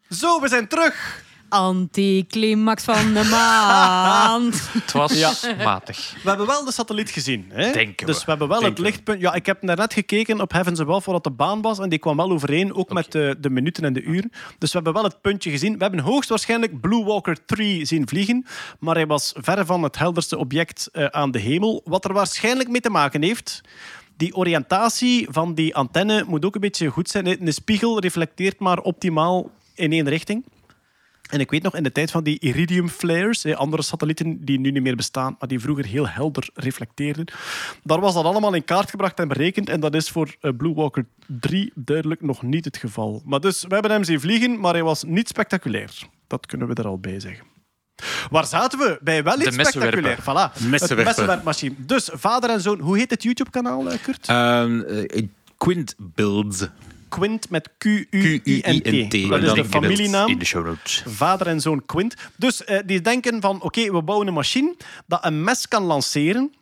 Zo, 0.10 0.42
we 0.42 0.48
zijn 0.48 0.68
terug. 0.68 1.24
Anticlimax 1.50 2.84
van 2.84 3.14
de 3.14 3.24
maand. 3.32 4.70
het 4.74 4.92
was 4.92 5.20
Ja. 5.20 5.34
matig. 5.64 6.16
We 6.24 6.30
hebben 6.30 6.48
wel 6.48 6.66
de 6.66 6.72
satelliet 6.72 7.10
gezien. 7.10 7.46
Hè? 7.50 7.72
Denken 7.72 8.06
dus 8.06 8.18
we. 8.18 8.24
we 8.24 8.30
hebben 8.30 8.48
wel 8.48 8.62
het 8.62 8.80
lichtpunt. 8.80 9.22
Ja, 9.22 9.34
ik 9.34 9.46
heb 9.46 9.62
net 9.62 9.94
gekeken 9.94 10.42
op 10.42 10.52
Heavens 10.52 10.80
Above 10.80 11.12
wat 11.12 11.24
de 11.24 11.32
baan 11.32 11.62
was. 11.62 11.80
En 11.80 11.90
die 11.90 12.00
kwam 12.00 12.18
wel 12.18 12.32
overeen, 12.32 12.74
ook 12.74 12.94
met 12.94 13.12
de, 13.12 13.36
de 13.40 13.50
minuten 13.50 13.84
en 13.84 13.94
de 13.94 14.02
uren. 14.02 14.32
Dus 14.58 14.70
we 14.72 14.76
hebben 14.76 14.94
wel 14.94 15.04
het 15.04 15.22
puntje 15.22 15.50
gezien. 15.52 15.78
We 15.78 15.84
hebben 15.84 16.00
hoogstwaarschijnlijk 16.00 16.82
Blue 16.82 17.04
Walker 17.04 17.46
3 17.46 17.86
zien 17.86 18.08
vliegen. 18.08 18.46
Maar 18.80 18.96
hij 18.96 19.08
was 19.08 19.34
verre 19.38 19.66
van 19.66 19.84
het 19.84 19.98
helderste 19.98 20.38
object 20.38 20.90
eh, 20.92 21.06
aan 21.06 21.32
de 21.32 21.40
hemel. 21.40 21.82
Wat 21.86 22.06
er 22.06 22.14
waarschijnlijk 22.14 22.70
mee 22.70 22.82
te 22.82 22.90
maken 22.90 23.22
heeft. 23.22 23.62
Die 24.18 24.36
oriëntatie 24.36 25.28
van 25.32 25.54
die 25.54 25.76
antenne 25.76 26.24
moet 26.28 26.46
ook 26.46 26.56
een 26.56 26.62
beetje 26.62 26.88
goed 26.90 27.10
zijn. 27.10 27.46
Een 27.48 27.54
spiegel 27.54 28.00
reflecteert 28.00 28.60
maar 28.60 28.80
optimaal 28.80 29.50
in 29.76 29.92
één 29.92 30.10
richting. 30.10 30.44
En 31.30 31.40
ik 31.40 31.52
weet 31.52 31.64
nog, 31.64 31.76
in 31.76 31.84
de 31.84 31.92
tijd 31.92 32.12
van 32.12 32.24
die 32.24 32.40
iridium 32.40 32.90
flares, 32.90 33.44
hè, 33.44 33.56
andere 33.56 33.82
satellieten 33.82 34.46
die 34.46 34.60
nu 34.60 34.72
niet 34.72 34.84
meer 34.84 34.96
bestaan, 34.96 35.36
maar 35.40 35.50
die 35.50 35.60
vroeger 35.60 35.86
heel 35.86 36.08
helder 36.08 36.50
reflecteerden, 36.54 37.26
daar 37.84 38.00
was 38.00 38.14
dat 38.14 38.24
allemaal 38.24 38.54
in 38.54 38.64
kaart 38.64 38.90
gebracht 38.90 39.20
en 39.20 39.28
berekend. 39.28 39.70
En 39.70 39.80
dat 39.80 39.96
is 39.96 40.10
voor 40.10 40.36
eh, 40.42 40.52
Blue 40.58 40.74
Walker 40.74 41.06
3 41.26 41.72
duidelijk 41.76 42.22
nog 42.22 42.42
niet 42.42 42.66
het 42.66 42.78
geval. 42.78 43.22
Maar 43.26 43.40
dus, 43.40 43.64
we 43.68 43.74
hebben 43.74 43.92
hem 43.92 44.04
zien 44.04 44.20
vliegen, 44.20 44.60
maar 44.60 44.74
hij 44.74 44.84
was 44.84 45.04
niet 45.04 45.28
spectaculair. 45.28 45.92
Dat 46.28 46.46
kunnen 46.46 46.68
we 46.68 46.74
er 46.74 46.88
al 46.88 47.00
bij 47.00 47.20
zeggen. 47.20 47.46
Waar 48.30 48.46
zaten 48.46 48.80
we? 48.80 49.00
Bij 49.02 49.24
wel 49.24 49.42
iets 49.42 49.54
spectaculair. 49.54 50.18
Voilà. 50.22 50.54
Het 50.54 50.70
Messenwerper. 50.70 51.06
messenwerpmachine. 51.06 51.76
Dus 51.78 52.10
vader 52.14 52.50
en 52.50 52.62
zoon. 52.62 52.80
Hoe 52.80 52.98
heet 52.98 53.10
het 53.10 53.24
YouTube-kanaal, 53.24 53.92
eh, 53.92 54.02
Kurt? 54.02 54.28
Ehm, 54.28 54.80
eh, 54.82 55.26
Quint 55.58 55.96
Builds. 55.98 56.68
Quint 57.10 57.50
met 57.50 57.70
Q-U-I-N-T. 57.78 59.30
Dat 59.30 59.44
is 59.44 59.54
de 59.54 59.66
familienaam. 59.66 60.30
In 60.30 60.40
de 60.40 60.46
show 60.46 60.66
notes. 60.66 61.04
vader 61.06 61.48
en 61.48 61.62
zoon 61.62 61.86
Quint. 61.86 62.16
Dus 62.36 62.64
eh, 62.64 62.80
die 62.86 63.02
denken 63.02 63.42
van, 63.42 63.62
oké, 63.62 63.92
we 63.92 64.02
bouwen 64.02 64.28
een 64.28 64.34
machine 64.34 64.76
dat 65.06 65.26
een 65.26 65.44
mes 65.44 65.68
kan 65.68 65.84
lanceren. 65.84 66.54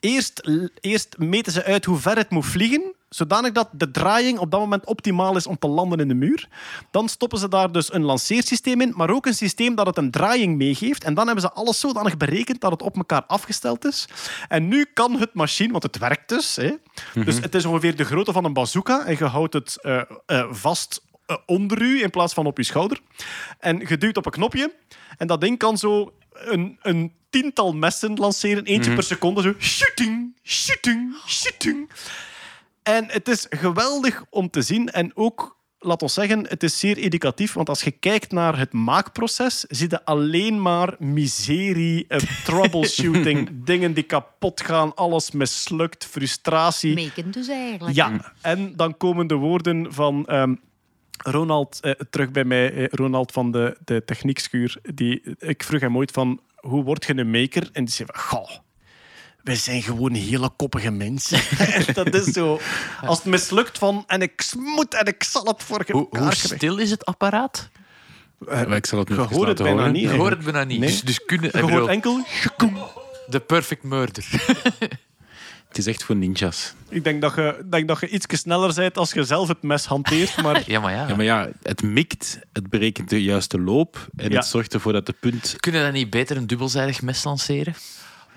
Eerst, 0.00 0.48
eerst 0.80 1.18
meten 1.18 1.52
ze 1.52 1.64
uit 1.64 1.84
hoe 1.84 1.98
ver 1.98 2.16
het 2.16 2.30
moet 2.30 2.46
vliegen, 2.46 2.94
zodanig 3.14 3.52
dat 3.52 3.68
de 3.72 3.90
draaiing 3.90 4.38
op 4.38 4.50
dat 4.50 4.60
moment 4.60 4.86
optimaal 4.86 5.36
is 5.36 5.46
om 5.46 5.58
te 5.58 5.66
landen 5.66 6.00
in 6.00 6.08
de 6.08 6.14
muur. 6.14 6.48
Dan 6.90 7.08
stoppen 7.08 7.38
ze 7.38 7.48
daar 7.48 7.72
dus 7.72 7.92
een 7.92 8.04
lanceersysteem 8.04 8.80
in, 8.80 8.92
maar 8.96 9.10
ook 9.10 9.26
een 9.26 9.34
systeem 9.34 9.74
dat 9.74 9.86
het 9.86 9.96
een 9.96 10.10
draaiing 10.10 10.56
meegeeft. 10.56 11.04
En 11.04 11.14
dan 11.14 11.26
hebben 11.26 11.44
ze 11.44 11.52
alles 11.52 11.80
zodanig 11.80 12.16
berekend 12.16 12.60
dat 12.60 12.70
het 12.70 12.82
op 12.82 12.96
elkaar 12.96 13.24
afgesteld 13.26 13.84
is. 13.84 14.08
En 14.48 14.68
nu 14.68 14.86
kan 14.94 15.18
het 15.18 15.34
machine, 15.34 15.70
want 15.70 15.82
het 15.82 15.98
werkt 15.98 16.28
dus. 16.28 16.56
Hè, 16.56 16.70
Dus 17.24 17.38
het 17.40 17.54
is 17.54 17.64
ongeveer 17.64 17.96
de 17.96 18.04
grootte 18.04 18.32
van 18.32 18.44
een 18.44 18.52
bazooka 18.52 19.04
en 19.04 19.16
je 19.18 19.24
houdt 19.24 19.54
het 19.54 19.78
eh, 19.82 20.00
eh, 20.26 20.46
vast 20.50 21.02
eh, 21.26 21.36
onder 21.46 21.82
u 21.82 22.02
in 22.02 22.10
plaats 22.10 22.34
van 22.34 22.46
op 22.46 22.56
je 22.56 22.64
schouder. 22.64 23.00
En 23.58 23.82
je 23.88 23.98
duwt 23.98 24.16
op 24.16 24.26
een 24.26 24.32
knopje 24.32 24.74
en 25.16 25.26
dat 25.26 25.40
ding 25.40 25.58
kan 25.58 25.78
zo 25.78 26.12
een, 26.32 26.78
een 26.82 27.12
tiental 27.30 27.72
messen 27.72 28.14
lanceren, 28.14 28.64
eentje 28.64 28.94
per 28.94 29.02
seconde. 29.02 29.42
Zo 29.42 29.54
shooting, 29.58 30.36
shooting, 30.42 31.14
shooting. 31.26 31.90
En 32.82 33.04
het 33.08 33.28
is 33.28 33.46
geweldig 33.50 34.24
om 34.30 34.50
te 34.50 34.62
zien 34.62 34.88
en 34.90 35.10
ook... 35.16 35.60
Laat 35.84 36.02
ons 36.02 36.14
zeggen, 36.14 36.46
het 36.48 36.62
is 36.62 36.78
zeer 36.78 36.96
educatief, 36.96 37.52
want 37.52 37.68
als 37.68 37.82
je 37.82 37.90
kijkt 37.90 38.32
naar 38.32 38.58
het 38.58 38.72
maakproces, 38.72 39.60
zie 39.68 39.90
je 39.90 40.04
alleen 40.04 40.62
maar 40.62 40.94
miserie, 40.98 42.04
eh, 42.08 42.18
troubleshooting, 42.44 43.64
dingen 43.64 43.92
die 43.92 44.02
kapot 44.02 44.60
gaan, 44.60 44.94
alles 44.94 45.30
mislukt, 45.30 46.04
frustratie. 46.06 46.94
Maken 46.94 47.30
dus 47.30 47.48
eigenlijk. 47.48 47.96
Ja, 47.96 48.32
en 48.40 48.76
dan 48.76 48.96
komen 48.96 49.26
de 49.26 49.34
woorden 49.34 49.92
van 49.92 50.26
ehm, 50.26 50.54
Ronald 51.16 51.78
eh, 51.80 51.90
terug 52.10 52.30
bij 52.30 52.44
mij. 52.44 52.72
eh, 52.74 52.84
Ronald 52.90 53.32
van 53.32 53.50
de, 53.50 53.76
de 53.84 54.04
techniekschuur. 54.04 54.78
Die, 54.94 55.22
ik 55.38 55.62
vroeg 55.62 55.80
hem 55.80 55.96
ooit 55.96 56.10
van, 56.10 56.40
hoe 56.56 56.84
word 56.84 57.04
je 57.04 57.16
een 57.16 57.30
maker? 57.30 57.68
En 57.72 57.84
die 57.84 57.94
zei 57.94 58.08
van, 58.12 58.22
goh, 58.22 58.50
wij 59.42 59.56
zijn 59.56 59.82
gewoon 59.82 60.14
hele 60.14 60.50
koppige 60.56 60.90
mensen. 60.90 61.40
En 61.58 61.84
dat 62.04 62.14
is 62.14 62.24
zo, 62.24 62.60
als 63.04 63.16
het 63.18 63.26
mislukt 63.26 63.78
van, 63.78 64.04
en 64.06 64.22
ik 64.22 64.44
moet 64.56 64.94
en 64.94 65.06
ik 65.06 65.22
zal 65.22 65.44
het 65.44 65.62
voor 65.62 65.84
Hoe, 65.90 66.06
hoe 66.10 66.34
stil 66.34 66.78
is 66.78 66.90
het 66.90 67.04
apparaat? 67.04 67.68
Maar 68.38 68.72
ik 68.72 68.86
zal 68.86 68.98
het 68.98 69.08
nu 69.08 69.14
Je 69.14 69.20
hoort 69.20 69.48
het 69.48 69.56
bijna 69.56 69.76
horen. 69.78 69.92
niet. 69.92 70.02
Je 70.02 70.16
hoort 70.16 70.32
het 70.32 70.44
bijna 70.44 70.64
niet. 70.64 70.80
Nee. 70.80 70.88
Dus, 70.90 71.00
dus 71.00 71.24
kunnen, 71.24 71.50
Je 71.52 71.72
hoort 71.72 71.88
enkel... 71.88 72.24
de 73.26 73.40
perfect 73.40 73.82
murder. 73.82 74.24
Het 75.68 75.80
is 75.80 75.86
echt 75.86 76.04
voor 76.04 76.16
ninjas. 76.16 76.74
Ik 76.88 77.04
denk 77.04 77.20
dat 77.20 77.34
je, 77.34 77.64
denk 77.70 77.88
dat 77.88 78.00
je 78.00 78.08
iets 78.08 78.26
sneller 78.40 78.74
bent 78.74 78.98
als 78.98 79.12
je 79.12 79.24
zelf 79.24 79.48
het 79.48 79.62
mes 79.62 79.84
hanteert, 79.84 80.42
maar... 80.42 80.62
Ja, 80.66 80.80
maar 80.80 80.92
ja. 80.92 81.08
Ja, 81.08 81.16
maar 81.16 81.24
ja, 81.24 81.48
het 81.62 81.82
mikt, 81.82 82.38
het 82.52 82.70
berekent 82.70 83.08
de 83.08 83.22
juiste 83.22 83.60
loop 83.60 84.08
en 84.16 84.30
Ja. 84.30 84.36
het 84.36 84.46
zorgt 84.46 84.74
ervoor 84.74 84.92
dat 84.92 85.06
de 85.06 85.14
punt... 85.20 85.54
Kunnen 85.60 85.80
we 85.80 85.86
dan 85.86 85.96
niet 85.96 86.10
beter 86.10 86.36
een 86.36 86.46
dubbelzijdig 86.46 87.02
mes 87.02 87.24
lanceren? 87.24 87.74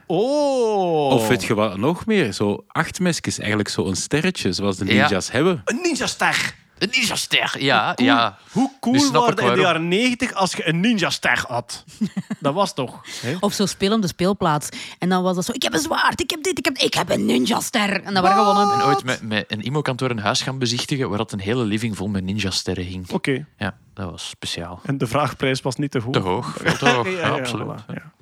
Oh! 0.07 1.09
Of 1.11 1.27
weet 1.27 1.43
je 1.43 1.53
wat 1.53 1.77
nog 1.77 2.05
meer? 2.05 2.33
Zo 2.33 2.63
acht 2.67 2.99
mesjes, 2.99 3.39
eigenlijk 3.39 3.69
zo 3.69 3.85
een 3.85 3.95
sterretje, 3.95 4.51
zoals 4.53 4.77
de 4.77 4.85
Ja. 4.85 4.91
ninjas 5.01 5.31
hebben. 5.31 5.61
Een 5.65 5.79
ninja-ster! 5.83 6.55
Een 6.77 6.89
ninja-ster, 6.91 7.55
ja. 7.63 7.93
Cool. 7.93 8.07
ja. 8.07 8.37
Hoe 8.51 8.71
cool 8.79 9.11
waren 9.11 9.47
in 9.47 9.53
de 9.53 9.59
jaren 9.59 9.87
90 9.87 10.33
als 10.33 10.51
je 10.53 10.67
een 10.67 10.79
ninja-ster 10.79 11.43
had? 11.47 11.83
dat 12.39 12.53
was 12.53 12.73
toch? 12.73 13.01
hè? 13.21 13.35
Of 13.39 13.53
zo 13.53 13.65
spelen 13.65 13.95
op 13.95 14.01
de 14.01 14.07
speelplaats. 14.07 14.69
En 14.99 15.09
dan 15.09 15.23
was 15.23 15.35
dat 15.35 15.45
zo, 15.45 15.51
ik 15.51 15.63
heb 15.63 15.73
een 15.73 15.79
zwaard, 15.79 16.21
ik 16.21 16.29
heb 16.29 16.43
dit, 16.43 16.57
ik 16.57 16.65
heb, 16.65 16.77
ik 16.77 16.93
heb 16.93 17.09
een 17.09 17.25
ninja-ster. 17.25 18.01
En 18.03 18.13
dan 18.13 18.23
waren 18.23 18.45
we 18.45 18.49
gewoon 18.51 18.71
En 18.71 18.79
een... 18.79 18.85
ooit 18.85 19.03
met, 19.03 19.21
met 19.21 19.45
een 19.47 19.61
imo-kantoor 19.61 20.09
een 20.09 20.19
huis 20.19 20.41
gaan 20.41 20.57
bezichtigen 20.59 21.09
waar 21.09 21.17
dat 21.17 21.31
een 21.31 21.39
hele 21.39 21.63
living 21.63 21.97
vol 21.97 22.07
met 22.07 22.23
ninja-sterren 22.23 22.85
hing. 22.85 23.09
Oké. 23.11 23.45
Ja, 23.57 23.77
dat 23.93 24.11
was 24.11 24.27
speciaal. 24.29 24.79
En 24.83 24.97
de 24.97 25.07
vraagprijs 25.07 25.61
was 25.61 25.75
niet 25.75 25.91
te 25.91 25.99
hoog. 25.99 26.13
Te 26.13 26.19
hoog, 26.19 26.55
veel 26.59 26.77
te 26.77 26.89
hoog. 26.89 27.05
Ja, 27.09 27.11
Ja, 27.19 27.27
ja, 27.27 27.33
absoluut. 27.33 27.67
voilà. 27.81 28.14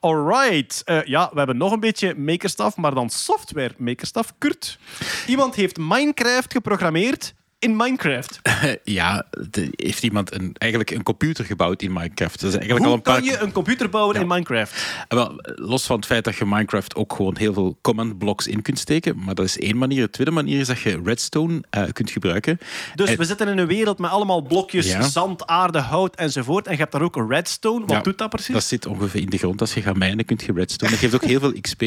Alright. 0.00 0.82
Eh, 0.84 1.04
ja, 1.04 1.30
we 1.32 1.38
hebben 1.38 1.56
nog 1.56 1.72
een 1.72 1.80
beetje 1.80 2.14
makerstuff, 2.14 2.76
maar 2.76 2.94
dan 2.94 3.10
software 3.10 3.74
makerstuff. 3.78 4.32
Kurt, 4.38 4.78
iemand 5.26 5.54
heeft 5.54 5.76
Minecraft 5.76 6.52
geprogrammeerd 6.52 7.34
in 7.58 7.76
Minecraft. 7.76 8.40
Ja, 8.84 9.26
de- 9.50 9.68
heeft 9.76 10.02
iemand 10.02 10.34
een, 10.34 10.50
eigenlijk 10.58 10.90
een 10.92 11.02
computer 11.02 11.44
gebouwd 11.44 11.82
in 11.82 11.92
Minecraft. 11.92 12.40
Dat 12.40 12.50
is 12.50 12.56
eigenlijk 12.56 12.80
al 12.80 12.86
Hoe 12.86 12.96
een 12.96 13.02
paar 13.02 13.14
kan 13.14 13.24
je 13.24 13.38
een 13.38 13.52
computer 13.52 13.88
bouwen 13.88 14.16
in 14.16 14.26
Minecraft? 14.26 14.72
Eh, 15.08 15.18
Wel, 15.18 15.32
los 15.54 15.84
van 15.86 15.96
het 15.96 16.06
feit 16.06 16.24
dat 16.24 16.36
je 16.36 16.44
Minecraft 16.44 16.94
ook 16.94 17.12
gewoon 17.12 17.36
heel 17.38 17.52
veel 17.52 17.78
command 17.82 18.18
blocks 18.18 18.46
in 18.46 18.62
kunt 18.62 18.78
steken. 18.78 19.18
Maar 19.24 19.34
dat 19.34 19.44
is 19.44 19.58
één 19.58 19.78
manier. 19.78 20.02
De 20.02 20.10
tweede 20.10 20.32
manier 20.32 20.60
is 20.60 20.66
dat 20.66 20.80
je 20.80 21.00
redstone 21.04 21.60
eh, 21.70 21.82
kunt 21.92 22.10
gebruiken. 22.10 22.58
Dus 22.94 23.08
En- 23.10 23.16
we 23.18 23.24
zitten 23.24 23.48
in 23.48 23.58
een 23.58 23.66
wereld 23.66 23.98
met 23.98 24.10
allemaal 24.10 24.42
blokjes 24.42 24.86
Ja. 24.90 25.02
zand, 25.02 25.46
aarde, 25.46 25.78
hout 25.78 26.16
enzovoort. 26.16 26.66
En 26.66 26.72
je 26.72 26.78
hebt 26.78 26.92
daar 26.92 27.02
ook 27.02 27.16
een 27.16 27.28
redstone. 27.28 27.80
Wat 27.80 27.90
Ja, 27.90 28.00
doet 28.00 28.18
dat 28.18 28.30
precies? 28.30 28.54
Dat 28.54 28.64
zit 28.64 28.86
ongeveer 28.86 29.20
in 29.20 29.30
de 29.30 29.38
grond. 29.38 29.60
Als 29.60 29.74
je 29.74 29.82
gaat 29.82 29.96
mijnen, 29.96 30.24
kun 30.24 30.38
je 30.46 30.52
redstone. 30.52 30.90
Dat 30.90 31.00
geeft 31.00 31.14
ook 31.14 31.24
heel 31.24 31.40
veel 31.40 31.54
XP. 31.60 31.80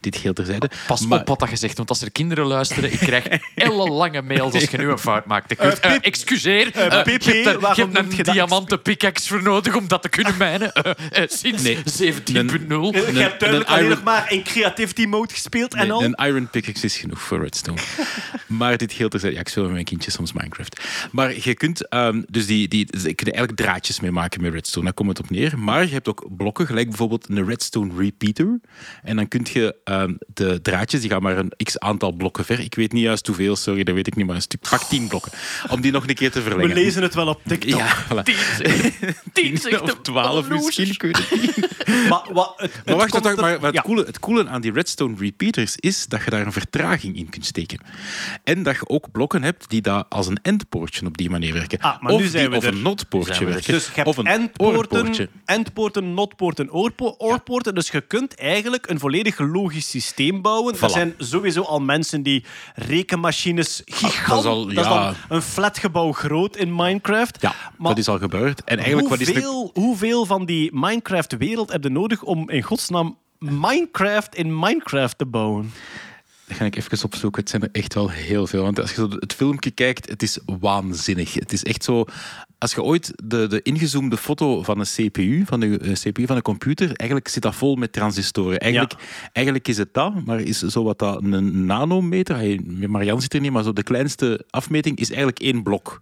Dit 0.00 0.16
geheel 0.16 0.32
terzijde. 0.32 0.70
Pas 0.86 1.06
Maar- 1.06 1.20
op 1.20 1.28
wat 1.28 1.38
dat 1.38 1.48
gezegd, 1.48 1.76
want 1.76 1.88
als 1.88 2.02
er 2.02 2.12
kinderen 2.12 2.46
luisteren, 2.46 2.92
ik 2.92 2.98
krijg 2.98 3.26
ellenlange 3.54 4.22
mails 4.22 4.54
als 4.54 4.64
je 4.64 4.76
nu 4.76 4.88
een 4.90 4.98
fout 4.98 5.12
maakt. 5.26 5.50
Ik 5.50 5.58
weet- 5.58 5.80
Eh, 5.80 5.90
eh, 5.94 5.98
excuseer, 6.00 6.70
eh, 6.74 6.86
eh, 6.86 7.04
je 7.04 7.10
hebt, 7.12 7.60
waarom 7.60 7.74
je 7.74 7.82
hebt 7.82 7.92
noemt 7.92 8.12
je 8.12 8.18
een 8.18 8.24
dat? 8.24 8.34
diamanten 8.34 8.82
pickaxe 8.82 9.28
voor 9.28 9.42
nodig 9.42 9.76
om 9.76 9.88
dat 9.88 10.02
te 10.02 10.08
kunnen 10.08 10.36
mijnen. 10.38 10.72
Eh, 10.72 10.92
eh, 11.22 11.28
sinds 11.28 11.62
Nee. 11.62 11.78
17.0. 11.84 12.92
je 12.94 13.06
een- 13.06 13.16
hebt 13.16 13.40
duidelijk 13.40 13.68
een 13.68 13.74
alleen 13.74 13.84
iron- 13.86 13.88
nog 13.94 14.02
maar 14.04 14.32
in 14.32 14.42
creativity 14.42 15.04
mode 15.06 15.32
gespeeld 15.32 15.74
en 15.74 15.80
Nee, 15.80 15.92
al. 15.92 16.02
een 16.02 16.14
iron 16.26 16.48
pickaxe 16.50 16.84
is 16.84 16.96
genoeg 16.96 17.20
voor 17.22 17.42
redstone. 17.42 17.78
maar 18.46 18.76
dit 18.76 18.92
geheel 18.92 19.08
terzijde. 19.08 19.34
Ja, 19.34 19.40
ik 19.42 19.48
speel 19.48 19.62
met 19.62 19.72
mijn 19.72 19.84
kindje 19.84 20.10
soms 20.10 20.32
Minecraft. 20.32 20.80
Maar 21.10 21.34
je 21.42 21.54
kunt 21.54 21.88
ehm, 21.88 22.22
dus 22.28 22.46
die, 22.46 22.68
die, 22.68 22.86
je 22.90 23.00
kunt 23.14 23.22
eigenlijk 23.32 23.56
draadjes 23.56 24.00
mee 24.00 24.10
maken 24.10 24.42
met 24.42 24.52
redstone. 24.52 24.84
Daar 24.84 24.94
komt 24.94 25.08
het 25.08 25.20
op 25.20 25.30
neer. 25.30 25.58
Maar 25.58 25.86
je 25.86 25.92
hebt 25.92 26.08
ook 26.08 26.26
blokken, 26.36 26.66
gelijk 26.66 26.88
bijvoorbeeld 26.88 27.28
een 27.28 27.46
redstone 27.46 27.92
repeater. 27.98 28.60
En 29.02 29.16
dan 29.16 29.28
kun 29.28 29.46
je 29.52 29.76
ehm, 29.84 30.14
de 30.34 30.60
draadjes, 30.62 31.00
die 31.00 31.10
gaan 31.10 31.22
maar 31.22 31.38
een 31.38 31.52
x 31.64 31.78
aantal 31.78 32.12
blokken 32.12 32.44
ver. 32.44 32.60
Ik 32.60 32.74
weet 32.74 32.92
niet 32.92 33.02
juist 33.02 33.26
hoeveel, 33.26 33.56
sorry, 33.56 33.82
dat 33.84 33.94
weet 33.94 34.06
ik 34.06 34.14
niet, 34.14 34.26
maar 34.26 34.34
een 34.36 34.42
stuk, 34.42 34.60
pak 34.70 34.82
10 34.82 35.03
blokken. 35.08 35.32
Om 35.70 35.80
die 35.80 35.92
nog 35.92 36.06
een 36.08 36.14
keer 36.14 36.30
te 36.30 36.42
We 36.42 36.50
verlengen. 36.50 36.74
lezen 36.76 37.02
het 37.02 37.14
wel 37.14 37.26
op 37.26 37.40
TikTok. 37.46 37.78
Ja, 37.78 37.96
voilà. 38.04 38.22
Tien 39.32 39.58
zegt 39.62 39.80
of 39.80 39.88
hem. 39.88 40.02
12 40.02 40.44
Oh, 40.50 40.64
misschien. 40.64 40.96
Maar, 42.08 42.22
wat, 42.32 42.52
het, 42.56 42.72
het 42.74 42.84
Maar 42.86 42.96
wacht, 42.96 43.14
er- 43.14 43.22
maar, 43.22 43.36
maar 43.40 43.60
het, 43.60 43.74
ja. 43.74 43.82
coole, 43.82 44.04
het 44.04 44.18
coole 44.20 44.48
aan 44.48 44.60
die 44.60 44.72
redstone 44.72 45.14
repeaters 45.18 45.76
is 45.76 46.06
dat 46.06 46.24
je 46.24 46.30
daar 46.30 46.46
een 46.46 46.52
vertraging 46.52 47.16
in 47.16 47.28
kunt 47.28 47.46
steken. 47.46 47.78
En 48.44 48.62
dat 48.62 48.74
je 48.74 48.88
ook 48.88 49.10
blokken 49.12 49.42
hebt 49.42 49.70
die 49.70 49.80
daar 49.82 50.04
als 50.08 50.26
een 50.26 50.38
endpoortje 50.42 51.06
op 51.06 51.16
die 51.16 51.30
manier 51.30 51.52
werken. 51.52 51.78
Ah, 51.78 52.00
maar 52.02 52.12
of 52.12 52.20
nu 52.20 52.26
zijn 52.26 52.42
die 52.42 52.50
we 52.50 52.56
of 52.56 52.64
er. 52.64 52.72
een 52.72 52.82
notpoortje 52.82 53.32
we 53.32 53.44
er. 53.44 53.52
werken. 53.52 53.72
Dus 53.72 53.84
je 53.86 53.90
hebt 53.94 54.08
of 54.08 54.16
een 54.16 54.26
endpoorten, 54.26 55.28
endpoorten, 55.44 56.14
notpoorten, 56.14 56.72
oorpo- 56.72 57.14
oorpoorten. 57.18 57.74
Dus 57.74 57.88
je 57.90 58.00
kunt 58.00 58.34
eigenlijk 58.34 58.86
een 58.90 58.98
volledig 58.98 59.38
logisch 59.38 59.90
systeem 59.90 60.42
bouwen. 60.42 60.76
Er 60.80 60.90
zijn 60.90 61.14
sowieso 61.18 61.62
al 61.62 61.80
mensen 61.80 62.22
die 62.22 62.44
rekenmachines 62.74 63.82
gigantisch... 63.84 64.26
dat 64.28 64.38
is 64.38 64.44
al- 64.44 64.64
dat 64.66 64.84
is 64.84 64.90
ja. 64.90 64.93
Een 65.28 65.42
flatgebouw 65.42 66.12
groot 66.12 66.56
in 66.56 66.74
Minecraft. 66.74 67.38
Ja, 67.40 67.54
Maar 67.76 67.88
dat 67.88 67.98
is 67.98 68.08
al 68.08 68.18
gebeurd. 68.18 68.64
En 68.64 68.78
eigenlijk, 68.78 69.08
wat 69.08 69.20
is 69.20 69.26
de, 69.26 69.32
hoeveel, 69.32 69.70
hoeveel 69.74 70.26
van 70.26 70.44
die 70.44 70.70
Minecraft-wereld 70.72 71.72
heb 71.72 71.82
je 71.82 71.88
nodig 71.88 72.22
om 72.22 72.50
in 72.50 72.62
godsnaam 72.62 73.18
Minecraft 73.38 74.34
in 74.34 74.58
Minecraft 74.58 75.18
te 75.18 75.26
bouwen? 75.26 75.72
Dat 76.46 76.56
ga 76.56 76.64
ik 76.64 76.76
even 76.76 77.04
opzoeken. 77.04 77.40
Het 77.40 77.50
zijn 77.50 77.62
er 77.62 77.68
echt 77.72 77.94
wel 77.94 78.10
heel 78.10 78.46
veel. 78.46 78.62
Want 78.62 78.80
als 78.80 78.90
je 78.90 78.96
zo 78.96 79.08
het 79.18 79.34
filmpje 79.34 79.70
kijkt, 79.70 80.08
het 80.08 80.22
is 80.22 80.38
waanzinnig. 80.60 81.34
Het 81.34 81.52
is 81.52 81.64
echt 81.64 81.84
zo... 81.84 82.04
Als 82.64 82.74
je 82.74 82.82
ooit 82.82 83.12
de, 83.24 83.46
de 83.46 83.62
ingezoomde 83.62 84.16
foto 84.16 84.62
van 84.62 84.78
een 84.78 84.84
CPU, 84.84 85.42
van 85.46 85.60
de 85.60 85.78
eh, 85.78 85.92
CPU 85.92 86.26
van 86.26 86.36
een 86.36 86.42
computer, 86.42 86.86
eigenlijk 86.86 87.28
zit 87.28 87.42
dat 87.42 87.54
vol 87.54 87.76
met 87.76 87.92
transistoren. 87.92 88.58
Eigenlijk, 88.58 88.94
eigenlijk 89.32 89.68
is 89.68 89.76
het 89.76 89.94
dat, 89.94 90.24
maar 90.24 90.40
is 90.40 90.58
zo 90.58 90.84
wat 90.84 90.98
dat 90.98 91.22
een 91.22 91.66
nanometer. 91.66 92.36
Hey, 92.36 92.60
Marianne 92.88 93.22
zit 93.22 93.34
er 93.34 93.40
niet, 93.40 93.50
maar 93.50 93.62
zo 93.62 93.72
de 93.72 93.82
kleinste 93.82 94.44
afmeting 94.50 94.98
is 94.98 95.08
eigenlijk 95.08 95.38
één 95.38 95.62
blok 95.62 96.00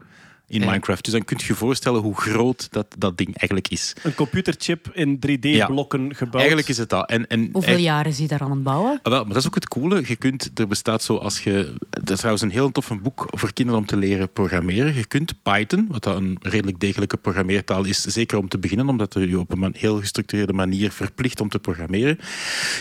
in 0.48 0.60
Ja. 0.60 0.66
Minecraft. 0.66 1.04
Dus 1.04 1.12
dan 1.12 1.24
kun 1.24 1.36
je 1.40 1.46
je 1.46 1.54
voorstellen 1.54 2.00
hoe 2.00 2.16
groot 2.16 2.68
dat, 2.70 2.86
dat 2.98 3.18
ding 3.18 3.36
eigenlijk 3.36 3.68
is. 3.68 3.92
Een 4.02 4.14
computerchip 4.14 4.90
in 4.92 5.16
3D-blokken 5.16 6.14
gebouwd. 6.14 6.34
Eigenlijk 6.34 6.68
is 6.68 6.78
het 6.78 6.88
dat. 6.88 7.08
En, 7.08 7.26
en 7.26 7.48
Hoeveel 7.52 7.78
jaar 7.78 8.06
is 8.06 8.18
hij 8.18 8.26
daar 8.26 8.40
aan 8.40 8.50
het 8.50 8.62
bouwen? 8.62 9.00
Ah, 9.02 9.12
wel, 9.12 9.24
maar 9.24 9.32
dat 9.32 9.42
is 9.42 9.46
ook 9.46 9.54
het 9.54 9.68
coole. 9.68 10.02
Je 10.06 10.16
kunt, 10.16 10.50
er 10.54 10.68
bestaat 10.68 11.02
zo 11.02 11.16
als 11.16 11.42
je. 11.42 11.74
Dat 11.90 12.10
is 12.10 12.16
trouwens 12.16 12.42
een 12.42 12.50
heel 12.50 12.70
toffe 12.72 12.94
boek 12.94 13.26
voor 13.30 13.52
kinderen 13.52 13.80
om 13.80 13.86
te 13.86 13.96
leren 13.96 14.32
programmeren. 14.32 14.94
Je 14.94 15.06
kunt 15.06 15.42
Python, 15.42 15.86
wat 15.90 16.02
dat 16.02 16.16
een 16.16 16.38
redelijk 16.40 16.80
degelijke 16.80 17.16
programmeertaal 17.16 17.84
is, 17.84 18.00
zeker 18.00 18.38
om 18.38 18.48
te 18.48 18.58
beginnen, 18.58 18.88
omdat 18.88 19.14
er 19.14 19.28
je 19.28 19.38
op 19.38 19.52
een 19.52 19.74
heel 19.78 19.98
gestructureerde 19.98 20.52
manier 20.52 20.90
verplicht 20.90 21.40
om 21.40 21.48
te 21.48 21.58
programmeren. 21.58 22.18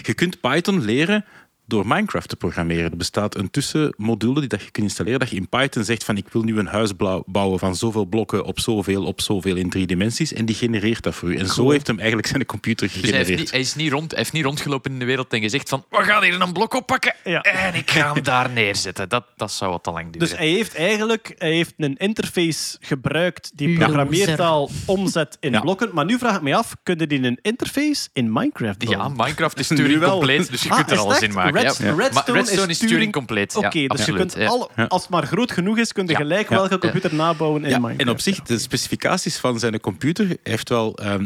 Je 0.02 0.14
kunt 0.14 0.42
Python 0.42 0.82
leren 0.82 1.26
door 1.72 1.88
Minecraft 1.88 2.30
te 2.30 2.36
programmeren. 2.36 2.92
Er 2.92 2.98
bestaat 2.98 3.36
een 3.38 3.50
tussenmodule 3.50 4.40
die 4.40 4.50
dat 4.50 4.62
je 4.64 4.72
kunt 4.72 4.86
installeren, 4.86 5.20
dat 5.20 5.30
je 5.30 5.36
in 5.36 5.50
Python 5.50 5.84
zegt 5.84 6.04
van 6.04 6.18
ik 6.18 6.26
wil 6.32 6.42
nu 6.44 6.58
een 6.60 6.68
huis 6.68 6.92
blauw- 6.92 7.24
bouwen 7.26 7.60
van 7.60 7.76
zoveel 7.76 8.06
blokken 8.06 8.44
op 8.46 8.60
zoveel 8.60 9.04
op 9.06 9.22
zoveel 9.22 9.56
in 9.56 9.70
drie 9.70 9.88
dimensies 9.88 10.34
en 10.34 10.46
die 10.46 10.56
genereert 10.56 11.04
dat 11.04 11.16
voor 11.16 11.30
u. 11.34 11.38
En 11.38 11.48
zo 11.48 11.70
heeft 11.70 11.88
hem 11.88 11.98
eigenlijk 11.98 12.28
zijn 12.28 12.46
computer 12.46 12.88
Dus 12.88 12.96
hij 12.96 13.02
heeft, 13.04 13.16
gegenereerd. 13.18 13.40
niet, 13.40 13.52
hij, 13.52 13.60
is 13.60 13.76
niet 13.76 13.92
rond, 13.92 14.10
hij 14.12 14.20
heeft 14.20 14.32
niet 14.34 14.44
rondgelopen 14.44 14.92
in 14.92 15.00
de 15.00 15.06
wereld 15.06 15.34
en 15.34 15.42
gezegd 15.42 15.70
van 15.70 15.86
we 15.90 15.98
gaan 16.04 16.24
hier 16.24 16.42
een 16.42 16.54
blok 16.54 16.74
oppakken 16.74 17.16
Ja. 17.24 17.42
en 17.42 17.74
ik 17.76 17.92
ga 17.92 18.14
hem 18.14 18.24
daar 18.34 18.50
neerzetten. 18.50 19.10
Dat, 19.10 19.26
dat 19.36 19.52
zou 19.52 19.72
wat 19.72 19.84
te 19.84 19.92
lang 19.92 20.06
duren. 20.12 20.20
Dus 20.20 20.38
hij 20.38 20.48
heeft 20.50 20.76
eigenlijk 20.76 21.36
hij 21.38 21.52
heeft 21.54 21.74
een 21.78 21.98
interface 21.98 22.78
gebruikt 22.80 23.52
die 23.56 23.78
programmeertaal 23.78 24.70
omzet 24.86 25.38
in 25.40 25.52
Ja. 25.52 25.60
blokken. 25.62 25.90
Maar 25.94 26.06
nu 26.06 26.18
vraag 26.18 26.36
ik 26.36 26.42
me 26.42 26.56
af, 26.56 26.76
kunnen 26.84 27.10
die 27.10 27.24
een 27.24 27.40
interface 27.42 28.10
in 28.14 28.32
Minecraft 28.34 28.90
ja? 28.90 29.08
Minecraft 29.08 29.60
is 29.60 29.68
wel. 29.70 30.10
compleet, 30.12 30.52
dus 30.52 30.64
je 30.64 30.70
Ah, 30.70 30.76
kunt 30.76 30.92
er 30.92 30.98
alles 30.98 31.20
in 31.22 31.34
maken. 31.34 31.54
Ja. 31.62 31.68
Redstone 31.96 32.38
Redstone 32.38 32.40
is 32.62 32.68
is 32.70 32.78
Turing 32.78 32.78
Turing- 32.96 33.12
compleet. 33.12 33.56
Oké, 33.56 33.80
ja, 33.80 33.88
dus 33.88 34.06
je 34.06 34.14
kunt 34.14 34.34
ja. 34.38 34.46
alle, 34.48 34.70
als 34.88 35.02
het 35.02 35.12
maar 35.12 35.26
groot 35.28 35.52
genoeg 35.52 35.78
is, 35.78 35.94
kun 35.94 36.06
je 36.06 36.12
Ja. 36.12 36.18
gelijk 36.18 36.50
Ja. 36.50 36.56
welke 36.56 36.78
computer 36.78 37.16
nabouwen 37.16 37.64
in 37.64 37.70
Ja, 37.70 37.76
Minecraft. 37.76 38.02
en 38.02 38.10
op 38.10 38.20
zich, 38.22 38.42
de 38.42 38.60
specificaties 38.60 39.38
van 39.38 39.60
zijn 39.60 39.80
computer 39.80 40.26
hij 40.28 40.38
heeft 40.44 40.70
wel. 40.70 40.96
ehm, 40.98 41.26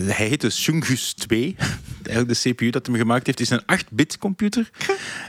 hij 0.00 0.26
heet 0.26 0.40
dus 0.40 0.62
Shungus 0.62 1.12
2. 1.12 1.56
Eigenlijk 2.02 2.42
de 2.42 2.50
CPU 2.50 2.70
dat 2.70 2.86
hij 2.86 2.96
gemaakt 2.98 3.26
heeft, 3.26 3.40
is 3.40 3.50
een 3.50 3.62
8-bit 3.66 4.18
computer 4.18 4.70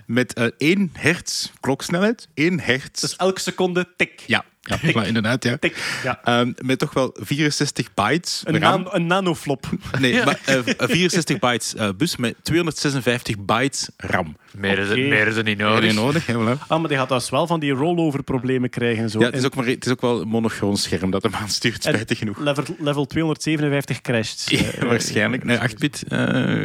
met 0.06 0.34
eh 0.34 0.46
1 0.58 0.90
hertz 0.94 1.48
kloksnelheid, 1.60 2.28
1 2.34 2.60
hertz. 2.60 3.02
Dus 3.02 3.16
elke 3.16 3.40
seconde 3.40 3.88
tik. 3.98 4.24
ja, 4.28 4.46
ja 4.64 4.78
maar 4.94 5.08
inderdaad, 5.08 5.44
ja. 5.44 5.58
Tik. 5.58 6.00
Ja. 6.04 6.20
Ehm, 6.24 6.52
met 6.58 6.80
toch 6.80 6.94
wel 6.94 7.16
64 7.20 7.94
bytes. 7.94 8.42
Een, 8.46 8.60
RAM. 8.62 8.84
nan- 8.84 8.94
een 8.96 9.06
nanoflop. 9.08 9.70
Nee, 10.00 10.24
maar, 10.26 10.40
eh, 10.46 10.58
64 10.78 11.40
bytes 11.40 11.76
eh, 11.76 11.90
bus 11.98 12.16
met 12.16 12.36
256 12.42 13.36
bytes 13.46 13.90
RAM. 13.98 14.38
Meer, 14.58 14.78
is, 14.80 14.88
meer 14.88 15.38
er 15.38 15.44
niet 15.44 15.58
Heb 15.60 15.68
nodig. 15.68 15.90
je 15.90 15.94
nodig? 15.94 16.26
hè, 16.26 16.34
voilà. 16.34 16.60
Ah, 16.68 16.80
maar 16.80 16.88
die 16.90 16.98
gaat 16.98 17.10
dus 17.10 17.30
wel 17.30 17.48
van 17.48 17.60
die 17.60 17.72
rollover-problemen 17.72 18.70
krijgen. 18.70 19.04
en 19.04 19.10
Zo. 19.10 19.20
Ja, 19.20 19.26
het, 19.26 19.36
is 19.36 19.46
ook 19.46 19.56
maar, 19.56 19.66
het 19.66 19.86
is 19.86 19.92
ook 19.92 20.02
wel 20.02 20.22
een 20.22 20.28
monochroon 20.28 20.78
scherm 20.78 21.12
dat 21.12 21.24
hem 21.24 21.34
aanstuurt, 21.36 21.84
spijtig 21.84 22.18
genoeg. 22.18 22.40
level, 22.40 22.64
level 22.80 23.06
257 23.06 24.02
crasht. 24.02 24.50
Ja, 24.50 24.58
Eh, 24.72 24.84
waarschijnlijk. 24.84 25.44
Nee, 25.44 25.58
8-bit. 25.58 26.04
eh, 26.08 26.18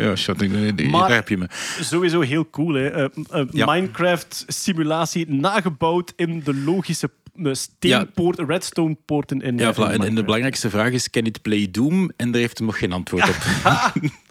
ja, 0.05 0.17
shot, 0.17 0.39
daar 0.39 1.11
heb 1.15 1.29
je 1.29 1.37
me. 1.37 1.47
Sowieso 1.81 2.21
heel 2.21 2.51
cool. 2.51 2.75
Hè? 2.75 2.89
Eh, 2.91 3.05
eh, 3.31 3.47
Ja. 3.51 3.67
Minecraft-simulatie 3.73 5.31
nagebouwd 5.31 6.13
in 6.17 6.41
de 6.45 6.55
logische 6.55 7.11
steenpoort, 7.43 8.39
redstone-poorten 8.39 9.41
in, 9.41 9.59
Ja, 9.59 9.75
voilà. 9.75 9.77
En, 9.77 10.03
en 10.03 10.15
de 10.15 10.25
belangrijkste 10.25 10.71
vraag 10.71 10.91
is: 10.91 11.11
can 11.11 11.25
it 11.25 11.43
play 11.43 11.69
Doom? 11.71 12.11
En 12.17 12.31
daar 12.31 12.41
heeft 12.41 12.59
hem 12.59 12.67
nog 12.67 12.79
geen 12.79 12.93
antwoord 12.93 13.29
op. 13.29 13.37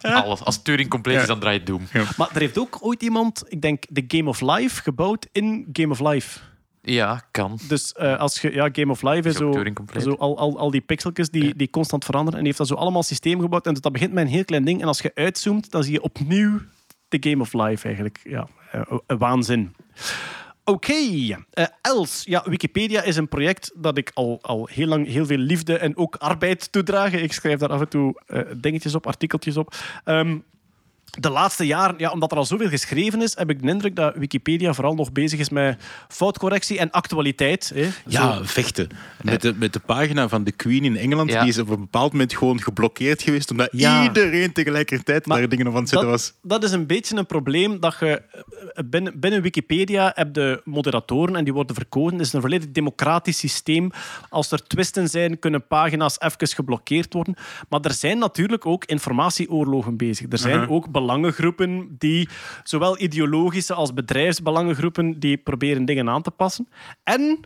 Alles. 0.00 0.40
Als 0.44 0.62
Turing 0.62 0.88
compleet 0.88 1.20
is, 1.20 1.26
dan 1.26 1.40
draait 1.40 1.66
Doom. 1.66 1.82
Maar 2.16 2.30
er 2.34 2.40
heeft 2.40 2.58
ook 2.58 2.78
ooit 2.80 3.02
iemand, 3.02 3.44
ik 3.48 3.62
denk, 3.62 3.84
de 3.88 4.04
Game 4.08 4.28
of 4.28 4.40
Life 4.40 4.82
gebouwd 4.82 5.26
in 5.32 5.68
Game 5.72 5.92
of 5.92 6.00
Life. 6.00 6.38
Ja, 6.82 7.22
kan. 7.30 7.58
Dus 7.68 7.92
eh, 7.92 8.18
als 8.18 8.40
je, 8.40 8.52
ja, 8.52 8.68
Game 8.72 8.92
of 8.92 9.02
Life 9.02 9.28
is 9.28 9.36
zo, 9.36 9.64
zo 9.98 10.12
al, 10.12 10.38
al, 10.38 10.58
al 10.58 10.70
die 10.70 10.80
pixeltjes 10.80 11.30
die, 11.30 11.56
die 11.56 11.70
constant 11.70 12.04
veranderen. 12.04 12.38
En 12.38 12.44
die 12.44 12.54
heeft 12.54 12.68
dat 12.68 12.78
zo 12.78 12.84
allemaal 12.84 13.02
systeem 13.02 13.40
gebouwd. 13.40 13.66
En 13.66 13.74
dat 13.74 13.92
begint 13.92 14.12
met 14.12 14.24
een 14.24 14.30
heel 14.30 14.44
klein 14.44 14.64
ding. 14.64 14.80
En 14.80 14.86
als 14.86 15.00
je 15.00 15.10
uitzoomt, 15.14 15.70
dan 15.70 15.84
zie 15.84 15.92
je 15.92 16.02
opnieuw 16.02 16.60
de 17.08 17.16
Game 17.20 17.42
of 17.42 17.52
Life 17.52 17.86
eigenlijk. 17.86 18.20
Ja, 18.24 18.48
eh, 18.72 18.80
een 19.06 19.18
waanzin. 19.18 19.74
Oké, 20.68 20.94
eh, 21.50 21.66
Els. 21.82 22.22
Ja, 22.24 22.42
Wikipedia 22.44 23.02
is 23.02 23.16
een 23.16 23.28
project 23.28 23.72
dat 23.74 23.98
ik 23.98 24.10
al, 24.14 24.38
al 24.42 24.68
heel 24.72 24.86
lang 24.86 25.06
heel 25.06 25.26
veel 25.26 25.36
liefde 25.36 25.78
en 25.78 25.96
ook 25.96 26.16
arbeid 26.16 26.72
toedraag. 26.72 27.12
Ik 27.12 27.32
schrijf 27.32 27.58
daar 27.58 27.68
af 27.68 27.80
en 27.80 27.88
toe 27.88 28.22
eh, 28.26 28.40
dingetjes 28.56 28.94
op, 28.94 29.06
artikeltjes 29.06 29.56
op. 29.56 29.74
Ehm, 30.04 30.38
de 31.10 31.30
laatste 31.30 31.66
jaren, 31.66 31.94
ja, 31.98 32.10
omdat 32.10 32.32
er 32.32 32.38
al 32.38 32.44
zoveel 32.44 32.68
geschreven 32.68 33.22
is, 33.22 33.36
heb 33.36 33.50
ik 33.50 33.62
de 33.62 33.68
indruk 33.68 33.96
dat 33.96 34.14
Wikipedia 34.16 34.72
vooral 34.74 34.94
nog 34.94 35.12
bezig 35.12 35.38
is 35.38 35.48
met 35.48 35.82
foutcorrectie 36.08 36.78
en 36.78 36.90
actualiteit. 36.90 37.70
Hè. 37.74 37.88
Ja, 38.06 38.34
Zo. 38.36 38.40
vechten. 38.44 38.88
Met 39.22 39.40
de, 39.42 39.54
met 39.56 39.72
de 39.72 39.78
pagina 39.80 40.28
van 40.28 40.44
de 40.44 40.52
Queen 40.52 40.84
in 40.84 40.96
Engeland, 40.96 41.30
Ja. 41.30 41.40
die 41.40 41.48
is 41.48 41.58
op 41.58 41.68
een 41.68 41.80
bepaald 41.80 42.12
moment 42.12 42.36
gewoon 42.36 42.60
geblokkeerd 42.60 43.22
geweest, 43.22 43.50
omdat 43.50 43.68
Ja. 43.72 44.02
iedereen 44.02 44.52
tegelijkertijd 44.52 45.26
Maar 45.26 45.38
daar 45.38 45.48
dingen 45.48 45.66
op 45.66 45.74
aan 45.74 45.80
het 45.80 45.88
zetten 45.88 46.08
dat, 46.08 46.18
was. 46.20 46.34
dat 46.42 46.64
is 46.64 46.72
een 46.72 46.86
beetje 46.86 47.16
een 47.16 47.26
probleem 47.26 47.80
dat 47.80 47.96
je 48.00 48.22
eh, 48.22 48.84
binnen, 48.84 49.20
binnen 49.20 49.42
Wikipedia 49.42 50.12
heb 50.14 50.34
de 50.34 50.60
moderatoren 50.64 51.36
en 51.36 51.44
die 51.44 51.52
worden 51.52 51.74
verkozen. 51.76 52.18
Het 52.18 52.26
is 52.26 52.32
een 52.32 52.40
volledig 52.40 52.70
democratisch 52.70 53.38
systeem. 53.38 53.90
Als 54.28 54.50
er 54.50 54.66
twisten 54.66 55.08
zijn, 55.08 55.38
kunnen 55.38 55.66
pagina's 55.66 56.16
even 56.20 56.46
geblokkeerd 56.48 57.12
worden. 57.12 57.36
Maar 57.68 57.80
er 57.80 57.92
zijn 57.92 58.18
natuurlijk 58.18 58.66
ook 58.66 58.84
informatieoorlogen 58.84 59.96
bezig. 59.96 60.26
Er 60.30 60.38
zijn 60.38 60.68
ook 60.68 60.90
belangengroepen 61.00 61.94
die, 61.98 62.28
zowel 62.62 63.00
ideologische 63.00 63.74
als 63.74 63.94
bedrijfsbelangengroepen, 63.94 65.20
die 65.20 65.36
proberen 65.36 65.84
dingen 65.84 66.08
aan 66.08 66.22
te 66.22 66.30
passen. 66.30 66.68
En 67.04 67.40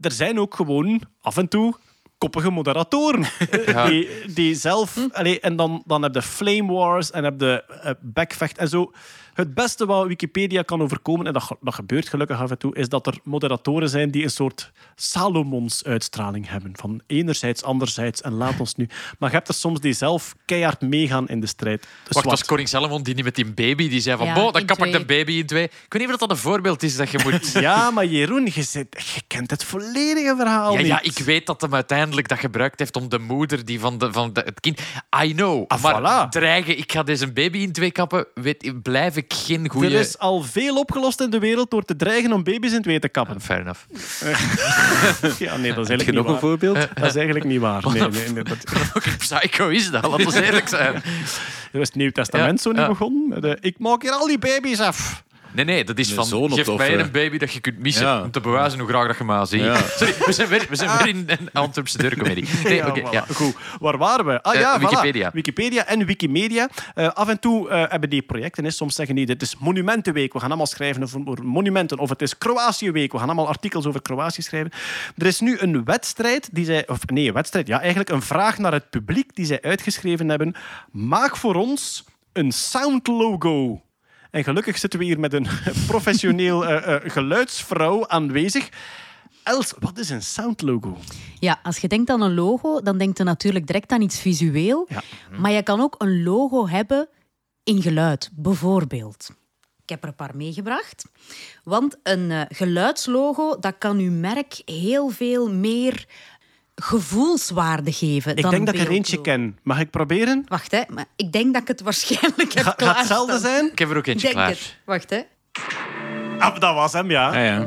er 0.00 0.12
zijn 0.12 0.40
ook 0.40 0.54
gewoon 0.54 1.02
af 1.20 1.36
en 1.36 1.48
toe 1.48 1.74
koppige 2.18 2.50
moderatoren. 2.50 3.24
Ja. 3.66 3.88
Die, 3.88 4.08
die 4.34 4.54
zelf... 4.54 4.98
Allee, 5.12 5.40
en 5.40 5.56
dan, 5.56 5.82
dan 5.86 6.02
heb 6.02 6.14
je 6.14 6.22
flame 6.22 6.72
wars 6.72 7.10
en 7.10 7.24
heb 7.24 7.40
je 7.40 7.64
eh, 7.64 7.90
backvecht 8.00 8.58
en 8.58 8.68
zo. 8.68 8.92
Het 9.36 9.54
beste 9.54 9.86
wat 9.86 10.06
Wikipedia 10.06 10.62
kan 10.62 10.82
overkomen, 10.82 11.26
en 11.26 11.32
dat, 11.32 11.56
dat 11.60 11.74
gebeurt 11.74 12.08
gelukkig 12.08 12.40
af 12.40 12.50
en 12.50 12.58
toe, 12.58 12.74
is 12.74 12.88
dat 12.88 13.06
er 13.06 13.18
moderatoren 13.22 13.88
zijn 13.88 14.10
die 14.10 14.22
een 14.24 14.30
soort 14.30 14.72
Salomons-uitstraling 14.94 16.48
hebben. 16.48 16.72
Van 16.76 17.00
enerzijds, 17.06 17.62
anderzijds, 17.62 18.20
en 18.22 18.32
laat 18.32 18.60
ons 18.60 18.74
nu. 18.74 18.88
Maar 19.18 19.30
je 19.30 19.36
hebt 19.36 19.48
er 19.48 19.54
soms 19.54 19.80
die 19.80 19.92
zelf 19.92 20.34
keihard 20.44 20.80
meegaan 20.80 21.28
in 21.28 21.40
de 21.40 21.46
strijd. 21.46 21.80
Dus 21.80 21.88
Wacht, 22.02 22.14
wat- 22.26 22.38
was 22.38 22.44
koning 22.44 22.68
Salomon 22.68 23.02
die 23.02 23.14
niet 23.14 23.24
met 23.24 23.34
die 23.34 23.44
baby, 23.52 23.88
die 23.88 24.00
zei 24.00 24.16
van, 24.16 24.26
Ja, 24.26 24.34
bo, 24.34 24.50
dan 24.50 24.64
kap 24.64 24.84
ik 24.84 24.92
de 24.92 25.04
baby 25.04 25.32
in 25.32 25.46
twee. 25.46 25.64
Ik 25.64 25.72
weet 25.88 26.02
niet 26.02 26.12
of 26.12 26.18
dat 26.18 26.30
een 26.30 26.36
voorbeeld 26.36 26.82
is 26.82 26.96
dat 26.96 27.10
je 27.10 27.20
moet... 27.24 27.52
Ja, 27.66 27.90
maar 27.90 28.06
Jeroen, 28.06 28.48
je, 28.54 28.62
zit, 28.62 28.86
je 29.14 29.20
kent 29.26 29.50
het 29.50 29.64
volledige 29.64 30.34
verhaal 30.36 30.72
Ja, 30.72 30.78
niet. 30.78 30.86
ja, 30.86 31.02
ik 31.02 31.18
weet 31.18 31.46
dat 31.46 31.60
hem 31.60 31.74
uiteindelijk 31.74 32.28
dat 32.28 32.38
gebruikt 32.38 32.78
heeft 32.78 32.96
om 32.96 33.08
de 33.08 33.18
moeder 33.18 33.64
die 33.64 33.80
van, 33.80 33.98
de, 33.98 34.12
van 34.12 34.32
de, 34.32 34.40
het 34.44 34.60
kind... 34.60 34.80
I 35.24 35.32
know. 35.34 35.64
Ah, 35.68 35.82
maar 35.82 36.26
voilà. 36.26 36.28
dreigen, 36.28 36.78
ik 36.78 36.92
ga 36.92 37.02
deze 37.02 37.32
baby 37.32 37.58
in 37.58 37.72
twee 37.72 37.90
kappen, 37.90 38.26
weet, 38.34 38.82
blijf 38.82 39.16
ik 39.16 39.25
geen 39.28 39.68
goede... 39.68 39.86
Er 39.86 40.00
is 40.00 40.18
al 40.18 40.42
veel 40.42 40.76
opgelost 40.78 41.20
in 41.20 41.30
de 41.30 41.38
wereld 41.38 41.70
door 41.70 41.84
te 41.84 41.96
dreigen 41.96 42.32
om 42.32 42.44
baby's 42.44 42.72
in 42.72 42.82
twee 42.82 42.98
te 42.98 43.08
kappen. 43.08 43.40
Fair 43.40 43.60
enough. 43.60 43.80
Ja, 45.38 45.56
nee, 45.56 45.74
dat 45.74 45.84
is 45.84 45.88
eigenlijk 45.88 46.06
niet 46.06 46.14
nog 46.14 46.24
een 46.26 46.30
waar. 46.30 46.40
voorbeeld? 46.40 46.74
Dat 46.94 47.06
is 47.06 47.14
eigenlijk 47.14 47.44
niet 47.44 47.60
waar. 47.60 47.84
Nee, 47.92 48.08
nee, 48.08 48.28
nee, 48.28 48.42
dat, 48.42 48.64
psycho 49.18 49.68
is 49.68 49.90
dat? 49.90 50.06
Laten 50.06 50.30
we 50.30 50.44
eerlijk 50.44 50.68
zijn. 50.68 50.92
dat 50.92 51.02
is 51.82 51.88
het 51.88 51.94
Nieuw 51.94 52.10
Testament 52.10 52.62
Ja, 52.62 52.70
zo 52.70 52.78
niet 52.78 52.86
begonnen. 52.86 53.42
Eh, 53.42 53.52
ik 53.60 53.78
maak 53.78 54.02
hier 54.02 54.10
al 54.10 54.26
die 54.26 54.38
baby's 54.38 54.80
af. 54.80 55.24
Nee, 55.56 55.64
nee, 55.64 55.84
dat 55.84 55.98
is 55.98 56.12
van, 56.12 56.24
geef 56.24 56.32
optoffen. 56.34 56.76
mij 56.76 56.98
een 56.98 57.10
baby 57.10 57.38
dat 57.38 57.52
je 57.52 57.60
kunt 57.60 57.78
missen, 57.78 58.06
Ja. 58.06 58.22
om 58.22 58.30
te 58.30 58.40
bewijzen 58.40 58.78
hoe 58.78 58.88
graag 58.88 59.06
dat 59.06 59.18
je 59.18 59.24
maar 59.24 59.46
ziet. 59.46 59.60
Ja. 59.60 59.76
Sorry, 59.98 60.14
we 60.26 60.32
zijn 60.32 60.48
weer, 60.48 60.66
we 60.68 60.76
zijn 60.76 60.96
weer 60.98 61.06
in 61.08 61.24
een 61.26 61.48
Antwerpse 61.52 61.98
deurcomedie. 61.98 62.44
Nee, 62.64 62.74
Ja, 62.74 62.86
oké, 62.88 63.00
voilà. 63.00 63.10
ja. 63.10 63.24
Goed, 63.34 63.54
waar 63.80 63.98
waren 63.98 64.24
we? 64.26 64.42
Ah 64.42 64.54
Eh, 64.54 64.60
ja, 64.60 64.78
voilà. 64.78 64.82
Wikipedia. 64.82 65.30
Wikipedia 65.32 65.86
en 65.86 66.06
Wikimedia. 66.06 66.68
Eh, 66.94 67.08
af 67.08 67.28
en 67.28 67.38
toe 67.40 67.68
eh, 67.70 67.84
hebben 67.90 68.10
die 68.10 68.22
projecten, 68.22 68.64
hè. 68.64 68.70
soms 68.70 68.94
zeggen 68.94 69.14
die, 69.14 69.26
dit 69.26 69.42
is 69.42 69.56
Monumentenweek, 69.58 70.32
we 70.32 70.38
gaan 70.38 70.48
allemaal 70.48 70.66
schrijven 70.66 71.02
over 71.02 71.44
monumenten. 71.44 71.98
Of 71.98 72.08
het 72.08 72.22
is 72.22 72.38
Kroatiëweek, 72.38 73.12
we 73.12 73.18
gaan 73.18 73.26
allemaal 73.26 73.48
artikels 73.48 73.86
over 73.86 74.02
Kroatië 74.02 74.42
schrijven. 74.42 74.70
Er 75.16 75.26
is 75.26 75.40
nu 75.40 75.58
een 75.58 75.84
wedstrijd, 75.84 76.48
die 76.52 76.64
zij, 76.64 76.88
of 76.88 77.06
nee, 77.06 77.26
een 77.28 77.34
wedstrijd, 77.34 77.66
ja, 77.66 77.78
eigenlijk 77.80 78.10
een 78.10 78.22
vraag 78.22 78.58
naar 78.58 78.72
het 78.72 78.90
publiek 78.90 79.34
die 79.36 79.44
zij 79.46 79.62
uitgeschreven 79.62 80.28
hebben. 80.28 80.54
Maak 80.90 81.36
voor 81.36 81.54
ons 81.54 82.04
een 82.32 82.52
soundlogo. 82.52 83.80
En 84.36 84.44
gelukkig 84.44 84.78
zitten 84.78 84.98
we 84.98 85.04
hier 85.04 85.20
met 85.20 85.32
een 85.32 85.46
professioneel 85.92 86.66
eh, 86.66 86.94
eh, 86.94 87.10
geluidsvrouw 87.10 88.08
aanwezig. 88.08 88.68
Els, 89.42 89.74
wat 89.78 89.98
is 89.98 90.10
een 90.10 90.22
soundlogo? 90.22 90.98
Ja, 91.38 91.60
als 91.62 91.78
je 91.78 91.88
denkt 91.88 92.10
aan 92.10 92.20
een 92.20 92.34
logo, 92.34 92.80
dan 92.80 92.98
denk 92.98 93.16
je 93.16 93.24
natuurlijk 93.24 93.66
direct 93.66 93.90
aan 93.90 94.00
iets 94.00 94.20
visueel. 94.20 94.86
Ja. 94.88 95.02
Maar 95.38 95.50
je 95.50 95.62
kan 95.62 95.80
ook 95.80 95.94
een 95.98 96.22
logo 96.22 96.68
hebben 96.68 97.08
in 97.64 97.82
geluid, 97.82 98.30
bijvoorbeeld. 98.32 99.30
Ik 99.82 99.88
heb 99.88 100.02
er 100.02 100.08
een 100.08 100.14
paar 100.14 100.36
meegebracht. 100.36 101.04
Want 101.64 101.96
een 102.02 102.30
eh, 102.30 102.40
geluidslogo, 102.48 103.58
dat 103.58 103.74
kan 103.78 103.98
uw 103.98 104.12
merk 104.12 104.62
heel 104.64 105.08
veel 105.08 105.52
meer 105.52 106.06
gevoelswaarde 106.82 107.92
geven 107.92 108.36
Ik 108.36 108.42
dan 108.42 108.50
denk 108.50 108.66
dat 108.66 108.74
ik 108.74 108.80
er 108.80 108.90
eentje 108.90 109.20
ken. 109.20 109.58
Mag 109.62 109.80
ik 109.80 109.90
proberen? 109.90 110.44
Wacht, 110.48 110.70
hè. 110.70 110.82
Maar 110.88 111.04
ik 111.16 111.32
denk 111.32 111.52
dat 111.52 111.62
ik 111.62 111.68
het 111.68 111.80
waarschijnlijk 111.80 112.52
heb 112.52 112.64
Ga, 112.64 112.74
gaat 112.76 112.98
hetzelfde 112.98 113.38
zijn? 113.38 113.70
Ik 113.72 113.78
heb 113.78 113.90
er 113.90 113.96
ook 113.96 114.06
eentje 114.06 114.22
denk 114.22 114.34
klaar. 114.34 114.48
het. 114.48 114.76
Wacht, 114.84 115.10
hè. 115.10 115.20
Ah, 116.38 116.60
dat 116.60 116.74
was 116.74 116.92
hem, 116.92 117.10
ja. 117.10 117.28
Ah, 117.28 117.34
ja. 117.34 117.66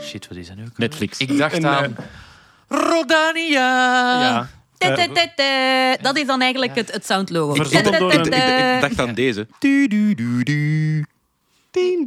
Shit, 0.00 0.28
wat 0.28 0.38
is 0.38 0.46
dat 0.46 0.56
nu? 0.56 0.62
ook? 0.62 0.78
Netflix. 0.78 1.18
Ik 1.18 1.38
dacht 1.38 1.64
aan... 1.64 1.96
Rodania! 2.68 4.20
ja. 4.20 4.48
Te, 4.78 4.86
Eh, 4.86 4.94
te, 4.94 5.12
te, 5.12 5.30
te. 5.36 6.02
Dat 6.02 6.16
is 6.16 6.26
dan 6.26 6.40
eigenlijk 6.40 6.74
het, 6.74 6.92
het 6.92 7.06
soundlogo. 7.06 7.62
Ik, 7.62 7.70
ik 7.70 8.80
dacht 8.80 9.00
aan 9.00 9.14
deze. 9.14 9.46
Du, 9.58 9.88
du, 9.88 10.14
du, 10.14 10.42
du. 10.42 11.04
Ding, 11.70 12.06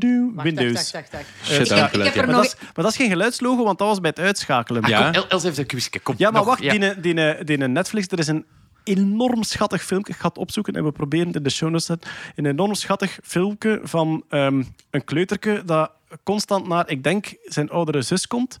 doem. 0.00 0.34
Wacht, 0.34 0.46
Windows. 0.46 0.72
wacht, 0.72 0.92
wacht, 0.92 1.12
wacht, 1.12 1.26
wacht. 1.40 1.50
Shut 1.52 1.68
down 1.68 1.80
ja, 1.80 1.86
geluid, 1.88 2.08
ik 2.08 2.14
heb 2.14 2.24
ja. 2.26 2.30
Maar 2.32 2.40
nog- 2.40 2.50
dat, 2.50 2.60
is, 2.60 2.66
maar 2.74 2.84
dat 2.84 2.90
is 2.90 2.96
geen 2.96 3.08
geluidslogo, 3.08 3.64
want 3.64 3.78
dat 3.78 3.88
was 3.88 4.00
bij 4.00 4.10
het 4.10 4.18
uitschakelen. 4.18 4.88
Ja. 4.88 5.04
Kom, 5.04 5.12
El- 5.22 5.28
Els 5.28 5.42
heeft 5.42 5.58
een 5.58 5.66
quizje. 5.66 6.00
Kom, 6.00 6.14
Ja, 6.18 6.30
maar 6.30 6.40
nog. 6.40 6.48
wacht, 6.48 6.62
Ja. 6.62 6.72
die, 6.94 7.14
die, 7.14 7.44
die, 7.44 7.56
Netflix, 7.58 8.06
er 8.08 8.18
is 8.18 8.26
een 8.26 8.44
enorm 8.84 9.42
schattig 9.42 9.84
filmpje. 9.84 10.12
Ik 10.12 10.18
ga 10.18 10.28
het 10.28 10.38
opzoeken 10.38 10.74
en 10.74 10.84
we 10.84 10.92
proberen 10.92 11.26
het 11.26 11.36
in 11.36 11.42
de 11.42 11.50
show 11.50 11.68
notes 11.70 11.86
te 11.86 11.92
zetten. 11.92 12.10
Een 12.36 12.46
enorm 12.46 12.74
schattig 12.74 13.18
filmpje 13.22 13.80
van 13.82 14.24
ehm, 14.28 14.62
een 14.90 15.04
kleuterke 15.04 15.62
dat 15.66 15.90
constant 16.22 16.68
naar, 16.68 16.90
ik 16.90 17.04
denk, 17.04 17.34
zijn 17.42 17.70
oudere 17.70 18.02
zus 18.02 18.26
komt. 18.26 18.56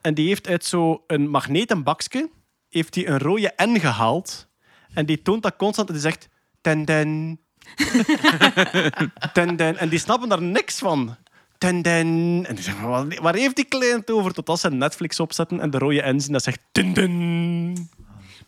En 0.00 0.14
die 0.14 0.28
heeft 0.28 0.48
uit 0.48 0.64
zo'n 0.64 1.00
magneten 1.28 1.82
bakje 1.82 2.30
heeft 2.68 2.92
die 2.92 3.06
een 3.08 3.18
rode 3.18 3.52
N 3.62 3.78
gehaald. 3.78 4.48
En 4.94 5.06
die 5.06 5.22
toont 5.22 5.42
dat 5.42 5.56
constant 5.56 5.88
en 5.88 5.94
die 5.94 6.02
zegt... 6.02 6.28
Ten 6.60 6.84
den. 6.84 7.38
ten. 9.32 9.78
En 9.78 9.88
die 9.88 9.98
snappen 9.98 10.28
daar 10.28 10.42
niks 10.42 10.78
van. 10.78 11.16
Ten. 11.58 11.82
En 11.82 12.54
die 12.54 12.62
zeggen, 12.64 12.88
"Wat- 12.88 13.18
waar 13.18 13.34
heeft 13.34 13.56
die 13.56 13.66
het 13.94 14.10
over? 14.10 14.32
Totdat 14.32 14.60
ze 14.60 14.70
Netflix 14.70 15.20
opzetten 15.20 15.60
en 15.60 15.70
de 15.70 15.78
rode 15.78 16.12
N 16.12 16.20
zien, 16.20 16.32
dat 16.32 16.42
zegt... 16.42 16.58
Ten. 16.72 17.88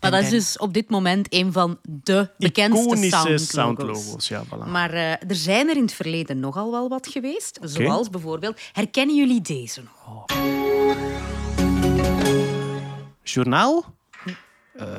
Maar 0.01 0.11
dat 0.11 0.23
is 0.23 0.31
dus 0.31 0.59
op 0.59 0.75
dit 0.75 0.91
moment 0.91 1.27
een 1.35 1.53
van 1.53 1.79
de 1.83 2.31
bekendste 2.39 2.85
Iconische 2.87 3.39
soundlogos. 3.39 3.49
soundlogos. 3.49 4.29
Ja, 4.29 4.45
voilà. 4.45 4.71
Maar 4.71 4.93
eh, 4.93 5.11
er 5.11 5.35
zijn 5.35 5.69
er 5.69 5.77
in 5.77 5.83
het 5.83 5.93
verleden 5.93 6.41
nogal 6.41 6.71
wel 6.71 6.89
wat 6.89 7.07
geweest. 7.07 7.59
Zoals 7.63 8.11
bijvoorbeeld, 8.11 8.61
herkennen 8.73 9.17
jullie 9.17 9.41
deze 9.41 9.83
nog? 9.83 10.25
Journaal? 13.23 13.95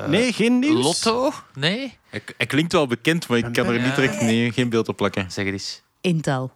Nee, 0.06 0.32
geen 0.32 0.58
nieuws. 0.58 0.82
Lotto? 0.84 1.32
Nee? 1.54 1.96
Hij, 2.10 2.22
hij 2.36 2.46
klinkt 2.46 2.72
wel 2.72 2.86
bekend, 2.86 3.28
maar 3.28 3.38
ik 3.38 3.52
kan 3.52 3.66
er 3.66 3.80
niet 3.80 3.94
direct 3.94 4.20
nee, 4.20 4.52
geen 4.52 4.68
beeld 4.68 4.88
op 4.88 4.96
plakken. 4.96 5.30
Zeg 5.30 5.44
het 5.44 5.52
eens. 5.54 5.82
Intel. 6.00 6.50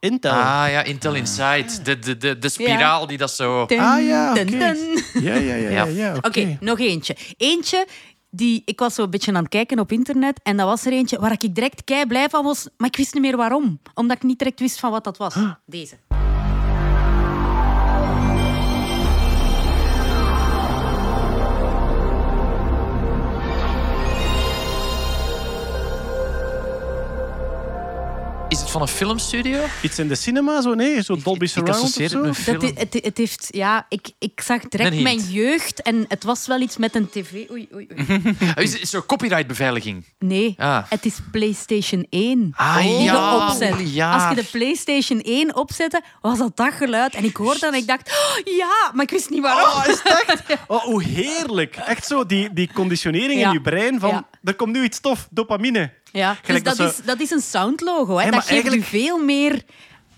Intel. 0.00 0.30
Ah 0.32 0.64
ja, 0.70 0.82
Intel 0.82 1.14
Inside. 1.14 1.82
De, 1.82 1.98
de, 1.98 2.16
de, 2.16 2.38
de 2.38 2.48
spiraal 2.48 3.06
die 3.06 3.18
dat 3.18 3.30
zo... 3.30 3.66
Dun, 3.66 3.78
Ah, 3.78 4.06
ja, 4.06 4.34
dun, 4.34 4.46
dun. 4.46 4.58
Ja, 5.22 5.34
ja, 5.34 5.34
ja. 5.34 5.54
ja, 5.54 5.68
Ja. 5.70 5.84
ja 5.84 6.14
Oké, 6.16 6.26
oké. 6.26 6.56
nog 6.60 6.78
eentje. 6.78 7.16
Eentje 7.36 7.86
die... 8.30 8.62
Ik 8.64 8.78
was 8.78 8.94
zo 8.94 9.02
een 9.02 9.10
beetje 9.10 9.32
aan 9.32 9.42
het 9.42 9.48
kijken 9.48 9.78
op 9.78 9.92
internet 9.92 10.40
en 10.42 10.56
dat 10.56 10.66
was 10.66 10.84
er 10.86 10.92
eentje 10.92 11.18
waar 11.20 11.32
ik 11.32 11.54
direct 11.54 11.84
kei 11.84 12.06
blij 12.06 12.28
van 12.28 12.44
was, 12.44 12.68
maar 12.76 12.88
ik 12.88 12.96
wist 12.96 13.14
niet 13.14 13.22
meer 13.22 13.36
waarom. 13.36 13.80
Omdat 13.94 14.16
ik 14.16 14.22
niet 14.22 14.38
direct 14.38 14.60
wist 14.60 14.80
van 14.80 14.90
wat 14.90 15.04
dat 15.04 15.16
was. 15.16 15.34
Deze. 15.66 15.96
Het 28.62 28.70
van 28.70 28.80
een 28.82 28.88
filmstudio? 28.88 29.64
Iets 29.82 29.98
in 29.98 30.08
de 30.08 30.14
cinema, 30.14 30.60
zo? 30.62 30.74
Nee, 30.74 31.02
zo 31.02 31.16
Dolby 31.22 31.44
ik 31.44 31.50
Surround 31.50 31.82
of 31.82 32.36
zo? 32.36 32.56
Dat, 32.56 32.72
het, 32.78 32.98
het 33.02 33.18
heeft, 33.18 33.46
ja, 33.50 33.86
ik, 33.88 34.10
ik 34.18 34.40
zag 34.40 34.60
direct 34.68 35.00
mijn 35.00 35.18
jeugd 35.20 35.82
en 35.82 36.04
het 36.08 36.24
was 36.24 36.46
wel 36.46 36.60
iets 36.60 36.76
met 36.76 36.94
een 36.94 37.08
tv. 37.10 37.32
Oei, 37.32 37.48
oei, 37.50 37.68
oei. 37.74 37.86
Ah, 38.56 38.62
Is 38.64 38.72
het 38.80 38.88
zo 38.88 39.02
copyrightbeveiliging? 39.06 40.04
Nee, 40.18 40.54
Ah. 40.58 40.82
het 40.88 41.04
is 41.06 41.18
PlayStation 41.30 42.06
1. 42.10 42.52
Ah, 42.56 42.76
die 42.76 42.88
je 42.92 43.02
ja, 43.02 43.48
opzet. 43.48 43.94
ja. 43.94 44.12
Als 44.14 44.28
je 44.36 44.42
de 44.42 44.48
PlayStation 44.58 45.20
1 45.20 45.56
opzette, 45.56 46.02
was 46.20 46.38
dat 46.38 46.56
dat 46.56 46.72
geluid. 46.72 47.14
En 47.14 47.24
ik 47.24 47.36
hoorde 47.36 47.58
dat 47.60 47.72
en 47.72 47.78
ik 47.78 47.86
dacht, 47.86 48.08
oh, 48.10 48.54
ja, 48.56 48.90
maar 48.94 49.04
ik 49.04 49.10
wist 49.10 49.30
niet 49.30 49.42
waarom. 49.42 49.62
Oh, 49.64 49.84
is 49.86 50.00
het 50.02 50.24
echt? 50.26 50.60
Oh, 50.66 50.82
hoe 50.84 51.02
heerlijk. 51.02 51.76
Echt 51.76 52.06
zo, 52.06 52.26
die, 52.26 52.52
die 52.52 52.70
conditionering 52.74 53.40
Ja. 53.40 53.46
in 53.46 53.52
je 53.52 53.60
brein 53.60 54.00
van... 54.00 54.08
Ja. 54.10 54.26
Er 54.44 54.54
komt 54.54 54.72
nu 54.72 54.82
iets 54.82 55.00
tof, 55.00 55.28
dopamine. 55.30 55.92
Ja, 56.12 56.36
dus 56.46 56.62
dat, 56.62 56.78
is, 56.78 56.96
dat 57.04 57.20
is 57.20 57.30
een 57.30 57.40
soundlogo. 57.40 58.14
Hè, 58.16 58.22
Hey, 58.22 58.30
dat 58.30 58.40
geeft 58.40 58.50
u 58.50 58.54
eigenlijk- 58.54 58.84
veel 58.84 59.18
meer 59.24 59.62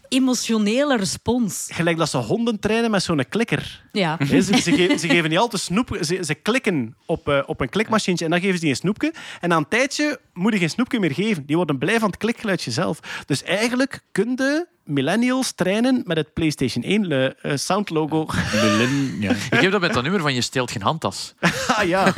emotionele 0.09 0.97
respons. 0.97 1.67
Gelijk 1.73 1.97
dat 1.97 2.09
ze 2.09 2.17
honden 2.17 2.59
trainen 2.61 2.91
met 2.91 3.03
zo'n 3.03 3.25
klikker. 3.29 3.83
Ja. 3.93 4.17
Ze, 4.27 4.43
ze, 4.43 4.53
ge- 4.73 4.97
ze 4.99 5.09
geven 5.09 5.31
niet 5.31 5.39
altijd 5.39 5.63
snoep. 5.63 5.97
Ze, 6.01 6.19
ze 6.25 6.35
klikken 6.35 6.97
op, 7.07 7.29
eh, 7.29 7.43
op 7.47 7.61
een 7.61 7.69
klikmachientje 7.69 8.25
en 8.25 8.31
dan 8.31 8.41
geven 8.41 8.55
ze 8.55 8.61
die 8.61 8.71
een 8.71 8.77
snoepje. 8.77 9.13
En 9.41 9.49
na 9.49 9.57
een 9.57 9.69
tijdje 9.69 10.21
moet 10.33 10.53
je 10.53 10.59
geen 10.59 10.71
snoepje 10.71 11.01
meer 11.01 11.13
geven. 11.15 11.47
Die 11.47 11.57
worden 11.57 11.79
blij 11.79 11.99
van 11.99 12.09
het 12.09 12.19
klikgeluidje 12.19 12.71
zelf. 12.71 12.99
Dus 13.27 13.43
eigenlijk 13.43 14.01
kun 14.13 14.31
je 14.37 14.67
millennials 14.85 15.53
trainen 15.53 16.03
met 16.05 16.17
het 16.17 16.33
PlayStation 16.33 16.85
1 16.85 17.07
le- 17.07 17.35
eh, 17.43 17.57
soundlogo. 17.57 18.27
Millen, 18.53 19.17
ja. 19.21 19.31
Ik 19.51 19.61
heb 19.61 19.71
dat 19.73 19.81
met 19.81 19.93
dat 19.93 20.03
nummer 20.03 20.21
van 20.21 20.35
Je 20.35 20.41
steelt 20.41 20.71
geen 20.71 20.83
handtas. 20.83 21.35
ah 21.67 21.87
ja. 21.87 22.13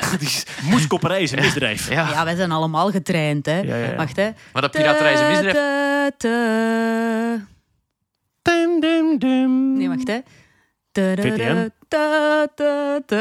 Moeskopperij 0.70 1.22
is 1.22 1.30
een 1.32 1.40
misdrijf. 1.40 1.90
Ja. 1.90 2.08
ja, 2.10 2.24
wij 2.24 2.36
zijn 2.36 2.50
allemaal 2.52 2.90
getraind. 2.90 3.46
Hè. 3.46 3.58
Ja, 3.60 3.76
ja, 3.76 3.84
ja. 3.90 3.96
Wacht, 3.96 4.16
hè. 4.16 4.30
Maar 4.52 4.62
dat 4.62 4.70
piraterij 4.70 5.12
is 5.12 5.20
een 5.20 5.26
misdrijf. 5.28 5.54
Ta- 5.54 6.10
ta- 6.16 7.48
Dum, 8.42 8.80
dum, 8.80 9.18
dum. 9.18 9.76
Nee, 9.76 9.88
wacht, 9.88 10.06
hè. 10.08 10.18
VTM. 10.92 11.68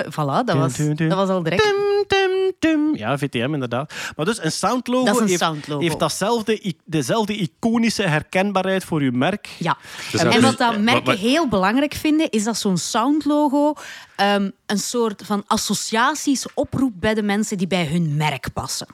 Voilà, 0.09 0.43
dat 0.45 0.53
was, 0.55 0.75
Dum, 0.75 0.95
dum, 0.95 1.09
dat 1.09 1.17
was 1.17 1.29
al 1.29 1.43
direct. 1.43 1.63
Dum, 1.63 2.03
dum, 2.07 2.51
dum. 2.59 2.95
Ja, 2.95 3.17
VTM 3.17 3.53
inderdaad. 3.53 3.93
Maar 4.15 4.25
dus 4.25 4.43
een 4.43 4.51
soundlogo, 4.51 5.05
Dat 5.05 5.15
is 5.15 5.21
een 5.21 5.27
heeft, 5.27 5.39
soundlogo. 5.39 5.81
heeft 5.81 5.99
datzelfde, 5.99 6.73
dezelfde 6.85 7.33
iconische 7.35 8.03
herkenbaarheid 8.03 8.83
voor 8.83 9.03
je 9.03 9.11
merk. 9.11 9.49
Ja. 9.59 9.77
Dus 10.11 10.21
en 10.21 10.41
wat 10.41 10.57
dat 10.57 10.79
merken 10.79 11.03
wat- 11.05 11.17
heel 11.17 11.47
belangrijk 11.47 11.93
vinden, 11.93 12.29
is 12.29 12.43
dat 12.43 12.57
zo'n 12.57 12.77
soundlogo 12.77 13.73
ehm, 14.15 14.49
een 14.65 14.79
soort 14.79 15.21
van 15.25 15.43
associaties 15.47 16.45
oproept 16.53 16.99
bij 16.99 17.13
de 17.13 17.23
mensen 17.23 17.57
die 17.57 17.67
bij 17.67 17.85
hun 17.85 18.15
merk 18.17 18.53
passen. 18.53 18.87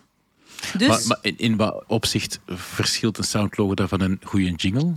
Dus 0.78 0.88
Maar, 0.88 1.02
maar 1.08 1.18
in, 1.22 1.38
in 1.38 1.58
wat 1.58 1.84
opzicht 1.88 2.40
verschilt 2.48 3.18
een 3.18 3.24
soundlogo 3.24 3.74
dan 3.74 3.88
van 3.88 4.02
een 4.02 4.20
goede 4.24 4.52
jingle? 4.52 4.94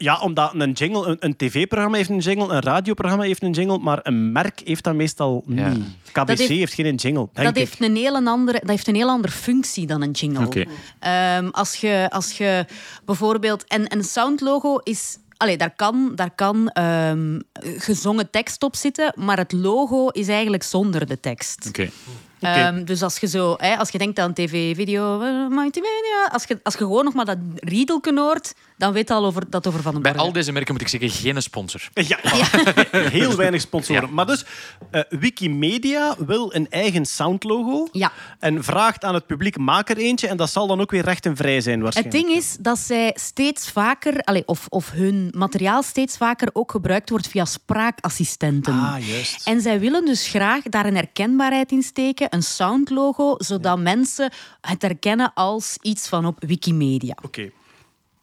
Ja, 0.00 0.20
omdat 0.20 0.52
een 0.54 0.72
jingle, 0.72 1.06
een, 1.06 1.16
een 1.20 1.36
tv-programma 1.36 1.96
heeft 1.96 2.08
een 2.10 2.18
jingle, 2.18 2.52
een 2.54 2.60
radioprogramma 2.60 3.24
heeft 3.24 3.42
een 3.42 3.50
jingle, 3.52 3.78
maar 3.78 3.98
een 4.02 4.32
merk 4.32 4.60
heeft 4.64 4.84
dat 4.84 4.94
meestal 4.94 5.44
Ja. 5.46 5.68
niet. 5.68 5.84
KBC 6.12 6.14
Dat 6.26 6.28
heeft- 6.38 6.48
heeft, 6.50 6.74
geen 6.74 6.94
jingle, 6.94 7.28
denk 7.32 7.46
dat 7.46 7.46
ik. 7.46 7.54
heeft, 7.56 7.80
een 7.80 7.96
hele 7.96 8.24
andere, 8.24 8.58
dat 8.58 8.68
heeft 8.68 8.86
een 8.88 8.94
heel 8.94 9.08
andere 9.08 9.32
functie 9.32 9.86
dan 9.86 10.02
een 10.02 10.10
jingle. 10.10 10.46
Oké. 10.46 10.64
Ehm, 10.98 11.48
als, 11.50 11.74
je, 11.76 12.06
als 12.10 12.32
je 12.38 12.64
bijvoorbeeld... 13.04 13.64
En 13.64 13.92
een 13.96 14.04
soundlogo 14.04 14.76
is... 14.76 15.18
Allee, 15.36 15.56
daar 15.56 15.74
kan, 15.76 16.12
daar 16.14 16.30
kan 16.34 16.68
ehm, 16.68 17.40
gezongen 17.76 18.30
tekst 18.30 18.62
op 18.62 18.76
zitten, 18.76 19.12
maar 19.16 19.36
het 19.36 19.52
logo 19.52 20.08
is 20.08 20.28
eigenlijk 20.28 20.62
zonder 20.62 21.06
de 21.06 21.20
tekst. 21.20 21.64
Oké. 21.68 21.90
Ehm, 22.40 22.84
dus 22.84 23.02
als 23.02 23.18
je, 23.18 23.26
zo, 23.26 23.54
hè, 23.58 23.76
als 23.76 23.90
je 23.90 23.98
denkt 23.98 24.18
aan 24.18 24.32
tv-video, 24.32 25.20
eh, 25.20 25.28
multimedia, 25.48 26.28
als 26.32 26.44
je, 26.44 26.60
als 26.62 26.74
je 26.74 26.80
gewoon 26.80 27.04
nog 27.04 27.14
maar 27.14 27.24
dat 27.24 27.38
riedelken 27.56 28.18
hoort, 28.18 28.54
dan 28.76 28.92
weet 28.92 29.08
je 29.08 29.14
al 29.14 29.24
over, 29.24 29.40
dat 29.50 29.64
het 29.64 29.66
over 29.66 29.82
Van 29.82 29.92
den 29.92 30.02
Bij 30.02 30.14
al 30.16 30.32
deze 30.32 30.52
merken 30.52 30.72
moet 30.72 30.82
ik 30.82 30.88
zeggen, 30.88 31.10
geen 31.10 31.42
sponsor. 31.42 31.88
Ja, 31.94 32.18
heel 33.18 33.36
weinig 33.36 33.60
sponsoren. 33.60 34.02
Ja. 34.02 34.08
Maar 34.12 34.26
dus, 34.26 34.44
eh, 34.90 35.00
Wikimedia 35.08 36.14
wil 36.18 36.54
een 36.54 36.66
eigen 36.70 37.06
soundlogo 37.06 37.88
Ja. 37.92 38.12
en 38.38 38.64
vraagt 38.64 39.04
aan 39.04 39.14
het 39.14 39.26
publiek, 39.26 39.56
maak 39.58 39.90
er 39.90 39.96
eentje 39.96 40.28
en 40.28 40.36
dat 40.36 40.50
zal 40.50 40.66
dan 40.66 40.80
ook 40.80 40.90
weer 40.90 41.04
rechtenvrij 41.04 41.60
zijn 41.60 41.74
Het 41.74 41.82
waarschijnlijk. 41.82 42.24
ding 42.26 42.36
is 42.38 42.56
dat 42.60 42.78
zij 42.78 43.12
steeds 43.14 43.70
vaker, 43.70 44.20
allee, 44.20 44.42
of, 44.46 44.66
of 44.68 44.90
hun 44.90 45.32
materiaal 45.36 45.82
steeds 45.82 46.16
vaker 46.16 46.48
ook 46.52 46.70
gebruikt 46.70 47.10
wordt 47.10 47.28
via 47.28 47.44
spraakassistenten. 47.44 48.72
Ah, 48.74 49.06
juist. 49.08 49.46
En 49.46 49.60
zij 49.60 49.80
willen 49.80 50.04
dus 50.04 50.28
graag 50.28 50.62
daar 50.62 50.86
een 50.86 50.94
herkenbaarheid 50.94 51.72
in 51.72 51.82
steken, 51.82 52.27
een 52.34 52.42
soundlogo, 52.42 53.34
zodat 53.38 53.78
mensen 53.78 54.32
het 54.60 54.82
herkennen 54.82 55.32
als 55.34 55.78
iets 55.82 56.08
van 56.08 56.26
op 56.26 56.36
Wikimedia. 56.46 57.16
Oké. 57.24 57.50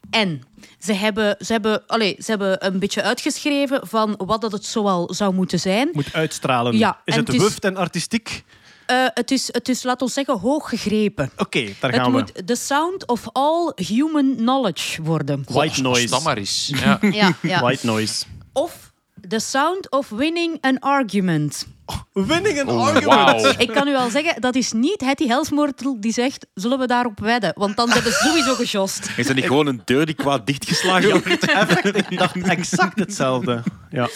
En 0.10 0.42
ze 0.80 0.94
hebben, 0.94 1.36
ze, 1.40 1.52
hebben, 1.52 1.84
allee, 1.88 2.16
ze 2.20 2.30
hebben 2.30 2.66
een 2.66 2.80
beetje 2.80 3.02
uitgeschreven 3.02 3.88
van 3.88 4.14
wat 4.26 4.42
dat 4.42 4.52
het 4.52 4.66
zoal 4.66 5.14
zou 5.14 5.34
moeten 5.34 5.60
zijn. 5.60 5.90
Moet 5.94 6.14
uitstralen. 6.14 6.78
Ja, 6.78 7.02
is 7.06 7.16
het 7.16 7.28
het 7.28 7.36
is- 7.36 7.42
wuft 7.42 7.64
en 7.64 7.76
artistiek? 7.78 8.44
Eh, 8.86 9.06
het, 9.14 9.32
is, 9.32 9.48
het 9.54 9.70
is, 9.70 9.84
laten 9.84 10.08
we 10.08 10.14
zeggen, 10.14 10.40
hoog 10.40 10.70
gegrepen. 10.70 11.32
Oké, 11.38 11.64
daar 11.80 11.92
Het 11.92 12.00
gaan 12.02 12.12
we. 12.12 12.18
moet 12.18 12.48
the 12.48 12.56
sound 12.56 13.08
of 13.08 13.28
all 13.32 13.72
human 13.76 14.36
knowledge 14.36 15.02
worden. 15.04 15.44
White 15.50 15.82
noise. 15.82 16.08
Dat 16.10 16.24
maar 16.24 16.38
eens. 16.38 16.72
Ja. 16.76 16.98
Ja, 17.12 17.36
ja. 17.42 17.62
White 17.62 17.86
noise. 17.86 18.26
Of 18.54 18.92
the 19.28 19.40
sound 19.40 19.92
of 19.92 20.10
winning 20.10 20.58
an 20.62 20.80
argument. 20.80 21.68
Winning 22.14 22.60
an 22.62 22.68
Oh, 22.70 22.88
argument. 22.88 23.56
Ik 23.62 23.68
kan 23.72 23.88
u 23.88 23.96
al 23.96 24.10
zeggen, 24.10 24.42
dat 24.42 24.56
is 24.56 24.72
niet 24.72 25.02
Hetty 25.02 25.28
Helsmoortel 25.28 26.00
die 26.02 26.12
zegt, 26.14 26.46
zullen 26.54 26.80
we 26.80 26.88
daarop 26.88 27.20
wedden? 27.20 27.52
Want 27.56 27.76
dan 27.76 27.90
hebben 27.90 28.12
ze 28.12 28.18
sowieso 28.28 28.54
gejost. 28.56 29.10
Is 29.18 29.28
dat 29.28 29.36
niet 29.36 29.46
gewoon 29.46 29.68
een 29.68 29.82
deur 29.86 30.06
die 30.06 30.16
kwaad 30.16 30.46
dichtgeslagen 30.48 31.10
wordt? 31.10 31.28
Ik 32.10 32.18
dacht 32.18 32.38
exact 32.38 33.00
hetzelfde. 33.00 33.64
Ja. 33.90 34.10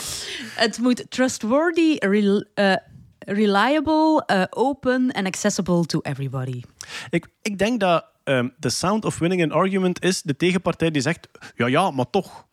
Het 0.56 0.78
moet 0.78 1.06
trustworthy, 1.10 1.96
rel- 2.00 2.46
eh, 2.54 2.74
reliable, 3.20 4.24
eh, 4.26 4.44
open 4.50 5.12
and 5.12 5.26
accessible 5.26 5.86
to 5.86 6.00
everybody. 6.02 6.62
Ik, 7.10 7.28
ik 7.42 7.58
denk 7.58 7.80
dat 7.80 8.06
ehm 8.24 8.48
the 8.60 8.70
sound 8.70 9.06
of 9.06 9.18
winning 9.20 9.44
an 9.44 9.52
argument 9.52 10.04
is 10.04 10.22
de 10.22 10.36
tegenpartij 10.36 10.92
die 10.92 11.02
zegt, 11.02 11.28
ja, 11.56 11.68
ja, 11.68 11.92
maar 11.92 12.10
toch. 12.10 12.46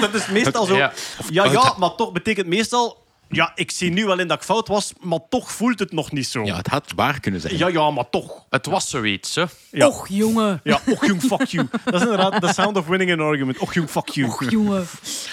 dat 0.00 0.14
is 0.14 0.28
meestal 0.28 0.64
zo. 0.64 0.76
Ja, 0.76 0.92
ja, 1.30 1.74
maar 1.78 1.94
toch 1.94 2.12
betekent 2.12 2.46
meestal, 2.46 3.03
ja, 3.28 3.52
ik 3.54 3.70
zie 3.70 3.90
nu 3.90 4.04
wel 4.06 4.18
in 4.18 4.28
dat 4.28 4.36
ik 4.36 4.42
fout 4.44 4.68
was, 4.68 4.92
maar 5.00 5.18
toch 5.28 5.52
voelt 5.52 5.78
het 5.78 5.92
nog 5.92 6.12
niet 6.12 6.26
zo. 6.26 6.42
Ja, 6.44 6.56
het 6.56 6.66
had 6.66 6.92
waar 6.96 7.20
kunnen 7.20 7.40
zijn. 7.40 7.56
ja, 7.58 7.68
ja, 7.68 7.90
maar 7.90 8.10
toch. 8.10 8.44
Het 8.50 8.66
was 8.66 8.88
zoiets, 8.90 9.34
hè. 9.34 9.44
Ja. 9.70 9.86
Och, 9.86 10.08
jongen. 10.08 10.60
Ja, 10.64 10.80
och 10.86 11.06
jong, 11.06 11.20
fuck 11.22 11.44
you. 11.44 11.68
Dat 11.84 11.94
is 11.94 12.00
inderdaad 12.00 12.40
the 12.42 12.52
sound 12.52 12.76
of 12.76 12.86
winning 12.86 13.12
an 13.12 13.20
argument. 13.20 13.58
Och 13.58 13.74
jong, 13.74 13.90
fuck 13.90 14.08
you. 14.08 14.28
Och, 14.28 14.50
jongen. 14.50 14.86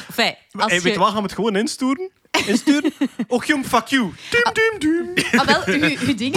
Enfin, 0.09 0.33
als 0.51 0.65
Hey, 0.65 0.75
je... 0.75 0.81
weet 0.81 0.93
je 0.93 0.99
wat, 0.99 1.07
gaan 1.07 1.17
we 1.17 1.23
het 1.23 1.33
gewoon 1.33 1.55
insturen? 1.55 2.09
Insturen? 2.45 2.93
Och 3.27 3.45
jong, 3.45 3.65
fuck 3.65 3.87
you. 3.87 4.13
Dum, 4.29 4.53
dum, 4.53 4.79
dum. 4.79 5.39
Ah, 5.39 5.45
wel, 5.47 5.61
uw, 5.65 5.97
uw 6.07 6.15
ding. 6.15 6.35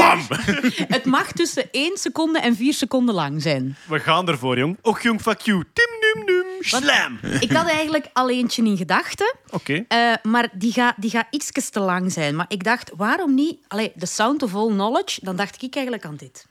Het 0.89 1.05
mag 1.05 1.33
tussen 1.33 1.69
1 1.73 1.97
seconde 1.99 2.39
en 2.39 2.57
4 2.57 2.73
seconden 2.75 3.15
lang 3.15 3.43
zijn. 3.43 3.77
We 3.89 3.99
gaan 4.01 4.29
ervoor, 4.29 4.59
jong. 4.59 4.77
Och 4.83 5.03
jong, 5.03 5.21
fuck 5.21 5.41
you. 5.41 5.65
Dim, 5.73 5.87
dum, 6.01 6.27
dum. 6.27 6.34
Slam. 6.65 7.19
Ik 7.41 7.53
had 7.53 7.69
eigenlijk 7.69 8.07
al 8.13 8.31
eentje 8.31 8.65
in 8.65 8.77
gedachten, 8.77 9.35
Oké. 9.51 9.85
eh, 9.89 10.13
maar 10.23 10.49
die 10.53 10.73
gaat 10.73 10.95
die 10.97 11.11
gaat 11.11 11.27
ietsjes 11.31 11.71
te 11.71 11.81
lang 11.81 12.13
zijn. 12.13 12.37
Maar 12.37 12.47
ik 12.49 12.65
dacht, 12.65 12.91
waarom 12.97 13.35
niet? 13.35 13.57
Allee, 13.69 13.93
The 13.99 14.07
Sound 14.07 14.43
of 14.43 14.55
All 14.55 14.69
Knowledge, 14.69 15.21
dan 15.23 15.37
dacht 15.37 15.63
ik 15.63 15.75
eigenlijk 15.75 16.05
aan 16.05 16.17
dit. 16.17 16.47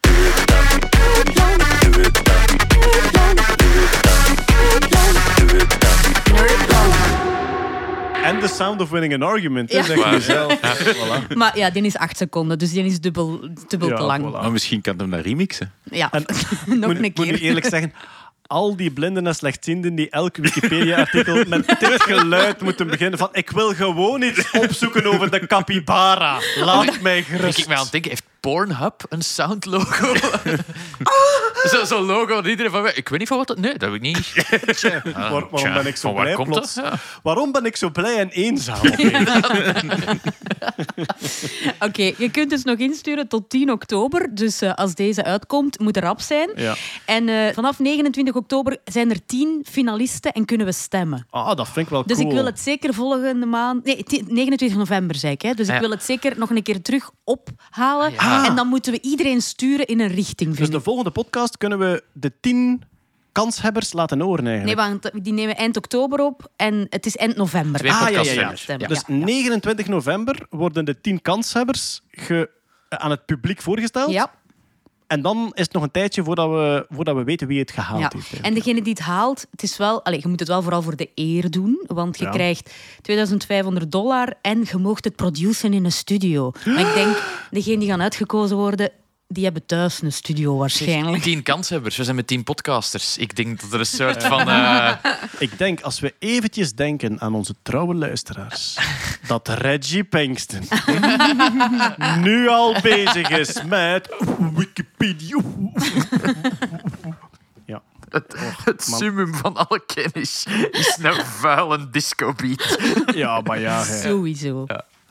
En 8.23 8.39
the 8.39 8.47
sound 8.47 8.81
of 8.81 8.89
winning 8.89 9.13
an 9.13 9.21
argument. 9.21 9.71
Ja. 9.71 9.83
zeg 9.83 10.11
je 10.11 10.21
zelf. 10.21 10.59
Maar 11.35 11.57
ja, 11.57 11.69
die 11.69 11.83
is 11.83 11.97
8 11.97 12.17
seconden, 12.17 12.59
dus 12.59 12.71
die 12.71 12.85
is 12.85 12.99
dubbel, 12.99 13.39
dubbel 13.67 13.89
Ja, 13.89 13.95
te 13.95 14.03
lang. 14.03 14.25
voilà. 14.29 14.31
Maar 14.41 14.51
misschien 14.51 14.81
kan 14.81 14.97
hem 14.97 15.09
naar 15.09 15.19
remixen. 15.21 15.71
Ja, 15.83 16.11
En- 16.11 16.25
nog 16.65 16.77
moet, 16.87 16.95
een 16.95 17.01
moet 17.01 17.01
nu 17.01 17.11
keer. 17.11 17.41
eerlijk 17.41 17.65
zeggen, 17.65 17.93
al 18.47 18.75
die 18.75 18.91
blinden 18.91 19.27
en 19.27 19.35
slechtzienden 19.35 19.95
die 19.95 20.09
elk 20.09 20.37
Wikipedia-artikel 20.37 21.43
met 21.47 21.67
dit 21.79 22.03
geluid 22.03 22.61
moeten 22.61 22.87
beginnen 22.87 23.19
van 23.19 23.29
ik 23.31 23.49
wil 23.49 23.73
gewoon 23.73 24.21
iets 24.21 24.51
opzoeken 24.51 25.05
over 25.05 25.31
de 25.31 25.47
capybara. 25.47 26.39
Laat 26.55 27.01
mij 27.01 27.23
gerust. 27.23 27.57
ik 27.57 27.67
mij 27.67 27.77
aan 27.77 27.83
het 27.83 27.91
denken, 27.91 28.09
heeft 28.09 28.23
Pornhub 28.47 29.03
een 29.09 29.21
soundlogo? 29.21 30.13
Zo'n 31.71 31.85
zo 31.85 32.01
logo 32.01 32.33
dat 32.35 32.45
iedereen 32.45 32.71
van... 32.71 32.87
Ik 32.93 33.09
weet 33.09 33.19
niet 33.19 33.27
van 33.27 33.37
wat 33.37 33.47
dat... 33.47 33.57
Nee, 33.59 33.77
dat 33.77 33.89
weet 33.89 34.03
ik 34.03 34.15
niet. 34.15 34.33
Waar- 35.13 35.29
waarom 35.31 35.49
Tja, 35.55 35.73
ben 35.73 35.85
ik 35.85 35.95
zo 35.95 36.13
blij 36.13 36.35
plots? 36.35 36.73
Ja. 36.73 36.93
Waarom 37.23 37.51
ben 37.51 37.65
ik 37.65 37.75
zo 37.75 37.89
blij 37.89 38.17
en 38.19 38.29
eenzaam? 38.29 38.79
Oké, 41.79 42.11
je 42.17 42.29
kunt 42.31 42.49
dus 42.49 42.63
nog 42.63 42.77
insturen 42.77 43.27
tot 43.27 43.49
10 43.49 43.71
oktober. 43.71 44.35
Dus 44.35 44.61
eh, 44.61 44.73
als 44.73 44.95
deze 44.95 45.23
uitkomt, 45.23 45.79
moet 45.79 45.95
er 45.97 46.03
rap 46.03 46.21
zijn. 46.21 46.49
Ja. 46.55 46.75
En 47.05 47.29
eh, 47.29 47.53
vanaf 47.53 47.79
29 47.79 48.35
oktober 48.35 48.77
zijn 48.85 49.09
er 49.11 49.25
10 49.25 49.65
finalisten 49.69 50.31
en 50.31 50.45
kunnen 50.45 50.65
we 50.65 50.71
stemmen. 50.73 51.25
Ah, 51.29 51.55
dat 51.55 51.65
vind 51.69 51.85
ik 51.85 51.91
wel 51.91 52.03
Dus 52.05 52.17
cool. 52.17 52.29
ik 52.29 52.35
wil 52.35 52.45
het 52.45 52.59
zeker 52.59 52.93
volgende 52.93 53.45
maand... 53.45 53.85
Nee, 53.85 54.03
10 54.03 54.25
29 54.27 54.77
november 54.77 55.15
zei 55.15 55.33
ik. 55.33 55.41
Hè? 55.41 55.53
Dus 55.53 55.67
Ja. 55.67 55.73
ik 55.73 55.79
wil 55.81 55.89
het 55.91 56.03
zeker 56.03 56.33
nog 56.37 56.49
een 56.49 56.63
keer 56.63 56.81
terug 56.81 57.09
ophalen. 57.23 58.13
Ah, 58.17 58.32
ja. 58.41 58.45
En 58.47 58.55
dan 58.55 58.67
moeten 58.67 58.91
we 58.93 58.99
iedereen 59.01 59.41
sturen 59.41 59.85
in 59.87 59.99
een 59.99 60.07
richting, 60.07 60.55
Dus 60.55 60.69
de 60.69 60.81
volgende 60.81 61.11
podcast 61.11 61.57
kunnen 61.57 61.79
we 61.79 62.03
de 62.13 62.31
tien 62.41 62.81
kanshebbers 63.31 63.93
laten 63.93 64.19
horen 64.19 64.43
Nee, 64.43 64.53
eigenlijk. 64.63 65.01
want 65.03 65.23
die 65.23 65.33
nemen 65.33 65.55
eind 65.55 65.77
oktober 65.77 66.19
op 66.19 66.51
en 66.55 66.85
het 66.89 67.05
is 67.05 67.17
eind 67.17 67.35
november. 67.35 67.79
Twee 67.79 67.91
Ah, 67.91 68.09
ja, 68.09 68.21
ja, 68.21 68.31
ja. 68.33 68.49
Dus 68.49 68.65
Ja, 68.65 68.75
ja. 68.77 68.87
29 69.25 69.87
november 69.87 70.45
worden 70.49 70.85
de 70.85 71.01
tien 71.01 71.21
kanshebbers 71.21 72.01
ge- 72.11 72.49
aan 72.89 73.09
het 73.11 73.25
publiek 73.25 73.61
voorgesteld. 73.61 74.11
Ja, 74.11 74.31
En 75.13 75.21
dan 75.21 75.51
is 75.53 75.63
het 75.63 75.73
nog 75.73 75.83
een 75.83 75.91
tijdje 75.91 76.23
voordat 76.23 76.49
we, 76.49 76.85
voordat 76.89 77.15
we 77.15 77.23
weten 77.23 77.47
wie 77.47 77.59
het 77.59 77.71
gehaald 77.71 78.01
ja. 78.01 78.11
heeft. 78.13 78.41
En 78.41 78.53
degene 78.53 78.81
die 78.81 78.93
het 78.93 79.01
haalt, 79.01 79.45
het 79.51 79.63
is 79.63 79.77
wel, 79.77 80.03
allez, 80.03 80.21
je 80.21 80.27
moet 80.27 80.39
het 80.39 80.49
wel 80.49 80.61
vooral 80.61 80.81
voor 80.81 80.95
de 80.95 81.09
eer 81.15 81.51
doen, 81.51 81.83
want 81.87 82.17
je 82.17 82.23
Ja. 82.25 82.29
krijgt 82.31 82.73
2500 83.01 83.91
dollar 83.91 84.33
en 84.41 84.63
je 84.71 84.77
moogt 84.77 85.03
het 85.03 85.15
produceren 85.15 85.73
in 85.73 85.85
een 85.85 85.91
studio. 85.91 86.51
Maar 86.65 86.79
ik 86.79 86.93
denk, 86.93 87.23
degene 87.51 87.77
die 87.77 87.87
gaan 87.89 88.01
uitgekozen 88.01 88.57
worden, 88.57 88.91
Die 89.33 89.43
hebben 89.43 89.65
thuis 89.65 90.01
een 90.01 90.11
studio 90.13 90.57
waarschijnlijk. 90.57 91.23
Tien 91.23 91.43
kanshebbers. 91.43 91.97
We 91.97 92.03
zijn 92.03 92.15
met 92.15 92.27
tien 92.27 92.43
podcasters. 92.43 93.17
Ik 93.17 93.35
denk 93.35 93.61
dat 93.61 93.73
er 93.73 93.79
een 93.79 93.85
soort 93.85 94.23
van... 94.23 94.49
eh, 94.49 94.93
Ik 95.39 95.57
denk, 95.57 95.81
als 95.81 95.99
we 95.99 96.13
eventjes 96.19 96.73
denken 96.73 97.21
aan 97.21 97.35
onze 97.35 97.55
trouwe 97.61 97.95
luisteraars, 97.95 98.77
dat 99.27 99.47
Reggie 99.47 100.03
Pinkston 100.03 100.67
nu 102.23 102.47
al 102.47 102.75
bezig 102.81 103.29
is 103.29 103.63
met 103.63 104.09
Wikipedia. 104.55 105.37
Ja. 107.65 107.81
het 108.09 108.35
het 108.65 108.87
man. 108.89 108.99
summum 108.99 109.33
van 109.35 109.55
alle 109.67 109.83
kennis 109.85 110.45
is 110.71 110.97
een 111.01 111.25
vuile 111.25 111.89
discobeat. 111.89 112.77
ja, 113.15 113.41
maar 113.41 113.59
ja. 113.59 113.83
hè. 113.83 114.01
Sowieso. 114.01 114.65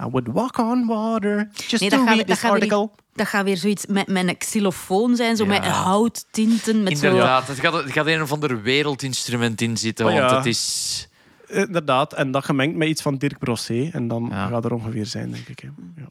I 0.07 0.11
would 0.11 0.29
walk 0.29 0.59
on 0.59 0.87
water 0.87 1.49
just 1.67 1.81
Nee, 1.81 1.91
to 1.91 1.97
dat 1.97 2.07
gaat, 2.07 2.15
read 2.17 2.27
this 2.27 2.41
weer, 2.43 2.51
article. 2.51 2.91
dat 3.15 3.27
gaat 3.27 3.45
weer 3.45 3.57
zoiets 3.57 3.87
met, 3.87 4.07
met 4.07 4.29
een 4.29 4.37
xylofoon 4.39 5.17
zijn, 5.17 5.37
zo 5.37 5.43
Ja. 5.45 5.49
met 5.49 5.65
houttinten. 5.67 6.83
Met 6.83 6.99
zo... 6.99 7.07
Inderdaad, 7.09 7.47
het 7.49 7.59
gaat, 7.61 7.73
het 7.73 7.93
gaat 7.93 8.07
een 8.07 8.23
of 8.23 8.33
ander 8.33 8.63
wereldinstrument 8.63 9.61
in 9.61 9.77
zitten, 9.77 10.07
Oh 10.07 10.13
ja. 10.13 10.21
want 10.21 10.31
het 10.31 10.47
is... 10.47 11.09
Inderdaad, 11.47 12.13
en 12.13 12.31
dat 12.31 12.45
gemengd 12.45 12.77
met 12.77 12.89
iets 12.89 13.03
van 13.03 13.17
Dirk 13.17 13.39
Brosset. 13.39 13.91
En 13.93 14.09
dan 14.09 14.27
Ja. 14.31 14.47
gaat 14.47 14.65
er 14.65 14.73
ongeveer 14.73 15.07
zijn, 15.07 15.31
denk 15.31 15.49
ik. 15.49 15.59
hè. 15.61 15.69
Ja. 15.97 16.09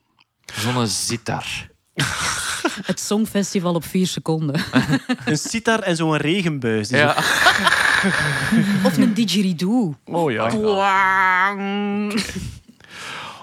Zo'n 0.73 0.87
zitar. 0.87 1.45
Het 2.85 2.99
Songfestival 2.99 3.73
op 3.73 3.85
vier 3.85 4.07
seconden. 4.07 4.61
Een 5.25 5.37
sitar 5.37 5.79
en 5.79 5.95
zo'n 5.95 6.17
regenbuis. 6.17 6.91
Of 8.83 8.97
een 8.97 9.13
didgeridoo. 9.13 9.95
Oh 10.05 10.31
ja. 10.31 10.49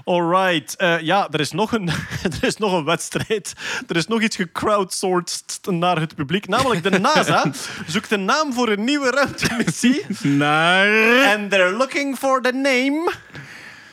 Alright. 0.09 0.77
Eh, 0.77 1.01
ja, 1.01 1.29
er 1.31 1.41
is, 1.41 1.51
nog 1.51 1.73
een, 1.73 1.89
er 2.41 2.45
is 2.45 2.57
nog 2.57 2.73
een 2.73 2.85
wedstrijd. 2.85 3.53
Er 3.89 3.97
is 3.97 4.07
nog 4.07 4.23
iets 4.23 4.37
gecrowdsourced 4.37 5.59
naar 5.63 6.01
het 6.01 6.15
publiek. 6.15 6.47
Namelijk 6.47 6.83
de 6.83 6.99
NASA 6.99 7.51
zoekt 7.87 8.11
een 8.11 8.25
naam 8.25 8.53
voor 8.53 8.69
een 8.69 8.85
nieuwe 8.85 9.11
ruimtemissie. 9.11 10.05
Naar... 10.39 10.89
And 11.37 11.51
they're 11.51 11.77
looking 11.77 12.17
for 12.17 12.43
the 12.43 12.53
name 12.53 13.13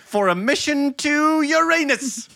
for 0.06 0.30
a 0.30 0.34
mission 0.34 0.96
to 0.96 1.42
Uranus. 1.42 2.28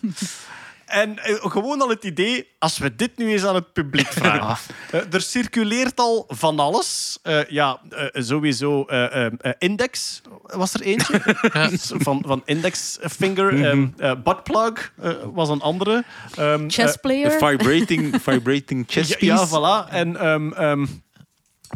En 0.90 1.18
eh, 1.18 1.34
gewoon 1.40 1.80
al 1.80 1.88
het 1.88 2.04
idee, 2.04 2.48
als 2.58 2.78
we 2.78 2.94
dit 2.94 3.16
nu 3.18 3.30
eens 3.32 3.44
aan 3.44 3.54
het 3.54 3.72
publiek 3.72 4.06
vragen. 4.20 4.74
Eh, 4.90 5.00
er 5.14 5.20
circuleert 5.22 5.98
al 6.00 6.24
van 6.28 6.58
alles. 6.58 7.18
Eh, 7.22 7.44
ja, 7.48 7.80
sowieso 8.12 8.84
eh, 8.84 9.24
eh, 9.26 9.32
eh, 9.40 9.52
Index 9.58 10.22
was 10.42 10.74
er 10.74 10.80
eentje. 10.80 11.20
van, 12.06 12.22
van 12.26 12.42
Index 12.44 12.98
Finger. 13.00 13.64
ehm, 13.64 13.86
eh, 13.98 14.12
buttplug 14.24 14.92
was 15.32 15.48
een 15.48 15.60
andere. 15.60 16.04
Ehm, 16.36 16.68
Chess 16.70 16.96
player. 16.96 17.30
Vibrating, 17.30 18.22
vibrating 18.22 18.84
chess 18.88 19.08
ja, 19.10 19.16
piece. 19.16 19.32
ja, 19.32 19.48
voilà. 19.86 19.90
En 19.92 20.16
ehm, 20.16 20.52
ehm, 20.52 20.86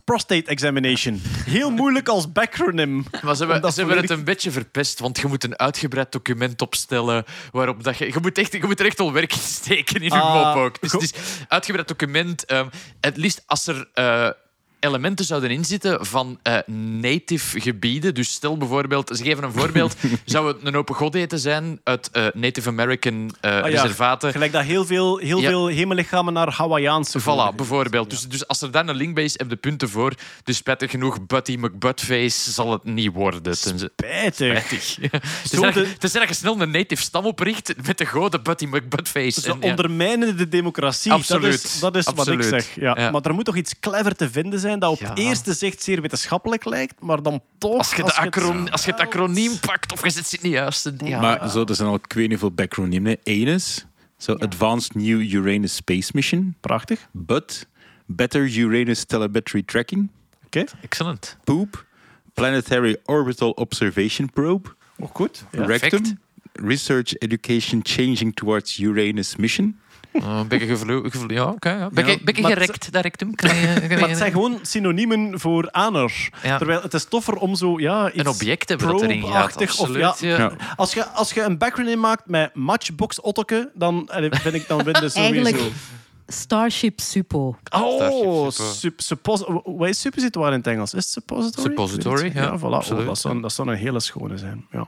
prostate 0.05 0.44
examination. 0.51 1.22
Heel 1.44 1.70
moeilijk 1.70 2.09
als 2.09 2.32
backronym. 2.32 3.05
Maar 3.22 3.36
ze 3.36 3.47
hebben, 3.47 3.72
ze 3.72 3.78
hebben 3.81 3.97
het 3.98 4.10
een 4.10 4.24
beetje 4.24 4.51
verpest, 4.51 4.98
want 4.98 5.18
je 5.18 5.26
moet 5.26 5.44
een 5.44 5.59
uitgebreid 5.59 6.12
document 6.12 6.62
opstellen 6.62 7.24
waarop 7.52 7.85
dat 7.85 7.98
je... 7.98 8.06
Je 8.06 8.18
moet, 8.22 8.39
echt, 8.39 8.52
je 8.52 8.64
moet 8.66 8.81
er 8.81 8.86
echt 8.86 8.98
wel 8.98 9.12
werk 9.12 9.32
in 9.32 9.39
steken 9.39 9.97
in 9.97 10.02
je 10.02 10.10
Ah, 10.10 10.55
mop 10.55 10.64
ook. 10.64 10.81
Dus 10.81 10.93
het 10.93 11.02
is 11.02 11.12
uitgebreid 11.48 11.89
document. 11.89 12.44
ehm 12.44 12.68
het 13.01 13.16
liefst 13.16 13.43
als 13.47 13.66
er... 13.66 13.89
eh, 13.94 14.28
elementen 14.85 15.24
zouden 15.24 15.51
inzitten 15.51 16.06
van 16.06 16.39
eh, 16.43 16.59
native 17.01 17.61
gebieden. 17.61 18.15
Dus 18.15 18.32
stel 18.32 18.56
bijvoorbeeld, 18.56 19.11
ze 19.16 19.23
geven 19.24 19.44
een 19.44 19.52
voorbeeld, 19.52 19.97
zou 20.24 20.47
het 20.47 20.56
een 20.62 20.77
open 20.77 20.94
godeten 20.94 21.39
zijn 21.39 21.81
uit 21.85 22.11
eh, 22.12 22.27
Native 22.32 22.69
American 22.69 23.35
eh, 23.40 23.51
Ah 23.51 23.70
ja, 23.70 23.82
reservaten. 23.82 24.32
Gelijk 24.32 24.52
dat 24.52 24.62
heel 24.62 24.85
veel, 24.86 25.16
heel 25.19 25.40
Ja. 25.40 25.48
veel 25.48 25.66
hemellichamen 25.66 26.32
naar 26.32 26.52
Hawaïaanse 26.52 27.20
Voilà, 27.20 27.55
bijvoorbeeld. 27.56 28.11
Dus, 28.11 28.20
dus 28.20 28.47
als 28.48 28.62
er 28.62 28.70
dan 28.70 28.89
een 28.89 28.97
link 28.97 29.15
bij 29.15 29.24
is, 29.24 29.39
heb 29.39 29.51
je 29.51 29.56
punten 29.56 29.89
voor. 29.89 30.12
Dus 30.44 30.56
spijtig 30.56 30.90
genoeg, 30.90 31.27
Buddy 31.27 31.56
McButtface 31.56 32.51
zal 32.52 32.73
het 32.73 32.85
niet 32.85 33.12
worden. 33.12 33.56
Spijtig. 33.56 34.62
Spijtig. 34.65 34.98
Tenzij 35.51 35.86
tenzij 35.98 36.20
dat 36.20 36.28
je 36.28 36.35
snel 36.35 36.61
een 36.61 36.70
native 36.70 37.02
stam 37.02 37.24
opricht 37.24 37.74
met 37.86 37.98
de 37.98 38.05
grote 38.05 38.40
Buddy 38.40 38.65
McButtface. 38.65 39.51
En, 39.51 39.56
ja. 39.61 39.69
ondermijnen 39.69 40.36
de 40.36 40.48
democratie. 40.48 41.12
Absoluut. 41.12 41.43
Dat 41.52 41.65
is, 41.65 41.81
dat 41.81 41.97
is 41.97 42.05
wat 42.15 42.28
ik 42.28 42.43
zeg. 42.43 42.74
Ja. 42.74 43.11
Maar 43.11 43.23
er 43.23 43.35
moet 43.35 43.44
toch 43.44 43.56
iets 43.56 43.74
clever 43.81 44.16
te 44.16 44.31
vinden 44.31 44.61
zijn 44.61 44.73
dat 44.78 44.90
op 44.90 44.98
Ja. 45.01 45.09
het 45.09 45.18
eerste 45.18 45.52
zicht 45.55 45.82
zeer 45.82 46.01
wetenschappelijk 46.01 46.64
lijkt, 46.64 47.01
maar 47.01 47.22
dan 47.22 47.42
toch... 47.59 47.78
Als 47.78 47.90
je, 47.90 47.96
de 48.02 48.02
het- 48.02 48.70
als 48.70 48.84
je 48.84 48.90
het 48.90 49.01
acroniem 49.01 49.59
pakt 49.60 49.92
of 49.92 50.05
je 50.05 50.10
zet 50.10 50.30
het 50.30 50.42
niet 50.42 50.52
juist. 50.52 50.90
Ja. 51.05 51.20
Maar 51.20 51.51
zo, 51.51 51.64
er 51.64 51.74
zijn 51.74 51.88
al 51.88 51.94
ik 51.94 52.12
weet 52.12 52.28
niet 52.28 52.40
hoeveel. 52.40 53.16
Enes, 53.22 53.86
zo 54.16 54.32
Advanced 54.32 54.94
New 54.94 55.20
Uranus 55.32 55.74
Space 55.74 56.10
Mission. 56.14 56.55
Prachtig. 56.60 57.09
BUT, 57.12 57.66
Better 58.06 58.56
Uranus 58.56 59.05
Telemetry 59.05 59.62
Tracking. 59.62 60.09
Oké, 60.46 60.64
Excellent. 60.82 61.36
POOP, 61.44 61.84
Planetary 62.34 62.96
Orbital 63.05 63.51
Observation 63.51 64.30
Probe. 64.30 64.68
ook 64.98 65.16
goed. 65.16 65.44
Ja. 65.52 65.64
Rectum, 65.64 66.18
Research 66.52 67.12
Education 67.18 67.80
Changing 67.82 68.34
Towards 68.34 68.78
Uranus 68.78 69.36
Mission. 69.36 69.78
Uh, 70.15 70.41
ben 70.49 70.59
je 70.59 70.66
gevlo- 70.66 71.03
gevlo- 71.03 71.35
Ja, 71.35 71.45
oké. 71.49 71.70
ja. 71.70 71.89
Ben 71.91 72.07
Ja, 72.07 72.11
je- 72.12 72.20
ben 72.24 72.35
je 72.36 72.43
maar 72.43 72.51
het- 72.51 72.61
gerekt, 72.61 72.93
dat 72.93 73.03
rectum? 73.03 73.35
Kan 73.35 73.57
je- 73.57 73.74
kan 73.81 73.89
je- 73.89 73.97
Maar 73.99 74.09
het 74.09 74.19
zijn 74.19 74.32
gewoon 74.32 74.59
synoniemen 74.62 75.41
voor 75.41 75.69
aaner. 75.70 76.31
Ja. 76.43 76.57
Terwijl 76.59 76.82
het 76.82 76.95
is 76.95 77.05
toffer 77.05 77.35
om 77.36 77.55
zo 77.55 77.78
ja, 77.81 78.09
iets 78.09 78.19
Een 78.19 78.28
object 78.28 78.69
hebben 78.69 78.86
dat 78.89 79.03
erin 79.03 79.20
gaat. 79.23 79.31
probe-achtig 79.31 79.78
Of, 79.78 79.97
ja, 79.97 80.09
Absoluut, 80.09 80.36
ja. 80.36 80.39
Ja. 80.39 80.53
Als, 80.77 80.95
je, 80.95 81.07
als 81.07 81.32
je 81.32 81.43
een 81.43 81.59
backronym 81.59 82.01
maakt 82.01 82.23
met 82.27 82.55
Matchbox 82.55 83.20
Ottoke, 83.20 83.70
dan 83.74 84.09
vind 84.31 84.55
ik 84.55 84.69
dan 84.69 84.82
win 84.85 84.97
je 85.01 85.09
sowieso. 85.09 85.20
Eigenlijk 85.20 85.73
Starship 86.27 87.01
Suppo. 87.01 87.57
Oh, 87.70 87.95
Starship, 88.51 88.70
sup, 88.74 89.01
suppos 89.01 89.43
wat 89.65 89.89
is 89.89 90.01
suppositoire 90.01 90.51
in 90.53 90.59
het 90.59 90.66
Engels? 90.66 90.95
Is 90.95 91.05
het 91.05 91.12
suppository? 91.12 91.69
Suppository, 91.69 92.24
ik. 92.27 92.35
ja, 92.35 92.59
voilà. 92.59 92.62
Oh, 92.62 92.73
absoluut, 92.74 93.07
dat, 93.07 93.19
zou, 93.19 93.35
ja. 93.35 93.41
dat 93.41 93.53
zou 93.53 93.69
een 93.69 93.77
hele 93.77 94.01
schone 94.01 94.39
zijn. 94.39 94.66
Ja. 94.70 94.86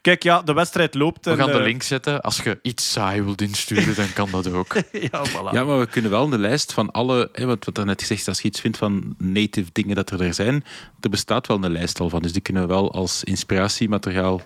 Kijk, 0.00 0.22
ja, 0.22 0.42
de 0.42 0.52
wedstrijd 0.52 0.94
loopt. 0.94 1.24
We 1.24 1.30
en, 1.30 1.36
gaan 1.36 1.46
de 1.46 1.58
eh, 1.58 1.62
link 1.64 1.82
zetten. 1.82 2.20
Als 2.20 2.36
je 2.36 2.58
iets 2.62 2.92
saai 2.92 3.22
wilt 3.22 3.40
insturen, 3.40 3.94
dan 3.94 4.12
kan 4.12 4.30
dat 4.30 4.52
ook. 4.52 4.74
Ja, 5.10 5.26
voilà. 5.28 5.50
Ja, 5.50 5.64
maar 5.64 5.78
we 5.78 5.86
kunnen 5.86 6.10
wel 6.10 6.32
een 6.32 6.40
lijst 6.40 6.72
van 6.72 6.90
alle... 6.90 7.28
Hè, 7.32 7.44
wat, 7.46 7.64
wat 7.64 7.78
er 7.78 7.84
net 7.84 8.00
gezegd 8.00 8.20
is, 8.20 8.28
als 8.28 8.40
je 8.40 8.48
iets 8.48 8.60
vindt 8.60 8.76
van 8.78 9.14
native 9.18 9.70
dingen 9.72 9.96
dat 9.96 10.10
er 10.10 10.20
er 10.22 10.34
zijn, 10.34 10.64
er 11.00 11.10
bestaat 11.10 11.46
wel 11.46 11.64
een 11.64 11.72
lijst 11.72 12.00
al 12.00 12.08
van. 12.08 12.22
Dus 12.22 12.32
die 12.32 12.42
kunnen 12.42 12.62
we 12.62 12.68
wel 12.68 12.92
als 12.92 13.24
inspiratiemateriaal 13.24 14.40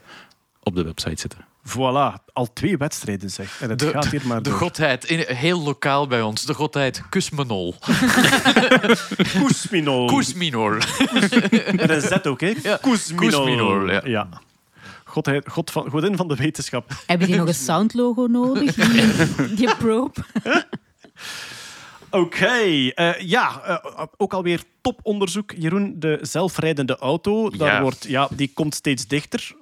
op 0.62 0.74
de 0.74 0.84
website 0.84 1.20
zetten. 1.20 1.44
Voilà, 1.68 2.24
al 2.32 2.52
twee 2.52 2.76
wedstrijden 2.76 3.30
zeg. 3.30 3.60
En 3.60 3.70
het 3.70 3.78
De- 3.78 3.90
gaat 3.90 4.06
hier 4.06 4.22
maar 4.26 4.42
De 4.42 4.50
door. 4.50 4.58
godheid, 4.58 5.04
in, 5.04 5.24
heel 5.36 5.62
lokaal 5.62 6.06
bij 6.06 6.22
ons, 6.22 6.44
de 6.44 6.54
godheid 6.54 7.02
Kusmenol. 7.08 7.74
Koesminol. 9.38 10.06
Koesminol. 10.06 10.70
Met 11.72 11.90
een 11.90 12.00
Z 12.00 12.12
ook, 12.22 12.40
hè? 12.40 12.54
Ja, 12.62 12.78
ja. 12.82 14.00
ja. 14.04 14.28
Godheid, 15.16 15.48
God 15.48 15.70
van, 15.70 15.90
godin 15.90 16.16
van 16.16 16.28
de 16.28 16.34
wetenschap. 16.34 16.90
Hebben 17.06 17.26
die 17.26 17.36
nog 17.36 17.48
een 17.48 17.54
soundlogo 17.54 18.26
nodig? 18.26 18.74
Die, 19.36 19.54
die 19.54 19.76
probe? 19.76 20.24
Oké, 22.10 22.88
eh, 22.94 23.20
ja, 23.20 23.60
eh, 23.64 24.04
ook 24.16 24.32
alweer 24.32 24.62
toponderzoek. 24.80 25.52
Jeroen, 25.56 25.94
de 25.98 26.18
zelfrijdende 26.22 26.96
auto, 26.98 27.50
daar 27.50 27.72
Ja. 27.74 27.80
wordt, 27.80 28.04
ja, 28.08 28.28
die 28.32 28.50
komt 28.54 28.74
steeds 28.74 29.06
dichter. 29.06 29.52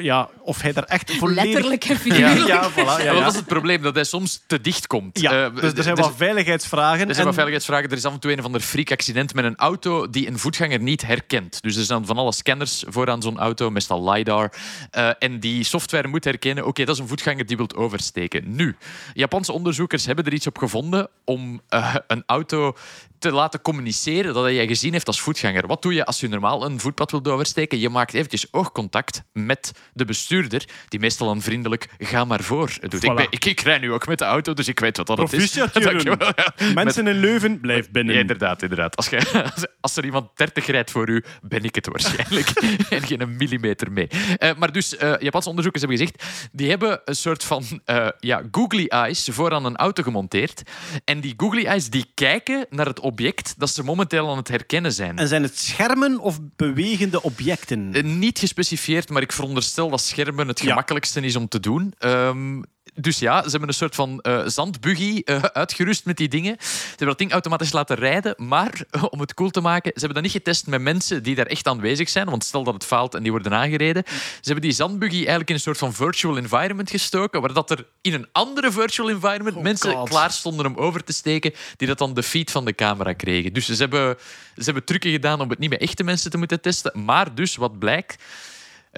Ja, 0.00 0.28
of 0.40 0.60
hij 0.62 0.72
daar 0.72 0.84
echt 0.84 1.12
volledig... 1.14 1.44
Letterlijk 1.44 1.84
en 1.84 1.90
Ja, 1.94 1.98
figuurlijk. 2.00 2.46
ja, 2.46 2.70
voilà, 2.70 3.02
ja, 3.04 3.12
dat 3.12 3.30
is 3.30 3.36
het 3.36 3.46
probleem, 3.46 3.82
dat 3.82 3.94
hij 3.94 4.04
soms 4.04 4.40
te 4.46 4.60
dicht 4.60 4.86
komt. 4.86 5.20
Ja, 5.20 5.44
Eh, 5.44 5.54
dus 5.60 5.72
er 5.72 5.82
zijn 5.82 5.96
wat 5.96 6.12
veiligheidsvragen. 6.16 6.98
Er 7.00 7.06
zijn 7.06 7.16
en- 7.18 7.24
wat 7.24 7.34
veiligheidsvragen. 7.34 7.90
Er 7.90 7.96
is 7.96 8.04
af 8.04 8.12
en 8.12 8.20
toe 8.20 8.32
een 8.32 8.38
of 8.38 8.44
ander 8.44 8.60
freak 8.60 8.90
accident 8.92 9.34
met 9.34 9.44
een 9.44 9.56
auto 9.56 10.10
die 10.10 10.28
een 10.28 10.38
voetganger 10.38 10.80
niet 10.80 11.06
herkent. 11.06 11.62
Dus 11.62 11.76
er 11.76 11.84
zijn 11.84 12.06
van 12.06 12.16
alle 12.16 12.32
scanners 12.32 12.84
vooraan 12.88 13.22
zo'n 13.22 13.38
auto, 13.38 13.70
meestal 13.70 14.10
LiDAR. 14.12 14.52
Eh, 14.90 15.10
en 15.18 15.40
die 15.40 15.64
software 15.64 16.08
moet 16.08 16.24
herkennen, 16.24 16.66
oké, 16.66 16.84
dat 16.84 16.94
is 16.94 17.00
een 17.00 17.08
voetganger 17.08 17.46
die 17.46 17.56
wilt 17.56 17.74
oversteken. 17.76 18.54
Nu, 18.56 18.76
Japanse 19.14 19.52
onderzoekers 19.52 20.06
hebben 20.06 20.24
er 20.24 20.32
iets 20.32 20.46
op 20.46 20.58
gevonden 20.58 21.08
om 21.24 21.60
eh, 21.68 21.94
een 22.06 22.22
auto 22.26 22.76
te 23.18 23.32
laten 23.32 23.62
communiceren 23.62 24.34
dat 24.34 24.42
hij 24.42 24.54
je 24.54 24.66
gezien 24.66 24.92
heeft 24.92 25.06
als 25.06 25.20
voetganger. 25.20 25.66
Wat 25.66 25.82
doe 25.82 25.94
je 25.94 26.04
als 26.04 26.20
je 26.20 26.28
normaal 26.28 26.64
een 26.64 26.80
voetpad 26.80 27.10
wilt 27.10 27.28
oversteken? 27.28 27.78
Je 27.78 27.88
maakt 27.88 28.14
eventjes 28.14 28.52
oogcontact 28.52 29.22
met 29.32 29.72
de 29.92 30.04
bestuurder, 30.04 30.64
die 30.88 31.00
meestal 31.00 31.30
een 31.30 31.42
vriendelijk 31.42 31.86
ga 31.98 32.24
maar 32.24 32.42
voor 32.42 32.76
doet. 32.80 33.04
Ik, 33.04 33.14
ben, 33.14 33.26
ik, 33.30 33.44
ik 33.44 33.60
rij 33.60 33.78
nu 33.78 33.92
ook 33.92 34.06
met 34.06 34.18
de 34.18 34.24
auto, 34.24 34.52
dus 34.54 34.68
ik 34.68 34.80
weet 34.80 34.96
wat 34.96 35.06
dat 35.06 35.18
is. 35.18 35.30
Proficiat. 35.30 35.72
Dankjewel. 35.82 36.32
Ja. 36.56 36.72
Mensen 36.74 37.06
in 37.06 37.20
Leuven, 37.20 37.60
blijf 37.60 37.90
binnen. 37.90 38.14
Ja, 38.14 38.20
inderdaad, 38.20 38.62
inderdaad. 38.62 38.96
Als, 38.96 39.08
je, 39.08 39.16
als- 39.54 39.66
als 39.80 39.96
er 39.96 40.04
iemand 40.04 40.36
30 40.36 40.66
rijdt 40.66 40.90
voor 40.90 41.08
u, 41.08 41.24
ben 41.42 41.64
ik 41.64 41.74
het 41.74 41.86
waarschijnlijk. 41.86 42.48
en 42.90 43.02
geen 43.02 43.36
millimeter 43.36 43.92
mee. 43.92 44.06
Eh, 44.36 44.50
maar 44.56 44.72
dus, 44.72 44.96
eh, 44.96 45.14
Japanse 45.18 45.48
onderzoekers 45.48 45.84
hebben 45.84 46.06
gezegd, 46.06 46.48
die 46.52 46.68
hebben 46.70 47.00
een 47.04 47.16
soort 47.16 47.44
van 47.44 47.64
eh, 47.84 48.08
ja, 48.18 48.42
googly 48.50 48.86
eyes 48.86 49.28
vooraan 49.32 49.64
een 49.64 49.76
auto 49.76 50.02
gemonteerd. 50.02 50.62
En 51.04 51.20
die 51.20 51.34
googly 51.36 51.64
eyes 51.64 51.90
die 51.90 52.10
kijken 52.14 52.66
naar 52.70 52.86
het 52.86 53.00
object 53.08 53.54
dat 53.58 53.70
ze 53.70 53.82
momenteel 53.84 54.30
aan 54.30 54.36
het 54.36 54.48
herkennen 54.48 54.92
zijn. 54.92 55.18
En 55.18 55.28
zijn 55.28 55.42
het 55.42 55.58
schermen 55.58 56.18
of 56.18 56.38
bewegende 56.56 57.22
objecten? 57.22 57.92
Eh, 57.94 58.02
Niet 58.04 58.38
gespecifieerd, 58.38 59.08
maar 59.08 59.22
ik 59.22 59.32
veronderstel 59.32 59.90
dat 59.90 60.00
schermen 60.00 60.48
het 60.48 60.60
Ja. 60.60 60.68
gemakkelijkste 60.68 61.20
is 61.20 61.36
om 61.36 61.48
te 61.48 61.60
doen. 61.60 61.94
Ehm, 61.98 62.62
dus 63.00 63.18
ja, 63.18 63.42
ze 63.42 63.50
hebben 63.50 63.68
een 63.68 63.74
soort 63.74 63.94
van 63.94 64.20
eh, 64.20 64.42
zandbuggy 64.46 65.22
eh, 65.24 65.42
uitgerust 65.62 66.04
met 66.04 66.16
die 66.16 66.28
dingen. 66.28 66.56
Ze 66.60 66.88
hebben 66.88 67.06
dat 67.06 67.18
ding 67.18 67.32
automatisch 67.32 67.72
laten 67.72 67.96
rijden, 67.96 68.34
maar 68.36 68.80
om 69.10 69.20
het 69.20 69.34
cool 69.34 69.50
te 69.50 69.60
maken, 69.60 69.92
ze 69.94 69.98
hebben 69.98 70.14
dat 70.14 70.22
niet 70.22 70.42
getest 70.42 70.66
met 70.66 70.80
mensen 70.80 71.22
die 71.22 71.34
daar 71.34 71.46
echt 71.46 71.66
aanwezig 71.66 72.08
zijn, 72.08 72.26
want 72.30 72.44
stel 72.44 72.64
dat 72.64 72.74
het 72.74 72.84
faalt 72.84 73.14
en 73.14 73.22
die 73.22 73.30
worden 73.30 73.52
aangereden. 73.52 74.02
Ze 74.06 74.40
hebben 74.42 74.62
die 74.62 74.72
zandbuggy 74.72 75.16
eigenlijk 75.16 75.48
in 75.48 75.54
een 75.54 75.60
soort 75.60 75.78
van 75.78 75.94
virtual 75.94 76.36
environment 76.36 76.90
gestoken, 76.90 77.40
waar 77.40 77.52
dat 77.52 77.70
er 77.70 77.86
in 78.00 78.14
een 78.14 78.28
andere 78.32 78.72
virtual 78.72 79.10
environment 79.10 79.62
mensen 79.62 79.92
God. 79.92 80.08
klaar 80.08 80.30
stonden 80.30 80.66
om 80.66 80.76
over 80.76 81.04
te 81.04 81.12
steken, 81.12 81.54
die 81.76 81.88
dat 81.88 81.98
dan 81.98 82.14
de 82.14 82.22
feed 82.22 82.50
van 82.50 82.64
de 82.64 82.74
camera 82.74 83.12
kregen. 83.12 83.52
Dus 83.52 83.66
ze 83.66 83.74
hebben, 83.74 84.16
ze 84.56 84.64
hebben 84.64 84.84
trucken 84.84 85.10
gedaan 85.10 85.40
om 85.40 85.50
het 85.50 85.58
niet 85.58 85.70
met 85.70 85.80
echte 85.80 86.04
mensen 86.04 86.30
te 86.30 86.38
moeten 86.38 86.60
testen, 86.60 87.04
maar 87.04 87.34
dus 87.34 87.56
wat 87.56 87.78
blijkt... 87.78 88.22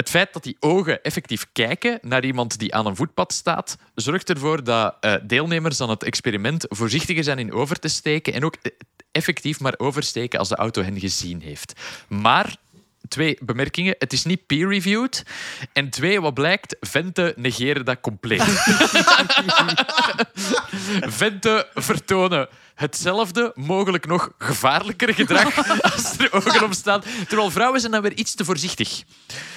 Het 0.01 0.10
feit 0.10 0.32
dat 0.32 0.43
die 0.43 0.56
ogen 0.60 1.02
effectief 1.02 1.47
kijken 1.52 1.98
naar 2.02 2.24
iemand 2.24 2.59
die 2.59 2.74
aan 2.74 2.86
een 2.86 2.97
voetpad 2.97 3.32
staat, 3.32 3.77
zorgt 3.94 4.31
ervoor 4.31 4.64
dat 4.64 4.97
eh, 5.01 5.14
deelnemers 5.22 5.81
aan 5.81 5.90
het 5.90 6.02
experiment 6.02 6.66
voorzichtiger 6.68 7.24
zijn 7.24 7.39
in 7.39 7.52
over 7.52 7.78
te 7.78 7.89
steken 7.89 8.32
en 8.32 8.44
ook 8.44 8.56
eh, 8.62 8.72
effectief 9.12 9.60
maar 9.60 9.74
oversteken 9.77 10.39
als 10.39 10.48
de 10.48 10.56
auto 10.56 10.82
hen 10.82 11.01
gezien 11.01 11.40
heeft. 11.40 11.81
Maar 12.09 12.56
twee 13.09 13.39
bemerkingen. 13.43 13.94
Het 13.98 14.12
is 14.12 14.24
niet 14.24 14.47
peer-reviewed. 14.47 15.24
En 15.72 15.90
twee, 15.90 16.20
wat 16.20 16.35
blijkt, 16.35 16.77
venten 16.81 17.32
negeren 17.36 17.85
dat 17.85 18.01
compleet. 18.01 18.43
venten 21.22 21.66
vertonen 21.74 22.48
hetzelfde, 22.81 23.52
mogelijk 23.55 24.07
nog 24.07 24.31
gevaarlijker 24.39 25.15
gedrag 25.15 25.57
als 25.94 26.19
er 26.19 26.32
ogen 26.32 26.65
op 26.65 26.73
staan. 26.73 27.02
Terwijl 27.28 27.51
vrouwen 27.51 27.81
zijn 27.81 27.93
dan 27.93 28.02
weer 28.02 28.15
iets 28.15 28.35
te 28.35 28.44
voorzichtig. 28.44 29.02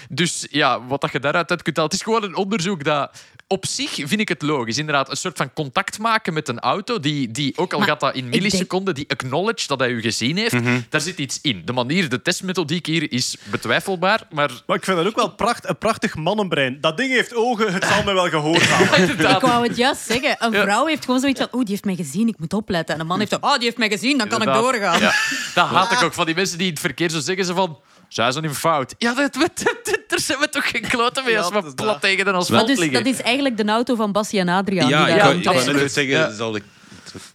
Dus 0.09 0.47
ja, 0.49 0.85
wat 0.87 1.01
dat 1.01 1.11
je 1.11 1.19
daaruit 1.19 1.49
uit 1.49 1.61
kunt 1.61 1.75
halen, 1.77 1.91
het 1.91 1.99
is 1.99 2.05
gewoon 2.05 2.23
een 2.23 2.35
onderzoek 2.35 2.83
dat... 2.83 3.11
Op 3.47 3.65
zich 3.65 3.91
vind 3.93 4.19
ik 4.19 4.27
het 4.29 4.41
logisch. 4.41 4.77
Inderdaad, 4.77 5.09
een 5.09 5.15
soort 5.17 5.37
van 5.37 5.53
contact 5.53 5.99
maken 5.99 6.33
met 6.33 6.47
een 6.47 6.59
auto, 6.59 6.99
die, 6.99 7.31
die 7.31 7.57
ook 7.57 7.73
al 7.73 7.79
Maar 7.79 7.87
gaat 7.87 7.99
dat 7.99 8.15
in 8.15 8.21
denk- 8.21 8.33
milliseconden, 8.33 8.95
die 8.95 9.05
acknowledge 9.09 9.67
dat 9.67 9.79
hij 9.79 9.89
u 9.89 10.01
gezien 10.01 10.37
heeft, 10.37 10.55
daar 10.89 11.01
zit 11.01 11.17
iets 11.17 11.39
in. 11.41 11.61
De 11.65 11.73
manier, 11.73 12.09
de 12.09 12.21
testmethodiek 12.21 12.85
hier 12.85 13.11
is 13.11 13.37
betwijfelbaar, 13.51 14.21
maar 14.31 14.51
Maar 14.67 14.77
ik 14.77 14.83
vind 14.83 14.97
dat 14.97 15.05
ook 15.07 15.15
wel 15.15 15.29
pracht, 15.29 15.69
een 15.69 15.77
prachtig 15.77 16.15
mannenbrein. 16.15 16.77
Dat 16.81 16.97
ding 16.97 17.11
heeft 17.11 17.35
ogen, 17.35 17.73
het 17.73 17.83
zal 17.85 18.03
me 18.03 18.13
wel 18.13 18.29
gehoorzamen. 18.29 18.97
inderdaad. 19.07 19.41
Ik 19.41 19.47
wou 19.47 19.67
het 19.67 19.77
juist 19.77 20.01
zeggen. 20.01 20.35
Een 20.39 20.53
vrouw 20.53 20.85
heeft 20.85 21.05
gewoon 21.05 21.19
zoiets 21.19 21.39
van, 21.39 21.49
oh, 21.51 21.59
die 21.59 21.69
heeft 21.69 21.85
mij 21.85 21.95
gezien, 21.95 22.27
ik 22.27 22.39
moet 22.39 22.53
opletten. 22.53 22.95
En 22.95 23.01
een 23.01 23.07
man 23.17 23.27
heeft 23.27 23.31
zo, 23.41 23.47
oh, 23.47 23.53
die 23.53 23.63
heeft 23.63 23.77
mij 23.77 23.89
gezien, 23.89 24.17
dan 24.17 24.27
kan 24.27 24.41
ik 24.41 24.47
doorgaan. 24.53 24.99
Ja, 24.99 25.13
dat 25.55 25.67
haat 25.67 25.91
ik 25.91 26.01
ook 26.03 26.13
van 26.13 26.25
die 26.25 26.35
mensen 26.35 26.57
die 26.57 26.67
in 26.67 26.73
het 26.73 26.81
verkeer 26.81 27.09
zo 27.09 27.19
zeggen 27.19 27.45
ze 27.45 27.53
van. 27.53 27.79
Zij 28.07 28.31
zijn 28.31 28.43
in 28.43 28.53
fout. 28.53 28.95
Ja, 28.97 29.13
dat, 29.13 29.33
dat, 29.33 29.51
dat- 29.63 29.99
daar 30.07 30.19
zijn 30.19 30.39
we 30.39 30.49
toch 30.49 30.69
geen 30.69 30.81
kloten 30.81 31.23
mee 31.23 31.37
als 31.37 31.47
Ja, 31.47 31.53
dat 31.53 31.63
we 31.63 31.67
is 31.69 31.73
plat 31.75 31.87
dat. 31.87 32.01
tegen 32.01 32.25
de 32.25 32.31
Maar 32.31 32.39
asfalt 32.39 32.67
dus, 32.67 32.77
liggen. 32.79 33.03
dat 33.03 33.13
is 33.13 33.21
eigenlijk 33.21 33.57
de 33.57 33.65
auto 33.65 33.95
van 33.95 34.11
Bassie 34.11 34.39
en 34.39 34.49
Adriaan. 34.49 34.89
Ja, 34.89 35.05
die 35.05 35.15
wou 35.15 35.33
rondrijden. 35.33 35.75
net 35.75 35.93
zeggen, 35.93 36.13
Ja. 36.13 36.31
zal 36.31 36.55
ik, 36.55 36.63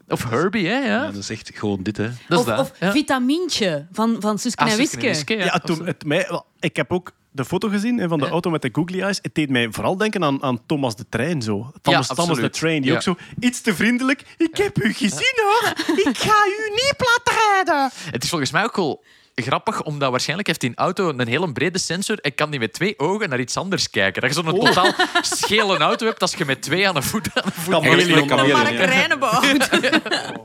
Of 0.09 0.25
Herbie, 0.31 0.67
hè? 0.69 0.77
Ja. 0.79 0.85
ja, 0.87 1.05
dat 1.07 1.15
is 1.17 1.31
echt 1.31 1.51
gewoon 1.55 1.83
dit, 1.83 1.97
hè. 1.97 2.05
Dat 2.05 2.15
is 2.29 2.37
Of, 2.39 2.45
dat. 2.45 2.59
of 2.59 2.73
ja. 2.81 2.91
Vitamintje 2.93 3.87
van, 3.93 4.17
van 4.21 4.39
Suske 4.39 4.63
Ah, 4.65 4.71
en 4.71 4.77
Suske 4.77 4.97
Wiske. 5.01 5.07
Wiske, 5.09 5.37
ja. 5.37 5.45
Ja, 5.45 5.59
toen 5.59 5.87
het 5.87 6.05
mij, 6.05 6.43
ik 6.61 6.77
heb 6.77 6.93
ook 6.93 7.13
de 7.39 7.45
foto 7.45 7.69
gezien 7.69 7.99
hè, 7.99 8.09
van 8.09 8.19
de 8.19 8.25
Ja. 8.25 8.31
auto 8.31 8.51
met 8.51 8.63
de 8.63 8.69
googly 8.73 9.01
eyes. 9.01 9.19
Het 9.23 9.35
deed 9.35 9.51
mij 9.51 9.69
vooral 9.71 9.97
denken 9.97 10.25
aan, 10.25 10.43
aan 10.43 10.67
Thomas 10.67 10.97
de 10.97 11.05
Trein. 11.09 11.43
Zo. 11.43 11.71
Thomas, 11.83 12.07
Thomas 12.07 12.39
de. 12.39 12.51
Train, 12.51 12.81
die 12.83 12.91
Ja. 12.91 12.97
ook 12.97 13.03
zo 13.03 13.17
iets 13.41 13.61
te 13.61 13.75
vriendelijk. 13.75 14.25
Ik 14.37 14.57
heb 14.57 14.83
u 14.85 14.93
gezien 14.93 15.35
hoor. 15.43 15.73
Ik 16.09 16.19
ga 16.19 16.37
u 16.47 16.71
niet 16.71 16.95
plat 16.97 17.35
rijden. 17.35 17.91
Het 18.11 18.23
is 18.23 18.29
volgens 18.29 18.51
mij 18.51 18.65
ook 18.65 18.77
wel 18.77 19.05
grappig, 19.43 19.83
omdat 19.83 20.11
waarschijnlijk 20.11 20.49
heeft 20.49 20.61
die 20.61 20.73
auto 20.75 21.09
een 21.09 21.29
hele 21.29 21.53
brede 21.53 21.79
sensor 21.79 22.19
en 22.19 22.35
kan 22.35 22.51
die 22.51 22.61
met 22.61 22.73
twee 22.73 22.99
ogen 22.99 23.29
naar 23.29 23.41
iets 23.41 23.57
anders 23.57 23.91
kijken. 23.91 24.23
Dat 24.23 24.35
je 24.35 24.43
zo'n 24.43 24.59
totaal 24.61 24.93
schele 25.21 25.77
auto 25.77 26.07
hebt 26.07 26.23
als 26.23 26.35
je 26.35 26.45
met 26.45 26.63
twee 26.63 26.89
aan 26.89 26.97
een 26.97 27.03
voet 27.03 27.29
aan 27.35 27.43
een 27.45 27.53
voet 27.53 27.75
Chameleon, 27.75 28.27
Mark 28.29 28.79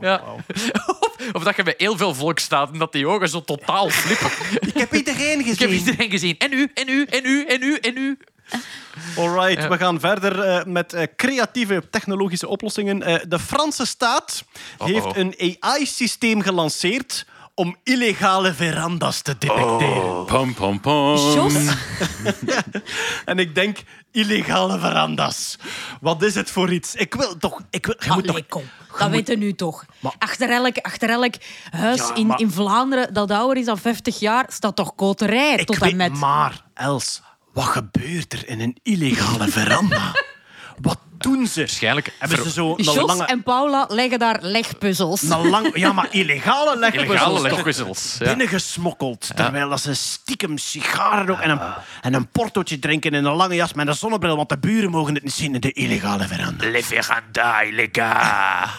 Ja. 0.00 0.22
Of, 0.86 1.32
of 1.32 1.42
dat 1.42 1.56
je 1.56 1.62
bij 1.62 1.74
heel 1.76 1.96
veel 1.96 2.14
volk 2.14 2.38
staat 2.38 2.72
en 2.72 2.78
dat 2.78 2.92
die 2.92 3.06
ogen 3.06 3.28
zo 3.28 3.44
totaal 3.44 3.90
flippen. 3.90 4.30
Ik 4.60 4.74
heb 4.74 4.94
iedereen 4.94 5.46
Ik 5.46 5.58
heb 5.58 5.70
iedereen 5.70 6.10
gezien. 6.10 6.38
En 6.38 6.52
u, 6.52 6.70
en 6.74 6.88
u, 6.88 7.04
en 7.04 7.26
u, 7.26 7.44
en 7.44 7.62
u, 7.62 7.76
en 7.76 7.96
u. 7.96 8.18
Alright, 9.16 9.62
Ja. 9.62 9.68
we 9.68 9.76
gaan 9.76 10.00
verder 10.00 10.40
eh, 10.40 10.64
met 10.64 10.92
eh, 10.92 11.06
creatieve 11.16 11.82
technologische 11.90 12.48
oplossingen. 12.48 13.02
Eh, 13.02 13.14
de 13.28 13.38
Franse 13.38 13.86
staat 13.86 14.44
heeft 14.78 15.16
een 15.16 15.58
AI-systeem 15.60 16.42
gelanceerd 16.42 17.26
om 17.54 17.76
illegale 17.82 18.54
verandas 18.54 19.22
te 19.22 19.36
detecteren. 19.38 20.24
Pam. 20.80 20.80
Jos, 21.16 21.54
En 23.24 23.38
ik 23.38 23.54
denk, 23.54 23.78
illegale 24.12 24.78
verandas. 24.78 25.58
Wat 26.00 26.22
is 26.22 26.34
het 26.34 26.50
voor 26.50 26.72
iets? 26.72 26.94
Ik 26.94 27.14
wil 27.14 27.36
toch... 27.36 27.60
Ik 27.70 27.86
wil, 27.86 27.96
je 27.98 28.12
moet 28.12 28.48
toch. 28.48 28.62
Dat 28.98 29.10
weten 29.10 29.38
nu 29.38 29.52
toch. 29.54 29.84
Achter 30.18 30.50
elk, 30.50 30.78
achter 30.78 31.10
elk 31.10 31.34
huis 31.70 31.98
Ja, 31.98 32.14
in, 32.14 32.26
maar- 32.26 32.40
in 32.40 32.50
Vlaanderen 32.50 33.14
dat 33.14 33.30
ouder 33.30 33.56
is 33.56 33.64
dan 33.64 33.78
50 33.78 34.18
jaar, 34.18 34.44
staat 34.48 34.76
toch 34.76 34.94
koterij 34.94 35.56
ik 35.56 35.66
tot 35.66 35.78
weet, 35.78 35.90
en 35.90 35.96
met... 35.96 36.12
Maar, 36.12 36.64
Els, 36.74 37.22
wat 37.52 37.64
gebeurt 37.64 38.32
er 38.32 38.48
in 38.48 38.60
een 38.60 38.76
illegale 38.82 39.48
veranda? 39.48 40.12
wat 40.82 40.98
doen 41.18 41.46
ze? 41.46 41.58
Waarschijnlijk 41.60 42.12
Hebben 42.18 42.42
ze 42.42 42.50
zo 42.50 42.70
een 42.76 42.84
Jos 42.84 42.96
lange... 42.96 43.24
en 43.26 43.42
Paula 43.42 43.86
leggen 43.90 44.18
daar 44.18 44.38
legpuzzels. 44.40 45.22
Een 45.22 45.48
lang, 45.48 45.70
ja, 45.76 45.92
maar 45.92 46.06
illegale 46.10 46.78
legpuzzels. 46.78 47.10
illegale 47.10 47.42
toch 47.48 47.52
legpuzzels. 47.52 48.16
Ja. 48.18 48.24
binnengesmokkeld. 48.26 49.30
Terwijl 49.34 49.68
dat 49.68 49.80
ze 49.80 49.94
stiekem 49.94 50.58
sigaren 50.58 51.26
roken 51.26 51.42
en 51.44 51.50
een, 51.50 51.60
en 52.02 52.14
een 52.14 52.26
portootje 52.28 52.78
drinken 52.78 53.10
in 53.14 53.24
een 53.24 53.32
lange 53.34 53.54
jas 53.54 53.72
met 53.72 53.86
een 53.88 53.94
zonnebril, 53.94 54.36
want 54.36 54.48
de 54.48 54.58
buren 54.58 54.90
mogen 54.90 55.14
het 55.14 55.22
niet 55.22 55.32
zien 55.32 55.54
in 55.54 55.60
de 55.60 55.72
illegale 55.72 56.26
veranda. 56.26 56.70
Le 56.70 56.82
veranda 56.82 57.60
illégal. 57.60 58.12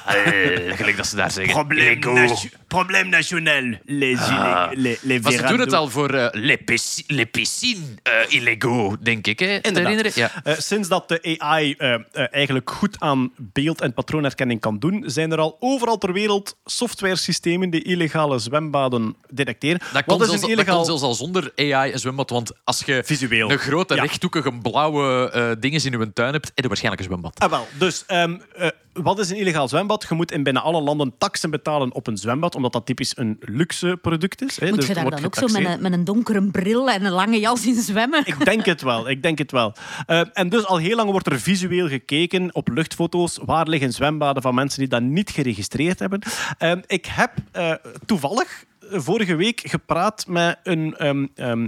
Gelijk 0.75 0.97
dat 0.97 1.07
ze 1.07 1.15
daar 1.15 1.31
zeggen. 1.31 1.53
Probleem, 1.53 1.85
Illégaux. 1.87 2.19
nation- 2.31 2.51
probleem 2.67 3.09
nationaal. 3.09 3.63
Les, 3.85 4.19
Ah. 4.19 4.27
illeg- 4.71 4.73
les, 4.73 4.97
les 5.01 5.21
Maar 5.21 5.31
ze 5.31 5.43
doen 5.43 5.59
het 5.59 5.73
al 5.73 5.89
voor 5.89 6.29
les, 6.31 6.57
pisci- 6.65 7.03
les 7.07 7.25
piscines 7.31 7.83
eh, 8.03 8.11
illégaux, 8.27 8.95
denk 9.01 9.27
ik. 9.27 9.39
Hè? 9.39 9.57
Inderdaad. 9.61 10.15
Ja. 10.15 10.31
Eh, 10.43 10.53
sinds 10.57 10.87
dat 10.87 11.07
de 11.07 11.35
AI 11.37 11.73
eh, 11.77 11.93
eh, 11.93 11.99
eigenlijk 12.31 12.69
goed 12.69 12.99
aan 12.99 13.31
beeld- 13.37 13.81
en 13.81 13.93
patroonherkenning 13.93 14.59
kan 14.59 14.79
doen, 14.79 15.03
zijn 15.05 15.31
er 15.31 15.39
al 15.39 15.57
overal 15.59 15.97
ter 15.97 16.13
wereld 16.13 16.57
softwaresystemen 16.65 17.69
die 17.69 17.83
illegale 17.83 18.39
zwembaden 18.39 19.15
detecteren. 19.29 19.79
Dat 19.93 20.03
kan, 20.05 20.21
is 20.21 20.27
zelfs, 20.27 20.31
een 20.31 20.31
dat 20.31 20.39
kan 20.41 20.49
illegaal... 20.49 20.85
zelfs 20.85 21.01
al 21.01 21.13
zonder 21.13 21.51
AI 21.55 21.91
een 21.93 21.99
zwembad. 21.99 22.29
Want 22.29 22.51
als 22.63 22.81
je 22.85 23.01
Visueel. 23.05 23.51
een 23.51 23.57
grote 23.57 23.95
Ja. 23.95 24.01
rechthoekige 24.01 24.51
blauwe 24.61 25.29
eh 25.31 25.51
dingen 25.59 25.83
in 25.83 25.99
je 25.99 26.13
tuin 26.13 26.33
hebt, 26.33 26.45
heb 26.45 26.63
je 26.63 26.67
waarschijnlijk 26.67 27.01
een 27.03 27.07
zwembad. 27.09 27.39
Ah, 27.39 27.49
wel. 27.49 27.67
Dus 27.79 28.03
ehm, 28.05 28.37
eh, 28.55 28.67
wat 29.03 29.19
is 29.19 29.29
een 29.29 29.35
illegaal 29.35 29.67
zwembad? 29.67 30.05
Je 30.09 30.15
moet 30.15 30.31
in 30.31 30.43
bijna 30.43 30.61
alle 30.61 30.81
landen 30.81 31.13
taksen 31.17 31.49
betalen 31.49 31.93
op 31.93 32.07
een 32.07 32.17
zwembad, 32.17 32.55
omdat 32.55 32.73
dat 32.73 32.85
typisch 32.85 33.17
een 33.17 33.37
luxe 33.39 33.97
product 34.01 34.41
is. 34.41 34.59
Hè. 34.59 34.67
Moet 34.67 34.75
Dus 34.75 34.87
je 34.87 34.93
daar 34.93 35.09
dan 35.09 35.25
ook 35.25 35.35
zo 35.35 35.47
met 35.47 35.65
een, 35.65 35.81
met 35.81 35.93
een 35.93 36.03
donkere 36.03 36.51
bril 36.51 36.89
en 36.89 37.05
een 37.05 37.11
lange 37.11 37.39
jas 37.39 37.65
in 37.65 37.75
zwemmen? 37.75 38.21
Ik 38.25 38.45
denk 38.45 38.65
het 38.65 38.81
wel, 38.81 39.09
ik 39.09 39.23
denk 39.23 39.37
het 39.37 39.51
wel. 39.51 39.73
Eh, 40.05 40.21
en 40.33 40.49
dus 40.49 40.65
al 40.65 40.77
heel 40.77 40.95
lang 40.95 41.11
wordt 41.11 41.27
er 41.27 41.39
visueel 41.39 41.87
gekeken 41.87 42.55
op 42.55 42.67
luchtfoto's. 42.67 43.39
Waar 43.45 43.67
liggen 43.67 43.91
zwembaden 43.91 44.41
van 44.41 44.55
mensen 44.55 44.79
die 44.79 44.89
dat 44.89 45.01
niet 45.01 45.29
geregistreerd 45.29 45.99
hebben? 45.99 46.21
Eh, 46.57 46.71
ik 46.87 47.05
heb 47.05 47.31
eh, 47.51 47.73
toevallig 48.05 48.65
vorige 48.91 49.35
week 49.35 49.61
gepraat 49.63 50.27
met 50.27 50.57
een 50.63 50.95
ehm, 50.97 51.25
ehm, 51.35 51.67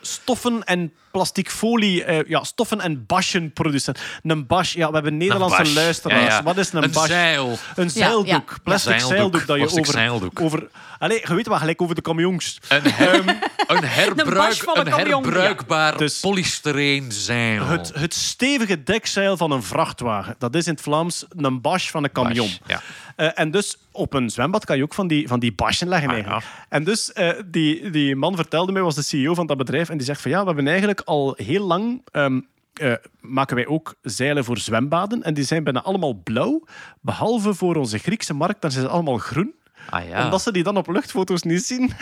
stoffen- 0.00 0.64
en 0.64 0.92
plasticfolie, 1.12 2.04
eh, 2.04 2.28
ja, 2.28 2.44
stoffen- 2.44 2.80
en 2.80 3.06
basjenproducent. 3.06 3.98
Een 4.22 4.46
bash, 4.46 4.74
ja, 4.74 4.88
we 4.88 4.94
hebben 4.94 5.16
Nederlandse 5.16 5.62
bash. 5.62 5.74
luisteraars. 5.74 6.22
Ja, 6.26 6.28
ja. 6.36 6.42
Wat 6.42 6.56
is 6.56 6.72
een, 6.72 6.82
Een 6.82 6.90
bash? 6.90 7.06
zeil. 7.06 7.58
Een 7.76 7.90
zeildoek, 7.90 8.26
ja. 8.26 8.58
plastic 8.62 8.92
Zeildoek, 8.92 9.16
zeildoek, 9.16 9.46
dat 9.46 9.56
je 9.56 9.62
plastic 9.62 9.80
over... 9.80 9.92
zeildoek. 9.92 10.40
over 10.40 10.68
Allee, 10.98 11.20
je 11.28 11.34
weet 11.34 11.46
wel, 11.48 11.58
gelijk 11.58 11.82
over 11.82 11.94
de 11.94 12.00
camions. 12.02 12.58
Een, 12.68 12.80
her, 12.84 13.14
een, 13.14 13.24
bash 13.66 13.94
herbruik, 13.94 14.54
van 14.54 14.78
een 14.78 14.86
een 14.86 14.92
camion. 14.92 15.22
herbruikbaar 15.22 15.92
Ja, 15.92 15.98
dus- 15.98 16.20
polystyreen 16.20 17.12
zeil. 17.12 17.64
Het, 17.66 17.90
het 17.94 18.14
stevige 18.14 18.82
dekzeil 18.82 19.36
van 19.36 19.50
een 19.50 19.62
vrachtwagen. 19.62 20.34
Dat 20.38 20.54
is 20.54 20.66
in 20.66 20.72
het 20.72 20.82
Vlaams 20.82 21.24
een 21.36 21.60
bash 21.60 21.90
van 21.90 22.04
een 22.04 22.12
camion. 22.12 22.46
Bash, 22.46 22.58
ja. 22.66 22.80
Eh, 23.16 23.28
en 23.34 23.50
dus 23.50 23.76
op 23.92 24.14
een 24.14 24.30
zwembad 24.30 24.64
kan 24.64 24.76
je 24.76 24.82
ook 24.82 24.94
van 24.94 25.06
die, 25.06 25.28
van 25.28 25.40
die 25.40 25.52
bashen 25.52 25.88
leggen. 25.88 26.08
Ah, 26.08 26.14
eigenlijk. 26.14 26.44
En 26.68 26.84
dus 26.84 27.12
eh, 27.12 27.30
die, 27.46 27.90
die 27.90 28.16
man 28.16 28.36
vertelde 28.36 28.72
mij, 28.72 28.82
was 28.82 28.94
de 28.94 29.02
CEO 29.02 29.34
van 29.34 29.46
dat 29.46 29.56
bedrijf, 29.56 29.88
en 29.88 29.96
die 29.96 30.06
zegt 30.06 30.20
van 30.20 30.30
ja, 30.30 30.40
we 30.40 30.46
hebben 30.46 30.66
eigenlijk 30.68 31.01
al 31.04 31.34
heel 31.36 31.66
lang... 31.66 32.02
ehm, 32.10 32.40
eh, 32.72 32.92
maken 33.20 33.56
wij 33.56 33.66
ook 33.66 33.94
zeilen 34.02 34.44
voor 34.44 34.58
zwembaden. 34.58 35.22
En 35.22 35.34
die 35.34 35.44
zijn 35.44 35.64
bijna 35.64 35.82
allemaal 35.82 36.14
blauw. 36.14 36.64
Behalve 37.00 37.54
voor 37.54 37.76
onze 37.76 37.98
Griekse 37.98 38.34
markt, 38.34 38.60
dan 38.60 38.70
zijn 38.70 38.84
ze 38.84 38.90
allemaal 38.90 39.18
groen. 39.18 39.54
Ah 39.90 40.08
ja. 40.08 40.24
Omdat 40.24 40.42
ze 40.42 40.52
die 40.52 40.62
dan 40.62 40.76
op 40.76 40.88
luchtfoto's 40.88 41.42
niet 41.42 41.64
zien. 41.64 41.86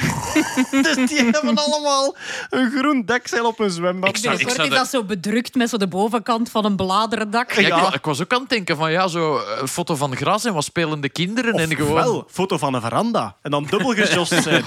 dus 0.71 0.95
die 0.95 1.17
hebben 1.31 1.55
allemaal 1.57 2.17
een 2.51 2.71
groen 2.71 3.03
dekzeil 3.05 3.47
op 3.47 3.59
hun 3.59 3.71
zwembad. 3.71 4.09
Ik 4.09 4.17
zou- 4.17 4.37
is 4.37 4.69
dat- 4.71 4.89
zo 4.89 5.05
bedrukt 5.05 5.55
met 5.55 5.69
zo 5.69 5.77
de 5.77 5.87
bovenkant 5.89 6.51
van 6.51 6.65
een 6.65 6.77
bladerendak. 6.77 7.53
Ja, 7.53 7.61
ik 7.61 7.67
Ja. 7.67 7.93
Ik, 7.95 8.05
was 8.05 8.23
ook 8.23 8.33
aan 8.33 8.41
het 8.41 8.49
denken 8.49 8.77
van 8.77 8.91
ja, 8.93 9.09
zo 9.09 9.37
eh, 9.37 9.43
een 9.61 9.69
foto 9.69 9.95
van 9.95 10.17
gras 10.17 10.45
en 10.45 10.53
wat 10.55 10.65
spelende 10.65 11.09
kinderen. 11.09 11.55
en 11.55 11.77
gewoon... 11.77 11.95
Wel, 11.95 12.25
foto 12.31 12.59
van 12.59 12.75
een 12.75 12.81
veranda. 12.81 13.37
En 13.43 13.51
dan 13.51 13.65
dubbel 13.71 13.91
gejost 13.95 14.43
zijn. 14.43 14.65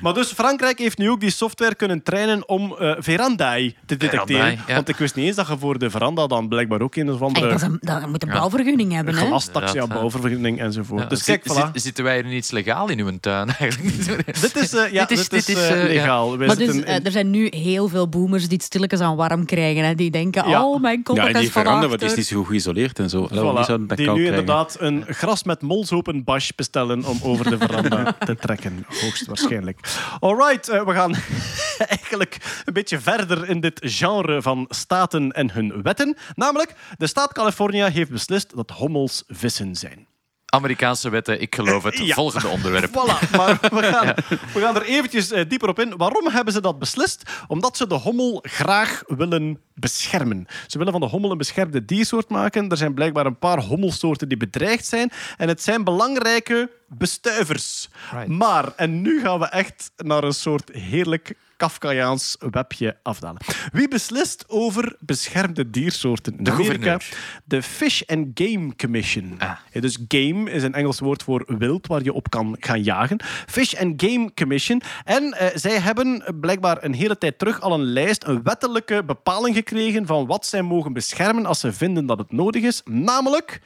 maar 0.00 0.14
dus 0.14 0.32
Frankrijk 0.32 0.78
heeft 0.78 0.98
nu 0.98 1.10
ook 1.10 1.20
die 1.20 1.30
software 1.30 1.74
kunnen 1.74 2.02
trainen 2.02 2.48
om 2.48 2.74
eh 2.78 2.92
verandae 2.98 3.74
te 3.86 3.96
detecteren. 3.96 4.58
Ja. 4.66 4.74
Want 4.74 4.88
ik 4.88 4.96
wist 4.96 5.14
niet 5.14 5.26
eens 5.26 5.36
dat 5.36 5.46
je 5.48 5.58
voor 5.58 5.78
de 5.78 5.90
veranda 5.90 6.26
dan 6.26 6.48
blijkbaar 6.48 6.80
ook 6.80 6.94
een 6.96 7.10
of 7.10 7.18
Hey, 7.18 7.26
andere 7.26 7.48
dat, 7.48 7.56
is 7.56 7.62
een, 7.62 7.78
dat 7.80 8.06
moet 8.08 8.22
een 8.22 8.28
bouwvergunning 8.28 8.92
hebben. 8.92 9.14
Hè? 9.14 9.26
glastax, 9.26 9.72
ja, 9.72 9.86
bouwvergunning 9.86 10.60
enzovoort. 10.60 11.02
Ja, 11.02 11.08
dus 11.08 11.24
zit- 11.24 11.42
kijk, 11.42 11.58
voilà. 11.58 11.70
zit- 11.72 11.82
zitten 11.82 12.04
wij 12.04 12.09
er 12.16 12.24
niets 12.24 12.50
legaal 12.50 12.88
in 12.88 12.98
uw 12.98 13.18
tuin 13.20 13.48
eigenlijk? 13.48 14.06
Dit 14.40 14.56
is, 14.56 14.70
ja, 14.70 15.04
Dit 15.04 15.18
is- 15.18 15.28
dit 15.28 15.38
is, 15.38 15.44
dit 15.44 15.56
is, 15.56 15.68
ja. 15.68 15.74
legaal. 15.74 16.38
Wij 16.38 16.46
Maar 16.46 16.56
dus, 16.56 16.76
er 16.82 17.10
zijn 17.10 17.30
nu 17.30 17.46
heel 17.50 17.88
veel 17.88 18.08
boomers 18.08 18.42
die 18.42 18.56
het 18.56 18.62
stilletjes 18.62 19.00
aan 19.00 19.16
warm 19.16 19.44
krijgen. 19.44 19.84
Hè? 19.84 19.94
Die 19.94 20.10
denken, 20.10 20.48
Ja. 20.48 20.64
oh 20.66 20.80
mijn 20.80 21.00
god, 21.04 21.16
Ja, 21.16 21.22
dat 21.22 21.30
en 21.30 21.36
is 21.38 21.42
die 21.42 21.52
veranda, 21.52 21.80
van 21.80 21.90
wat 21.90 22.02
is 22.02 22.14
niet 22.14 22.26
zo 22.26 22.36
goed 22.36 22.46
geïsoleerd 22.46 22.98
en 22.98 23.08
zo. 23.10 23.28
Voilà, 23.28 23.32
die 23.32 23.86
nu 23.86 23.94
krijgen? 23.94 24.24
inderdaad 24.24 24.76
een 24.80 25.04
gras 25.08 25.42
met 25.44 25.62
molshopen 25.62 26.24
bash 26.24 26.50
bestellen 26.56 27.04
om 27.04 27.18
over 27.22 27.50
de 27.50 27.58
veranda 27.58 28.12
te 28.26 28.36
trekken. 28.36 28.84
Hoogstwaarschijnlijk. 29.00 29.78
Alright, 30.20 30.68
eh, 30.68 30.84
we 30.86 30.92
gaan 30.92 31.14
eigenlijk 31.98 32.36
een 32.64 32.72
beetje 32.72 33.00
verder 33.00 33.48
in 33.48 33.60
dit 33.60 33.78
genre 33.82 34.42
van 34.42 34.64
staten 34.68 35.32
en 35.32 35.50
hun 35.52 35.82
wetten. 35.82 36.16
Namelijk, 36.34 36.74
de 36.98 37.06
staat 37.06 37.32
Californië 37.32 37.82
heeft 37.82 38.10
beslist 38.10 38.56
dat 38.56 38.70
hommels 38.70 39.24
vissen 39.28 39.74
zijn. 39.76 40.06
Amerikaanse 40.50 41.10
wetten, 41.10 41.40
ik 41.40 41.54
geloof 41.54 41.82
het. 41.82 41.98
Ja. 42.10 42.14
Volgende 42.14 42.48
onderwerp. 42.48 42.90
Voilà, 42.90 43.30
maar 43.36 43.58
we 43.78 43.82
gaan, 43.82 44.14
we 44.54 44.60
gaan 44.60 44.76
er 44.76 44.82
eventjes 44.82 45.30
eh, 45.30 45.48
dieper 45.48 45.68
op 45.68 45.78
in. 45.78 45.96
Waarom 45.96 46.28
hebben 46.28 46.52
ze 46.52 46.60
dat 46.60 46.78
beslist? 46.78 47.22
Omdat 47.46 47.76
ze 47.76 47.86
de 47.86 47.94
hommel 47.94 48.44
graag 48.48 49.02
willen 49.06 49.60
beschermen. 49.74 50.46
Ze 50.66 50.78
willen 50.78 50.92
van 50.92 51.00
de 51.00 51.06
hommel 51.06 51.30
een 51.30 51.38
beschermde 51.38 51.84
diersoort 51.84 52.28
maken. 52.28 52.68
Er 52.68 52.76
zijn 52.76 52.94
blijkbaar 52.94 53.26
een 53.26 53.38
paar 53.38 53.62
hommelsoorten 53.62 54.28
die 54.28 54.36
bedreigd 54.36 54.86
zijn. 54.86 55.10
En 55.36 55.48
het 55.48 55.62
zijn 55.62 55.84
belangrijke 55.84 56.70
bestuivers. 56.88 57.88
Right. 58.10 58.28
Maar, 58.28 58.72
en 58.76 59.02
nu 59.02 59.20
gaan 59.20 59.38
we 59.38 59.46
echt 59.46 59.90
naar 59.96 60.24
een 60.24 60.32
soort 60.32 60.70
heerlijk 60.72 61.34
Kafkaiaans 61.60 62.36
webje 62.50 62.96
afdalen. 63.02 63.40
Wie 63.72 63.88
beslist 63.88 64.44
over 64.48 64.96
beschermde 65.00 65.70
diersoorten 65.70 66.38
in 66.38 66.44
De 66.44 66.50
Amerika? 66.50 66.72
gouverneur. 66.72 67.18
De 67.44 67.62
Fish 67.62 68.02
and 68.06 68.26
Game 68.34 68.76
Commission. 68.76 69.34
Ah. 69.38 69.50
Ja, 69.72 69.80
Dus 69.80 69.98
game 70.08 70.50
is 70.50 70.62
een 70.62 70.74
Engels 70.74 70.98
woord 70.98 71.22
voor 71.22 71.44
wild 71.58 71.86
waar 71.86 72.02
je 72.02 72.12
op 72.12 72.30
kan 72.30 72.56
gaan 72.60 72.82
jagen. 72.82 73.20
Fish 73.46 73.74
and 73.74 74.02
Game 74.02 74.34
Commission. 74.34 74.82
En 75.04 75.32
eh, 75.32 75.48
zij 75.54 75.78
hebben 75.80 76.24
blijkbaar 76.40 76.84
een 76.84 76.94
hele 76.94 77.18
tijd 77.18 77.38
terug 77.38 77.60
al 77.60 77.72
een 77.72 77.84
lijst, 77.84 78.24
een 78.24 78.42
wettelijke 78.42 79.04
bepaling 79.04 79.54
gekregen 79.56 80.06
van 80.06 80.26
wat 80.26 80.46
zij 80.46 80.62
mogen 80.62 80.92
beschermen 80.92 81.46
als 81.46 81.60
ze 81.60 81.72
vinden 81.72 82.06
dat 82.06 82.18
het 82.18 82.32
nodig 82.32 82.62
is. 82.62 82.82
Namelijk 82.84 83.60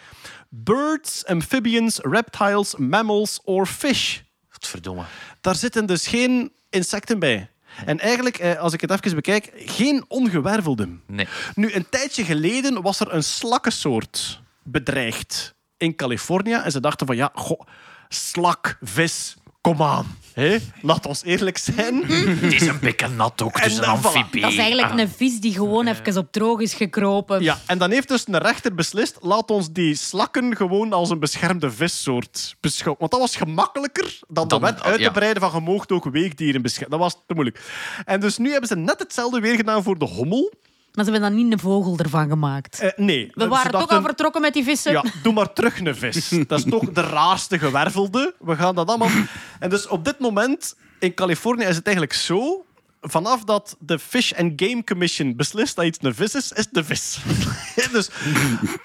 birds, 0.49 1.27
amphibians, 1.27 1.99
reptiles, 2.03 2.77
mammals 2.77 3.41
or 3.45 3.67
fish. 3.67 4.19
Verdomme. 4.49 5.03
Daar 5.41 5.55
zitten 5.55 5.87
dus 5.87 6.07
geen 6.07 6.53
insecten 6.71 7.19
bij. 7.19 7.49
En 7.87 8.01
eigenlijk, 8.01 8.39
eh, 8.39 8.59
als 8.59 8.73
ik 8.73 8.81
het 8.81 8.91
even 8.91 9.15
bekijk, 9.15 9.53
geen 9.55 10.05
ongewervelden. 10.09 11.03
Nee. 11.07 11.27
Nu, 11.55 11.73
een 11.73 11.89
tijdje 11.89 12.25
geleden 12.25 12.83
was 12.83 13.01
er 13.01 13.15
een 13.15 13.25
slakkensoort 13.25 14.43
bedreigd 14.63 15.55
in 15.77 15.95
Californië. 15.95 16.55
En 16.55 16.71
ze 16.71 16.81
dachten 16.81 17.07
van, 17.07 17.17
ja, 17.17 17.31
goh, 17.35 17.61
slak, 18.09 18.79
vis, 18.81 19.37
kom 19.61 19.83
aan. 19.83 20.17
Hé, 20.35 20.57
Laat 20.83 21.07
ons 21.07 21.23
eerlijk 21.25 21.59
zijn. 21.59 22.05
Het 22.07 22.53
is 22.53 22.67
een 22.67 22.79
beetje 22.81 23.09
nat 23.09 23.43
ook, 23.43 23.63
dus 23.63 23.77
En 23.77 23.83
een 23.83 23.89
amfibie. 23.89 24.41
Dat 24.41 24.51
is 24.53 24.57
eigenlijk 24.59 24.93
Ah. 24.93 24.99
een 24.99 25.09
vis 25.09 25.41
die 25.41 25.53
gewoon 25.53 25.87
even 25.87 26.17
op 26.17 26.33
droog 26.33 26.61
is 26.61 26.75
gekropen. 26.75 27.43
Ja, 27.43 27.59
en 27.67 27.79
dan 27.79 27.91
heeft 27.91 28.09
dus 28.09 28.25
een 28.27 28.39
rechter 28.39 28.75
beslist, 28.75 29.17
laat 29.21 29.51
ons 29.51 29.73
die 29.73 29.95
slakken 29.95 30.57
gewoon 30.57 30.93
als 30.93 31.11
een 31.11 31.19
beschermde 31.19 31.71
vissoort 31.71 32.57
beschouwen. 32.61 32.99
Want 33.01 33.11
dat 33.13 33.21
was 33.21 33.37
gemakkelijker 33.37 34.19
dan, 34.29 34.49
Dan- 34.49 34.61
de 34.61 34.67
wet 34.67 34.83
uit 34.83 34.95
te 34.97 35.01
ja. 35.01 35.11
breiden 35.11 35.43
van 35.43 35.51
je 35.51 35.91
ook 35.91 36.05
weekdieren 36.05 36.63
beschermen. 36.63 36.91
Dat 36.91 37.01
was 37.13 37.23
te 37.27 37.35
moeilijk. 37.35 37.61
En 38.05 38.21
dus 38.21 38.39
nu 38.39 38.51
hebben 38.51 38.69
ze 38.69 38.77
net 38.77 38.99
hetzelfde 38.99 39.41
weer 39.41 39.55
gedaan 39.57 39.83
voor 39.83 39.99
de 39.99 40.05
hommel. 40.05 40.53
Maar 40.95 41.05
ze 41.05 41.11
hebben 41.11 41.31
dan 41.31 41.45
niet 41.45 41.53
een 41.53 41.59
vogel 41.59 41.99
ervan 41.99 42.29
gemaakt. 42.29 42.79
Eh, 42.79 42.91
nee. 42.97 43.31
We 43.35 43.49
waren 43.49 43.71
toch 43.71 43.89
al 43.89 44.03
vertrokken 44.03 44.41
met 44.41 44.53
die 44.53 44.65
vissen. 44.65 44.93
Ja, 44.93 45.05
doe 45.23 45.33
maar 45.33 45.53
terug 45.53 45.81
een 45.81 45.97
vis. 45.97 46.29
Dat 46.47 46.59
is 46.59 46.65
toch 46.71 46.93
de 46.93 47.01
raarste 47.01 47.59
gewervelde. 47.59 48.35
We 48.39 48.57
gaan 48.57 48.75
dat 48.75 48.89
allemaal... 48.89 49.11
En 49.59 49.71
dus 49.71 49.87
op 49.87 50.05
dit 50.05 50.19
moment 50.19 50.77
in 50.99 51.15
Californië 51.15 51.65
is 51.65 51.77
het 51.77 51.87
eigenlijk 51.87 52.17
zo... 52.17 52.65
Vanaf 53.07 53.45
dat 53.45 53.77
de 53.79 53.99
Fish 53.99 54.33
and 54.33 54.53
Game 54.57 54.85
Commission 54.85 55.37
beslist 55.37 55.77
dat 55.77 55.85
iets 55.85 55.99
een 56.01 56.15
vis 56.15 56.35
is, 56.35 56.53
is 56.53 56.65
het 56.65 56.75
de 56.75 56.85
vis. 56.85 57.19
dus 57.93 58.09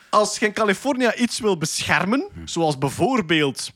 als 0.10 0.40
je 0.40 0.46
in 0.46 0.54
Californië 0.54 1.12
iets 1.18 1.40
wil 1.40 1.58
beschermen, 1.58 2.28
zoals 2.46 2.78
bijvoorbeeld 2.78 3.72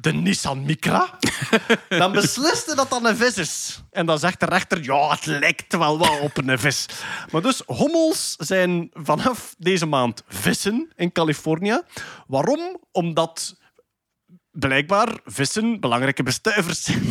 de 0.00 0.12
Nissan 0.12 0.62
Micra, 0.64 1.18
dan 1.88 2.12
besliste 2.12 2.74
dat 2.74 2.90
dat 2.90 3.04
een 3.04 3.16
vis 3.16 3.36
is. 3.36 3.82
En 3.90 4.06
dan 4.06 4.18
zegt 4.18 4.40
de 4.40 4.46
rechter, 4.46 4.82
ja, 4.82 5.10
het 5.10 5.26
lijkt 5.26 5.76
wel 5.76 5.98
wat 5.98 6.20
op 6.20 6.36
een 6.36 6.58
vis. 6.58 6.86
Maar 7.30 7.42
dus, 7.42 7.62
hommels 7.66 8.34
zijn 8.38 8.90
vanaf 8.92 9.54
deze 9.58 9.86
maand 9.86 10.22
vissen 10.28 10.92
in 10.96 11.12
Californië. 11.12 11.80
Waarom? 12.26 12.80
Omdat 12.92 13.56
blijkbaar 14.50 15.18
vissen 15.24 15.80
belangrijke 15.80 16.22
bestuivers 16.22 16.82
zijn. 16.82 17.02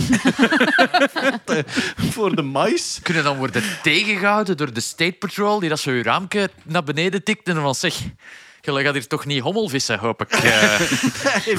De- 1.45 1.64
Voor 2.11 2.35
de 2.35 2.41
mais. 2.41 2.99
Kunnen 3.03 3.23
dan 3.23 3.38
worden 3.38 3.64
tegengehouden 3.84 4.57
door 4.57 4.73
de 4.73 4.80
State 4.81 5.15
Patrol, 5.19 5.59
die 5.59 5.69
dat 5.69 5.80
zo 5.80 5.91
je 5.91 6.03
raamke 6.03 6.49
naar 6.64 6.84
beneden 6.84 7.23
tikt 7.23 7.47
en 7.47 7.53
dan 7.53 7.64
van 7.64 7.76
zeg... 7.76 8.01
Je 8.76 8.84
gaat 8.84 8.94
hier 8.94 9.07
toch 9.07 9.26
niet 9.26 9.41
hommelvissen, 9.41 9.99
hoop 9.99 10.22
ik. 10.22 10.31
Eh, 10.31 10.73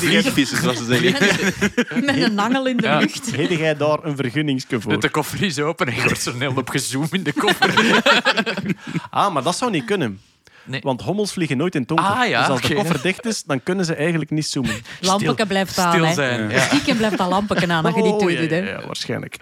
Vliegvissen, 0.02 0.58
zoals 0.62 0.76
ze 0.76 0.84
zeggen. 0.84 2.04
Met 2.04 2.22
een 2.22 2.38
angel 2.38 2.66
in 2.66 2.76
de 2.76 2.82
Ja. 2.82 2.98
lucht. 2.98 3.36
Heb 3.36 3.50
jij 3.50 3.76
daar 3.76 3.98
een 4.04 4.16
vergunningske 4.16 4.80
voor? 4.80 5.00
de 5.00 5.08
koffer 5.08 5.42
is 5.42 5.58
open 5.58 5.86
en 5.86 5.94
je 5.94 6.02
wordt 6.02 6.20
zo 6.22 6.30
snel 6.30 6.52
op 6.56 6.68
gezoomd 6.68 7.12
in 7.14 7.22
de 7.22 7.32
koffer. 7.32 7.74
Ah, 9.10 9.32
maar 9.32 9.42
dat 9.42 9.56
zou 9.56 9.70
niet 9.70 9.84
kunnen. 9.84 10.20
Nee. 10.64 10.80
Want 10.82 11.00
hommels 11.02 11.32
vliegen 11.32 11.56
nooit 11.56 11.74
in 11.74 11.80
het 11.80 11.88
donker. 11.88 12.06
Ah, 12.06 12.28
ja, 12.28 12.40
dus 12.40 12.48
als 12.48 12.60
de 12.60 12.74
koffer 12.74 13.02
dicht 13.02 13.26
is, 13.26 13.42
dan 13.42 13.62
kunnen 13.62 13.84
ze 13.84 13.94
eigenlijk 13.94 14.30
niet 14.30 14.46
zoomen. 14.46 14.74
Lampeke 15.00 15.46
blijft 15.46 15.78
aan. 15.78 15.92
Stil 15.92 16.04
hè. 16.06 16.12
zijn. 16.14 16.50
Ja. 16.50 16.60
Stiekem 16.60 16.96
blijft 16.96 17.18
dat 17.18 17.28
lampeke 17.28 17.68
aan 17.72 17.84
als 17.84 17.94
je 17.94 18.02
die 18.02 18.12
Oh, 18.12 18.18
toe 18.18 18.32
ja, 18.32 18.40
doet. 18.40 18.50
hè. 18.50 18.56
ja, 18.56 18.64
ja, 18.80 18.86
waarschijnlijk. 18.86 19.36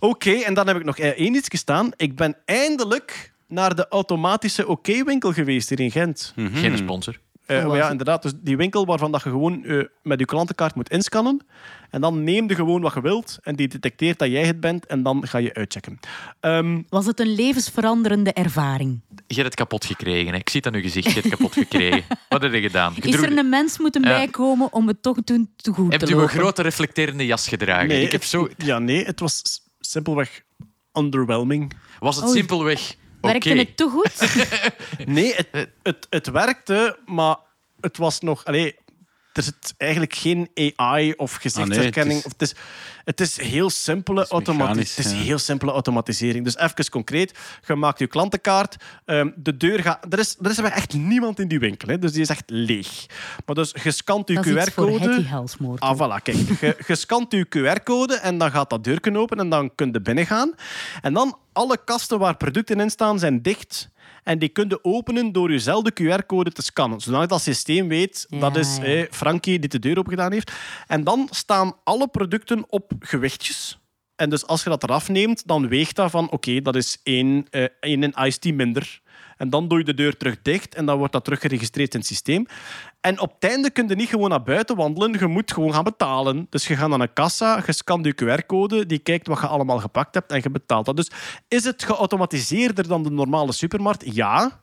Oké, 0.00 0.30
en 0.32 0.54
dan 0.54 0.66
heb 0.66 0.76
ik 0.76 0.84
nog 0.84 0.98
eh, 0.98 1.08
één 1.08 1.34
iets 1.34 1.48
gestaan. 1.48 1.90
Ik 1.96 2.16
ben 2.16 2.36
eindelijk 2.44 3.32
naar 3.48 3.74
de 3.74 3.88
automatische 3.88 4.66
OK-winkel 4.68 5.32
geweest 5.32 5.68
hier 5.68 5.80
in 5.80 5.90
Gent. 5.90 6.32
Geen 6.52 6.76
sponsor. 6.76 7.18
Eh, 7.46 7.66
maar 7.66 7.76
ja, 7.76 7.90
inderdaad. 7.90 8.22
Dus 8.22 8.32
die 8.36 8.56
winkel 8.56 8.86
waarvan 8.86 9.12
dat 9.12 9.22
je 9.22 9.28
gewoon 9.30 9.64
eh, 9.64 9.82
met 10.02 10.18
je 10.18 10.24
klantenkaart 10.24 10.74
moet 10.74 10.90
inscannen. 10.90 11.46
En 11.90 12.00
dan 12.00 12.24
neem 12.24 12.48
je 12.48 12.54
gewoon 12.54 12.80
wat 12.80 12.94
je 12.94 13.00
wilt. 13.00 13.38
En 13.42 13.56
die 13.56 13.68
detecteert 13.68 14.18
dat 14.18 14.30
jij 14.30 14.44
het 14.46 14.60
bent. 14.60 14.86
En 14.86 15.02
dan 15.02 15.26
ga 15.26 15.38
je 15.38 15.54
uitchecken. 15.54 15.98
Ehm, 16.40 16.82
Was 16.88 17.06
het 17.06 17.20
een 17.20 17.34
levensveranderende 17.34 18.32
ervaring? 18.32 19.00
Je 19.26 19.34
hebt 19.34 19.46
het 19.46 19.54
kapot 19.54 19.84
gekregen. 19.84 20.32
Hè. 20.32 20.38
Ik 20.38 20.48
zie 20.48 20.60
het 20.64 20.68
aan 20.68 20.74
uw 20.80 20.84
gezicht. 20.86 21.06
Je 21.06 21.12
hebt 21.12 21.24
het 21.24 21.34
kapot 21.34 21.52
gekregen. 21.52 22.04
Wat 22.28 22.42
heb 22.42 22.52
je 22.52 22.60
gedaan? 22.60 22.92
Je 22.96 23.02
Is 23.02 23.10
droeg- 23.12 23.26
er 23.26 23.38
een 23.38 23.48
mens 23.48 23.78
moeten 23.78 24.02
Ja. 24.02 24.08
bijkomen 24.08 24.72
om 24.72 24.86
het 24.86 25.02
toch 25.02 25.22
doen 25.24 25.50
te 25.56 25.72
goed 25.72 25.92
Hebt 25.92 26.04
te 26.04 26.10
u 26.10 26.14
een 26.14 26.20
lopen? 26.20 26.34
grote 26.38 26.62
reflecterende 26.62 27.26
jas 27.26 27.48
gedragen? 27.48 27.88
nee, 27.88 28.02
ik 28.02 28.12
heb 28.12 28.24
zo... 28.24 28.48
Ja, 28.56 28.78
nee. 28.78 29.04
Het 29.04 29.20
was 29.20 29.42
simpelweg 29.80 30.42
underwhelming. 30.98 31.72
Was 31.98 32.16
het 32.16 32.30
simpelweg... 32.30 32.94
Werkte 33.20 33.48
het 33.48 33.76
te 33.76 33.88
goed? 33.88 34.46
Nee, 35.06 35.34
het, 35.34 35.68
het, 35.82 36.06
het 36.10 36.26
werkte, 36.26 36.98
maar 37.06 37.36
het 37.80 37.96
was 37.96 38.20
nog... 38.20 38.44
Allee, 38.44 38.76
er 39.38 39.44
zit 39.44 39.74
eigenlijk 39.76 40.14
geen 40.14 40.48
AI 40.76 41.12
of 41.12 41.34
gezichtsherkenning. 41.34 42.22
het 42.22 42.32
het, 42.32 42.42
is, 42.42 42.54
het 43.04 43.20
is 43.20 43.40
heel 43.40 43.70
simpele 43.70 44.26
automati- 44.28 44.68
mechanisch, 44.68 44.96
Het 44.96 45.06
is 45.06 45.12
ja. 45.12 45.18
heel 45.18 45.38
simpele 45.38 45.72
automatisering. 45.72 46.44
Dus 46.44 46.56
even 46.56 46.90
concreet. 46.90 47.38
Je 47.66 47.74
maakt 47.74 47.98
je 47.98 48.06
klantenkaart. 48.06 48.76
ehm, 49.04 49.30
de 49.36 49.56
deur 49.56 49.82
gaat... 49.82 50.06
Er 50.12 50.18
is, 50.18 50.36
er 50.42 50.50
is 50.50 50.58
echt 50.58 50.94
niemand 50.94 51.40
in 51.40 51.48
die 51.48 51.58
winkel. 51.58 51.88
Hè, 51.88 51.98
dus 51.98 52.12
die 52.12 52.20
is 52.20 52.28
echt 52.28 52.42
leeg. 52.46 53.06
Maar 53.46 53.54
dus 53.54 53.74
je 53.82 53.90
scant 53.90 54.28
je 54.28 54.40
QR-code... 54.40 55.24
Ah, 55.78 55.96
voilà, 55.96 56.22
kijk. 56.22 56.36
Je, 56.60 56.76
je 56.86 56.94
scant 56.94 57.32
je 57.32 57.46
QR-code 57.48 58.14
en 58.14 58.38
dan 58.38 58.50
gaat 58.50 58.70
dat 58.70 58.84
deurken 58.84 59.16
open 59.16 59.38
en 59.38 59.48
dan 59.48 59.74
kun 59.74 59.92
je 59.92 60.00
binnen 60.00 60.26
gaan. 60.26 60.54
En 61.02 61.12
dan 61.12 61.38
alle 61.52 61.78
kasten 61.84 62.18
waar 62.18 62.36
producten 62.36 62.80
in 62.80 62.90
staan, 62.90 63.18
zijn 63.18 63.42
dicht. 63.42 63.88
En 64.28 64.38
die 64.38 64.48
kun 64.48 64.68
je 64.68 64.84
openen 64.84 65.32
door 65.32 65.50
jezelfde 65.50 65.92
QR-code 65.92 66.52
te 66.52 66.62
scannen. 66.62 67.00
Zodat 67.00 67.28
dat 67.28 67.42
systeem 67.42 67.88
weet, 67.88 68.26
Ja, 68.28 68.38
dat 68.38 68.56
is 68.56 68.78
eh, 68.78 69.06
Frankie 69.10 69.58
die 69.58 69.68
de 69.68 69.78
deur 69.78 69.98
open 69.98 70.12
gedaan 70.12 70.32
heeft. 70.32 70.52
En 70.86 71.04
dan 71.04 71.28
staan 71.30 71.72
alle 71.84 72.08
producten 72.08 72.64
op 72.68 72.92
gewichtjes. 72.98 73.78
En 74.16 74.30
dus 74.30 74.46
als 74.46 74.62
je 74.62 74.68
dat 74.68 74.82
eraf 74.82 75.08
neemt, 75.08 75.46
dan 75.46 75.68
weegt 75.68 75.96
dat 75.96 76.10
van 76.10 76.30
oké, 76.30 76.60
dat 76.60 76.76
is 76.76 77.00
één, 77.02 77.46
eh 77.50 77.64
één 77.80 78.02
in 78.02 78.14
iced 78.16 78.40
tea 78.40 78.52
minder. 78.52 79.00
En 79.38 79.50
dan 79.50 79.68
doe 79.68 79.78
je 79.78 79.84
de 79.84 79.94
deur 79.94 80.16
terug 80.16 80.42
dicht 80.42 80.74
en 80.74 80.86
dan 80.86 80.98
wordt 80.98 81.12
dat 81.12 81.24
terug 81.24 81.40
geregistreerd 81.40 81.94
in 81.94 81.98
het 81.98 82.08
systeem. 82.08 82.46
En 83.00 83.20
op 83.20 83.34
het 83.38 83.50
einde 83.50 83.70
kun 83.70 83.88
je 83.88 83.94
niet 83.94 84.08
gewoon 84.08 84.30
naar 84.30 84.42
buiten 84.42 84.76
wandelen, 84.76 85.18
je 85.18 85.26
moet 85.26 85.52
gewoon 85.52 85.74
gaan 85.74 85.84
betalen. 85.84 86.46
Dus 86.50 86.66
je 86.66 86.76
gaat 86.76 86.88
naar 86.88 87.00
een 87.00 87.12
kassa, 87.12 87.62
je 87.66 87.72
scant 87.72 88.04
je 88.04 88.14
QR-code, 88.14 88.86
die 88.86 88.98
kijkt 88.98 89.26
wat 89.26 89.40
je 89.40 89.46
allemaal 89.46 89.78
gepakt 89.78 90.14
hebt 90.14 90.32
en 90.32 90.40
je 90.42 90.50
betaalt 90.50 90.86
dat. 90.86 90.96
Dus 90.96 91.10
is 91.48 91.64
het 91.64 91.84
geautomatiseerder 91.84 92.88
dan 92.88 93.02
de 93.02 93.10
normale 93.10 93.52
supermarkt? 93.52 94.14
Ja. 94.14 94.62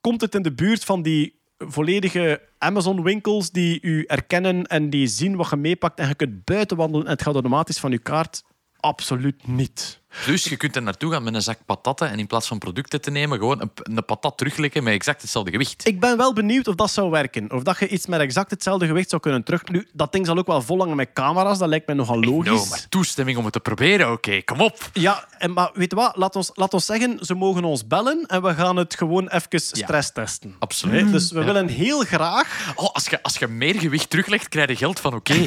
Komt 0.00 0.20
het 0.20 0.34
in 0.34 0.42
de 0.42 0.52
buurt 0.52 0.84
van 0.84 1.02
die 1.02 1.40
volledige 1.58 2.40
Amazon-winkels 2.58 3.50
die 3.50 3.78
u 3.80 4.04
erkennen 4.04 4.66
en 4.66 4.90
die 4.90 5.06
zien 5.06 5.36
wat 5.36 5.50
je 5.50 5.56
meepakt 5.56 5.98
en 5.98 6.08
je 6.08 6.14
kunt 6.14 6.44
buiten 6.44 6.76
wandelen 6.76 7.06
en 7.06 7.12
het 7.12 7.22
gaat 7.22 7.34
automatisch 7.34 7.78
van 7.78 7.90
je 7.90 7.98
kaart? 7.98 8.44
Absoluut 8.76 9.46
niet. 9.46 10.01
Dus 10.26 10.44
je 10.44 10.56
kunt 10.56 10.76
er 10.76 10.82
naartoe 10.82 11.12
gaan 11.12 11.22
met 11.22 11.34
een 11.34 11.42
zak 11.42 11.58
patatten 11.66 12.08
en 12.10 12.18
in 12.18 12.26
plaats 12.26 12.46
van 12.48 12.58
producten 12.58 13.00
te 13.00 13.10
nemen, 13.10 13.38
gewoon 13.38 13.60
een, 13.60 13.70
een 13.74 14.04
patat 14.04 14.38
terugleggen 14.38 14.82
met 14.82 14.94
exact 14.94 15.22
hetzelfde 15.22 15.50
gewicht. 15.50 15.86
Ik 15.86 16.00
ben 16.00 16.16
wel 16.16 16.32
benieuwd 16.32 16.68
of 16.68 16.74
dat 16.74 16.90
zou 16.90 17.10
werken. 17.10 17.52
Of 17.52 17.62
dat 17.62 17.78
je 17.78 17.88
iets 17.88 18.06
met 18.06 18.20
exact 18.20 18.50
hetzelfde 18.50 18.86
gewicht 18.86 19.10
zou 19.10 19.22
kunnen 19.22 19.42
terug... 19.44 19.64
Nu, 19.68 19.88
dat 19.92 20.12
ding 20.12 20.26
zal 20.26 20.38
ook 20.38 20.46
wel 20.46 20.62
vol 20.62 20.78
hangen 20.78 20.96
met 20.96 21.10
camera's. 21.14 21.58
Dat 21.58 21.68
lijkt 21.68 21.86
mij 21.86 21.94
nogal 21.96 22.20
logisch. 22.20 22.50
No, 22.50 22.66
maar 22.66 22.88
toestemming 22.88 23.38
om 23.38 23.44
het 23.44 23.52
te 23.52 23.60
proberen, 23.60 24.12
oké, 24.12 24.42
kom 24.42 24.60
op. 24.60 24.90
Ja, 24.92 25.24
en, 25.38 25.52
maar 25.52 25.70
weet 25.74 25.90
je 25.90 25.96
wat? 25.96 26.16
Laat 26.16 26.36
ons, 26.36 26.50
laat 26.54 26.74
ons 26.74 26.86
zeggen, 26.86 27.18
ze 27.20 27.34
mogen 27.34 27.64
ons 27.64 27.86
bellen 27.86 28.24
en 28.26 28.42
we 28.42 28.54
gaan 28.54 28.76
het 28.76 28.94
gewoon 28.94 29.28
even 29.28 29.60
stresstesten. 29.60 30.54
Absoluut. 30.58 31.00
Hè? 31.04 31.10
Dus 31.10 31.30
we 31.30 31.44
willen 31.44 31.68
heel 31.68 32.00
graag... 32.00 32.72
Oh, 32.74 32.92
als, 32.92 33.06
je, 33.08 33.22
als 33.22 33.36
je 33.38 33.46
meer 33.46 33.74
gewicht 33.80 34.10
teruglegt, 34.10 34.48
krijg 34.48 34.68
je 34.68 34.76
geld 34.76 35.00
van 35.00 35.14
oké. 35.14 35.34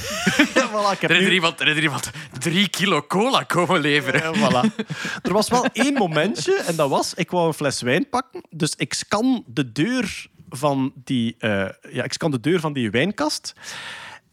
Voilà, 0.76 1.00
Er 1.00 1.12
is 1.12 1.20
nu- 1.20 1.26
er 1.26 1.34
iemand, 1.34 1.60
er 1.60 1.68
is 1.68 1.76
er 1.78 1.84
iemand 1.84 2.10
drie 2.40 2.68
kilo 2.70 3.02
cola 3.08 3.44
komen 3.44 3.80
leveren. 3.82 4.22
Ja, 4.40 4.50
voilà. 4.50 4.54
Er 5.22 5.34
was 5.34 5.49
wel 5.49 5.65
één 5.65 5.94
momentje 5.94 6.56
en 6.68 6.76
dat 6.76 6.90
was, 6.90 7.14
ik 7.14 7.32
wou 7.32 7.48
een 7.48 7.53
fles 7.53 7.82
wijn 7.82 8.10
pakken, 8.10 8.41
dus 8.49 8.73
ik 8.77 8.94
scan 8.94 9.44
de 9.48 9.72
deur 9.72 10.27
van 10.49 10.94
die, 11.03 11.36
eh, 11.40 11.69
ja, 11.91 12.03
ik 12.03 12.14
scan 12.14 12.32
de 12.32 12.40
deur 12.40 12.60
van 12.60 12.73
die 12.73 12.90
wijnkast. 12.90 13.53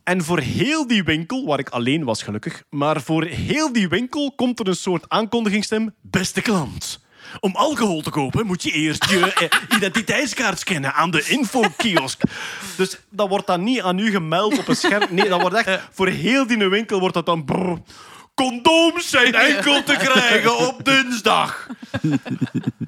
En 0.04 0.24
voor 0.24 0.38
heel 0.38 0.86
die 0.86 1.04
winkel, 1.04 1.46
waar 1.46 1.58
ik 1.58 1.68
alleen 1.68 2.04
was 2.04 2.22
gelukkig, 2.22 2.62
maar 2.70 3.00
voor 3.00 3.24
heel 3.24 3.72
die 3.72 3.88
winkel 3.88 4.32
komt 4.36 4.60
er 4.60 4.68
een 4.68 4.76
soort 4.76 5.08
aankondigingsstem. 5.08 5.94
Beste 6.00 6.40
klant, 6.40 7.00
om 7.40 7.56
alcohol 7.56 8.02
te 8.02 8.10
kopen 8.10 8.46
moet 8.46 8.62
je 8.62 8.70
eerst 8.70 9.10
je 9.10 9.32
eh, 9.32 9.76
identiteitskaart 9.76 10.58
scannen 10.58 10.94
aan 10.94 11.10
de 11.10 11.24
infokiosk. 11.28 12.22
Dus 12.76 12.98
dat 13.10 13.28
wordt 13.28 13.46
dan 13.46 13.64
niet 13.64 13.82
aan 13.82 13.98
u 13.98 14.10
gemeld 14.10 14.58
op 14.58 14.68
een 14.68 14.76
scherm. 14.76 15.06
Nee, 15.10 15.28
dat 15.28 15.40
wordt 15.40 15.56
echt 15.56 15.88
voor 15.90 16.08
heel 16.08 16.46
die 16.46 16.68
winkel 16.68 17.00
wordt 17.00 17.14
dat 17.14 17.26
dan. 17.26 17.44
brrr, 17.44 17.78
Condooms 18.34 19.10
zijn 19.10 19.34
enkel 19.34 19.82
te 19.82 19.96
krijgen 19.96 20.58
op 20.58 20.84
dinsdag. 20.84 21.66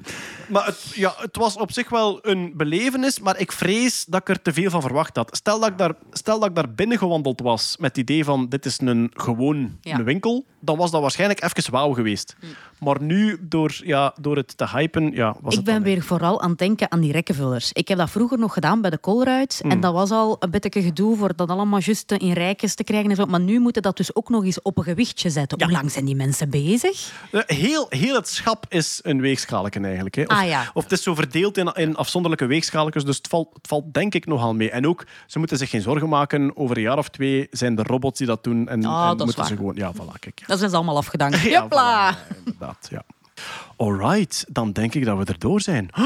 Maar 0.49 0.65
het, 0.65 0.91
ja, 0.93 1.13
het 1.17 1.35
was 1.37 1.57
op 1.57 1.71
zich 1.71 1.89
wel 1.89 2.19
een 2.21 2.53
belevenis, 2.55 3.19
maar 3.19 3.39
ik 3.39 3.51
vrees 3.51 4.05
dat 4.07 4.21
ik 4.21 4.29
er 4.29 4.41
te 4.41 4.53
veel 4.53 4.69
van 4.69 4.81
verwacht 4.81 5.15
had. 5.15 5.35
Stel 5.35 5.59
dat 5.59 5.69
ik 5.69 5.77
daar, 5.77 5.93
stel 6.11 6.39
dat 6.39 6.49
ik 6.49 6.55
daar 6.55 6.73
binnen 6.73 6.97
gewandeld 6.97 7.41
was 7.41 7.75
met 7.79 7.89
het 7.89 7.97
idee 7.97 8.23
van 8.23 8.49
dit 8.49 8.65
is 8.65 8.79
een 8.81 9.11
gewoon 9.13 9.77
Ja. 9.81 9.97
een 9.97 10.03
winkel, 10.03 10.45
dan 10.59 10.77
was 10.77 10.91
dat 10.91 11.01
waarschijnlijk 11.01 11.43
even 11.43 11.71
wauw 11.71 11.91
geweest. 11.93 12.35
Maar 12.79 13.01
nu, 13.01 13.37
door, 13.41 13.81
ja, 13.83 14.13
door 14.21 14.35
het 14.35 14.57
te 14.57 14.67
hypen, 14.67 15.11
ja, 15.11 15.35
was 15.41 15.51
Ik 15.51 15.55
het 15.57 15.63
ben 15.65 15.73
dan 15.73 15.83
weer 15.83 16.01
vooral 16.03 16.41
aan 16.41 16.49
het 16.49 16.57
denken 16.59 16.91
aan 16.91 16.99
die 16.99 17.11
rekkenvullers. 17.11 17.71
Ik 17.71 17.87
heb 17.87 17.97
dat 17.97 18.09
vroeger 18.09 18.39
nog 18.39 18.53
gedaan 18.53 18.81
bij 18.81 18.89
de 18.89 18.99
Colruyt. 18.99 19.59
Mm. 19.63 19.71
En 19.71 19.79
dat 19.79 19.93
was 19.93 20.11
al 20.11 20.35
een 20.39 20.49
beetje 20.51 20.81
gedoe 20.81 21.17
voor 21.17 21.35
dat 21.35 21.49
allemaal 21.49 21.79
juist 21.81 22.11
in 22.11 22.31
rijkjes 22.31 22.75
te 22.75 22.83
krijgen. 22.83 23.09
En 23.09 23.15
zo. 23.15 23.25
Maar 23.25 23.39
nu 23.39 23.59
moeten 23.59 23.81
dat 23.81 23.97
dus 23.97 24.15
ook 24.15 24.29
nog 24.29 24.43
eens 24.43 24.61
op 24.61 24.77
een 24.77 24.83
gewichtje 24.83 25.29
zetten. 25.29 25.63
Hoe 25.63 25.71
lang 25.71 25.91
zijn 25.91 26.05
die 26.05 26.15
mensen 26.15 26.49
bezig? 26.49 27.11
Eh, 27.31 27.41
Heel, 27.45 27.85
heel 27.89 28.15
het 28.15 28.27
schap 28.29 28.65
is 28.69 28.99
een 29.03 29.21
weegschaalken 29.21 29.85
eigenlijk. 29.85 29.94
Hè. 29.95 30.21
Of, 30.21 30.27
Ah, 30.27 30.45
ja. 30.47 30.71
of 30.73 30.83
het 30.83 30.91
is 30.91 31.03
zo 31.03 31.15
verdeeld 31.15 31.57
in, 31.57 31.67
in 31.73 31.95
afzonderlijke 31.95 32.45
weegschaalkens, 32.45 33.05
dus 33.05 33.17
het 33.17 33.27
valt, 33.27 33.53
het 33.53 33.67
valt 33.67 33.93
denk 33.93 34.13
ik 34.13 34.25
nogal 34.25 34.53
mee. 34.53 34.71
En 34.71 34.87
ook, 34.87 35.05
ze 35.27 35.39
moeten 35.39 35.57
zich 35.57 35.69
geen 35.69 35.81
zorgen 35.81 36.09
maken. 36.09 36.57
Over 36.57 36.75
een 36.77 36.83
jaar 36.83 36.97
of 36.97 37.09
twee 37.09 37.47
zijn 37.51 37.77
er 37.77 37.87
robots 37.87 38.17
die 38.17 38.27
dat 38.27 38.43
doen. 38.43 38.67
En, 38.67 38.85
Ah, 38.85 39.09
en 39.09 39.17
dat 39.17 39.25
moeten 39.25 39.45
ze 39.45 39.55
gewoon... 39.55 39.75
Ja, 39.75 39.93
voilà, 39.93 40.19
kijk. 40.19 40.43
Dat 40.47 40.57
zijn 40.57 40.69
ze 40.69 40.75
allemaal 40.75 40.97
afgedankt. 40.97 41.39
Ja, 41.55 41.67
voilà, 41.67 42.35
inderdaad, 42.45 42.87
ja. 42.91 43.03
Alright, 43.77 44.45
dan 44.49 44.71
denk 44.71 44.93
ik 44.93 45.05
dat 45.05 45.17
we 45.17 45.25
erdoor 45.25 45.61
zijn. 45.61 45.89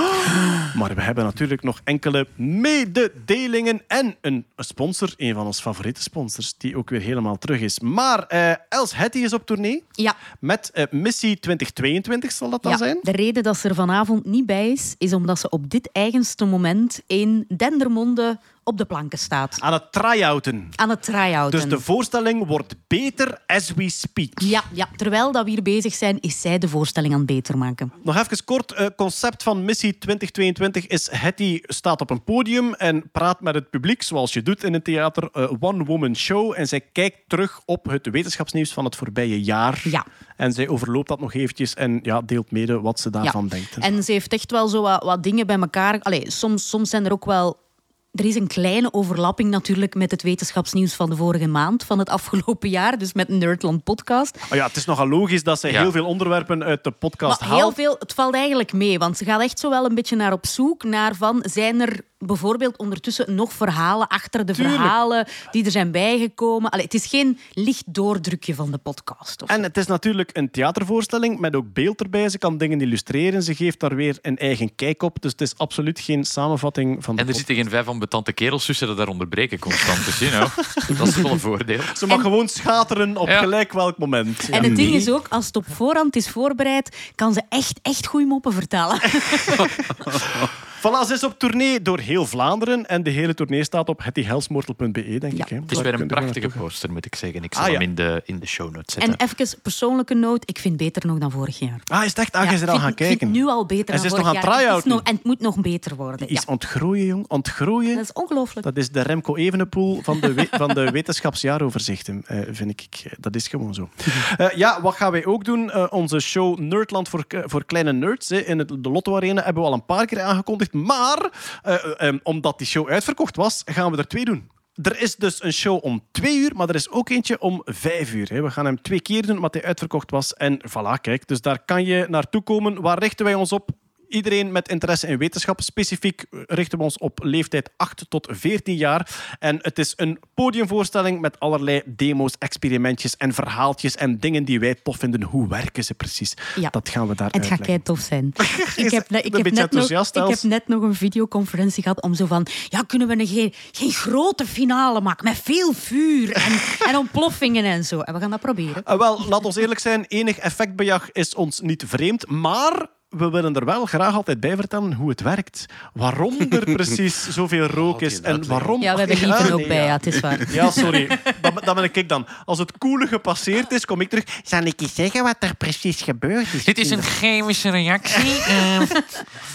Maar 0.76 0.96
we 0.96 1.02
hebben 1.02 1.24
natuurlijk 1.24 1.64
nog 1.64 1.82
enkele 1.84 2.28
mededelingen 2.36 3.82
en 3.88 4.16
een 4.22 4.46
sponsor, 4.58 5.14
een 5.18 5.34
van 5.34 5.46
onze 5.46 5.62
favoriete 5.62 6.02
sponsors, 6.02 6.54
die 6.58 6.78
ook 6.78 6.90
weer 6.90 7.02
helemaal 7.02 7.38
terug 7.38 7.60
is. 7.62 7.80
Maar 7.80 8.24
eh, 8.28 8.52
Els 8.70 8.96
Hetty 8.96 9.18
is 9.18 9.34
op 9.34 9.46
tournee 9.46 9.84
Ja. 9.92 10.16
met 10.40 10.72
eh, 10.74 10.84
Missie 10.92 11.40
2022, 11.40 12.32
zal 12.32 12.50
dat 12.50 12.64
dan 12.64 12.72
Ja, 12.72 12.78
zijn? 12.78 12.98
de 13.02 13.12
reden 13.12 13.44
dat 13.44 13.58
ze 13.58 13.70
er 13.70 13.76
vanavond 13.76 14.26
niet 14.26 14.46
bij 14.46 14.72
is, 14.72 14.96
is 14.98 15.14
omdat 15.14 15.40
ze 15.40 15.50
op 15.50 15.70
dit 15.70 15.90
eigenste 15.92 16.46
moment 16.46 17.02
in 17.08 17.46
Dendermonde 17.58 18.40
op 18.70 18.78
de 18.78 18.86
planken 18.86 19.20
staat. 19.20 19.58
Aan 19.60 19.74
het 19.74 19.92
try-outen. 19.92 20.70
Aan 20.76 20.90
het 20.90 21.02
try-outen. 21.02 21.60
Dus 21.60 21.70
de 21.70 21.80
voorstelling 21.80 22.48
wordt 22.48 22.76
beter 22.88 23.42
as 23.48 23.74
we 23.74 23.90
speak. 23.90 24.40
ja, 24.40 24.64
ja, 24.74 24.88
terwijl 24.96 25.32
dat 25.32 25.44
we 25.44 25.50
hier 25.50 25.62
bezig 25.62 25.94
zijn, 25.94 26.20
is 26.20 26.42
zij 26.42 26.58
de 26.58 26.68
voorstelling 26.68 27.14
aan 27.14 27.20
het 27.20 27.28
beter 27.28 27.58
maken. 27.58 27.92
Nog 28.04 28.18
even 28.18 28.44
kort, 28.44 28.74
het 28.76 28.96
concept 28.96 29.44
van 29.44 29.66
Missie 29.66 29.98
2022 29.98 30.88
is 30.88 31.10
Hetty 31.12 31.60
staat 31.64 32.02
op 32.02 32.10
een 32.10 32.24
podium 32.24 32.74
en 32.74 33.12
praat 33.12 33.42
met 33.42 33.56
het 33.56 33.70
publiek, 33.70 34.02
zoals 34.02 34.34
je 34.34 34.44
doet 34.44 34.64
in 34.64 34.74
een 34.74 34.82
theater, 34.82 35.30
eh, 35.32 35.52
one-woman 35.60 36.16
show. 36.16 36.54
En 36.58 36.68
zij 36.68 36.82
kijkt 36.82 37.18
terug 37.28 37.62
op 37.66 37.86
het 37.86 38.10
wetenschapsnieuws 38.10 38.74
van 38.74 38.86
het 38.86 38.96
voorbije 38.96 39.42
jaar. 39.44 39.82
Ja. 39.84 40.06
En 40.36 40.54
zij 40.54 40.68
overloopt 40.68 41.08
dat 41.08 41.20
nog 41.20 41.34
eventjes 41.34 41.74
en 41.74 42.00
ja, 42.04 42.22
deelt 42.22 42.52
mede 42.52 42.80
wat 42.80 43.00
ze 43.00 43.10
daarvan 43.10 43.48
denkt. 43.48 43.78
En 43.78 44.04
ze 44.04 44.12
heeft 44.12 44.34
echt 44.34 44.52
wel 44.52 44.68
zo 44.68 44.82
wat, 44.82 45.04
wat 45.04 45.24
dingen 45.24 45.48
bij 45.48 45.60
elkaar. 45.60 46.00
Allee, 46.02 46.32
soms, 46.32 46.70
soms 46.70 46.90
zijn 46.90 47.06
er 47.06 47.12
ook 47.12 47.26
wel. 47.26 47.68
Er 48.12 48.26
is 48.26 48.36
een 48.36 48.48
kleine 48.48 48.94
overlapping 48.94 49.50
natuurlijk 49.50 49.96
met 49.96 50.12
het 50.12 50.22
wetenschapsnieuws 50.24 50.94
van 50.94 51.10
de 51.10 51.16
vorige 51.16 51.48
maand, 51.48 51.84
van 51.84 52.00
het 52.00 52.10
afgelopen 52.10 52.70
jaar, 52.70 52.98
dus 52.98 53.14
met 53.14 53.28
Nerdland 53.28 53.84
Podcast. 53.84 54.38
Oh 54.52 54.56
ja, 54.58 54.68
het 54.68 54.76
is 54.76 54.86
nogal 54.86 55.08
logisch 55.08 55.44
dat 55.44 55.60
zij 55.60 55.72
Ja. 55.72 55.82
heel 55.82 55.92
veel 55.92 56.06
onderwerpen 56.06 56.64
uit 56.64 56.84
de 56.84 56.92
podcast 56.92 57.40
Maar 57.40 57.50
haalt. 57.50 57.62
heel 57.62 57.72
veel, 57.72 57.96
het 58.00 58.14
valt 58.14 58.34
eigenlijk 58.34 58.74
mee, 58.74 59.00
want 59.00 59.18
ze 59.18 59.26
gaat 59.26 59.42
echt 59.42 59.60
zo 59.60 59.70
wel 59.70 59.86
een 59.86 59.96
beetje 59.96 60.16
naar 60.16 60.32
op 60.34 60.46
zoek 60.46 60.84
naar 60.84 61.16
van, 61.16 61.44
zijn 61.46 61.82
er 61.82 62.00
bijvoorbeeld 62.20 62.78
ondertussen 62.78 63.36
nog 63.36 63.54
verhalen 63.54 64.08
achter 64.08 64.46
de 64.46 64.54
Tuurlijk. 64.54 64.76
verhalen 64.76 65.28
die 65.52 65.66
er 65.66 65.72
zijn 65.72 65.92
bijgekomen? 65.92 66.70
Allee, 66.72 66.84
het 66.86 66.94
is 66.94 67.06
geen 67.06 67.40
licht 67.54 67.84
doordrukje 67.86 68.56
van 68.56 68.72
de 68.72 68.78
podcast. 68.78 69.42
Of 69.42 69.50
En 69.50 69.64
het 69.64 69.78
is 69.78 69.86
natuurlijk 69.86 70.30
een 70.34 70.52
theatervoorstelling 70.52 71.40
met 71.40 71.56
ook 71.56 71.74
beeld 71.74 72.02
erbij. 72.02 72.30
Ze 72.30 72.38
kan 72.38 72.58
dingen 72.58 72.82
illustreren. 72.82 73.44
Ze 73.44 73.56
geeft 73.56 73.80
daar 73.80 73.96
weer 73.96 74.18
een 74.22 74.38
eigen 74.38 74.76
kijk 74.76 75.04
op. 75.04 75.22
Dus 75.22 75.32
het 75.32 75.42
is 75.42 75.54
absoluut 75.58 76.00
geen 76.00 76.24
samenvatting 76.26 77.04
van 77.04 77.16
de 77.16 77.22
En 77.22 77.28
er 77.28 77.36
zitten 77.36 77.56
geen 77.56 77.70
vijf 77.70 77.88
ambetante 77.88 78.32
kerels 78.34 78.66
tussen 78.66 78.88
dat 78.88 78.98
daar 78.98 79.08
onderbreken 79.08 79.60
constant. 79.60 80.06
Dus, 80.06 80.20
you 80.20 80.32
know, 80.32 80.98
dat 80.98 81.08
is 81.08 81.16
wel 81.16 81.32
een 81.32 81.40
voordeel. 81.40 81.82
Ze 81.96 82.06
mag 82.08 82.18
En- 82.18 82.24
gewoon 82.24 82.48
schateren 82.48 83.18
op 83.18 83.28
Ja. 83.28 83.40
gelijk 83.40 83.74
welk 83.74 83.98
moment. 83.98 84.46
Ja. 84.48 84.54
En 84.58 84.64
het 84.64 84.76
ding 84.76 84.94
is 84.94 85.10
ook, 85.10 85.28
als 85.30 85.46
het 85.46 85.56
op 85.56 85.66
voorhand 85.70 86.16
is 86.16 86.30
voorbereid, 86.30 86.98
kan 87.16 87.34
ze 87.34 87.42
echt, 87.50 87.80
echt 87.82 88.06
goede 88.06 88.26
moppen 88.26 88.54
vertellen. 88.54 89.00
Voilà, 90.80 91.08
ze 91.08 91.14
is 91.14 91.24
op 91.24 91.40
tournee 91.40 91.82
door 91.82 92.00
heel 92.00 92.26
Vlaanderen. 92.26 92.86
En 92.88 93.04
de 93.04 93.10
hele 93.10 93.34
tournee 93.34 93.64
staat 93.64 93.90
op 93.90 94.04
hettyhelsmortel.be, 94.04 95.18
denk 95.20 95.38
Ja. 95.38 95.44
ik. 95.44 95.50
Hè. 95.50 95.56
Het 95.56 95.72
is 95.72 95.78
Daar 95.78 95.84
weer 95.92 96.02
een 96.02 96.08
prachtige 96.08 96.50
gaan. 96.50 96.62
poster, 96.62 96.92
moet 96.92 97.06
ik 97.06 97.16
zeggen. 97.16 97.44
Ik 97.44 97.54
zal 97.54 97.64
Ah, 97.64 97.68
ja. 97.70 97.74
hem 97.74 97.82
in 97.82 97.96
de, 97.96 98.22
in 98.26 98.40
de 98.40 98.46
show 98.48 98.66
notes 98.76 98.94
zetten. 98.94 99.18
En 99.18 99.28
even 99.28 99.60
persoonlijke 99.62 100.14
noot, 100.14 100.44
ik 100.50 100.60
vind 100.60 100.74
het 100.82 100.84
beter 100.94 101.10
nog 101.10 101.18
dan 101.20 101.32
vorig 101.32 101.60
jaar. 101.60 101.80
Ah, 101.86 102.04
is 102.04 102.10
het 102.10 102.18
echt? 102.18 102.34
Ah, 102.36 102.44
Ja, 102.44 102.52
je 102.52 102.58
bent 102.58 102.62
ik 102.62 102.68
al 102.68 102.74
vind- 102.74 102.82
gaan 102.84 102.92
ik 102.92 102.98
vind 102.98 103.10
kijken. 103.10 103.28
het 103.28 103.38
nu 103.38 103.46
al 103.48 103.66
beter 103.66 103.94
En 103.94 104.00
ze 104.00 104.08
dan 104.08 104.18
is 104.18 104.24
nog 104.24 104.34
vorig 104.34 104.46
aan 104.46 104.52
het 104.54 104.62
jaar. 104.64 104.76
Het 104.76 104.86
is 104.86 104.92
nog- 104.92 105.02
En 105.04 105.16
het 105.16 105.24
moet 105.24 105.40
nog 105.40 105.62
beter 105.62 105.96
worden. 105.96 106.28
Is 106.28 106.46
ontgroeien, 106.46 107.06
jong. 107.06 107.26
Ontgroeien. 107.28 107.96
dat 107.96 108.04
is 108.04 108.14
ongelooflijk. 108.14 108.66
Dat 108.66 108.78
is 108.78 108.90
de 108.92 109.02
Remco 109.02 109.36
Evenepoel 109.36 110.00
van 110.02 110.20
de, 110.20 110.34
we- 110.34 110.48
van 110.52 110.68
de 110.74 110.92
wetenschapsjaaroverzichten, 110.92 112.24
eh, 112.28 112.40
vind 112.52 112.70
ik. 112.70 112.88
Eh, 113.04 113.12
Dat 113.20 113.36
is 113.36 113.48
gewoon 113.48 113.74
zo. 113.74 113.90
Eh, 114.38 114.50
ja, 114.56 114.82
wat 114.82 114.96
gaan 114.96 115.12
wij 115.12 115.26
ook 115.26 115.44
doen? 115.46 115.90
Onze 115.92 116.20
show 116.20 116.60
Nerdland 116.60 117.10
voor, 117.10 117.26
voor 117.30 117.66
kleine 117.66 117.94
nerds 117.94 118.30
hè, 118.30 118.38
in 118.38 118.60
het, 118.60 118.68
de 118.68 118.90
Lotto 118.90 119.16
Arena 119.16 119.44
hebben 119.44 119.64
we 119.64 119.70
al 119.70 119.74
een 119.76 119.86
paar 119.86 120.06
keer 120.06 120.22
aangekondigd. 120.22 120.69
Maar 120.72 121.32
eh, 121.64 121.74
eh, 121.74 122.08
eh, 122.08 122.16
omdat 122.24 122.58
die 122.58 122.68
show 122.68 122.90
uitverkocht 122.90 123.36
was, 123.36 123.62
gaan 123.66 123.92
we 123.92 123.98
er 123.98 124.08
twee 124.08 124.26
doen. 124.26 124.50
Er 124.82 125.02
is 125.02 125.16
dus 125.16 125.44
een 125.44 125.54
show 125.54 125.84
om 125.84 126.04
twee 126.12 126.38
uur, 126.38 126.56
maar 126.56 126.70
er 126.70 126.76
is 126.76 126.90
ook 126.90 127.10
eentje 127.10 127.40
om 127.40 127.62
vijf 127.66 128.14
uur. 128.14 128.44
We 128.44 128.52
gaan 128.52 128.66
hem 128.66 128.82
twee 128.82 129.02
keer 129.02 129.26
doen, 129.26 129.36
omdat 129.36 129.54
hij 129.54 129.64
uitverkocht 129.64 130.12
was. 130.12 130.34
En 130.34 130.62
voilà, 130.70 131.02
kijk. 131.02 131.28
Dus 131.28 131.42
daar 131.42 131.60
kan 131.66 131.86
je 131.86 132.06
naartoe 132.10 132.42
komen. 132.42 132.82
Waar 132.82 133.00
richten 133.00 133.26
wij 133.26 133.34
ons 133.34 133.52
op? 133.52 133.70
Iedereen 134.10 134.52
met 134.52 134.70
interesse 134.70 135.08
in 135.08 135.18
wetenschap. 135.18 135.62
Specifiek 135.62 136.26
richten 136.32 136.78
we 136.78 136.84
ons 136.84 136.98
op 136.98 137.20
leeftijd 137.24 137.70
8 137.78 138.06
tot 138.10 138.28
14 138.32 138.76
jaar. 138.76 139.36
En 139.40 139.60
het 139.62 139.80
is 139.80 139.94
een 139.96 140.20
podiumvoorstelling 140.34 141.22
met 141.22 141.40
allerlei 141.40 141.82
demo's, 141.86 142.34
experimentjes 142.40 143.18
en 143.18 143.34
verhaaltjes 143.34 143.96
en 143.96 144.20
dingen 144.20 144.44
die 144.44 144.60
wij 144.60 144.76
tof 144.76 144.98
vinden. 144.98 145.24
Hoe 145.24 145.48
werken 145.48 145.84
ze 145.84 145.94
precies? 145.94 146.34
Ja. 146.56 146.70
Dat 146.70 146.90
gaan 146.90 147.08
we 147.08 147.16
daar 147.16 147.30
Het 147.32 147.46
gaat 147.46 147.62
kei 147.62 147.82
tof 147.82 148.00
zijn. 148.00 148.34
Ik 148.76 148.92
heb, 148.92 149.10
net, 149.10 149.26
ik, 149.26 149.36
heb 149.36 149.52
net 149.52 149.72
nog, 149.72 149.90
ik 149.90 150.28
heb 150.28 150.42
net 150.42 150.68
nog 150.68 150.82
een 150.82 150.96
videoconferentie 150.96 151.84
gehad 151.84 152.02
om 152.02 152.14
zo 152.14 152.26
van... 152.26 152.48
Ja, 152.68 152.82
kunnen 152.82 153.08
we 153.08 153.20
een, 153.20 153.28
geen, 153.28 153.54
geen 153.72 153.92
grote 153.92 154.46
finale 154.46 155.02
maken 155.02 155.26
met 155.26 155.38
veel 155.38 155.74
vuur 155.74 156.32
en, 156.32 156.60
en 156.90 156.98
ontploffingen 156.98 157.64
en 157.64 157.86
zo. 157.86 158.00
En 158.00 158.14
we 158.14 158.20
gaan 158.20 158.30
dat 158.30 158.40
proberen. 158.40 158.84
Ah, 158.84 159.00
wel, 159.00 159.28
laat 159.28 159.46
ons 159.46 159.56
eerlijk 159.56 159.80
zijn, 159.80 160.06
enig 160.08 160.38
effectbejag 160.38 161.12
is 161.12 161.36
ons 161.36 161.60
niet 161.60 161.84
vreemd, 161.88 162.30
maar 162.30 162.88
we 163.10 163.30
willen 163.30 163.56
er 163.56 163.66
wel 163.66 163.86
graag 163.86 164.14
altijd 164.14 164.40
bij 164.40 164.56
vertellen 164.56 164.94
hoe 164.94 165.10
het 165.10 165.22
werkt. 165.22 165.66
Waarom 165.94 166.36
er 166.50 166.64
precies 166.74 167.30
zoveel 167.30 167.66
rook 167.66 168.02
is 168.02 168.22
en 168.22 168.48
waarom... 168.48 168.82
Ja, 168.82 168.94
we 168.94 169.00
hebben 169.00 169.18
Lieven 169.18 169.52
ook 169.54 169.68
bij, 169.68 169.86
ja. 169.86 169.92
het 169.92 170.08
is 170.08 170.20
waar. 170.20 170.52
Ja, 170.52 170.72
sorry. 170.72 171.20
Dan, 171.42 171.54
dan 171.64 171.76
ben 171.76 171.84
ik 171.84 172.10
dan. 172.10 172.28
Als 172.46 172.60
het 172.60 172.78
koele 172.78 173.08
gepasseerd 173.08 173.72
is, 173.72 173.86
kom 173.86 174.02
ik 174.02 174.10
terug. 174.10 174.24
Zal 174.44 174.62
ik 174.64 174.80
je 174.80 174.88
zeggen 174.94 175.24
wat 175.24 175.36
er 175.40 175.56
precies 175.56 176.02
gebeurd 176.02 176.54
is? 176.54 176.64
Dit 176.64 176.78
is 176.78 176.90
een 176.90 177.02
chemische 177.04 177.70
reactie. 177.70 178.42
eh, 178.42 178.80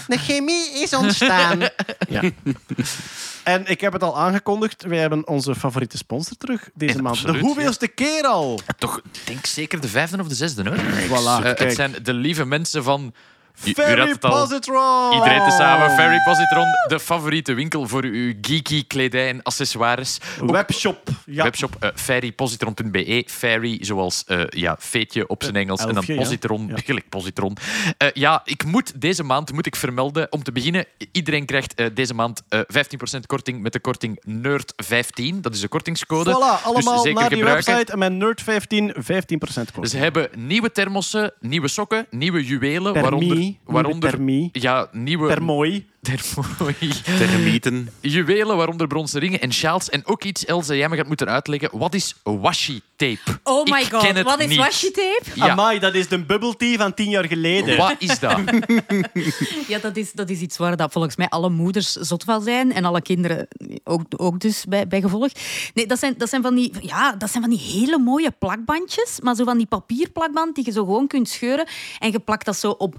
De 0.08 0.18
chemie 0.18 0.82
is 0.82 0.94
ontstaan. 0.94 1.60
ja. 2.08 2.22
En 3.44 3.66
ik 3.66 3.80
heb 3.80 3.92
het 3.92 4.02
al 4.02 4.18
aangekondigd. 4.18 4.84
Wij 4.84 4.98
hebben 4.98 5.28
onze 5.28 5.54
favoriete 5.54 5.96
sponsor 5.96 6.36
terug 6.36 6.70
deze 6.74 6.96
Ja, 6.96 7.02
maand. 7.02 7.16
absoluut, 7.16 7.40
de 7.40 7.46
hoeveelste 7.46 7.88
keer 7.88 8.22
al? 8.22 8.60
toch, 8.78 8.98
ik 8.98 9.20
denk 9.26 9.46
zeker 9.46 9.80
de 9.80 9.88
vijfde 9.88 10.20
of 10.20 10.28
de 10.28 10.34
zesde, 10.34 10.62
hoor. 10.68 10.78
Voilà, 11.08 11.44
Eh, 11.46 11.52
het 11.66 11.74
zijn 11.74 11.94
de 12.02 12.12
lieve 12.12 12.44
mensen 12.44 12.84
van... 12.84 13.14
Al. 13.62 14.18
Positron! 14.18 15.12
Iedereen 15.14 15.44
tezamen. 15.44 15.90
Ferry 15.90 16.18
Positron, 16.24 16.66
de 16.88 17.00
favoriete 17.00 17.52
winkel 17.54 17.88
voor 17.88 18.02
uw 18.04 18.34
geeky 18.40 18.86
kledij 18.86 19.28
en 19.28 19.42
accessoires. 19.42 20.18
Ook 20.42 20.50
Webshop. 20.50 21.08
Ja. 21.26 21.42
Webshop 21.42 21.76
uh, 21.80 21.90
fairypositron.be. 21.94 23.24
Fairy, 23.26 23.78
zoals 23.80 24.24
eh, 24.26 24.40
ja, 24.48 24.76
feetje 24.80 25.26
op 25.28 25.42
zijn 25.42 25.56
Engels. 25.56 25.80
en 25.84 25.94
dan 25.94 26.04
positron, 26.16 26.66
Ja. 26.68 26.76
gelijk 26.84 27.08
positron. 27.08 27.56
Eh, 27.96 28.08
ja, 28.12 28.40
ik 28.44 28.64
moet 28.64 29.00
deze 29.00 29.22
maand 29.22 29.52
moet 29.52 29.66
ik 29.66 29.76
vermelden. 29.76 30.32
Om 30.32 30.42
te 30.42 30.52
beginnen, 30.52 30.84
iedereen 31.12 31.46
krijgt 31.46 31.74
eh, 31.74 31.86
deze 31.94 32.14
maand 32.14 32.42
eh 32.48 32.60
15% 32.60 33.20
korting 33.26 33.62
met 33.62 33.72
de 33.72 33.80
korting 33.80 34.22
NERD15. 34.28 35.40
Dat 35.40 35.54
is 35.54 35.60
de 35.60 35.68
kortingscode. 35.68 36.30
Voilà, 36.30 36.62
allemaal 36.64 36.94
dus 36.94 37.02
zeker 37.02 37.20
naar 37.20 37.28
die 37.28 37.38
gebruiken. 37.38 37.74
website 37.74 37.92
en 37.92 37.98
met 37.98 38.12
Nerd15 38.12 38.96
15% 38.96 39.02
korting. 39.36 39.80
Dus 39.80 39.90
Ze 39.90 39.96
hebben 39.98 40.28
nieuwe 40.36 40.72
thermossen, 40.72 41.32
nieuwe 41.40 41.68
sokken, 41.68 42.06
nieuwe 42.10 42.44
juwelen. 42.44 42.94
Waaronder, 42.94 43.43
nieuwe 43.44 43.58
waaronder 43.64 44.10
Permi. 44.10 44.48
ja, 44.52 44.88
nieuwe 44.92 45.26
Per 45.26 45.42
mooi. 46.58 46.74
thermooi. 46.88 47.02
Termieten. 47.18 47.90
juwelen, 48.00 48.56
waaronder 48.56 48.86
bronzen 48.86 49.20
ringen 49.20 49.40
en 49.40 49.52
sjaals. 49.52 49.90
En 49.90 50.06
ook 50.06 50.24
iets, 50.24 50.44
Else, 50.44 50.76
jij 50.76 50.88
me 50.88 50.96
gaat 50.96 51.06
moeten 51.06 51.28
uitleggen. 51.28 51.78
Wat 51.78 51.94
is 51.94 52.14
washi 52.22 52.80
tape? 52.96 53.40
Oh 53.42 53.64
my 53.64 53.80
Ik 53.80 53.88
ken 53.88 54.00
god, 54.00 54.14
het 54.14 54.22
wat 54.22 54.40
is 54.40 54.46
niet. 54.48 54.58
washi 54.58 54.90
tape? 54.90 55.22
Ja. 55.34 55.48
Amai, 55.48 55.78
dat 55.78 55.94
is 55.94 56.08
de 56.08 56.24
bubble 56.24 56.56
tea 56.56 56.76
van 56.76 56.94
tien 56.94 57.10
jaar 57.10 57.24
geleden. 57.24 57.76
Wat 57.76 57.94
is 57.98 58.18
dat? 58.18 58.40
Ja, 59.68 59.78
dat 59.78 59.96
is, 59.96 60.12
dat 60.12 60.30
is 60.30 60.40
iets 60.40 60.56
waar 60.56 60.76
dat 60.76 60.92
volgens 60.92 61.16
mij 61.16 61.28
alle 61.28 61.50
moeders 61.50 61.92
zot 61.92 62.24
van 62.24 62.42
zijn. 62.42 62.72
En 62.72 62.84
alle 62.84 63.02
kinderen 63.02 63.48
ook, 63.84 64.02
ook 64.16 64.40
dus 64.40 64.64
bij, 64.68 64.86
bij 64.86 65.00
gevolg. 65.00 65.30
Nee, 65.74 65.86
dat 65.86 65.98
zijn, 65.98 66.14
dat, 66.18 66.28
zijn 66.28 66.42
van 66.42 66.54
die, 66.54 66.72
ja, 66.80 67.12
dat 67.12 67.30
zijn 67.30 67.42
van 67.42 67.52
die 67.52 67.60
hele 67.60 67.98
mooie 67.98 68.30
plakbandjes. 68.38 69.18
Maar 69.22 69.34
zo 69.34 69.44
van 69.44 69.56
die 69.56 69.66
papierplakband 69.66 70.54
die 70.54 70.64
je 70.64 70.72
zo 70.72 70.84
gewoon 70.84 71.06
kunt 71.06 71.28
scheuren. 71.28 71.66
En 71.98 72.12
je 72.12 72.18
plakt 72.18 72.44
dat 72.44 72.56
zo 72.56 72.70
op 72.70 72.94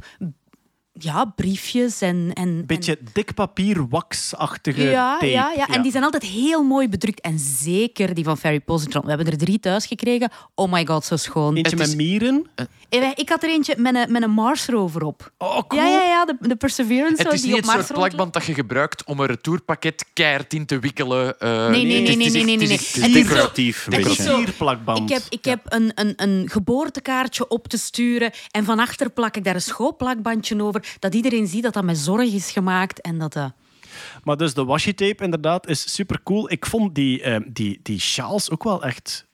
ja, 0.99 1.25
briefjes 1.25 2.01
en... 2.01 2.31
en 2.33 2.65
Beetje 2.65 2.97
dik 3.13 3.33
papier, 3.33 3.87
waxachtige 3.89 4.83
ja, 4.83 5.11
tape. 5.13 5.29
ja, 5.29 5.51
ja, 5.55 5.67
en 5.67 5.81
die 5.81 5.91
zijn 5.91 6.03
altijd 6.03 6.23
heel 6.23 6.63
mooi 6.63 6.89
bedrukt. 6.89 7.21
En 7.21 7.39
zeker 7.39 8.13
die 8.13 8.23
van 8.23 8.37
Ferry 8.37 8.59
Positron. 8.59 9.01
We 9.03 9.07
hebben 9.09 9.27
er 9.27 9.37
drie 9.37 9.59
thuis 9.59 9.85
gekregen. 9.85 10.29
Oh 10.55 10.71
my 10.71 10.85
god, 10.85 11.05
zo 11.05 11.15
schoon. 11.15 11.55
Eentje 11.55 11.75
met 11.75 11.95
mieren. 11.95 12.45
Eh, 12.89 13.09
Ik 13.15 13.29
had 13.29 13.43
er 13.43 13.49
eentje 13.49 13.75
met 13.77 13.95
een, 13.95 14.11
met 14.11 14.23
een 14.23 14.29
Mars 14.31 14.65
rover 14.65 15.03
op. 15.03 15.31
Oh, 15.37 15.59
cool. 15.67 15.81
Ja, 15.81 15.87
ja, 15.87 16.03
ja, 16.03 16.25
de, 16.25 16.35
de 16.39 16.55
Perseverance. 16.55 17.23
Het 17.23 17.33
is 17.33 17.41
die 17.41 17.49
niet 17.49 17.59
op 17.59 17.65
het 17.65 17.75
Mars 17.75 17.87
soort 17.87 17.99
plakband 17.99 18.33
dat 18.33 18.45
je 18.45 18.53
gebruikt 18.53 19.03
om 19.05 19.19
een 19.19 19.25
retourpakket 19.25 20.05
keihard 20.13 20.53
in 20.53 20.65
te 20.65 20.79
wikkelen. 20.79 21.39
eh, 21.39 21.49
Nee, 21.69 21.83
nee, 21.85 21.85
nee, 21.85 21.99
het 21.99 22.09
is 22.09 22.15
nee, 22.15 22.43
nee, 22.43 22.57
nee, 22.57 22.67
het 22.67 22.81
is 22.81 22.95
nee. 22.95 23.03
Het 23.05 23.13
Decoratief. 23.13 23.87
Sierplakband. 24.01 25.09
Ik 25.09 25.15
heb, 25.17 25.23
ik 25.29 25.45
heb 25.45 25.59
een, 25.65 25.91
een, 25.95 26.13
een 26.15 26.49
geboortekaartje 26.49 27.47
op 27.47 27.67
te 27.67 27.77
sturen 27.77 28.31
en 28.51 28.65
van 28.65 28.79
achter 28.79 29.09
plak 29.09 29.35
ik 29.35 29.43
daar 29.43 29.55
een 29.55 29.61
schoolplakbandje 29.61 30.63
over, 30.63 30.84
dat 30.99 31.13
iedereen 31.15 31.47
ziet 31.47 31.63
dat 31.63 31.73
dat 31.73 31.83
met 31.83 31.97
zorg 31.97 32.33
is 32.33 32.51
gemaakt 32.51 33.01
en 33.01 33.17
dat... 33.17 33.35
eh, 33.35 33.45
Maar 34.23 34.37
dus 34.37 34.53
de 34.53 34.65
washi 34.65 34.93
tape 34.93 35.23
inderdaad 35.23 35.67
is 35.67 35.93
super 35.93 36.23
cool. 36.23 36.51
Ik 36.51 36.65
vond 36.65 36.95
die, 36.95 37.21
eh, 37.21 37.39
die, 37.47 37.79
die 37.83 37.99
sjaals 37.99 38.49
ook 38.49 38.63
wel 38.63 38.83
echt 38.83 39.25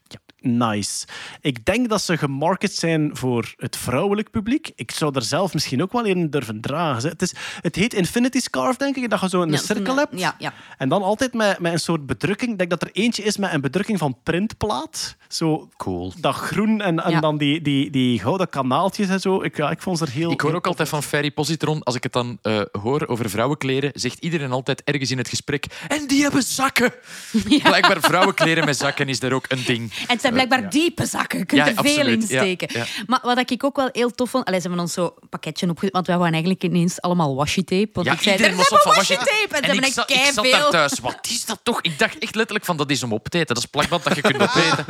nice. 0.41 1.05
Ik 1.41 1.65
denk 1.65 1.89
dat 1.89 2.01
ze 2.01 2.17
gemarket 2.17 2.73
zijn 2.75 3.09
voor 3.13 3.53
het 3.57 3.77
vrouwelijk 3.77 4.31
publiek. 4.31 4.71
Ik 4.75 4.91
zou 4.91 5.15
er 5.15 5.21
zelf 5.21 5.53
misschien 5.53 5.81
ook 5.81 5.91
wel 5.91 6.05
in 6.05 6.29
durven 6.29 6.61
dragen. 6.61 7.09
Het, 7.09 7.21
is, 7.21 7.33
het 7.61 7.75
heet 7.75 7.93
Infinity 7.93 8.39
Scarf, 8.39 8.75
denk 8.75 8.95
ik. 8.95 9.09
Dat 9.09 9.19
je 9.19 9.29
zo 9.29 9.41
een 9.41 9.51
ja, 9.51 9.57
cirkel 9.57 9.95
hebt. 9.95 10.19
Ja, 10.19 10.35
ja. 10.37 10.53
En 10.77 10.89
dan 10.89 11.03
altijd 11.03 11.33
met, 11.33 11.59
met 11.59 11.73
een 11.73 11.79
soort 11.79 12.05
bedrukking. 12.05 12.51
Ik 12.51 12.57
denk 12.57 12.69
dat 12.69 12.81
er 12.81 12.89
eentje 12.91 13.23
is 13.23 13.37
met 13.37 13.53
een 13.53 13.61
bedrukking 13.61 13.97
van 13.99 14.17
printplaat. 14.23 15.15
Zo 15.27 15.69
Cool. 15.77 16.13
dat 16.17 16.35
groen 16.35 16.81
en, 16.81 17.03
en 17.03 17.11
Ja. 17.11 17.19
dan 17.19 17.37
die, 17.37 17.61
die, 17.61 17.89
die 17.89 18.19
gouden 18.19 18.49
kanaaltjes 18.49 19.09
en 19.09 19.19
zo. 19.19 19.41
Ik, 19.43 19.57
ja, 19.57 19.69
ik 19.71 19.81
vond 19.81 19.97
ze 19.97 20.05
er 20.05 20.11
heel... 20.11 20.31
Ik 20.31 20.41
hoor 20.41 20.53
ook 20.55 20.67
altijd 20.67 20.89
van 20.89 21.03
Ferry 21.03 21.31
Positron, 21.31 21.83
als 21.83 21.95
ik 21.95 22.03
het 22.03 22.13
dan 22.13 22.37
eh, 22.41 22.61
hoor 22.71 23.07
over 23.07 23.29
vrouwenkleren, 23.29 23.91
zegt 23.93 24.19
iedereen 24.19 24.51
altijd 24.51 24.83
ergens 24.83 25.11
in 25.11 25.17
het 25.17 25.29
gesprek, 25.29 25.65
en 25.87 26.07
die 26.07 26.21
hebben 26.21 26.43
zakken. 26.43 26.93
Blijkbaar 27.63 28.01
vrouwenkleren 28.01 28.65
met 28.65 28.77
zakken 28.77 29.09
is 29.09 29.21
er 29.21 29.33
ook 29.33 29.45
een 29.47 29.63
ding. 29.65 29.91
En 30.07 30.17
het 30.21 30.30
zijn 30.33 30.47
blijkbaar 30.47 30.69
diepe 30.71 31.05
zakken. 31.05 31.39
Je 31.39 31.45
kunt 31.45 31.61
Ja, 31.61 31.67
er 31.67 31.73
veel 31.83 31.97
absoluut. 31.97 32.21
in 32.21 32.27
steken. 32.27 32.67
Ja, 32.71 32.79
ja. 32.79 33.03
Maar 33.07 33.19
wat 33.23 33.51
ik 33.51 33.63
ook 33.63 33.75
wel 33.75 33.89
heel 33.91 34.11
tof 34.11 34.29
vond... 34.29 34.45
Allee, 34.45 34.59
ze 34.59 34.67
hebben 34.67 34.83
ons 34.83 34.93
zo 34.93 35.13
een 35.21 35.29
pakketje 35.29 35.69
opgezet. 35.69 35.93
Want 35.93 36.07
wij 36.07 36.17
waren 36.17 36.31
eigenlijk 36.33 36.63
ineens 36.63 37.01
allemaal 37.01 37.35
washi 37.35 37.63
tape. 37.63 37.89
Want 37.93 38.07
Ja, 38.07 38.13
ik 38.13 38.21
zei, 38.21 38.35
iedereen 38.35 38.51
er 38.51 38.57
was 38.57 38.67
zijn 38.67 38.79
op 38.79 38.85
van 38.87 38.95
washi 38.95 39.15
tape. 39.15 39.55
En, 39.55 39.61
En 39.61 39.69
ze 39.69 39.75
ik 39.75 39.83
hebben 39.83 39.91
zat, 39.93 40.09
een 40.09 40.15
ik 40.15 40.31
zat 40.33 40.45
daar 40.61 40.69
thuis. 40.69 40.99
Wat 40.99 41.17
is 41.29 41.45
dat 41.45 41.59
toch? 41.63 41.81
Ik 41.81 41.99
dacht 41.99 42.17
echt 42.17 42.35
letterlijk 42.35 42.65
van, 42.65 42.77
dat 42.77 42.89
is 42.91 43.03
om 43.03 43.13
op 43.13 43.27
te 43.27 43.37
eten. 43.37 43.55
Dat 43.55 43.63
is 43.63 43.69
plakband 43.69 44.03
dat 44.03 44.15
je 44.15 44.21
kunt 44.21 44.41
opeten. 44.49 44.85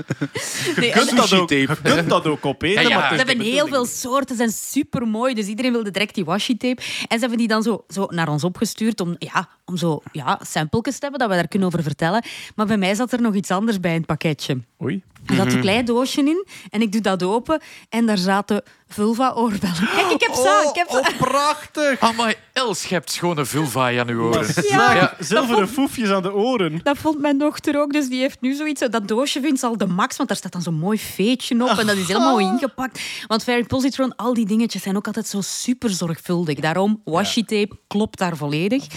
Nee, 0.75 0.85
Je 0.87 0.91
kunt, 0.93 1.15
dat 1.17 1.33
ook, 1.33 1.47
tape. 1.47 1.77
je 1.83 1.93
kunt 1.95 2.09
dat 2.09 2.25
ook 2.27 2.45
opeten, 2.45 2.81
Ja, 2.83 2.89
ja. 2.89 2.95
maar 2.99 3.09
het 3.11 3.19
Ze 3.19 3.25
hebben 3.25 3.45
heel 3.45 3.67
veel 3.67 3.85
soorten, 3.85 4.27
ze 4.29 4.35
zijn 4.35 4.51
super 4.51 5.07
mooi. 5.07 5.33
Dus 5.33 5.45
iedereen 5.47 5.71
wilde 5.71 5.91
direct 5.91 6.15
die 6.15 6.25
washi 6.25 6.57
tape. 6.57 6.81
En 6.81 7.07
ze 7.13 7.19
hebben 7.19 7.37
die 7.37 7.47
dan 7.47 7.63
zo, 7.63 7.83
zo 7.87 8.05
naar 8.09 8.29
ons 8.29 8.43
opgestuurd 8.43 8.99
om, 8.99 9.15
ja, 9.17 9.49
om 9.65 9.77
zo 9.77 10.01
ja, 10.11 10.39
samples 10.47 10.93
te 10.93 10.99
hebben, 11.01 11.19
dat 11.19 11.29
we 11.29 11.35
daar 11.35 11.47
kunnen 11.47 11.67
over 11.67 11.83
vertellen. 11.83 12.23
Maar 12.55 12.65
bij 12.65 12.77
mij 12.77 12.95
zat 12.95 13.13
er 13.13 13.21
nog 13.21 13.33
iets 13.33 13.51
anders 13.51 13.79
bij 13.79 13.91
in 13.91 13.97
het 13.97 14.05
pakketje. 14.05 14.57
Oei. 14.83 15.03
Er 15.25 15.35
zat 15.35 15.53
een 15.53 15.61
klein 15.61 15.85
doosje 15.85 16.22
in 16.22 16.45
en 16.69 16.82
ik 16.82 16.91
doe 16.91 17.01
dat 17.01 17.24
open 17.24 17.61
en 17.90 18.06
daar 18.06 18.17
zaten 18.17 18.64
vulva-oorbellen. 18.93 19.89
Kijk, 19.95 20.11
ik 20.11 20.21
heb 20.21 20.33
ze. 20.33 20.67
Ik 20.69 20.75
heb 20.75 20.89
ze. 20.89 20.97
Oh, 20.97 21.17
prachtig! 21.17 21.99
Amai, 21.99 22.33
Els, 22.53 22.83
je 22.83 22.93
hebt 22.93 23.11
schone 23.11 23.45
vulva 23.45 23.99
aan 23.99 24.09
uw 24.09 24.21
oren. 24.21 24.47
Ja. 24.67 24.93
Ja. 24.93 25.13
Zilveren 25.19 25.69
foefjes 25.69 26.09
aan 26.09 26.21
de 26.21 26.33
oren. 26.33 26.79
Dat 26.83 26.97
vond 26.97 27.19
mijn 27.19 27.37
dochter 27.37 27.81
ook, 27.81 27.93
dus 27.93 28.09
die 28.09 28.19
heeft 28.19 28.41
nu 28.41 28.53
zoiets. 28.53 28.81
Dat 28.89 29.07
doosje 29.07 29.41
vindt 29.41 29.59
ze 29.59 29.65
al 29.65 29.77
de 29.77 29.87
max, 29.87 30.17
want 30.17 30.29
daar 30.29 30.37
staat 30.37 30.51
dan 30.51 30.61
zo'n 30.61 30.73
mooi 30.73 30.97
veetje 30.99 31.63
op 31.63 31.77
en 31.77 31.87
dat 31.87 31.97
is 31.97 32.07
helemaal 32.07 32.39
ingepakt. 32.39 33.01
Want 33.27 33.43
Fairy 33.43 33.63
Positron, 33.63 34.15
al 34.15 34.33
die 34.33 34.45
dingetjes 34.45 34.81
zijn 34.81 34.97
ook 34.97 35.05
altijd 35.05 35.27
zo 35.27 35.41
super 35.41 35.89
zorgvuldig. 35.89 36.59
Daarom, 36.59 37.01
washi 37.03 37.43
tape 37.45 37.77
klopt 37.87 38.17
daar 38.17 38.37
volledig. 38.37 38.87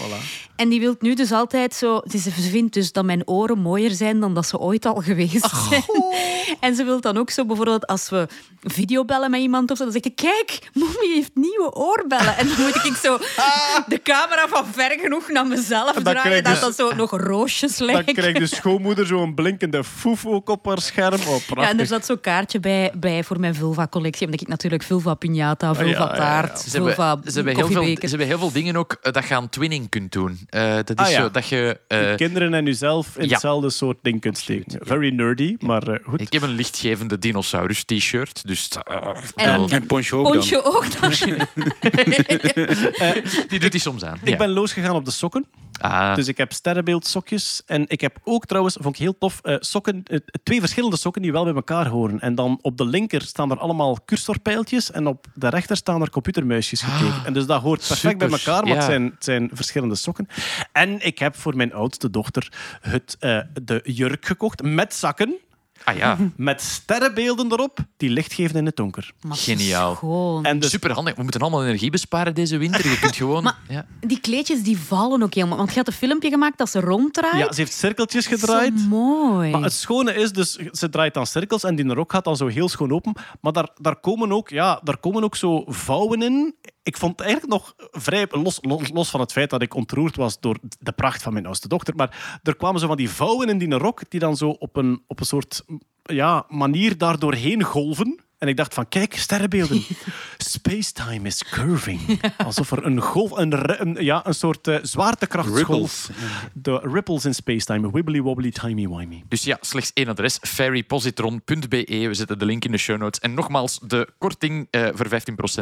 En 0.55 0.69
die 0.69 0.79
wil 0.79 0.95
nu 0.99 1.13
dus 1.13 1.31
altijd 1.31 1.73
zo... 1.73 2.01
Ze 2.21 2.31
vindt 2.31 2.73
dus 2.73 2.91
dat 2.91 3.05
mijn 3.05 3.27
oren 3.27 3.59
mooier 3.59 3.91
zijn 3.91 4.19
dan 4.19 4.33
dat 4.33 4.47
ze 4.47 4.59
ooit 4.59 4.85
al 4.85 4.95
geweest 4.95 5.49
zijn. 5.69 5.83
En 6.59 6.75
ze 6.75 6.83
wil 6.83 7.01
dan 7.01 7.17
ook 7.17 7.29
zo 7.29 7.45
bijvoorbeeld 7.45 7.87
als 7.87 8.09
we 8.09 8.27
videobellen 8.61 9.31
met 9.31 9.39
iemand 9.39 9.71
of 9.71 9.77
zo, 9.77 9.84
dan 9.85 10.01
zeg 10.01 10.11
ik, 10.11 10.15
kijk, 10.15 10.69
mommy 10.73 11.13
heeft 11.13 11.31
nieuwe 11.33 11.73
oorbellen. 11.73 12.37
En 12.37 12.47
dan 12.47 12.61
moet 12.61 12.75
ik 12.85 12.95
zo 13.03 13.17
de 13.87 14.01
camera 14.03 14.47
van 14.47 14.65
ver 14.65 14.97
genoeg 15.01 15.29
naar 15.29 15.47
mezelf 15.47 15.93
dan 15.93 16.03
draaien, 16.03 16.43
dat 16.43 16.53
dus- 16.53 16.61
dat 16.61 16.75
zo 16.75 16.95
nog 16.95 17.11
roosjes 17.11 17.77
Dan 17.77 17.87
lijkt. 17.87 18.11
krijgt 18.13 18.39
de 18.39 18.45
schoonmoeder 18.47 19.07
zo'n 19.07 19.33
blinkende 19.35 19.83
foef 19.83 20.25
ook 20.25 20.49
op 20.49 20.65
haar 20.65 20.81
scherm. 20.81 21.13
Oh, 21.27 21.37
Ja, 21.55 21.69
en 21.69 21.79
er 21.79 21.85
zat 21.85 22.05
zo'n 22.05 22.19
kaartje 22.21 22.59
bij, 22.59 22.91
bij 22.97 23.23
voor 23.23 23.39
mijn 23.39 23.55
vulva-collectie. 23.55 24.25
Omdat 24.25 24.41
ik 24.41 24.47
natuurlijk 24.47 24.83
vulva 24.83 25.13
piñata, 25.15 25.57
vulva 25.71 25.83
ja, 25.83 25.97
ja. 25.99 26.15
taart, 26.15 26.59
Ze 26.59 26.69
hebben, 26.69 26.93
vulva 26.93 27.19
ze, 27.25 27.31
hebben 27.35 27.55
heel 27.55 27.67
veel, 27.67 27.83
ze 28.01 28.07
hebben 28.09 28.27
heel 28.27 28.37
veel 28.39 28.51
dingen 28.51 28.75
ook 28.75 28.97
eh, 29.01 29.11
dat 29.11 29.27
je 29.27 29.35
aan 29.35 29.49
twinning 29.49 29.89
kunt 29.89 30.11
doen. 30.11 30.39
Eh, 30.49 30.75
dat 30.75 30.89
is 30.89 30.95
Ah, 30.95 31.09
ja. 31.11 31.21
zo 31.21 31.31
dat 31.31 31.47
je... 31.47 31.79
eh, 31.87 32.15
Kinderen 32.15 32.53
en 32.53 32.65
uzelf 32.67 33.17
in 33.17 33.23
ja. 33.25 33.31
hetzelfde 33.31 33.69
soort 33.69 33.97
ding 34.01 34.21
kunt 34.21 34.37
steken. 34.37 34.79
Very 34.85 35.09
nerdy, 35.13 35.55
maar 35.59 35.87
eh, 35.87 35.99
goed. 36.07 36.21
ik 36.21 36.33
heb 36.33 36.41
een 36.41 36.49
lichtgevende 36.55 37.19
dinosaurus 37.19 37.83
t-shirt, 37.83 38.41
dus 38.47 38.69
En- 39.35 39.74
En 39.75 39.85
poncho 39.85 40.17
ook 40.17 40.23
dan. 40.25 40.33
Poncho 40.33 40.61
ook 40.63 40.99
dan. 40.99 41.09
die 43.49 43.59
doet 43.59 43.71
hij 43.71 43.79
soms 43.79 44.03
aan. 44.03 44.17
Ik 44.23 44.29
Ja. 44.29 44.37
ben 44.37 44.49
losgegaan 44.49 44.95
op 44.95 45.05
de 45.05 45.11
sokken. 45.11 45.45
Ah, 45.79 46.15
Dus 46.15 46.27
ik 46.27 46.37
heb 46.37 46.53
sterrenbeeldsokjes. 46.53 47.61
En 47.65 47.83
ik 47.87 48.01
heb 48.01 48.17
ook 48.23 48.45
trouwens, 48.45 48.77
vond 48.81 48.95
ik 48.95 49.01
heel 49.01 49.17
tof, 49.17 49.39
eh, 49.43 49.55
sokken, 49.59 50.03
eh, 50.03 50.19
twee 50.43 50.59
verschillende 50.59 50.97
sokken 50.97 51.21
die 51.21 51.31
wel 51.31 51.43
bij 51.43 51.53
elkaar 51.53 51.87
horen. 51.87 52.19
En 52.19 52.35
dan 52.35 52.59
op 52.61 52.77
de 52.77 52.85
linker 52.85 53.21
staan 53.21 53.51
er 53.51 53.57
allemaal 53.57 53.97
cursorpijltjes 54.05 54.91
en 54.91 55.07
op 55.07 55.25
de 55.33 55.49
rechter 55.49 55.75
staan 55.77 56.01
er 56.01 56.09
computermuisjes 56.09 56.81
gekeken. 56.81 57.25
En 57.25 57.33
dus 57.33 57.45
dat 57.45 57.61
hoort 57.61 57.87
perfect 57.87 58.17
bij 58.17 58.29
elkaar, 58.29 58.65
want 58.65 58.67
Ja. 58.67 58.75
het, 58.75 58.83
zijn, 58.85 59.03
het 59.05 59.23
zijn 59.23 59.49
verschillende 59.53 59.95
sokken. 59.95 60.27
En 60.71 61.05
ik 61.05 61.19
heb 61.19 61.35
voor 61.35 61.55
mijn 61.55 61.73
oudste 61.73 62.09
dochter 62.09 62.51
het, 62.81 63.15
eh, 63.19 63.39
de 63.63 63.81
jurk 63.83 64.25
gekocht 64.25 64.61
met 64.63 64.93
zakken, 64.93 65.35
ah 65.85 65.97
ja, 65.97 66.17
met 66.35 66.61
sterrenbeelden 66.61 67.51
erop, 67.51 67.77
die 67.97 68.09
licht 68.09 68.33
geven 68.33 68.55
in 68.55 68.65
het 68.65 68.75
donker. 68.75 69.11
Maar 69.21 69.37
Geniaal. 69.37 69.95
Schoon. 69.95 70.45
En 70.45 70.59
dus 70.59 70.69
super 70.69 70.91
handig. 70.91 71.15
We 71.15 71.23
moeten 71.23 71.41
allemaal 71.41 71.65
energie 71.65 71.89
besparen 71.89 72.35
deze 72.35 72.57
winter. 72.57 72.89
Je 72.89 72.99
kunt 72.99 73.15
gewoon... 73.15 73.51
ja. 73.69 73.85
Die 73.99 74.19
kleedjes 74.19 74.63
die 74.63 74.77
vallen 74.77 75.23
ook 75.23 75.33
helemaal. 75.33 75.57
Want 75.57 75.69
je 75.69 75.77
had 75.77 75.87
een 75.87 75.93
filmpje 75.93 76.29
gemaakt 76.29 76.57
dat 76.57 76.69
ze 76.69 76.79
ronddraait. 76.79 77.37
ja, 77.45 77.51
ze 77.51 77.59
heeft 77.61 77.73
cirkeltjes 77.73 78.25
Zo 78.25 78.29
gedraaid. 78.35 78.87
mooi. 78.89 79.51
Maar 79.51 79.61
het 79.61 79.73
schone 79.73 80.13
is, 80.13 80.31
dus 80.31 80.51
ze 80.71 80.89
draait 80.89 81.13
dan 81.13 81.25
cirkels 81.27 81.63
en 81.63 81.75
die 81.75 81.93
rok 81.93 82.11
gaat 82.11 82.23
dan 82.23 82.37
zo 82.37 82.47
heel 82.47 82.69
schoon 82.69 82.91
open. 82.91 83.15
Maar 83.41 83.51
daar, 83.53 83.69
daar, 83.81 83.99
komen, 83.99 84.31
ook, 84.31 84.49
ja, 84.49 84.79
daar 84.83 84.97
komen 84.97 85.23
ook 85.23 85.35
zo 85.35 85.63
vouwen 85.67 86.21
in. 86.21 86.55
Ik 86.85 86.97
vond 86.97 87.11
het 87.11 87.27
eigenlijk 87.27 87.53
nog 87.59 87.75
vrij, 87.91 88.27
los, 88.29 88.57
los, 88.61 88.89
los 88.93 89.09
van 89.09 89.19
het 89.19 89.31
feit 89.31 89.49
dat 89.49 89.61
ik 89.61 89.73
ontroerd 89.73 90.15
was 90.15 90.39
door 90.39 90.57
de 90.79 90.91
pracht 90.91 91.23
van 91.23 91.33
mijn 91.33 91.45
oudste 91.45 91.67
dochter, 91.67 91.95
maar 91.95 92.39
er 92.43 92.55
kwamen 92.55 92.79
zo 92.79 92.87
van 92.87 92.97
die 92.97 93.09
vouwen 93.09 93.49
in 93.49 93.57
die 93.57 93.73
rok 93.73 94.01
die 94.09 94.19
dan 94.19 94.37
zo 94.37 94.49
op 94.49 94.75
een, 94.75 95.03
op 95.07 95.19
een 95.19 95.25
soort 95.25 95.63
ja, 96.03 96.45
manier 96.49 96.97
daar 96.97 97.19
doorheen 97.19 97.63
golven. 97.63 98.19
En 98.37 98.47
ik 98.47 98.57
dacht 98.57 98.73
van, 98.73 98.87
kijk, 98.87 99.15
sterrenbeelden. 99.17 99.83
Spacetime 100.37 101.27
is 101.27 101.43
curving. 101.43 102.21
Alsof 102.37 102.71
er 102.71 102.85
een 102.85 103.01
golf, 103.01 103.31
een, 103.31 103.97
ja, 103.99 104.25
een 104.25 104.33
soort 104.33 104.67
eh, 104.67 104.77
zwaartekrachtsgolf. 104.81 106.09
De 106.53 106.79
ripples 106.83 107.25
in 107.25 107.35
spacetime. 107.35 107.91
Wibbly 107.91 108.21
wobbly 108.21 108.51
timey 108.51 108.87
wimey. 108.87 109.23
Dus 109.27 109.43
ja, 109.43 109.57
slechts 109.61 109.91
één 109.93 110.07
adres, 110.07 110.37
ferrypositron.be. 110.41 111.85
We 111.87 112.13
zetten 112.13 112.39
de 112.39 112.45
link 112.45 112.65
in 112.65 112.71
de 112.71 112.77
show 112.77 112.97
notes. 112.97 113.19
En 113.19 113.33
nogmaals, 113.33 113.79
de 113.79 114.09
korting 114.17 114.67
eh, 114.71 114.87
voor 114.93 115.07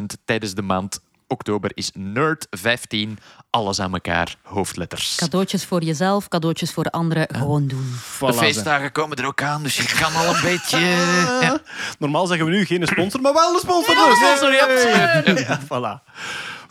15% 0.02 0.03
tijdens 0.26 0.53
de 0.53 0.61
maand 0.61 1.02
oktober 1.33 1.71
is 1.73 1.91
NERD15. 1.99 3.09
Alles 3.49 3.79
aan 3.79 3.93
elkaar, 3.93 4.35
hoofdletters. 4.41 5.15
Cadeautjes 5.15 5.65
voor 5.65 5.83
jezelf, 5.83 6.27
cadeautjes 6.27 6.71
voor 6.71 6.85
anderen. 6.85 7.27
Gewoon 7.31 7.67
doen. 7.67 7.93
Voilà, 7.95 8.25
De 8.25 8.33
feestdagen 8.33 8.91
komen 8.91 9.17
er 9.17 9.25
ook 9.25 9.41
aan, 9.41 9.63
dus 9.63 9.75
je 9.77 9.95
kan 9.99 10.15
al 10.15 10.35
een 10.35 10.41
beetje... 10.41 10.79
Ja. 11.41 11.59
Normaal 11.99 12.27
zeggen 12.27 12.45
we 12.45 12.51
nu 12.51 12.65
geen 12.65 12.87
sponsor, 12.87 13.21
maar 13.21 13.33
wel 13.33 13.53
een 13.53 13.59
sponsor. 13.59 13.95
Dus. 13.95 14.17
sponsor, 14.17 14.53
ja, 14.53 14.63
absoluut. 14.63 15.39
Ja, 15.47 15.59
voilà. 15.61 16.11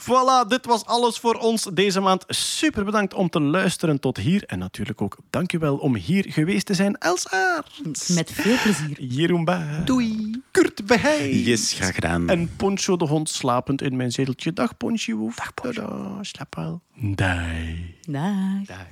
Voilà, 0.02 0.48
dit 0.48 0.66
was 0.66 0.84
alles 0.84 1.18
voor 1.18 1.34
ons 1.34 1.68
deze 1.72 2.00
maand. 2.00 2.24
Super 2.28 2.84
bedankt 2.84 3.14
om 3.14 3.28
te 3.28 3.40
luisteren 3.40 4.00
tot 4.00 4.16
hier. 4.16 4.44
En 4.46 4.58
natuurlijk 4.58 5.02
ook 5.02 5.16
dankjewel 5.30 5.76
om 5.76 5.94
hier 5.94 6.24
geweest 6.28 6.66
te 6.66 6.74
zijn. 6.74 6.98
Els. 6.98 7.26
Met 8.08 8.30
veel 8.32 8.56
plezier. 8.62 9.02
Jeroen 9.02 9.44
Baer. 9.44 9.84
Doei. 9.84 10.42
Kurt 10.50 10.86
Beheij. 10.86 11.32
Yes, 11.32 11.72
graag 11.72 11.94
gedaan. 11.94 12.28
En 12.28 12.56
Poncho 12.56 12.96
de 12.96 13.06
hond 13.06 13.28
slapend 13.28 13.82
in 13.82 13.96
mijn 13.96 14.12
zeteltje. 14.12 14.52
Dag 14.52 14.76
Poncho. 14.76 15.30
Dag 15.36 15.54
Poncho. 15.54 16.18
Slaap 16.20 16.54
wel. 16.54 16.82
Dag. 16.94 17.46
Dag. 18.66 18.86